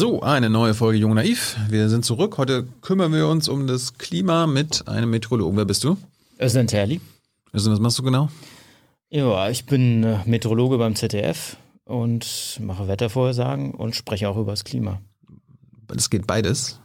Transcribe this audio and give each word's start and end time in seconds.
So, 0.00 0.22
eine 0.22 0.48
neue 0.48 0.72
Folge 0.72 0.96
Jung 0.96 1.12
Naiv. 1.12 1.58
Wir 1.68 1.90
sind 1.90 2.06
zurück. 2.06 2.38
Heute 2.38 2.66
kümmern 2.80 3.12
wir 3.12 3.28
uns 3.28 3.50
um 3.50 3.66
das 3.66 3.98
Klima 3.98 4.46
mit 4.46 4.88
einem 4.88 5.10
Meteorologen. 5.10 5.58
Wer 5.58 5.66
bist 5.66 5.84
du? 5.84 5.98
Özlem 6.40 6.66
Terli. 6.68 7.02
Also, 7.52 7.70
was 7.70 7.80
machst 7.80 7.98
du 7.98 8.02
genau? 8.02 8.30
Ja, 9.10 9.50
ich 9.50 9.66
bin 9.66 10.02
äh, 10.02 10.20
Meteorologe 10.24 10.78
beim 10.78 10.96
ZDF 10.96 11.58
und 11.84 12.58
mache 12.62 12.88
Wettervorhersagen 12.88 13.72
und 13.74 13.94
spreche 13.94 14.30
auch 14.30 14.38
über 14.38 14.52
das 14.52 14.64
Klima. 14.64 15.02
Es 15.94 16.08
geht 16.08 16.26
beides. 16.26 16.80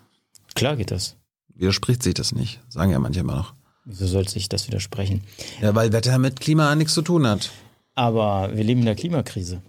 Klar 0.53 0.75
geht 0.75 0.91
das. 0.91 1.15
Widerspricht 1.53 2.03
sich 2.03 2.15
das 2.15 2.33
nicht, 2.35 2.59
sagen 2.67 2.91
ja 2.91 2.99
manche 2.99 3.21
immer 3.21 3.37
noch. 3.37 3.53
Wieso 3.85 4.07
sollte 4.07 4.31
sich 4.31 4.49
das 4.49 4.67
widersprechen? 4.67 5.23
Ja, 5.61 5.73
weil 5.73 5.93
Wetter 5.93 6.17
mit 6.17 6.41
Klima 6.41 6.75
nichts 6.75 6.93
zu 6.93 7.01
tun 7.01 7.25
hat. 7.25 7.49
Aber 7.93 8.49
wir 8.53 8.65
leben 8.65 8.81
in 8.81 8.87
der 8.87 8.95
Klimakrise. 8.95 9.61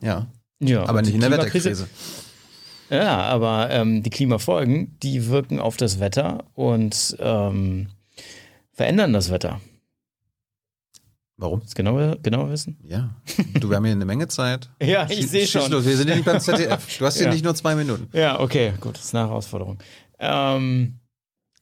Ja. 0.00 0.26
Ja, 0.58 0.88
Aber 0.88 1.02
nicht 1.02 1.12
in 1.12 1.20
der 1.20 1.28
Klimakrise- 1.28 1.64
Wetterkrise. 1.82 1.88
Ja, 2.90 3.18
aber 3.22 3.68
ähm, 3.70 4.02
die 4.02 4.10
Klimafolgen, 4.10 4.96
die 5.02 5.28
wirken 5.28 5.58
auf 5.58 5.76
das 5.76 5.98
Wetter 6.00 6.44
und 6.54 7.16
ähm, 7.20 7.88
verändern 8.72 9.12
das 9.12 9.30
Wetter. 9.30 9.60
Warum? 11.38 11.60
Das 11.60 11.74
genauer, 11.74 12.16
genauer 12.22 12.50
wissen? 12.50 12.78
Ja. 12.82 13.14
Du, 13.60 13.68
wir 13.68 13.76
haben 13.76 13.84
hier 13.84 13.92
eine 13.92 14.06
Menge 14.06 14.28
Zeit. 14.28 14.70
Ja, 14.82 15.06
ich 15.10 15.28
sehe 15.28 15.46
schon. 15.46 15.70
Los. 15.70 15.84
Wir 15.84 15.96
sind 15.96 16.08
ja 16.08 16.14
nicht 16.14 16.24
beim 16.24 16.40
ZDF. 16.40 16.98
Du 16.98 17.04
hast 17.04 17.16
hier 17.18 17.26
Ja. 17.26 17.32
nicht 17.32 17.44
nur 17.44 17.54
zwei 17.54 17.74
Minuten. 17.74 18.08
Ja, 18.12 18.40
okay, 18.40 18.72
gut, 18.80 18.94
das 18.96 19.06
ist 19.06 19.14
eine 19.14 19.28
Herausforderung. 19.28 19.78
Ähm, 20.18 21.00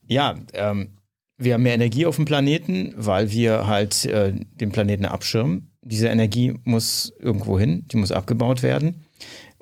ja, 0.06 0.36
ähm, 0.52 0.98
wir 1.38 1.55
haben 1.55 1.64
mehr 1.64 1.75
Energie 1.75 2.06
auf 2.06 2.16
dem 2.16 2.25
Planeten, 2.25 2.92
weil 2.97 3.33
wir 3.33 3.66
halt 3.66 4.05
äh, 4.05 4.33
den 4.33 4.70
Planeten 4.70 5.06
abschirmen. 5.06 5.72
Diese 5.83 6.06
Energie 6.06 6.55
muss 6.62 7.12
irgendwo 7.19 7.59
hin, 7.59 7.84
die 7.88 7.97
muss 7.97 8.12
abgebaut 8.12 8.62
werden. 8.62 9.03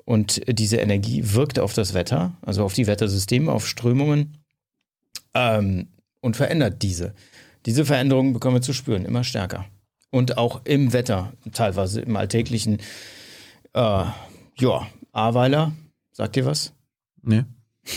Und 0.05 0.41
diese 0.47 0.77
Energie 0.77 1.21
wirkt 1.33 1.59
auf 1.59 1.73
das 1.73 1.93
Wetter, 1.93 2.33
also 2.41 2.63
auf 2.65 2.73
die 2.73 2.87
Wettersysteme, 2.87 3.51
auf 3.51 3.67
Strömungen 3.67 4.37
ähm, 5.33 5.87
und 6.19 6.35
verändert 6.35 6.81
diese. 6.83 7.13
Diese 7.65 7.85
Veränderungen 7.85 8.33
bekommen 8.33 8.57
wir 8.57 8.61
zu 8.61 8.73
spüren, 8.73 9.05
immer 9.05 9.23
stärker. 9.23 9.65
Und 10.09 10.37
auch 10.37 10.61
im 10.65 10.91
Wetter, 10.93 11.31
teilweise 11.53 12.01
im 12.01 12.15
alltäglichen, 12.17 12.79
äh, 13.73 14.05
ja, 14.59 14.87
Ahrweiler, 15.13 15.71
sagt 16.11 16.35
ihr 16.37 16.45
was? 16.45 16.73
Nee. 17.21 17.43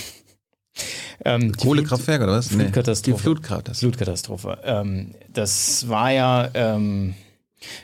Ähm, 1.25 1.53
Kohlekraftwerk 1.53 2.22
oder 2.22 2.33
was? 2.33 2.48
Flut- 2.48 2.61
Flutkatastrophe. 2.61 3.16
Die 3.16 3.22
Flutkatastrophe. 3.22 3.78
Flutkatastrophe. 3.78 4.59
Ähm, 4.64 5.14
das 5.33 5.88
war 5.88 6.12
ja, 6.12 6.50
ähm, 6.55 7.14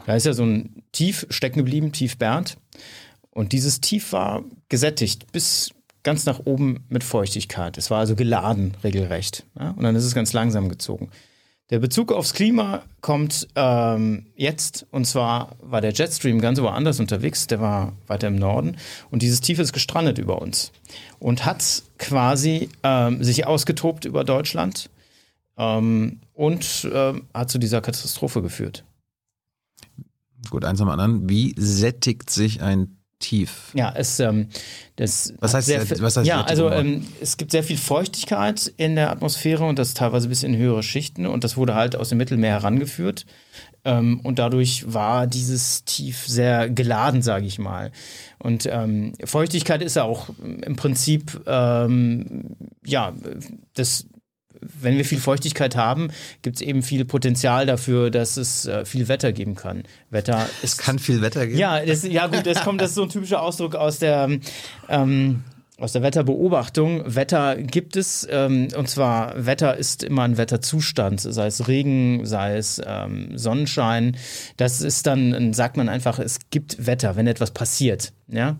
da 0.07 0.15
ist 0.15 0.27
ja 0.27 0.35
so 0.35 0.45
ein 0.45 0.83
Tief 0.93 1.27
stecken 1.31 1.59
geblieben, 1.59 1.93
Tief 1.93 2.19
Bernd. 2.19 2.59
Und 3.35 3.53
dieses 3.53 3.81
Tief 3.81 4.13
war 4.13 4.45
gesättigt 4.69 5.33
bis 5.33 5.73
ganz 6.03 6.27
nach 6.27 6.41
oben 6.45 6.85
mit 6.89 7.03
Feuchtigkeit. 7.03 7.79
Es 7.79 7.91
war 7.91 7.99
also 7.99 8.15
geladen, 8.15 8.77
regelrecht. 8.85 9.45
Ja? 9.59 9.71
Und 9.71 9.83
dann 9.83 9.97
ist 9.97 10.05
es 10.05 10.15
ganz 10.15 10.33
langsam 10.33 10.69
gezogen. 10.69 11.11
Der 11.71 11.79
Bezug 11.79 12.13
aufs 12.13 12.35
Klima 12.35 12.83
kommt 13.01 13.49
ähm, 13.55 14.27
jetzt, 14.37 14.87
und 14.91 15.07
zwar 15.07 15.57
war 15.63 15.81
der 15.81 15.93
Jetstream 15.93 16.39
ganz 16.41 16.61
woanders 16.61 17.01
unterwegs, 17.01 17.47
der 17.47 17.61
war 17.61 17.95
weiter 18.07 18.29
im 18.29 18.37
Norden, 18.37 18.77
und 19.11 19.23
dieses 19.23 19.41
Tief 19.41 19.59
ist 19.59 19.73
gestrandet 19.73 20.19
über 20.19 20.43
uns 20.43 20.73
und 21.19 21.47
hat 21.47 21.83
quasi 21.99 22.69
ähm, 22.83 23.25
sich 23.25 23.47
ausgetobt 23.47 24.05
über 24.05 24.23
Deutschland 24.23 24.91
ähm, 25.57 26.21
und 26.35 26.91
ähm, 26.93 27.23
hat 27.33 27.51
zu 27.51 27.59
dieser 27.59 27.81
Katastrophe 27.81 28.43
geführt. 28.43 28.85
Gut, 30.51 30.67
eins 30.67 30.81
am 30.83 30.91
anderen. 30.91 31.31
Wie 31.31 31.55
sättigt 31.57 32.29
sich 32.29 32.61
ein 32.61 32.99
Tief? 33.23 33.71
Ja, 33.73 33.91
es 33.97 34.21
ähm, 34.21 34.49
das 34.97 35.33
Was 35.41 35.55
heißt- 35.55 35.63
sehr 35.63 36.03
was 36.03 36.17
heißt 36.19 36.27
ja, 36.29 36.43
also 36.43 36.71
ähm, 36.71 37.07
es 37.23 37.39
gibt 37.39 37.51
sehr 37.53 37.65
viel 37.65 37.79
Feuchtigkeit 37.79 38.71
in 38.77 38.95
der 38.97 39.11
Atmosphäre 39.11 39.65
und 39.65 39.79
das 39.79 39.95
teilweise 39.95 40.29
bis 40.29 40.43
in 40.43 40.55
höhere 40.57 40.83
Schichten 40.83 41.27
und 41.27 41.45
das 41.45 41.57
wurde 41.57 41.75
halt 41.75 41.97
aus 41.97 42.11
dem 42.11 42.19
Mittelmeer 42.19 42.53
herangeführt 42.61 43.25
ähm, 43.85 44.21
und 44.23 44.39
dadurch 44.39 44.93
war 44.93 45.27
dieses 45.27 45.85
Tief 45.85 46.27
sehr 46.27 46.69
geladen, 46.69 47.23
sage 47.23 47.47
ich 47.47 47.59
mal. 47.59 47.91
Und 48.39 48.69
ähm, 48.71 49.15
Feuchtigkeit 49.25 49.83
ist 49.83 49.97
ja 49.97 50.03
auch 50.05 50.29
im 50.41 50.77
Prinzip 50.77 51.41
ähm, 51.47 52.57
ja 52.85 53.13
das 53.75 54.07
wenn 54.81 54.97
wir 54.97 55.05
viel 55.05 55.19
Feuchtigkeit 55.19 55.77
haben, 55.77 56.09
gibt 56.43 56.57
es 56.57 56.63
eben 56.63 56.83
viel 56.83 57.05
Potenzial 57.05 57.67
dafür, 57.67 58.11
dass 58.11 58.37
es 58.37 58.67
äh, 58.67 58.85
viel 58.85 59.09
Wetter 59.09 59.33
geben 59.33 59.55
kann. 59.55 59.85
Wetter 60.11 60.49
ist 60.63 60.79
Kann 60.79 60.99
viel 60.99 61.21
Wetter 61.21 61.47
geben? 61.47 61.59
ja, 61.59 61.85
das, 61.85 62.03
ja 62.05 62.27
gut, 62.27 62.47
das 62.47 62.63
kommt, 62.63 62.81
das 62.81 62.91
ist 62.91 62.97
so 62.97 63.03
ein 63.03 63.09
typischer 63.09 63.43
Ausdruck 63.43 63.75
aus 63.75 63.99
der 63.99 64.29
ähm, 64.89 65.45
aus 65.83 65.93
der 65.93 66.03
Wetterbeobachtung. 66.03 67.03
Wetter 67.07 67.57
gibt 67.57 67.97
es, 67.97 68.27
ähm, 68.31 68.69
und 68.77 68.89
zwar 68.89 69.47
Wetter 69.47 69.77
ist 69.77 70.05
immer 70.05 70.23
ein 70.23 70.37
Wetterzustand, 70.37 71.21
sei 71.21 71.47
es 71.47 71.67
Regen, 71.67 72.25
sei 72.25 72.57
es 72.57 72.81
ähm, 72.87 73.37
Sonnenschein. 73.37 74.17
Das 74.57 74.81
ist 74.81 75.09
dann, 75.09 75.53
sagt 75.53 75.77
man 75.77 75.89
einfach, 75.89 76.21
es 76.21 76.39
gibt 76.51 76.87
Wetter, 76.87 77.17
wenn 77.17 77.27
etwas 77.27 77.51
passiert. 77.51 78.13
Ja. 78.29 78.59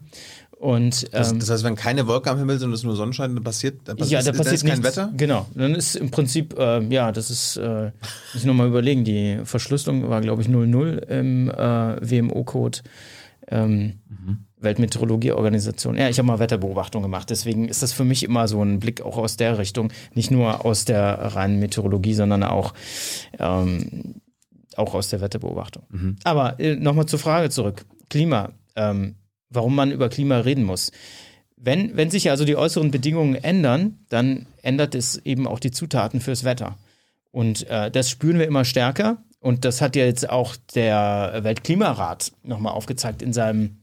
Und 0.63 1.13
Das, 1.13 1.33
ähm, 1.33 1.41
das 1.41 1.51
heißt, 1.51 1.65
wenn 1.65 1.75
keine 1.75 2.07
Wolke 2.07 2.31
am 2.31 2.39
Himmel 2.39 2.57
sind 2.57 2.69
und 2.69 2.75
es 2.75 2.85
nur 2.85 2.95
Sonnenschein, 2.95 3.35
dann 3.35 3.43
passiert, 3.43 3.81
dann 3.87 3.97
passiert, 3.97 4.25
ja, 4.25 4.25
da 4.25 4.31
ist, 4.31 4.39
passiert 4.39 4.47
dann 4.47 4.55
ist 4.55 4.65
kein 4.65 4.79
nichts. 4.79 4.97
Wetter? 4.97 5.13
Genau. 5.17 5.47
Dann 5.57 5.75
ist 5.75 5.97
im 5.97 6.13
Prinzip, 6.13 6.57
äh, 6.57 6.81
ja, 6.85 7.11
das 7.11 7.31
ist, 7.31 7.57
äh, 7.57 7.87
muss 8.33 8.43
ich 8.43 8.45
nochmal 8.45 8.69
überlegen, 8.69 9.03
die 9.03 9.41
Verschlüsselung 9.43 10.09
war, 10.09 10.21
glaube 10.21 10.41
ich, 10.41 10.47
00 10.47 10.99
im 11.09 11.51
äh, 11.51 11.55
WMO-Code. 12.01 12.79
Ähm, 13.49 13.95
Weltmeteorologieorganisation. 14.61 15.97
Ja, 15.97 16.09
ich 16.09 16.19
habe 16.19 16.29
mal 16.29 16.39
Wetterbeobachtung 16.39 17.03
gemacht, 17.03 17.31
deswegen 17.31 17.69
ist 17.69 17.83
das 17.83 17.93
für 17.93 18.05
mich 18.05 18.23
immer 18.23 18.47
so 18.47 18.63
ein 18.63 18.79
Blick 18.79 19.03
auch 19.03 19.19
aus 19.19 19.37
der 19.37 19.59
Richtung, 19.59 19.93
nicht 20.15 20.31
nur 20.31 20.65
aus 20.65 20.85
der 20.85 21.35
reinen 21.35 21.59
Meteorologie, 21.59 22.15
sondern 22.15 22.45
auch, 22.45 22.73
ähm, 23.41 24.15
auch 24.77 24.95
aus 24.95 25.09
der 25.09 25.21
Wetterbeobachtung. 25.21 26.17
Aber 26.23 26.61
äh, 26.61 26.77
nochmal 26.77 27.07
zur 27.07 27.19
Frage 27.19 27.51
zurück. 27.51 27.85
Klima, 28.09 28.51
ähm, 28.77 29.17
warum 29.53 29.75
man 29.75 29.91
über 29.91 30.09
Klima 30.09 30.39
reden 30.39 30.65
muss. 30.65 30.93
Wenn, 31.57 31.97
wenn 31.97 32.11
sich 32.11 32.31
also 32.31 32.45
die 32.45 32.57
äußeren 32.57 32.91
Bedingungen 32.91 33.37
ändern, 33.37 33.99
dann 34.09 34.47
ändert 34.63 34.95
es 34.95 35.17
eben 35.25 35.47
auch 35.47 35.61
die 35.61 35.71
Zutaten 35.71 36.21
fürs 36.21 36.45
Wetter. 36.45 36.77
Und 37.31 37.69
äh, 37.69 37.91
das 37.91 38.11
spüren 38.11 38.39
wir 38.39 38.47
immer 38.47 38.65
stärker. 38.65 39.23
Und 39.39 39.65
das 39.65 39.81
hat 39.81 39.97
ja 39.97 40.05
jetzt 40.05 40.29
auch 40.29 40.57
der 40.75 41.41
Weltklimarat 41.43 42.33
nochmal 42.43 42.73
aufgezeigt 42.75 43.23
in 43.23 43.33
seinem 43.33 43.83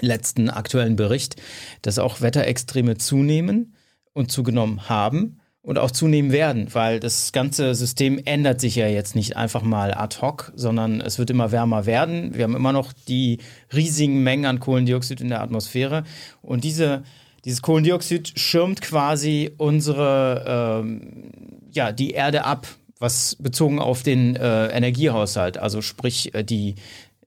letzten 0.00 0.48
aktuellen 0.50 0.96
Bericht, 0.96 1.36
dass 1.82 1.98
auch 1.98 2.20
Wetterextreme 2.20 2.96
zunehmen 2.96 3.74
und 4.12 4.30
zugenommen 4.30 4.88
haben 4.88 5.38
und 5.62 5.78
auch 5.78 5.92
zunehmen 5.92 6.32
werden, 6.32 6.68
weil 6.72 6.98
das 6.98 7.32
ganze 7.32 7.74
System 7.74 8.20
ändert 8.24 8.60
sich 8.60 8.74
ja 8.76 8.88
jetzt 8.88 9.14
nicht 9.14 9.36
einfach 9.36 9.62
mal 9.62 9.94
ad 9.94 10.20
hoc, 10.20 10.52
sondern 10.56 11.00
es 11.00 11.18
wird 11.18 11.30
immer 11.30 11.52
wärmer 11.52 11.86
werden. 11.86 12.34
Wir 12.34 12.44
haben 12.44 12.56
immer 12.56 12.72
noch 12.72 12.92
die 12.92 13.38
riesigen 13.72 14.22
Mengen 14.22 14.46
an 14.46 14.60
Kohlendioxid 14.60 15.20
in 15.20 15.28
der 15.28 15.40
Atmosphäre 15.40 16.04
und 16.42 16.64
diese 16.64 17.04
dieses 17.44 17.62
Kohlendioxid 17.62 18.38
schirmt 18.38 18.80
quasi 18.82 19.50
unsere, 19.58 20.82
ähm, 20.84 21.32
ja, 21.72 21.90
die 21.90 22.12
Erde 22.12 22.44
ab, 22.44 22.68
was 22.98 23.36
bezogen 23.36 23.80
auf 23.80 24.02
den 24.02 24.36
äh, 24.36 24.68
Energiehaushalt, 24.68 25.58
also 25.58 25.82
sprich 25.82 26.34
äh, 26.34 26.44
die, 26.44 26.76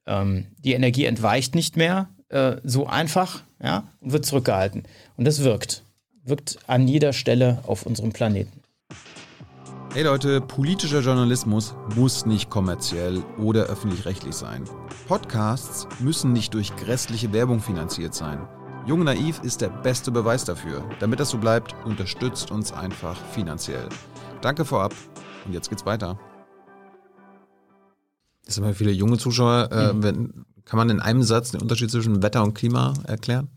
ähm, 0.06 0.45
die 0.59 0.74
Energie 0.74 1.03
entweicht 1.06 1.53
nicht 1.53 1.75
mehr 1.75 2.09
äh, 2.29 2.56
so 2.63 2.88
einfach, 2.88 3.44
ja, 3.62 3.90
und 4.00 4.13
wird 4.13 4.25
zurückgehalten. 4.25 4.84
Und 5.18 5.25
das 5.25 5.44
wirkt. 5.44 5.84
Wirkt 6.25 6.58
an 6.66 6.88
jeder 6.88 7.13
Stelle 7.13 7.59
auf 7.68 7.86
unserem 7.86 8.12
Planeten. 8.12 8.62
Hey 9.94 10.03
Leute, 10.03 10.41
politischer 10.41 11.02
Journalismus 11.02 11.75
muss 11.96 12.25
nicht 12.25 12.50
kommerziell 12.50 13.24
oder 13.38 13.66
öffentlich-rechtlich 13.66 14.34
sein. 14.34 14.63
Podcasts 15.08 15.88
müssen 16.00 16.34
nicht 16.34 16.53
durch 16.56 16.75
grässliche 16.75 17.31
Werbung 17.31 17.59
finanziert 17.59 18.16
sein. 18.16 18.47
Jung 18.88 19.03
Naiv 19.03 19.40
ist 19.44 19.62
der 19.62 19.69
beste 19.69 20.12
Beweis 20.12 20.46
dafür. 20.46 20.84
Damit 21.00 21.19
das 21.19 21.30
so 21.30 21.38
bleibt, 21.38 21.75
unterstützt 21.86 22.50
uns 22.50 22.74
einfach 22.74 23.16
finanziell. 23.31 23.88
Danke 24.42 24.66
vorab 24.66 24.95
und 25.45 25.54
jetzt 25.54 25.69
geht's 25.69 25.86
weiter. 25.86 26.19
Das 28.45 28.56
sind 28.56 28.63
immer 28.63 28.74
viele 28.74 28.92
junge 28.92 29.19
Zuschauer. 29.19 29.71
Äh, 29.71 30.04
wenn, 30.04 30.45
kann 30.66 30.78
man 30.78 30.89
in 30.89 31.00
einem 31.00 31.21
Satz 31.21 31.51
den 31.51 31.62
Unterschied 31.62 31.92
zwischen 31.92 32.24
Wetter 32.24 32.44
und 32.44 32.56
Klima 32.56 32.95
erklären? 33.06 33.48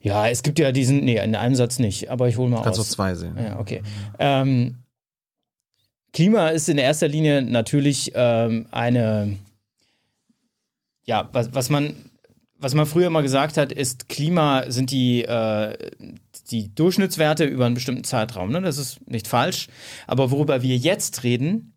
Ja, 0.00 0.28
es 0.28 0.42
gibt 0.42 0.58
ja 0.58 0.72
diesen, 0.72 1.04
nee, 1.04 1.22
in 1.22 1.36
einem 1.36 1.54
Satz 1.54 1.78
nicht, 1.78 2.10
aber 2.10 2.28
ich 2.28 2.36
hole 2.36 2.50
mal 2.50 2.62
Kannst 2.62 2.78
du 2.78 2.82
aus. 2.82 2.90
zwei 2.90 3.14
sehen. 3.14 3.36
Ja, 3.38 3.58
okay. 3.58 3.82
Ähm, 4.18 4.78
Klima 6.12 6.48
ist 6.48 6.68
in 6.68 6.78
erster 6.78 7.08
Linie 7.08 7.42
natürlich 7.42 8.12
ähm, 8.14 8.66
eine, 8.70 9.36
ja, 11.04 11.28
was, 11.32 11.54
was 11.54 11.70
man, 11.70 11.94
was 12.58 12.74
man 12.74 12.86
früher 12.86 13.06
immer 13.06 13.22
gesagt 13.22 13.56
hat, 13.56 13.72
ist, 13.72 14.08
Klima 14.08 14.64
sind 14.70 14.90
die, 14.90 15.24
äh, 15.24 15.76
die 16.50 16.74
Durchschnittswerte 16.74 17.44
über 17.44 17.66
einen 17.66 17.74
bestimmten 17.74 18.04
Zeitraum. 18.04 18.50
Ne? 18.50 18.60
Das 18.60 18.78
ist 18.78 19.06
nicht 19.08 19.26
falsch. 19.26 19.68
Aber 20.06 20.30
worüber 20.30 20.62
wir 20.62 20.76
jetzt 20.76 21.22
reden, 21.24 21.74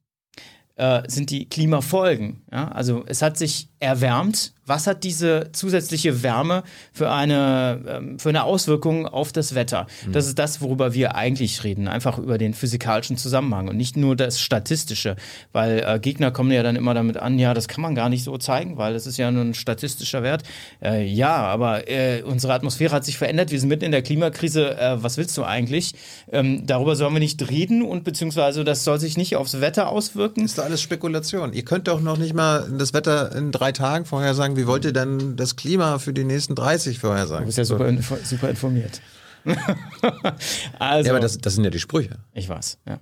äh, 0.75 1.03
sind 1.07 1.29
die 1.29 1.47
Klimafolgen. 1.47 2.41
Ja? 2.51 2.67
Also 2.69 3.03
es 3.07 3.21
hat 3.21 3.37
sich 3.37 3.69
erwärmt. 3.79 4.53
Was 4.65 4.87
hat 4.87 5.03
diese 5.03 5.49
zusätzliche 5.51 6.23
Wärme 6.23 6.63
für 6.91 7.11
eine, 7.11 7.81
ähm, 7.87 8.19
für 8.19 8.29
eine 8.29 8.43
Auswirkung 8.43 9.05
auf 9.05 9.31
das 9.31 9.55
Wetter? 9.55 9.87
Mhm. 10.05 10.13
Das 10.13 10.27
ist 10.27 10.39
das, 10.39 10.61
worüber 10.61 10.93
wir 10.93 11.15
eigentlich 11.15 11.63
reden, 11.63 11.87
einfach 11.87 12.17
über 12.17 12.37
den 12.37 12.53
physikalischen 12.53 13.17
Zusammenhang 13.17 13.67
und 13.67 13.77
nicht 13.77 13.95
nur 13.95 14.15
das 14.15 14.39
Statistische, 14.39 15.15
weil 15.51 15.83
äh, 15.85 15.99
Gegner 15.99 16.31
kommen 16.31 16.51
ja 16.51 16.63
dann 16.63 16.75
immer 16.75 16.93
damit 16.93 17.17
an, 17.17 17.37
ja, 17.37 17.53
das 17.53 17.67
kann 17.67 17.81
man 17.81 17.95
gar 17.95 18.09
nicht 18.09 18.23
so 18.23 18.37
zeigen, 18.37 18.77
weil 18.77 18.93
das 18.93 19.05
ist 19.05 19.17
ja 19.17 19.29
nur 19.31 19.43
ein 19.43 19.53
statistischer 19.53 20.23
Wert. 20.23 20.43
Äh, 20.81 21.05
ja, 21.05 21.35
aber 21.35 21.87
äh, 21.87 22.23
unsere 22.23 22.53
Atmosphäre 22.53 22.95
hat 22.95 23.05
sich 23.05 23.17
verändert, 23.17 23.51
wir 23.51 23.59
sind 23.59 23.69
mitten 23.69 23.85
in 23.85 23.91
der 23.91 24.01
Klimakrise, 24.01 24.77
äh, 24.77 25.03
was 25.03 25.17
willst 25.17 25.37
du 25.37 25.43
eigentlich? 25.43 25.93
Ähm, 26.31 26.65
darüber 26.65 26.95
sollen 26.95 27.13
wir 27.13 27.19
nicht 27.19 27.49
reden 27.49 27.83
und 27.83 28.03
beziehungsweise 28.03 28.63
das 28.63 28.83
soll 28.83 28.99
sich 28.99 29.17
nicht 29.17 29.35
aufs 29.35 29.61
Wetter 29.61 29.89
auswirken. 29.89 30.43
Ist 30.43 30.57
doch 30.57 30.63
alles 30.63 30.81
Spekulation. 30.81 31.53
Ihr 31.53 31.65
könnt 31.65 31.87
doch 31.87 32.01
noch 32.01 32.17
nicht 32.17 32.33
mal 32.33 32.67
das 32.77 32.93
Wetter 32.93 33.35
in 33.35 33.51
drei 33.51 33.71
Tagen 33.71 34.05
vorhersagen, 34.55 34.57
wie 34.57 34.67
wollt 34.67 34.85
ihr 34.85 34.93
denn 34.93 35.35
das 35.35 35.55
Klima 35.55 35.99
für 35.99 36.13
die 36.13 36.23
nächsten 36.23 36.55
30 36.55 36.99
vorhersagen? 36.99 37.43
Du 37.43 37.45
bist 37.47 37.57
ja 37.57 37.65
super, 37.65 37.91
super 38.23 38.49
informiert. 38.49 39.01
also, 40.79 41.07
ja, 41.07 41.13
aber 41.13 41.19
das, 41.19 41.37
das, 41.37 41.53
sind 41.53 41.63
ja 41.63 41.69
die 41.69 41.79
Sprüche. 41.79 42.17
Ich 42.33 42.49
weiß, 42.49 42.79
ja. 42.87 42.99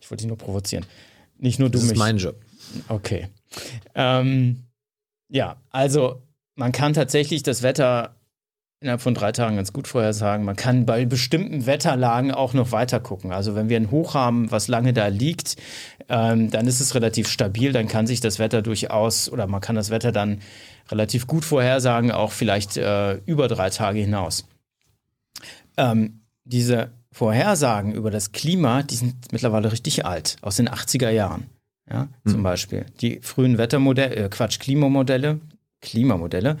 Ich 0.00 0.10
wollte 0.10 0.22
dich 0.22 0.28
nur 0.28 0.36
provozieren. 0.36 0.84
Nicht 1.38 1.58
nur 1.58 1.70
du 1.70 1.78
das 1.78 1.82
mich. 1.82 1.90
Das 1.90 1.96
ist 1.96 1.98
mein 1.98 2.18
Job. 2.18 2.36
Okay. 2.88 3.28
Ähm, 3.94 4.64
ja, 5.28 5.56
also 5.70 6.22
man 6.54 6.72
kann 6.72 6.92
tatsächlich 6.92 7.42
das 7.42 7.62
Wetter 7.62 8.16
innerhalb 8.80 9.00
von 9.00 9.14
drei 9.14 9.32
Tagen 9.32 9.56
ganz 9.56 9.72
gut 9.72 9.88
vorhersagen. 9.88 10.44
Man 10.44 10.56
kann 10.56 10.84
bei 10.84 11.06
bestimmten 11.06 11.66
Wetterlagen 11.66 12.30
auch 12.30 12.52
noch 12.52 12.72
weiter 12.72 13.00
gucken. 13.00 13.32
Also 13.32 13.54
wenn 13.54 13.68
wir 13.68 13.78
ein 13.78 13.90
Hoch 13.90 14.14
haben, 14.14 14.50
was 14.50 14.68
lange 14.68 14.92
da 14.92 15.06
liegt, 15.06 15.56
ähm, 16.08 16.50
dann 16.50 16.66
ist 16.66 16.80
es 16.80 16.94
relativ 16.94 17.28
stabil. 17.28 17.72
Dann 17.72 17.88
kann 17.88 18.06
sich 18.06 18.20
das 18.20 18.38
Wetter 18.38 18.60
durchaus 18.60 19.30
oder 19.30 19.46
man 19.46 19.62
kann 19.62 19.76
das 19.76 19.90
Wetter 19.90 20.12
dann 20.12 20.40
relativ 20.90 21.26
gut 21.26 21.44
vorhersagen, 21.44 22.10
auch 22.10 22.32
vielleicht 22.32 22.76
äh, 22.76 23.14
über 23.26 23.48
drei 23.48 23.70
Tage 23.70 24.00
hinaus. 24.00 24.46
Ähm, 25.76 26.20
diese 26.44 26.90
Vorhersagen 27.12 27.92
über 27.92 28.10
das 28.10 28.32
Klima, 28.32 28.82
die 28.82 28.96
sind 28.96 29.32
mittlerweile 29.32 29.72
richtig 29.72 30.06
alt, 30.06 30.36
aus 30.42 30.56
den 30.56 30.68
80er 30.68 31.10
Jahren. 31.10 31.46
Ja, 31.90 32.08
mhm. 32.24 32.30
zum 32.30 32.42
Beispiel. 32.42 32.86
Die 33.00 33.20
frühen 33.20 33.58
Wettermodelle, 33.58 34.14
äh, 34.16 34.28
Quatsch, 34.28 34.58
Klimamodelle, 34.58 35.40
Klimamodelle, 35.80 36.58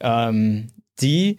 ähm, 0.00 0.68
die 1.00 1.38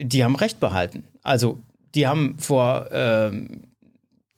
die 0.00 0.24
haben 0.24 0.36
Recht 0.36 0.60
behalten. 0.60 1.04
Also 1.22 1.58
die 1.94 2.06
haben 2.06 2.38
vor, 2.38 2.88
ähm, 2.92 3.64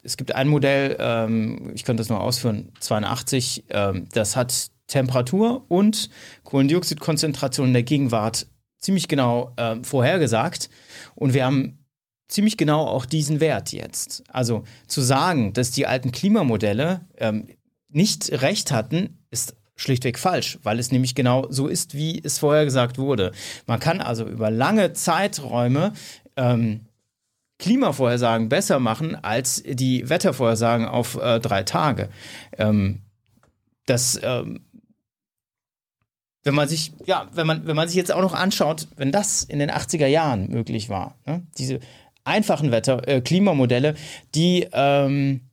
es 0.03 0.17
gibt 0.17 0.35
ein 0.35 0.49
Modell, 0.49 0.97
ähm, 0.99 1.73
ich 1.75 1.85
könnte 1.85 2.01
das 2.01 2.09
nur 2.09 2.21
ausführen, 2.21 2.73
82, 2.81 3.65
ähm, 3.71 4.07
das 4.13 4.37
hat 4.37 4.71
Temperatur 4.91 5.65
und 5.69 6.11
Kohlendioxidkonzentration 6.45 7.69
in 7.69 7.73
der 7.73 7.83
Gegenwart 7.83 8.47
ziemlich 8.79 9.09
genau 9.09 9.53
ähm, 9.57 9.85
vorhergesagt. 9.85 10.69
Und 11.15 11.33
wir 11.33 11.45
haben 11.45 11.79
ziemlich 12.29 12.57
genau 12.57 12.87
auch 12.87 13.07
diesen 13.07 13.41
Wert 13.41 13.73
jetzt. 13.73 14.25
Also 14.29 14.65
zu 14.87 15.01
sagen, 15.01 15.53
dass 15.53 15.71
die 15.71 15.87
alten 15.87 16.13
Klimamodelle 16.13 17.01
ähm, 17.17 17.49
nicht 17.89 18.31
recht 18.43 18.71
hatten, 18.73 19.19
ist 19.31 19.55
schlichtweg 19.77 20.19
falsch, 20.19 20.59
weil 20.63 20.79
es 20.79 20.93
nämlich 20.93 21.15
genau 21.15 21.47
so 21.51 21.67
ist, 21.67 21.95
wie 21.95 22.21
es 22.23 22.39
vorher 22.39 22.65
gesagt 22.65 22.99
wurde. 22.99 23.33
Man 23.67 23.81
kann 23.81 24.01
also 24.01 24.27
über 24.27 24.51
lange 24.51 24.93
Zeiträume 24.93 25.93
ähm, 26.37 26.83
Klimavorhersagen 27.59 28.49
besser 28.49 28.79
machen 28.79 29.17
als 29.17 29.63
die 29.65 30.09
Wettervorhersagen 30.09 30.87
auf 30.87 31.17
äh, 31.17 31.41
drei 31.41 31.63
Tage. 31.63 32.09
Ähm, 32.59 33.01
das, 33.87 34.21
ähm, 34.23 34.61
wenn 36.43 36.55
man 36.55 36.69
sich, 36.69 36.93
ja, 37.05 37.29
wenn 37.33 37.47
man, 37.47 37.67
wenn 37.67 37.77
man 37.77 37.89
sich 37.89 37.97
jetzt 37.97 38.13
auch 38.13 38.23
noch 38.23 38.35
anschaut, 38.35 38.89
wenn 38.97 39.13
das 39.13 39.43
in 39.43 39.59
den 39.59 39.71
80er 39.71 40.07
Jahren 40.07 40.49
möglich 40.49 40.89
war, 40.89 41.19
ne? 41.27 41.47
diese 41.59 41.81
einfachen 42.25 42.71
Wetter, 42.71 43.07
äh, 43.09 43.21
Klimamodelle, 43.21 43.95
die 44.35 44.67
ähm, 44.73 45.51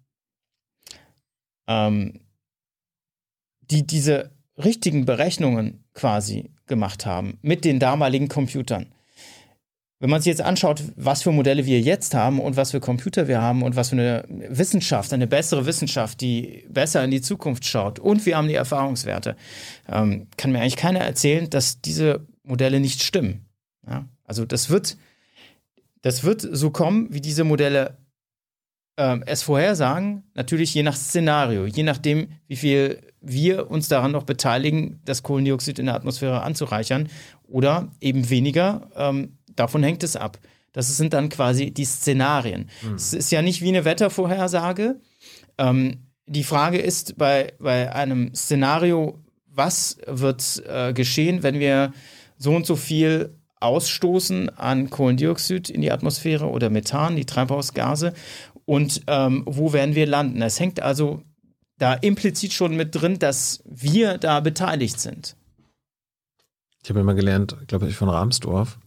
ähm, 1.67 2.21
die 3.69 3.85
diese 3.85 4.31
richtigen 4.57 5.05
Berechnungen 5.05 5.83
quasi 5.93 6.51
gemacht 6.65 7.05
haben 7.05 7.37
mit 7.41 7.65
den 7.65 7.79
damaligen 7.79 8.27
Computern. 8.27 8.93
Wenn 9.99 10.11
man 10.11 10.21
sich 10.21 10.29
jetzt 10.29 10.41
anschaut, 10.41 10.83
was 10.95 11.23
für 11.23 11.31
Modelle 11.31 11.65
wir 11.65 11.81
jetzt 11.81 12.13
haben 12.13 12.39
und 12.39 12.55
was 12.55 12.71
für 12.71 12.79
Computer 12.79 13.27
wir 13.27 13.41
haben 13.41 13.63
und 13.63 13.75
was 13.75 13.89
für 13.89 13.95
eine 13.95 14.25
Wissenschaft, 14.27 15.11
eine 15.11 15.25
bessere 15.25 15.65
Wissenschaft, 15.65 16.21
die 16.21 16.65
besser 16.69 17.03
in 17.03 17.09
die 17.09 17.21
Zukunft 17.21 17.65
schaut 17.65 17.97
und 17.97 18.25
wir 18.25 18.37
haben 18.37 18.47
die 18.47 18.53
Erfahrungswerte, 18.53 19.35
ähm, 19.91 20.27
kann 20.37 20.51
mir 20.51 20.59
eigentlich 20.59 20.75
keiner 20.75 20.99
erzählen, 20.99 21.49
dass 21.49 21.81
diese 21.81 22.27
Modelle 22.43 22.79
nicht 22.79 23.01
stimmen. 23.01 23.47
Ja? 23.87 24.05
Also 24.23 24.45
das 24.45 24.69
wird, 24.69 24.97
das 26.03 26.23
wird 26.23 26.41
so 26.41 26.69
kommen, 26.69 27.07
wie 27.11 27.21
diese 27.21 27.43
Modelle 27.43 27.97
ähm, 28.97 29.23
es 29.25 29.41
vorhersagen, 29.41 30.23
natürlich 30.35 30.73
je 30.75 30.83
nach 30.83 30.95
Szenario, 30.95 31.65
je 31.65 31.83
nachdem, 31.83 32.27
wie 32.47 32.55
viel 32.55 33.01
wir 33.21 33.71
uns 33.71 33.87
daran 33.87 34.11
noch 34.11 34.23
beteiligen, 34.23 35.01
das 35.05 35.23
Kohlendioxid 35.23 35.79
in 35.79 35.87
der 35.87 35.95
Atmosphäre 35.95 36.43
anzureichern 36.43 37.09
oder 37.47 37.91
eben 37.99 38.29
weniger. 38.29 38.89
Ähm, 38.95 39.37
davon 39.57 39.83
hängt 39.83 40.03
es 40.03 40.15
ab. 40.15 40.39
Das 40.73 40.95
sind 40.95 41.13
dann 41.13 41.29
quasi 41.29 41.71
die 41.71 41.85
Szenarien. 41.85 42.69
Mhm. 42.81 42.95
Es 42.95 43.13
ist 43.13 43.31
ja 43.31 43.41
nicht 43.41 43.61
wie 43.61 43.69
eine 43.69 43.85
Wettervorhersage. 43.85 44.99
Ähm, 45.57 46.07
die 46.25 46.43
Frage 46.43 46.77
ist 46.77 47.17
bei, 47.17 47.53
bei 47.59 47.93
einem 47.93 48.33
Szenario, 48.35 49.19
was 49.47 49.97
wird 50.05 50.63
äh, 50.67 50.93
geschehen, 50.93 51.41
wenn 51.41 51.59
wir 51.59 51.93
so 52.37 52.55
und 52.55 52.65
so 52.65 52.75
viel 52.75 53.35
ausstoßen 53.59 54.49
an 54.49 54.89
Kohlendioxid 54.89 55.69
in 55.69 55.81
die 55.81 55.91
Atmosphäre 55.91 56.47
oder 56.47 56.69
Methan, 56.69 57.15
die 57.15 57.25
Treibhausgase 57.25 58.13
und 58.65 59.01
ähm, 59.07 59.43
wo 59.47 59.73
werden 59.73 59.95
wir 59.95 60.05
landen. 60.05 60.41
Es 60.41 60.59
hängt 60.59 60.81
also 60.81 61.23
da 61.79 61.93
implizit 61.93 62.53
schon 62.53 62.75
mit 62.75 62.93
drin, 62.93 63.17
dass 63.19 63.63
wir 63.65 64.17
da 64.17 64.39
beteiligt 64.41 64.99
sind. 64.99 65.35
Ich 66.83 66.89
habe 66.89 66.99
immer 66.99 67.15
gelernt, 67.15 67.57
glaube 67.67 67.87
ich, 67.87 67.95
von 67.95 68.09
Rahmsdorf, 68.09 68.79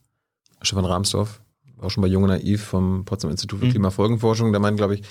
Stefan 0.62 0.84
Rahmsdorf, 0.84 1.40
auch 1.80 1.90
schon 1.90 2.02
bei 2.02 2.08
Junge 2.08 2.28
Naiv 2.28 2.62
vom 2.62 3.04
Potsdam 3.04 3.30
Institut 3.30 3.60
für 3.60 3.66
mhm. 3.66 3.70
Klimafolgenforschung, 3.70 4.52
der 4.52 4.60
meint, 4.60 4.76
glaube 4.76 4.94
ich, 4.94 5.02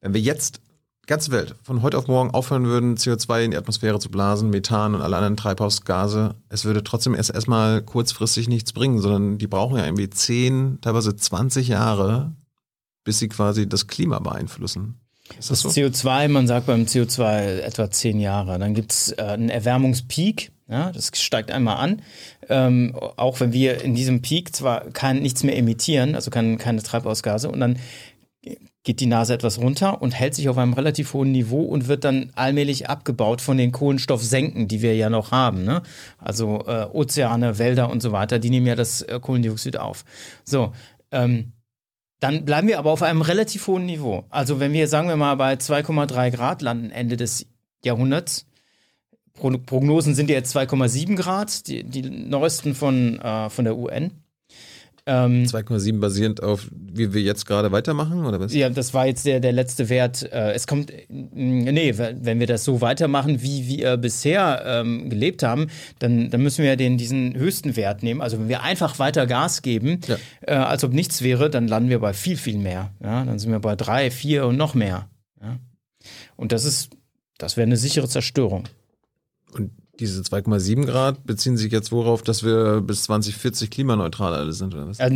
wenn 0.00 0.14
wir 0.14 0.20
jetzt 0.20 0.60
ganze 1.06 1.30
Welt 1.30 1.54
von 1.62 1.82
heute 1.82 1.98
auf 1.98 2.08
morgen 2.08 2.30
aufhören 2.30 2.64
würden, 2.64 2.96
CO2 2.96 3.44
in 3.44 3.50
die 3.52 3.56
Atmosphäre 3.56 3.98
zu 3.98 4.10
blasen, 4.10 4.50
Methan 4.50 4.94
und 4.94 5.02
alle 5.02 5.16
anderen 5.16 5.36
Treibhausgase, 5.36 6.34
es 6.48 6.64
würde 6.64 6.82
trotzdem 6.82 7.14
erst 7.14 7.32
erstmal 7.32 7.82
kurzfristig 7.82 8.48
nichts 8.48 8.72
bringen, 8.72 9.00
sondern 9.00 9.38
die 9.38 9.46
brauchen 9.46 9.78
ja 9.78 9.84
irgendwie 9.84 10.10
10, 10.10 10.78
teilweise 10.80 11.14
20 11.14 11.68
Jahre, 11.68 12.32
bis 13.04 13.20
sie 13.20 13.28
quasi 13.28 13.68
das 13.68 13.86
Klima 13.86 14.18
beeinflussen. 14.18 15.00
Ist 15.38 15.50
das, 15.50 15.62
das 15.62 15.74
so? 15.74 15.80
CO2, 15.80 16.28
man 16.28 16.46
sagt 16.46 16.66
beim 16.66 16.82
CO2 16.82 17.58
etwa 17.58 17.90
zehn 17.90 18.20
Jahre. 18.20 18.58
Dann 18.58 18.74
gibt 18.74 18.92
es 18.92 19.12
äh, 19.12 19.22
einen 19.22 19.48
Erwärmungspeak, 19.48 20.52
ja, 20.68 20.90
das 20.90 21.10
steigt 21.14 21.50
einmal 21.50 21.76
an. 21.76 22.02
Ähm, 22.48 22.94
auch 23.16 23.40
wenn 23.40 23.52
wir 23.52 23.82
in 23.82 23.94
diesem 23.94 24.22
Peak 24.22 24.54
zwar 24.54 24.90
kein, 24.90 25.20
nichts 25.20 25.42
mehr 25.42 25.56
emittieren, 25.56 26.14
also 26.14 26.30
kein, 26.30 26.58
keine 26.58 26.82
Treibhausgase, 26.82 27.50
und 27.50 27.60
dann 27.60 27.78
geht 28.86 29.00
die 29.00 29.06
Nase 29.06 29.34
etwas 29.34 29.58
runter 29.58 30.00
und 30.00 30.12
hält 30.12 30.34
sich 30.34 30.48
auf 30.48 30.58
einem 30.58 30.72
relativ 30.72 31.12
hohen 31.12 31.32
Niveau 31.32 31.62
und 31.62 31.88
wird 31.88 32.04
dann 32.04 32.30
allmählich 32.36 32.88
abgebaut 32.88 33.40
von 33.40 33.58
den 33.58 33.72
Kohlenstoffsenken, 33.72 34.68
die 34.68 34.80
wir 34.80 34.94
ja 34.94 35.10
noch 35.10 35.32
haben. 35.32 35.64
Ne? 35.64 35.82
Also 36.18 36.64
äh, 36.66 36.86
Ozeane, 36.92 37.58
Wälder 37.58 37.90
und 37.90 38.00
so 38.00 38.12
weiter, 38.12 38.38
die 38.38 38.48
nehmen 38.48 38.66
ja 38.66 38.76
das 38.76 39.02
äh, 39.02 39.18
Kohlendioxid 39.20 39.76
auf. 39.76 40.04
So, 40.44 40.72
ähm, 41.10 41.52
dann 42.20 42.44
bleiben 42.44 42.68
wir 42.68 42.78
aber 42.78 42.92
auf 42.92 43.02
einem 43.02 43.22
relativ 43.22 43.66
hohen 43.66 43.86
Niveau. 43.86 44.24
Also 44.30 44.60
wenn 44.60 44.72
wir, 44.72 44.86
sagen 44.86 45.08
wir 45.08 45.16
mal, 45.16 45.34
bei 45.34 45.54
2,3 45.54 46.30
Grad 46.30 46.62
landen 46.62 46.90
Ende 46.90 47.16
des 47.16 47.46
Jahrhunderts, 47.84 48.46
Prognosen 49.36 50.14
sind 50.14 50.30
jetzt 50.30 50.56
2,7 50.56 51.16
Grad, 51.16 51.66
die, 51.66 51.84
die 51.84 52.02
neuesten 52.02 52.74
von, 52.74 53.18
äh, 53.20 53.50
von 53.50 53.64
der 53.64 53.76
UN. 53.76 54.12
Ähm, 55.08 55.44
2,7 55.44 56.00
basierend 56.00 56.42
auf, 56.42 56.66
wie 56.72 57.14
wir 57.14 57.22
jetzt 57.22 57.46
gerade 57.46 57.70
weitermachen, 57.70 58.26
oder 58.26 58.40
was? 58.40 58.52
Ja, 58.52 58.68
das 58.68 58.92
war 58.92 59.06
jetzt 59.06 59.24
der, 59.24 59.38
der 59.38 59.52
letzte 59.52 59.88
Wert. 59.88 60.24
Äh, 60.32 60.52
es 60.52 60.66
kommt, 60.66 60.92
nee, 61.08 61.94
wenn 61.96 62.40
wir 62.40 62.48
das 62.48 62.64
so 62.64 62.80
weitermachen, 62.80 63.40
wie 63.40 63.68
wir 63.68 63.98
bisher 63.98 64.64
ähm, 64.66 65.08
gelebt 65.08 65.44
haben, 65.44 65.68
dann, 66.00 66.28
dann 66.30 66.42
müssen 66.42 66.64
wir 66.64 66.70
ja 66.70 66.76
den, 66.76 66.98
diesen 66.98 67.36
höchsten 67.36 67.76
Wert 67.76 68.02
nehmen. 68.02 68.20
Also 68.20 68.40
wenn 68.40 68.48
wir 68.48 68.64
einfach 68.64 68.98
weiter 68.98 69.28
Gas 69.28 69.62
geben, 69.62 70.00
ja. 70.08 70.16
äh, 70.40 70.54
als 70.54 70.82
ob 70.82 70.92
nichts 70.92 71.22
wäre, 71.22 71.50
dann 71.50 71.68
landen 71.68 71.88
wir 71.88 72.00
bei 72.00 72.12
viel, 72.12 72.36
viel 72.36 72.58
mehr. 72.58 72.90
Ja, 73.00 73.24
dann 73.24 73.38
sind 73.38 73.52
wir 73.52 73.60
bei 73.60 73.76
drei, 73.76 74.10
vier 74.10 74.46
und 74.46 74.56
noch 74.56 74.74
mehr. 74.74 75.08
Ja. 75.40 75.60
Und 76.34 76.50
das 76.50 76.64
ist, 76.64 76.90
das 77.38 77.56
wäre 77.56 77.66
eine 77.66 77.76
sichere 77.76 78.08
Zerstörung. 78.08 78.64
Und 79.58 79.70
diese 79.98 80.20
2,7 80.22 80.84
Grad 80.84 81.24
beziehen 81.24 81.56
sich 81.56 81.72
jetzt 81.72 81.92
worauf, 81.92 82.22
dass 82.22 82.44
wir 82.44 82.80
bis 82.80 83.04
2040 83.04 83.70
klimaneutral 83.70 84.34
alle 84.34 84.52
sind, 84.52 84.74
oder 84.74 84.88
was? 84.88 85.00
Also, 85.00 85.14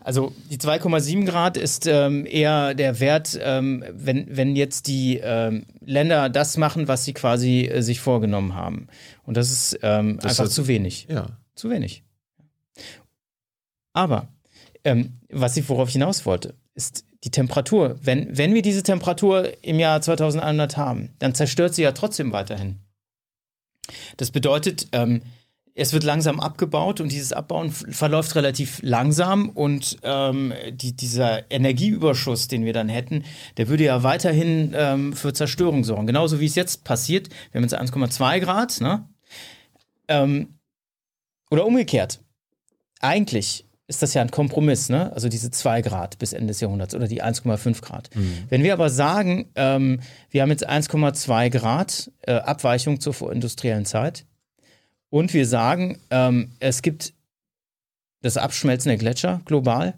also 0.00 0.32
die 0.50 0.58
2,7 0.58 1.26
Grad 1.26 1.56
ist 1.56 1.86
ähm, 1.86 2.26
eher 2.26 2.74
der 2.74 2.98
Wert, 2.98 3.38
ähm, 3.42 3.84
wenn, 3.92 4.26
wenn 4.36 4.56
jetzt 4.56 4.86
die 4.86 5.20
ähm, 5.22 5.66
Länder 5.84 6.30
das 6.30 6.56
machen, 6.56 6.88
was 6.88 7.04
sie 7.04 7.12
quasi 7.12 7.66
äh, 7.66 7.82
sich 7.82 8.00
vorgenommen 8.00 8.54
haben. 8.54 8.88
Und 9.24 9.36
das 9.36 9.50
ist 9.50 9.78
ähm, 9.82 10.16
das 10.16 10.32
einfach 10.32 10.44
heißt, 10.44 10.54
zu 10.54 10.66
wenig. 10.66 11.06
Ja. 11.10 11.38
Zu 11.54 11.70
wenig. 11.70 12.04
Aber 13.92 14.28
ähm, 14.84 15.18
was 15.30 15.56
ich 15.56 15.68
worauf 15.68 15.88
ich 15.88 15.94
hinaus 15.94 16.24
wollte, 16.24 16.54
ist 16.74 17.04
die 17.24 17.30
Temperatur. 17.30 17.96
Wenn, 18.00 18.36
wenn 18.36 18.54
wir 18.54 18.62
diese 18.62 18.82
Temperatur 18.82 19.52
im 19.62 19.78
Jahr 19.78 20.00
2100 20.00 20.76
haben, 20.76 21.10
dann 21.18 21.34
zerstört 21.34 21.74
sie 21.74 21.82
ja 21.82 21.92
trotzdem 21.92 22.32
weiterhin. 22.32 22.78
Das 24.16 24.30
bedeutet, 24.30 24.88
ähm, 24.92 25.22
es 25.78 25.92
wird 25.92 26.02
langsam 26.02 26.40
abgebaut 26.40 27.00
und 27.00 27.12
dieses 27.12 27.32
Abbauen 27.32 27.70
verläuft 27.70 28.34
relativ 28.34 28.80
langsam 28.82 29.48
und 29.50 29.98
ähm, 30.02 30.52
die, 30.72 30.96
dieser 30.96 31.48
Energieüberschuss, 31.52 32.48
den 32.48 32.64
wir 32.64 32.72
dann 32.72 32.88
hätten, 32.88 33.24
der 33.58 33.68
würde 33.68 33.84
ja 33.84 34.02
weiterhin 34.02 34.74
ähm, 34.74 35.12
für 35.12 35.32
Zerstörung 35.32 35.84
sorgen. 35.84 36.08
Genauso 36.08 36.40
wie 36.40 36.46
es 36.46 36.56
jetzt 36.56 36.82
passiert. 36.82 37.28
Wir 37.52 37.60
haben 37.60 37.68
jetzt 37.68 37.78
1,2 37.78 38.40
Grad, 38.40 38.80
ne? 38.80 39.08
Ähm, 40.08 40.58
oder 41.48 41.64
umgekehrt. 41.64 42.20
Eigentlich 43.00 43.67
ist 43.88 44.02
das 44.02 44.14
ja 44.14 44.22
ein 44.22 44.30
Kompromiss, 44.30 44.88
ne? 44.88 45.12
Also 45.12 45.28
diese 45.28 45.50
2 45.50 45.82
Grad 45.82 46.18
bis 46.18 46.32
Ende 46.32 46.48
des 46.48 46.60
Jahrhunderts 46.60 46.94
oder 46.94 47.08
die 47.08 47.22
1,5 47.22 47.80
Grad. 47.80 48.14
Mhm. 48.14 48.44
Wenn 48.48 48.62
wir 48.62 48.74
aber 48.74 48.90
sagen, 48.90 49.50
ähm, 49.56 50.00
wir 50.30 50.42
haben 50.42 50.50
jetzt 50.50 50.68
1,2 50.68 51.50
Grad 51.50 52.10
äh, 52.22 52.32
Abweichung 52.34 53.00
zur 53.00 53.14
vorindustriellen 53.14 53.86
Zeit, 53.86 54.24
und 55.10 55.32
wir 55.32 55.46
sagen, 55.46 55.98
ähm, 56.10 56.52
es 56.60 56.82
gibt 56.82 57.14
das 58.20 58.36
Abschmelzen 58.36 58.90
der 58.90 58.98
Gletscher 58.98 59.40
global. 59.44 59.94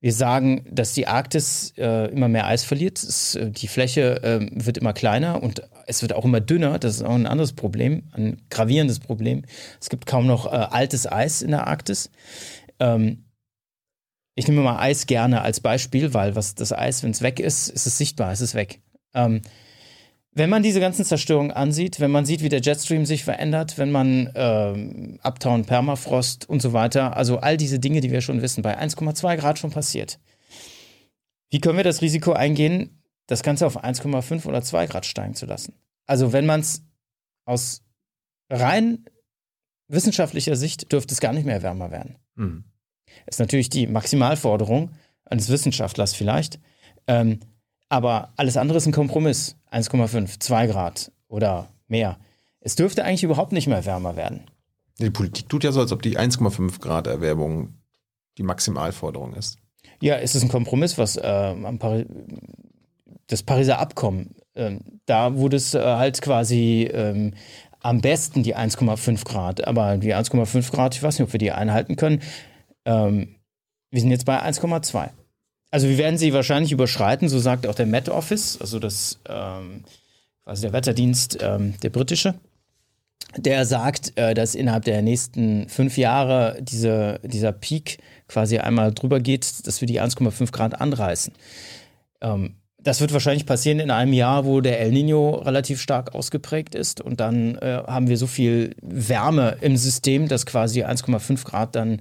Wir 0.00 0.12
sagen, 0.12 0.64
dass 0.70 0.94
die 0.94 1.08
Arktis 1.08 1.74
äh, 1.76 2.10
immer 2.12 2.28
mehr 2.28 2.46
Eis 2.46 2.62
verliert. 2.62 3.02
Es, 3.02 3.34
äh, 3.34 3.50
die 3.50 3.66
Fläche 3.66 4.22
äh, 4.22 4.48
wird 4.52 4.78
immer 4.78 4.92
kleiner 4.92 5.42
und 5.42 5.68
es 5.86 6.02
wird 6.02 6.12
auch 6.12 6.24
immer 6.24 6.40
dünner. 6.40 6.78
Das 6.78 6.94
ist 6.94 7.02
auch 7.02 7.16
ein 7.16 7.26
anderes 7.26 7.52
Problem, 7.52 8.04
ein 8.12 8.40
gravierendes 8.48 9.00
Problem. 9.00 9.42
Es 9.80 9.90
gibt 9.90 10.06
kaum 10.06 10.26
noch 10.26 10.46
äh, 10.46 10.50
altes 10.50 11.10
Eis 11.10 11.42
in 11.42 11.50
der 11.50 11.66
Arktis. 11.66 12.10
Ähm, 12.80 13.24
ich 14.34 14.46
nehme 14.46 14.62
mal 14.62 14.78
Eis 14.78 15.06
gerne 15.06 15.42
als 15.42 15.60
Beispiel, 15.60 16.14
weil 16.14 16.36
was 16.36 16.54
das 16.54 16.72
Eis, 16.72 17.02
wenn 17.02 17.10
es 17.10 17.22
weg 17.22 17.40
ist, 17.40 17.68
ist 17.68 17.86
es 17.86 17.98
sichtbar, 17.98 18.30
es 18.30 18.40
ist 18.40 18.54
weg. 18.54 18.80
Ähm, 19.14 19.42
wenn 20.32 20.50
man 20.50 20.62
diese 20.62 20.78
ganzen 20.78 21.04
Zerstörungen 21.04 21.50
ansieht, 21.50 21.98
wenn 21.98 22.12
man 22.12 22.24
sieht, 22.24 22.42
wie 22.42 22.48
der 22.48 22.60
Jetstream 22.60 23.04
sich 23.04 23.24
verändert, 23.24 23.76
wenn 23.78 23.90
man 23.90 24.30
ähm, 24.36 25.18
Uptown, 25.24 25.64
Permafrost 25.64 26.48
und 26.48 26.62
so 26.62 26.72
weiter, 26.72 27.16
also 27.16 27.38
all 27.38 27.56
diese 27.56 27.80
Dinge, 27.80 28.00
die 28.00 28.12
wir 28.12 28.20
schon 28.20 28.40
wissen, 28.40 28.62
bei 28.62 28.78
1,2 28.78 29.36
Grad 29.36 29.58
schon 29.58 29.72
passiert. 29.72 30.20
Wie 31.50 31.58
können 31.58 31.76
wir 31.76 31.84
das 31.84 32.02
Risiko 32.02 32.32
eingehen, 32.32 33.02
das 33.26 33.42
Ganze 33.42 33.66
auf 33.66 33.82
1,5 33.82 34.46
oder 34.46 34.62
2 34.62 34.86
Grad 34.86 35.06
steigen 35.06 35.34
zu 35.34 35.46
lassen? 35.46 35.74
Also 36.06 36.32
wenn 36.32 36.46
man 36.46 36.60
es 36.60 36.84
aus 37.44 37.82
rein 38.48 39.04
wissenschaftlicher 39.88 40.54
Sicht 40.54 40.92
dürfte 40.92 41.14
es 41.14 41.20
gar 41.20 41.32
nicht 41.32 41.46
mehr 41.46 41.62
wärmer 41.62 41.90
werden. 41.90 42.16
Mhm. 42.38 42.64
Ist 43.26 43.40
natürlich 43.40 43.68
die 43.68 43.86
Maximalforderung 43.86 44.90
eines 45.24 45.48
Wissenschaftlers 45.50 46.14
vielleicht. 46.14 46.60
Ähm, 47.06 47.40
aber 47.88 48.32
alles 48.36 48.56
andere 48.56 48.78
ist 48.78 48.86
ein 48.86 48.92
Kompromiss. 48.92 49.56
1,5, 49.70 50.40
2 50.40 50.66
Grad 50.66 51.12
oder 51.28 51.68
mehr. 51.88 52.18
Es 52.60 52.74
dürfte 52.74 53.04
eigentlich 53.04 53.24
überhaupt 53.24 53.52
nicht 53.52 53.66
mehr 53.66 53.84
wärmer 53.84 54.16
werden. 54.16 54.50
Die 54.98 55.10
Politik 55.10 55.48
tut 55.48 55.64
ja 55.64 55.72
so, 55.72 55.80
als 55.80 55.92
ob 55.92 56.02
die 56.02 56.18
1,5 56.18 56.80
Grad 56.80 57.06
Erwärmung 57.06 57.74
die 58.36 58.42
Maximalforderung 58.42 59.34
ist. 59.34 59.58
Ja, 60.00 60.16
es 60.16 60.34
ist 60.34 60.42
ein 60.42 60.48
Kompromiss, 60.48 60.98
was 60.98 61.16
äh, 61.16 61.54
Pari 61.78 62.06
das 63.28 63.42
Pariser 63.42 63.78
Abkommen, 63.78 64.34
äh, 64.54 64.78
da 65.06 65.36
wurde 65.36 65.56
es 65.56 65.74
äh, 65.74 65.80
halt 65.80 66.20
quasi 66.20 66.88
ähm, 66.92 67.34
am 67.88 68.02
besten 68.02 68.42
die 68.42 68.54
1,5 68.54 69.24
Grad. 69.24 69.66
Aber 69.66 69.96
die 69.96 70.14
1,5 70.14 70.70
Grad, 70.70 70.94
ich 70.94 71.02
weiß 71.02 71.18
nicht, 71.18 71.26
ob 71.26 71.32
wir 71.32 71.38
die 71.38 71.52
einhalten 71.52 71.96
können. 71.96 72.20
Ähm, 72.84 73.36
wir 73.90 74.00
sind 74.00 74.10
jetzt 74.10 74.26
bei 74.26 74.42
1,2. 74.42 75.08
Also 75.70 75.88
wir 75.88 75.96
werden 75.98 76.18
sie 76.18 76.32
wahrscheinlich 76.32 76.72
überschreiten, 76.72 77.28
so 77.28 77.38
sagt 77.38 77.66
auch 77.66 77.74
der 77.74 77.86
Met 77.86 78.08
Office, 78.08 78.58
also 78.60 78.78
das, 78.78 79.20
ähm, 79.26 79.84
also 80.44 80.62
der 80.62 80.72
Wetterdienst, 80.72 81.38
ähm, 81.40 81.74
der 81.82 81.90
britische. 81.90 82.34
Der 83.36 83.64
sagt, 83.66 84.16
äh, 84.16 84.34
dass 84.34 84.54
innerhalb 84.54 84.84
der 84.84 85.02
nächsten 85.02 85.68
fünf 85.68 85.98
Jahre 85.98 86.58
diese, 86.60 87.20
dieser 87.22 87.52
Peak 87.52 87.98
quasi 88.28 88.58
einmal 88.58 88.92
drüber 88.92 89.20
geht, 89.20 89.66
dass 89.66 89.80
wir 89.80 89.86
die 89.88 90.00
1,5 90.00 90.52
Grad 90.52 90.80
anreißen. 90.80 91.32
Ähm, 92.20 92.56
das 92.80 93.00
wird 93.00 93.12
wahrscheinlich 93.12 93.44
passieren 93.44 93.80
in 93.80 93.90
einem 93.90 94.12
Jahr, 94.12 94.44
wo 94.44 94.60
der 94.60 94.80
El 94.80 94.92
Nino 94.92 95.30
relativ 95.36 95.80
stark 95.80 96.14
ausgeprägt 96.14 96.74
ist 96.74 97.00
und 97.00 97.20
dann 97.20 97.56
äh, 97.56 97.82
haben 97.86 98.08
wir 98.08 98.16
so 98.16 98.26
viel 98.26 98.74
Wärme 98.80 99.56
im 99.60 99.76
System, 99.76 100.28
dass 100.28 100.46
quasi 100.46 100.84
1,5 100.84 101.44
Grad 101.44 101.74
dann 101.74 102.00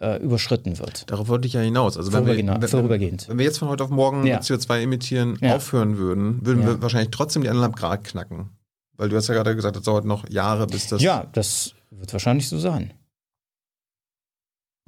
äh, 0.00 0.20
überschritten 0.20 0.78
wird. 0.78 1.10
Darauf 1.10 1.28
wollte 1.28 1.46
ich 1.46 1.54
ja 1.54 1.60
hinaus. 1.60 1.96
Also 1.96 2.12
wenn 2.12 2.26
wir, 2.26 2.36
wenn, 2.36 2.68
vorübergehend. 2.68 3.28
Wenn 3.28 3.38
wir 3.38 3.44
jetzt 3.44 3.58
von 3.58 3.68
heute 3.68 3.84
auf 3.84 3.90
morgen 3.90 4.26
ja. 4.26 4.40
CO2 4.40 4.82
emittieren 4.82 5.38
ja. 5.40 5.54
aufhören 5.54 5.98
würden, 5.98 6.44
würden 6.44 6.62
ja. 6.62 6.68
wir 6.68 6.82
wahrscheinlich 6.82 7.10
trotzdem 7.10 7.42
die 7.42 7.50
1,5 7.50 7.72
Grad 7.76 8.04
knacken. 8.04 8.50
Weil 8.96 9.08
du 9.08 9.16
hast 9.16 9.28
ja 9.28 9.34
gerade 9.34 9.54
gesagt, 9.54 9.76
das 9.76 9.84
dauert 9.84 10.04
noch 10.04 10.28
Jahre, 10.28 10.66
bis 10.66 10.88
das. 10.88 11.00
Ja, 11.00 11.26
das 11.32 11.74
wird 11.90 12.12
wahrscheinlich 12.12 12.48
so 12.48 12.58
sein. 12.58 12.92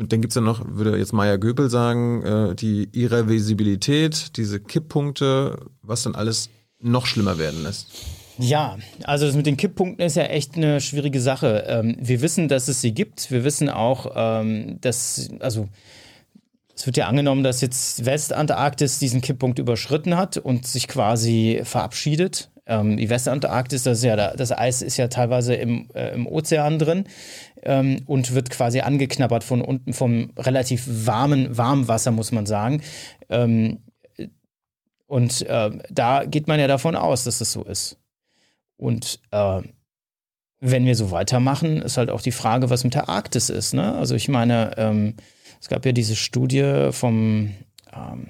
Und 0.00 0.12
dann 0.12 0.22
gibt 0.22 0.30
es 0.30 0.34
ja 0.34 0.40
noch, 0.40 0.62
würde 0.66 0.96
jetzt 0.96 1.12
Maya 1.12 1.36
Göbel 1.36 1.68
sagen, 1.68 2.22
äh, 2.22 2.54
die 2.54 2.88
Irreversibilität, 2.92 4.38
diese 4.38 4.58
Kipppunkte, 4.58 5.58
was 5.82 6.04
dann 6.04 6.14
alles 6.14 6.48
noch 6.80 7.04
schlimmer 7.04 7.36
werden 7.36 7.62
lässt. 7.62 7.88
Ja, 8.38 8.78
also 9.04 9.26
das 9.26 9.36
mit 9.36 9.44
den 9.44 9.58
Kipppunkten 9.58 10.02
ist 10.02 10.16
ja 10.16 10.22
echt 10.22 10.56
eine 10.56 10.80
schwierige 10.80 11.20
Sache. 11.20 11.66
Ähm, 11.68 11.98
wir 12.00 12.22
wissen, 12.22 12.48
dass 12.48 12.68
es 12.68 12.80
sie 12.80 12.94
gibt. 12.94 13.30
Wir 13.30 13.44
wissen 13.44 13.68
auch, 13.68 14.12
ähm, 14.16 14.78
dass, 14.80 15.28
also 15.40 15.68
es 16.74 16.86
wird 16.86 16.96
ja 16.96 17.06
angenommen, 17.06 17.44
dass 17.44 17.60
jetzt 17.60 18.06
Westantarktis 18.06 19.00
diesen 19.00 19.20
Kipppunkt 19.20 19.58
überschritten 19.58 20.16
hat 20.16 20.38
und 20.38 20.66
sich 20.66 20.88
quasi 20.88 21.60
verabschiedet. 21.64 22.49
Ähm, 22.70 22.96
die 22.96 23.10
Westantarktis, 23.10 23.82
das 23.82 24.04
ja 24.04 24.14
das 24.16 24.52
Eis 24.52 24.80
ist 24.80 24.96
ja 24.96 25.08
teilweise 25.08 25.54
im, 25.54 25.88
äh, 25.92 26.14
im 26.14 26.28
Ozean 26.28 26.78
drin 26.78 27.04
ähm, 27.64 28.02
und 28.06 28.32
wird 28.32 28.48
quasi 28.48 28.80
angeknabbert 28.80 29.42
von 29.42 29.60
unten 29.60 29.92
vom 29.92 30.30
relativ 30.38 30.86
warmen 30.86 31.58
Warmwasser, 31.58 32.12
muss 32.12 32.30
man 32.30 32.46
sagen. 32.46 32.80
Ähm, 33.28 33.80
und 35.08 35.42
äh, 35.42 35.70
da 35.90 36.24
geht 36.24 36.46
man 36.46 36.60
ja 36.60 36.68
davon 36.68 36.94
aus, 36.94 37.24
dass 37.24 37.40
das 37.40 37.50
so 37.50 37.64
ist. 37.64 37.98
Und 38.76 39.18
äh, 39.32 39.62
wenn 40.60 40.84
wir 40.84 40.94
so 40.94 41.10
weitermachen, 41.10 41.82
ist 41.82 41.96
halt 41.96 42.10
auch 42.10 42.22
die 42.22 42.30
Frage, 42.30 42.70
was 42.70 42.84
mit 42.84 42.94
der 42.94 43.08
Arktis 43.08 43.50
ist. 43.50 43.74
Ne? 43.74 43.94
Also 43.96 44.14
ich 44.14 44.28
meine, 44.28 44.76
ähm, 44.76 45.16
es 45.60 45.68
gab 45.68 45.84
ja 45.84 45.90
diese 45.90 46.14
Studie 46.14 46.90
vom, 46.92 47.52
ähm, 47.92 48.28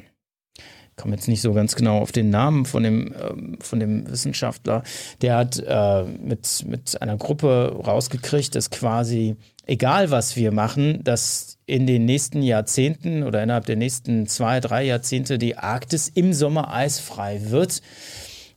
komme 1.00 1.14
jetzt 1.14 1.28
nicht 1.28 1.40
so 1.40 1.52
ganz 1.52 1.74
genau 1.74 1.98
auf 1.98 2.12
den 2.12 2.30
Namen 2.30 2.66
von 2.66 2.82
dem, 2.82 3.14
ähm, 3.20 3.58
von 3.60 3.80
dem 3.80 4.10
Wissenschaftler, 4.10 4.82
der 5.22 5.36
hat 5.36 5.62
äh, 5.66 6.04
mit, 6.04 6.64
mit 6.68 7.00
einer 7.00 7.16
Gruppe 7.16 7.80
rausgekriegt, 7.84 8.54
dass 8.54 8.70
quasi, 8.70 9.36
egal 9.66 10.10
was 10.10 10.36
wir 10.36 10.52
machen, 10.52 11.02
dass 11.02 11.58
in 11.66 11.86
den 11.86 12.04
nächsten 12.04 12.42
Jahrzehnten 12.42 13.22
oder 13.22 13.42
innerhalb 13.42 13.66
der 13.66 13.76
nächsten 13.76 14.26
zwei, 14.26 14.60
drei 14.60 14.84
Jahrzehnte 14.84 15.38
die 15.38 15.56
Arktis 15.56 16.08
im 16.08 16.32
Sommer 16.32 16.72
eisfrei 16.72 17.40
wird. 17.50 17.80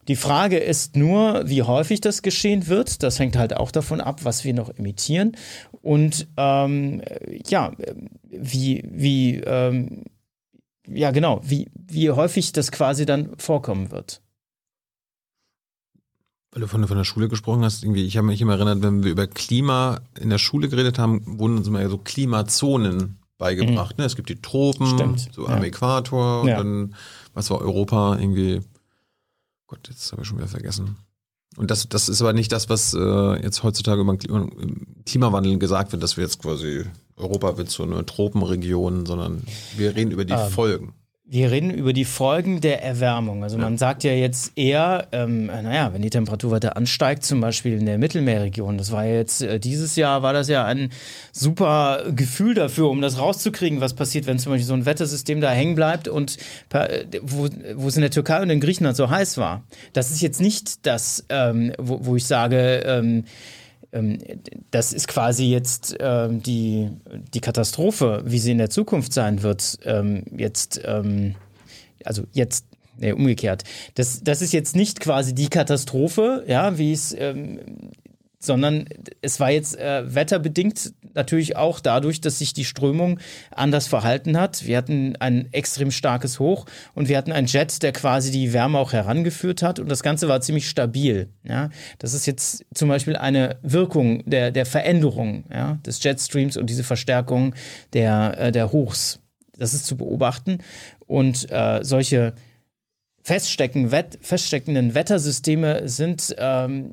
Die 0.08 0.16
Frage 0.18 0.58
ist 0.58 0.98
nur, 0.98 1.48
wie 1.48 1.62
häufig 1.62 2.02
das 2.02 2.24
geschehen 2.24 2.68
wird. 2.68 3.04
Das 3.04 3.20
hängt 3.20 3.38
halt 3.38 3.56
auch 3.56 3.72
davon 3.72 4.02
ab, 4.02 4.26
was 4.26 4.44
wir 4.44 4.54
noch 4.54 4.70
emittieren. 4.78 5.38
Und 5.82 6.28
ähm, 6.36 7.02
ja, 7.48 7.72
wie, 8.30 8.84
wie, 8.86 9.38
ähm, 9.38 10.04
ja 10.88 11.12
genau, 11.12 11.42
wie, 11.44 11.70
wie 11.76 12.12
häufig 12.12 12.52
das 12.52 12.72
quasi 12.72 13.06
dann 13.06 13.38
vorkommen 13.38 13.92
wird. 13.92 14.22
Weil 16.52 16.62
du 16.62 16.68
von, 16.68 16.88
von 16.88 16.98
der 16.98 17.04
Schule 17.04 17.30
gesprochen 17.30 17.64
hast, 17.64 17.84
irgendwie, 17.84 18.06
ich 18.06 18.18
habe 18.18 18.28
mich 18.28 18.42
immer 18.42 18.54
erinnert, 18.54 18.82
wenn 18.84 19.04
wir 19.04 19.12
über 19.12 19.26
Klima 19.26 20.02
in 20.20 20.30
der 20.30 20.38
Schule 20.38 20.70
geredet 20.70 21.00
haben, 21.00 21.40
wurden 21.40 21.58
uns 21.58 21.68
immer 21.68 21.82
ja 21.82 21.90
so 21.90 21.98
Klimazonen 21.98 23.18
beigebracht. 23.40 23.98
Mhm. 23.98 24.04
Ne? 24.04 24.06
Es 24.06 24.16
gibt 24.16 24.30
die 24.30 24.42
Tropen, 24.42 24.86
Stimmt. 24.86 25.30
so 25.32 25.48
am 25.48 25.62
ja. 25.62 25.68
Äquator, 25.68 26.48
ja. 26.48 26.60
und 26.60 26.66
dann, 26.66 26.96
was 27.34 27.50
war 27.50 27.60
Europa, 27.60 28.18
irgendwie 28.20 28.62
Gott, 29.74 29.90
jetzt 29.90 30.12
habe 30.12 30.22
ich 30.22 30.28
schon 30.28 30.38
wieder 30.38 30.48
vergessen. 30.48 30.98
Und 31.58 31.72
das, 31.72 31.90
das 31.90 32.08
ist 32.08 32.22
aber 32.22 32.34
nicht 32.34 32.52
das, 32.52 32.70
was 32.70 32.94
äh, 32.94 33.42
jetzt 33.42 33.64
heutzutage 33.64 34.02
über 34.02 34.16
Klimawandel 35.06 35.58
gesagt 35.58 35.92
wird, 35.92 36.04
dass 36.04 36.16
wir 36.16 36.24
jetzt 36.24 36.40
quasi 36.40 36.84
Europa 37.18 37.58
wird 37.58 37.70
so 37.70 37.84
eine 37.84 38.06
Tropenregion, 38.06 39.06
sondern 39.06 39.44
wir 39.78 39.96
reden 39.96 40.12
über 40.12 40.26
die 40.26 40.34
ähm, 40.34 40.50
Folgen. 40.50 40.94
wir 41.26 41.52
reden 41.52 41.72
über 41.72 41.94
die 41.94 42.06
Folgen 42.06 42.60
der 42.60 42.84
Erwärmung. 42.84 43.44
Also 43.44 43.58
man 43.58 43.78
sagt 43.78 44.04
ja 44.04 44.12
jetzt 44.12 44.52
eher, 44.56 45.08
ähm, 45.14 45.46
naja, 45.48 45.94
wenn 45.94 46.02
die 46.02 46.10
Temperatur 46.10 46.52
weiter 46.52 46.76
ansteigt, 46.76 47.24
zum 47.24 47.40
Beispiel 47.40 47.80
in 47.80 47.86
der 47.86 47.98
Mittelmeerregion, 47.98 48.78
das 48.78 48.92
war 48.92 49.06
jetzt 49.06 49.42
äh, 49.42 49.60
dieses 49.60 49.96
Jahr, 49.96 50.22
war 50.22 50.34
das 50.34 50.48
ja 50.50 50.66
ein 50.66 50.90
super 51.32 52.04
Gefühl 52.16 52.54
dafür, 52.56 52.90
um 52.90 53.02
das 53.02 53.18
rauszukriegen, 53.18 53.80
was 53.80 53.94
passiert, 53.94 54.28
wenn 54.28 54.38
zum 54.38 54.52
Beispiel 54.52 54.68
so 54.68 54.74
ein 54.74 54.86
Wettersystem 54.86 55.40
da 55.40 55.50
hängen 55.50 55.76
bleibt 55.76 56.08
und 56.08 56.38
äh, 56.74 57.06
wo, 57.22 57.48
wo 57.76 57.88
es 57.88 57.96
in 57.96 58.02
der 58.02 58.12
Türkei 58.12 58.42
und 58.42 58.50
in 58.50 58.60
Griechenland 58.60 58.98
so 58.98 59.10
heiß 59.10 59.38
war. 59.38 59.64
Das 59.94 60.12
ist 60.12 60.22
jetzt 60.22 60.42
nicht 60.42 60.86
das, 60.86 61.26
ähm, 61.30 61.74
wo, 61.80 62.06
wo 62.06 62.16
ich 62.16 62.26
sage, 62.26 62.84
ähm, 62.86 63.24
das 64.72 64.92
ist 64.92 65.08
quasi 65.08 65.46
jetzt 65.46 65.96
ähm, 66.00 66.42
die, 66.42 66.90
die 67.34 67.42
Katastrophe, 67.42 68.24
wie 68.26 68.40
sie 68.40 68.52
in 68.52 68.58
der 68.58 68.70
Zukunft 68.70 69.14
sein 69.14 69.44
wird, 69.44 69.78
ähm, 69.86 70.24
jetzt, 70.36 70.82
ähm, 70.84 71.36
also 72.04 72.24
jetzt, 72.32 72.66
nee, 72.98 73.12
umgekehrt. 73.12 73.64
Das, 73.94 74.24
das 74.24 74.42
ist 74.42 74.52
jetzt 74.52 74.76
nicht 74.76 75.00
quasi 75.00 75.36
die 75.36 75.48
Katastrophe, 75.48 76.44
ja, 76.48 76.78
wie 76.78 76.92
es 76.92 77.16
ähm, 77.18 77.60
sondern 78.46 78.86
es 79.22 79.40
war 79.40 79.52
jetzt 79.52 79.78
äh, 79.78 80.04
wetterbedingt 80.14 80.94
natürlich 81.14 81.56
auch 81.56 81.80
dadurch, 81.80 82.22
dass 82.22 82.40
sich 82.40 82.54
die 82.54 82.66
Strömung 82.66 83.20
anders 83.52 83.88
verhalten 83.88 84.38
hat. 84.40 84.66
Wir 84.66 84.78
hatten 84.78 85.16
ein 85.18 85.52
extrem 85.54 85.92
starkes 85.92 86.40
Hoch 86.40 86.66
und 86.94 87.08
wir 87.08 87.18
hatten 87.18 87.32
einen 87.32 87.48
Jet, 87.48 87.82
der 87.84 87.92
quasi 87.92 88.32
die 88.32 88.54
Wärme 88.54 88.80
auch 88.80 88.94
herangeführt 88.94 89.62
hat 89.62 89.80
und 89.80 89.90
das 89.90 90.04
Ganze 90.04 90.28
war 90.28 90.42
ziemlich 90.42 90.70
stabil. 90.70 91.30
Ja, 91.44 91.70
das 92.00 92.14
ist 92.14 92.26
jetzt 92.26 92.66
zum 92.74 92.90
Beispiel 92.90 93.16
eine 93.16 93.58
Wirkung 93.62 94.24
der, 94.30 94.52
der 94.52 94.66
Veränderung 94.66 95.46
ja, 95.52 95.80
des 95.86 96.04
Jetstreams 96.04 96.58
und 96.58 96.70
diese 96.70 96.84
Verstärkung 96.84 97.56
der, 97.94 98.38
äh, 98.38 98.52
der 98.52 98.72
Hochs. 98.72 99.20
Das 99.58 99.74
ist 99.74 99.86
zu 99.86 99.98
beobachten 99.98 100.60
und 101.06 101.50
äh, 101.52 101.80
solche 101.84 102.34
feststeckenden, 103.24 104.96
Wettersysteme 104.96 105.88
sind 105.88 106.36
ähm, 106.38 106.92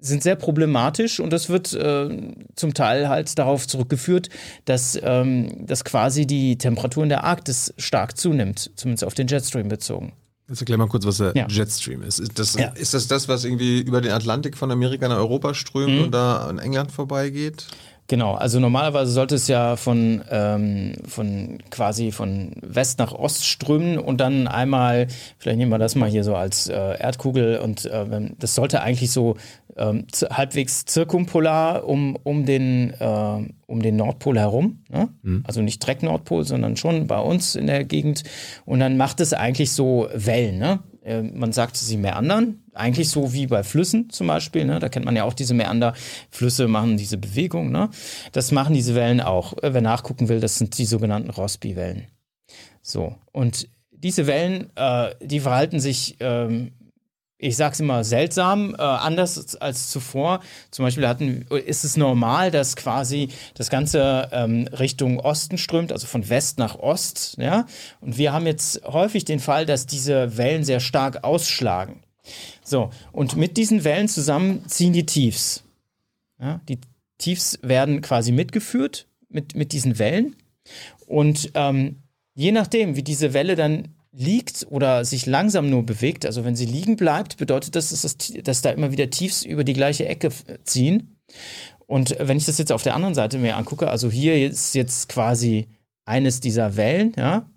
sind 0.00 0.22
sehr 0.22 0.36
problematisch 0.36 1.20
und 1.20 1.32
das 1.32 1.48
wird 1.48 1.72
äh, 1.72 2.08
zum 2.56 2.74
Teil 2.74 3.08
halt 3.08 3.38
darauf 3.38 3.66
zurückgeführt, 3.66 4.28
dass, 4.64 4.98
ähm, 5.02 5.66
dass 5.66 5.84
quasi 5.84 6.26
die 6.26 6.58
Temperatur 6.58 7.02
in 7.02 7.08
der 7.08 7.24
Arktis 7.24 7.74
stark 7.76 8.16
zunimmt, 8.16 8.70
zumindest 8.76 9.04
auf 9.04 9.14
den 9.14 9.26
Jetstream 9.26 9.68
bezogen. 9.68 10.12
Jetzt 10.48 10.62
erklär 10.62 10.78
mal 10.78 10.88
kurz, 10.88 11.06
was 11.06 11.18
der 11.18 11.32
ja. 11.36 11.46
Jetstream 11.48 12.02
ist. 12.02 12.18
Ist 12.18 12.38
das, 12.38 12.54
ja. 12.54 12.68
ist 12.70 12.92
das 12.92 13.06
das, 13.06 13.28
was 13.28 13.44
irgendwie 13.44 13.80
über 13.80 14.00
den 14.00 14.10
Atlantik 14.10 14.56
von 14.56 14.70
Amerika 14.72 15.06
nach 15.06 15.18
Europa 15.18 15.54
strömt 15.54 15.94
mhm. 15.94 16.04
und 16.04 16.10
da 16.12 16.38
an 16.48 16.58
England 16.58 16.90
vorbeigeht? 16.90 17.66
Genau, 18.10 18.34
also 18.34 18.58
normalerweise 18.58 19.12
sollte 19.12 19.36
es 19.36 19.46
ja 19.46 19.76
von, 19.76 20.24
ähm, 20.28 20.94
von 21.06 21.58
quasi 21.70 22.10
von 22.10 22.50
West 22.60 22.98
nach 22.98 23.12
Ost 23.12 23.46
strömen 23.46 23.98
und 23.98 24.20
dann 24.20 24.48
einmal, 24.48 25.06
vielleicht 25.38 25.58
nehmen 25.58 25.70
wir 25.70 25.78
das 25.78 25.94
mal 25.94 26.10
hier 26.10 26.24
so 26.24 26.34
als 26.34 26.66
äh, 26.66 26.74
Erdkugel 26.74 27.60
und 27.60 27.84
äh, 27.84 28.04
das 28.36 28.56
sollte 28.56 28.82
eigentlich 28.82 29.12
so 29.12 29.36
ähm, 29.80 30.06
halbwegs 30.30 30.84
zirkumpolar 30.84 31.84
um, 31.88 32.16
um, 32.22 32.44
den, 32.44 32.90
äh, 32.90 33.48
um 33.66 33.82
den 33.82 33.96
Nordpol 33.96 34.38
herum. 34.38 34.84
Ne? 34.90 35.08
Mhm. 35.22 35.42
Also 35.46 35.62
nicht 35.62 35.82
direkt 35.82 36.02
Nordpol, 36.02 36.44
sondern 36.44 36.76
schon 36.76 37.06
bei 37.06 37.18
uns 37.18 37.56
in 37.56 37.66
der 37.66 37.84
Gegend. 37.84 38.22
Und 38.66 38.80
dann 38.80 38.96
macht 38.96 39.20
es 39.20 39.32
eigentlich 39.32 39.72
so 39.72 40.08
Wellen. 40.14 40.58
Ne? 40.58 40.80
Äh, 41.02 41.22
man 41.22 41.52
sagt 41.52 41.78
sie 41.78 41.96
meandern, 41.96 42.62
eigentlich 42.74 43.08
so 43.08 43.32
wie 43.32 43.46
bei 43.46 43.62
Flüssen 43.62 44.10
zum 44.10 44.26
Beispiel. 44.26 44.66
Ne? 44.66 44.78
Da 44.78 44.88
kennt 44.88 45.06
man 45.06 45.16
ja 45.16 45.24
auch 45.24 45.34
diese 45.34 45.54
Meander. 45.54 45.94
Flüsse 46.30 46.68
machen 46.68 46.98
diese 46.98 47.16
Bewegung. 47.16 47.72
Ne? 47.72 47.88
Das 48.32 48.52
machen 48.52 48.74
diese 48.74 48.94
Wellen 48.94 49.20
auch. 49.20 49.54
Äh, 49.62 49.72
wer 49.72 49.80
nachgucken 49.80 50.28
will, 50.28 50.40
das 50.40 50.58
sind 50.58 50.76
die 50.76 50.84
sogenannten 50.84 51.30
Rossby-Wellen. 51.30 52.06
So, 52.82 53.16
und 53.32 53.68
diese 53.90 54.26
Wellen, 54.26 54.70
äh, 54.76 55.14
die 55.22 55.40
verhalten 55.40 55.80
sich 55.80 56.16
ähm, 56.20 56.72
ich 57.40 57.56
sag's 57.56 57.80
immer, 57.80 58.04
seltsam, 58.04 58.74
äh, 58.78 58.82
anders 58.82 59.56
als 59.56 59.90
zuvor. 59.90 60.40
Zum 60.70 60.84
Beispiel 60.84 61.08
hatten, 61.08 61.46
ist 61.64 61.84
es 61.84 61.96
normal, 61.96 62.50
dass 62.50 62.76
quasi 62.76 63.30
das 63.54 63.70
Ganze 63.70 64.28
ähm, 64.32 64.68
Richtung 64.68 65.18
Osten 65.18 65.56
strömt, 65.56 65.90
also 65.90 66.06
von 66.06 66.28
West 66.28 66.58
nach 66.58 66.78
Ost. 66.78 67.36
Ja? 67.38 67.66
Und 68.00 68.18
wir 68.18 68.32
haben 68.32 68.46
jetzt 68.46 68.84
häufig 68.84 69.24
den 69.24 69.40
Fall, 69.40 69.64
dass 69.64 69.86
diese 69.86 70.36
Wellen 70.36 70.64
sehr 70.64 70.80
stark 70.80 71.24
ausschlagen. 71.24 72.02
So, 72.62 72.90
und 73.10 73.36
mit 73.36 73.56
diesen 73.56 73.84
Wellen 73.84 74.08
zusammen 74.08 74.66
ziehen 74.68 74.92
die 74.92 75.06
Tiefs. 75.06 75.64
Ja? 76.38 76.60
Die 76.68 76.78
Tiefs 77.16 77.58
werden 77.62 78.02
quasi 78.02 78.32
mitgeführt 78.32 79.06
mit, 79.30 79.54
mit 79.54 79.72
diesen 79.72 79.98
Wellen. 79.98 80.36
Und 81.06 81.52
ähm, 81.54 82.02
je 82.34 82.52
nachdem, 82.52 82.96
wie 82.96 83.02
diese 83.02 83.32
Welle 83.32 83.56
dann 83.56 83.88
liegt 84.20 84.66
oder 84.70 85.04
sich 85.04 85.26
langsam 85.26 85.70
nur 85.70 85.84
bewegt, 85.84 86.26
also 86.26 86.44
wenn 86.44 86.54
sie 86.54 86.66
liegen 86.66 86.96
bleibt, 86.96 87.38
bedeutet 87.38 87.74
das, 87.74 87.90
dass, 87.90 88.02
das, 88.02 88.32
dass 88.44 88.62
da 88.62 88.70
immer 88.70 88.92
wieder 88.92 89.10
Tiefs 89.10 89.42
über 89.42 89.64
die 89.64 89.72
gleiche 89.72 90.06
Ecke 90.06 90.30
ziehen. 90.64 91.16
Und 91.86 92.14
wenn 92.20 92.36
ich 92.36 92.44
das 92.44 92.58
jetzt 92.58 92.70
auf 92.70 92.82
der 92.82 92.94
anderen 92.94 93.14
Seite 93.14 93.38
mir 93.38 93.56
angucke, 93.56 93.90
also 93.90 94.10
hier 94.10 94.48
ist 94.48 94.74
jetzt 94.74 95.08
quasi 95.08 95.68
eines 96.04 96.40
dieser 96.40 96.76
Wellen, 96.76 97.14
ja, 97.16 97.50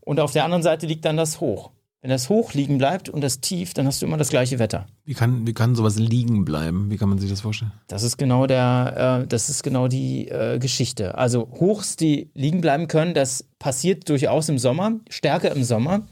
und 0.00 0.20
auf 0.20 0.32
der 0.32 0.44
anderen 0.44 0.62
Seite 0.62 0.86
liegt 0.86 1.04
dann 1.04 1.16
das 1.16 1.40
Hoch. 1.40 1.70
Wenn 2.04 2.10
das 2.10 2.28
hoch 2.28 2.52
liegen 2.52 2.76
bleibt 2.76 3.08
und 3.08 3.22
das 3.22 3.40
tief, 3.40 3.72
dann 3.72 3.86
hast 3.86 4.02
du 4.02 4.06
immer 4.06 4.18
das 4.18 4.28
gleiche 4.28 4.58
Wetter. 4.58 4.84
Wie 5.06 5.14
kann, 5.14 5.46
wie 5.46 5.54
kann 5.54 5.74
sowas 5.74 5.98
liegen 5.98 6.44
bleiben? 6.44 6.90
Wie 6.90 6.98
kann 6.98 7.08
man 7.08 7.16
sich 7.16 7.30
das 7.30 7.40
vorstellen? 7.40 7.72
Das 7.88 8.02
ist 8.02 8.18
genau 8.18 8.46
der, 8.46 9.22
äh, 9.22 9.26
das 9.26 9.48
ist 9.48 9.62
genau 9.62 9.88
die 9.88 10.28
äh, 10.28 10.58
Geschichte. 10.58 11.16
Also 11.16 11.48
Hochs, 11.58 11.96
die 11.96 12.28
liegen 12.34 12.60
bleiben 12.60 12.88
können, 12.88 13.14
das 13.14 13.46
passiert 13.58 14.06
durchaus 14.10 14.50
im 14.50 14.58
Sommer, 14.58 15.00
stärker 15.08 15.52
im 15.52 15.64
Sommer 15.64 16.02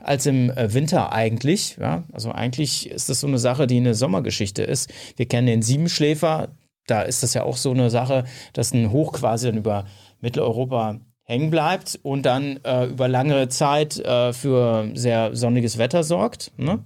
als 0.00 0.24
im 0.24 0.48
äh, 0.48 0.72
Winter 0.72 1.12
eigentlich. 1.12 1.76
Ja? 1.78 2.04
Also 2.14 2.32
eigentlich 2.32 2.90
ist 2.90 3.10
das 3.10 3.20
so 3.20 3.26
eine 3.26 3.38
Sache, 3.38 3.66
die 3.66 3.76
eine 3.76 3.94
Sommergeschichte 3.94 4.62
ist. 4.62 4.90
Wir 5.16 5.26
kennen 5.26 5.48
den 5.48 5.60
Siebenschläfer, 5.60 6.48
da 6.86 7.02
ist 7.02 7.22
das 7.22 7.34
ja 7.34 7.42
auch 7.42 7.58
so 7.58 7.72
eine 7.72 7.90
Sache, 7.90 8.24
dass 8.54 8.72
ein 8.72 8.90
Hoch 8.90 9.12
quasi 9.12 9.48
dann 9.48 9.58
über 9.58 9.84
Mitteleuropa 10.22 10.98
hängen 11.24 11.50
bleibt 11.50 11.98
und 12.02 12.24
dann 12.26 12.60
äh, 12.64 12.86
über 12.86 13.08
lange 13.08 13.48
Zeit 13.48 13.98
äh, 13.98 14.32
für 14.32 14.90
sehr 14.94 15.34
sonniges 15.34 15.78
Wetter 15.78 16.04
sorgt. 16.04 16.52
Ne? 16.56 16.84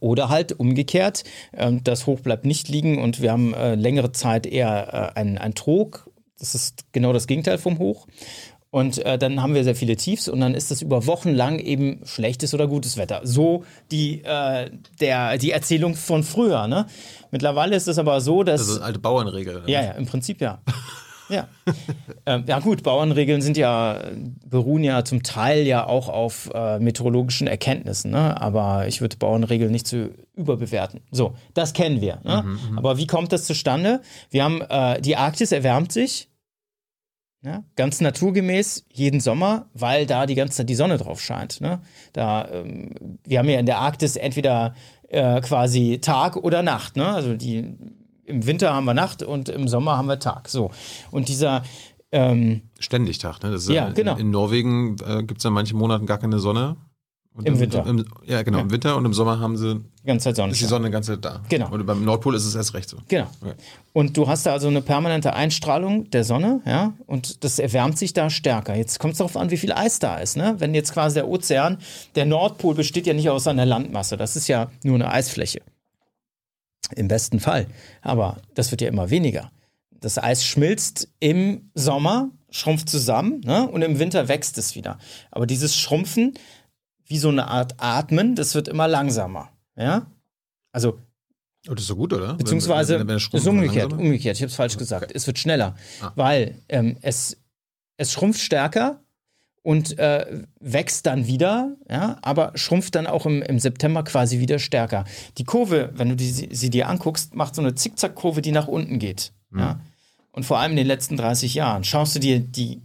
Oder 0.00 0.28
halt 0.28 0.58
umgekehrt, 0.58 1.24
äh, 1.52 1.72
das 1.82 2.06
Hoch 2.06 2.20
bleibt 2.20 2.44
nicht 2.44 2.68
liegen 2.68 3.00
und 3.00 3.20
wir 3.20 3.32
haben 3.32 3.54
äh, 3.54 3.74
längere 3.74 4.12
Zeit 4.12 4.46
eher 4.46 5.12
äh, 5.16 5.18
ein, 5.18 5.38
ein 5.38 5.54
Trog. 5.54 6.10
Das 6.38 6.54
ist 6.54 6.92
genau 6.92 7.12
das 7.12 7.26
Gegenteil 7.26 7.58
vom 7.58 7.78
Hoch. 7.78 8.06
Und 8.70 8.98
äh, 8.98 9.16
dann 9.16 9.40
haben 9.42 9.54
wir 9.54 9.64
sehr 9.64 9.74
viele 9.74 9.96
Tiefs 9.96 10.28
und 10.28 10.40
dann 10.40 10.54
ist 10.54 10.70
das 10.70 10.82
über 10.82 11.06
Wochen 11.06 11.30
lang 11.30 11.58
eben 11.58 12.00
schlechtes 12.04 12.52
oder 12.52 12.66
gutes 12.66 12.98
Wetter. 12.98 13.22
So 13.24 13.64
die, 13.90 14.22
äh, 14.24 14.70
der, 15.00 15.38
die 15.38 15.52
Erzählung 15.52 15.94
von 15.94 16.22
früher. 16.22 16.66
Ne? 16.68 16.86
Mittlerweile 17.30 17.76
ist 17.76 17.88
es 17.88 17.98
aber 17.98 18.20
so, 18.20 18.42
dass. 18.42 18.60
Also 18.60 18.74
eine 18.74 18.84
alte 18.84 18.98
Bauernregel. 18.98 19.62
Ja, 19.66 19.82
ja, 19.82 19.90
im 19.92 20.04
Prinzip 20.04 20.42
ja. 20.42 20.60
Ja. 21.28 21.48
ähm, 22.26 22.44
ja, 22.46 22.60
gut, 22.60 22.82
Bauernregeln 22.82 23.42
sind 23.42 23.56
ja, 23.56 24.00
beruhen 24.46 24.84
ja 24.84 25.04
zum 25.04 25.22
Teil 25.22 25.66
ja 25.66 25.86
auch 25.86 26.08
auf 26.08 26.50
äh, 26.54 26.78
meteorologischen 26.78 27.46
Erkenntnissen, 27.46 28.10
ne? 28.10 28.40
aber 28.40 28.86
ich 28.86 29.00
würde 29.00 29.16
Bauernregeln 29.16 29.70
nicht 29.70 29.86
zu 29.86 30.10
überbewerten. 30.34 31.00
So, 31.10 31.34
das 31.54 31.72
kennen 31.72 32.00
wir. 32.00 32.20
Ne? 32.24 32.42
Mhm, 32.44 32.70
mhm, 32.70 32.78
aber 32.78 32.98
wie 32.98 33.06
kommt 33.06 33.32
das 33.32 33.44
zustande? 33.44 34.00
Wir 34.30 34.44
haben, 34.44 34.60
äh, 34.62 35.00
die 35.00 35.16
Arktis 35.16 35.52
erwärmt 35.52 35.92
sich, 35.92 36.28
ja, 37.42 37.62
ganz 37.76 38.00
naturgemäß 38.00 38.86
jeden 38.92 39.20
Sommer, 39.20 39.66
weil 39.72 40.06
da 40.06 40.26
die 40.26 40.34
ganze 40.34 40.56
Zeit 40.56 40.68
die 40.68 40.74
Sonne 40.74 40.98
drauf 40.98 41.20
scheint. 41.20 41.60
Ne? 41.60 41.80
Da, 42.12 42.48
ähm, 42.50 43.18
wir 43.24 43.38
haben 43.38 43.48
ja 43.48 43.60
in 43.60 43.66
der 43.66 43.78
Arktis 43.78 44.16
entweder 44.16 44.74
äh, 45.08 45.40
quasi 45.40 46.00
Tag 46.00 46.36
oder 46.36 46.62
Nacht. 46.62 46.96
Ne? 46.96 47.06
Also 47.06 47.36
die 47.36 47.76
im 48.28 48.46
Winter 48.46 48.72
haben 48.72 48.84
wir 48.84 48.94
Nacht 48.94 49.22
und 49.22 49.48
im 49.48 49.68
Sommer 49.68 49.96
haben 49.96 50.08
wir 50.08 50.18
Tag. 50.18 50.48
So. 50.48 50.70
Und 51.10 51.28
dieser 51.28 51.62
ähm, 52.12 52.62
Ständig 52.78 53.18
Tag, 53.18 53.42
ne? 53.42 53.56
ja, 53.56 53.72
ja, 53.72 53.90
genau. 53.90 54.14
In, 54.14 54.20
in 54.20 54.30
Norwegen 54.30 54.96
äh, 55.06 55.22
gibt 55.22 55.38
es 55.38 55.44
ja 55.44 55.50
manche 55.50 55.76
Monaten 55.76 56.06
gar 56.06 56.18
keine 56.18 56.38
Sonne. 56.38 56.76
Und 57.34 57.46
Im, 57.46 57.54
im 57.54 57.60
Winter. 57.60 57.86
Im, 57.86 58.04
ja, 58.24 58.42
genau, 58.42 58.58
ja. 58.58 58.64
im 58.64 58.70
Winter 58.72 58.96
und 58.96 59.04
im 59.04 59.14
Sommer 59.14 59.38
haben 59.38 59.56
sie 59.56 59.76
die 59.76 60.06
ganze 60.06 60.24
Zeit 60.24 60.36
Sonne. 60.36 60.52
Ist 60.52 60.60
die 60.60 60.64
Sonne 60.64 60.86
die 60.86 60.90
ganze 60.90 61.12
Zeit 61.12 61.24
da. 61.24 61.40
Genau. 61.48 61.70
Und 61.70 61.86
beim 61.86 62.04
Nordpol 62.04 62.34
ist 62.34 62.44
es 62.44 62.56
erst 62.56 62.74
recht 62.74 62.88
so. 62.88 62.96
Genau. 63.06 63.28
Okay. 63.40 63.54
Und 63.92 64.16
du 64.16 64.26
hast 64.26 64.44
da 64.44 64.52
also 64.52 64.66
eine 64.66 64.82
permanente 64.82 65.34
Einstrahlung 65.34 66.10
der 66.10 66.24
Sonne, 66.24 66.62
ja, 66.66 66.94
und 67.06 67.44
das 67.44 67.60
erwärmt 67.60 67.96
sich 67.96 68.12
da 68.12 68.28
stärker. 68.28 68.74
Jetzt 68.74 68.98
kommt 68.98 69.12
es 69.12 69.18
darauf 69.18 69.36
an, 69.36 69.52
wie 69.52 69.56
viel 69.56 69.72
Eis 69.72 70.00
da 70.00 70.16
ist, 70.16 70.36
ne? 70.36 70.56
Wenn 70.58 70.74
jetzt 70.74 70.92
quasi 70.92 71.14
der 71.14 71.28
Ozean, 71.28 71.78
der 72.16 72.26
Nordpol 72.26 72.74
besteht 72.74 73.06
ja 73.06 73.14
nicht 73.14 73.30
aus 73.30 73.46
einer 73.46 73.66
Landmasse, 73.66 74.16
das 74.16 74.34
ist 74.34 74.48
ja 74.48 74.72
nur 74.82 74.96
eine 74.96 75.08
Eisfläche. 75.08 75.60
Im 76.96 77.08
besten 77.08 77.40
Fall. 77.40 77.66
Aber 78.02 78.38
das 78.54 78.70
wird 78.70 78.80
ja 78.80 78.88
immer 78.88 79.10
weniger. 79.10 79.50
Das 80.00 80.18
Eis 80.18 80.44
schmilzt 80.44 81.08
im 81.20 81.70
Sommer, 81.74 82.30
schrumpft 82.50 82.88
zusammen 82.88 83.40
ne? 83.40 83.68
und 83.68 83.82
im 83.82 83.98
Winter 83.98 84.28
wächst 84.28 84.58
es 84.58 84.74
wieder. 84.74 84.98
Aber 85.30 85.46
dieses 85.46 85.76
Schrumpfen, 85.76 86.34
wie 87.06 87.18
so 87.18 87.28
eine 87.28 87.48
Art 87.48 87.74
Atmen, 87.78 88.34
das 88.34 88.54
wird 88.54 88.68
immer 88.68 88.86
langsamer. 88.86 89.50
Ja? 89.76 90.06
Also. 90.72 90.98
Oh, 91.68 91.74
das 91.74 91.82
ist 91.82 91.88
so 91.88 91.96
gut, 91.96 92.12
oder? 92.12 92.34
Beziehungsweise, 92.34 93.00
wenn, 93.00 93.08
wenn, 93.08 93.20
wenn 93.20 93.40
ist 93.40 93.46
umgekehrt, 93.46 93.92
umgekehrt, 93.92 94.36
ich 94.36 94.42
habe 94.42 94.50
es 94.50 94.54
falsch 94.54 94.76
gesagt. 94.76 95.06
Okay. 95.06 95.12
Es 95.14 95.26
wird 95.26 95.38
schneller, 95.38 95.74
ah. 96.00 96.12
weil 96.14 96.62
ähm, 96.68 96.96
es, 97.02 97.36
es 97.96 98.12
schrumpft 98.12 98.40
stärker 98.40 99.02
und 99.62 99.98
äh, 99.98 100.44
wächst 100.60 101.06
dann 101.06 101.26
wieder, 101.26 101.76
ja, 101.90 102.18
aber 102.22 102.52
schrumpft 102.54 102.94
dann 102.94 103.06
auch 103.06 103.26
im, 103.26 103.42
im 103.42 103.58
September 103.58 104.02
quasi 104.04 104.38
wieder 104.38 104.58
stärker. 104.58 105.04
Die 105.36 105.44
Kurve, 105.44 105.90
wenn 105.94 106.10
du 106.10 106.16
die, 106.16 106.30
sie 106.30 106.70
dir 106.70 106.88
anguckst, 106.88 107.34
macht 107.34 107.54
so 107.54 107.62
eine 107.62 107.74
Zickzackkurve, 107.74 108.42
die 108.42 108.52
nach 108.52 108.68
unten 108.68 108.98
geht. 108.98 109.32
Mhm. 109.50 109.60
Ja. 109.60 109.80
Und 110.32 110.44
vor 110.44 110.58
allem 110.58 110.72
in 110.72 110.76
den 110.76 110.86
letzten 110.86 111.16
30 111.16 111.54
Jahren. 111.54 111.84
Schaust 111.84 112.14
du 112.14 112.20
dir 112.20 112.38
die 112.38 112.80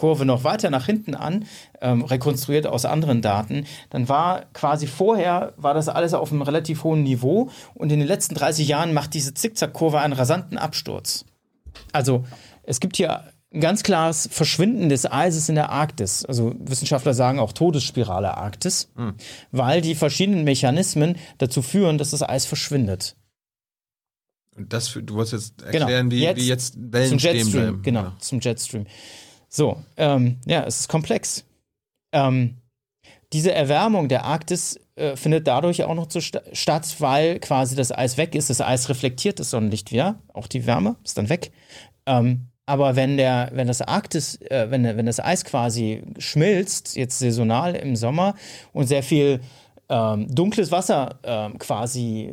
Kurve 0.00 0.24
noch 0.24 0.44
weiter 0.44 0.70
nach 0.70 0.86
hinten 0.86 1.14
an, 1.14 1.44
ähm, 1.82 2.02
rekonstruiert 2.02 2.66
aus 2.66 2.86
anderen 2.86 3.20
Daten, 3.20 3.66
dann 3.90 4.08
war 4.08 4.46
quasi 4.54 4.86
vorher, 4.86 5.52
war 5.58 5.74
das 5.74 5.90
alles 5.90 6.14
auf 6.14 6.32
einem 6.32 6.40
relativ 6.40 6.84
hohen 6.84 7.02
Niveau 7.02 7.50
und 7.74 7.92
in 7.92 7.98
den 7.98 8.08
letzten 8.08 8.34
30 8.34 8.66
Jahren 8.66 8.94
macht 8.94 9.12
diese 9.12 9.34
Zickzackkurve 9.34 10.00
einen 10.00 10.14
rasanten 10.14 10.56
Absturz. 10.56 11.26
Also 11.92 12.24
es 12.62 12.80
gibt 12.80 12.96
hier 12.96 13.24
ein 13.52 13.60
ganz 13.60 13.82
klares 13.82 14.28
Verschwinden 14.30 14.88
des 14.88 15.10
Eises 15.10 15.48
in 15.48 15.56
der 15.56 15.70
Arktis. 15.70 16.24
Also 16.24 16.54
Wissenschaftler 16.58 17.14
sagen 17.14 17.40
auch 17.40 17.52
Todesspirale 17.52 18.36
Arktis, 18.36 18.90
mhm. 18.94 19.14
weil 19.50 19.80
die 19.80 19.94
verschiedenen 19.94 20.44
Mechanismen 20.44 21.16
dazu 21.38 21.62
führen, 21.62 21.98
dass 21.98 22.10
das 22.10 22.22
Eis 22.22 22.46
verschwindet. 22.46 23.16
Und 24.56 24.72
das, 24.72 24.92
du 24.92 25.14
wolltest 25.14 25.32
jetzt 25.32 25.58
genau. 25.58 25.86
erklären, 25.86 26.10
genau. 26.10 26.20
wie, 26.20 26.24
jetzt, 26.24 26.38
wie 26.38 26.46
jetzt 26.46 26.74
Wellen 26.92 27.08
zum 27.08 27.18
stehen 27.18 27.50
bleiben. 27.50 27.82
Genau, 27.82 28.02
ja. 28.02 28.16
zum 28.20 28.40
Jetstream. 28.40 28.86
So, 29.48 29.82
ähm, 29.96 30.38
ja, 30.46 30.64
es 30.64 30.80
ist 30.80 30.88
komplex. 30.88 31.44
Ähm, 32.12 32.56
diese 33.32 33.52
Erwärmung 33.52 34.08
der 34.08 34.24
Arktis 34.24 34.78
äh, 34.96 35.16
findet 35.16 35.46
dadurch 35.46 35.84
auch 35.84 35.94
noch 35.94 36.06
zu 36.06 36.20
st 36.20 36.40
statt, 36.52 36.96
weil 36.98 37.40
quasi 37.40 37.74
das 37.74 37.90
Eis 37.90 38.16
weg 38.16 38.34
ist. 38.34 38.50
Das 38.50 38.60
Eis 38.60 38.88
reflektiert 38.88 39.40
das 39.40 39.50
Sonnenlicht 39.50 39.92
wieder, 39.92 40.20
auch 40.34 40.46
die 40.46 40.66
Wärme 40.66 40.96
ist 41.04 41.16
dann 41.16 41.28
weg. 41.28 41.52
Ähm, 42.06 42.49
aber 42.70 42.94
wenn, 42.94 43.16
der, 43.16 43.50
wenn 43.52 43.66
das 43.66 43.82
Arktis, 43.82 44.40
äh, 44.42 44.70
wenn, 44.70 44.84
wenn 44.84 45.06
das 45.06 45.18
Eis 45.18 45.44
quasi 45.44 46.04
schmilzt, 46.18 46.94
jetzt 46.94 47.18
saisonal 47.18 47.74
im 47.74 47.96
Sommer 47.96 48.36
und 48.72 48.86
sehr 48.86 49.02
viel 49.02 49.40
ähm, 49.88 50.32
dunkles 50.32 50.70
Wasser 50.70 51.18
ähm, 51.24 51.58
quasi 51.58 52.32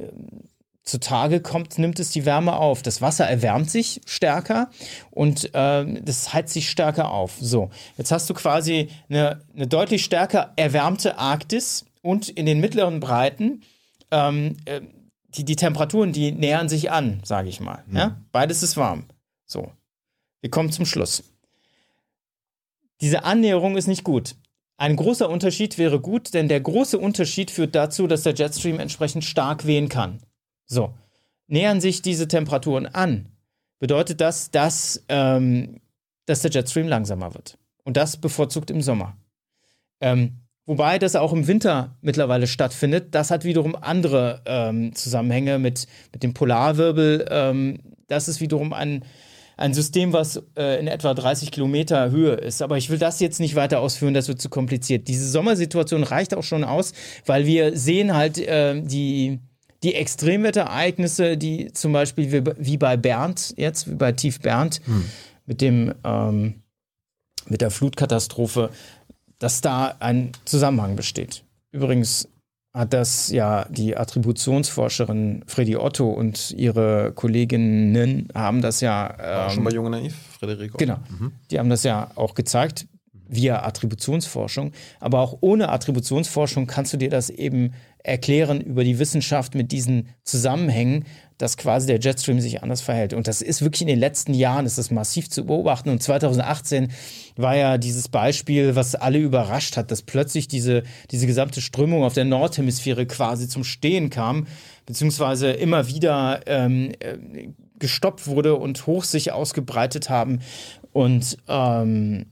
zutage 0.84 1.39
kommt, 1.39 1.80
nimmt 1.80 2.00
es 2.00 2.12
die 2.12 2.23
Wärme 2.28 2.56
auf. 2.56 2.84
Das 2.84 3.02
Wasser 3.02 3.28
erwärmt 3.28 3.71
sich 3.71 4.00
stärker 4.06 4.69
und 5.10 5.56
äh, 5.56 6.02
das 6.04 6.36
heizt 6.36 6.54
sich 6.54 6.69
stärker 6.69 7.10
auf. 7.10 7.34
So, 7.41 7.71
jetzt 7.97 8.12
hast 8.12 8.30
du 8.30 8.36
quasi 8.36 8.89
eine, 9.10 9.41
eine 9.56 9.65
deutlich 9.65 10.04
stärker 10.04 10.54
erwärmte 10.56 11.17
Arktis 11.17 11.88
und 12.04 12.30
in 12.30 12.45
den 12.45 12.60
mittleren 12.60 13.00
Breiten 13.00 13.63
ähm, 14.12 14.58
äh, 14.65 14.82
die, 15.30 15.45
die 15.45 15.56
Temperaturen, 15.56 16.13
die 16.13 16.32
nähern 16.32 16.69
sich 16.69 16.91
an, 16.91 17.21
sage 17.23 17.50
ich 17.50 17.60
mal. 17.60 17.84
Mhm. 17.88 17.97
Ja? 17.97 18.17
Beides 18.32 18.62
ist 18.62 18.78
warm. 18.78 19.06
So, 19.47 19.71
wir 20.41 20.50
kommen 20.50 20.71
zum 20.71 20.86
Schluss. 20.86 21.23
Diese 23.02 23.23
Annäherung 23.23 23.78
ist 23.78 23.88
nicht 23.88 24.04
gut. 24.04 24.36
Ein 24.78 24.95
großer 24.95 25.30
Unterschied 25.30 25.78
wäre 25.78 26.00
gut, 26.00 26.34
denn 26.34 26.47
der 26.47 26.62
große 26.62 27.00
Unterschied 27.00 27.50
führt 27.50 27.73
dazu, 27.73 28.06
dass 28.06 28.23
der 28.23 28.36
Jetstream 28.36 28.80
entsprechend 28.80 29.26
stark 29.26 29.65
wehen 29.65 29.89
kann. 29.89 30.19
So, 30.65 30.93
nähern 31.47 31.82
sich 31.82 32.02
diese 32.02 32.28
Temperaturen 32.28 32.86
an, 32.86 33.30
bedeutet 33.80 34.21
das, 34.21 34.52
dass, 34.52 35.04
ähm, 35.10 35.82
dass 36.26 36.41
der 36.41 36.52
Jetstream 36.52 36.88
langsamer 36.88 37.34
wird. 37.34 37.58
Und 37.84 37.97
das 37.97 38.17
bevorzugt 38.17 38.69
im 38.69 38.82
Sommer. 38.82 39.17
Ähm, 40.00 40.41
wobei 40.65 41.00
das 41.00 41.15
auch 41.15 41.34
im 41.34 41.47
Winter 41.47 41.97
mittlerweile 42.02 42.45
stattfindet. 42.45 43.15
Das 43.15 43.32
hat 43.32 43.45
wiederum 43.45 43.76
andere 43.76 44.41
ähm, 44.45 44.93
Zusammenhänge 44.93 45.58
mit, 45.58 45.88
mit 46.12 46.21
dem 46.21 46.34
Polarwirbel. 46.34 47.26
Ähm, 47.32 47.80
das 48.08 48.28
ist 48.28 48.41
wiederum 48.41 48.73
ein 48.73 49.06
ein 49.57 49.73
System, 49.73 50.13
was 50.13 50.41
äh, 50.55 50.79
in 50.79 50.87
etwa 50.87 51.13
30 51.13 51.51
Kilometer 51.51 52.11
Höhe 52.11 52.33
ist. 52.33 52.61
Aber 52.61 52.77
ich 52.77 52.89
will 52.89 52.99
das 52.99 53.19
jetzt 53.19 53.39
nicht 53.39 53.55
weiter 53.55 53.79
ausführen, 53.79 54.13
das 54.13 54.27
wird 54.27 54.39
zu 54.39 54.49
kompliziert. 54.49 55.07
Diese 55.07 55.27
Sommersituation 55.27 56.03
reicht 56.03 56.35
auch 56.35 56.43
schon 56.43 56.63
aus, 56.63 56.93
weil 57.25 57.45
wir 57.45 57.75
sehen 57.75 58.15
halt 58.15 58.37
äh, 58.37 58.79
die, 58.81 59.39
die 59.83 59.95
Extremwetterereignisse, 59.95 61.37
die 61.37 61.73
zum 61.73 61.91
Beispiel 61.91 62.31
wie, 62.31 62.51
wie 62.57 62.77
bei 62.77 62.95
Bernd 62.95 63.55
jetzt, 63.57 63.89
wie 63.89 63.95
bei 63.95 64.11
Tief 64.11 64.39
Bernd, 64.39 64.79
hm. 64.85 65.05
mit 65.45 65.61
dem 65.61 65.93
ähm, 66.03 66.61
mit 67.49 67.61
der 67.61 67.71
Flutkatastrophe, 67.71 68.69
dass 69.39 69.61
da 69.61 69.95
ein 69.99 70.31
Zusammenhang 70.45 70.95
besteht. 70.95 71.43
Übrigens 71.71 72.27
hat 72.77 72.93
das 72.93 73.29
ja 73.29 73.65
die 73.69 73.97
Attributionsforscherin 73.97 75.43
Freddy 75.47 75.77
Otto 75.77 76.09
und 76.09 76.51
ihre 76.51 77.11
Kolleginnen 77.13 78.27
haben 78.35 78.61
das 78.61 78.81
ja. 78.81 79.45
Ähm, 79.47 79.49
schon 79.51 79.63
bei 79.63 79.71
Junge 79.71 79.89
Naiv, 79.89 80.15
Frederik 80.39 80.75
Otto. 80.75 80.77
Genau. 80.77 80.97
Mhm. 81.09 81.31
Die 81.49 81.59
haben 81.59 81.69
das 81.69 81.83
ja 81.83 82.11
auch 82.15 82.35
gezeigt 82.35 82.87
via 83.29 83.63
Attributionsforschung. 83.63 84.71
Aber 84.99 85.19
auch 85.19 85.37
ohne 85.41 85.69
Attributionsforschung 85.69 86.67
kannst 86.67 86.93
du 86.93 86.97
dir 86.97 87.09
das 87.09 87.29
eben 87.29 87.73
erklären 88.03 88.61
über 88.61 88.83
die 88.83 88.99
Wissenschaft 88.99 89.55
mit 89.55 89.71
diesen 89.71 90.09
Zusammenhängen, 90.23 91.05
dass 91.38 91.58
quasi 91.58 91.88
der 91.88 92.00
Jetstream 92.00 92.39
sich 92.39 92.63
anders 92.63 92.82
verhält. 92.82 93.13
Und 93.13 93.28
das 93.28 93.41
ist 93.41 93.62
wirklich 93.62 93.82
in 93.82 93.88
den 93.88 94.00
letzten 94.00 94.34
Jahren, 94.34 94.65
ist 94.65 94.78
das 94.78 94.89
massiv 94.89 95.30
zu 95.30 95.45
beobachten. 95.45 95.89
Und 95.89 96.02
2018 96.02 96.91
war 97.36 97.56
ja 97.56 97.78
dieses 97.78 98.08
Beispiel, 98.08 98.76
was 98.76 98.95
alle 98.95 99.19
überrascht 99.19 99.78
hat, 99.78 99.91
dass 99.91 100.02
plötzlich 100.02 100.47
diese, 100.47 100.84
diese 101.12 101.28
gesamte 101.28 101.62
Strömung 101.62 102.04
auf 102.04 102.13
der 102.13 102.26
Nordhemisphäre 102.26 103.06
quasi 103.06 103.47
zum 103.47 103.63
Stehen 103.63 104.10
kam, 104.10 104.47
beziehungsweise 104.86 105.52
immer 105.52 105.88
wieder 105.88 106.41
ähm, 106.47 106.91
äh, 107.00 107.17
gestoppt 107.78 108.26
wurde 108.26 108.56
und 108.56 108.88
hoch 108.88 109.04
sich 109.04 109.32
ausgebreitet 109.32 110.10
haben. 110.10 110.39
Und 110.91 111.38
ähm, 111.47 112.26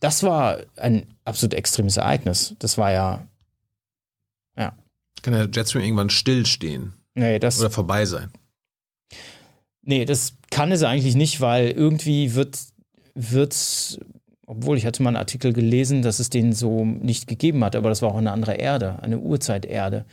das 0.00 0.22
war 0.22 0.60
ein 0.76 1.06
absolut 1.26 1.52
extremes 1.52 1.98
Ereignis. 1.98 2.54
Das 2.58 2.78
war 2.78 2.90
ja, 2.90 3.26
ja. 4.56 4.72
Kann 5.20 5.34
der 5.34 5.48
Jetstream 5.52 5.82
irgendwann 5.82 6.10
stillstehen? 6.10 6.94
Nee, 7.14 7.38
das. 7.38 7.60
Oder 7.60 7.70
vorbei 7.70 8.06
sein? 8.06 8.30
Nee, 9.82 10.04
das 10.04 10.34
kann 10.50 10.72
es 10.72 10.82
eigentlich 10.82 11.14
nicht, 11.14 11.40
weil 11.40 11.70
irgendwie 11.70 12.34
wird, 12.34 12.58
wird, 13.14 14.00
obwohl 14.46 14.76
ich 14.76 14.84
hatte 14.84 15.02
mal 15.02 15.10
einen 15.10 15.16
Artikel 15.16 15.52
gelesen, 15.52 16.02
dass 16.02 16.18
es 16.18 16.28
den 16.28 16.52
so 16.52 16.84
nicht 16.84 17.26
gegeben 17.28 17.64
hat, 17.64 17.76
aber 17.76 17.88
das 17.88 18.02
war 18.02 18.10
auch 18.10 18.18
eine 18.18 18.32
andere 18.32 18.54
Erde, 18.54 19.00
eine 19.02 19.18
Urzeiterde. 19.18 20.04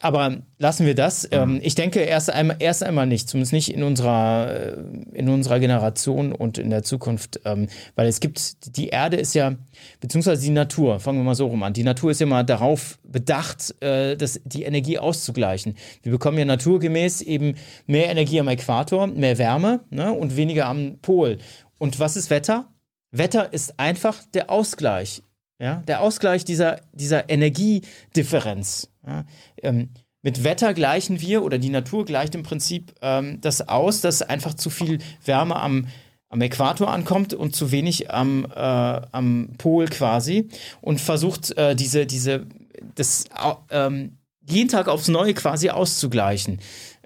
Aber 0.00 0.42
lassen 0.58 0.86
wir 0.86 0.94
das. 0.94 1.24
Mhm. 1.24 1.28
Ähm, 1.32 1.60
ich 1.62 1.74
denke 1.74 2.00
erst 2.00 2.30
einmal, 2.30 2.56
erst 2.58 2.82
einmal 2.82 3.06
nicht, 3.06 3.28
zumindest 3.28 3.52
nicht 3.52 3.72
in 3.72 3.82
unserer, 3.82 4.76
äh, 4.76 4.76
in 5.12 5.28
unserer 5.28 5.60
Generation 5.60 6.32
und 6.32 6.58
in 6.58 6.70
der 6.70 6.82
Zukunft, 6.82 7.40
ähm, 7.44 7.68
weil 7.94 8.06
es 8.06 8.20
gibt, 8.20 8.76
die 8.76 8.88
Erde 8.88 9.16
ist 9.16 9.34
ja, 9.34 9.56
beziehungsweise 10.00 10.42
die 10.42 10.50
Natur, 10.50 11.00
fangen 11.00 11.18
wir 11.18 11.24
mal 11.24 11.34
so 11.34 11.46
rum 11.46 11.62
an, 11.62 11.72
die 11.72 11.84
Natur 11.84 12.10
ist 12.10 12.20
ja 12.20 12.26
mal 12.26 12.44
darauf 12.44 12.98
bedacht, 13.02 13.74
äh, 13.82 14.16
das, 14.16 14.40
die 14.44 14.64
Energie 14.64 14.98
auszugleichen. 14.98 15.76
Wir 16.02 16.12
bekommen 16.12 16.38
ja 16.38 16.44
naturgemäß 16.44 17.22
eben 17.22 17.54
mehr 17.86 18.10
Energie 18.10 18.40
am 18.40 18.48
Äquator, 18.48 19.06
mehr 19.06 19.38
Wärme 19.38 19.80
ne, 19.90 20.12
und 20.12 20.36
weniger 20.36 20.66
am 20.66 20.98
Pol. 21.02 21.38
Und 21.78 22.00
was 22.00 22.16
ist 22.16 22.30
Wetter? 22.30 22.72
Wetter 23.10 23.52
ist 23.52 23.78
einfach 23.78 24.22
der 24.34 24.50
Ausgleich. 24.50 25.22
Ja, 25.60 25.82
der 25.88 26.00
Ausgleich 26.00 26.44
dieser, 26.44 26.80
dieser 26.92 27.28
Energiedifferenz. 27.28 28.90
Ja, 29.06 29.24
ähm, 29.62 29.90
mit 30.22 30.44
Wetter 30.44 30.74
gleichen 30.74 31.20
wir 31.20 31.42
oder 31.42 31.58
die 31.58 31.70
Natur 31.70 32.04
gleicht 32.04 32.34
im 32.34 32.42
Prinzip 32.42 32.94
ähm, 33.02 33.40
das 33.40 33.68
aus, 33.68 34.00
dass 34.00 34.22
einfach 34.22 34.54
zu 34.54 34.70
viel 34.70 34.98
Wärme 35.24 35.56
am, 35.56 35.88
am 36.28 36.40
Äquator 36.40 36.90
ankommt 36.90 37.34
und 37.34 37.56
zu 37.56 37.72
wenig 37.72 38.10
am, 38.10 38.44
äh, 38.44 38.58
am 38.58 39.50
Pol 39.58 39.86
quasi 39.86 40.48
und 40.80 41.00
versucht 41.00 41.56
äh, 41.56 41.74
diese, 41.74 42.06
diese, 42.06 42.46
das 42.94 43.24
ähm, 43.70 44.18
jeden 44.48 44.68
Tag 44.68 44.88
aufs 44.88 45.08
Neue 45.08 45.34
quasi 45.34 45.70
auszugleichen. 45.70 46.60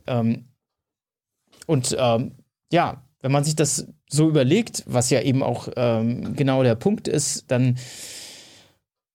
Ähm, 0.06 0.46
und 1.66 1.96
ähm, 1.98 2.32
ja, 2.72 3.02
wenn 3.20 3.32
man 3.32 3.44
sich 3.44 3.56
das 3.56 3.86
so 4.08 4.28
überlegt, 4.28 4.84
was 4.86 5.10
ja 5.10 5.20
eben 5.20 5.42
auch 5.42 5.68
ähm, 5.76 6.34
genau 6.34 6.62
der 6.62 6.74
Punkt 6.74 7.08
ist, 7.08 7.50
dann 7.50 7.78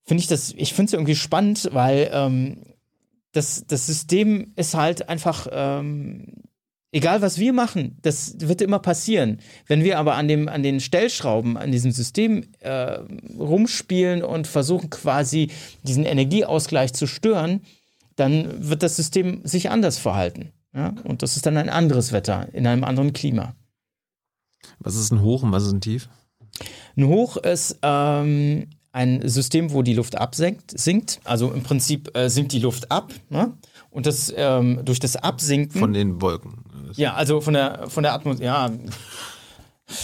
finde 0.07 0.21
ich 0.21 0.27
das, 0.27 0.53
ich 0.55 0.73
finde 0.73 0.89
es 0.89 0.93
irgendwie 0.93 1.15
spannend, 1.15 1.69
weil 1.73 2.09
ähm, 2.13 2.63
das, 3.33 3.65
das 3.67 3.85
System 3.85 4.53
ist 4.55 4.73
halt 4.73 5.09
einfach, 5.09 5.47
ähm, 5.51 6.33
egal 6.91 7.21
was 7.21 7.37
wir 7.37 7.51
machen, 7.51 7.97
das 8.01 8.39
wird 8.39 8.61
immer 8.61 8.79
passieren. 8.79 9.39
Wenn 9.67 9.83
wir 9.83 9.99
aber 9.99 10.15
an, 10.15 10.29
dem, 10.29 10.47
an 10.47 10.63
den 10.63 10.79
Stellschrauben, 10.79 11.57
an 11.57 11.71
diesem 11.71 11.91
System 11.91 12.45
äh, 12.61 12.99
rumspielen 13.37 14.23
und 14.23 14.47
versuchen 14.47 14.89
quasi 14.89 15.51
diesen 15.83 16.05
Energieausgleich 16.05 16.93
zu 16.93 17.05
stören, 17.05 17.61
dann 18.15 18.69
wird 18.69 18.83
das 18.83 18.95
System 18.95 19.41
sich 19.43 19.69
anders 19.69 19.97
verhalten. 19.97 20.53
Ja? 20.73 20.95
Und 21.03 21.21
das 21.21 21.35
ist 21.35 21.45
dann 21.45 21.57
ein 21.57 21.69
anderes 21.69 22.13
Wetter 22.13 22.47
in 22.53 22.65
einem 22.65 22.85
anderen 22.85 23.11
Klima. 23.11 23.55
Was 24.79 24.95
ist 24.95 25.11
ein 25.11 25.21
Hoch 25.21 25.43
und 25.43 25.51
was 25.51 25.63
ist 25.63 25.73
ein 25.73 25.81
Tief? 25.81 26.09
Ein 26.95 27.07
Hoch 27.07 27.37
ist 27.37 27.77
ähm, 27.83 28.69
ein 28.91 29.27
System, 29.27 29.71
wo 29.71 29.81
die 29.81 29.93
Luft 29.93 30.17
absinkt, 30.17 30.77
sinkt. 30.77 31.19
Also 31.23 31.51
im 31.51 31.63
Prinzip 31.63 32.15
äh, 32.17 32.29
sinkt 32.29 32.51
die 32.51 32.59
Luft 32.59 32.91
ab. 32.91 33.13
Ne? 33.29 33.53
Und 33.89 34.05
das 34.05 34.33
ähm, 34.35 34.81
durch 34.83 34.99
das 34.99 35.15
Absinken. 35.15 35.79
Von 35.79 35.93
den 35.93 36.21
Wolken. 36.21 36.63
Ja, 36.95 37.13
also 37.13 37.41
von 37.41 37.53
der, 37.53 37.89
von 37.89 38.03
der 38.03 38.13
Atmosphäre. 38.13 38.45
Ja, 38.45 38.71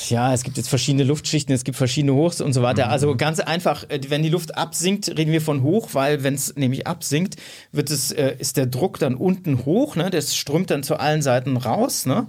Ja, 0.10 0.34
es 0.34 0.43
gibt 0.43 0.56
jetzt 0.56 0.69
verschiedene 0.69 1.04
Luftschichten, 1.04 1.54
es 1.54 1.65
gibt 1.65 1.78
verschiedene 1.78 2.13
Hochs 2.13 2.39
und 2.39 2.54
so 2.54 2.62
weiter. 2.62 2.89
Also 2.89 3.15
ganz 3.17 3.39
einfach, 3.41 3.84
äh, 3.89 4.00
wenn 4.08 4.24
die 4.24 4.30
Luft 4.30 4.56
absinkt, 4.56 5.10
reden 5.10 5.32
wir 5.32 5.41
von 5.41 5.62
hoch, 5.62 5.89
weil 5.93 6.24
wenn 6.24 6.36
es 6.36 6.56
nämlich 6.56 6.88
absinkt, 6.88 7.36
wird 7.72 7.89
es, 7.89 8.12
äh, 8.12 8.36
ist 8.39 8.56
der 8.56 8.65
Druck 8.65 9.00
dann 9.00 9.15
unten 9.15 9.65
hoch, 9.65 9.96
ne? 9.96 10.10
Das 10.10 10.36
strömt 10.36 10.69
dann 10.69 10.84
zu 10.84 10.98
allen 11.00 11.22
Seiten 11.22 11.58
raus, 11.58 12.06
ne? 12.06 12.28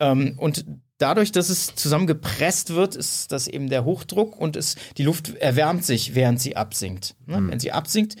Ähm, 0.00 0.34
und 0.38 0.64
dadurch, 0.98 1.32
dass 1.32 1.48
es 1.48 1.74
zusammengepresst 1.74 2.74
wird, 2.74 2.96
ist 2.96 3.32
das 3.32 3.48
eben 3.48 3.70
der 3.70 3.84
Hochdruck 3.84 4.38
und 4.38 4.56
es, 4.56 4.76
die 4.96 5.04
Luft 5.04 5.34
erwärmt 5.36 5.84
sich, 5.84 6.14
während 6.14 6.40
sie 6.40 6.56
absinkt. 6.56 7.14
Ne? 7.26 7.42
Wenn 7.48 7.60
sie 7.60 7.72
absinkt, 7.72 8.16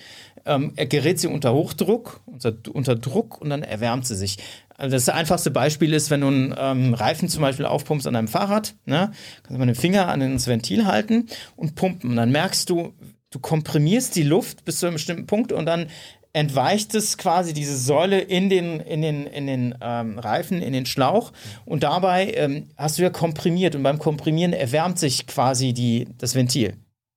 ähm, 0.46 0.72
gerät 0.76 1.20
sie 1.20 1.26
unter 1.26 1.52
Hochdruck, 1.52 2.20
unter, 2.26 2.54
unter 2.72 2.96
Druck 2.96 3.40
und 3.40 3.50
dann 3.50 3.62
erwärmt 3.62 4.06
sie 4.06 4.16
sich. 4.16 4.38
Also 4.76 4.94
das 4.94 5.08
einfachste 5.08 5.50
Beispiel 5.50 5.92
ist, 5.92 6.10
wenn 6.10 6.20
du 6.20 6.28
einen 6.28 6.54
ähm, 6.56 6.94
Reifen 6.94 7.28
zum 7.28 7.42
Beispiel 7.42 7.66
aufpumpst 7.66 8.06
an 8.06 8.14
deinem 8.14 8.28
Fahrrad, 8.28 8.74
ne, 8.86 9.10
kannst 9.42 9.50
du 9.50 9.58
mal 9.58 9.66
den 9.66 9.74
Finger 9.74 10.08
an 10.08 10.20
das 10.20 10.46
Ventil 10.46 10.86
halten 10.86 11.26
und 11.56 11.74
pumpen. 11.74 12.10
Und 12.10 12.16
dann 12.16 12.30
merkst 12.30 12.70
du, 12.70 12.94
du 13.30 13.40
komprimierst 13.40 14.14
die 14.14 14.22
Luft 14.22 14.64
bis 14.64 14.78
zu 14.78 14.86
einem 14.86 14.94
bestimmten 14.94 15.26
Punkt 15.26 15.52
und 15.52 15.66
dann 15.66 15.88
entweicht 16.38 16.94
es 16.94 17.18
quasi 17.18 17.52
diese 17.52 17.76
Säule 17.76 18.20
in 18.20 18.48
den, 18.48 18.78
in 18.78 19.02
den, 19.02 19.26
in 19.26 19.48
den 19.48 19.74
ähm, 19.80 20.20
Reifen, 20.20 20.62
in 20.62 20.72
den 20.72 20.86
Schlauch 20.86 21.32
und 21.64 21.82
dabei 21.82 22.32
ähm, 22.34 22.70
hast 22.76 22.96
du 22.96 23.02
ja 23.02 23.10
komprimiert 23.10 23.74
und 23.74 23.82
beim 23.82 23.98
Komprimieren 23.98 24.52
erwärmt 24.52 25.00
sich 25.00 25.26
quasi 25.26 25.72
die, 25.72 26.06
das 26.16 26.36
Ventil. 26.36 26.74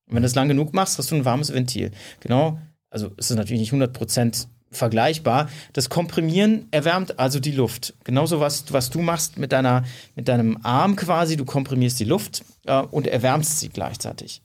Und 0.07 0.15
wenn 0.15 0.23
du 0.23 0.23
das 0.23 0.33
lang 0.33 0.47
genug 0.47 0.73
machst, 0.73 0.97
hast 0.97 1.11
du 1.11 1.15
ein 1.15 1.23
warmes 1.23 1.53
Ventil. 1.53 1.91
Genau, 2.19 2.57
also 2.89 3.11
es 3.17 3.29
ist 3.29 3.37
natürlich 3.37 3.59
nicht 3.59 3.71
100 3.71 3.93
Prozent 3.93 4.47
vergleichbar. 4.71 5.49
Das 5.73 5.89
Komprimieren 5.89 6.67
erwärmt 6.71 7.19
also 7.19 7.39
die 7.39 7.51
Luft. 7.51 7.93
Genauso 8.03 8.39
was, 8.39 8.73
was 8.73 8.89
du 8.89 9.01
machst 9.01 9.37
mit, 9.37 9.51
deiner, 9.51 9.83
mit 10.15 10.29
deinem 10.29 10.57
Arm 10.63 10.95
quasi, 10.95 11.37
du 11.37 11.45
komprimierst 11.45 11.99
die 11.99 12.05
Luft 12.05 12.43
äh, 12.65 12.81
und 12.81 13.05
erwärmst 13.05 13.59
sie 13.59 13.69
gleichzeitig. 13.69 14.41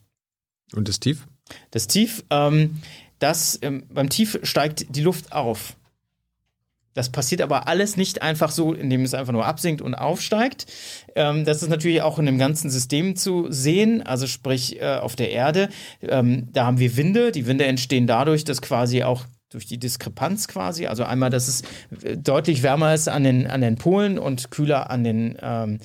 Und 0.75 0.87
das 0.87 1.01
Tief? 1.01 1.27
Das 1.71 1.87
Tief, 1.87 2.25
ähm, 2.29 2.83
das, 3.19 3.59
ähm, 3.63 3.85
beim 3.93 4.09
Tief 4.09 4.39
steigt 4.43 4.95
die 4.95 5.03
Luft 5.03 5.33
auf. 5.33 5.77
Das 6.97 7.11
passiert 7.11 7.43
aber 7.43 7.69
alles 7.69 7.99
nicht 7.99 8.23
einfach 8.23 8.51
so, 8.51 8.73
indem 8.73 9.03
es 9.03 9.13
einfach 9.13 9.35
nur 9.35 9.45
absinkt 9.45 9.83
und 9.83 9.95
aufsteigt. 9.95 10.67
Ähm, 11.15 11.45
das 11.45 11.63
ist 11.63 11.69
natürlich 11.69 12.01
auch 12.01 12.19
in 12.19 12.25
dem 12.25 12.39
ganzen 12.39 12.71
System 12.71 13.17
zu 13.17 13.49
sehen, 13.51 14.03
also 14.03 14.27
sprich 14.27 14.81
äh, 14.81 14.97
auf 14.97 15.15
der 15.15 15.31
Erde. 15.31 15.69
Ähm, 16.01 16.49
da 16.53 16.65
haben 16.65 16.79
wir 16.79 16.97
Winde. 16.97 17.33
Die 17.33 17.47
Winde 17.47 17.67
entstehen 17.67 18.07
dadurch, 18.07 18.45
dass 18.45 18.63
quasi 18.63 19.03
auch 19.03 19.27
durch 19.51 19.67
die 19.67 19.79
Diskrepanz 19.79 20.49
quasi, 20.49 20.87
also 20.87 21.05
einmal, 21.05 21.29
dass 21.29 21.49
es 21.49 21.63
äh, 22.03 22.17
deutlich 22.17 22.63
wärmer 22.63 22.95
ist 22.95 23.09
an 23.09 23.25
den, 23.25 23.47
an 23.47 23.61
den 23.61 23.77
Polen 23.77 24.19
und 24.19 24.51
kühler 24.51 24.89
an 24.91 25.05
den 25.05 25.37
ähm, 25.43 25.79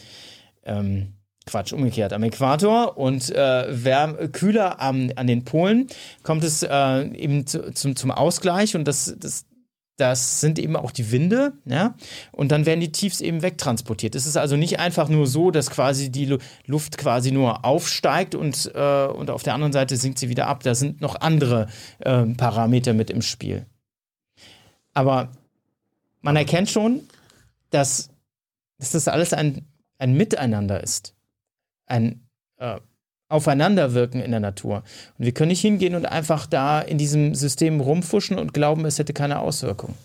ähm, 0.63 1.13
Quatsch, 1.47 1.73
umgekehrt, 1.73 2.13
am 2.13 2.23
Äquator 2.23 2.97
und 2.97 3.31
äh, 3.31 3.83
wärm, 3.83 4.31
kühler 4.31 4.79
am, 4.79 5.11
an 5.15 5.25
den 5.25 5.43
Polen 5.43 5.87
kommt 6.21 6.43
es 6.43 6.61
äh, 6.61 7.07
eben 7.15 7.47
zu, 7.47 7.73
zum, 7.73 7.95
zum 7.95 8.11
Ausgleich 8.11 8.75
und 8.75 8.87
das, 8.87 9.15
das, 9.17 9.45
das 9.97 10.39
sind 10.39 10.59
eben 10.59 10.75
auch 10.75 10.91
die 10.91 11.11
Winde, 11.11 11.53
ja, 11.65 11.95
und 12.31 12.51
dann 12.51 12.67
werden 12.67 12.79
die 12.79 12.91
Tiefs 12.91 13.21
eben 13.21 13.41
wegtransportiert. 13.41 14.13
Es 14.13 14.27
ist 14.27 14.37
also 14.37 14.55
nicht 14.55 14.79
einfach 14.79 15.09
nur 15.09 15.25
so, 15.25 15.49
dass 15.49 15.71
quasi 15.71 16.11
die 16.11 16.37
Luft 16.67 16.99
quasi 16.99 17.31
nur 17.31 17.65
aufsteigt 17.65 18.35
und, 18.35 18.71
äh, 18.75 19.07
und 19.07 19.31
auf 19.31 19.41
der 19.41 19.55
anderen 19.55 19.73
Seite 19.73 19.97
sinkt 19.97 20.19
sie 20.19 20.29
wieder 20.29 20.45
ab. 20.45 20.61
Da 20.61 20.75
sind 20.75 21.01
noch 21.01 21.21
andere 21.21 21.67
äh, 21.99 22.23
Parameter 22.23 22.93
mit 22.93 23.09
im 23.09 23.23
Spiel. 23.23 23.65
Aber 24.93 25.31
man 26.21 26.35
erkennt 26.35 26.69
schon, 26.69 27.01
dass, 27.71 28.09
dass 28.77 28.91
das 28.91 29.07
alles 29.07 29.33
ein, 29.33 29.65
ein 29.97 30.13
Miteinander 30.13 30.83
ist 30.83 31.15
ein 31.91 32.27
äh, 32.57 32.79
Aufeinanderwirken 33.29 34.21
in 34.21 34.31
der 34.31 34.39
Natur. 34.39 34.83
Und 35.17 35.25
wir 35.25 35.31
können 35.31 35.49
nicht 35.49 35.61
hingehen 35.61 35.95
und 35.95 36.05
einfach 36.05 36.45
da 36.45 36.81
in 36.81 36.97
diesem 36.97 37.35
System 37.35 37.79
rumfuschen 37.79 38.37
und 38.37 38.53
glauben, 38.53 38.85
es 38.85 38.99
hätte 38.99 39.13
keine 39.13 39.39
Auswirkung. 39.39 39.95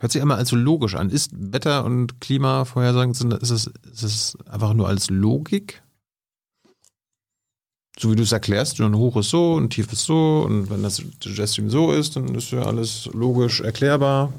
Hört 0.00 0.12
sich 0.12 0.22
immer 0.22 0.36
als 0.36 0.48
so 0.48 0.56
logisch 0.56 0.94
an. 0.94 1.10
Ist 1.10 1.30
Wetter- 1.32 1.84
und 1.84 2.20
Klimavorhersagen, 2.20 3.12
ist 3.12 3.50
es, 3.50 3.66
ist 3.66 4.02
es 4.02 4.38
einfach 4.50 4.72
nur 4.72 4.88
als 4.88 5.10
Logik? 5.10 5.82
So 7.98 8.10
wie 8.10 8.16
du 8.16 8.22
es 8.22 8.32
erklärst, 8.32 8.80
ein 8.80 8.96
Hoch 8.96 9.16
ist 9.16 9.28
so, 9.28 9.58
ein 9.58 9.68
Tief 9.68 9.92
ist 9.92 10.06
so 10.06 10.44
und 10.46 10.70
wenn 10.70 10.82
das 10.82 11.02
Jetstream 11.20 11.68
so 11.68 11.92
ist, 11.92 12.16
dann 12.16 12.34
ist 12.34 12.50
ja 12.50 12.62
alles 12.62 13.10
logisch 13.12 13.60
erklärbar. 13.60 14.32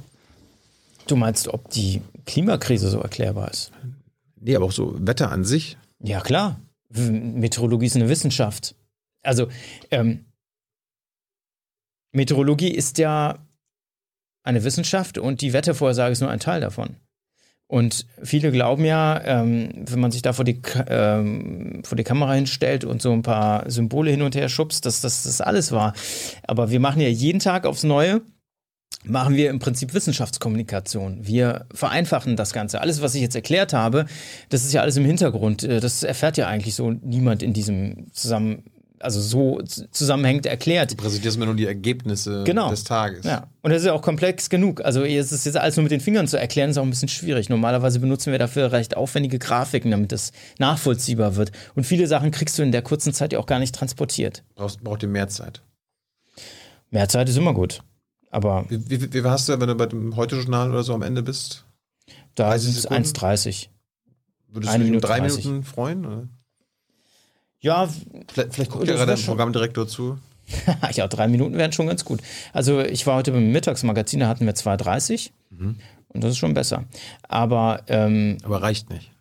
Du 1.05 1.15
meinst, 1.15 1.47
ob 1.47 1.69
die 1.69 2.01
Klimakrise 2.25 2.89
so 2.89 2.99
erklärbar 2.99 3.51
ist? 3.51 3.71
Nee, 4.43 4.55
aber 4.55 4.65
auch 4.65 4.71
so 4.71 4.95
Wetter 4.99 5.31
an 5.31 5.45
sich. 5.45 5.77
Ja, 5.99 6.19
klar. 6.19 6.59
Meteorologie 6.89 7.85
ist 7.85 7.95
eine 7.95 8.09
Wissenschaft. 8.09 8.75
Also, 9.23 9.47
ähm, 9.89 10.25
Meteorologie 12.11 12.69
ist 12.69 12.97
ja 12.97 13.39
eine 14.43 14.63
Wissenschaft 14.65 15.17
und 15.17 15.41
die 15.41 15.53
Wettervorhersage 15.53 16.11
ist 16.11 16.19
nur 16.19 16.29
ein 16.29 16.41
Teil 16.41 16.59
davon. 16.59 16.97
Und 17.67 18.05
viele 18.21 18.51
glauben 18.51 18.83
ja, 18.83 19.19
ähm, 19.23 19.69
wenn 19.75 20.01
man 20.01 20.11
sich 20.11 20.21
da 20.21 20.33
vor 20.33 20.43
die, 20.43 20.61
ähm, 20.87 21.81
vor 21.85 21.95
die 21.95 22.03
Kamera 22.03 22.33
hinstellt 22.33 22.83
und 22.83 23.01
so 23.01 23.13
ein 23.13 23.23
paar 23.23 23.71
Symbole 23.71 24.11
hin 24.11 24.21
und 24.21 24.35
her 24.35 24.49
schubst, 24.49 24.85
dass 24.85 24.99
das 25.01 25.39
alles 25.39 25.71
war. 25.71 25.93
Aber 26.45 26.69
wir 26.69 26.81
machen 26.81 27.01
ja 27.01 27.07
jeden 27.07 27.39
Tag 27.39 27.65
aufs 27.65 27.83
Neue 27.83 28.21
machen 29.05 29.35
wir 29.35 29.49
im 29.49 29.59
Prinzip 29.59 29.93
Wissenschaftskommunikation. 29.93 31.25
Wir 31.25 31.65
vereinfachen 31.73 32.35
das 32.35 32.53
Ganze. 32.53 32.81
Alles, 32.81 33.01
was 33.01 33.15
ich 33.15 33.21
jetzt 33.21 33.35
erklärt 33.35 33.73
habe, 33.73 34.05
das 34.49 34.63
ist 34.63 34.73
ja 34.73 34.81
alles 34.81 34.97
im 34.97 35.05
Hintergrund. 35.05 35.63
Äh, 35.63 35.79
das 35.79 36.03
erfährt 36.03 36.37
ja 36.37 36.47
eigentlich 36.47 36.75
so 36.75 36.91
niemand 36.91 37.43
in 37.43 37.53
diesem 37.53 38.07
zusammen, 38.13 38.63
also 38.99 39.19
so 39.19 39.61
zusammenhängend 39.91 40.45
erklärt. 40.45 40.91
Du 40.91 40.95
präsentierst 40.95 41.37
mir 41.37 41.45
nur 41.45 41.55
die 41.55 41.65
Ergebnisse 41.65 42.43
genau. 42.45 42.69
des 42.69 42.85
Tages. 42.85 43.25
Ja. 43.25 43.47
Und 43.61 43.71
das 43.71 43.81
ist 43.81 43.87
ja 43.87 43.93
auch 43.93 44.01
komplex 44.01 44.49
genug. 44.49 44.83
Also 44.83 45.03
es 45.03 45.31
ist 45.31 45.45
jetzt 45.45 45.57
alles 45.57 45.75
nur 45.75 45.83
mit 45.83 45.91
den 45.91 45.99
Fingern 45.99 46.27
zu 46.27 46.37
erklären, 46.37 46.69
ist 46.69 46.77
auch 46.77 46.83
ein 46.83 46.89
bisschen 46.89 47.09
schwierig. 47.09 47.49
Normalerweise 47.49 47.99
benutzen 47.99 48.31
wir 48.31 48.39
dafür 48.39 48.71
recht 48.71 48.95
aufwendige 48.95 49.39
Grafiken, 49.39 49.91
damit 49.91 50.11
das 50.11 50.31
nachvollziehbar 50.57 51.35
wird. 51.35 51.51
Und 51.75 51.83
viele 51.85 52.07
Sachen 52.07 52.31
kriegst 52.31 52.57
du 52.57 52.63
in 52.63 52.71
der 52.71 52.81
kurzen 52.81 53.13
Zeit 53.13 53.33
ja 53.33 53.39
auch 53.39 53.45
gar 53.45 53.59
nicht 53.59 53.75
transportiert. 53.75 54.43
Brauchst, 54.55 54.81
braucht 54.83 55.03
ihr 55.03 55.09
mehr 55.09 55.27
Zeit? 55.27 55.61
Mehr 56.89 57.09
Zeit 57.09 57.27
ist 57.27 57.37
immer 57.37 57.53
gut. 57.53 57.81
Aber 58.33 58.65
wie, 58.67 58.89
wie, 58.89 59.13
wie 59.13 59.23
hast 59.23 59.47
du, 59.47 59.59
wenn 59.59 59.67
du 59.67 59.75
bei 59.75 59.85
dem 59.85 60.15
Heute-Journal 60.15 60.71
oder 60.71 60.81
so 60.81 60.95
am 60.95 61.03
Ende 61.03 61.21
bist? 61.21 61.65
Da 62.33 62.57
sind 62.57 62.75
es 62.75 62.89
1,30. 62.89 63.67
Würdest 64.47 64.73
Eine 64.73 64.85
du 64.85 64.89
dich 64.89 64.95
um 64.95 65.01
drei 65.01 65.19
30. 65.19 65.45
Minuten 65.45 65.63
freuen? 65.63 66.05
Oder? 66.05 66.27
Ja, 67.59 67.87
vielleicht, 68.27 68.55
vielleicht 68.55 68.71
guckt 68.71 68.87
ja 68.87 68.95
gerade 68.95 69.13
ein 69.13 69.21
Programmdirektor 69.21 69.87
zu. 69.87 70.17
ja, 70.93 71.07
drei 71.07 71.27
Minuten 71.27 71.57
wären 71.59 71.71
schon 71.73 71.85
ganz 71.85 72.05
gut. 72.05 72.21
Also 72.53 72.81
ich 72.81 73.05
war 73.05 73.17
heute 73.17 73.31
beim 73.31 73.51
Mittagsmagazin, 73.51 74.21
da 74.21 74.27
hatten 74.27 74.47
wir 74.47 74.55
2,30 74.55 75.29
mhm. 75.51 75.77
und 76.07 76.23
das 76.23 76.31
ist 76.31 76.39
schon 76.39 76.55
besser. 76.55 76.85
Aber 77.29 77.83
ähm, 77.87 78.39
aber 78.43 78.63
reicht 78.63 78.89
nicht. 78.89 79.11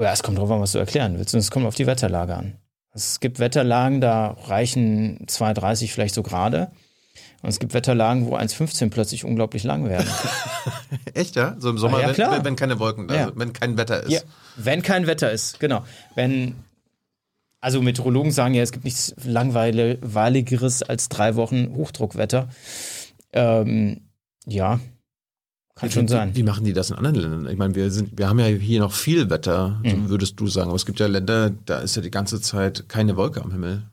Ja, 0.00 0.12
es 0.12 0.24
kommt 0.24 0.38
drauf 0.38 0.50
an, 0.50 0.60
was 0.60 0.72
du 0.72 0.78
erklären 0.78 1.16
willst. 1.18 1.34
Und 1.34 1.40
es 1.40 1.52
kommt 1.52 1.66
auf 1.66 1.76
die 1.76 1.86
Wetterlage 1.86 2.34
an. 2.34 2.56
Es 2.92 3.20
gibt 3.20 3.38
Wetterlagen, 3.38 4.00
da 4.00 4.36
reichen 4.46 5.24
2,30 5.26 5.92
vielleicht 5.92 6.16
so 6.16 6.24
gerade. 6.24 6.72
Und 7.42 7.48
es 7.48 7.58
gibt 7.58 7.72
Wetterlagen, 7.72 8.26
wo 8.26 8.36
1,15 8.36 8.90
plötzlich 8.90 9.24
unglaublich 9.24 9.64
lang 9.64 9.88
werden. 9.88 10.08
Echt, 11.14 11.36
ja? 11.36 11.56
So 11.58 11.70
im 11.70 11.78
Sommer, 11.78 12.00
ja, 12.00 12.16
wenn, 12.32 12.44
wenn, 12.44 12.56
keine 12.56 12.78
Wolken, 12.78 13.08
also 13.08 13.30
ja. 13.30 13.32
wenn 13.34 13.52
kein 13.52 13.78
Wetter 13.78 14.02
ist. 14.02 14.12
Ja, 14.12 14.20
wenn 14.56 14.82
kein 14.82 15.06
Wetter 15.06 15.32
ist, 15.32 15.58
genau. 15.58 15.84
Wenn, 16.14 16.56
also 17.60 17.80
Meteorologen 17.80 18.30
sagen 18.30 18.52
ja, 18.52 18.62
es 18.62 18.72
gibt 18.72 18.84
nichts 18.84 19.14
langweiligeres 19.24 20.82
als 20.82 21.08
drei 21.08 21.34
Wochen 21.36 21.74
Hochdruckwetter. 21.74 22.50
Ähm, 23.32 24.02
ja, 24.46 24.80
kann 25.80 25.88
wie, 25.88 25.92
schon 25.94 26.08
sein. 26.08 26.34
Wie, 26.34 26.38
wie, 26.38 26.42
machen 26.42 26.64
die 26.64 26.74
das 26.74 26.90
in 26.90 26.96
anderen 26.96 27.16
Ländern? 27.16 27.46
Ich 27.50 27.58
meine, 27.58 27.74
wir 27.74 27.90
sind, 27.90 28.18
wir 28.18 28.28
haben 28.28 28.38
ja 28.38 28.46
hier 28.46 28.80
noch 28.80 28.92
viel 28.92 29.30
Wetter, 29.30 29.80
mhm. 29.82 30.10
würdest 30.10 30.38
du 30.38 30.46
sagen. 30.46 30.68
Aber 30.68 30.76
es 30.76 30.84
gibt 30.84 31.00
ja 31.00 31.06
Länder, 31.06 31.50
da 31.64 31.78
ist 31.78 31.96
ja 31.96 32.02
die 32.02 32.10
ganze 32.10 32.42
Zeit 32.42 32.86
keine 32.88 33.16
Wolke 33.16 33.40
am 33.40 33.50
Himmel. 33.50 33.89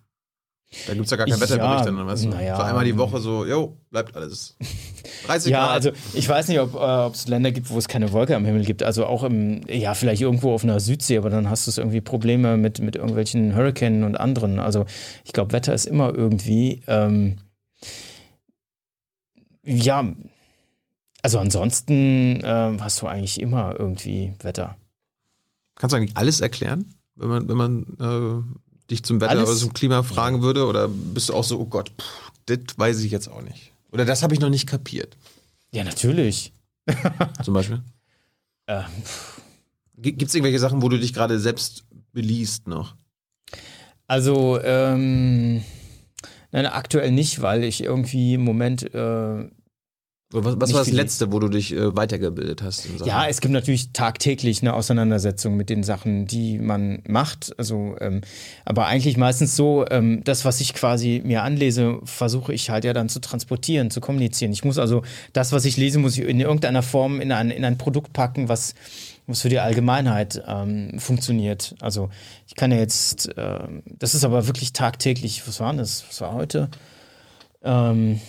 Da 0.85 0.93
gibt 0.93 1.05
es 1.05 1.11
ja 1.11 1.17
gar 1.17 1.25
keinen 1.25 1.39
Wetterbericht, 1.39 1.85
ja, 1.85 1.91
dann, 1.91 2.07
weißt 2.07 2.25
du? 2.25 2.29
Naja, 2.29 2.57
so 2.57 2.61
einmal 2.61 2.83
die 2.83 2.97
Woche 2.97 3.19
so, 3.19 3.45
jo, 3.45 3.77
bleibt 3.89 4.15
alles. 4.15 4.57
30 5.25 5.51
ja, 5.51 5.59
Grad. 5.59 5.71
also 5.71 5.91
ich 6.13 6.27
weiß 6.27 6.49
nicht, 6.49 6.59
ob 6.59 6.75
äh, 6.75 7.07
es 7.07 7.27
Länder 7.27 7.51
gibt, 7.51 7.69
wo 7.69 7.77
es 7.77 7.87
keine 7.87 8.11
Wolke 8.11 8.35
am 8.35 8.43
Himmel 8.43 8.65
gibt. 8.65 8.83
Also 8.83 9.05
auch 9.05 9.23
im, 9.23 9.61
ja, 9.69 9.93
vielleicht 9.93 10.21
irgendwo 10.21 10.53
auf 10.53 10.63
einer 10.63 10.81
Südsee, 10.81 11.17
aber 11.17 11.29
dann 11.29 11.49
hast 11.49 11.67
du 11.67 11.81
irgendwie 11.81 12.01
Probleme 12.01 12.57
mit, 12.57 12.79
mit 12.79 12.97
irgendwelchen 12.97 13.55
Hurricanen 13.55 14.03
und 14.03 14.19
anderen. 14.19 14.59
Also 14.59 14.85
ich 15.23 15.31
glaube, 15.31 15.53
Wetter 15.53 15.73
ist 15.73 15.85
immer 15.85 16.13
irgendwie, 16.13 16.83
ähm, 16.87 17.37
ja, 19.63 20.03
also 21.21 21.39
ansonsten 21.39 22.41
äh, 22.41 22.77
hast 22.79 23.01
du 23.01 23.07
eigentlich 23.07 23.39
immer 23.39 23.73
irgendwie 23.79 24.33
Wetter. 24.41 24.75
Kannst 25.75 25.93
du 25.93 25.97
eigentlich 25.97 26.17
alles 26.17 26.41
erklären, 26.41 26.93
wenn 27.15 27.29
man, 27.29 27.47
wenn 27.47 27.57
man 27.57 27.83
äh 28.01 28.66
dich 28.89 29.03
zum 29.03 29.21
Wetter 29.21 29.31
Alles? 29.31 29.49
oder 29.49 29.57
zum 29.57 29.73
Klima 29.73 30.03
fragen 30.03 30.41
würde? 30.41 30.65
Oder 30.65 30.87
bist 30.87 31.29
du 31.29 31.33
auch 31.33 31.43
so, 31.43 31.59
oh 31.59 31.65
Gott, 31.65 31.91
pff, 31.99 32.31
das 32.45 32.59
weiß 32.77 33.01
ich 33.03 33.11
jetzt 33.11 33.27
auch 33.27 33.41
nicht? 33.41 33.71
Oder 33.91 34.05
das 34.05 34.23
habe 34.23 34.33
ich 34.33 34.39
noch 34.39 34.49
nicht 34.49 34.67
kapiert? 34.67 35.17
Ja, 35.71 35.83
natürlich. 35.83 36.53
zum 37.43 37.53
Beispiel? 37.53 37.81
Äh, 38.67 38.83
Gibt 39.97 40.21
es 40.23 40.35
irgendwelche 40.35 40.59
Sachen, 40.59 40.81
wo 40.81 40.89
du 40.89 40.99
dich 40.99 41.13
gerade 41.13 41.39
selbst 41.39 41.85
beliest 42.13 42.67
noch? 42.67 42.95
Also, 44.07 44.59
ähm, 44.61 45.63
nein, 46.51 46.65
aktuell 46.65 47.11
nicht, 47.11 47.41
weil 47.41 47.63
ich 47.63 47.83
irgendwie 47.83 48.35
im 48.35 48.43
Moment 48.43 48.93
äh, 48.93 49.49
was, 50.29 50.59
was 50.59 50.73
war 50.73 50.79
das 50.81 50.91
Letzte, 50.91 51.31
wo 51.31 51.39
du 51.39 51.47
dich 51.47 51.73
äh, 51.73 51.95
weitergebildet 51.95 52.61
hast? 52.61 52.85
Ja, 53.05 53.27
es 53.27 53.39
gibt 53.39 53.53
natürlich 53.53 53.93
tagtäglich 53.93 54.61
eine 54.61 54.73
Auseinandersetzung 54.73 55.55
mit 55.55 55.69
den 55.69 55.83
Sachen, 55.83 56.27
die 56.27 56.59
man 56.59 57.01
macht. 57.07 57.57
Also, 57.57 57.95
ähm, 58.01 58.19
aber 58.65 58.87
eigentlich 58.87 59.15
meistens 59.15 59.55
so, 59.55 59.85
ähm, 59.89 60.21
das, 60.25 60.43
was 60.43 60.59
ich 60.59 60.73
quasi 60.73 61.21
mir 61.23 61.43
anlese, 61.43 61.99
versuche 62.03 62.53
ich 62.53 62.69
halt 62.69 62.83
ja 62.83 62.91
dann 62.91 63.07
zu 63.07 63.21
transportieren, 63.21 63.89
zu 63.89 64.01
kommunizieren. 64.01 64.51
Ich 64.51 64.65
muss 64.65 64.77
also 64.77 65.03
das, 65.31 65.53
was 65.53 65.63
ich 65.63 65.77
lese, 65.77 65.97
muss 65.99 66.17
ich 66.17 66.25
in 66.25 66.41
irgendeiner 66.41 66.83
Form 66.83 67.21
in 67.21 67.31
ein, 67.31 67.49
in 67.49 67.63
ein 67.63 67.77
Produkt 67.77 68.11
packen, 68.11 68.49
was, 68.49 68.75
was 69.27 69.41
für 69.41 69.49
die 69.49 69.59
Allgemeinheit 69.59 70.43
ähm, 70.45 70.99
funktioniert. 70.99 71.73
Also 71.79 72.09
ich 72.47 72.55
kann 72.55 72.73
ja 72.73 72.79
jetzt, 72.79 73.29
äh, 73.37 73.59
das 73.85 74.13
ist 74.13 74.25
aber 74.25 74.47
wirklich 74.47 74.73
tagtäglich. 74.73 75.47
Was 75.47 75.61
war 75.61 75.73
das? 75.73 76.03
Was 76.09 76.19
war 76.19 76.33
heute? 76.33 76.69
Ähm, 77.63 78.19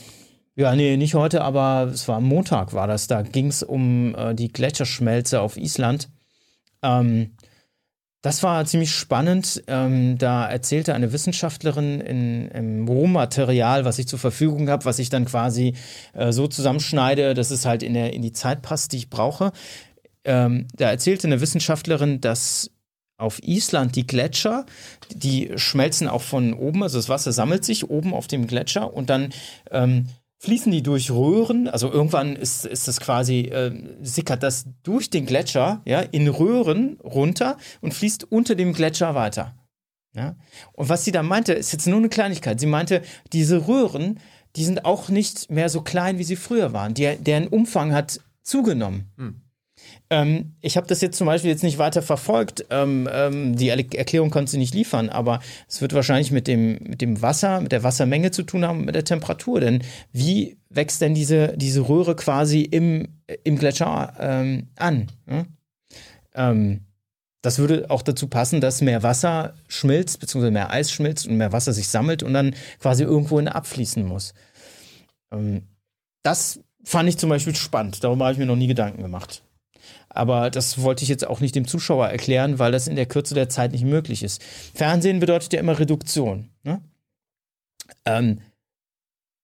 ja, 0.59 0.75
nee, 0.75 0.97
nicht 0.97 1.15
heute, 1.15 1.43
aber 1.43 1.89
es 1.93 2.09
war 2.09 2.17
am 2.17 2.25
Montag 2.25 2.73
war 2.73 2.89
das. 2.89 3.07
Da 3.07 3.23
ging 3.23 3.47
es 3.47 3.63
um 3.63 4.13
äh, 4.17 4.35
die 4.35 4.49
Gletscherschmelze 4.49 5.41
auf 5.41 5.57
Island. 5.57 6.09
Ähm, 6.83 7.37
das 8.23 8.43
war 8.43 8.65
ziemlich 8.65 8.93
spannend. 8.93 9.63
Ähm, 9.69 10.19
da 10.19 10.51
erzählte 10.51 10.95
eine 10.95 11.13
Wissenschaftlerin 11.13 12.01
in, 12.01 12.49
im 12.49 12.89
Rohmaterial, 12.89 13.85
was 13.85 14.01
ich 14.01 14.09
zur 14.09 14.19
Verfügung 14.19 14.69
habe, 14.69 14.85
was 14.85 14.99
ich 14.99 15.11
dann 15.11 15.27
quasi 15.27 15.75
äh, 16.13 16.33
so 16.33 16.49
zusammenschneide, 16.49 17.35
dass 17.35 17.53
es 17.53 17.65
halt 17.65 17.85
in, 17.85 17.95
der, 17.95 18.13
in 18.13 18.23
die 18.23 18.33
Zeit 18.33 18.61
passt, 18.61 18.93
die 18.93 18.97
ich 18.97 19.11
brauche. 19.11 19.53
Ähm, 20.25 20.67
da 20.75 20.91
erzählte 20.91 21.29
eine 21.29 21.41
Wissenschaftlerin, 21.41 22.21
dass 22.21 22.73
auf 23.17 23.41
Island 23.45 23.95
die 23.95 24.09
Gletscher, 24.09 24.67
die 25.13 25.53
schmelzen 25.55 26.09
auch 26.09 26.23
von 26.23 26.53
oben, 26.53 26.83
also 26.83 26.99
das 26.99 27.09
Wasser 27.09 27.31
sammelt 27.31 27.65
sich 27.65 27.89
oben 27.89 28.13
auf 28.13 28.27
dem 28.27 28.49
Gletscher 28.49 28.93
und 28.93 29.09
dann 29.09 29.33
ähm, 29.71 30.09
fließen 30.39 30.71
die 30.71 30.83
durch 30.83 31.11
Röhren, 31.11 31.69
also 31.69 31.91
irgendwann 31.91 32.37
ist, 32.37 32.65
ist 32.65 32.87
das 32.89 33.01
quasi, 33.01 33.41
äh, 33.41 33.73
sickert 34.01 34.43
das 34.43 34.67
durch 34.83 35.11
den 35.11 35.27
Gletscher, 35.27 35.83
ja, 35.85 36.01
in 36.01 36.29
Röhren 36.29 36.99
runter 37.01 37.59
und 37.81 37.93
fließt 37.93 38.31
unter 38.31 38.55
dem 38.55 38.73
Gletscher 38.73 39.15
weiter. 39.15 39.57
Ja? 40.15 40.37
Und 40.73 40.89
was 40.89 41.05
sie 41.05 41.13
da 41.13 41.23
meinte, 41.23 41.53
ist 41.53 41.73
jetzt 41.73 41.87
nur 41.87 41.99
eine 41.99 42.09
Kleinigkeit. 42.09 42.61
Sie 42.61 42.67
meinte, 42.67 43.03
diese 43.33 43.67
Röhren, 43.67 44.21
die 44.57 44.65
sind 44.65 44.85
auch 44.85 45.09
nicht 45.09 45.51
mehr 45.51 45.69
so 45.69 45.83
klein, 45.83 46.19
wie 46.19 46.25
sie 46.25 46.37
früher 46.37 46.73
waren. 46.73 46.95
Die, 46.95 47.17
deren 47.19 47.49
Umfang 47.49 47.93
hat 47.93 48.21
zugenommen. 48.43 49.11
Hm. 49.17 49.43
Ähm, 50.11 50.55
ich 50.61 50.77
habe 50.77 50.87
das 50.87 51.01
jetzt 51.01 51.19
zum 51.19 51.27
Beispiel 51.27 51.51
jetzt 51.51 51.63
nicht 51.63 51.79
weiter 51.79 52.01
verfolgt. 52.03 52.65
Ähm, 52.71 53.09
ähm, 53.13 53.57
die 53.57 53.69
Erklärung 53.69 54.31
konnte 54.31 54.51
sie 54.51 54.59
nicht 54.59 54.75
liefern, 54.75 55.11
aber 55.11 55.41
es 55.69 55.81
wird 55.83 55.93
wahrscheinlich 55.93 56.31
mit 56.31 56.47
dem, 56.47 56.79
mit 56.83 57.01
dem 57.03 57.21
Wasser, 57.21 57.61
mit 57.61 57.73
der 57.73 57.83
Wassermenge 57.83 58.31
zu 58.31 58.43
tun 58.43 58.65
haben, 58.65 58.85
mit 58.85 58.95
der 58.95 59.05
Temperatur. 59.05 59.61
Denn 59.61 59.83
wie 60.13 60.57
wächst 60.71 61.01
denn 61.01 61.15
diese, 61.15 61.57
diese 61.57 61.89
Röhre 61.89 62.17
quasi 62.17 62.63
im, 62.63 63.09
im 63.45 63.59
Gletscher 63.59 64.15
ähm, 64.19 64.69
an? 64.77 65.09
Ja? 65.29 65.45
Ähm, 66.35 66.81
das 67.43 67.59
würde 67.59 67.89
auch 67.91 68.03
dazu 68.03 68.29
passen, 68.29 68.61
dass 68.61 68.81
mehr 68.81 69.03
Wasser 69.03 69.55
schmilzt, 69.69 70.21
beziehungsweise 70.21 70.51
mehr 70.51 70.71
Eis 70.71 70.91
schmilzt 70.91 71.27
und 71.27 71.37
mehr 71.37 71.53
Wasser 71.53 71.73
sich 71.73 71.89
sammelt 71.89 72.23
und 72.23 72.33
dann 72.35 72.55
quasi 72.81 73.05
irgendwohin 73.05 73.49
abfließen 73.49 74.05
muss. 74.05 74.33
Ähm, 75.31 75.69
das 76.23 76.61
fand 76.83 77.09
ich 77.09 77.19
zum 77.19 77.29
Beispiel 77.29 77.55
spannend. 77.55 78.03
Darüber 78.03 78.25
habe 78.25 78.33
ich 78.33 78.39
mir 78.39 78.47
noch 78.47 78.57
nie 78.57 78.67
Gedanken 78.67 79.03
gemacht. 79.03 79.43
Aber 80.11 80.51
das 80.51 80.83
wollte 80.83 81.03
ich 81.03 81.09
jetzt 81.09 81.27
auch 81.27 81.41
nicht 81.41 81.55
dem 81.55 81.67
Zuschauer 81.67 82.09
erklären, 82.09 82.59
weil 82.59 82.73
das 82.73 82.89
in 82.89 82.97
der 82.97 83.07
Kürze 83.07 83.35
der 83.35 83.49
Zeit 83.49 83.73
nicht 83.73 83.85
möglich 83.85 84.23
ist. 84.23 84.43
Fernsehen 84.75 85.21
bedeutet 85.21 85.53
ja 85.53 85.61
immer 85.61 85.79
Reduktion. 85.79 86.49
Ne? 86.63 86.81
Ähm, 88.05 88.41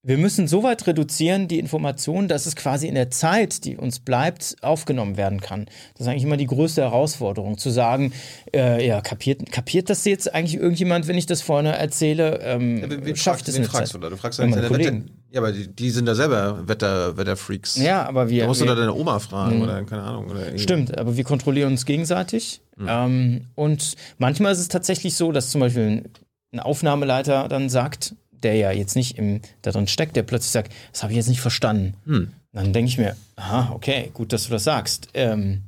wir 0.07 0.19
müssen 0.19 0.47
so 0.47 0.63
weit 0.63 0.87
reduzieren, 0.87 1.49
die 1.49 1.59
Information, 1.59 2.29
dass 2.29 2.45
es 2.45 2.57
quasi 2.57 2.87
in 2.89 2.95
der 2.95 3.11
Zeit, 3.11 3.65
die 3.65 3.79
uns 3.79 4.01
bleibt, 4.01 4.55
aufgenommen 4.61 5.17
werden 5.17 5.41
kann. 5.41 5.65
Das 5.95 6.03
ist 6.03 6.09
eigentlich 6.09 6.25
immer 6.25 6.37
die 6.37 6.47
größte 6.47 6.83
Herausforderung, 6.83 7.57
zu 7.57 7.71
sagen, 7.71 8.13
äh, 8.55 8.87
ja, 8.87 9.01
kapiert, 9.01 9.51
kapiert 9.51 9.89
das 9.89 10.05
jetzt 10.05 10.35
eigentlich 10.35 10.61
irgendjemand, 10.61 11.09
wenn 11.09 11.17
ich 11.17 11.25
das 11.25 11.41
vorne 11.41 11.79
erzähle? 11.79 12.39
Ähm, 12.43 12.83
ja, 12.83 12.91
wen 12.91 13.17
schafft 13.17 13.49
es 13.49 13.57
wen 13.57 13.65
fragst 13.65 13.95
du 13.95 13.99
da? 13.99 14.11
Du 14.11 14.19
fragst 14.19 14.39
deine 14.39 14.69
Kollegen. 14.69 15.05
Wetter, 15.05 15.15
ja, 15.35 15.41
aber 15.41 15.51
die, 15.51 15.67
die, 15.67 15.91
sind 15.91 16.07
da 16.07 16.15
selber 16.15 16.69
Wetter, 16.69 17.17
Wetterfreaks. 17.17 17.77
Ja, 17.77 18.07
aber 18.07 18.29
wir. 18.29 18.43
Da 18.43 18.47
musst 18.47 18.61
wir, 18.61 18.69
du 18.69 18.75
da 18.75 18.81
deine 18.81 18.95
Oma 18.95 19.19
fragen 19.19 19.59
mh. 19.59 19.65
oder 19.65 19.83
keine 19.83 20.03
Ahnung. 20.03 20.31
Oder 20.31 20.57
Stimmt, 20.57 20.97
aber 20.97 21.17
wir 21.17 21.25
kontrollieren 21.25 21.73
uns 21.73 21.85
gegenseitig. 21.87 22.61
Mhm. 22.77 22.87
Ähm, 22.89 23.41
und 23.57 23.95
manchmal 24.19 24.53
ist 24.53 24.61
es 24.61 24.69
tatsächlich 24.69 25.17
so, 25.17 25.33
dass 25.33 25.51
zum 25.51 25.61
Beispiel 25.61 26.05
ein 26.53 26.61
Aufnahmeleiter 26.61 27.49
dann 27.49 27.69
sagt, 27.69 28.15
der 28.31 28.55
ja 28.55 28.71
jetzt 28.71 28.95
nicht 28.95 29.19
im, 29.19 29.41
da 29.63 29.73
drin 29.73 29.89
steckt, 29.89 30.15
der 30.15 30.23
plötzlich 30.23 30.53
sagt, 30.53 30.73
das 30.93 31.03
habe 31.03 31.13
ich 31.13 31.17
jetzt 31.17 31.29
nicht 31.29 31.41
verstanden. 31.41 31.95
Hm. 32.05 32.29
Dann 32.53 32.73
denke 32.73 32.89
ich 32.89 32.99
mir, 32.99 33.17
aha, 33.35 33.73
okay, 33.75 34.13
gut, 34.15 34.33
dass 34.33 34.45
du 34.45 34.51
das 34.51 34.63
sagst. 34.63 35.09
Ähm, 35.15 35.63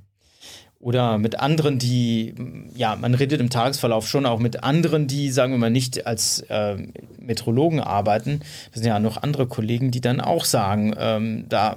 oder 0.79 1.19
mit 1.19 1.41
anderen, 1.41 1.79
die, 1.79 2.35
ja, 2.75 2.97
man 2.97 3.15
redet 3.15 3.41
im 3.41 3.51
Tagesverlauf 3.51 4.07
schon 4.09 4.27
auch 4.27 4.39
mit 4.39 4.63
anderen, 4.63 5.07
die, 5.07 5.31
sagen 5.31 5.53
wir 5.53 5.59
mal, 5.59 5.71
nicht 5.71 6.07
als 6.07 6.41
äh, 6.49 6.77
Metrologen 7.19 7.81
arbeiten. 7.81 8.41
Das 8.73 8.83
sind 8.83 8.87
ja 8.87 8.99
noch 8.99 9.23
andere 9.23 9.47
Kollegen, 9.47 9.91
die 9.91 10.01
dann 10.01 10.21
auch 10.21 10.45
sagen, 10.45 10.95
ähm, 10.99 11.47
da 11.49 11.77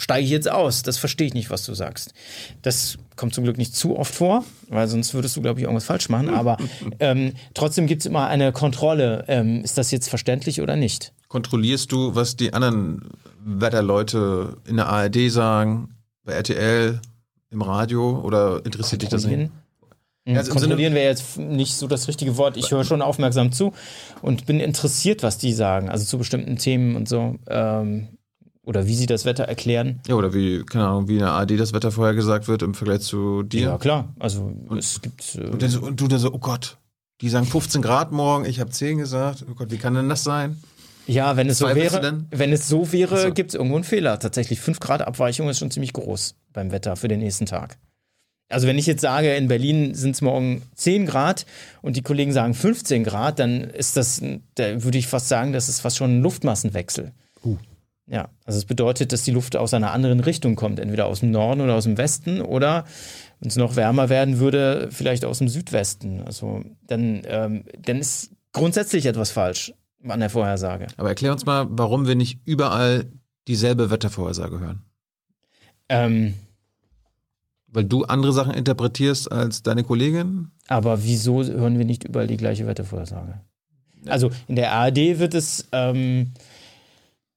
steige 0.00 0.24
ich 0.24 0.30
jetzt 0.30 0.50
aus. 0.50 0.82
Das 0.82 0.96
verstehe 0.96 1.26
ich 1.26 1.34
nicht, 1.34 1.50
was 1.50 1.64
du 1.64 1.74
sagst. 1.74 2.14
Das 2.62 2.98
kommt 3.16 3.34
zum 3.34 3.44
Glück 3.44 3.58
nicht 3.58 3.76
zu 3.76 3.98
oft 3.98 4.14
vor, 4.14 4.44
weil 4.68 4.88
sonst 4.88 5.12
würdest 5.12 5.36
du, 5.36 5.42
glaube 5.42 5.60
ich, 5.60 5.64
irgendwas 5.64 5.84
falsch 5.84 6.08
machen. 6.08 6.30
Aber 6.30 6.56
ähm, 7.00 7.34
trotzdem 7.52 7.86
gibt 7.86 8.02
es 8.02 8.06
immer 8.06 8.28
eine 8.28 8.52
Kontrolle. 8.52 9.24
Ähm, 9.28 9.62
ist 9.62 9.76
das 9.76 9.90
jetzt 9.90 10.08
verständlich 10.08 10.62
oder 10.62 10.76
nicht? 10.76 11.12
Kontrollierst 11.28 11.92
du, 11.92 12.14
was 12.14 12.36
die 12.36 12.54
anderen 12.54 13.10
Wetterleute 13.44 14.56
in 14.66 14.76
der 14.76 14.86
ARD 14.86 15.30
sagen, 15.30 15.96
bei 16.24 16.32
RTL, 16.32 17.00
im 17.50 17.62
Radio 17.62 18.20
oder 18.20 18.64
interessiert 18.64 19.02
dich 19.02 19.08
das 19.08 19.26
nicht? 19.26 19.50
Ja, 20.26 20.38
also 20.38 20.52
kontrollieren 20.52 20.94
wäre 20.94 21.08
jetzt 21.08 21.38
nicht 21.38 21.74
so 21.74 21.86
das 21.86 22.06
richtige 22.06 22.36
Wort. 22.36 22.56
Ich 22.56 22.70
höre 22.70 22.84
schon 22.84 23.02
aufmerksam 23.02 23.52
zu 23.52 23.72
und 24.22 24.46
bin 24.46 24.60
interessiert, 24.60 25.22
was 25.22 25.38
die 25.38 25.52
sagen, 25.52 25.88
also 25.88 26.04
zu 26.04 26.18
bestimmten 26.18 26.56
Themen 26.56 26.94
und 26.94 27.08
so. 27.08 27.36
Ähm, 27.48 28.08
oder 28.62 28.86
wie 28.86 28.94
sie 28.94 29.06
das 29.06 29.24
Wetter 29.24 29.44
erklären. 29.44 30.00
Ja, 30.06 30.14
oder 30.14 30.34
wie, 30.34 30.62
keine 30.64 30.86
Ahnung, 30.86 31.08
wie 31.08 31.14
in 31.14 31.20
der 31.20 31.32
AD 31.32 31.56
das 31.56 31.72
Wetter 31.72 31.90
vorher 31.90 32.14
gesagt 32.14 32.46
wird 32.46 32.62
im 32.62 32.74
Vergleich 32.74 33.00
zu 33.00 33.42
dir. 33.42 33.62
Ja, 33.62 33.78
klar. 33.78 34.14
Also 34.18 34.52
und, 34.68 34.78
es 34.78 35.00
gibt. 35.00 35.34
Äh, 35.34 35.46
und, 35.46 35.68
so, 35.68 35.80
und, 35.80 36.00
du 36.00 36.06
da 36.06 36.18
so, 36.18 36.32
oh 36.32 36.38
Gott, 36.38 36.76
die 37.20 37.30
sagen 37.30 37.46
15 37.46 37.82
Grad 37.82 38.12
morgen, 38.12 38.44
ich 38.44 38.60
habe 38.60 38.70
10 38.70 38.98
gesagt. 38.98 39.44
Oh 39.50 39.54
Gott, 39.54 39.70
wie 39.70 39.78
kann 39.78 39.94
denn 39.94 40.08
das 40.08 40.22
sein? 40.22 40.62
Ja, 41.06 41.36
wenn 41.36 41.48
es 41.48 41.58
so 41.58 41.74
wäre, 41.74 42.24
wenn 42.30 42.52
es 42.52 42.68
so 42.68 42.92
wäre, 42.92 43.20
so. 43.22 43.32
gibt 43.32 43.50
es 43.50 43.54
irgendwo 43.54 43.76
einen 43.76 43.84
Fehler. 43.84 44.18
Tatsächlich 44.18 44.60
5 44.60 44.80
Grad 44.80 45.02
Abweichung 45.02 45.48
ist 45.48 45.58
schon 45.58 45.70
ziemlich 45.70 45.92
groß 45.92 46.34
beim 46.52 46.70
Wetter 46.70 46.96
für 46.96 47.08
den 47.08 47.20
nächsten 47.20 47.46
Tag. 47.46 47.78
Also 48.48 48.66
wenn 48.66 48.78
ich 48.78 48.86
jetzt 48.86 49.00
sage, 49.00 49.34
in 49.34 49.48
Berlin 49.48 49.94
sind 49.94 50.16
es 50.16 50.22
morgen 50.22 50.62
10 50.74 51.06
Grad 51.06 51.46
und 51.82 51.96
die 51.96 52.02
Kollegen 52.02 52.32
sagen 52.32 52.52
15 52.52 53.04
Grad, 53.04 53.38
dann 53.38 53.62
ist 53.62 53.96
das, 53.96 54.20
da 54.56 54.82
würde 54.82 54.98
ich 54.98 55.06
fast 55.06 55.28
sagen, 55.28 55.52
das 55.52 55.68
ist 55.68 55.80
fast 55.80 55.96
schon 55.96 56.18
ein 56.18 56.22
Luftmassenwechsel. 56.22 57.12
Uh. 57.44 57.56
Ja, 58.08 58.28
also 58.44 58.58
es 58.58 58.64
bedeutet, 58.64 59.12
dass 59.12 59.22
die 59.22 59.30
Luft 59.30 59.54
aus 59.54 59.72
einer 59.72 59.92
anderen 59.92 60.18
Richtung 60.18 60.56
kommt, 60.56 60.80
entweder 60.80 61.06
aus 61.06 61.20
dem 61.20 61.30
Norden 61.30 61.60
oder 61.60 61.74
aus 61.74 61.84
dem 61.84 61.96
Westen 61.96 62.40
oder 62.40 62.84
wenn 63.38 63.48
es 63.48 63.56
noch 63.56 63.76
wärmer 63.76 64.08
werden 64.08 64.40
würde, 64.40 64.88
vielleicht 64.90 65.24
aus 65.24 65.38
dem 65.38 65.48
Südwesten. 65.48 66.20
Also 66.26 66.64
dann, 66.88 67.22
ähm, 67.26 67.64
dann 67.78 68.00
ist 68.00 68.32
grundsätzlich 68.52 69.06
etwas 69.06 69.30
falsch 69.30 69.72
an 70.06 70.20
der 70.20 70.30
Vorhersage. 70.30 70.86
Aber 70.96 71.08
erklär 71.08 71.32
uns 71.32 71.44
mal, 71.46 71.66
warum 71.70 72.06
wir 72.06 72.14
nicht 72.14 72.40
überall 72.44 73.10
dieselbe 73.48 73.90
Wettervorhersage 73.90 74.60
hören. 74.60 74.82
Ähm, 75.88 76.34
Weil 77.66 77.84
du 77.84 78.04
andere 78.04 78.32
Sachen 78.32 78.54
interpretierst 78.54 79.30
als 79.30 79.62
deine 79.62 79.84
Kollegin? 79.84 80.50
Aber 80.68 81.02
wieso 81.04 81.42
hören 81.42 81.78
wir 81.78 81.84
nicht 81.84 82.04
überall 82.04 82.26
die 82.26 82.36
gleiche 82.36 82.66
Wettervorhersage? 82.66 83.40
Also 84.06 84.30
in 84.48 84.56
der 84.56 84.72
ARD 84.72 85.18
wird 85.18 85.34
es 85.34 85.68
ähm, 85.72 86.32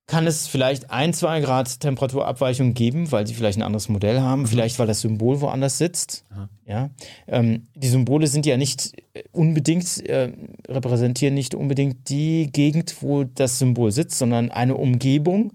kann 0.06 0.28
es 0.28 0.48
vielleicht 0.48 0.92
ein, 0.92 1.14
zwei 1.14 1.40
Grad 1.40 1.80
Temperaturabweichung 1.80 2.74
geben, 2.74 3.12
weil 3.12 3.26
sie 3.26 3.34
vielleicht 3.34 3.58
ein 3.58 3.64
anderes 3.64 3.88
Modell 3.88 4.20
haben, 4.20 4.42
mhm. 4.42 4.48
vielleicht 4.48 4.78
weil 4.80 4.88
das 4.88 5.02
Symbol 5.02 5.40
woanders 5.42 5.78
sitzt. 5.78 6.26
Aha. 6.30 6.50
Ja, 6.66 6.90
ähm, 7.28 7.68
die 7.76 7.88
Symbole 7.88 8.28
sind 8.28 8.46
ja 8.46 8.58
nicht 8.58 8.94
äh, 9.14 9.24
unbedingt, 9.32 10.06
äh, 10.06 10.32
repräsentieren 10.68 11.34
nicht 11.34 11.56
unbedingt 11.56 12.10
die 12.10 12.50
Gegend, 12.52 13.02
wo 13.02 13.24
das 13.24 13.60
Symbol 13.60 13.92
sitzt, 13.92 14.18
sondern 14.18 14.52
eine 14.52 14.76
Umgebung. 14.76 15.54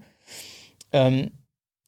Ähm, 0.91 1.31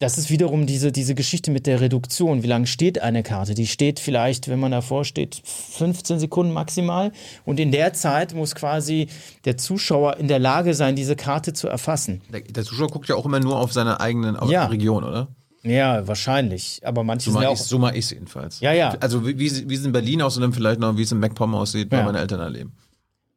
das 0.01 0.17
ist 0.17 0.31
wiederum 0.31 0.65
diese, 0.65 0.91
diese 0.91 1.13
Geschichte 1.13 1.51
mit 1.51 1.67
der 1.67 1.79
Reduktion. 1.79 2.41
Wie 2.41 2.47
lange 2.47 2.65
steht 2.65 3.01
eine 3.01 3.21
Karte? 3.21 3.53
Die 3.53 3.67
steht 3.67 3.99
vielleicht, 3.99 4.47
wenn 4.47 4.59
man 4.59 4.71
davor 4.71 5.05
steht, 5.05 5.41
15 5.45 6.19
Sekunden 6.19 6.51
maximal. 6.51 7.11
Und 7.45 7.59
in 7.59 7.71
der 7.71 7.93
Zeit 7.93 8.33
muss 8.33 8.55
quasi 8.55 9.07
der 9.45 9.57
Zuschauer 9.57 10.17
in 10.17 10.27
der 10.27 10.39
Lage 10.39 10.73
sein, 10.73 10.95
diese 10.95 11.15
Karte 11.15 11.53
zu 11.53 11.67
erfassen. 11.67 12.21
Der, 12.33 12.41
der 12.41 12.63
Zuschauer 12.63 12.87
guckt 12.89 13.09
ja 13.09 13.15
auch 13.15 13.25
immer 13.25 13.39
nur 13.39 13.57
auf 13.57 13.71
seine 13.73 13.99
eigene 13.99 14.41
auf 14.41 14.49
ja. 14.49 14.65
Region, 14.65 15.03
oder? 15.03 15.27
Ja, 15.63 16.07
wahrscheinlich. 16.07 16.81
Aber 16.83 17.03
manche 17.03 17.25
So 17.25 17.33
sind 17.33 17.43
ja 17.43 17.51
ich 17.53 17.59
auch. 17.59 17.63
so 17.63 17.77
mach 17.77 17.93
ich's 17.93 18.09
jedenfalls. 18.09 18.59
Ja, 18.59 18.73
ja. 18.73 18.95
Also 18.99 19.27
wie, 19.27 19.37
wie, 19.37 19.45
es 19.75 19.85
in 19.85 19.91
Berlin 19.91 20.23
aussieht 20.23 20.37
und 20.37 20.49
dann 20.49 20.53
vielleicht 20.53 20.79
noch, 20.79 20.97
wie 20.97 21.03
es 21.03 21.11
in 21.11 21.19
MacPom 21.19 21.53
aussieht, 21.53 21.91
Ja. 21.91 21.99
weil 21.99 22.05
meine 22.05 22.19
Eltern 22.19 22.39
da 22.39 22.47
leben. 22.47 22.73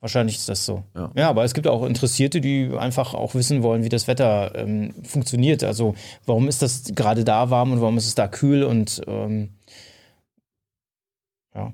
Wahrscheinlich 0.04 0.36
ist 0.36 0.50
das 0.50 0.66
so. 0.66 0.84
Ja. 0.94 1.10
Ja. 1.16 1.30
aber 1.30 1.44
es 1.44 1.54
gibt 1.54 1.66
auch 1.66 1.82
Interessierte, 1.82 2.42
die 2.42 2.70
einfach 2.78 3.14
auch 3.14 3.34
wissen 3.34 3.62
wollen, 3.62 3.84
wie 3.84 3.88
das 3.88 4.06
Wetter 4.06 4.54
ähm, 4.54 4.92
funktioniert. 5.02 5.64
Also 5.64 5.94
warum 6.26 6.46
ist 6.46 6.60
das 6.60 6.92
gerade 6.94 7.24
da 7.24 7.48
warm 7.48 7.72
und 7.72 7.80
warum 7.80 7.96
ist 7.96 8.06
es 8.06 8.14
da 8.14 8.28
kühl 8.28 8.64
und 8.64 9.00
ähm, 9.06 9.54
ja. 11.54 11.72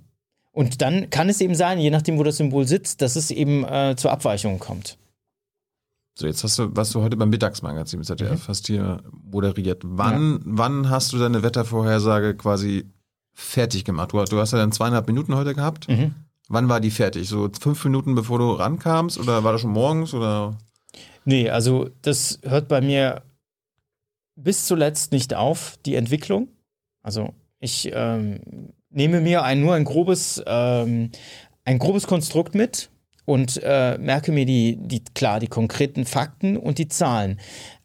Und 0.53 0.81
dann 0.81 1.11
kann 1.11 1.29
es 1.29 1.41
eben 1.41 1.57
sein, 1.57 1.81
je 1.81 1.91
nachdem, 1.91 2.19
wo 2.19 2.23
das 2.23 2.37
Symbol 2.37 2.69
sitzt, 2.69 3.03
dass 3.03 3.17
es 3.17 3.33
eben 3.33 3.65
äh, 3.65 3.97
zu 3.97 4.09
Abweichungen 4.09 4.61
kommt. 4.61 4.97
So, 6.17 6.29
jetzt 6.29 6.45
hast 6.45 6.57
du, 6.57 6.77
warst 6.77 6.95
du 6.95 7.03
heute 7.03 7.17
beim 7.17 7.31
Mittagsmagazin, 7.31 7.99
das 7.99 8.11
hat 8.11 8.21
ja 8.21 8.37
fast 8.37 8.69
hier 8.69 9.03
moderiert. 9.29 9.83
Wann, 9.85 10.41
wann 10.45 10.89
hast 10.89 11.13
du 11.13 11.19
deine 11.19 11.43
Wettervorhersage 11.43 12.37
quasi 12.37 12.89
fertig 13.35 13.85
gemacht? 13.85 14.13
Du, 14.13 14.23
du 14.23 14.39
hast 14.39 14.53
ja 14.53 14.59
dann 14.59 14.71
zweieinhalb 14.71 15.09
Minuten 15.09 15.35
heute 15.35 15.53
gehabt. 15.53 15.89
Mhm. 15.89 16.15
Wann 16.53 16.69
war 16.69 16.81
die 16.81 16.91
fertig? 16.91 17.29
So 17.29 17.49
fünf 17.61 17.85
Minuten 17.85 18.17
bevor 18.17 18.41
du 18.41 18.51
rankamst 18.51 19.19
oder 19.19 19.45
war 19.45 19.53
das 19.53 19.61
schon 19.61 19.71
morgens 19.71 20.13
oder? 20.13 20.59
Nee, 21.25 21.49
also 21.49 21.89
das 22.03 22.41
hört 22.43 22.67
bei 22.67 22.81
mir 22.81 23.23
bis 24.35 24.67
zuletzt 24.67 25.13
nicht 25.13 25.33
auf, 25.33 25.79
die 25.87 25.95
Entwicklung. 25.95 26.49
Also 27.03 27.35
ich 27.61 27.93
ähm, 27.95 28.41
nehme 28.91 29.21
mir 29.21 29.45
ein, 29.45 29.61
nur 29.61 29.75
ein 29.75 29.85
grobes, 29.85 30.43
ähm, 30.45 31.13
ein 31.65 31.79
grobes 31.79 32.09
Konstrukt 32.09 32.57
mit 32.57 32.91
und 33.27 33.61
äh, 33.63 33.97
merke 33.99 34.33
mir 34.33 34.45
die, 34.45 34.77
die, 34.77 35.05
klar, 35.05 35.39
die 35.39 35.47
konkreten 35.47 36.05
Fakten 36.05 36.57
und 36.57 36.79
die 36.79 36.89
Zahlen. 36.89 37.39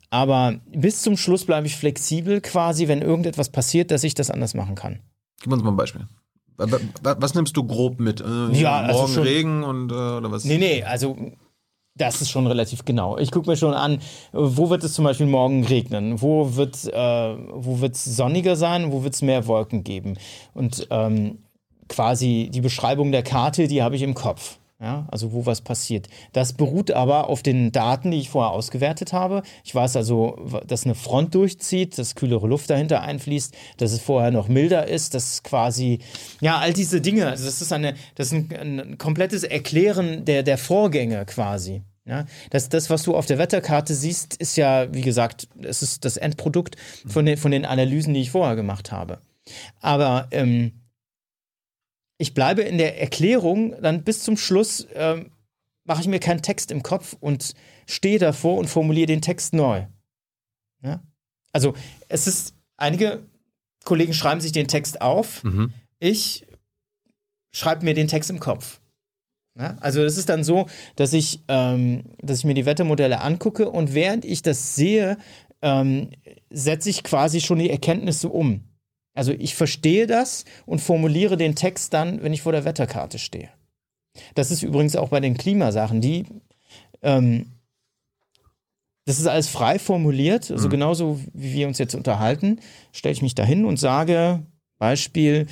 Aber 0.10 0.60
bis 0.74 1.04
zum 1.04 1.18
Schluss 1.18 1.46
bleibe 1.46 1.68
ich 1.68 1.76
flexibel 1.76 2.42
quasi, 2.42 2.88
wenn 2.88 3.04
irgendetwas 3.04 3.52
passiert, 3.52 3.92
dass 3.92 4.04
ich 4.04 4.16
das 4.16 4.32
anders 4.32 4.56
machen 4.56 4.74
kann. 4.74 5.02
Gib 5.40 5.54
uns 5.54 5.62
mal 5.62 5.70
ein 5.70 5.78
Beispiel. 5.78 6.08
Wa- 6.58 6.72
wa- 6.72 6.80
wa- 7.04 7.16
Was 7.20 7.34
nimmst 7.36 7.56
du 7.58 7.64
grob 7.64 8.00
mit? 8.00 8.22
Äh, 8.22 8.52
Ja, 8.54 8.80
also 8.82 9.02
morgen 9.02 9.14
schon- 9.14 9.24
Regen 9.24 9.64
und 9.64 9.92
äh, 9.92 9.96
oder 9.96 10.32
was? 10.32 10.46
Nee, 10.46 10.58
nee, 10.58 10.84
also 10.84 11.16
das 11.98 12.22
ist 12.22 12.30
schon 12.30 12.46
relativ 12.48 12.84
genau. 12.86 13.18
Ich 13.18 13.32
gucke 13.32 13.50
mir 13.50 13.56
schon 13.58 13.74
an, 13.74 14.00
wo 14.34 14.70
wird 14.70 14.84
es 14.84 14.94
zum 14.94 15.06
Beispiel 15.06 15.28
morgen 15.28 15.64
regnen, 15.66 16.22
wo 16.22 16.56
wird 16.56 16.86
äh, 16.92 17.36
wo 17.54 17.80
wird 17.82 17.96
es 17.96 18.04
sonniger 18.06 18.56
sein, 18.56 18.92
wo 18.92 19.04
wird 19.04 19.14
es 19.14 19.22
mehr 19.22 19.48
Wolken 19.48 19.84
geben. 19.84 20.18
Und 20.54 20.88
ähm, 20.92 21.40
quasi 21.88 22.50
die 22.54 22.62
Beschreibung 22.62 23.12
der 23.12 23.24
Karte, 23.24 23.68
die 23.68 23.82
habe 23.84 23.96
ich 23.96 24.02
im 24.02 24.14
Kopf. 24.14 24.58
Ja, 24.82 25.08
also 25.10 25.32
wo 25.32 25.46
was 25.46 25.62
passiert. 25.62 26.10
Das 26.34 26.52
beruht 26.52 26.92
aber 26.92 27.30
auf 27.30 27.42
den 27.42 27.72
Daten, 27.72 28.12
die 28.12 28.20
ich 28.20 28.30
vorher 28.30 28.52
ausgewertet 28.52 29.14
habe. 29.14 29.42
Ich 29.64 29.74
weiß 29.74 29.96
also, 29.96 30.38
dass 30.68 30.84
eine 30.84 30.96
Front 30.96 31.34
durchzieht, 31.34 31.98
dass 31.98 32.16
kühlere 32.16 32.46
Luft 32.46 32.70
dahinter 32.70 33.02
einfließt, 33.02 33.56
dass 33.78 33.94
es 33.94 34.02
vorher 34.02 34.32
noch 34.32 34.50
milder 34.50 34.88
ist, 34.88 35.14
dass 35.14 35.44
quasi, 35.44 36.00
ja, 36.42 36.58
all 36.58 36.74
diese 36.74 37.00
Dinge, 37.00 37.28
also 37.28 37.46
das 37.46 37.62
ist 37.62 37.72
eine, 37.72 37.96
das 38.16 38.28
ist 38.28 38.34
ein, 38.34 38.52
ein 38.52 38.98
komplettes 38.98 39.44
Erklären 39.44 40.26
der, 40.26 40.44
der 40.44 40.58
Vorgänge 40.58 41.26
quasi. 41.26 41.82
Ja, 42.08 42.26
das, 42.52 42.68
das, 42.70 42.90
was 42.90 43.02
du 43.04 43.16
auf 43.16 43.26
der 43.26 43.40
Wetterkarte 43.40 43.96
siehst, 43.96 44.36
ist 44.36 44.58
ja, 44.58 44.94
wie 44.94 45.02
gesagt, 45.02 45.48
es 45.64 45.82
ist 45.82 46.06
das 46.06 46.18
Endprodukt 46.18 46.76
von 47.08 47.26
den, 47.26 47.38
von 47.38 47.52
den 47.52 47.66
Analysen, 47.66 48.14
die 48.14 48.22
ich 48.22 48.32
vorher 48.32 48.56
gemacht 48.56 48.92
habe. 48.92 49.22
Aber 49.82 50.28
ähm, 50.32 50.85
ich 52.18 52.34
bleibe 52.34 52.62
in 52.62 52.78
der 52.78 53.00
Erklärung, 53.02 53.76
dann 53.82 54.04
bis 54.04 54.24
zum 54.24 54.38
Schluss 54.38 54.88
ähm, 54.94 55.32
mache 55.84 56.02
ich 56.02 56.08
mir 56.08 56.20
keinen 56.20 56.42
Text 56.42 56.72
im 56.72 56.82
Kopf 56.84 57.16
und 57.20 57.54
stehe 57.88 58.20
davor 58.20 58.58
und 58.58 58.68
formuliere 58.68 59.08
den 59.08 59.22
Text 59.22 59.54
neu. 59.54 59.86
Ja? 60.82 61.02
Also 61.52 61.74
es 62.08 62.28
ist, 62.28 62.54
einige 62.78 63.24
Kollegen 63.84 64.14
schreiben 64.14 64.42
sich 64.42 64.52
den 64.52 64.68
Text 64.68 65.02
auf, 65.02 65.44
Mhm. 65.44 65.74
ich 66.00 66.46
schreibe 67.54 67.86
mir 67.86 67.94
den 67.94 68.08
Text 68.08 68.30
im 68.30 68.40
Kopf. 68.40 68.80
Ja? 69.58 69.78
Also 69.80 70.04
es 70.04 70.18
ist 70.18 70.30
dann 70.30 70.44
so, 70.44 70.68
dass 70.96 71.14
ich, 71.14 71.44
ähm, 71.48 72.04
dass 72.22 72.40
ich 72.40 72.46
mir 72.46 72.56
die 72.56 72.66
Wettermodelle 72.66 73.22
angucke 73.22 73.70
und 73.70 73.94
während 73.94 74.26
ich 74.26 74.42
das 74.42 74.76
sehe, 74.76 75.18
ähm, 75.62 76.10
setze 76.50 76.90
ich 76.90 77.04
quasi 77.04 77.42
schon 77.42 77.60
die 77.60 77.70
Erkenntnisse 77.70 78.30
um. 78.30 78.64
Also 79.16 79.32
ich 79.32 79.56
verstehe 79.56 80.06
das 80.06 80.46
und 80.66 80.80
formuliere 80.80 81.38
den 81.38 81.56
Text 81.56 81.94
dann, 81.94 82.22
wenn 82.22 82.34
ich 82.34 82.44
vor 82.44 82.52
der 82.52 82.66
Wetterkarte 82.66 83.18
stehe. 83.18 83.50
Das 84.36 84.52
ist 84.52 84.62
übrigens 84.62 84.96
auch 84.96 85.10
bei 85.10 85.20
den 85.20 85.38
Klimasachen, 85.38 86.02
die 86.02 86.26
ähm, 87.02 87.52
das 89.06 89.20
ist 89.20 89.28
alles 89.28 89.48
frei 89.48 89.78
formuliert, 89.78 90.50
also 90.50 90.68
genauso 90.68 91.20
wie 91.32 91.54
wir 91.54 91.68
uns 91.68 91.78
jetzt 91.78 91.94
unterhalten, 91.94 92.60
stelle 92.92 93.14
ich 93.14 93.22
mich 93.22 93.36
dahin 93.36 93.64
und 93.64 93.78
sage, 93.78 94.42
Beispiel, 94.80 95.46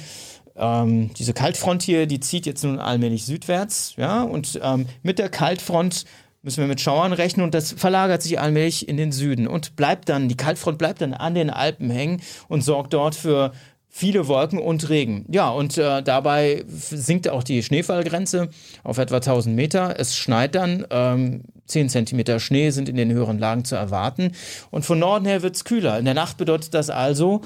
ähm, 0.56 1.12
diese 1.14 1.34
Kaltfront 1.34 1.84
hier, 1.84 2.08
die 2.08 2.20
zieht 2.20 2.48
jetzt 2.48 2.64
nun 2.64 2.80
allmählich 2.80 3.26
südwärts, 3.26 3.94
ja, 3.98 4.24
und 4.24 4.60
ähm, 4.62 4.88
mit 5.04 5.20
der 5.20 5.30
Kaltfront 5.30 6.06
müssen 6.44 6.62
wir 6.62 6.68
mit 6.68 6.82
Schauern 6.82 7.14
rechnen 7.14 7.44
und 7.46 7.54
das 7.54 7.72
verlagert 7.72 8.22
sich 8.22 8.40
allmählich 8.40 8.88
in 8.88 8.98
den 8.98 9.12
Süden 9.12 9.48
und 9.48 9.76
bleibt 9.76 10.10
dann, 10.10 10.28
die 10.28 10.38
Kaltfront 10.38 10.78
bleibt 10.78 11.02
dann 11.02 11.14
an 11.14 11.34
den 11.34 11.50
Alpen 11.50 11.90
hängen 11.90 12.22
und 12.50 12.62
sorgt 12.62 12.94
dort 12.94 13.16
für 13.16 13.54
viele 13.96 14.28
Wolken 14.28 14.60
und 14.60 14.90
Regen. 14.90 15.26
Ja, 15.30 15.50
und 15.50 15.78
äh, 15.78 16.02
dabei 16.02 16.66
sinkt 16.68 17.30
auch 17.30 17.44
die 17.44 17.62
Schneefallgrenze 17.62 18.50
auf 18.84 18.98
etwa 18.98 19.18
1000 19.18 19.56
Meter. 19.56 20.00
Es 20.00 20.18
schneit 20.18 20.56
dann, 20.56 20.86
ähm, 20.90 21.44
10 21.68 21.90
Zentimeter 21.90 22.40
Schnee 22.40 22.72
sind 22.72 22.90
in 22.90 22.98
den 22.98 23.12
höheren 23.12 23.38
Lagen 23.38 23.66
zu 23.66 23.76
erwarten. 23.76 24.32
Und 24.72 24.84
von 24.84 25.00
Norden 25.00 25.26
her 25.26 25.44
wird 25.44 25.56
es 25.56 25.64
kühler. 25.64 26.00
In 26.00 26.06
der 26.06 26.16
Nacht 26.16 26.38
bedeutet 26.38 26.74
das 26.74 26.90
also, 26.90 27.42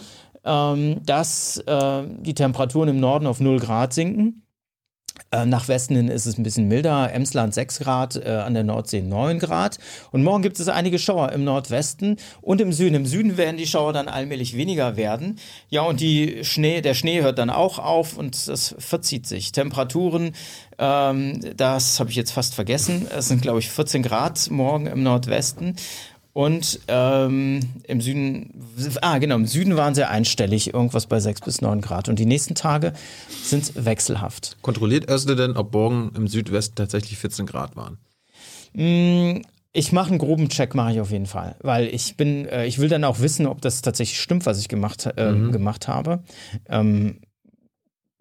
ähm, 0.45 1.01
dass 1.05 1.57
äh, 1.57 2.03
die 2.21 2.33
Temperaturen 2.33 2.89
im 2.89 2.99
Norden 2.99 3.27
auf 3.27 3.41
0 3.41 3.59
Grad 3.59 3.93
sinken. 3.93 4.46
Äh, 5.31 5.45
Nach 5.45 5.67
Westen 5.67 5.95
hin 5.95 6.07
ist 6.07 6.25
es 6.25 6.37
ein 6.37 6.43
bisschen 6.43 6.67
milder. 6.67 7.11
Emsland 7.13 7.53
6 7.53 7.79
Grad, 7.79 8.15
äh, 8.15 8.29
an 8.29 8.53
der 8.53 8.63
Nordsee 8.63 9.01
9 9.01 9.39
Grad. 9.39 9.77
Und 10.11 10.23
morgen 10.23 10.41
gibt 10.41 10.59
es 10.59 10.67
einige 10.69 10.99
Schauer 10.99 11.31
im 11.31 11.43
Nordwesten 11.43 12.17
und 12.41 12.61
im 12.61 12.71
Süden. 12.71 12.95
Im 12.95 13.05
Süden 13.05 13.37
werden 13.37 13.57
die 13.57 13.67
Schauer 13.67 13.93
dann 13.93 14.07
allmählich 14.07 14.55
weniger 14.55 14.95
werden. 14.95 15.37
Ja, 15.69 15.81
und 15.81 15.99
die 15.99 16.43
Schnee, 16.43 16.81
der 16.81 16.93
Schnee 16.93 17.21
hört 17.21 17.39
dann 17.39 17.49
auch 17.49 17.79
auf 17.79 18.17
und 18.17 18.47
das 18.47 18.75
verzieht 18.77 19.27
sich. 19.27 19.51
Temperaturen, 19.51 20.33
ähm, 20.77 21.41
das 21.55 21.99
habe 21.99 22.09
ich 22.09 22.15
jetzt 22.15 22.31
fast 22.31 22.55
vergessen. 22.55 23.07
Es 23.15 23.27
sind, 23.27 23.41
glaube 23.41 23.59
ich, 23.59 23.69
14 23.69 24.03
Grad 24.03 24.49
morgen 24.49 24.87
im 24.87 25.03
Nordwesten. 25.03 25.75
Und 26.37 26.81
ähm, 26.87 27.61
im 27.87 27.99
Süden, 27.99 28.63
ah 29.01 29.17
genau, 29.17 29.33
im 29.37 29.47
Süden 29.47 29.75
waren 29.75 29.95
sie 29.95 30.07
einstellig, 30.07 30.71
irgendwas 30.71 31.07
bei 31.07 31.19
6 31.19 31.41
bis 31.41 31.61
9 31.61 31.81
Grad. 31.81 32.09
Und 32.09 32.19
die 32.19 32.27
nächsten 32.27 32.53
Tage 32.53 32.93
sind 33.41 33.71
wechselhaft. 33.73 34.55
Kontrolliert 34.61 35.09
Özle 35.09 35.35
denn, 35.35 35.57
ob 35.57 35.73
morgen 35.73 36.11
im 36.15 36.27
Südwesten 36.27 36.75
tatsächlich 36.75 37.17
14 37.17 37.47
Grad 37.47 37.75
waren? 37.75 37.97
Ich 39.73 39.91
mache 39.91 40.09
einen 40.11 40.19
groben 40.19 40.49
Check, 40.49 40.75
mache 40.75 40.91
ich 40.91 41.01
auf 41.01 41.09
jeden 41.09 41.25
Fall, 41.25 41.55
weil 41.63 41.87
ich 41.87 42.17
bin, 42.17 42.45
äh, 42.45 42.67
ich 42.67 42.77
will 42.77 42.89
dann 42.89 43.03
auch 43.03 43.19
wissen, 43.19 43.47
ob 43.47 43.59
das 43.61 43.81
tatsächlich 43.81 44.21
stimmt, 44.21 44.45
was 44.45 44.59
ich 44.59 44.67
gemacht, 44.67 45.07
äh, 45.07 45.33
gemacht 45.33 45.87
habe. 45.87 46.21
Ähm, 46.69 47.17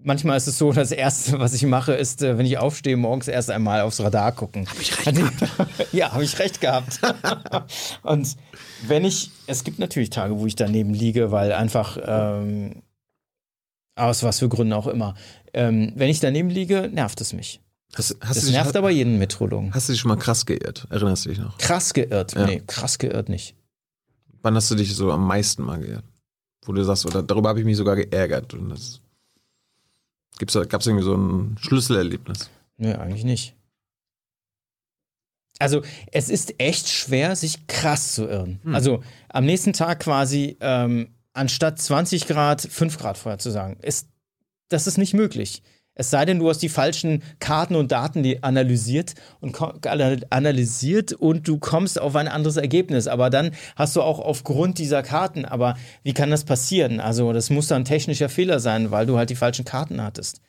manchmal 0.06 0.36
ist 0.36 0.46
es 0.46 0.56
so, 0.56 0.72
das 0.72 0.92
erste, 0.92 1.38
was 1.38 1.52
ich 1.52 1.64
mache, 1.64 1.92
ist, 1.92 2.22
äh, 2.22 2.38
wenn 2.38 2.46
ich 2.46 2.58
aufstehe, 2.58 2.96
morgens 2.96 3.28
erst 3.28 3.50
einmal 3.50 3.82
aufs 3.82 4.00
Radar 4.00 4.32
gucken. 4.32 4.66
Habe 4.68 4.80
ich 4.80 5.06
recht 5.06 5.16
gehabt? 5.16 5.92
ja, 5.92 6.12
habe 6.12 6.24
ich 6.24 6.38
recht 6.38 6.60
gehabt. 6.60 7.00
Und 8.02 8.36
wenn 8.86 9.04
ich, 9.04 9.30
es 9.46 9.64
gibt 9.64 9.78
natürlich 9.78 10.10
Tage, 10.10 10.38
wo 10.38 10.46
ich 10.46 10.54
daneben 10.56 10.94
liege, 10.94 11.32
weil 11.32 11.52
einfach 11.52 11.98
ähm, 12.02 12.82
aus 13.96 14.22
was 14.22 14.38
für 14.38 14.48
Gründen 14.48 14.72
auch 14.72 14.86
immer. 14.86 15.14
Ähm, 15.52 15.92
wenn 15.96 16.08
ich 16.08 16.20
daneben 16.20 16.50
liege, 16.50 16.88
nervt 16.92 17.20
es 17.20 17.32
mich. 17.32 17.60
Hast, 17.94 18.16
hast, 18.20 18.36
Das 18.36 18.40
du 18.40 18.46
dich, 18.46 18.56
nervt 18.56 18.76
aber 18.76 18.90
jeden 18.90 19.18
Metrologen. 19.18 19.72
hast 19.74 19.88
du 19.88 19.92
dich 19.92 20.00
schon 20.00 20.10
mal 20.10 20.16
krass 20.16 20.44
geirrt? 20.44 20.86
Erinnerst 20.90 21.24
du 21.24 21.30
dich 21.30 21.38
noch? 21.38 21.56
Krass 21.58 21.94
geirrt. 21.94 22.34
Ja. 22.34 22.46
Nee, 22.46 22.62
krass 22.66 22.98
geirrt 22.98 23.28
nicht. 23.28 23.54
Wann 24.42 24.54
hast 24.54 24.70
du 24.70 24.74
dich 24.74 24.94
so 24.94 25.10
am 25.10 25.26
meisten 25.26 25.62
mal 25.62 25.78
geirrt? 25.78 26.04
Wo 26.64 26.72
du 26.72 26.82
sagst, 26.84 27.06
oder 27.06 27.22
darüber 27.22 27.48
habe 27.48 27.60
ich 27.60 27.64
mich 27.64 27.76
sogar 27.76 27.96
geärgert. 27.96 28.52
Und 28.54 28.68
das 28.68 29.00
da- 30.38 30.64
gab's 30.64 30.86
irgendwie 30.86 31.04
so 31.04 31.14
ein 31.14 31.56
Schlüsselerlebnis? 31.60 32.50
Nee, 32.76 32.94
eigentlich 32.94 33.24
nicht. 33.24 33.54
Also, 35.58 35.82
es 36.12 36.28
ist 36.28 36.60
echt 36.60 36.88
schwer, 36.88 37.34
sich 37.34 37.66
krass 37.66 38.14
zu 38.14 38.26
irren. 38.28 38.60
Also, 38.74 39.02
am 39.30 39.46
nächsten 39.46 39.72
Tag 39.72 40.00
quasi, 40.00 40.56
ähm, 40.60 41.14
anstatt 41.32 41.80
20 41.80 42.26
Grad, 42.26 42.60
5 42.60 42.98
Grad 42.98 43.16
vorher 43.16 43.38
zu 43.38 43.50
sagen, 43.50 43.78
ist, 43.80 44.08
das 44.68 44.86
ist 44.86 44.98
nicht 44.98 45.14
möglich. 45.14 45.62
Es 45.98 46.10
sei 46.10 46.26
denn, 46.26 46.38
du 46.38 46.48
hast 46.48 46.58
die 46.58 46.68
falschen 46.68 47.22
Karten 47.40 47.74
und 47.74 47.90
Daten 47.90 48.22
analysiert 48.42 49.14
und 49.40 49.56
analysiert 50.30 51.12
und 51.12 51.48
du 51.48 51.58
kommst 51.58 51.98
auf 51.98 52.14
ein 52.16 52.28
anderes 52.28 52.58
Ergebnis. 52.58 53.08
Aber 53.08 53.30
dann 53.30 53.52
hast 53.76 53.96
du 53.96 54.02
auch 54.02 54.18
aufgrund 54.18 54.78
dieser 54.78 55.02
Karten, 55.02 55.46
aber 55.46 55.74
wie 56.02 56.12
kann 56.12 56.30
das 56.30 56.44
passieren? 56.44 57.00
Also, 57.00 57.32
das 57.32 57.48
muss 57.48 57.68
dann 57.68 57.82
ein 57.82 57.86
technischer 57.86 58.28
Fehler 58.28 58.60
sein, 58.60 58.90
weil 58.90 59.06
du 59.06 59.16
halt 59.16 59.30
die 59.30 59.36
falschen 59.36 59.64
Karten 59.64 60.02
hattest. 60.02 60.42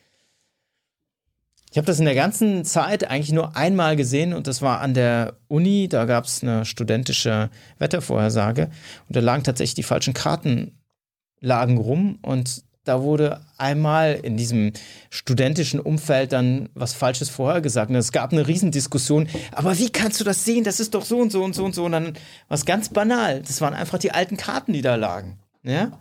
Ich 1.72 1.78
habe 1.78 1.86
das 1.86 2.00
in 2.00 2.06
der 2.06 2.16
ganzen 2.16 2.66
Zeit 2.66 3.10
eigentlich 3.10 3.32
nur 3.32 3.56
einmal 3.56 3.96
gesehen 3.96 4.34
und 4.34 4.48
das 4.48 4.62
war 4.62 4.82
an 4.82 4.94
der 4.94 5.38
Uni. 5.48 5.88
Da 5.88 6.06
gab 6.06 6.26
es 6.26 6.44
eine 6.44 6.66
studentische 6.66 7.50
Wettervorhersage 7.78 8.70
und 9.08 9.16
da 9.16 9.20
lagen 9.22 9.44
tatsächlich 9.44 9.76
die 9.76 9.84
falschen 9.84 10.14
Karten 10.14 10.78
lagen 11.40 11.78
rum 11.78 12.20
und 12.22 12.64
da 12.88 13.04
wurde 13.04 13.42
einmal 13.58 14.14
in 14.14 14.38
diesem 14.38 14.72
studentischen 15.10 15.80
Umfeld 15.80 16.32
dann 16.32 16.70
was 16.74 16.94
Falsches 16.94 17.30
vorhergesagt. 17.30 17.90
Und 17.90 17.98
es 17.98 18.12
gab 18.12 18.32
eine 18.32 18.48
Riesendiskussion. 18.48 19.28
Aber 19.52 19.78
wie 19.78 19.90
kannst 19.90 20.20
du 20.20 20.24
das 20.24 20.46
sehen? 20.46 20.64
Das 20.64 20.80
ist 20.80 20.94
doch 20.94 21.04
so 21.04 21.18
und 21.20 21.32
so 21.32 21.44
und 21.44 21.54
so 21.54 21.66
und 21.66 21.76
so. 21.76 21.86
Und 21.86 21.92
dann 21.92 22.14
was 22.48 22.66
ganz 22.66 22.90
banal. 22.90 23.42
Das 23.42 23.62
waren 23.62 23.74
einfach 23.74 24.00
die 24.00 24.12
alten 24.12 24.38
Karten, 24.38 24.74
die 24.74 24.82
da 24.82 24.96
lagen. 24.96 25.40
Ja? 25.64 25.92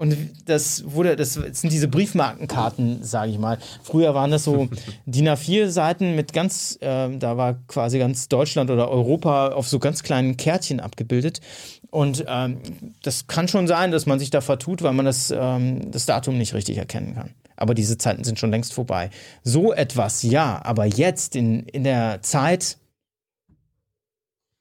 Und 0.00 0.16
das 0.46 0.84
wurde, 0.86 1.14
das 1.14 1.34
sind 1.34 1.70
diese 1.70 1.86
Briefmarkenkarten, 1.86 3.02
sage 3.02 3.32
ich 3.32 3.38
mal. 3.38 3.58
Früher 3.82 4.14
waren 4.14 4.30
das 4.30 4.44
so 4.44 4.66
DIN 5.04 5.28
A4-Seiten 5.28 6.16
mit 6.16 6.32
ganz, 6.32 6.78
äh, 6.80 7.14
da 7.18 7.36
war 7.36 7.58
quasi 7.66 7.98
ganz 7.98 8.28
Deutschland 8.28 8.70
oder 8.70 8.90
Europa 8.90 9.48
auf 9.48 9.68
so 9.68 9.78
ganz 9.78 10.02
kleinen 10.02 10.38
Kärtchen 10.38 10.80
abgebildet. 10.80 11.42
Und 11.90 12.24
ähm, 12.28 12.60
das 13.02 13.26
kann 13.26 13.48
schon 13.48 13.66
sein, 13.66 13.90
dass 13.90 14.06
man 14.06 14.18
sich 14.18 14.30
da 14.30 14.40
vertut, 14.40 14.82
weil 14.82 14.92
man 14.92 15.04
das, 15.04 15.32
ähm, 15.36 15.90
das 15.90 16.06
Datum 16.06 16.38
nicht 16.38 16.54
richtig 16.54 16.78
erkennen 16.78 17.14
kann. 17.14 17.30
Aber 17.56 17.74
diese 17.74 17.98
Zeiten 17.98 18.24
sind 18.24 18.38
schon 18.38 18.50
längst 18.50 18.72
vorbei. 18.72 19.10
So 19.42 19.72
etwas, 19.72 20.22
ja, 20.22 20.60
aber 20.64 20.86
jetzt 20.86 21.34
in, 21.34 21.64
in 21.66 21.84
der 21.84 22.22
Zeit 22.22 22.78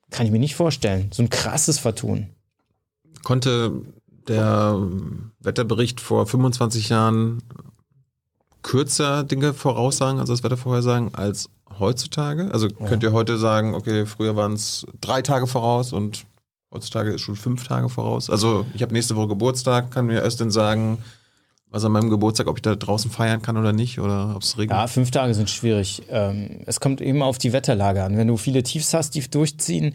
kann 0.10 0.26
ich 0.26 0.32
mir 0.32 0.40
nicht 0.40 0.56
vorstellen. 0.56 1.10
So 1.14 1.22
ein 1.22 1.30
krasses 1.30 1.78
Vertun. 1.78 2.30
Konnte 3.24 3.84
der 4.28 4.80
Wetterbericht 5.40 6.02
vor 6.02 6.26
25 6.26 6.90
Jahren 6.90 7.44
kürzer 8.64 9.24
Dinge 9.24 9.54
voraussagen, 9.54 10.20
also 10.20 10.34
das 10.34 10.44
Wetter 10.44 10.58
vorhersagen, 10.58 11.14
als 11.14 11.50
heutzutage? 11.80 12.50
Also 12.52 12.68
könnt 12.70 13.04
ihr 13.04 13.14
heute 13.14 13.38
sagen, 13.38 13.74
okay, 13.74 14.06
früher 14.06 14.36
waren 14.36 14.54
es 14.54 14.86
drei 15.00 15.22
Tage 15.22 15.48
voraus 15.48 15.94
und 15.94 16.26
heutzutage 16.72 17.12
ist 17.12 17.22
schon 17.22 17.36
fünf 17.36 17.68
Tage 17.68 17.90
voraus. 17.90 18.30
Also 18.30 18.66
ich 18.74 18.82
habe 18.82 18.94
nächste 18.94 19.16
Woche 19.16 19.30
Geburtstag, 19.30 19.92
kann 19.92 20.06
mir 20.06 20.22
erst 20.22 20.40
sagen, 20.52 21.00
was 21.72 21.86
an 21.86 21.92
meinem 21.92 22.10
Geburtstag, 22.10 22.48
ob 22.48 22.58
ich 22.58 22.62
da 22.62 22.76
draußen 22.76 23.12
feiern 23.12 23.42
kann 23.42 23.58
oder 23.58 23.74
nicht 23.74 24.00
oder 24.00 24.36
ob 24.36 24.42
es 24.42 24.58
regnet. 24.58 24.78
Ja, 24.78 24.88
fünf 24.88 25.12
Tage 25.12 25.34
sind 25.34 25.50
schwierig. 25.50 26.02
Ähm, 26.10 26.62
es 26.66 26.80
kommt 26.80 27.00
eben 27.00 27.22
auf 27.22 27.38
die 27.38 27.54
Wetterlage 27.54 28.04
an. 28.04 28.18
Wenn 28.18 28.28
du 28.28 28.38
viele 28.38 28.64
Tiefs 28.64 28.94
hast, 28.94 29.14
die 29.14 29.22
durchziehen 29.30 29.94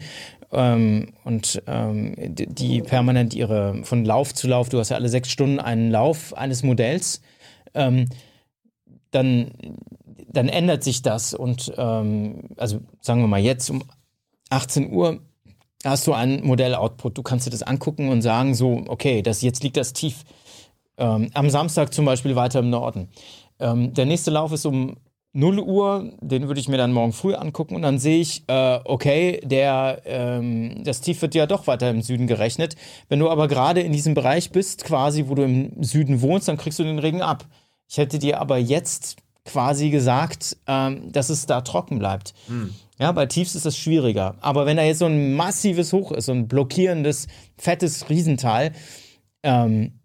ähm, 0.51 1.13
und 1.25 1.61
ähm, 1.67 2.13
die 2.17 2.81
permanent 2.81 3.33
ihre 3.33 3.83
von 3.83 4.05
Lauf 4.05 4.33
zu 4.33 4.47
Lauf, 4.47 4.69
du 4.69 4.79
hast 4.79 4.89
ja 4.89 4.95
alle 4.95 5.09
sechs 5.09 5.29
Stunden 5.29 5.59
einen 5.59 5.91
Lauf 5.91 6.33
eines 6.33 6.63
Modells, 6.63 7.21
ähm, 7.73 8.07
dann, 9.11 9.51
dann 10.29 10.47
ändert 10.47 10.83
sich 10.83 11.01
das 11.01 11.33
und 11.33 11.73
ähm, 11.77 12.49
also 12.57 12.81
sagen 13.01 13.21
wir 13.21 13.27
mal 13.27 13.41
jetzt 13.41 13.69
um 13.69 13.83
18 14.49 14.93
Uhr 14.93 15.19
hast 15.85 16.07
du 16.07 16.13
einen 16.13 16.45
Modelloutput. 16.45 17.17
Du 17.17 17.23
kannst 17.23 17.45
dir 17.45 17.51
das 17.51 17.63
angucken 17.63 18.09
und 18.09 18.21
sagen 18.21 18.55
so, 18.55 18.83
okay, 18.87 19.21
das 19.21 19.41
jetzt 19.41 19.63
liegt 19.63 19.77
das 19.77 19.93
tief 19.93 20.23
ähm, 20.97 21.29
am 21.33 21.49
Samstag 21.49 21.93
zum 21.93 22.05
Beispiel 22.05 22.35
weiter 22.35 22.59
im 22.59 22.69
Norden. 22.69 23.09
Ähm, 23.59 23.93
der 23.93 24.05
nächste 24.05 24.31
Lauf 24.31 24.51
ist 24.51 24.65
um 24.65 24.97
0 25.33 25.59
Uhr, 25.59 26.13
den 26.21 26.47
würde 26.47 26.61
ich 26.61 26.69
mir 26.69 26.77
dann 26.77 26.93
morgen 26.93 27.11
früh 27.11 27.33
angucken 27.33 27.75
und 27.75 27.81
dann 27.81 27.99
sehe 27.99 28.21
ich, 28.21 28.43
äh, 28.47 28.79
okay, 28.85 29.41
der, 29.43 30.01
ähm, 30.05 30.81
das 30.85 31.01
Tief 31.01 31.21
wird 31.21 31.35
ja 31.35 31.45
doch 31.45 31.67
weiter 31.67 31.89
im 31.89 32.01
Süden 32.01 32.25
gerechnet. 32.25 32.77
Wenn 33.09 33.19
du 33.19 33.29
aber 33.29 33.49
gerade 33.49 33.81
in 33.81 33.91
diesem 33.91 34.13
Bereich 34.13 34.51
bist, 34.51 34.85
quasi, 34.85 35.25
wo 35.27 35.35
du 35.35 35.43
im 35.43 35.83
Süden 35.83 36.21
wohnst, 36.21 36.47
dann 36.47 36.57
kriegst 36.57 36.79
du 36.79 36.83
den 36.83 36.99
Regen 36.99 37.21
ab. 37.21 37.45
Ich 37.89 37.97
hätte 37.97 38.17
dir 38.17 38.39
aber 38.39 38.57
jetzt 38.57 39.17
quasi 39.43 39.89
gesagt, 39.89 40.57
ähm, 40.67 41.11
dass 41.11 41.29
es 41.29 41.45
da 41.45 41.61
trocken 41.61 41.99
bleibt. 41.99 42.33
Hm. 42.47 42.73
Ja, 42.97 43.11
bei 43.11 43.25
Tiefs 43.25 43.55
ist 43.55 43.65
das 43.65 43.77
schwieriger. 43.77 44.35
Aber 44.41 44.65
wenn 44.65 44.77
da 44.77 44.83
jetzt 44.83 44.99
so 44.99 45.05
ein 45.05 45.33
massives 45.33 45.91
Hoch 45.91 46.11
ist, 46.11 46.27
so 46.27 46.31
ein 46.31 46.47
blockierendes, 46.47 47.27
fettes 47.57 48.09
Riesental, 48.09 48.71
ähm, 49.43 49.99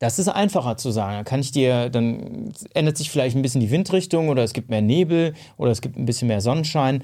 das 0.00 0.18
ist 0.18 0.28
einfacher 0.28 0.76
zu 0.76 0.90
sagen. 0.90 1.16
Da 1.16 1.24
kann 1.24 1.40
ich 1.40 1.52
dir, 1.52 1.88
dann 1.88 2.52
ändert 2.74 2.96
sich 2.96 3.10
vielleicht 3.10 3.36
ein 3.36 3.42
bisschen 3.42 3.60
die 3.60 3.70
Windrichtung 3.70 4.28
oder 4.28 4.42
es 4.42 4.52
gibt 4.52 4.68
mehr 4.68 4.82
Nebel 4.82 5.34
oder 5.56 5.70
es 5.70 5.80
gibt 5.80 5.96
ein 5.96 6.04
bisschen 6.04 6.28
mehr 6.28 6.40
Sonnenschein. 6.40 7.02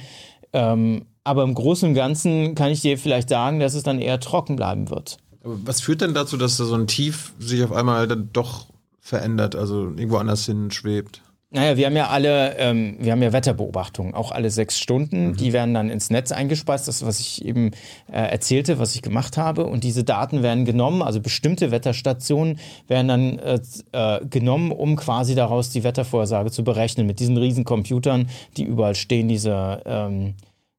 Ähm, 0.53 1.07
aber 1.23 1.45
im 1.45 1.55
Großen 1.55 1.89
und 1.89 1.95
Ganzen 1.95 2.55
kann 2.55 2.73
ich 2.73 2.81
dir 2.81 2.99
vielleicht 2.99 3.29
sagen, 3.29 3.61
dass 3.61 3.75
es 3.75 3.85
dann 3.85 4.01
eher 4.01 4.21
trocken 4.21 4.57
bleiben 4.57 4.91
wird. 4.91 5.19
Was 5.43 5.81
führt 5.81 6.01
denn 6.01 6.13
dazu, 6.13 6.37
dass 6.37 6.57
da 6.57 6.65
so 6.65 6.75
ein 6.75 6.87
Tief 6.87 7.33
sich 7.39 7.63
auf 7.63 7.73
einmal 7.73 8.07
dann 8.09 8.31
doch 8.33 8.67
verändert, 8.99 9.55
also 9.55 9.85
irgendwo 9.85 10.17
anders 10.17 10.45
hin 10.45 10.71
schwebt? 10.71 11.23
Naja, 11.53 11.77
wir 11.77 11.87
haben 11.87 11.97
ja 11.97 12.07
alle, 12.07 12.57
ähm, 12.59 12.97
wir 13.01 13.11
haben 13.11 13.23
ja 13.23 13.33
Wetterbeobachtungen, 13.33 14.15
auch 14.15 14.31
alle 14.31 14.51
sechs 14.51 14.79
Stunden. 14.79 15.31
Mhm. 15.31 15.37
Die 15.37 15.53
werden 15.53 15.75
dann 15.75 15.91
ins 15.91 16.09
Netz 16.09 16.31
eingespeist, 16.31 16.87
das, 16.87 17.05
was 17.05 17.19
ich 17.19 17.45
eben 17.45 17.73
äh, 18.07 18.21
erzählte, 18.21 18.79
was 18.79 18.95
ich 18.95 19.03
gemacht 19.03 19.37
habe. 19.37 19.67
Und 19.67 19.83
diese 19.83 20.05
Daten 20.05 20.45
werden 20.45 20.65
genommen, 20.65 21.03
also 21.03 21.21
bestimmte 21.21 21.73
Wetterstationen 21.73 22.61
werden 22.87 23.09
dann 23.09 23.39
äh, 23.41 23.61
äh, 23.91 24.25
genommen, 24.27 24.71
um 24.71 24.95
quasi 24.95 25.35
daraus 25.35 25.71
die 25.71 25.83
Wettervorhersage 25.83 26.53
zu 26.53 26.63
berechnen. 26.63 27.09
Mit 27.09 27.19
diesen 27.19 27.37
riesen 27.37 27.65
Computern, 27.65 28.29
die 28.57 28.63
überall 28.63 28.95
stehen, 28.95 29.27
diese, 29.27 29.83
ähm, 29.87 30.35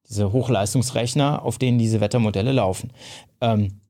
diese 0.08 0.32
Hochleistungsrechner, 0.32 1.44
auf 1.44 1.58
denen 1.58 1.76
diese 1.78 2.00
Wettermodelle 2.00 2.52
laufen. 2.52 2.92
Ähm, 3.42 3.82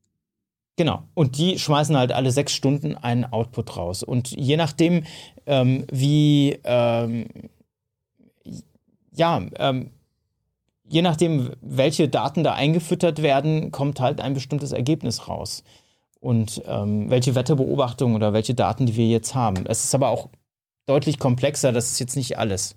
Genau. 0.75 1.03
Und 1.13 1.37
die 1.37 1.59
schmeißen 1.59 1.95
halt 1.95 2.11
alle 2.11 2.31
sechs 2.31 2.53
Stunden 2.53 2.95
einen 2.95 3.25
Output 3.25 3.77
raus. 3.77 4.01
Und 4.01 4.31
je 4.31 4.57
nachdem, 4.57 5.03
ähm, 5.45 5.85
wie, 5.91 6.59
ähm, 6.63 7.25
ja, 9.11 9.41
ähm, 9.57 9.91
je 10.87 11.01
nachdem, 11.01 11.51
welche 11.61 12.09
Daten 12.09 12.43
da 12.43 12.53
eingefüttert 12.53 13.21
werden, 13.21 13.71
kommt 13.71 13.99
halt 13.99 14.21
ein 14.21 14.33
bestimmtes 14.33 14.71
Ergebnis 14.71 15.27
raus. 15.27 15.63
Und 16.19 16.61
ähm, 16.67 17.09
welche 17.09 17.35
Wetterbeobachtungen 17.35 18.15
oder 18.15 18.31
welche 18.31 18.53
Daten, 18.53 18.85
die 18.85 18.95
wir 18.95 19.07
jetzt 19.07 19.35
haben. 19.35 19.65
Es 19.65 19.83
ist 19.83 19.93
aber 19.93 20.09
auch 20.09 20.29
deutlich 20.85 21.19
komplexer, 21.19 21.71
das 21.71 21.91
ist 21.91 21.99
jetzt 21.99 22.15
nicht 22.15 22.37
alles. 22.37 22.75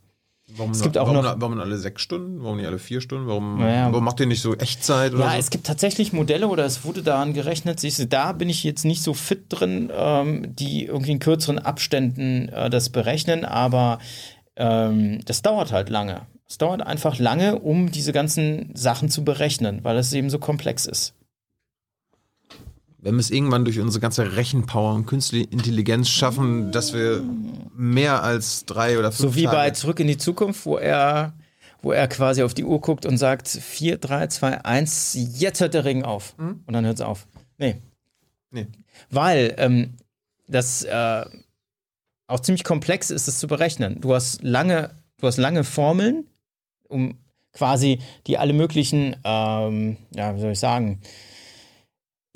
Warum, 0.55 0.71
es 0.71 0.81
gibt 0.81 0.97
auch 0.97 1.09
warum, 1.09 1.25
noch, 1.25 1.41
warum 1.41 1.61
alle 1.61 1.77
sechs 1.77 2.03
Stunden? 2.03 2.43
Warum 2.43 2.59
nicht 2.59 2.67
alle 2.67 2.79
vier 2.79 3.01
Stunden? 3.01 3.27
Warum, 3.27 3.59
naja. 3.59 3.91
warum 3.91 4.05
macht 4.05 4.21
ihr 4.21 4.27
nicht 4.27 4.43
so 4.43 4.55
Echtzeit? 4.55 5.13
Ja, 5.13 5.33
so? 5.33 5.39
es 5.39 5.51
gibt 5.51 5.67
tatsächlich 5.67 6.13
Modelle 6.13 6.47
oder 6.47 6.65
es 6.65 6.85
wurde 6.85 7.03
daran 7.03 7.33
gerechnet. 7.33 7.81
Siehst 7.81 8.13
da 8.13 8.33
bin 8.33 8.49
ich 8.49 8.63
jetzt 8.63 8.85
nicht 8.85 9.03
so 9.03 9.13
fit 9.13 9.47
drin, 9.49 9.91
ähm, 9.93 10.55
die 10.55 10.85
irgendwie 10.85 11.13
in 11.13 11.19
kürzeren 11.19 11.59
Abständen 11.59 12.49
äh, 12.51 12.71
das 12.71 12.91
berechnen, 12.91 13.45
aber 13.45 13.99
ähm, 14.55 15.21
das 15.25 15.43
dauert 15.43 15.73
halt 15.73 15.91
lange. 15.91 16.23
Es 16.49 16.59
dauert 16.59 16.81
einfach 16.81 17.19
lange, 17.19 17.59
um 17.59 17.91
diese 17.91 18.13
ganzen 18.13 18.71
Sachen 18.75 19.11
zu 19.11 19.25
berechnen, 19.25 19.81
weil 19.83 19.97
es 19.97 20.13
eben 20.13 20.31
so 20.31 20.39
komplex 20.39 20.87
ist 20.87 21.15
wenn 23.07 23.15
wir 23.15 23.21
es 23.21 23.31
irgendwann 23.31 23.65
durch 23.65 23.79
unsere 23.79 24.01
ganze 24.01 24.35
Rechenpower 24.35 24.93
und 24.95 25.07
künstliche 25.07 25.49
Intelligenz 25.51 26.09
schaffen, 26.09 26.73
dass 26.73 26.93
wir 26.93 27.23
mehr 27.77 28.25
als 28.25 28.65
drei 28.65 28.99
oder 28.99 29.13
fünf 29.13 29.31
So 29.31 29.37
wie 29.37 29.45
Tage 29.45 29.57
bei 29.57 29.71
Zurück 29.71 30.01
in 30.01 30.09
die 30.09 30.17
Zukunft, 30.17 30.67
wo 30.67 30.77
er, 30.77 31.33
wo 31.83 31.93
er 31.93 32.09
quasi 32.09 32.43
auf 32.43 32.53
die 32.53 32.65
Uhr 32.65 32.81
guckt 32.81 33.07
und 33.07 33.17
sagt, 33.17 33.47
4, 33.47 33.99
3, 33.99 34.27
2, 34.27 34.65
1, 34.65 35.17
jetzt 35.39 35.61
hört 35.61 35.75
der 35.75 35.85
Regen 35.85 36.05
auf. 36.05 36.37
Mhm. 36.37 36.65
Und 36.67 36.73
dann 36.75 36.85
hört 36.85 36.97
es 36.97 37.01
auf. 37.01 37.29
Nee. 37.59 37.77
Nee. 38.51 38.67
Weil 39.09 39.55
ähm, 39.59 39.95
das 40.49 40.83
äh, 40.83 41.25
auch 42.27 42.41
ziemlich 42.41 42.65
komplex 42.65 43.13
ist, 43.13 43.29
es 43.29 43.39
zu 43.39 43.47
berechnen. 43.47 44.01
Du 44.01 44.15
hast 44.15 44.43
lange, 44.43 44.91
du 45.21 45.29
hast 45.29 45.37
lange 45.37 45.63
Formeln, 45.63 46.25
um 46.89 47.19
quasi 47.53 48.01
die 48.27 48.37
alle 48.37 48.53
möglichen, 48.53 49.15
ähm, 49.23 49.97
ja, 50.13 50.35
wie 50.35 50.41
soll 50.41 50.51
ich 50.51 50.59
sagen, 50.59 51.01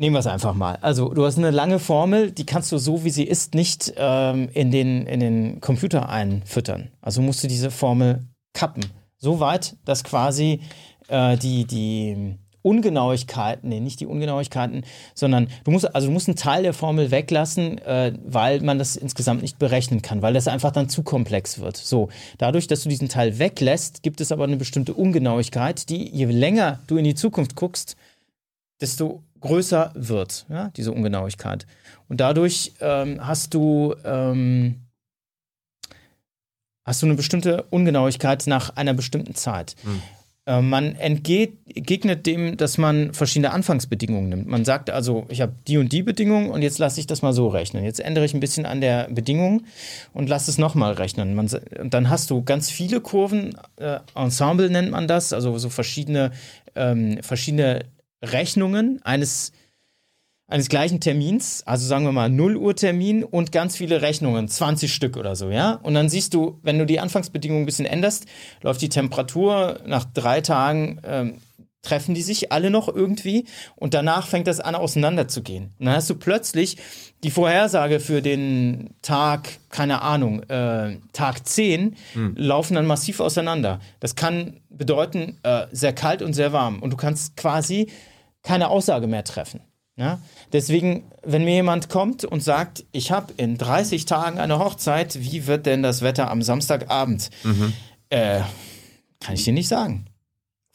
Nehmen 0.00 0.14
wir 0.14 0.20
es 0.20 0.26
einfach 0.26 0.54
mal. 0.54 0.78
Also, 0.80 1.12
du 1.12 1.26
hast 1.26 1.36
eine 1.36 1.50
lange 1.50 1.78
Formel, 1.78 2.30
die 2.30 2.46
kannst 2.46 2.72
du 2.72 2.78
so, 2.78 3.04
wie 3.04 3.10
sie 3.10 3.24
ist, 3.24 3.54
nicht 3.54 3.92
ähm, 3.98 4.48
in, 4.54 4.70
den, 4.70 5.06
in 5.06 5.20
den 5.20 5.60
Computer 5.60 6.08
einfüttern. 6.08 6.88
Also 7.02 7.20
musst 7.20 7.44
du 7.44 7.48
diese 7.48 7.70
Formel 7.70 8.26
kappen. 8.54 8.82
So 9.18 9.40
weit, 9.40 9.76
dass 9.84 10.02
quasi 10.02 10.62
äh, 11.08 11.36
die, 11.36 11.66
die 11.66 12.38
Ungenauigkeiten, 12.62 13.68
nee, 13.68 13.80
nicht 13.80 14.00
die 14.00 14.06
Ungenauigkeiten, 14.06 14.84
sondern 15.14 15.48
du 15.64 15.70
musst, 15.70 15.94
also 15.94 16.06
du 16.06 16.14
musst 16.14 16.28
einen 16.28 16.36
Teil 16.36 16.62
der 16.62 16.72
Formel 16.72 17.10
weglassen, 17.10 17.76
äh, 17.76 18.14
weil 18.24 18.62
man 18.62 18.78
das 18.78 18.96
insgesamt 18.96 19.42
nicht 19.42 19.58
berechnen 19.58 20.00
kann, 20.00 20.22
weil 20.22 20.32
das 20.32 20.48
einfach 20.48 20.70
dann 20.70 20.88
zu 20.88 21.02
komplex 21.02 21.58
wird. 21.58 21.76
So, 21.76 22.08
dadurch, 22.38 22.66
dass 22.68 22.84
du 22.84 22.88
diesen 22.88 23.10
Teil 23.10 23.38
weglässt, 23.38 24.02
gibt 24.02 24.22
es 24.22 24.32
aber 24.32 24.44
eine 24.44 24.56
bestimmte 24.56 24.94
Ungenauigkeit, 24.94 25.90
die 25.90 26.08
je 26.08 26.24
länger 26.24 26.78
du 26.86 26.96
in 26.96 27.04
die 27.04 27.14
Zukunft 27.14 27.54
guckst, 27.54 27.96
desto 28.80 29.22
größer 29.40 29.92
wird, 29.94 30.46
ja, 30.48 30.70
diese 30.76 30.92
Ungenauigkeit. 30.92 31.66
Und 32.08 32.20
dadurch 32.20 32.72
ähm, 32.80 33.26
hast 33.26 33.54
du 33.54 33.94
ähm, 34.04 34.76
hast 36.84 37.02
du 37.02 37.06
eine 37.06 37.14
bestimmte 37.14 37.64
Ungenauigkeit 37.70 38.46
nach 38.46 38.76
einer 38.76 38.94
bestimmten 38.94 39.34
Zeit. 39.34 39.76
Hm. 39.82 40.02
Äh, 40.46 40.62
man 40.62 40.96
entgegnet 40.96 42.26
dem, 42.26 42.56
dass 42.56 42.78
man 42.78 43.12
verschiedene 43.14 43.52
Anfangsbedingungen 43.52 44.28
nimmt. 44.28 44.46
Man 44.48 44.64
sagt 44.64 44.90
also, 44.90 45.26
ich 45.28 45.40
habe 45.40 45.52
die 45.68 45.78
und 45.78 45.92
die 45.92 46.02
Bedingungen 46.02 46.50
und 46.50 46.62
jetzt 46.62 46.78
lasse 46.78 46.98
ich 46.98 47.06
das 47.06 47.22
mal 47.22 47.32
so 47.32 47.48
rechnen. 47.48 47.84
Jetzt 47.84 48.00
ändere 48.00 48.24
ich 48.24 48.34
ein 48.34 48.40
bisschen 48.40 48.66
an 48.66 48.80
der 48.80 49.08
Bedingung 49.10 49.64
und 50.12 50.28
lasse 50.28 50.50
es 50.50 50.58
nochmal 50.58 50.94
rechnen. 50.94 51.34
Man, 51.34 51.48
und 51.78 51.94
dann 51.94 52.08
hast 52.10 52.30
du 52.30 52.42
ganz 52.42 52.70
viele 52.70 53.00
Kurven, 53.00 53.56
äh, 53.76 53.98
Ensemble 54.14 54.70
nennt 54.70 54.90
man 54.90 55.06
das, 55.06 55.32
also 55.32 55.56
so 55.58 55.68
verschiedene, 55.68 56.32
ähm, 56.74 57.18
verschiedene 57.22 57.84
Rechnungen 58.22 59.00
eines, 59.02 59.52
eines 60.46 60.68
gleichen 60.68 61.00
Termins, 61.00 61.62
also 61.66 61.86
sagen 61.86 62.04
wir 62.04 62.12
mal 62.12 62.28
0 62.28 62.56
Uhr 62.56 62.74
Termin 62.76 63.24
und 63.24 63.52
ganz 63.52 63.76
viele 63.76 64.02
Rechnungen, 64.02 64.48
20 64.48 64.92
Stück 64.92 65.16
oder 65.16 65.36
so, 65.36 65.50
ja. 65.50 65.74
Und 65.82 65.94
dann 65.94 66.08
siehst 66.08 66.34
du, 66.34 66.58
wenn 66.62 66.78
du 66.78 66.86
die 66.86 67.00
Anfangsbedingungen 67.00 67.62
ein 67.62 67.66
bisschen 67.66 67.86
änderst, 67.86 68.26
läuft 68.62 68.82
die 68.82 68.88
Temperatur 68.88 69.80
nach 69.86 70.04
drei 70.04 70.40
Tagen 70.40 71.00
ähm, 71.04 71.34
treffen 71.82 72.14
die 72.14 72.22
sich 72.22 72.52
alle 72.52 72.70
noch 72.70 72.88
irgendwie 72.88 73.46
und 73.76 73.94
danach 73.94 74.26
fängt 74.26 74.46
das 74.46 74.60
an 74.60 74.74
auseinanderzugehen. 74.74 75.72
Und 75.78 75.86
dann 75.86 75.94
hast 75.94 76.10
du 76.10 76.14
plötzlich 76.14 76.76
die 77.24 77.30
Vorhersage 77.30 78.00
für 78.00 78.20
den 78.22 78.90
Tag, 79.02 79.48
keine 79.70 80.02
Ahnung, 80.02 80.42
äh, 80.44 80.98
Tag 81.12 81.46
10, 81.46 81.96
hm. 82.12 82.34
laufen 82.36 82.74
dann 82.74 82.86
massiv 82.86 83.20
auseinander. 83.20 83.80
Das 83.98 84.14
kann 84.14 84.60
bedeuten, 84.68 85.38
äh, 85.42 85.66
sehr 85.72 85.94
kalt 85.94 86.22
und 86.22 86.34
sehr 86.34 86.52
warm. 86.52 86.80
Und 86.80 86.92
du 86.92 86.96
kannst 86.96 87.36
quasi 87.36 87.88
keine 88.42 88.68
Aussage 88.68 89.06
mehr 89.06 89.24
treffen. 89.24 89.60
Ja? 89.96 90.20
Deswegen, 90.52 91.04
wenn 91.22 91.44
mir 91.44 91.54
jemand 91.54 91.88
kommt 91.88 92.24
und 92.24 92.42
sagt, 92.42 92.84
ich 92.92 93.12
habe 93.12 93.34
in 93.36 93.58
30 93.58 94.06
Tagen 94.06 94.38
eine 94.38 94.58
Hochzeit, 94.58 95.20
wie 95.20 95.46
wird 95.46 95.66
denn 95.66 95.82
das 95.82 96.02
Wetter 96.02 96.30
am 96.30 96.42
Samstagabend? 96.42 97.30
Mhm. 97.44 97.72
Äh, 98.08 98.40
kann 99.20 99.34
ich 99.34 99.44
dir 99.44 99.52
nicht 99.52 99.68
sagen. 99.68 100.06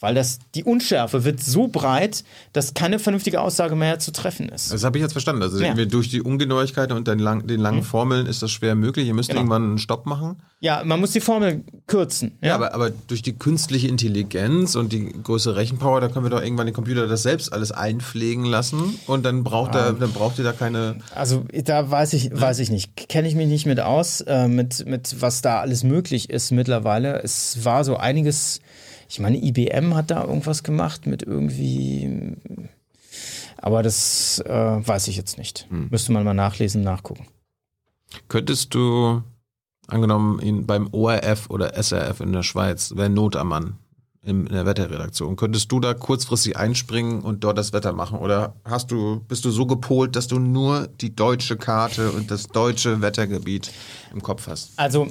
Weil 0.02 0.14
das, 0.14 0.40
die 0.56 0.66
Unschärfe 0.66 1.24
wird 1.24 1.42
so 1.42 1.70
breit, 1.70 2.26
dass 2.52 2.74
keine 2.74 3.00
vernünftige 3.00 3.40
Aussage 3.40 3.78
mehr 3.78 3.98
zu 3.98 4.12
treffen 4.12 4.50
ist. 4.50 4.74
Das 4.74 4.84
habe 4.84 4.98
ich 4.98 5.02
jetzt 5.02 5.14
verstanden. 5.14 5.42
Also 5.42 5.58
ja. 5.60 5.74
durch 5.74 6.10
die 6.10 6.22
Ungenauigkeit 6.22 6.92
und 6.92 7.08
den, 7.08 7.20
lang, 7.20 7.48
den 7.48 7.62
langen 7.62 7.80
mhm. 7.80 7.84
Formeln 7.84 8.26
ist 8.26 8.42
das 8.42 8.52
schwer 8.52 8.76
möglich. 8.76 9.08
Ihr 9.08 9.14
müsst 9.14 9.30
genau. 9.30 9.42
irgendwann 9.42 9.64
einen 9.64 9.78
Stopp 9.78 10.06
machen. 10.06 10.42
Ja, 10.60 10.84
man 10.84 11.00
muss 11.00 11.12
die 11.12 11.22
Formel 11.22 11.64
kürzen. 11.88 12.38
Ja, 12.42 12.50
ja 12.50 12.56
aber, 12.56 12.74
aber, 12.74 12.90
durch 12.90 13.22
die 13.22 13.38
künstliche 13.38 13.88
Intelligenz 13.88 14.76
und 14.76 14.92
die 14.92 15.14
größere 15.24 15.56
Rechenpower, 15.56 16.02
da 16.02 16.10
können 16.10 16.26
wir 16.26 16.30
doch 16.30 16.42
irgendwann 16.42 16.66
den 16.66 16.74
Computer 16.74 17.08
das 17.08 17.24
selbst 17.24 17.54
alles 17.54 17.72
einpflegen 17.72 18.44
lassen 18.46 19.00
und 19.08 19.24
dann 19.26 19.44
braucht 19.44 19.76
ah. 19.76 19.88
er, 19.88 19.94
dann 19.94 20.12
braucht 20.12 20.40
ihr 20.40 20.44
da 20.44 20.54
keine. 20.54 20.98
Also 21.14 21.46
da 21.52 21.90
weiß 21.90 22.14
ich, 22.14 22.32
weiß 22.34 22.60
ich 22.60 22.70
nicht. 22.70 22.96
Kenne 22.96 23.28
ich 23.28 23.36
mich 23.36 23.48
nicht 23.48 23.66
mit 23.66 23.80
aus, 23.80 24.22
äh, 24.22 24.48
mit, 24.48 24.86
mit 24.86 25.22
was 25.22 25.42
da 25.42 25.60
alles 25.60 25.84
möglich 25.84 26.30
ist 26.30 26.52
mittlerweile. 26.52 27.22
Es 27.24 27.64
war 27.64 27.84
so 27.84 27.98
einiges 27.98 28.60
ich 29.08 29.20
meine, 29.20 29.38
IBM 29.38 29.96
hat 29.96 30.12
da 30.12 30.24
irgendwas 30.24 30.64
gemacht 30.64 31.06
mit 31.06 31.24
irgendwie. 31.24 32.36
Aber 33.58 33.84
das 33.84 34.40
äh, 34.46 34.88
weiß 34.88 35.08
ich 35.08 35.18
jetzt 35.18 35.38
nicht. 35.38 35.68
Hm. 35.70 35.88
Müsste 35.90 36.12
man 36.12 36.24
mal 36.24 36.34
nachlesen, 36.34 36.84
nachgucken. 36.84 37.28
Könntest 38.28 38.74
du, 38.74 39.24
angenommen, 39.88 40.40
ihn 40.40 40.66
beim 40.66 40.90
ORF 40.92 41.50
oder 41.50 41.82
SRF 41.82 42.20
in 42.20 42.34
der 42.34 42.44
Schweiz, 42.44 42.96
wäre 42.96 43.10
Not 43.10 43.36
am 43.36 43.50
Mann 43.50 43.78
in 44.26 44.46
der 44.46 44.66
Wetterredaktion. 44.66 45.36
Könntest 45.36 45.72
du 45.72 45.80
da 45.80 45.94
kurzfristig 45.94 46.58
einspringen 46.58 47.22
und 47.22 47.44
dort 47.44 47.58
das 47.58 47.74
Wetter 47.74 47.94
machen? 47.94 48.18
Oder 48.18 48.56
hast 48.66 48.90
du, 48.92 49.22
bist 49.28 49.46
du 49.46 49.52
so 49.52 49.68
gepolt, 49.68 50.16
dass 50.16 50.28
du 50.28 50.40
nur 50.40 50.88
die 50.88 51.16
deutsche 51.16 51.58
Karte 51.58 52.12
und 52.12 52.32
das 52.32 52.48
deutsche 52.48 53.02
Wettergebiet 53.02 53.72
im 54.12 54.24
Kopf 54.24 54.48
hast? 54.48 54.72
Also, 54.78 55.08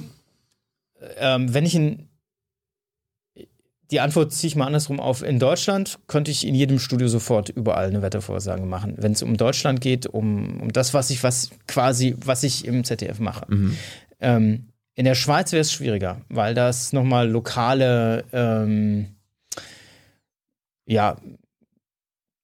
ähm, 1.17 1.53
wenn 1.53 1.65
ich 1.65 1.75
in 1.75 2.09
die 3.91 3.99
Antwort 3.99 4.33
ziehe 4.33 4.47
ich 4.47 4.55
mal 4.55 4.65
andersrum 4.65 4.99
auf. 4.99 5.21
In 5.21 5.39
Deutschland 5.39 5.99
könnte 6.07 6.31
ich 6.31 6.45
in 6.45 6.55
jedem 6.55 6.79
Studio 6.79 7.07
sofort 7.07 7.49
überall 7.49 7.87
eine 7.87 8.01
Wettervorsage 8.01 8.65
machen. 8.65 8.95
Wenn 8.97 9.11
es 9.11 9.21
um 9.21 9.37
Deutschland 9.37 9.81
geht, 9.81 10.07
um, 10.07 10.61
um 10.61 10.73
das, 10.73 10.93
was 10.93 11.09
ich, 11.09 11.23
was 11.23 11.51
quasi, 11.67 12.15
was 12.23 12.43
ich 12.43 12.65
im 12.65 12.83
ZDF 12.83 13.19
mache. 13.19 13.45
Mhm. 13.47 13.77
Ähm, 14.19 14.67
in 14.95 15.05
der 15.05 15.15
Schweiz 15.15 15.51
wäre 15.51 15.61
es 15.61 15.73
schwieriger, 15.73 16.21
weil 16.29 16.55
das 16.55 16.93
nochmal 16.93 17.29
lokale, 17.29 18.23
ähm, 18.31 19.07
ja, 20.85 21.17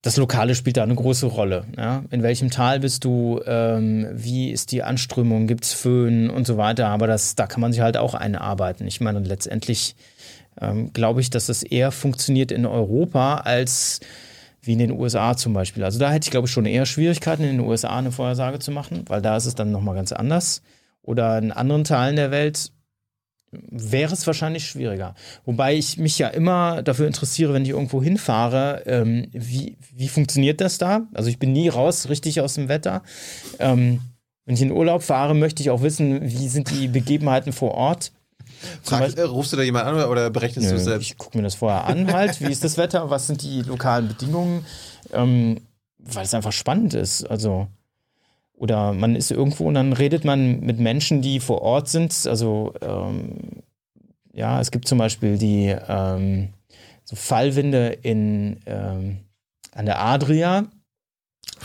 das 0.01 0.17
Lokale 0.17 0.55
spielt 0.55 0.77
da 0.77 0.83
eine 0.83 0.95
große 0.95 1.27
Rolle. 1.27 1.65
Ja? 1.77 2.03
In 2.09 2.23
welchem 2.23 2.49
Tal 2.49 2.79
bist 2.79 3.05
du? 3.05 3.39
Ähm, 3.45 4.07
wie 4.13 4.49
ist 4.49 4.71
die 4.71 4.83
Anströmung? 4.83 5.45
Gibt 5.47 5.63
es 5.63 5.73
Föhn 5.73 6.29
und 6.29 6.47
so 6.47 6.57
weiter? 6.57 6.87
Aber 6.87 7.05
das, 7.07 7.35
da 7.35 7.45
kann 7.45 7.61
man 7.61 7.71
sich 7.71 7.81
halt 7.81 7.97
auch 7.97 8.15
einarbeiten. 8.15 8.87
Ich 8.87 8.99
meine, 8.99 9.19
letztendlich 9.19 9.95
ähm, 10.59 10.91
glaube 10.93 11.21
ich, 11.21 11.29
dass 11.29 11.47
das 11.47 11.63
eher 11.63 11.91
funktioniert 11.91 12.51
in 12.51 12.65
Europa 12.65 13.37
als 13.37 13.99
wie 14.61 14.73
in 14.73 14.79
den 14.79 14.91
USA 14.91 15.35
zum 15.35 15.53
Beispiel. 15.53 15.83
Also 15.83 15.99
da 15.99 16.11
hätte 16.11 16.27
ich, 16.27 16.31
glaube 16.31 16.47
ich, 16.47 16.51
schon 16.51 16.65
eher 16.65 16.85
Schwierigkeiten, 16.85 17.43
in 17.43 17.57
den 17.57 17.59
USA 17.61 17.97
eine 17.97 18.11
Vorhersage 18.11 18.59
zu 18.59 18.71
machen, 18.71 19.05
weil 19.07 19.21
da 19.21 19.35
ist 19.35 19.45
es 19.45 19.55
dann 19.55 19.71
nochmal 19.71 19.95
ganz 19.95 20.11
anders. 20.11 20.61
Oder 21.01 21.37
in 21.39 21.51
anderen 21.51 21.83
Teilen 21.83 22.15
der 22.15 22.29
Welt 22.29 22.71
wäre 23.51 24.13
es 24.13 24.25
wahrscheinlich 24.27 24.65
schwieriger. 24.65 25.15
Wobei 25.45 25.75
ich 25.75 25.97
mich 25.97 26.17
ja 26.17 26.27
immer 26.27 26.83
dafür 26.83 27.07
interessiere, 27.07 27.53
wenn 27.53 27.63
ich 27.63 27.69
irgendwo 27.69 28.01
hinfahre, 28.01 28.83
ähm, 28.85 29.27
wie, 29.31 29.77
wie 29.93 30.07
funktioniert 30.07 30.61
das 30.61 30.77
da? 30.77 31.07
Also 31.13 31.29
ich 31.29 31.39
bin 31.39 31.51
nie 31.51 31.67
raus 31.67 32.07
richtig 32.07 32.39
aus 32.39 32.53
dem 32.53 32.69
Wetter. 32.69 33.03
Ähm, 33.59 33.99
wenn 34.45 34.55
ich 34.55 34.61
in 34.61 34.71
Urlaub 34.71 35.03
fahre, 35.03 35.35
möchte 35.35 35.61
ich 35.61 35.69
auch 35.69 35.81
wissen, 35.81 36.21
wie 36.21 36.47
sind 36.47 36.71
die 36.71 36.87
Begebenheiten 36.87 37.51
vor 37.51 37.71
Ort. 37.71 38.11
Frag, 38.83 39.17
äh, 39.17 39.21
rufst 39.23 39.53
du 39.53 39.57
da 39.57 39.63
jemand 39.63 39.85
an 39.85 40.03
oder 40.03 40.29
berechnest 40.29 40.67
Nö, 40.67 40.75
du 40.75 40.77
es 40.77 40.85
selbst? 40.85 41.07
Ich 41.07 41.17
gucke 41.17 41.37
mir 41.37 41.43
das 41.43 41.55
vorher 41.55 41.85
an 41.85 42.11
halt. 42.11 42.41
Wie 42.41 42.51
ist 42.51 42.63
das 42.63 42.77
Wetter? 42.77 43.09
Was 43.09 43.27
sind 43.27 43.41
die 43.41 43.61
lokalen 43.61 44.07
Bedingungen? 44.07 44.65
Ähm, 45.13 45.61
weil 45.97 46.25
es 46.25 46.33
einfach 46.33 46.51
spannend 46.51 46.93
ist. 46.93 47.23
Also 47.29 47.67
oder 48.55 48.93
man 48.93 49.15
ist 49.15 49.31
irgendwo 49.31 49.67
und 49.67 49.73
dann 49.73 49.91
redet 49.91 50.23
man 50.23 50.59
mit 50.59 50.79
Menschen, 50.79 51.23
die 51.23 51.39
vor 51.39 51.63
Ort 51.63 51.89
sind. 51.89 52.27
Also 52.27 52.73
ähm, 52.81 53.63
ja, 54.33 54.61
es 54.61 54.69
gibt 54.69 54.87
zum 54.87 54.99
Beispiel 54.99 55.37
die 55.37 55.75
ähm, 55.87 56.49
so 57.03 57.15
Fallwinde 57.15 57.87
in 57.87 58.59
ähm, 58.67 59.17
an 59.73 59.85
der 59.85 59.99
Adria 59.99 60.65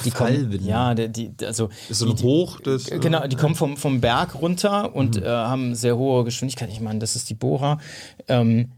die 0.04 0.10
kommen, 0.10 0.58
ja, 0.64 0.94
die, 0.94 1.08
die, 1.08 1.46
also 1.46 1.68
ist 1.88 1.98
so 1.98 2.10
ein 2.10 2.16
die, 2.16 2.22
Hoch, 2.22 2.60
das 2.60 2.88
äh, 2.90 2.98
genau, 2.98 3.26
die 3.26 3.36
kommen 3.36 3.54
vom, 3.54 3.76
vom 3.76 4.00
Berg 4.00 4.40
runter 4.40 4.94
und 4.94 5.16
mhm. 5.16 5.22
äh, 5.22 5.28
haben 5.28 5.74
sehr 5.74 5.96
hohe 5.96 6.24
Geschwindigkeit. 6.24 6.68
Ich 6.70 6.80
meine, 6.80 6.98
das 6.98 7.16
ist 7.16 7.28
die 7.30 7.34
Bohrer. 7.34 7.78
Ähm, 8.28 8.70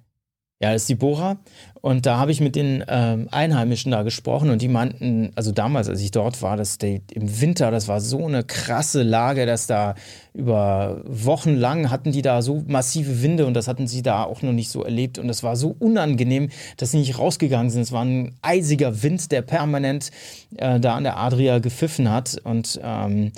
ja, 0.60 0.72
das 0.72 0.82
ist 0.82 0.88
die 0.88 0.96
Bohrer. 0.96 1.38
Und 1.80 2.04
da 2.04 2.18
habe 2.18 2.32
ich 2.32 2.40
mit 2.40 2.56
den 2.56 2.84
ähm, 2.88 3.28
Einheimischen 3.30 3.92
da 3.92 4.02
gesprochen 4.02 4.50
und 4.50 4.60
die 4.60 4.66
meinten, 4.66 5.30
also 5.36 5.52
damals, 5.52 5.88
als 5.88 6.00
ich 6.00 6.10
dort 6.10 6.42
war, 6.42 6.56
dass 6.56 6.78
die, 6.78 7.00
im 7.12 7.40
Winter, 7.40 7.70
das 7.70 7.86
war 7.86 8.00
so 8.00 8.26
eine 8.26 8.42
krasse 8.42 9.04
Lage, 9.04 9.46
dass 9.46 9.68
da 9.68 9.94
über 10.34 11.00
Wochen 11.06 11.54
lang 11.54 11.90
hatten 11.90 12.10
die 12.10 12.22
da 12.22 12.42
so 12.42 12.64
massive 12.66 13.22
Winde 13.22 13.46
und 13.46 13.54
das 13.54 13.68
hatten 13.68 13.86
sie 13.86 14.02
da 14.02 14.24
auch 14.24 14.42
noch 14.42 14.52
nicht 14.52 14.70
so 14.70 14.82
erlebt. 14.82 15.20
Und 15.20 15.28
das 15.28 15.44
war 15.44 15.54
so 15.54 15.76
unangenehm, 15.78 16.48
dass 16.76 16.90
sie 16.90 16.98
nicht 16.98 17.18
rausgegangen 17.18 17.70
sind. 17.70 17.82
Es 17.82 17.92
war 17.92 18.04
ein 18.04 18.34
eisiger 18.42 19.04
Wind, 19.04 19.30
der 19.30 19.42
permanent 19.42 20.10
äh, 20.56 20.80
da 20.80 20.96
an 20.96 21.04
der 21.04 21.18
Adria 21.18 21.60
gepfiffen 21.60 22.10
hat. 22.10 22.36
Und 22.42 22.80
ähm, 22.82 23.30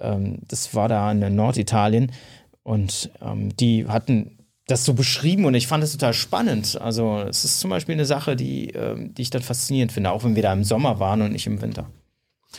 ähm, 0.00 0.40
das 0.48 0.74
war 0.74 0.88
da 0.88 1.12
in 1.12 1.36
Norditalien. 1.36 2.10
Und 2.64 3.10
ähm, 3.22 3.56
die 3.56 3.86
hatten 3.86 4.35
das 4.66 4.84
so 4.84 4.92
beschrieben 4.94 5.44
und 5.44 5.54
ich 5.54 5.68
fand 5.68 5.84
es 5.84 5.92
total 5.92 6.12
spannend. 6.12 6.76
Also 6.80 7.20
es 7.20 7.44
ist 7.44 7.60
zum 7.60 7.70
Beispiel 7.70 7.94
eine 7.94 8.04
Sache, 8.04 8.34
die, 8.34 8.74
äh, 8.74 8.96
die 9.10 9.22
ich 9.22 9.30
dann 9.30 9.42
faszinierend 9.42 9.92
finde, 9.92 10.10
auch 10.10 10.24
wenn 10.24 10.34
wir 10.34 10.42
da 10.42 10.52
im 10.52 10.64
Sommer 10.64 10.98
waren 10.98 11.22
und 11.22 11.30
nicht 11.32 11.46
im 11.46 11.62
Winter. 11.62 11.88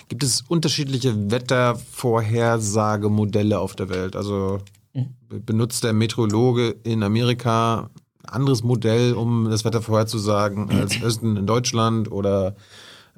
Gibt 0.07 0.23
es 0.23 0.41
unterschiedliche 0.41 1.31
Wettervorhersagemodelle 1.31 3.59
auf 3.59 3.75
der 3.75 3.89
Welt? 3.89 4.15
Also 4.15 4.59
mhm. 4.93 5.15
benutzt 5.45 5.83
der 5.83 5.91
Meteorologe 5.93 6.75
in 6.83 7.03
Amerika 7.03 7.89
ein 8.23 8.29
anderes 8.29 8.63
Modell, 8.63 9.13
um 9.13 9.49
das 9.49 9.65
Wetter 9.65 9.81
vorherzusagen 9.81 10.71
als 10.71 11.01
Östen 11.01 11.35
in 11.35 11.45
Deutschland 11.45 12.09
oder 12.11 12.55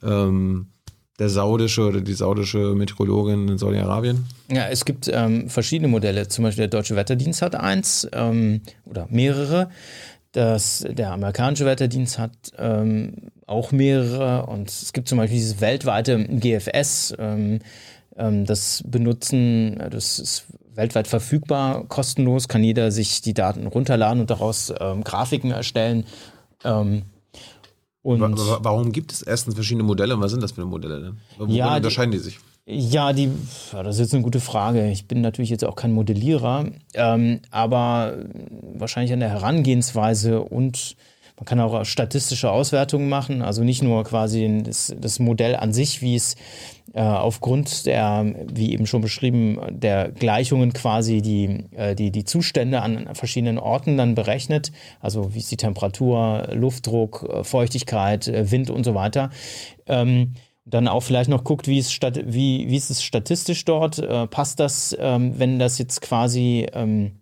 ähm, 0.02 0.70
der 1.20 1.30
saudische 1.30 1.88
oder 1.88 2.02
die 2.02 2.14
saudische 2.14 2.74
Meteorologin 2.76 3.50
in 3.50 3.58
Saudi-Arabien? 3.58 4.26
Ja, 4.50 4.68
es 4.68 4.86
gibt 4.86 5.10
ähm, 5.14 5.50
verschiedene 5.50 5.90
Modelle. 5.90 6.28
Zum 6.30 6.44
Beispiel 6.44 6.64
der 6.64 6.80
Deutsche 6.80 6.96
Wetterdienst 6.96 7.42
hat 7.42 7.56
eins 7.56 8.08
ähm, 8.14 8.62
oder 8.86 9.08
mehrere. 9.10 9.70
Das, 10.32 10.86
der 10.88 11.12
amerikanische 11.12 11.66
Wetterdienst 11.66 12.20
hat 12.20 12.32
ähm, 12.58 13.32
auch 13.46 13.72
mehrere. 13.72 14.46
Und 14.46 14.70
es 14.70 14.94
gibt 14.94 15.10
zum 15.10 15.18
Beispiel 15.18 15.38
dieses 15.38 15.60
weltweite 15.60 16.24
GFS. 16.24 17.14
Ähm, 17.20 17.60
ähm, 18.16 18.46
das 18.46 18.84
benutzen, 18.86 19.82
das 19.92 20.20
ist 20.20 20.46
weltweit 20.76 21.08
verfügbar, 21.08 21.86
kostenlos, 21.88 22.48
kann 22.48 22.64
jeder 22.64 22.92
sich 22.92 23.22
die 23.22 23.34
Daten 23.34 23.68
runterladen 23.68 24.22
und 24.22 24.30
daraus 24.30 24.74
ähm, 24.80 25.04
Grafiken 25.04 25.52
erstellen. 25.52 26.06
Und 28.02 28.22
Warum 28.22 28.92
gibt 28.92 29.12
es 29.12 29.22
erstens 29.22 29.56
verschiedene 29.56 29.84
Modelle 29.84 30.16
und 30.16 30.22
was 30.22 30.32
sind 30.32 30.42
das 30.42 30.54
für 30.54 30.66
Modelle 30.66 31.02
denn? 31.02 31.18
Wo 31.38 31.46
ja, 31.52 31.76
unterscheiden 31.76 32.12
die, 32.12 32.18
die, 32.18 32.24
sich? 32.24 32.40
Ja, 32.66 33.14
die, 33.14 33.30
das 33.72 33.96
ist 33.96 34.00
jetzt 34.00 34.14
eine 34.14 34.24
gute 34.24 34.40
Frage. 34.40 34.90
Ich 34.90 35.08
bin 35.08 35.22
natürlich 35.22 35.50
jetzt 35.50 35.66
auch 35.66 35.76
kein 35.76 35.92
Modellierer, 35.92 36.66
ähm, 36.94 37.40
aber 37.52 38.18
wahrscheinlich 38.74 39.12
an 39.12 39.20
der 39.20 39.30
Herangehensweise 39.30 40.42
und 40.42 40.96
man 41.40 41.46
kann 41.46 41.60
auch 41.62 41.86
statistische 41.86 42.52
Auswertungen 42.52 43.08
machen, 43.08 43.42
also 43.42 43.64
nicht 43.64 43.82
nur 43.82 44.04
quasi 44.04 44.62
das, 44.62 44.94
das 45.00 45.20
Modell 45.20 45.56
an 45.56 45.72
sich, 45.72 46.02
wie 46.02 46.16
es 46.16 46.36
äh, 46.94 47.02
aufgrund 47.02 47.86
der, 47.86 48.36
wie 48.52 48.74
eben 48.74 48.86
schon 48.86 49.02
beschrieben, 49.02 49.58
der 49.70 50.12
Gleichungen 50.12 50.74
quasi 50.74 51.22
die, 51.22 51.64
äh, 51.78 51.96
die, 51.96 52.12
die 52.12 52.26
Zustände 52.26 52.82
an 52.82 53.16
verschiedenen 53.16 53.58
Orten 53.58 53.96
dann 53.96 54.16
berechnet, 54.16 54.74
also 55.00 55.34
wie 55.34 55.40
ist 55.40 55.50
die 55.50 55.58
Temperatur, 55.58 56.50
Luftdruck, 56.52 57.26
äh, 57.30 57.44
Feuchtigkeit, 57.46 58.28
äh, 58.28 58.52
Wind 58.52 58.70
und 58.70 58.84
so 58.84 58.94
weiter. 58.94 59.30
Ähm, 59.88 60.34
dann 60.66 60.90
auch 60.90 61.02
vielleicht 61.02 61.30
noch 61.30 61.46
guckt, 61.46 61.70
wie, 61.70 61.80
es 61.80 61.92
stat 61.92 62.20
wie, 62.26 62.70
wie 62.70 62.76
ist 62.76 62.90
es 62.90 63.02
statistisch 63.02 63.64
dort? 63.64 64.00
Äh, 64.00 64.28
passt 64.28 64.60
das, 64.60 64.96
ähm, 65.00 65.40
wenn 65.40 65.58
das 65.58 65.78
jetzt 65.78 66.02
quasi, 66.02 66.68
ähm, 66.74 67.22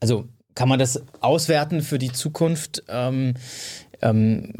also 0.00 0.24
kann 0.54 0.68
man 0.68 0.78
das 0.78 1.02
auswerten 1.20 1.82
für 1.82 1.98
die 1.98 2.12
Zukunft? 2.12 2.84
Ähm, 2.88 3.34
ähm 4.00 4.52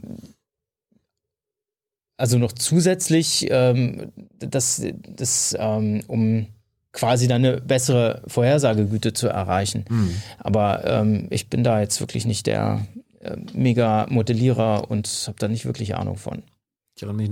also 2.17 2.37
noch 2.37 2.53
zusätzlich, 2.53 3.47
ähm, 3.51 4.13
das, 4.39 4.83
das, 5.09 5.57
ähm, 5.59 6.03
um 6.07 6.49
quasi 6.93 7.29
dann 7.29 7.45
eine 7.45 7.63
bessere 7.63 8.23
Vorhersagegüte 8.27 9.15
zu 9.15 9.29
erreichen. 9.29 9.87
Mhm. 9.89 10.15
Aber 10.39 11.03
ich 11.31 11.49
bin 11.49 11.65
da 11.65 11.81
jetzt 11.81 11.99
wirklich 12.01 12.27
nicht 12.27 12.47
der 12.47 12.87
äh, 13.21 13.37
Mega-Modellierer 13.53 14.91
und 14.91 15.09
habe 15.27 15.37
da 15.39 15.49
nicht 15.49 15.67
wirklich 15.67 15.95
Ahnung 15.95 16.17
von. 16.17 16.43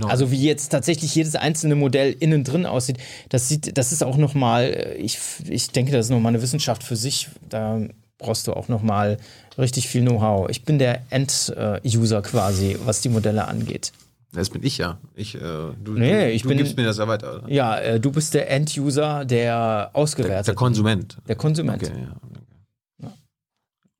Also 0.09 0.31
wie 0.31 0.43
jetzt 0.43 0.69
tatsächlich 0.69 1.13
jedes 1.13 1.35
einzelne 1.35 1.75
Modell 1.75 2.15
innen 2.19 2.43
drin 2.43 2.65
aussieht, 2.65 2.97
das 3.29 3.49
sieht, 3.49 3.77
das 3.77 3.91
ist 3.91 4.03
auch 4.03 4.17
noch 4.17 4.33
mal, 4.33 4.63
äh, 4.63 4.93
ich, 4.95 5.19
ich 5.47 5.71
denke, 5.71 5.91
das 5.91 6.07
ist 6.07 6.09
noch 6.09 6.19
mal 6.19 6.29
eine 6.29 6.41
Wissenschaft 6.41 6.83
für 6.83 6.95
sich. 6.95 7.29
Da 7.47 7.81
brauchst 8.19 8.47
du 8.47 8.53
auch 8.53 8.67
noch 8.67 8.83
mal 8.83 9.17
richtig 9.57 9.87
viel 9.87 10.01
Know-how. 10.01 10.49
Ich 10.49 10.63
bin 10.63 10.77
der 10.77 11.01
End-User 11.09 12.21
quasi, 12.21 12.77
was 12.85 13.01
die 13.01 13.09
Modelle 13.09 13.47
angeht. 13.47 13.91
Das 14.31 14.51
bin 14.51 14.63
ich 14.63 14.77
ja. 14.77 14.99
Ich, 15.15 15.33
äh, 15.33 15.39
du, 15.39 15.93
nee, 15.93 16.27
du, 16.27 16.31
ich 16.33 16.43
du 16.43 16.49
bin, 16.49 16.59
gibst 16.59 16.77
mir 16.77 16.83
das 16.85 16.99
ja 16.99 17.07
weiter. 17.07 17.37
Oder? 17.37 17.51
Ja, 17.51 17.79
äh, 17.79 17.99
du 17.99 18.11
bist 18.11 18.35
der 18.35 18.51
End-User, 18.51 19.25
der 19.25 19.89
ausgewertet. 19.93 20.47
Der, 20.47 20.53
der 20.53 20.55
Konsument. 20.55 21.17
Der 21.27 21.35
Konsument. 21.35 21.81
Okay, 21.81 21.93
ja. 22.03 22.15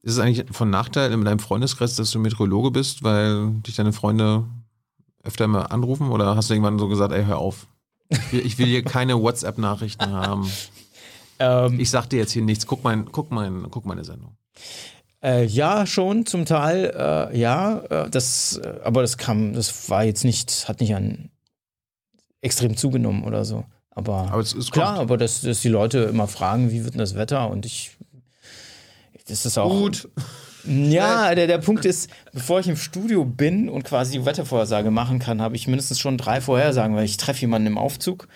Ist 0.01 0.13
es 0.13 0.19
eigentlich 0.19 0.45
von 0.51 0.69
Nachteil 0.69 1.11
in 1.11 1.25
deinem 1.25 1.39
Freundeskreis, 1.39 1.95
dass 1.95 2.11
du 2.11 2.19
Meteorologe 2.19 2.71
bist, 2.71 3.03
weil 3.03 3.51
dich 3.65 3.75
deine 3.75 3.91
Freunde 3.91 4.45
öfter 5.23 5.47
mal 5.47 5.63
anrufen? 5.63 6.09
Oder 6.09 6.35
hast 6.35 6.49
du 6.49 6.53
irgendwann 6.53 6.79
so 6.79 6.87
gesagt, 6.87 7.11
ey, 7.11 7.25
hör 7.25 7.39
auf? 7.39 7.67
Ich 8.07 8.31
will, 8.31 8.45
ich 8.45 8.57
will 8.57 8.67
hier 8.67 8.83
keine 8.83 9.19
WhatsApp-Nachrichten 9.21 10.11
haben. 10.11 10.49
Ähm, 11.39 11.79
ich 11.79 11.89
sag 11.89 12.07
dir 12.07 12.17
jetzt 12.17 12.31
hier 12.31 12.41
nichts. 12.41 12.67
Guck, 12.67 12.83
mein, 12.83 13.05
guck, 13.11 13.31
mein, 13.31 13.67
guck 13.71 13.85
meine 13.85 14.03
Sendung. 14.03 14.37
Äh, 15.23 15.45
ja, 15.45 15.85
schon 15.85 16.25
zum 16.25 16.45
Teil, 16.45 16.93
äh, 16.95 17.37
ja. 17.37 17.79
Äh, 17.89 18.09
das, 18.09 18.57
äh, 18.63 18.79
aber 18.83 19.01
das 19.01 19.17
kam, 19.17 19.53
das 19.53 19.89
war 19.89 20.03
jetzt 20.03 20.23
nicht, 20.23 20.67
hat 20.67 20.79
nicht 20.79 20.95
an 20.95 21.29
extrem 22.41 22.77
zugenommen 22.77 23.23
oder 23.23 23.43
so. 23.43 23.65
Aber, 23.91 24.31
aber 24.31 24.39
es, 24.39 24.53
es 24.53 24.71
klar, 24.71 24.95
kommt. 24.95 25.01
aber 25.01 25.17
dass, 25.17 25.41
dass 25.41 25.61
die 25.61 25.69
Leute 25.69 25.99
immer 25.99 26.27
fragen, 26.27 26.71
wie 26.71 26.83
wird 26.83 26.93
denn 26.93 26.99
das 26.99 27.15
Wetter? 27.15 27.49
Und 27.49 27.65
ich 27.65 27.97
das 29.29 29.45
ist 29.45 29.57
auch. 29.57 29.69
Gut. 29.69 30.09
Ja, 30.65 31.33
der, 31.35 31.47
der 31.47 31.57
Punkt 31.59 31.85
ist, 31.85 32.09
bevor 32.33 32.59
ich 32.59 32.67
im 32.67 32.75
Studio 32.75 33.23
bin 33.23 33.69
und 33.69 33.83
quasi 33.83 34.19
die 34.19 34.25
Wettervorhersage 34.25 34.91
machen 34.91 35.17
kann, 35.17 35.41
habe 35.41 35.55
ich 35.55 35.67
mindestens 35.67 35.99
schon 35.99 36.17
drei 36.17 36.41
Vorhersagen, 36.41 36.97
weil 36.97 37.05
ich 37.05 37.15
treffe 37.15 37.39
jemanden 37.41 37.67
im 37.67 37.77
Aufzug, 37.77 38.27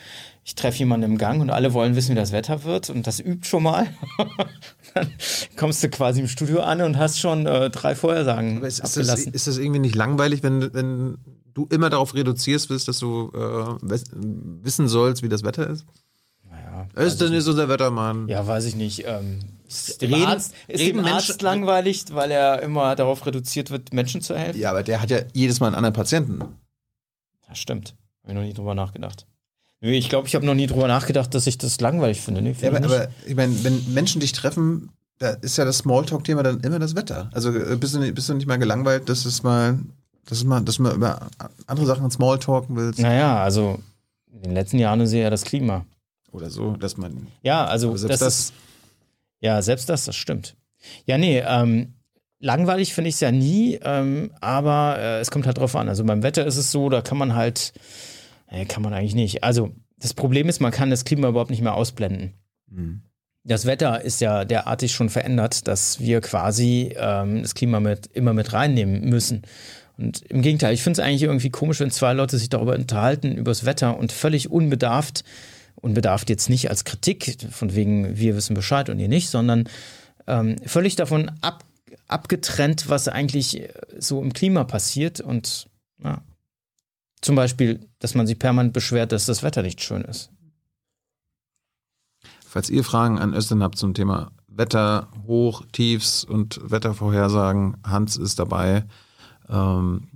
ich 0.45 0.55
treffe 0.55 0.79
jemanden 0.79 1.11
im 1.11 1.17
Gang 1.17 1.41
und 1.41 1.49
alle 1.49 1.73
wollen 1.73 1.95
wissen, 1.95 2.11
wie 2.11 2.15
das 2.15 2.33
Wetter 2.33 2.63
wird 2.63 2.89
und 2.89 3.07
das 3.07 3.19
übt 3.19 3.47
schon 3.47 3.63
mal. 3.63 3.87
dann 4.93 5.09
kommst 5.55 5.81
du 5.83 5.89
quasi 5.89 6.19
im 6.19 6.27
Studio 6.27 6.61
an 6.61 6.81
und 6.81 6.97
hast 6.97 7.19
schon 7.19 7.45
äh, 7.45 7.69
drei 7.69 7.95
Vorhersagen 7.95 8.57
Aber 8.57 8.67
ist, 8.67 8.81
abgelassen. 8.81 9.31
Das, 9.31 9.35
ist 9.35 9.47
das 9.47 9.57
irgendwie 9.57 9.79
nicht 9.79 9.95
langweilig, 9.95 10.43
wenn, 10.43 10.73
wenn 10.73 11.17
du 11.53 11.65
immer 11.69 11.89
darauf 11.89 12.13
reduzierst 12.13 12.69
willst, 12.69 12.89
dass 12.89 12.99
du 12.99 13.31
äh, 13.33 13.97
wissen 14.63 14.89
sollst, 14.89 15.23
wie 15.23 15.29
das 15.29 15.43
Wetter 15.43 15.69
ist? 15.69 15.85
Naja. 16.49 16.87
Ist 16.95 17.21
denn 17.21 17.31
nicht 17.31 17.43
so 17.43 17.53
der 17.53 17.69
Wettermann? 17.69 18.27
Ja, 18.27 18.45
weiß 18.45 18.65
ich 18.65 18.75
nicht. 18.75 19.05
Ähm, 19.07 19.39
ist 19.65 20.01
dem 20.01 20.13
reden, 20.13 20.25
Arzt, 20.25 20.53
ist 20.67 20.81
reden 20.81 21.03
dem 21.03 21.05
Arzt 21.05 21.41
langweilig, 21.41 22.05
weil 22.11 22.31
er 22.31 22.61
immer 22.61 22.95
darauf 22.95 23.25
reduziert 23.25 23.71
wird, 23.71 23.93
Menschen 23.93 24.19
zu 24.19 24.37
helfen? 24.37 24.59
Ja, 24.59 24.71
aber 24.71 24.83
der 24.83 25.01
hat 25.01 25.09
ja 25.09 25.19
jedes 25.31 25.61
Mal 25.61 25.67
einen 25.67 25.75
anderen 25.75 25.93
Patienten. 25.93 26.43
Das 27.47 27.57
stimmt. 27.57 27.95
Habe 28.23 28.33
ich 28.33 28.35
noch 28.35 28.43
nie 28.43 28.53
drüber 28.53 28.75
nachgedacht. 28.75 29.25
Ich 29.85 30.09
glaube, 30.09 30.27
ich 30.27 30.35
habe 30.35 30.45
noch 30.45 30.53
nie 30.53 30.67
drüber 30.67 30.87
nachgedacht, 30.87 31.33
dass 31.35 31.45
ich 31.45 31.57
das 31.57 31.79
langweilig 31.81 32.21
finde. 32.21 32.41
Nee, 32.41 32.55
ja, 32.59 32.69
aber, 32.69 32.83
aber, 32.83 33.07
ich 33.25 33.35
meine, 33.35 33.63
wenn 33.63 33.93
Menschen 33.93 34.21
dich 34.21 34.31
treffen, 34.31 34.89
da 35.19 35.31
ist 35.31 35.57
ja 35.57 35.65
das 35.65 35.79
Smalltalk-Thema 35.79 36.41
dann 36.41 36.61
immer 36.61 36.79
das 36.79 36.95
Wetter. 36.95 37.29
Also 37.33 37.53
äh, 37.53 37.75
bist 37.75 37.93
du, 37.93 38.11
bist 38.13 38.29
du 38.29 38.33
nicht 38.33 38.47
mal 38.47 38.57
gelangweilt, 38.57 39.09
dass 39.09 39.25
es 39.25 39.43
mal, 39.43 39.77
dass 40.25 40.37
es 40.37 40.43
mal, 40.45 40.61
dass 40.61 40.79
mal 40.79 40.95
über 40.95 41.27
andere 41.67 41.85
Sachen 41.85 42.09
Smalltalken 42.09 42.75
willst? 42.75 42.99
Naja, 42.99 43.43
also 43.43 43.79
in 44.31 44.43
den 44.43 44.53
letzten 44.53 44.79
Jahren 44.79 45.01
ist 45.01 45.11
ja 45.11 45.29
das 45.29 45.43
Klima. 45.43 45.85
Oder 46.31 46.49
so, 46.49 46.77
dass 46.77 46.97
man. 46.97 47.27
Ja, 47.41 47.65
also 47.65 47.91
das, 47.91 48.19
das 48.19 48.21
ist 48.21 48.53
ja, 49.43 49.61
selbst 49.61 49.89
das, 49.89 50.05
das 50.05 50.15
stimmt. 50.15 50.55
Ja, 51.05 51.17
nee, 51.17 51.43
ähm, 51.45 51.95
langweilig 52.39 52.93
finde 52.93 53.09
ich 53.09 53.15
es 53.15 53.19
ja 53.19 53.31
nie, 53.33 53.77
ähm, 53.83 54.31
aber 54.39 54.95
äh, 54.97 55.19
es 55.19 55.31
kommt 55.31 55.45
halt 55.45 55.57
drauf 55.57 55.75
an. 55.75 55.89
Also 55.89 56.05
beim 56.05 56.23
Wetter 56.23 56.45
ist 56.45 56.55
es 56.55 56.71
so, 56.71 56.87
da 56.89 57.01
kann 57.01 57.17
man 57.17 57.35
halt, 57.35 57.73
äh, 58.53 58.65
kann 58.65 58.83
man 58.83 58.93
eigentlich 58.93 59.15
nicht. 59.15 59.43
Also 59.43 59.71
das 59.97 60.13
Problem 60.13 60.47
ist, 60.47 60.61
man 60.61 60.71
kann 60.71 60.89
das 60.89 61.05
Klima 61.05 61.27
überhaupt 61.27 61.49
nicht 61.49 61.61
mehr 61.61 61.73
ausblenden. 61.73 62.33
Mhm. 62.69 63.01
Das 63.45 63.65
Wetter 63.65 64.01
ist 64.01 64.21
ja 64.21 64.45
derartig 64.45 64.93
schon 64.93 65.09
verändert, 65.09 65.67
dass 65.67 65.99
wir 65.99 66.21
quasi 66.21 66.93
ähm, 66.95 67.41
das 67.41 67.55
Klima 67.55 67.79
mit, 67.81 68.07
immer 68.07 68.33
mit 68.33 68.53
reinnehmen 68.53 69.09
müssen. 69.09 69.41
Und 69.97 70.21
im 70.23 70.41
Gegenteil, 70.41 70.73
ich 70.73 70.81
finde 70.81 71.01
es 71.01 71.05
eigentlich 71.05 71.23
irgendwie 71.23 71.49
komisch, 71.49 71.79
wenn 71.79 71.91
zwei 71.91 72.13
Leute 72.13 72.37
sich 72.37 72.49
darüber 72.49 72.75
unterhalten, 72.75 73.33
über 73.33 73.51
das 73.51 73.65
Wetter 73.65 73.97
und 73.97 74.11
völlig 74.11 74.49
unbedarft 74.49 75.23
und 75.75 75.93
bedarf 75.93 76.23
jetzt 76.27 76.49
nicht 76.49 76.69
als 76.69 76.85
Kritik, 76.85 77.35
von 77.51 77.75
wegen 77.75 78.17
wir 78.17 78.35
wissen 78.35 78.53
Bescheid 78.53 78.89
und 78.89 78.99
ihr 78.99 79.09
nicht, 79.09 79.29
sondern 79.29 79.65
ähm, 80.25 80.55
völlig 80.65 80.95
davon 80.95 81.31
ab, 81.41 81.65
abgetrennt, 82.07 82.89
was 82.89 83.07
eigentlich 83.07 83.67
so 83.97 84.21
im 84.21 84.33
Klima 84.33 84.63
passiert 84.63 85.19
und 85.19 85.67
ja. 86.01 86.21
Zum 87.23 87.35
Beispiel, 87.35 87.87
dass 87.99 88.15
man 88.15 88.27
sich 88.27 88.37
permanent 88.37 88.73
beschwert, 88.73 89.11
dass 89.11 89.25
das 89.25 89.43
Wetter 89.43 89.61
nicht 89.61 89.81
schön 89.81 90.01
ist. 90.03 90.29
Falls 92.45 92.69
ihr 92.69 92.83
Fragen 92.83 93.17
an 93.17 93.33
Östin 93.33 93.63
habt 93.63 93.77
zum 93.77 93.93
Thema 93.93 94.31
Wetter, 94.47 95.07
Hoch, 95.25 95.63
Tiefs 95.71 96.23
und 96.23 96.59
Wettervorhersagen, 96.63 97.77
Hans 97.83 98.17
ist 98.17 98.37
dabei. 98.39 98.83
Ähm, 99.49 100.09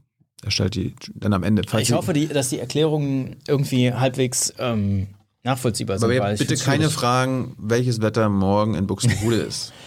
er 0.43 0.51
stellt 0.51 0.76
die 0.76 0.95
dann 1.16 1.34
am 1.34 1.43
Ende. 1.43 1.64
ich 1.80 1.91
hoffe, 1.93 2.14
die, 2.14 2.28
dass 2.28 2.49
die 2.49 2.60
Erklärungen 2.60 3.38
irgendwie 3.47 3.91
halbwegs 3.91 4.53
ähm, 4.60 5.08
nachvollziehbar 5.43 5.97
sind. 5.97 6.12
Aber 6.12 6.34
bitte 6.34 6.55
keine 6.58 6.84
schwierig. 6.84 6.93
Fragen, 6.93 7.55
welches 7.58 8.01
Wetter 8.01 8.30
morgen 8.30 8.76
in 8.76 8.86
Buxtehude 8.88 9.38
ist. 9.38 9.74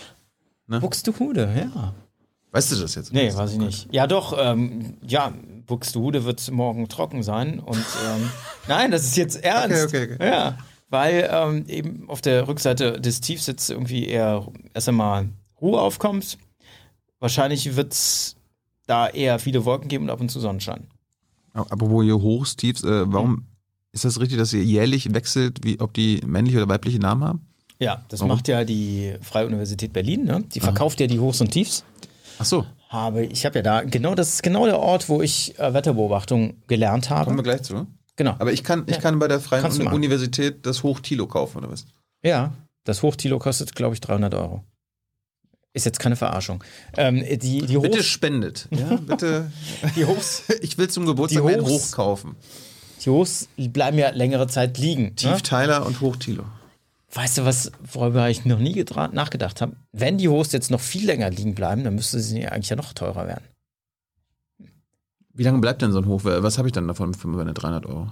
Ne? 0.66 0.78
Buxtehude, 0.78 1.52
ja. 1.74 1.94
Weißt 2.52 2.72
du 2.72 2.76
das 2.76 2.94
jetzt? 2.96 3.12
Nee, 3.12 3.32
weiß 3.32 3.52
ich 3.52 3.58
nicht. 3.58 3.88
Ja, 3.92 4.06
doch, 4.06 4.36
ähm, 4.38 4.96
ja, 5.06 5.32
Buxtehude 5.66 6.24
wird 6.24 6.50
morgen 6.50 6.88
trocken 6.88 7.22
sein 7.22 7.60
und 7.60 7.76
ähm, 7.76 8.30
nein, 8.68 8.90
das 8.90 9.04
ist 9.04 9.16
jetzt 9.16 9.42
ernst. 9.44 9.86
Okay, 9.86 10.04
okay, 10.04 10.14
okay. 10.14 10.28
Ja, 10.28 10.58
weil 10.88 11.30
ähm, 11.32 11.64
eben 11.68 12.08
auf 12.08 12.20
der 12.20 12.48
Rückseite 12.48 13.00
des 13.00 13.20
Tiefsitz 13.20 13.68
irgendwie 13.68 14.06
eher 14.06 14.46
erst 14.74 14.88
einmal 14.88 15.28
Ruhe 15.60 15.80
aufkommt. 15.80 16.38
Wahrscheinlich 17.20 17.76
wird 17.76 17.92
es 17.92 18.36
da 18.86 19.06
eher 19.08 19.38
viele 19.38 19.64
Wolken 19.64 19.88
geben 19.88 20.04
und 20.04 20.10
ab 20.10 20.20
und 20.20 20.30
zu 20.30 20.40
Sonnenschein. 20.40 20.88
Apropos 21.52 22.02
hier 22.02 22.20
Hochs, 22.20 22.56
Tiefs, 22.56 22.82
äh, 22.82 23.12
warum 23.12 23.46
ist 23.92 24.04
das 24.04 24.20
richtig, 24.20 24.38
dass 24.38 24.52
ihr 24.52 24.64
jährlich 24.64 25.12
wechselt, 25.14 25.64
wie, 25.64 25.80
ob 25.80 25.94
die 25.94 26.20
männliche 26.26 26.58
oder 26.58 26.68
weibliche 26.68 26.98
Namen 26.98 27.24
haben? 27.24 27.46
Ja, 27.78 28.04
das 28.08 28.20
Warum? 28.20 28.36
macht 28.36 28.46
ja 28.46 28.64
die 28.64 29.14
Freie 29.22 29.46
Universität 29.46 29.92
Berlin. 29.92 30.24
Ne? 30.24 30.44
Die 30.54 30.60
verkauft 30.60 30.98
ah. 31.00 31.04
ja 31.04 31.06
die 31.06 31.18
Hochs 31.18 31.40
und 31.40 31.50
Tiefs. 31.50 31.84
Ach 32.40 32.44
so. 32.46 32.66
Habe, 32.88 33.24
ich 33.24 33.44
habe 33.44 33.58
ja 33.58 33.62
da, 33.62 33.82
genau, 33.82 34.14
das 34.14 34.30
ist 34.30 34.42
genau 34.42 34.64
der 34.64 34.78
Ort, 34.78 35.08
wo 35.08 35.20
ich 35.20 35.58
äh, 35.58 35.74
Wetterbeobachtung 35.74 36.54
gelernt 36.66 37.10
habe. 37.10 37.26
Kommen 37.26 37.38
wir 37.38 37.42
gleich 37.42 37.62
zu. 37.62 37.86
Genau. 38.16 38.34
Aber 38.38 38.52
ich 38.52 38.64
kann, 38.64 38.84
ich 38.86 38.96
ja. 38.96 39.00
kann 39.00 39.18
bei 39.18 39.28
der 39.28 39.40
Freien 39.40 39.64
Universität 39.88 40.64
das 40.66 40.82
Hochtilo 40.82 41.26
kaufen, 41.26 41.58
oder 41.58 41.70
was? 41.70 41.84
Ja, 42.22 42.52
das 42.84 43.02
Hochtilo 43.02 43.38
kostet, 43.38 43.74
glaube 43.74 43.94
ich, 43.94 44.00
300 44.00 44.34
Euro. 44.34 44.64
Ist 45.72 45.86
jetzt 45.86 46.00
keine 46.00 46.16
Verarschung. 46.16 46.64
Ähm, 46.96 47.22
die, 47.22 47.64
die 47.64 47.78
bitte 47.78 48.02
spendet. 48.02 48.68
Ja, 48.70 48.96
bitte. 49.06 49.52
die 49.94 50.04
Hochs. 50.04 50.44
Ich 50.62 50.78
will 50.78 50.88
zum 50.88 51.06
Geburtstag 51.06 51.44
ein 51.44 51.60
Hoch 51.60 51.92
kaufen. 51.92 52.36
Die 53.04 53.10
Hochs 53.10 53.48
bleiben 53.56 53.98
ja 53.98 54.10
längere 54.10 54.48
Zeit 54.48 54.78
liegen. 54.78 55.14
Tiefteiler 55.14 55.80
ne? 55.80 55.84
und 55.84 56.00
Hochtilo. 56.00 56.44
Weißt 57.12 57.38
du, 57.38 57.44
was, 57.44 57.72
worüber 57.82 58.30
ich 58.30 58.44
noch 58.44 58.58
nie 58.58 58.84
nachgedacht 59.12 59.60
habe? 59.60 59.76
Wenn 59.92 60.18
die 60.18 60.28
Hochs 60.28 60.52
jetzt 60.52 60.70
noch 60.70 60.80
viel 60.80 61.06
länger 61.06 61.30
liegen 61.30 61.54
bleiben, 61.54 61.82
dann 61.82 61.96
müsste 61.96 62.20
sie 62.20 62.46
eigentlich 62.46 62.68
ja 62.68 62.76
noch 62.76 62.92
teurer 62.92 63.26
werden. 63.26 63.44
Wie 65.32 65.42
lange 65.42 65.58
bleibt 65.58 65.82
denn 65.82 65.92
so 65.92 65.98
ein 65.98 66.06
Hoch? 66.06 66.20
Was 66.24 66.58
habe 66.58 66.68
ich 66.68 66.72
dann 66.72 66.86
davon 66.86 67.14
für 67.14 67.26
meine 67.26 67.52
300 67.54 67.86
Euro? 67.86 68.08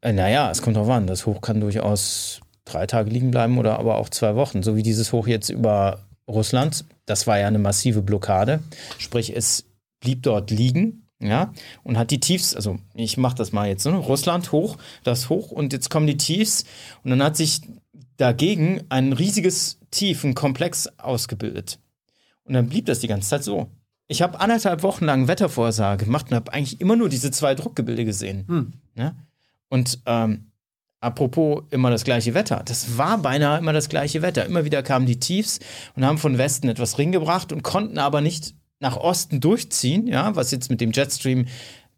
Äh, 0.00 0.12
naja, 0.12 0.50
es 0.50 0.62
kommt 0.62 0.76
drauf 0.76 0.88
an. 0.88 1.06
Das 1.06 1.26
Hoch 1.26 1.40
kann 1.40 1.60
durchaus 1.60 2.40
drei 2.64 2.86
Tage 2.86 3.10
liegen 3.10 3.30
bleiben 3.30 3.58
oder 3.58 3.78
aber 3.78 3.96
auch 3.96 4.08
zwei 4.08 4.34
Wochen. 4.34 4.62
So 4.62 4.76
wie 4.76 4.82
dieses 4.82 5.12
Hoch 5.12 5.26
jetzt 5.26 5.50
über 5.50 6.06
Russland. 6.28 6.84
Das 7.06 7.26
war 7.26 7.38
ja 7.38 7.48
eine 7.48 7.58
massive 7.58 8.02
Blockade. 8.02 8.60
Sprich, 8.98 9.34
es 9.34 9.64
blieb 10.00 10.22
dort 10.22 10.50
liegen 10.50 11.07
ja, 11.20 11.52
und 11.82 11.98
hat 11.98 12.10
die 12.10 12.20
Tiefs, 12.20 12.54
also 12.54 12.78
ich 12.94 13.16
mache 13.16 13.36
das 13.36 13.52
mal 13.52 13.68
jetzt, 13.68 13.84
ne? 13.84 13.96
Russland 13.96 14.52
hoch, 14.52 14.76
das 15.02 15.28
hoch 15.28 15.50
und 15.50 15.72
jetzt 15.72 15.90
kommen 15.90 16.06
die 16.06 16.16
Tiefs 16.16 16.64
und 17.02 17.10
dann 17.10 17.22
hat 17.22 17.36
sich 17.36 17.62
dagegen 18.16 18.82
ein 18.88 19.12
riesiges 19.12 19.80
Tief, 19.90 20.24
ein 20.24 20.34
Komplex 20.34 20.88
ausgebildet. 20.98 21.78
Und 22.44 22.54
dann 22.54 22.68
blieb 22.68 22.86
das 22.86 23.00
die 23.00 23.08
ganze 23.08 23.28
Zeit 23.28 23.44
so. 23.44 23.68
ich 24.06 24.22
habe 24.22 24.40
anderthalb 24.40 24.82
Wochen 24.82 25.04
lang 25.04 25.28
Wettervorhersage 25.28 26.06
gemacht 26.06 26.30
und 26.30 26.36
habe 26.36 26.52
eigentlich 26.52 26.80
immer 26.80 26.96
nur 26.96 27.08
diese 27.08 27.30
zwei 27.30 27.54
Druckgebilde 27.54 28.04
gesehen. 28.04 28.44
Hm. 28.48 28.72
Ja? 28.94 29.14
Und 29.68 30.00
ähm, 30.06 30.50
apropos 31.00 31.64
immer 31.70 31.90
das 31.90 32.04
gleiche 32.04 32.32
Wetter, 32.34 32.62
das 32.64 32.96
war 32.96 33.18
beinahe 33.18 33.58
immer 33.58 33.74
das 33.74 33.88
gleiche 33.88 34.22
Wetter. 34.22 34.46
Immer 34.46 34.64
wieder 34.64 34.82
kamen 34.82 35.04
die 35.04 35.20
Tiefs 35.20 35.60
und 35.94 36.06
haben 36.06 36.18
von 36.18 36.38
Westen 36.38 36.68
etwas 36.68 36.96
ringgebracht 36.98 37.52
und 37.52 37.62
konnten 37.62 37.98
aber 37.98 38.20
nicht 38.20 38.54
nach 38.80 38.96
Osten 38.96 39.40
durchziehen, 39.40 40.06
ja, 40.06 40.36
was 40.36 40.50
jetzt 40.50 40.70
mit 40.70 40.80
dem 40.80 40.92
Jetstream 40.92 41.46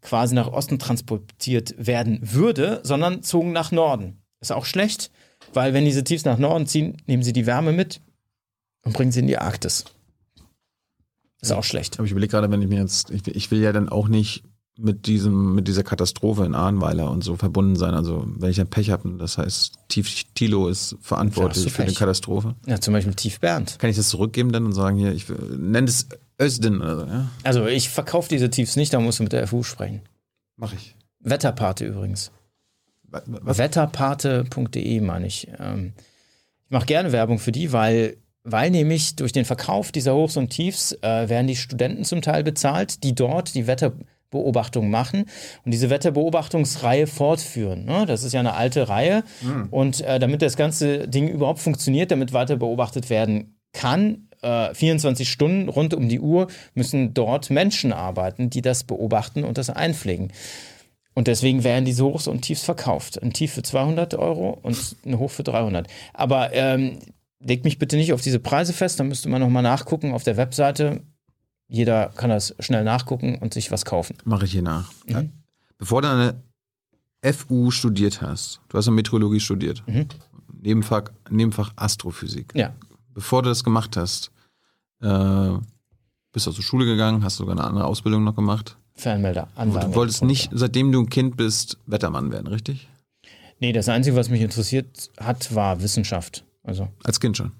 quasi 0.01 0.33
nach 0.33 0.47
Osten 0.47 0.79
transportiert 0.79 1.75
werden 1.77 2.19
würde, 2.21 2.81
sondern 2.83 3.21
zogen 3.23 3.51
nach 3.51 3.71
Norden. 3.71 4.21
Ist 4.39 4.51
auch 4.51 4.65
schlecht, 4.65 5.11
weil 5.53 5.73
wenn 5.73 5.85
diese 5.85 6.03
Tiefs 6.03 6.25
nach 6.25 6.39
Norden 6.39 6.65
ziehen, 6.65 6.97
nehmen 7.05 7.23
sie 7.23 7.33
die 7.33 7.45
Wärme 7.45 7.71
mit 7.71 8.01
und 8.83 8.93
bringen 8.93 9.11
sie 9.11 9.19
in 9.19 9.27
die 9.27 9.37
Arktis. 9.37 9.85
Ist 11.41 11.51
auch 11.51 11.63
schlecht. 11.63 11.97
Aber 11.97 12.05
ich 12.05 12.11
überlege 12.11 12.31
gerade, 12.31 12.51
wenn 12.51 12.61
ich 12.61 12.67
mir 12.67 12.79
jetzt, 12.79 13.09
ich, 13.11 13.27
ich 13.27 13.51
will 13.51 13.61
ja 13.61 13.71
dann 13.71 13.89
auch 13.89 14.07
nicht 14.07 14.43
mit 14.77 15.05
diesem, 15.05 15.53
mit 15.53 15.67
dieser 15.67 15.83
Katastrophe 15.83 16.45
in 16.45 16.55
Ahrnweiler 16.55 17.11
und 17.11 17.23
so 17.23 17.35
verbunden 17.35 17.75
sein. 17.75 17.93
Also 17.93 18.25
wenn 18.37 18.49
ich 18.49 18.59
ein 18.59 18.69
Pech 18.69 18.89
habe, 18.89 19.17
das 19.17 19.37
heißt, 19.37 19.73
Tief 19.89 20.23
Tilo 20.33 20.67
ist 20.67 20.95
verantwortlich 21.01 21.71
für 21.71 21.85
die. 21.85 21.93
Katastrophe. 21.93 22.55
Ja, 22.65 22.79
zum 22.79 22.93
Beispiel 22.93 23.13
Tief 23.13 23.39
Bernd. 23.39 23.77
Kann 23.79 23.89
ich 23.89 23.95
das 23.95 24.09
zurückgeben 24.09 24.51
dann 24.51 24.65
und 24.65 24.73
sagen, 24.73 24.97
hier, 24.97 25.13
ich 25.13 25.25
nenne 25.29 25.87
es 25.87 26.07
Özdin 26.41 26.81
oder 26.81 26.99
so, 26.99 27.05
ja? 27.05 27.27
Also 27.43 27.67
ich 27.67 27.89
verkaufe 27.89 28.29
diese 28.29 28.49
Tiefs 28.49 28.75
nicht, 28.75 28.93
da 28.93 28.99
musst 28.99 29.19
du 29.19 29.23
mit 29.23 29.33
der 29.33 29.47
FU 29.47 29.63
sprechen. 29.63 30.01
Mach 30.57 30.73
ich. 30.73 30.95
Wetterpate 31.19 31.85
übrigens. 31.85 32.31
Wetterpate.de 33.11 35.01
meine 35.01 35.27
ich. 35.27 35.47
Ähm, 35.59 35.93
ich 36.65 36.71
mache 36.71 36.85
gerne 36.85 37.11
Werbung 37.11 37.39
für 37.39 37.51
die, 37.51 37.73
weil, 37.73 38.17
weil 38.43 38.71
nämlich 38.71 39.15
durch 39.15 39.33
den 39.33 39.45
Verkauf 39.45 39.91
dieser 39.91 40.15
Hochs 40.15 40.37
und 40.37 40.49
Tiefs 40.49 40.93
äh, 41.01 41.29
werden 41.29 41.47
die 41.47 41.55
Studenten 41.55 42.05
zum 42.05 42.21
Teil 42.21 42.43
bezahlt, 42.43 43.03
die 43.03 43.13
dort 43.13 43.53
die 43.53 43.67
Wetterbeobachtung 43.67 44.89
machen 44.89 45.25
und 45.65 45.71
diese 45.71 45.89
Wetterbeobachtungsreihe 45.89 47.07
fortführen. 47.07 47.85
Ne? 47.85 48.05
Das 48.05 48.23
ist 48.23 48.33
ja 48.33 48.39
eine 48.39 48.53
alte 48.53 48.87
Reihe 48.87 49.23
und 49.71 50.01
äh, 50.01 50.17
damit 50.19 50.41
das 50.41 50.55
ganze 50.55 51.07
Ding 51.07 51.27
überhaupt 51.27 51.59
funktioniert, 51.59 52.11
damit 52.11 52.31
weiter 52.33 52.55
beobachtet 52.55 53.09
werden 53.09 53.57
kann, 53.73 54.29
äh, 54.41 54.73
24 54.73 55.29
Stunden 55.29 55.69
rund 55.69 55.93
um 55.93 56.09
die 56.09 56.19
Uhr 56.19 56.47
müssen 56.73 57.13
dort 57.13 57.49
Menschen 57.49 57.93
arbeiten, 57.93 58.49
die 58.49 58.61
das 58.61 58.83
beobachten 58.83 59.43
und 59.43 59.57
das 59.57 59.69
einpflegen. 59.69 60.31
Und 61.13 61.27
deswegen 61.27 61.63
werden 61.63 61.83
diese 61.85 62.05
Hochs 62.05 62.27
und 62.27 62.41
Tiefs 62.41 62.63
verkauft. 62.63 63.21
Ein 63.21 63.33
Tief 63.33 63.53
für 63.53 63.63
200 63.63 64.15
Euro 64.15 64.57
und 64.61 64.95
ein 65.05 65.19
Hoch 65.19 65.31
für 65.31 65.43
300. 65.43 65.87
Aber 66.13 66.53
ähm, 66.53 66.99
legt 67.39 67.65
mich 67.65 67.79
bitte 67.79 67.97
nicht 67.97 68.13
auf 68.13 68.21
diese 68.21 68.39
Preise 68.39 68.71
fest, 68.73 68.99
da 68.99 69.03
müsste 69.03 69.27
man 69.29 69.41
nochmal 69.41 69.63
nachgucken 69.63 70.13
auf 70.13 70.23
der 70.23 70.37
Webseite. 70.37 71.01
Jeder 71.67 72.07
kann 72.15 72.29
das 72.29 72.55
schnell 72.59 72.83
nachgucken 72.83 73.37
und 73.37 73.53
sich 73.53 73.71
was 73.71 73.85
kaufen. 73.85 74.15
Mache 74.23 74.45
ich 74.45 74.51
hier 74.51 74.61
nach. 74.61 74.91
Mhm. 75.07 75.31
Bevor 75.77 76.01
du 76.01 76.09
eine 76.09 77.33
FU 77.33 77.71
studiert 77.71 78.21
hast, 78.21 78.61
du 78.69 78.77
hast 78.77 78.85
ja 78.85 78.91
Meteorologie 78.91 79.39
studiert, 79.39 79.83
Mhm. 79.87 80.07
Nebenfach, 80.63 81.05
Nebenfach 81.29 81.73
Astrophysik. 81.75 82.53
Ja, 82.55 82.73
Bevor 83.13 83.41
du 83.43 83.49
das 83.49 83.63
gemacht 83.63 83.97
hast, 83.97 84.31
äh, 85.01 85.51
bist 86.31 86.47
du 86.47 86.51
zur 86.51 86.63
Schule 86.63 86.85
gegangen, 86.85 87.23
hast 87.23 87.37
sogar 87.37 87.55
eine 87.55 87.63
andere 87.65 87.85
Ausbildung 87.85 88.23
noch 88.23 88.35
gemacht. 88.35 88.77
Fernmelder, 88.95 89.47
Du 89.55 89.59
Anlage. 89.61 89.95
wolltest 89.95 90.23
nicht, 90.23 90.49
seitdem 90.53 90.91
du 90.91 90.99
ein 91.01 91.09
Kind 91.09 91.35
bist, 91.37 91.77
Wettermann 91.87 92.31
werden, 92.31 92.47
richtig? 92.47 92.87
Nee, 93.59 93.73
das 93.73 93.89
Einzige, 93.89 94.15
was 94.15 94.29
mich 94.29 94.41
interessiert 94.41 95.09
hat, 95.19 95.53
war 95.55 95.81
Wissenschaft. 95.81 96.43
Also, 96.63 96.87
Als 97.03 97.19
Kind 97.19 97.37
schon. 97.37 97.51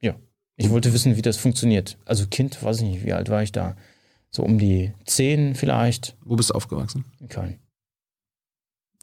ja. 0.00 0.14
Ich 0.56 0.70
wollte 0.70 0.92
wissen, 0.92 1.16
wie 1.16 1.22
das 1.22 1.36
funktioniert. 1.36 1.96
Also 2.04 2.26
Kind, 2.26 2.60
weiß 2.62 2.78
ich 2.78 2.82
nicht, 2.88 3.04
wie 3.04 3.12
alt 3.12 3.28
war 3.28 3.42
ich 3.44 3.52
da? 3.52 3.76
So 4.30 4.42
um 4.42 4.58
die 4.58 4.92
10 5.06 5.54
vielleicht. 5.54 6.16
Wo 6.24 6.34
bist 6.34 6.50
du 6.50 6.54
aufgewachsen? 6.54 7.04
In 7.20 7.28
Köln. 7.28 7.58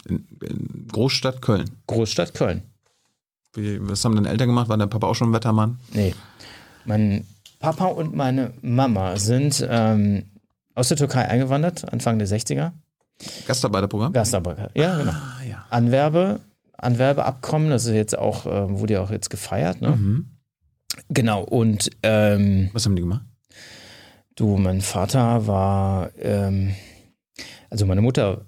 In, 0.08 0.28
in 0.44 0.88
Großstadt 0.92 1.42
Köln. 1.42 1.70
Großstadt 1.88 2.34
Köln. 2.34 2.64
Wie, 3.56 3.78
was 3.82 4.04
haben 4.06 4.16
deine 4.16 4.30
Eltern 4.30 4.48
gemacht? 4.48 4.70
War 4.70 4.78
dein 4.78 4.90
Papa 4.90 5.08
auch 5.08 5.16
schon 5.16 5.34
Wettermann? 5.34 5.80
Nee. 5.94 6.14
Mein 6.86 7.26
Papa 7.60 7.86
und 7.86 8.16
meine 8.16 8.54
Mama 8.62 9.18
sind 9.18 9.66
ähm, 9.70 10.24
aus 10.76 10.90
der 10.90 10.98
Türkei 10.98 11.28
eingewandert, 11.28 11.92
Anfang 11.92 12.20
der 12.20 12.28
60er. 12.28 12.72
Gastarbeiterprogramm? 13.48 14.14
Gastarbeiter. 14.14 14.72
Ja, 14.76 14.98
genau. 14.98 15.12
Ah, 15.12 15.44
ja. 15.50 15.66
Anwerbe, 15.70 16.42
Anwerbeabkommen, 16.78 17.70
das 17.70 17.86
ist 17.86 17.94
jetzt 17.94 18.18
auch, 18.18 18.46
äh, 18.46 18.70
wurde 18.78 18.94
ja 18.96 19.02
auch 19.02 19.10
jetzt 19.12 19.30
gefeiert, 19.30 19.82
ne? 19.82 19.92
Mhm. 19.92 20.26
Genau. 21.10 21.44
Und 21.44 21.90
ähm, 22.04 22.70
Was 22.74 22.86
haben 22.86 22.96
die 22.96 23.02
gemacht? 23.02 23.22
du, 24.36 24.58
mein 24.58 24.82
Vater 24.82 25.48
war, 25.48 26.10
ähm, 26.20 26.76
also 27.70 27.86
meine 27.86 28.02
Mutter 28.02 28.46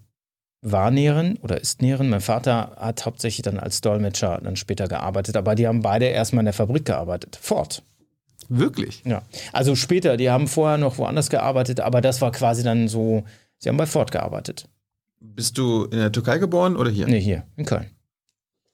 war 0.62 0.92
Näherin 0.92 1.38
oder 1.42 1.62
ist 1.62 1.82
Näherin. 1.82 2.10
Mein 2.10 2.22
Vater 2.22 2.76
hat 2.78 3.06
hauptsächlich 3.06 3.44
dann 3.44 3.60
als 3.60 3.82
Dolmetscher 3.82 4.40
dann 4.44 4.56
später 4.56 4.88
gearbeitet, 4.88 5.38
aber 5.38 5.56
die 5.56 5.68
haben 5.68 5.82
beide 5.82 6.06
erstmal 6.06 6.42
in 6.42 6.46
der 6.46 6.54
Fabrik 6.54 6.86
gearbeitet. 6.86 7.38
Ford. 7.42 7.84
Wirklich? 8.50 9.02
Ja, 9.06 9.24
also 9.52 9.76
später, 9.76 10.18
die 10.18 10.30
haben 10.30 10.48
vorher 10.48 10.78
noch 10.78 10.98
woanders 10.98 11.30
gearbeitet, 11.30 11.80
aber 11.82 12.02
das 12.02 12.22
war 12.22 12.32
quasi 12.32 12.64
dann 12.64 12.88
so, 12.88 13.24
sie 13.58 13.70
haben 13.70 13.78
bei 13.78 13.86
Ford 13.86 14.12
gearbeitet. 14.12 14.68
Bist 15.20 15.58
du 15.58 15.86
in 15.86 15.98
der 15.98 16.12
Türkei 16.12 16.38
geboren 16.38 16.78
oder 16.78 16.90
hier? 16.90 17.08
Nee, 17.08 17.20
hier, 17.20 17.44
in 17.58 17.66
Köln. 17.66 17.88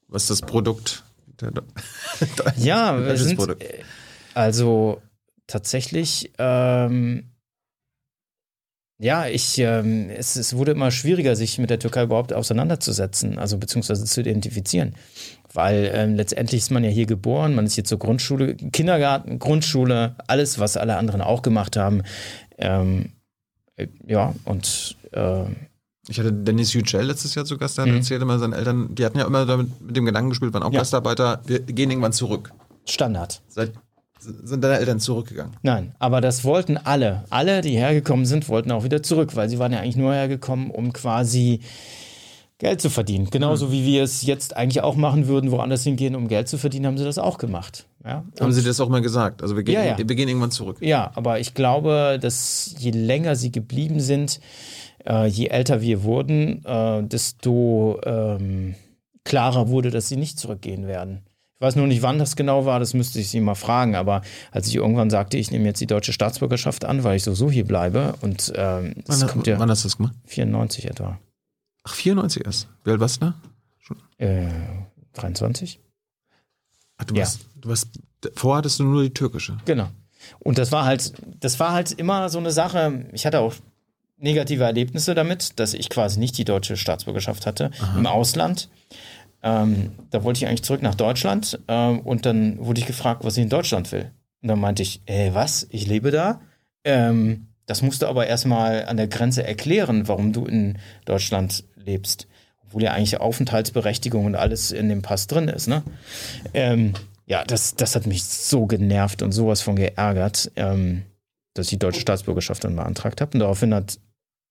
Was 0.07 0.23
ist 0.23 0.29
das 0.29 0.41
Produkt? 0.41 1.03
Ja, 2.57 3.15
sind, 3.17 3.36
Produkt. 3.36 3.63
äh, 3.63 3.84
also 4.34 5.01
tatsächlich, 5.47 6.31
ähm, 6.38 7.32
ja, 8.99 9.27
ich, 9.27 9.57
ähm, 9.59 10.09
es, 10.09 10.35
es 10.35 10.55
wurde 10.55 10.71
immer 10.71 10.91
schwieriger, 10.91 11.35
sich 11.35 11.57
mit 11.57 11.69
der 11.69 11.79
Türkei 11.79 12.03
überhaupt 12.03 12.33
auseinanderzusetzen, 12.33 13.37
also 13.39 13.57
beziehungsweise 13.57 14.05
zu 14.05 14.21
identifizieren. 14.21 14.95
Weil 15.53 15.91
ähm, 15.93 16.15
letztendlich 16.15 16.61
ist 16.61 16.71
man 16.71 16.83
ja 16.83 16.89
hier 16.89 17.05
geboren, 17.05 17.53
man 17.53 17.65
ist 17.65 17.75
hier 17.75 17.83
zur 17.83 17.99
Grundschule, 17.99 18.55
Kindergarten, 18.55 19.37
Grundschule, 19.39 20.15
alles, 20.27 20.57
was 20.57 20.77
alle 20.77 20.97
anderen 20.97 21.21
auch 21.21 21.41
gemacht 21.43 21.75
haben. 21.77 22.01
Ähm, 22.57 23.11
äh, 23.75 23.87
ja, 24.07 24.33
und 24.45 24.97
äh, 25.11 25.43
Ich 26.09 26.19
hatte 26.19 26.33
Dennis 26.33 26.73
Yücel 26.73 27.03
letztes 27.05 27.35
Jahr 27.35 27.45
zu 27.45 27.57
Gast, 27.57 27.77
der 27.77 27.85
Mhm. 27.85 27.95
erzählt 27.97 28.21
immer, 28.21 28.39
seine 28.39 28.55
Eltern, 28.55 28.93
die 28.95 29.05
hatten 29.05 29.19
ja 29.19 29.25
immer 29.25 29.45
damit 29.45 29.79
mit 29.81 29.95
dem 29.95 30.05
Gedanken 30.05 30.29
gespielt, 30.29 30.53
waren 30.53 30.63
auch 30.63 30.71
Ja. 30.73 30.79
Gastarbeiter, 30.79 31.41
wir 31.45 31.59
gehen 31.59 31.89
irgendwann 31.91 32.13
zurück. 32.13 32.51
Standard. 32.85 33.41
Seit, 33.47 33.71
sind 34.24 34.63
deine 34.63 34.78
Eltern 34.80 34.99
zurückgegangen? 34.99 35.53
Nein, 35.61 35.93
aber 35.99 36.21
das 36.21 36.43
wollten 36.43 36.78
alle. 36.78 37.24
Alle, 37.30 37.61
die 37.61 37.71
hergekommen 37.78 38.26
sind, 38.26 38.49
wollten 38.49 38.71
auch 38.71 38.84
wieder 38.84 39.03
zurück, 39.03 39.36
weil 39.36 39.49
sie 39.49 39.59
waren 39.59 39.71
ja 39.74 39.80
eigentlich 39.80 39.95
nur 39.97 40.13
hergekommen, 40.13 40.71
um 40.71 40.93
quasi 40.93 41.59
Geld 42.59 42.80
zu 42.82 42.89
verdienen. 42.89 43.30
Genauso 43.30 43.71
wie 43.71 43.86
wir 43.86 44.03
es 44.03 44.21
jetzt 44.24 44.55
eigentlich 44.55 44.82
auch 44.82 44.95
machen 44.95 45.28
würden, 45.28 45.51
woanders 45.51 45.84
hingehen, 45.84 46.15
um 46.15 46.28
Geld 46.30 46.47
zu 46.47 46.57
verdienen, 46.57 46.86
haben 46.86 46.97
sie 46.97 47.03
das 47.03 47.17
auch 47.17 47.38
gemacht. 47.38 47.86
Ja, 48.05 48.24
Haben 48.39 48.51
sie 48.53 48.63
das 48.63 48.80
auch 48.80 48.89
mal 48.89 49.01
gesagt? 49.01 49.41
Also 49.41 49.55
wir 49.55 49.63
gehen, 49.63 49.76
Ja, 49.76 49.84
ja. 49.84 49.97
wir 49.97 50.05
gehen 50.05 50.28
irgendwann 50.28 50.51
zurück. 50.51 50.78
ja 50.82 51.11
aber 51.15 51.39
ich 51.39 51.53
glaube, 51.53 52.17
dass 52.21 52.76
je 52.78 52.91
länger 52.91 53.36
sie 53.36 53.51
geblieben 53.51 53.99
sind, 53.99 54.39
äh, 55.05 55.26
je 55.28 55.47
älter 55.47 55.82
wir 55.82 56.03
wurden, 56.03 56.63
äh, 56.65 57.03
desto 57.03 57.99
ähm, 58.05 58.76
klarer 59.26 59.69
wurde, 59.69 59.89
dass 59.89 60.07
sie 60.09 60.17
nicht 60.17 60.38
zurückgehen 60.38 60.86
werden. 60.88 61.24
Ich 61.64 61.66
weiß 61.68 61.78
nur 61.78 61.88
nicht, 61.88 62.01
wann 62.01 62.20
das 62.20 62.36
genau 62.36 62.66
war, 62.66 62.82
das 62.82 62.93
müsste 62.93 63.22
ich 63.22 63.30
sie 63.30 63.39
mal 63.39 63.55
fragen, 63.55 63.95
aber 63.95 64.22
als 64.51 64.68
ich 64.68 64.76
irgendwann 64.76 65.09
sagte, 65.09 65.38
ich 65.38 65.49
nehme 65.49 65.64
jetzt 65.64 65.80
die 65.80 65.88
deutsche 65.88 66.11
Staatsbürgerschaft 66.11 66.84
an, 66.84 67.05
weil 67.05 67.16
ich 67.16 67.24
so, 67.24 67.34
so 67.34 67.49
hier 67.49 67.64
bleibe 67.64 68.16
und 68.20 68.51
ähm, 68.57 68.95
das 69.05 69.22
Wann, 69.22 69.30
kommt 69.30 69.47
ja 69.47 69.57
wann 69.59 69.70
hast 69.70 69.86
du 69.86 69.88
das 69.88 69.95
gemacht? 69.95 70.14
94 70.26 70.89
etwa. 70.89 71.20
Ach, 71.86 71.93
94 71.93 72.45
erst. 72.45 72.68
Wie 72.84 72.91
alt 72.91 72.99
warst 72.99 73.22
du 73.22 73.28
da? 74.20 74.26
Äh, 74.26 74.49
23? 75.14 75.80
Ach, 76.97 77.05
du 77.05 77.16
Ja. 77.16 77.22
warst, 77.22 77.39
du 77.61 77.70
warst, 77.70 77.88
vorher 78.36 78.57
hattest 78.57 78.80
du 78.82 78.84
nur 78.84 79.01
die 79.03 79.14
türkische. 79.14 79.55
Genau. 79.64 79.88
Und 80.39 80.57
das 80.57 80.74
war 80.74 80.84
halt, 80.84 81.14
das 81.39 81.61
war 81.61 81.72
halt 81.72 81.93
immer 81.93 82.28
so 82.28 82.39
eine 82.39 82.51
Sache. 82.51 83.05
Ich 83.14 83.26
hatte 83.26 83.39
auch 83.39 83.53
negative 84.18 84.66
Erlebnisse 84.66 85.16
damit, 85.16 85.57
dass 85.61 85.74
ich 85.74 85.89
quasi 85.89 86.20
nicht 86.20 86.38
die 86.38 86.43
deutsche 86.43 86.76
Staatsbürgerschaft 86.76 87.45
hatte 87.45 87.72
im 87.97 88.05
Ausland. 88.05 88.68
Ähm, 89.43 89.91
da 90.09 90.23
wollte 90.23 90.37
ich 90.39 90.47
eigentlich 90.47 90.63
zurück 90.63 90.81
nach 90.81 90.95
Deutschland 90.95 91.59
ähm, 91.67 91.99
und 91.99 92.25
dann 92.25 92.57
wurde 92.65 92.79
ich 92.79 92.87
gefragt, 92.87 93.23
was 93.23 93.37
ich 93.37 93.43
in 93.43 93.49
Deutschland 93.49 93.91
will. 93.91 94.11
Und 94.41 94.47
dann 94.47 94.59
meinte 94.59 94.81
ich, 94.83 95.01
ey, 95.05 95.33
was? 95.33 95.67
Ich 95.69 95.87
lebe 95.87 96.11
da? 96.11 96.41
Ähm, 96.83 97.47
das 97.65 97.81
musst 97.81 98.01
du 98.01 98.07
aber 98.07 98.27
erstmal 98.27 98.85
an 98.85 98.97
der 98.97 99.07
Grenze 99.07 99.45
erklären, 99.45 100.07
warum 100.07 100.33
du 100.33 100.45
in 100.45 100.77
Deutschland 101.05 101.63
lebst. 101.75 102.27
Obwohl 102.65 102.83
ja 102.83 102.91
eigentlich 102.91 103.19
Aufenthaltsberechtigung 103.19 104.25
und 104.25 104.35
alles 104.35 104.71
in 104.71 104.89
dem 104.89 105.01
Pass 105.01 105.27
drin 105.27 105.47
ist, 105.47 105.67
ne? 105.67 105.83
Ähm, 106.53 106.93
ja, 107.25 107.43
das, 107.43 107.75
das 107.75 107.95
hat 107.95 108.05
mich 108.05 108.23
so 108.23 108.65
genervt 108.65 109.21
und 109.21 109.31
sowas 109.31 109.61
von 109.61 109.75
geärgert, 109.75 110.51
ähm, 110.55 111.03
dass 111.53 111.67
ich 111.67 111.71
die 111.71 111.79
deutsche 111.79 112.01
Staatsbürgerschaft 112.01 112.63
dann 112.63 112.75
beantragt 112.75 113.21
habe. 113.21 113.31
Und 113.33 113.39
daraufhin 113.39 113.73
hat 113.73 113.97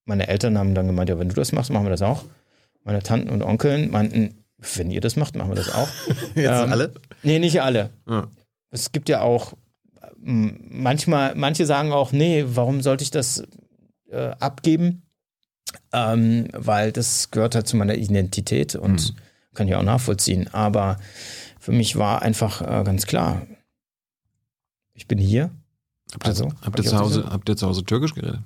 meine 0.05 0.29
Eltern 0.29 0.59
haben 0.59 0.75
dann 0.75 0.87
gemeint, 0.87 1.09
ja, 1.09 1.19
wenn 1.19 1.29
du 1.29 1.35
das 1.35 1.53
machst, 1.53 1.71
machen 1.71 1.87
wir 1.87 1.91
das 1.91 2.03
auch. 2.03 2.25
Meine 2.85 3.03
Tanten 3.03 3.31
und 3.31 3.43
Onkeln 3.43 3.91
meinten, 3.91 4.42
wenn 4.77 4.91
ihr 4.91 5.01
das 5.01 5.17
macht, 5.17 5.37
machen 5.37 5.51
wir 5.51 5.57
das 5.57 5.73
auch. 5.73 5.89
Jetzt 6.35 6.63
Ähm, 6.63 6.73
alle? 6.73 6.95
Nee, 7.23 7.39
nicht 7.39 7.61
alle. 7.63 7.91
Ja. 8.09 8.29
Es 8.71 8.93
gibt 8.93 9.09
ja 9.09 9.21
auch 9.21 9.55
manchmal, 10.23 11.35
manche 11.35 11.67
sagen 11.67 11.93
auch, 11.93 12.13
nee, 12.13 12.45
warum 12.47 12.81
sollte 12.81 13.03
ich 13.05 13.11
das 13.11 13.43
äh, 14.11 14.31
abgeben? 14.39 15.03
Ähm, 15.93 16.49
weil 16.53 16.93
das 16.93 17.31
gehört 17.31 17.55
halt 17.55 17.67
zu 17.67 17.77
meiner 17.77 17.95
Identität 17.95 18.75
und 18.75 19.13
mhm. 19.13 19.17
kann 19.55 19.69
ich 19.69 19.75
auch 19.75 19.83
nachvollziehen. 19.83 20.49
Aber 20.53 20.99
für 21.59 21.73
mich 21.73 21.97
war 21.97 22.23
einfach 22.23 22.63
äh, 22.63 22.85
ganz 22.85 23.07
klar, 23.07 23.47
ich 24.95 25.07
bin 25.07 25.19
hier. 25.19 25.51
Habt 26.13 26.27
ihr, 26.27 26.29
also, 26.29 26.53
habt, 26.61 26.79
ihr 26.79 26.85
zu 26.85 26.99
Hause, 26.99 27.25
habt 27.29 27.49
ihr 27.49 27.57
zu 27.57 27.67
Hause 27.67 27.85
Türkisch 27.85 28.15
geredet? 28.15 28.41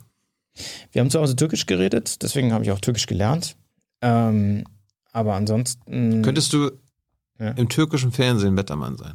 Wir 0.93 1.01
haben 1.01 1.11
zu 1.11 1.21
Hause 1.21 1.37
Türkisch 1.37 1.67
geredet, 1.67 2.23
deswegen 2.23 2.53
habe 2.53 2.65
ich 2.65 2.71
auch 2.71 2.81
Türkisch 2.81 3.07
gelernt. 3.07 3.57
Ähm, 4.01 4.65
aber 5.17 5.35
ansonsten. 5.35 6.21
Könntest 6.21 6.53
du 6.53 6.71
ja. 7.39 7.53
im 7.53 7.71
türkischen 7.71 8.13
Fernsehen 8.13 8.57
Wettermann 8.57 8.99
sein? 8.99 9.15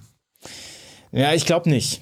Ja, 1.11 1.33
ich 1.33 1.45
glaube 1.45 1.69
nicht. 1.69 2.01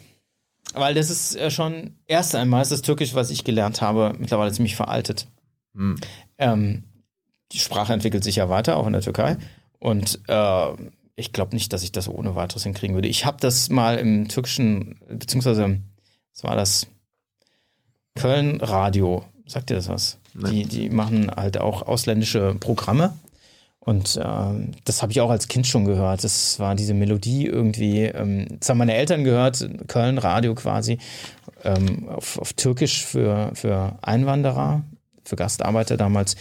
Weil 0.74 0.93
das 0.93 1.10
ist 1.10 1.36
äh, 1.36 1.52
schon, 1.52 1.95
erst 2.08 2.34
einmal 2.34 2.62
ist 2.62 2.72
das 2.72 2.82
Türkisch, 2.82 3.14
was 3.14 3.30
ich 3.30 3.43
gelernt 3.43 3.82
habe, 3.82 4.16
mittlerweile 4.18 4.54
ziemlich 4.54 4.78
veraltet. 4.78 5.28
Hm. 5.76 6.00
Ähm, 6.38 6.84
die 7.52 7.60
Sprache 7.60 7.91
entwickelt 7.91 8.24
sich 8.24 8.38
ja 8.38 8.47
weiter, 8.47 8.78
auch 8.78 8.88
in 8.88 8.93
der 8.93 9.02
Türkei. 9.02 9.38
Und 9.80 10.20
äh, 10.28 10.68
ich 11.18 11.34
glaube 11.34 11.54
nicht, 11.54 11.74
dass 11.74 11.84
ich 11.84 11.91
das 11.91 12.08
ohne 12.08 12.36
weiteres 12.36 12.64
hinkriegen 12.64 12.95
würde. 12.95 13.10
Ich 13.10 13.26
habe 13.26 13.38
das 13.41 13.70
mal 13.70 13.97
im 13.97 14.30
türkischen, 14.30 15.00
beziehungsweise, 15.10 15.82
was 16.34 16.43
war 16.43 16.56
das? 16.56 16.88
Köln 18.16 18.62
Radio. 18.62 19.26
Sagt 19.45 19.72
ihr 19.72 19.76
das 19.76 19.89
was? 19.89 20.20
Die, 20.34 20.66
die 20.66 20.89
machen 20.89 21.32
halt 21.32 21.58
auch 21.58 21.82
ausländische 21.82 22.56
Programme. 22.60 23.14
Und 23.89 24.19
ähm, 24.23 24.73
das 24.83 25.01
habe 25.01 25.11
ich 25.11 25.19
auch 25.19 25.31
als 25.31 25.47
Kind 25.47 25.65
schon 25.65 25.83
gehört. 25.83 26.23
Das 26.23 26.59
war 26.59 26.75
diese 26.75 26.93
Melodie 26.93 27.47
irgendwie. 27.47 28.03
Ähm, 28.03 28.45
das 28.59 28.69
haben 28.69 28.77
meine 28.77 28.93
Eltern 28.93 29.23
gehört, 29.23 29.67
Köln 29.87 30.19
Radio 30.19 30.53
quasi, 30.53 30.99
ähm, 31.63 32.07
auf, 32.07 32.37
auf 32.37 32.53
Türkisch 32.53 33.03
für, 33.03 33.49
für 33.55 33.97
Einwanderer, 34.03 34.83
für 35.25 35.35
Gastarbeiter 35.35 35.97
damals. 35.97 36.35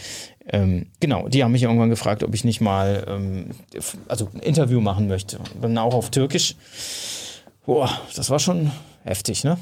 Ähm, 0.46 0.88
genau, 1.00 1.26
die 1.28 1.42
haben 1.42 1.52
mich 1.52 1.62
irgendwann 1.62 1.88
gefragt, 1.88 2.22
ob 2.22 2.34
ich 2.34 2.44
nicht 2.44 2.60
mal 2.60 3.06
ähm, 3.08 3.46
also 4.08 4.28
ein 4.34 4.40
Interview 4.40 4.82
machen 4.82 5.08
möchte. 5.08 5.38
Und 5.38 5.62
dann 5.62 5.78
auch 5.78 5.94
auf 5.94 6.10
Türkisch. 6.10 6.54
Boah, 7.64 7.88
das 8.14 8.28
war 8.28 8.40
schon 8.40 8.72
heftig, 9.04 9.42
ne? 9.42 9.56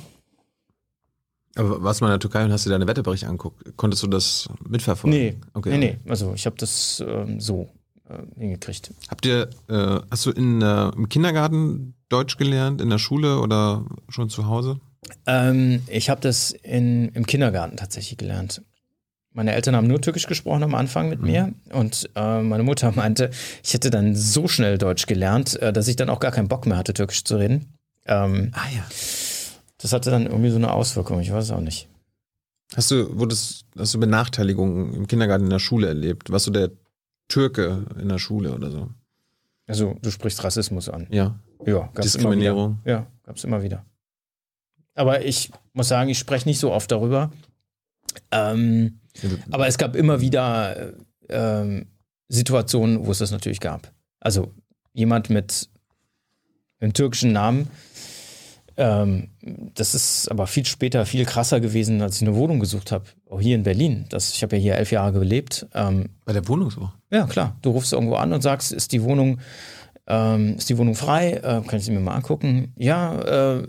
Aber 1.54 1.84
warst 1.84 2.00
du 2.00 2.04
mal 2.04 2.08
in 2.08 2.14
der 2.14 2.18
Türkei 2.18 2.44
und 2.44 2.50
hast 2.50 2.66
dir 2.66 2.70
deine 2.70 2.88
Wetterberichte 2.88 3.28
angeguckt? 3.28 3.76
Konntest 3.76 4.02
du 4.02 4.08
das 4.08 4.48
mitverfolgen? 4.68 5.16
Nee, 5.16 5.36
okay. 5.54 5.70
nee, 5.70 5.78
nee. 5.78 6.10
Also 6.10 6.34
ich 6.34 6.46
habe 6.46 6.56
das 6.58 7.00
ähm, 7.06 7.38
so 7.40 7.68
äh, 8.08 8.38
hingekriegt. 8.38 8.92
Habt 9.08 9.26
ihr, 9.26 9.50
äh, 9.68 10.00
hast 10.10 10.26
du 10.26 10.30
in, 10.30 10.62
äh, 10.62 10.88
im 10.90 11.08
Kindergarten 11.08 11.94
Deutsch 12.08 12.36
gelernt, 12.36 12.80
in 12.80 12.90
der 12.90 12.98
Schule 12.98 13.40
oder 13.40 13.84
schon 14.08 14.28
zu 14.28 14.46
Hause? 14.46 14.80
Ähm, 15.26 15.82
ich 15.88 16.10
habe 16.10 16.20
das 16.20 16.50
in, 16.50 17.08
im 17.10 17.26
Kindergarten 17.26 17.76
tatsächlich 17.76 18.18
gelernt. 18.18 18.62
Meine 19.32 19.52
Eltern 19.52 19.76
haben 19.76 19.86
nur 19.86 20.00
Türkisch 20.00 20.26
gesprochen 20.26 20.62
am 20.62 20.74
Anfang 20.74 21.10
mit 21.10 21.20
mhm. 21.20 21.26
mir 21.26 21.54
und 21.72 22.08
äh, 22.14 22.42
meine 22.42 22.62
Mutter 22.62 22.90
meinte, 22.92 23.30
ich 23.62 23.74
hätte 23.74 23.90
dann 23.90 24.16
so 24.16 24.48
schnell 24.48 24.78
Deutsch 24.78 25.06
gelernt, 25.06 25.60
äh, 25.60 25.72
dass 25.72 25.88
ich 25.88 25.96
dann 25.96 26.08
auch 26.08 26.20
gar 26.20 26.32
keinen 26.32 26.48
Bock 26.48 26.66
mehr 26.66 26.78
hatte, 26.78 26.94
Türkisch 26.94 27.22
zu 27.24 27.36
reden. 27.36 27.74
Ähm, 28.06 28.50
ah 28.52 28.68
ja 28.74 28.84
das 29.78 29.92
hatte 29.92 30.10
dann 30.10 30.26
irgendwie 30.26 30.50
so 30.50 30.56
eine 30.56 30.72
Auswirkung, 30.72 31.20
ich 31.20 31.32
weiß 31.32 31.44
es 31.44 31.50
auch 31.50 31.60
nicht. 31.60 31.88
Hast 32.74 32.90
du, 32.90 33.16
wurdest, 33.18 33.64
hast 33.78 33.94
du 33.94 34.00
Benachteiligungen 34.00 34.92
im 34.94 35.06
Kindergarten 35.06 35.44
in 35.44 35.50
der 35.50 35.60
Schule 35.60 35.86
erlebt? 35.86 36.30
Warst 36.30 36.48
du 36.48 36.50
der 36.50 36.70
Türke 37.28 37.86
in 38.00 38.08
der 38.08 38.18
Schule 38.18 38.54
oder 38.54 38.70
so? 38.70 38.90
Also, 39.66 39.96
du 40.00 40.10
sprichst 40.10 40.42
Rassismus 40.44 40.88
an. 40.88 41.06
Ja. 41.10 41.38
Ja, 41.64 41.90
gab's 41.94 42.12
Diskriminierung. 42.12 42.78
Immer 42.84 42.92
ja, 42.92 43.06
gab 43.24 43.36
es 43.36 43.44
immer 43.44 43.62
wieder. 43.62 43.84
Aber 44.94 45.24
ich 45.24 45.50
muss 45.72 45.88
sagen, 45.88 46.08
ich 46.08 46.18
spreche 46.18 46.48
nicht 46.48 46.58
so 46.58 46.72
oft 46.72 46.90
darüber. 46.90 47.32
Ähm, 48.30 49.00
aber 49.50 49.66
es 49.66 49.78
gab 49.78 49.96
immer 49.96 50.20
wieder 50.20 50.94
ähm, 51.28 51.86
Situationen, 52.28 53.06
wo 53.06 53.10
es 53.10 53.18
das 53.18 53.30
natürlich 53.30 53.60
gab. 53.60 53.92
Also 54.20 54.52
jemand 54.92 55.30
mit 55.30 55.68
einem 56.80 56.92
türkischen 56.92 57.32
Namen, 57.32 57.68
ähm, 58.76 59.30
das 59.74 59.94
ist 59.94 60.30
aber 60.30 60.46
viel 60.46 60.66
später, 60.66 61.06
viel 61.06 61.24
krasser 61.24 61.60
gewesen, 61.60 62.02
als 62.02 62.16
ich 62.16 62.22
eine 62.22 62.36
Wohnung 62.36 62.60
gesucht 62.60 62.92
habe. 62.92 63.04
Auch 63.30 63.40
hier 63.40 63.54
in 63.54 63.62
Berlin. 63.62 64.06
Das, 64.10 64.32
ich 64.32 64.42
habe 64.42 64.56
ja 64.56 64.62
hier 64.62 64.74
elf 64.76 64.90
Jahre 64.92 65.12
gelebt. 65.12 65.66
Ähm, 65.74 66.10
Bei 66.24 66.32
der 66.32 66.46
Wohnungssuche? 66.46 66.92
Ja, 67.10 67.26
klar. 67.26 67.56
Du 67.62 67.70
rufst 67.70 67.92
irgendwo 67.92 68.16
an 68.16 68.32
und 68.32 68.42
sagst, 68.42 68.72
ist 68.72 68.92
die 68.92 69.02
Wohnung, 69.02 69.40
ähm, 70.06 70.56
ist 70.56 70.68
die 70.68 70.78
Wohnung 70.78 70.94
frei? 70.94 71.32
Äh, 71.32 71.62
kann 71.66 71.78
ich 71.78 71.84
sie 71.84 71.92
mir 71.92 72.00
mal 72.00 72.14
angucken? 72.14 72.72
Ja, 72.76 73.58
äh, 73.58 73.68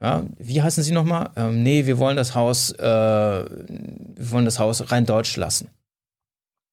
ja, 0.00 0.24
wie 0.38 0.62
heißen 0.62 0.84
Sie 0.84 0.92
nochmal? 0.92 1.30
Ähm, 1.36 1.62
nee, 1.62 1.86
wir 1.86 1.98
wollen 1.98 2.16
das 2.16 2.34
Haus, 2.34 2.70
äh, 2.70 2.82
wir 2.84 4.30
wollen 4.30 4.44
das 4.44 4.60
Haus 4.60 4.92
rein 4.92 5.06
deutsch 5.06 5.36
lassen. 5.36 5.70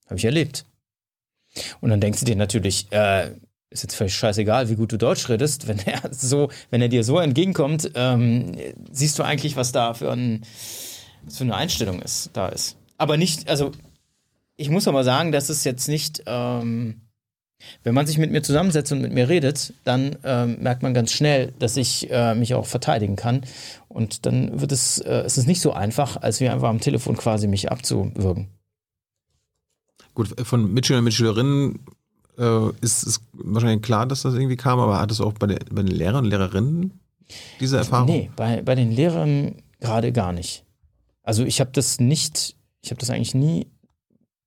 Habe 0.06 0.18
ich 0.18 0.26
erlebt. 0.26 0.66
Und 1.82 1.90
dann 1.90 2.02
denkst 2.02 2.20
du 2.20 2.26
dir 2.26 2.36
natürlich, 2.36 2.92
äh, 2.92 3.32
ist 3.70 3.84
jetzt 3.84 3.96
völlig 3.96 4.16
scheißegal, 4.16 4.70
wie 4.70 4.76
gut 4.76 4.92
du 4.92 4.98
Deutsch 4.98 5.28
redest, 5.30 5.68
wenn 5.68 5.80
er 5.80 6.02
so, 6.12 6.50
wenn 6.70 6.82
er 6.82 6.90
dir 6.90 7.04
so 7.04 7.20
entgegenkommt, 7.20 7.92
ähm, 7.96 8.56
siehst 8.92 9.20
du 9.20 9.24
eigentlich, 9.24 9.56
was 9.56 9.72
da 9.72 9.94
für, 9.94 10.12
ein, 10.12 10.44
was 11.24 11.38
für 11.38 11.44
eine 11.44 11.56
Einstellung 11.56 12.02
ist, 12.02 12.30
da 12.34 12.48
ist. 12.50 12.78
Aber 12.98 13.18
nicht, 13.18 13.50
also 13.50 13.72
ich 14.58 14.70
muss 14.70 14.88
aber 14.88 15.04
sagen, 15.04 15.32
dass 15.32 15.50
es 15.50 15.64
jetzt 15.64 15.88
nicht, 15.88 16.24
ähm, 16.26 17.02
wenn 17.84 17.94
man 17.94 18.06
sich 18.06 18.18
mit 18.18 18.32
mir 18.32 18.44
zusammensetzt 18.44 18.92
und 18.92 19.02
mit 19.02 19.12
mir 19.12 19.28
redet, 19.28 19.74
dann 19.84 20.18
ähm, 20.24 20.58
merkt 20.62 20.84
man 20.84 20.94
ganz 20.94 21.12
schnell, 21.12 21.54
dass 21.60 21.78
ich 21.78 22.10
äh, 22.12 22.36
mich 22.36 22.54
auch 22.54 22.66
verteidigen 22.66 23.16
kann. 23.16 23.42
Und 23.88 24.26
dann 24.26 24.62
wird 24.62 24.72
es, 24.72 25.00
äh, 25.00 25.24
es 25.26 25.38
ist 25.38 25.48
nicht 25.48 25.62
so 25.62 25.74
einfach, 25.74 26.18
als 26.18 26.40
wie 26.40 26.50
einfach 26.50 26.70
am 26.70 26.80
Telefon 26.80 27.18
quasi 27.18 27.48
mich 27.48 27.72
abzuwürgen. 27.72 28.50
Gut, 30.14 30.40
von 30.48 30.74
Mitschülern 30.74 31.00
und 31.00 31.06
Mitschülerinnen 31.06 31.80
äh, 32.38 32.70
ist 32.82 33.04
es 33.04 33.22
wahrscheinlich 33.34 33.82
klar, 33.82 34.06
dass 34.06 34.24
das 34.24 34.34
irgendwie 34.34 34.58
kam, 34.58 34.80
aber 34.80 35.00
hattest 35.00 35.20
du 35.20 35.26
auch 35.26 35.34
bei, 35.34 35.48
der, 35.48 35.60
bei 35.72 35.84
den 35.84 35.96
Lehrern 35.96 36.26
und 36.26 36.32
Lehrerinnen 36.32 37.00
diese 37.60 37.78
Erfahrung? 37.78 38.08
Nee, 38.08 38.32
bei, 38.36 38.62
bei 38.62 38.76
den 38.76 38.92
Lehrern 38.92 39.56
gerade 39.80 40.12
gar 40.12 40.34
nicht. 40.34 40.64
Also 41.24 41.44
ich 41.44 41.60
habe 41.60 41.72
das 41.74 42.00
nicht, 42.00 42.56
ich 42.82 42.92
habe 42.92 43.00
das 43.00 43.10
eigentlich 43.10 43.36
nie 43.36 43.68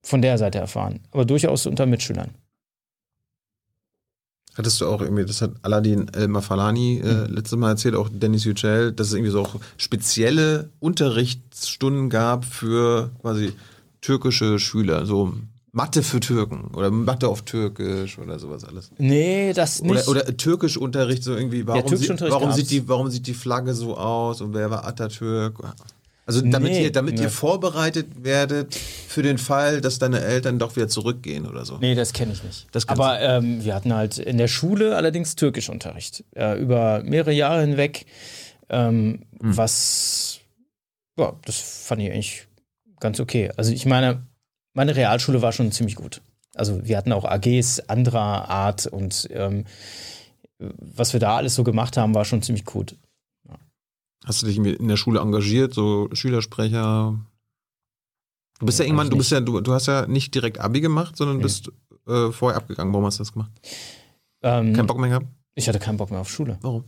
von 0.03 0.23
der 0.23 0.39
Seite 0.39 0.59
erfahren, 0.59 1.01
aber 1.11 1.25
durchaus 1.25 1.67
unter 1.67 1.87
Mitschülern. 1.87 2.31
Hattest 4.59 4.81
du 4.81 4.89
auch 4.89 5.01
irgendwie, 5.01 5.25
das 5.25 5.41
hat 5.41 5.53
Aladdin 5.63 6.09
El 6.09 6.29
Falani 6.41 6.99
äh, 6.99 7.29
mhm. 7.29 7.35
letztes 7.35 7.57
Mal 7.57 7.71
erzählt, 7.71 7.95
auch 7.95 8.09
Dennis 8.11 8.45
Yücel, 8.45 8.93
dass 8.93 9.09
es 9.09 9.13
irgendwie 9.13 9.31
so 9.31 9.43
auch 9.43 9.61
spezielle 9.77 10.71
Unterrichtsstunden 10.81 12.11
gab 12.11 12.45
für 12.45 13.11
quasi 13.21 13.53
türkische 14.01 14.59
Schüler, 14.59 15.07
so 15.07 15.35
Mathe 15.79 16.03
für 16.03 16.19
Türken 16.19 16.73
oder 16.75 16.91
Mathe 16.91 17.29
auf 17.29 17.43
Türkisch 17.43 18.19
oder 18.19 18.41
sowas 18.41 18.65
alles. 18.65 18.91
Nee, 18.99 19.53
das 19.53 19.81
nicht. 19.81 20.09
Oder, 20.09 20.25
oder 20.25 20.37
Türkischunterricht 20.37 21.23
so 21.23 21.37
irgendwie, 21.37 21.69
warum, 21.69 21.89
ja, 21.89 21.97
sieht, 21.97 22.21
warum 22.21 22.51
sieht, 22.51 22.71
die, 22.73 22.89
warum 22.89 23.11
sieht 23.11 23.29
die 23.29 23.35
Flagge 23.35 23.75
so 23.75 23.97
aus 23.97 24.41
und 24.41 24.55
wer 24.55 24.73
war 24.73 24.85
Atatürk? 24.85 25.61
Also 26.27 26.41
damit, 26.41 26.73
nee, 26.73 26.83
ihr, 26.83 26.93
damit 26.93 27.15
nee. 27.15 27.23
ihr 27.23 27.31
vorbereitet 27.31 28.25
werdet 28.25 28.75
für 28.75 29.23
den 29.23 29.39
Fall, 29.39 29.81
dass 29.81 30.01
deine 30.01 30.21
Eltern 30.21 30.59
doch 30.59 30.75
wieder 30.75 30.89
zurückgehen 30.89 31.47
oder 31.47 31.65
so. 31.65 31.79
Nee, 31.79 31.95
das 31.95 32.13
kenne 32.13 32.33
ich 32.33 32.43
nicht. 32.43 32.67
Aber 32.89 33.21
ähm, 33.21 33.65
wir 33.65 33.77
hatten 33.77 33.95
halt 33.95 34.19
in 34.19 34.37
der 34.37 34.49
Schule 34.49 34.97
allerdings 34.97 35.37
Türkischunterricht. 35.37 36.25
Äh, 36.35 36.61
über 36.61 37.05
mehrere 37.05 37.33
Jahre 37.33 37.61
hinweg. 37.61 38.05
Ähm, 38.69 39.21
hm. 39.41 39.57
Was, 39.57 40.41
ja, 41.17 41.35
das 41.45 41.85
fand 41.87 42.03
ich 42.03 42.11
eigentlich 42.11 42.49
ganz 42.99 43.21
okay. 43.21 43.53
Also 43.57 43.73
ich 43.73 43.87
meine, 43.87 44.27
meine 44.75 44.97
Realschule 44.97 45.43
war 45.43 45.53
schon 45.53 45.73
ziemlich 45.73 45.97
gut. 45.97 46.23
Also 46.55 46.85
wir 46.87 46.97
hatten 46.97 47.13
auch 47.13 47.25
AGs 47.25 47.81
anderer 47.89 48.49
Art 48.49 48.87
und 48.87 49.29
ähm, 49.33 49.65
was 50.59 51.13
wir 51.13 51.21
da 51.21 51.37
alles 51.37 51.55
so 51.55 51.63
gemacht 51.65 51.97
haben, 51.97 52.15
war 52.15 52.25
schon 52.25 52.43
ziemlich 52.43 52.65
gut. 52.65 52.97
Ja. 53.49 53.57
Hast 54.25 54.43
du 54.43 54.47
dich 54.47 54.57
in 54.57 54.89
der 54.89 54.97
Schule 54.97 55.21
engagiert, 55.21 55.73
so 55.75 56.09
Schülersprecher? 56.13 57.19
Du 58.59 58.67
bist 58.67 58.79
ja, 58.79 58.85
ja 58.85 58.89
irgendwann, 58.89 59.11
du 59.11 59.17
bist 59.17 59.31
ja, 59.31 59.41
du, 59.41 59.61
du 59.61 59.73
hast 59.73 59.87
ja 59.87 60.07
nicht 60.07 60.35
direkt 60.35 60.59
Abi 60.59 60.81
gemacht, 60.81 61.17
sondern 61.17 61.37
nee. 61.37 61.45
bist 61.45 61.71
äh, 62.09 62.33
vorher 62.33 62.59
abgegangen. 62.59 62.93
Warum 62.93 63.07
hast 63.07 63.19
du 63.19 63.23
das 63.23 63.33
gemacht? 63.33 63.53
Ähm, 64.43 64.73
Kein 64.73 64.87
Bock 64.87 64.99
mehr 64.99 65.11
gehabt? 65.11 65.27
Ich 65.55 65.69
hatte 65.69 65.79
keinen 65.79 65.97
Bock 65.97 66.11
mehr 66.11 66.21
auf 66.21 66.31
Schule. 66.31 66.59
Warum? 66.63 66.85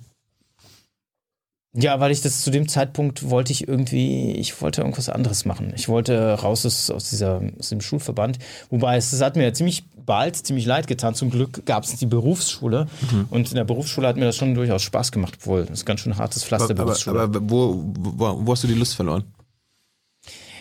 Ja, 1.72 2.00
weil 2.00 2.10
ich 2.10 2.20
das 2.20 2.42
zu 2.42 2.50
dem 2.50 2.66
Zeitpunkt 2.66 3.30
wollte 3.30 3.52
ich 3.52 3.68
irgendwie, 3.68 4.32
ich 4.32 4.60
wollte 4.60 4.80
irgendwas 4.80 5.08
anderes 5.08 5.44
machen. 5.44 5.72
Ich 5.76 5.88
wollte 5.88 6.32
raus 6.32 6.66
aus, 6.66 6.90
aus, 6.90 7.10
dieser, 7.10 7.40
aus 7.60 7.68
dem 7.68 7.80
Schulverband. 7.80 8.40
Wobei 8.70 8.96
es 8.96 9.12
das 9.12 9.20
hat 9.20 9.36
mir 9.36 9.52
ziemlich 9.54 9.84
bald, 10.04 10.34
ziemlich 10.34 10.66
leid 10.66 10.88
getan. 10.88 11.14
Zum 11.14 11.30
Glück 11.30 11.64
gab 11.66 11.84
es 11.84 11.94
die 11.94 12.06
Berufsschule. 12.06 12.88
Mhm. 13.12 13.26
Und 13.30 13.50
in 13.50 13.54
der 13.54 13.64
Berufsschule 13.64 14.08
hat 14.08 14.16
mir 14.16 14.24
das 14.24 14.36
schon 14.36 14.54
durchaus 14.56 14.82
Spaß 14.82 15.12
gemacht, 15.12 15.34
obwohl 15.40 15.64
das 15.64 15.80
ist 15.80 15.86
ganz 15.86 16.00
schön 16.00 16.16
hartes 16.16 16.42
Pflaster, 16.42 16.70
aber, 16.70 16.86
Berufsschule. 16.86 17.20
Aber, 17.20 17.38
aber 17.38 17.50
wo, 17.50 17.92
wo, 17.94 18.46
wo 18.46 18.52
hast 18.52 18.64
du 18.64 18.68
die 18.68 18.74
Lust 18.74 18.96
verloren? 18.96 19.22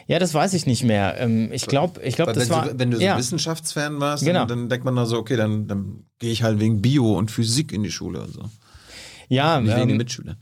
Ja, 0.05 0.19
das 0.19 0.33
weiß 0.35 0.53
ich 0.53 0.67
nicht 0.67 0.83
mehr. 0.83 1.17
Ähm, 1.19 1.51
ich 1.51 1.65
glaube, 1.65 2.01
ich 2.01 2.15
glaube, 2.15 2.33
das 2.33 2.49
wenn 2.49 2.55
war. 2.55 2.67
Du, 2.67 2.79
wenn 2.79 2.91
du 2.91 2.97
so 2.97 3.03
ja. 3.03 3.17
Wissenschaftsfan 3.17 3.99
warst, 3.99 4.23
genau. 4.23 4.39
dann, 4.39 4.47
dann, 4.47 4.69
denkt 4.69 4.85
man 4.85 4.95
da 4.95 5.07
so, 5.07 5.17
okay, 5.17 5.37
dann, 5.37 5.67
dann 5.67 6.05
gehe 6.19 6.31
ich 6.31 6.43
halt 6.43 6.59
wegen 6.59 6.81
Bio 6.81 7.17
und 7.17 7.31
Physik 7.31 7.71
in 7.71 7.81
die 7.81 7.91
Schule 7.91 8.21
und 8.21 8.33
so. 8.33 8.43
Ja, 9.27 9.59
nicht 9.61 9.71
ähm, 9.71 9.77
wegen 9.77 9.87
den 9.89 9.97
Mitschülern. 9.97 10.37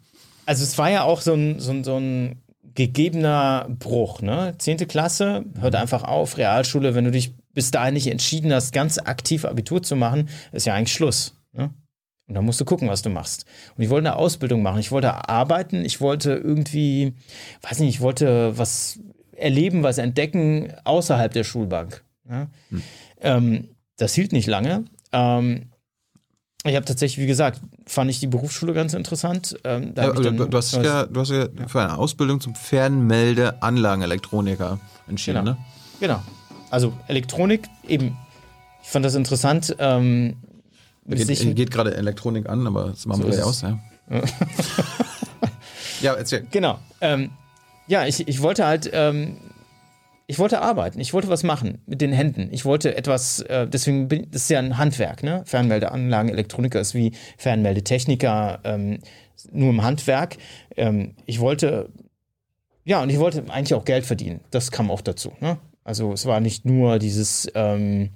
Also 0.48 0.64
es 0.64 0.78
war 0.78 0.90
ja 0.90 1.04
auch 1.04 1.22
so 1.22 1.34
ein, 1.34 1.60
so 1.60 1.72
ein, 1.72 1.84
so 1.84 1.98
ein 1.98 2.42
gegebener 2.74 3.68
Bruch. 3.70 4.22
Ne? 4.22 4.56
Zehnte 4.58 4.88
Klasse, 4.88 5.46
hört 5.60 5.76
einfach 5.76 6.04
auf, 6.04 6.38
Realschule, 6.38 6.96
wenn 6.96 7.06
du 7.06 7.12
dich 7.12 7.36
bis 7.54 7.72
dahin 7.72 7.96
nicht 7.96 8.08
entschieden 8.08 8.54
hast, 8.54 8.72
ganz 8.72 8.98
aktiv 8.98 9.44
Abitur 9.46 9.84
zu 9.84 9.96
machen, 9.96 10.30
ist 10.54 10.66
ja 10.66 10.74
eigentlich 10.74 10.94
Schluss. 10.94 11.36
Ne? 11.52 11.74
Und 12.28 12.36
dann 12.36 12.46
musst 12.46 12.62
du 12.62 12.66
gucken, 12.66 12.88
was 12.88 13.02
du 13.02 13.10
machst. 13.10 13.46
Und 13.76 13.84
ich 13.84 13.90
wollte 13.90 14.08
eine 14.08 14.18
Ausbildung 14.18 14.62
machen, 14.62 14.80
ich 14.80 14.92
wollte 14.92 15.28
arbeiten, 15.28 15.84
ich 15.84 16.00
wollte 16.00 16.34
irgendwie, 16.34 17.14
weiß 17.62 17.80
nicht, 17.80 17.96
ich 17.96 18.02
wollte 18.02 18.58
was 18.58 19.00
erleben, 19.36 19.84
was 19.84 19.98
entdecken 19.98 20.74
außerhalb 20.86 21.34
der 21.34 21.44
Schulbank. 21.44 22.04
Ja? 22.30 22.48
Hm. 22.70 22.84
Ähm, 23.20 23.70
das 23.98 24.14
hielt 24.14 24.32
nicht 24.32 24.48
lange. 24.48 24.86
Ähm, 25.12 25.72
ich 26.68 26.76
habe 26.76 26.86
tatsächlich, 26.86 27.24
wie 27.24 27.28
gesagt, 27.28 27.62
fand 27.86 28.10
ich 28.10 28.20
die 28.20 28.26
Berufsschule 28.28 28.74
ganz 28.74 28.94
interessant. 28.94 29.58
Ähm, 29.64 29.94
ja, 29.96 30.12
du, 30.12 30.32
du, 30.32 30.58
hast 30.58 30.76
ja, 30.76 31.06
du 31.06 31.20
hast 31.20 31.30
ja, 31.32 31.48
für 31.68 31.82
eine 31.82 31.98
Ausbildung 31.98 32.42
zum 32.42 32.56
Fernmeldeanlagenelektroniker 32.56 34.80
entschieden, 35.08 35.46
genau. 35.46 35.52
ne? 35.52 35.58
Genau. 36.00 36.24
Also 36.70 36.94
Elektronik, 37.08 37.68
eben, 37.88 38.18
ich 38.84 38.90
fand 38.90 39.06
das 39.06 39.16
interessant. 39.16 39.76
Ähm, 39.80 40.36
geht, 41.06 41.56
geht 41.56 41.72
gerade 41.72 41.96
Elektronik 41.96 42.50
an, 42.50 42.68
aber 42.68 42.90
das 42.90 43.06
machen 43.06 43.22
so 43.22 43.28
wir 43.28 43.36
gleich 43.36 43.46
aus, 43.46 43.62
ja. 43.62 43.80
ja, 46.02 46.14
erzähl. 46.14 46.46
Genau. 46.52 46.80
Ähm, 47.02 47.32
ja, 47.88 48.06
ich, 48.06 48.28
ich 48.28 48.42
wollte 48.42 48.66
halt 48.66 48.90
ähm, 48.94 49.38
ich 50.30 50.40
wollte 50.40 50.62
arbeiten, 50.62 51.00
ich 51.00 51.14
wollte 51.14 51.30
was 51.30 51.44
machen 51.44 51.82
mit 51.86 52.02
den 52.02 52.12
Händen. 52.12 52.50
Ich 52.52 52.66
wollte 52.66 52.96
etwas, 52.98 53.40
äh, 53.40 53.66
deswegen 53.66 54.10
bin 54.10 54.30
das 54.30 54.44
ist 54.44 54.50
ja 54.50 54.60
ein 54.60 54.78
Handwerk, 54.78 55.24
ne? 55.24 55.42
Fernmeldeanlagen, 55.46 56.30
Elektroniker 56.30 56.82
ist 56.82 56.94
wie 56.94 57.14
Fernmeldetechniker, 57.38 58.60
ähm, 58.66 59.00
nur 59.52 59.70
im 59.70 59.84
Handwerk. 59.84 60.38
Ähm, 60.76 61.16
ich 61.26 61.40
wollte, 61.40 61.90
ja, 62.84 63.02
und 63.02 63.10
ich 63.10 63.20
wollte 63.20 63.46
eigentlich 63.50 63.74
auch 63.74 63.86
Geld 63.86 64.06
verdienen. 64.06 64.42
Das 64.52 64.72
kam 64.72 64.92
auch 64.92 65.02
dazu. 65.02 65.32
Ne? 65.40 65.58
Also 65.86 66.12
es 66.12 66.26
war 66.26 66.42
nicht 66.42 66.66
nur 66.66 67.00
dieses 67.00 67.50
ähm, 67.56 68.10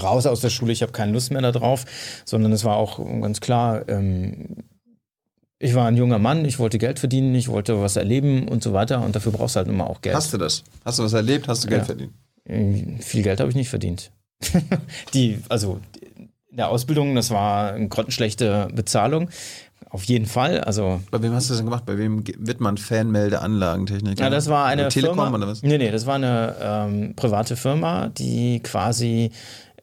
raus 0.00 0.26
aus 0.26 0.42
der 0.42 0.50
Schule, 0.50 0.72
ich 0.72 0.82
habe 0.82 0.92
keine 0.92 1.12
Lust 1.12 1.30
mehr 1.30 1.40
darauf, 1.40 1.86
sondern 2.26 2.52
es 2.52 2.64
war 2.64 2.76
auch 2.76 2.98
ganz 2.98 3.40
klar, 3.40 3.88
ähm, 3.88 4.64
ich 5.62 5.74
war 5.74 5.86
ein 5.86 5.96
junger 5.96 6.18
Mann, 6.18 6.44
ich 6.44 6.58
wollte 6.58 6.78
Geld 6.78 6.98
verdienen, 6.98 7.34
ich 7.36 7.48
wollte 7.48 7.80
was 7.80 7.94
erleben 7.94 8.48
und 8.48 8.64
so 8.64 8.72
weiter 8.72 9.00
und 9.02 9.14
dafür 9.14 9.30
brauchst 9.30 9.54
du 9.54 9.58
halt 9.58 9.68
immer 9.68 9.88
auch 9.88 10.00
Geld. 10.00 10.16
Hast 10.16 10.32
du 10.32 10.38
das? 10.38 10.64
Hast 10.84 10.98
du 10.98 11.04
was 11.04 11.12
erlebt? 11.12 11.46
Hast 11.46 11.62
du 11.62 11.68
Geld 11.68 11.82
ja. 11.82 11.84
verdient? 11.84 13.04
Viel 13.04 13.22
Geld 13.22 13.38
habe 13.38 13.48
ich 13.48 13.54
nicht 13.54 13.68
verdient. 13.68 14.10
die, 15.14 15.38
also 15.48 15.78
in 16.50 16.56
der 16.56 16.68
Ausbildung, 16.68 17.14
das 17.14 17.30
war 17.30 17.74
eine 17.74 17.88
grottenschlechte 17.88 18.68
Bezahlung. 18.74 19.30
Auf 19.88 20.04
jeden 20.04 20.26
Fall. 20.26 20.60
Also, 20.60 21.00
Bei 21.10 21.22
wem 21.22 21.32
hast 21.32 21.48
du 21.48 21.52
das 21.52 21.58
denn 21.58 21.66
gemacht? 21.66 21.84
Bei 21.86 21.96
wem 21.96 22.24
wird 22.38 22.60
man 22.60 22.76
Fanmeldeanlagentechniker? 22.78 24.24
Ja, 24.24 24.30
das 24.30 24.48
war 24.48 24.64
eine 24.64 24.88
Telekom 24.88 25.16
Firma. 25.16 25.36
oder 25.36 25.46
was? 25.46 25.62
Nee, 25.62 25.78
nee, 25.78 25.90
das 25.90 26.06
war 26.06 26.16
eine 26.16 26.56
ähm, 26.60 27.14
private 27.14 27.56
Firma, 27.56 28.08
die 28.08 28.60
quasi 28.60 29.30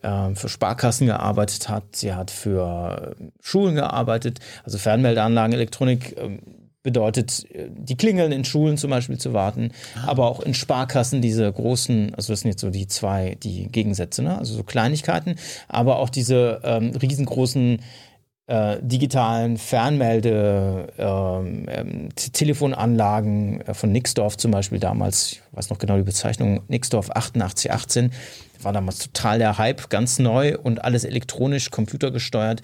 ähm, 0.04 0.36
für 0.36 0.50
Sparkassen 0.50 1.08
gearbeitet 1.08 1.70
hat, 1.70 1.95
sie 1.95 2.14
hat 2.14 2.32
für 2.32 3.16
äh, 3.20 3.26
Schulen 3.41 3.76
gearbeitet, 3.76 4.39
also 4.64 4.78
Fernmeldeanlagen, 4.78 5.54
Elektronik 5.54 6.16
ähm, 6.18 6.39
bedeutet, 6.84 7.45
äh, 7.54 7.70
die 7.70 7.97
Klingeln 7.97 8.32
in 8.32 8.45
Schulen 8.45 8.78
zum 8.78 8.89
Beispiel 8.89 9.18
zu 9.18 9.34
warten, 9.34 9.72
ah. 9.95 10.08
aber 10.08 10.28
auch 10.28 10.39
in 10.39 10.54
Sparkassen 10.54 11.22
diese 11.22 11.52
großen, 11.52 12.16
also 12.16 12.34
das 12.34 12.41
sind 12.41 12.52
jetzt 12.52 12.62
so 12.62 12.70
die 12.70 12.88
zwei, 12.88 13.36
die 13.43 13.68
Gegensätze, 13.68 14.24
ne? 14.24 14.38
also 14.38 14.56
so 14.56 14.64
Kleinigkeiten, 14.64 15.36
aber 15.68 15.97
auch 15.97 16.10
diese 16.10 16.62
ähm, 16.64 16.91
riesengroßen 16.95 17.82
äh, 18.50 18.80
digitalen 18.82 19.58
Fernmelde, 19.58 20.88
ähm, 20.97 21.66
ähm, 21.70 22.10
Telefonanlagen 22.16 23.62
äh, 23.62 23.76
von 23.76 23.91
Nixdorf 23.91 24.38
zum 24.38 24.50
Beispiel 24.50 24.80
damals, 24.80 25.34
ich 25.34 25.41
weiß 25.52 25.70
noch 25.70 25.78
genau 25.78 25.97
die 25.97 26.04
Bezeichnung, 26.04 26.62
Nixdorf 26.68 27.12
8818, 27.12 28.12
war 28.64 28.74
damals 28.74 28.97
total 28.97 29.38
der 29.38 29.60
Hype, 29.60 29.89
ganz 29.89 30.18
neu 30.18 30.58
und 30.58 30.84
alles 30.84 31.04
elektronisch, 31.04 31.70
computergesteuert. 31.70 32.64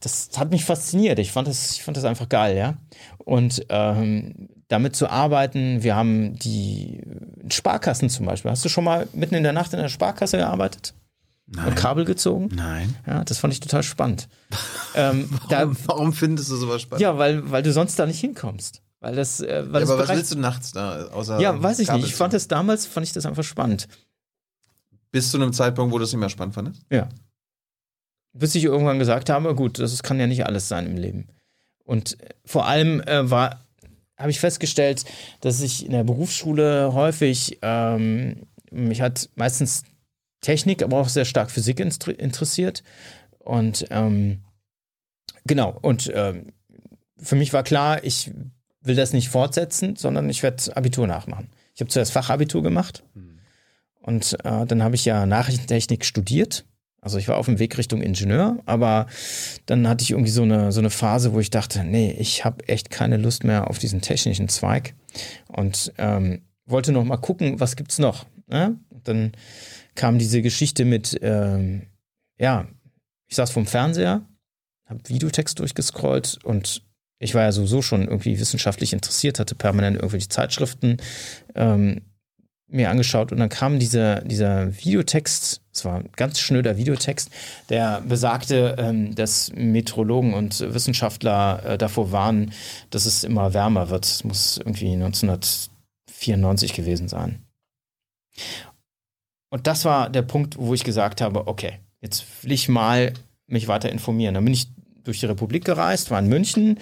Das 0.00 0.30
hat 0.36 0.52
mich 0.52 0.64
fasziniert. 0.64 1.18
Ich 1.18 1.32
fand 1.32 1.48
das, 1.48 1.72
ich 1.72 1.82
fand 1.82 1.96
das 1.96 2.04
einfach 2.04 2.28
geil, 2.28 2.56
ja. 2.56 2.74
Und 3.18 3.66
ähm, 3.70 4.48
damit 4.68 4.94
zu 4.94 5.10
arbeiten, 5.10 5.82
wir 5.82 5.96
haben 5.96 6.38
die 6.38 7.02
Sparkassen 7.50 8.08
zum 8.08 8.24
Beispiel. 8.24 8.52
Hast 8.52 8.64
du 8.64 8.68
schon 8.68 8.84
mal 8.84 9.08
mitten 9.12 9.34
in 9.34 9.42
der 9.42 9.52
Nacht 9.52 9.74
in 9.74 9.80
der 9.80 9.88
Sparkasse 9.88 10.38
gearbeitet? 10.38 10.94
Nein. 11.54 11.68
Und 11.68 11.74
Kabel 11.74 12.04
gezogen? 12.04 12.48
Nein. 12.54 12.96
Ja, 13.06 13.24
das 13.24 13.38
fand 13.38 13.52
ich 13.52 13.60
total 13.60 13.82
spannend. 13.82 14.28
ähm, 14.94 15.28
warum, 15.30 15.48
da, 15.48 15.70
warum, 15.86 16.12
findest 16.12 16.50
du 16.50 16.56
sowas 16.56 16.82
spannend? 16.82 17.02
Ja, 17.02 17.18
weil, 17.18 17.50
weil 17.50 17.62
du 17.62 17.72
sonst 17.72 17.98
da 17.98 18.06
nicht 18.06 18.20
hinkommst. 18.20 18.82
Weil 19.00 19.16
das, 19.16 19.40
äh, 19.40 19.64
weil 19.68 19.82
ja, 19.82 19.88
aber 19.88 19.98
was 19.98 20.08
willst 20.08 20.32
du 20.32 20.38
nachts 20.38 20.72
da 20.72 21.08
außer 21.08 21.40
Ja, 21.40 21.60
weiß 21.62 21.80
ich 21.80 21.88
Kabel 21.88 22.00
nicht. 22.00 22.10
Ich 22.10 22.16
fand 22.16 22.32
das 22.32 22.48
damals, 22.48 22.86
fand 22.86 23.06
ich 23.06 23.12
das 23.12 23.26
einfach 23.26 23.44
spannend. 23.44 23.88
Bis 25.10 25.30
zu 25.30 25.36
einem 25.36 25.52
Zeitpunkt, 25.52 25.92
wo 25.92 25.98
du 25.98 26.04
es 26.04 26.12
nicht 26.12 26.20
mehr 26.20 26.30
spannend 26.30 26.54
fandest? 26.54 26.82
Ja. 26.90 27.08
Bis 28.32 28.54
ich 28.54 28.64
irgendwann 28.64 28.98
gesagt 28.98 29.28
habe, 29.28 29.54
gut, 29.54 29.78
das 29.78 30.02
kann 30.02 30.18
ja 30.18 30.26
nicht 30.26 30.46
alles 30.46 30.68
sein 30.68 30.86
im 30.86 30.96
Leben. 30.96 31.28
Und 31.84 32.18
äh, 32.20 32.30
vor 32.46 32.66
allem 32.66 33.02
äh, 33.02 33.28
war, 33.30 33.66
habe 34.16 34.30
ich 34.30 34.40
festgestellt, 34.40 35.04
dass 35.40 35.60
ich 35.60 35.84
in 35.84 35.92
der 35.92 36.04
Berufsschule 36.04 36.94
häufig, 36.94 37.58
ähm, 37.60 38.46
mich 38.70 39.02
hat 39.02 39.28
meistens 39.34 39.82
Technik, 40.42 40.82
aber 40.82 40.98
auch 40.98 41.08
sehr 41.08 41.24
stark 41.24 41.50
Physik 41.50 41.80
interessiert. 41.80 42.82
Und 43.38 43.86
ähm, 43.90 44.42
genau, 45.44 45.78
und 45.80 46.12
ähm, 46.14 46.52
für 47.16 47.36
mich 47.36 47.52
war 47.52 47.62
klar, 47.62 48.04
ich 48.04 48.30
will 48.82 48.96
das 48.96 49.14
nicht 49.14 49.30
fortsetzen, 49.30 49.96
sondern 49.96 50.28
ich 50.28 50.42
werde 50.42 50.76
Abitur 50.76 51.06
nachmachen. 51.06 51.48
Ich 51.74 51.80
habe 51.80 51.90
zuerst 51.90 52.12
Fachabitur 52.12 52.62
gemacht. 52.62 53.02
Mhm 53.14 53.32
und 54.02 54.36
äh, 54.44 54.66
dann 54.66 54.82
habe 54.82 54.94
ich 54.94 55.04
ja 55.04 55.24
Nachrichtentechnik 55.26 56.04
studiert. 56.04 56.66
Also 57.00 57.18
ich 57.18 57.26
war 57.26 57.36
auf 57.36 57.46
dem 57.46 57.58
Weg 57.58 57.78
Richtung 57.78 58.00
Ingenieur, 58.00 58.58
aber 58.64 59.06
dann 59.66 59.88
hatte 59.88 60.02
ich 60.02 60.12
irgendwie 60.12 60.30
so 60.30 60.42
eine, 60.42 60.70
so 60.70 60.80
eine 60.80 60.90
Phase, 60.90 61.32
wo 61.32 61.40
ich 61.40 61.50
dachte, 61.50 61.82
nee, 61.82 62.14
ich 62.18 62.44
habe 62.44 62.68
echt 62.68 62.90
keine 62.90 63.16
Lust 63.16 63.42
mehr 63.42 63.68
auf 63.68 63.78
diesen 63.78 64.02
technischen 64.02 64.48
Zweig 64.48 64.94
und 65.48 65.92
ähm, 65.98 66.42
wollte 66.64 66.92
noch 66.92 67.04
mal 67.04 67.16
gucken, 67.16 67.58
was 67.58 67.74
gibt's 67.74 67.98
noch. 67.98 68.26
Ne? 68.46 68.76
Dann 69.02 69.32
kam 69.94 70.18
diese 70.18 70.42
Geschichte 70.42 70.84
mit, 70.84 71.18
ähm, 71.22 71.86
ja, 72.38 72.66
ich 73.28 73.36
saß 73.36 73.50
vom 73.50 73.66
Fernseher, 73.66 74.26
habe 74.86 75.00
Videotext 75.06 75.58
durchgescrollt 75.58 76.38
und 76.44 76.82
ich 77.18 77.34
war 77.34 77.42
ja 77.42 77.52
sowieso 77.52 77.82
schon 77.82 78.08
irgendwie 78.08 78.38
wissenschaftlich 78.38 78.92
interessiert, 78.92 79.38
hatte 79.38 79.54
permanent 79.54 79.96
irgendwelche 79.96 80.28
Zeitschriften 80.28 80.96
ähm, 81.54 82.02
mir 82.72 82.90
angeschaut 82.90 83.32
und 83.32 83.38
dann 83.38 83.48
kam 83.48 83.78
dieser, 83.78 84.22
dieser 84.22 84.76
Videotext, 84.76 85.60
es 85.72 85.84
war 85.84 85.96
ein 85.96 86.08
ganz 86.16 86.40
schnöder 86.40 86.76
Videotext, 86.78 87.30
der 87.68 88.00
besagte, 88.00 88.76
ähm, 88.78 89.14
dass 89.14 89.52
Meteorologen 89.54 90.34
und 90.34 90.60
Wissenschaftler 90.60 91.62
äh, 91.64 91.78
davor 91.78 92.12
warnen, 92.12 92.52
dass 92.90 93.04
es 93.04 93.24
immer 93.24 93.52
wärmer 93.54 93.90
wird. 93.90 94.06
Es 94.06 94.24
muss 94.24 94.56
irgendwie 94.56 94.92
1994 94.94 96.72
gewesen 96.72 97.08
sein. 97.08 97.44
Und 99.52 99.66
das 99.66 99.84
war 99.84 100.08
der 100.08 100.22
Punkt, 100.22 100.56
wo 100.56 100.72
ich 100.72 100.82
gesagt 100.82 101.20
habe, 101.20 101.46
okay, 101.46 101.74
jetzt 102.00 102.24
will 102.42 102.52
ich 102.52 102.70
mal 102.70 103.12
mich 103.46 103.68
weiter 103.68 103.92
informieren. 103.92 104.34
Dann 104.34 104.46
bin 104.46 104.54
ich 104.54 104.68
durch 105.04 105.20
die 105.20 105.26
Republik 105.26 105.66
gereist, 105.66 106.10
war 106.10 106.20
in 106.20 106.28
München, 106.28 106.78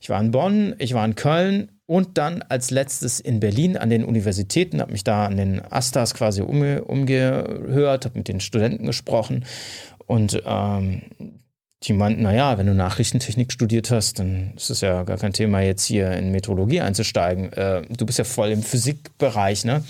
ich 0.00 0.08
war 0.08 0.22
in 0.22 0.30
Bonn, 0.30 0.74
ich 0.78 0.94
war 0.94 1.04
in 1.04 1.16
Köln 1.16 1.70
und 1.84 2.16
dann 2.16 2.40
als 2.40 2.70
letztes 2.70 3.20
in 3.20 3.40
Berlin 3.40 3.76
an 3.76 3.90
den 3.90 4.06
Universitäten, 4.06 4.80
habe 4.80 4.92
mich 4.92 5.04
da 5.04 5.26
an 5.26 5.36
den 5.36 5.60
Astas 5.70 6.14
quasi 6.14 6.40
umge 6.40 6.84
umgehört, 6.84 8.06
habe 8.06 8.16
mit 8.16 8.28
den 8.28 8.40
Studenten 8.40 8.86
gesprochen 8.86 9.44
und 10.06 10.42
ähm, 10.46 11.02
die 11.82 11.92
meinten, 11.92 12.22
naja, 12.22 12.56
wenn 12.56 12.68
du 12.68 12.74
Nachrichtentechnik 12.74 13.52
studiert 13.52 13.90
hast, 13.90 14.18
dann 14.18 14.54
ist 14.56 14.70
es 14.70 14.80
ja 14.80 15.02
gar 15.02 15.18
kein 15.18 15.34
Thema, 15.34 15.60
jetzt 15.60 15.84
hier 15.84 16.12
in 16.12 16.30
Metrologie 16.30 16.80
einzusteigen. 16.80 17.52
Äh, 17.52 17.82
du 17.90 18.06
bist 18.06 18.16
ja 18.16 18.24
voll 18.24 18.48
im 18.48 18.62
Physikbereich, 18.62 19.66
ne? 19.66 19.84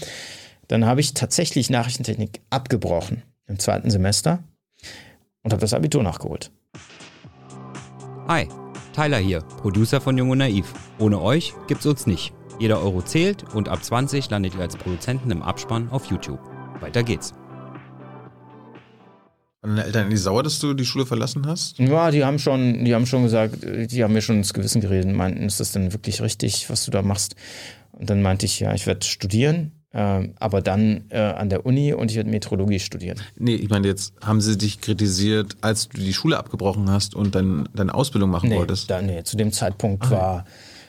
Dann 0.69 0.86
habe 0.86 1.01
ich 1.01 1.15
tatsächlich 1.15 1.70
Nachrichtentechnik 1.70 2.41
abgebrochen 2.51 3.23
im 3.47 3.59
zweiten 3.59 3.91
Semester 3.91 4.43
und 5.43 5.53
habe 5.53 5.61
das 5.61 5.74
Abitur 5.74 6.03
nachgeholt. 6.03 6.51
Hi, 8.27 8.49
Tyler 8.95 9.19
hier, 9.19 9.41
Producer 9.41 10.01
von 10.01 10.16
Jung 10.16 10.31
und 10.31 10.39
Naiv. 10.39 10.73
Ohne 10.99 11.20
euch 11.20 11.53
gibt's 11.66 11.85
uns 11.85 12.07
nicht. 12.07 12.32
Jeder 12.59 12.81
Euro 12.81 13.03
zählt 13.03 13.45
und 13.55 13.69
ab 13.69 13.85
20 13.85 14.31
landet 14.31 14.55
ihr 14.55 14.61
als 14.61 14.77
Produzenten 14.77 15.31
im 15.31 15.43
Abspann 15.43 15.91
auf 15.91 16.07
YouTube. 16.07 16.41
Weiter 16.81 17.03
geht's. 17.03 17.35
Waren 19.61 19.77
deine 19.77 19.85
Eltern 19.85 20.07
eigentlich 20.07 20.23
sauer, 20.23 20.43
dass 20.43 20.61
du 20.61 20.73
die 20.73 20.85
Schule 20.85 21.05
verlassen 21.05 21.47
hast? 21.47 21.78
Ja, 21.78 22.11
die 22.11 22.24
haben 22.24 22.39
schon, 22.39 22.85
die 22.85 22.95
haben 22.95 23.07
schon 23.07 23.24
gesagt, 23.24 23.57
die 23.62 24.05
haben 24.05 24.12
mir 24.12 24.23
schon 24.23 24.36
ins 24.36 24.55
Gewissen 24.55 24.81
geredet 24.81 25.07
und 25.07 25.16
meinten, 25.16 25.43
ist 25.43 25.61
das 25.61 25.73
denn 25.73 25.93
wirklich 25.93 26.23
richtig, 26.23 26.70
was 26.70 26.85
du 26.85 26.91
da 26.91 27.03
machst? 27.03 27.35
Und 27.93 28.09
dann 28.09 28.23
meinte 28.23 28.47
ich, 28.47 28.61
ja, 28.61 28.73
ich 28.74 28.86
werde 28.86 29.05
studieren 29.05 29.73
ähm, 29.97 30.35
aber 30.41 30.61
dann 30.61 31.05
äh, 31.11 31.19
an 31.19 31.49
der 31.49 31.65
Uni 31.65 31.95
und 31.95 32.11
ich 32.11 32.16
werde 32.16 32.29
Metrologie 32.29 32.81
studieren. 32.81 33.21
Nee, 33.37 33.55
ich 33.55 33.71
meine, 33.71 33.87
jetzt 33.87 34.12
haben 34.21 34.41
sie 34.41 34.59
dich 34.59 34.81
kritisiert, 34.81 35.57
als 35.61 35.89
du 35.89 36.01
die 36.01 36.12
Schule 36.12 36.37
abgebrochen 36.37 36.91
hast 36.91 37.15
und 37.15 37.37
dann 37.37 37.69
deine 37.75 37.95
Ausbildung 37.95 38.31
machen 38.31 38.49
nee, 38.49 38.57
wolltest? 38.57 38.91
Da, 38.91 39.01
nee, 39.01 39.23
zu 39.23 39.37
dem 39.37 39.53
Zeitpunkt 39.53 40.07
ah, 40.07 40.11
war, 40.11 40.45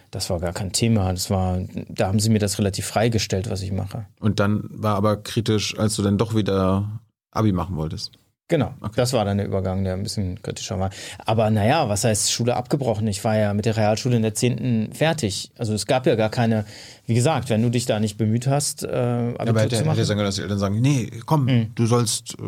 das 0.09 0.31
war 0.31 0.39
gar 0.39 0.53
kein 0.53 0.71
Thema. 0.71 1.11
Das 1.11 1.29
war, 1.29 1.59
da 1.87 2.07
haben 2.07 2.19
sie 2.19 2.31
mir 2.31 2.39
das 2.39 2.57
relativ 2.57 2.87
freigestellt, 2.87 3.47
was 3.49 3.61
ich 3.61 3.71
mache. 3.71 4.07
Und 4.19 4.39
dann 4.39 4.63
war 4.71 4.95
aber 4.95 5.17
kritisch, 5.17 5.77
als 5.77 5.95
du 5.95 6.01
dann 6.01 6.17
doch 6.17 6.35
wieder 6.35 7.01
Abi 7.29 7.51
machen 7.51 7.75
wolltest. 7.75 8.17
Genau, 8.47 8.75
okay. 8.81 8.93
das 8.97 9.11
war 9.13 9.25
dann 9.25 9.37
der 9.37 9.47
Übergang, 9.47 9.83
der 9.83 9.93
ein 9.93 10.03
bisschen 10.03 10.39
kritischer 10.43 10.79
war. 10.79 10.91
Aber 11.25 11.49
naja, 11.49 11.89
was 11.89 12.03
heißt 12.03 12.31
Schule 12.31 12.55
abgebrochen? 12.55 13.07
Ich 13.07 13.23
war 13.23 13.35
ja 13.35 13.53
mit 13.55 13.65
der 13.65 13.75
Realschule 13.75 14.15
in 14.17 14.21
der 14.21 14.35
10. 14.35 14.89
fertig. 14.93 15.51
Also 15.57 15.73
es 15.73 15.87
gab 15.87 16.05
ja 16.05 16.13
gar 16.15 16.29
keine, 16.29 16.63
wie 17.07 17.15
gesagt, 17.15 17.49
wenn 17.49 17.63
du 17.63 17.69
dich 17.69 17.87
da 17.87 17.99
nicht 17.99 18.17
bemüht 18.17 18.45
hast, 18.45 18.83
äh, 18.83 18.87
Abitur 18.87 19.39
aber 19.49 19.61
hätte, 19.61 19.75
zu 19.77 19.83
machen. 19.85 19.95
hätte 19.95 20.05
sagen 20.05 20.17
können, 20.19 20.27
dass 20.27 20.35
die 20.35 20.41
Eltern 20.43 20.59
sagen, 20.59 20.79
nee, 20.79 21.09
komm, 21.25 21.45
Mhm. 21.45 21.71
du 21.73 21.85
sollst 21.87 22.35
äh, 22.39 22.43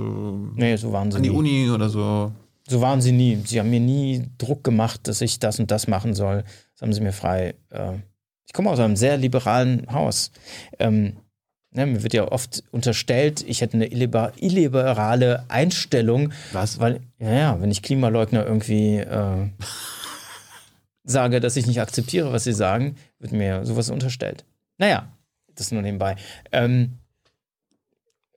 nee, 0.55 0.75
so 0.75 0.91
waren 0.93 1.09
sie 1.11 1.17
an 1.17 1.23
die 1.23 1.29
nie. 1.31 1.35
Uni 1.35 1.69
oder 1.71 1.89
so. 1.89 2.31
So 2.69 2.79
waren 2.81 3.01
sie 3.01 3.11
nie. 3.13 3.41
Sie 3.45 3.59
haben 3.59 3.69
mir 3.71 3.79
nie 3.79 4.23
Druck 4.37 4.63
gemacht, 4.63 5.07
dass 5.07 5.21
ich 5.21 5.39
das 5.39 5.57
und 5.59 5.71
das 5.71 5.87
machen 5.87 6.13
soll. 6.13 6.43
Das 6.73 6.81
haben 6.83 6.93
sie 6.93 7.01
mir 7.01 7.13
frei. 7.13 7.55
Äh, 7.71 7.93
ich 8.45 8.53
komme 8.53 8.69
aus 8.69 8.79
einem 8.79 8.97
sehr 8.97 9.17
liberalen 9.17 9.87
Haus. 9.91 10.31
Ähm, 10.77 11.17
ne, 11.77 11.85
mir 11.85 12.03
wird 12.03 12.13
ja 12.13 12.29
oft 12.29 12.63
unterstellt, 12.71 13.43
ich 13.47 13.61
hätte 13.61 13.75
eine 13.75 13.89
illiber 13.91 14.33
illiberale 14.37 15.45
Einstellung, 15.49 16.33
Was? 16.51 16.79
weil, 16.79 16.99
ja, 17.19 17.31
ja, 17.33 17.61
wenn 17.61 17.71
ich 17.71 17.81
Klimaleugner 17.81 18.45
irgendwie 18.45 18.97
äh, 18.97 19.47
sage, 21.03 21.39
dass 21.39 21.55
ich 21.55 21.67
nicht 21.67 21.79
akzeptiere, 21.79 22.33
was 22.33 22.43
sie 22.43 22.53
sagen, 22.53 22.97
wird 23.19 23.31
mir 23.31 23.65
sowas 23.65 23.89
unterstellt. 23.89 24.43
Naja, 24.77 25.07
das 25.55 25.71
nur 25.71 25.81
nebenbei. 25.81 26.17
Ähm, 26.51 26.97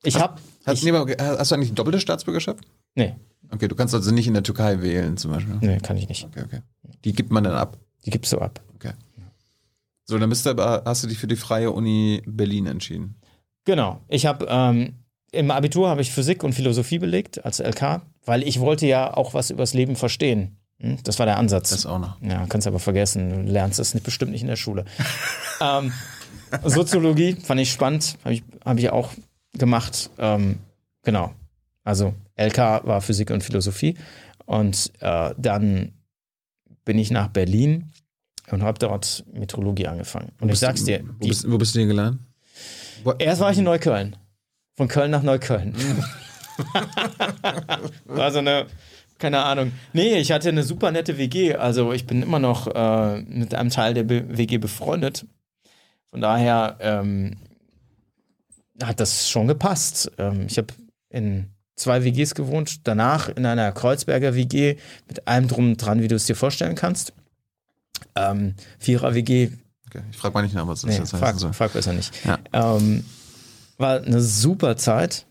ich 0.02 0.18
habe. 0.20 0.40
Hast, 0.64 0.84
okay, 0.86 1.16
hast 1.18 1.50
du 1.50 1.54
eigentlich 1.54 1.72
doppelte 1.74 2.00
Staatsbürgerschaft? 2.00 2.64
Nee, 2.94 3.16
Okay, 3.52 3.68
du 3.68 3.74
kannst 3.74 3.94
also 3.94 4.12
nicht 4.12 4.28
in 4.28 4.34
der 4.34 4.42
Türkei 4.42 4.80
wählen 4.80 5.16
zum 5.16 5.32
Beispiel. 5.32 5.56
nee, 5.60 5.78
kann 5.78 5.96
ich 5.96 6.08
nicht. 6.08 6.24
Okay, 6.24 6.44
okay. 6.44 6.60
Die 7.04 7.12
gibt 7.12 7.32
man 7.32 7.42
dann 7.44 7.54
ab. 7.54 7.78
Die 8.06 8.10
gibst 8.10 8.32
du 8.32 8.38
ab. 8.38 8.60
Okay. 8.76 8.92
So, 10.04 10.18
dann 10.18 10.28
bist 10.30 10.46
du 10.46 10.50
aber, 10.50 10.82
hast 10.84 11.04
du 11.04 11.08
dich 11.08 11.18
für 11.18 11.26
die 11.26 11.36
Freie 11.36 11.70
Uni 11.70 12.22
Berlin 12.26 12.66
entschieden. 12.66 13.16
Genau. 13.64 14.00
Ich 14.08 14.26
habe 14.26 14.46
ähm, 14.48 14.94
im 15.32 15.50
Abitur 15.50 15.88
habe 15.88 16.00
ich 16.00 16.10
Physik 16.12 16.42
und 16.42 16.54
Philosophie 16.54 16.98
belegt 16.98 17.44
als 17.44 17.60
LK, 17.60 18.02
weil 18.24 18.42
ich 18.42 18.60
wollte 18.60 18.86
ja 18.86 19.14
auch 19.16 19.34
was 19.34 19.50
übers 19.50 19.74
Leben 19.74 19.96
verstehen. 19.96 20.56
Hm? 20.80 20.98
Das 21.04 21.18
war 21.18 21.26
der 21.26 21.38
Ansatz. 21.38 21.70
Das 21.70 21.86
auch 21.86 21.98
noch. 21.98 22.20
ja, 22.22 22.46
kannst 22.48 22.66
aber 22.66 22.78
vergessen. 22.78 23.46
Du 23.46 23.52
lernst 23.52 23.78
das 23.78 23.94
nicht, 23.94 24.04
bestimmt 24.04 24.32
nicht 24.32 24.42
in 24.42 24.48
der 24.48 24.56
Schule. 24.56 24.84
ähm, 25.60 25.92
Soziologie 26.64 27.34
fand 27.34 27.60
ich 27.60 27.70
spannend, 27.70 28.16
habe 28.24 28.34
ich, 28.34 28.42
hab 28.64 28.78
ich 28.78 28.90
auch 28.90 29.10
gemacht. 29.52 30.10
Ähm, 30.18 30.58
genau. 31.02 31.32
Also 31.84 32.14
LK 32.36 32.58
war 32.84 33.00
Physik 33.00 33.30
und 33.30 33.44
Philosophie. 33.44 33.96
Und 34.46 34.90
äh, 35.00 35.32
dann 35.38 35.92
bin 36.84 36.98
ich 36.98 37.10
nach 37.10 37.28
Berlin 37.28 37.92
und 38.50 38.62
habe 38.62 38.78
dort 38.78 39.24
Metrologie 39.32 39.86
angefangen. 39.86 40.32
Und 40.40 40.48
ich 40.50 40.58
sag's 40.58 40.84
dir, 40.84 41.04
Wo 41.20 41.28
bist, 41.28 41.50
wo 41.50 41.56
bist 41.56 41.74
du 41.74 41.80
hier 41.80 41.88
gelandet? 41.88 42.20
Erst 43.18 43.40
war 43.40 43.50
ich 43.50 43.58
in 43.58 43.64
Neukölln. 43.64 44.16
Von 44.76 44.88
Köln 44.88 45.10
nach 45.10 45.22
Neukölln. 45.22 45.74
war 48.04 48.30
so 48.32 48.38
eine, 48.38 48.66
keine 49.18 49.42
Ahnung. 49.42 49.72
Nee, 49.92 50.18
ich 50.18 50.32
hatte 50.32 50.48
eine 50.48 50.62
super 50.62 50.90
nette 50.90 51.18
WG. 51.18 51.54
Also 51.54 51.92
ich 51.92 52.06
bin 52.06 52.22
immer 52.22 52.38
noch 52.38 52.66
äh, 52.66 53.20
mit 53.22 53.54
einem 53.54 53.70
Teil 53.70 53.94
der 53.94 54.04
Be 54.04 54.24
WG 54.28 54.58
befreundet. 54.58 55.26
Von 56.10 56.20
daher 56.20 56.76
ähm, 56.80 57.36
hat 58.82 59.00
das 59.00 59.28
schon 59.28 59.46
gepasst. 59.46 60.10
Ähm, 60.18 60.46
ich 60.48 60.58
habe 60.58 60.68
in 61.08 61.50
zwei 61.76 62.04
WGs 62.04 62.34
gewohnt, 62.34 62.86
danach 62.86 63.28
in 63.28 63.46
einer 63.46 63.72
Kreuzberger 63.72 64.34
WG 64.34 64.76
mit 65.08 65.26
allem 65.26 65.48
drum 65.48 65.70
und 65.70 65.76
dran, 65.76 66.02
wie 66.02 66.08
du 66.08 66.14
es 66.16 66.26
dir 66.26 66.36
vorstellen 66.36 66.74
kannst. 66.74 67.12
Ähm, 68.16 68.54
Vierer 68.78 69.14
WG, 69.14 69.50
okay. 69.90 70.02
Ich 70.10 70.16
frage 70.16 70.34
mal 70.34 70.42
nicht 70.42 70.54
nach, 70.54 70.66
was 70.66 70.82
das 70.82 70.90
Nee, 70.90 70.96
jetzt 70.98 71.10
frag, 71.10 71.36
soll. 71.38 71.52
frag 71.52 71.72
besser 71.72 71.92
nicht. 71.92 72.12
Ja. 72.24 72.38
Ähm, 72.52 73.04
war 73.78 74.00
eine 74.00 74.20
super 74.20 74.76
Zeit. 74.76 75.26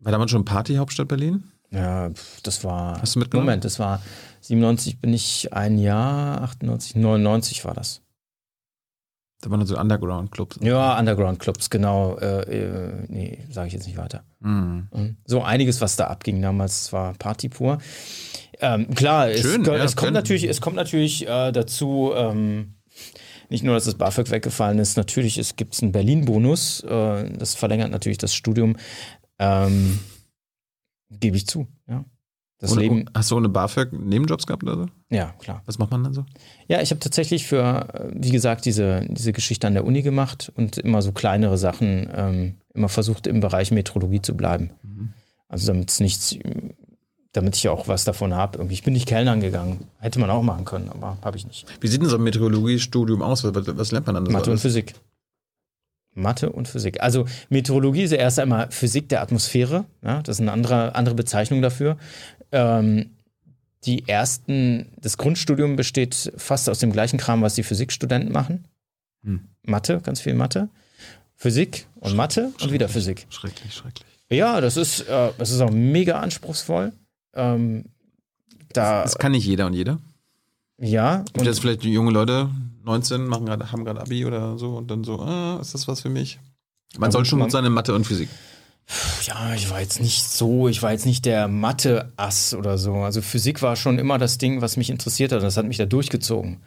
War 0.00 0.12
damals 0.12 0.30
schon 0.30 0.44
Partyhauptstadt 0.44 1.08
Berlin? 1.08 1.44
Ja, 1.70 2.10
das 2.42 2.62
war. 2.64 3.00
Hast 3.00 3.14
du 3.14 3.18
mitgenommen? 3.20 3.46
Moment, 3.46 3.64
das 3.64 3.78
war 3.78 4.00
97 4.42 5.00
bin 5.00 5.12
ich 5.12 5.52
ein 5.52 5.78
Jahr, 5.78 6.42
98, 6.42 6.94
99 6.96 7.64
war 7.64 7.74
das. 7.74 8.00
Da 9.40 9.50
waren 9.50 9.66
so 9.66 9.78
Underground-Clubs. 9.78 10.58
Ja, 10.62 10.98
Underground-Clubs, 10.98 11.68
genau. 11.68 12.16
Äh, 12.18 12.42
äh, 12.42 13.04
nee, 13.08 13.46
sage 13.50 13.66
ich 13.68 13.74
jetzt 13.74 13.86
nicht 13.86 13.98
weiter. 13.98 14.24
Mhm. 14.40 15.16
So 15.26 15.42
einiges, 15.42 15.80
was 15.80 15.96
da 15.96 16.06
abging 16.06 16.40
damals, 16.40 16.92
war 16.92 17.12
Party 17.14 17.48
pur. 17.50 17.78
Ähm, 18.60 18.94
klar, 18.94 19.28
es, 19.30 19.40
Schön, 19.42 19.62
ko- 19.64 19.72
ja, 19.72 19.84
es 19.84 19.96
kommt 19.96 20.12
natürlich, 20.12 20.44
es 20.44 20.60
kommt 20.60 20.76
natürlich 20.76 21.26
äh, 21.28 21.50
dazu, 21.52 22.12
ähm, 22.14 22.73
nicht 23.50 23.64
nur, 23.64 23.74
dass 23.74 23.84
das 23.84 23.94
BAföG 23.96 24.30
weggefallen 24.30 24.78
ist, 24.78 24.96
natürlich 24.96 25.38
es 25.38 25.56
gibt 25.56 25.80
einen 25.82 25.92
Berlin-Bonus, 25.92 26.80
äh, 26.84 27.30
das 27.38 27.54
verlängert 27.54 27.90
natürlich 27.90 28.18
das 28.18 28.34
Studium, 28.34 28.76
ähm, 29.38 29.98
gebe 31.10 31.36
ich 31.36 31.46
zu, 31.46 31.66
ja. 31.86 32.04
Das 32.58 32.72
Ohne- 32.72 32.80
Leben, 32.82 33.04
Hast 33.14 33.30
du 33.30 33.36
ohne 33.36 33.48
BAföG 33.48 33.92
Nebenjobs 33.92 34.46
gehabt 34.46 34.62
oder 34.62 34.76
so? 34.76 34.86
ja, 35.10 35.34
klar. 35.38 35.62
Was 35.66 35.78
macht 35.78 35.90
man 35.90 36.04
dann 36.04 36.14
so? 36.14 36.24
Ja, 36.68 36.80
ich 36.80 36.90
habe 36.90 37.00
tatsächlich 37.00 37.46
für, 37.46 37.88
äh, 37.92 38.10
wie 38.14 38.30
gesagt, 38.30 38.64
diese, 38.64 39.04
diese 39.10 39.32
Geschichte 39.32 39.66
an 39.66 39.74
der 39.74 39.84
Uni 39.84 40.02
gemacht 40.02 40.50
und 40.56 40.78
immer 40.78 41.02
so 41.02 41.12
kleinere 41.12 41.58
Sachen, 41.58 42.08
ähm, 42.14 42.54
immer 42.72 42.88
versucht 42.88 43.26
im 43.26 43.40
Bereich 43.40 43.70
Metrologie 43.72 44.22
zu 44.22 44.36
bleiben. 44.36 44.70
Also 45.48 45.66
damit 45.66 45.90
es 45.90 46.00
nichts, 46.00 46.38
damit 47.34 47.56
ich 47.56 47.68
auch 47.68 47.88
was 47.88 48.04
davon 48.04 48.32
habe. 48.32 48.58
Irgendwie, 48.58 48.74
Ich 48.74 48.84
bin 48.84 48.94
nicht 48.94 49.06
Kellnern 49.06 49.40
gegangen. 49.40 49.88
Hätte 49.98 50.20
man 50.20 50.30
auch 50.30 50.42
machen 50.42 50.64
können, 50.64 50.88
aber 50.88 51.18
habe 51.22 51.36
ich 51.36 51.46
nicht. 51.46 51.66
Wie 51.80 51.88
sieht 51.88 52.00
denn 52.00 52.08
so 52.08 52.16
ein 52.16 52.22
Meteorologiestudium 52.22 53.22
aus? 53.22 53.44
Was, 53.44 53.76
was 53.76 53.92
lernt 53.92 54.06
man 54.06 54.14
dann? 54.14 54.26
so 54.26 54.32
Mathe 54.32 54.50
und? 54.52 54.58
Physik. 54.58 54.94
Mathe 56.14 56.50
und 56.50 56.68
Physik. 56.68 57.02
Also 57.02 57.26
Meteorologie 57.48 58.04
ist 58.04 58.12
ja 58.12 58.18
erst 58.18 58.38
einmal 58.38 58.70
Physik 58.70 59.08
der 59.08 59.20
Atmosphäre. 59.20 59.84
Ja, 60.02 60.22
das 60.22 60.36
ist 60.36 60.42
eine 60.42 60.52
andere, 60.52 60.94
andere 60.94 61.16
Bezeichnung 61.16 61.60
dafür. 61.60 61.96
Ähm, 62.52 63.10
die 63.84 64.08
ersten, 64.08 64.92
das 65.00 65.18
Grundstudium 65.18 65.74
besteht 65.74 66.32
fast 66.36 66.68
aus 66.70 66.78
dem 66.78 66.92
gleichen 66.92 67.18
Kram, 67.18 67.42
was 67.42 67.56
die 67.56 67.64
Physikstudenten 67.64 68.32
machen. 68.32 68.64
Hm. 69.24 69.40
Mathe, 69.62 70.00
ganz 70.00 70.20
viel 70.20 70.34
Mathe. 70.34 70.68
Physik 71.34 71.88
und 71.96 72.14
Mathe 72.14 72.52
und 72.62 72.70
wieder 72.70 72.88
Physik. 72.88 73.26
Schrecklich, 73.28 73.74
schrecklich. 73.74 74.06
Ja, 74.30 74.60
das 74.60 74.76
ist, 74.76 75.00
äh, 75.08 75.30
das 75.36 75.50
ist 75.50 75.60
auch 75.60 75.72
mega 75.72 76.20
anspruchsvoll. 76.20 76.92
Ähm, 77.34 77.86
da, 78.72 79.02
Das 79.02 79.18
kann 79.18 79.32
nicht 79.32 79.46
jeder 79.46 79.66
und 79.66 79.74
jeder. 79.74 79.98
ja, 80.78 81.18
Gibt 81.18 81.38
und 81.38 81.44
jetzt 81.46 81.60
vielleicht 81.60 81.84
junge 81.84 82.10
Leute, 82.10 82.50
19, 82.84 83.26
machen 83.26 83.46
grad, 83.46 83.72
haben 83.72 83.84
gerade 83.84 84.00
Abi 84.00 84.24
oder 84.26 84.58
so 84.58 84.76
und 84.76 84.90
dann 84.90 85.04
so, 85.04 85.20
ah, 85.20 85.58
ist 85.60 85.74
das 85.74 85.86
was 85.88 86.00
für 86.00 86.10
mich? 86.10 86.38
Man 86.98 87.08
Ja, 87.08 87.12
soll 87.12 87.24
schon 87.24 87.40
gut 87.40 87.50
sein 87.50 87.64
in 87.64 87.72
Mathe 87.72 87.94
und 87.94 88.06
Physik. 88.06 88.28
Ja, 89.26 89.54
ich 89.54 89.70
war 89.70 89.80
jetzt 89.80 90.00
nicht 90.00 90.22
so, 90.24 90.68
ich 90.68 90.82
war 90.82 90.92
jetzt 90.92 91.06
nicht 91.06 91.24
der 91.24 91.48
Mathe-Ass 91.48 92.54
oder 92.54 92.76
so. 92.76 92.96
Also 92.96 93.22
Physik 93.22 93.62
war 93.62 93.76
schon 93.76 93.98
immer 93.98 94.18
das 94.18 94.36
Ding, 94.36 94.60
was 94.60 94.76
mich 94.76 94.90
interessiert 94.90 95.32
hat. 95.32 95.42
Das 95.42 95.56
hat 95.56 95.64
mich 95.66 95.78
da 95.78 95.86
durchgezogen. 95.86 96.60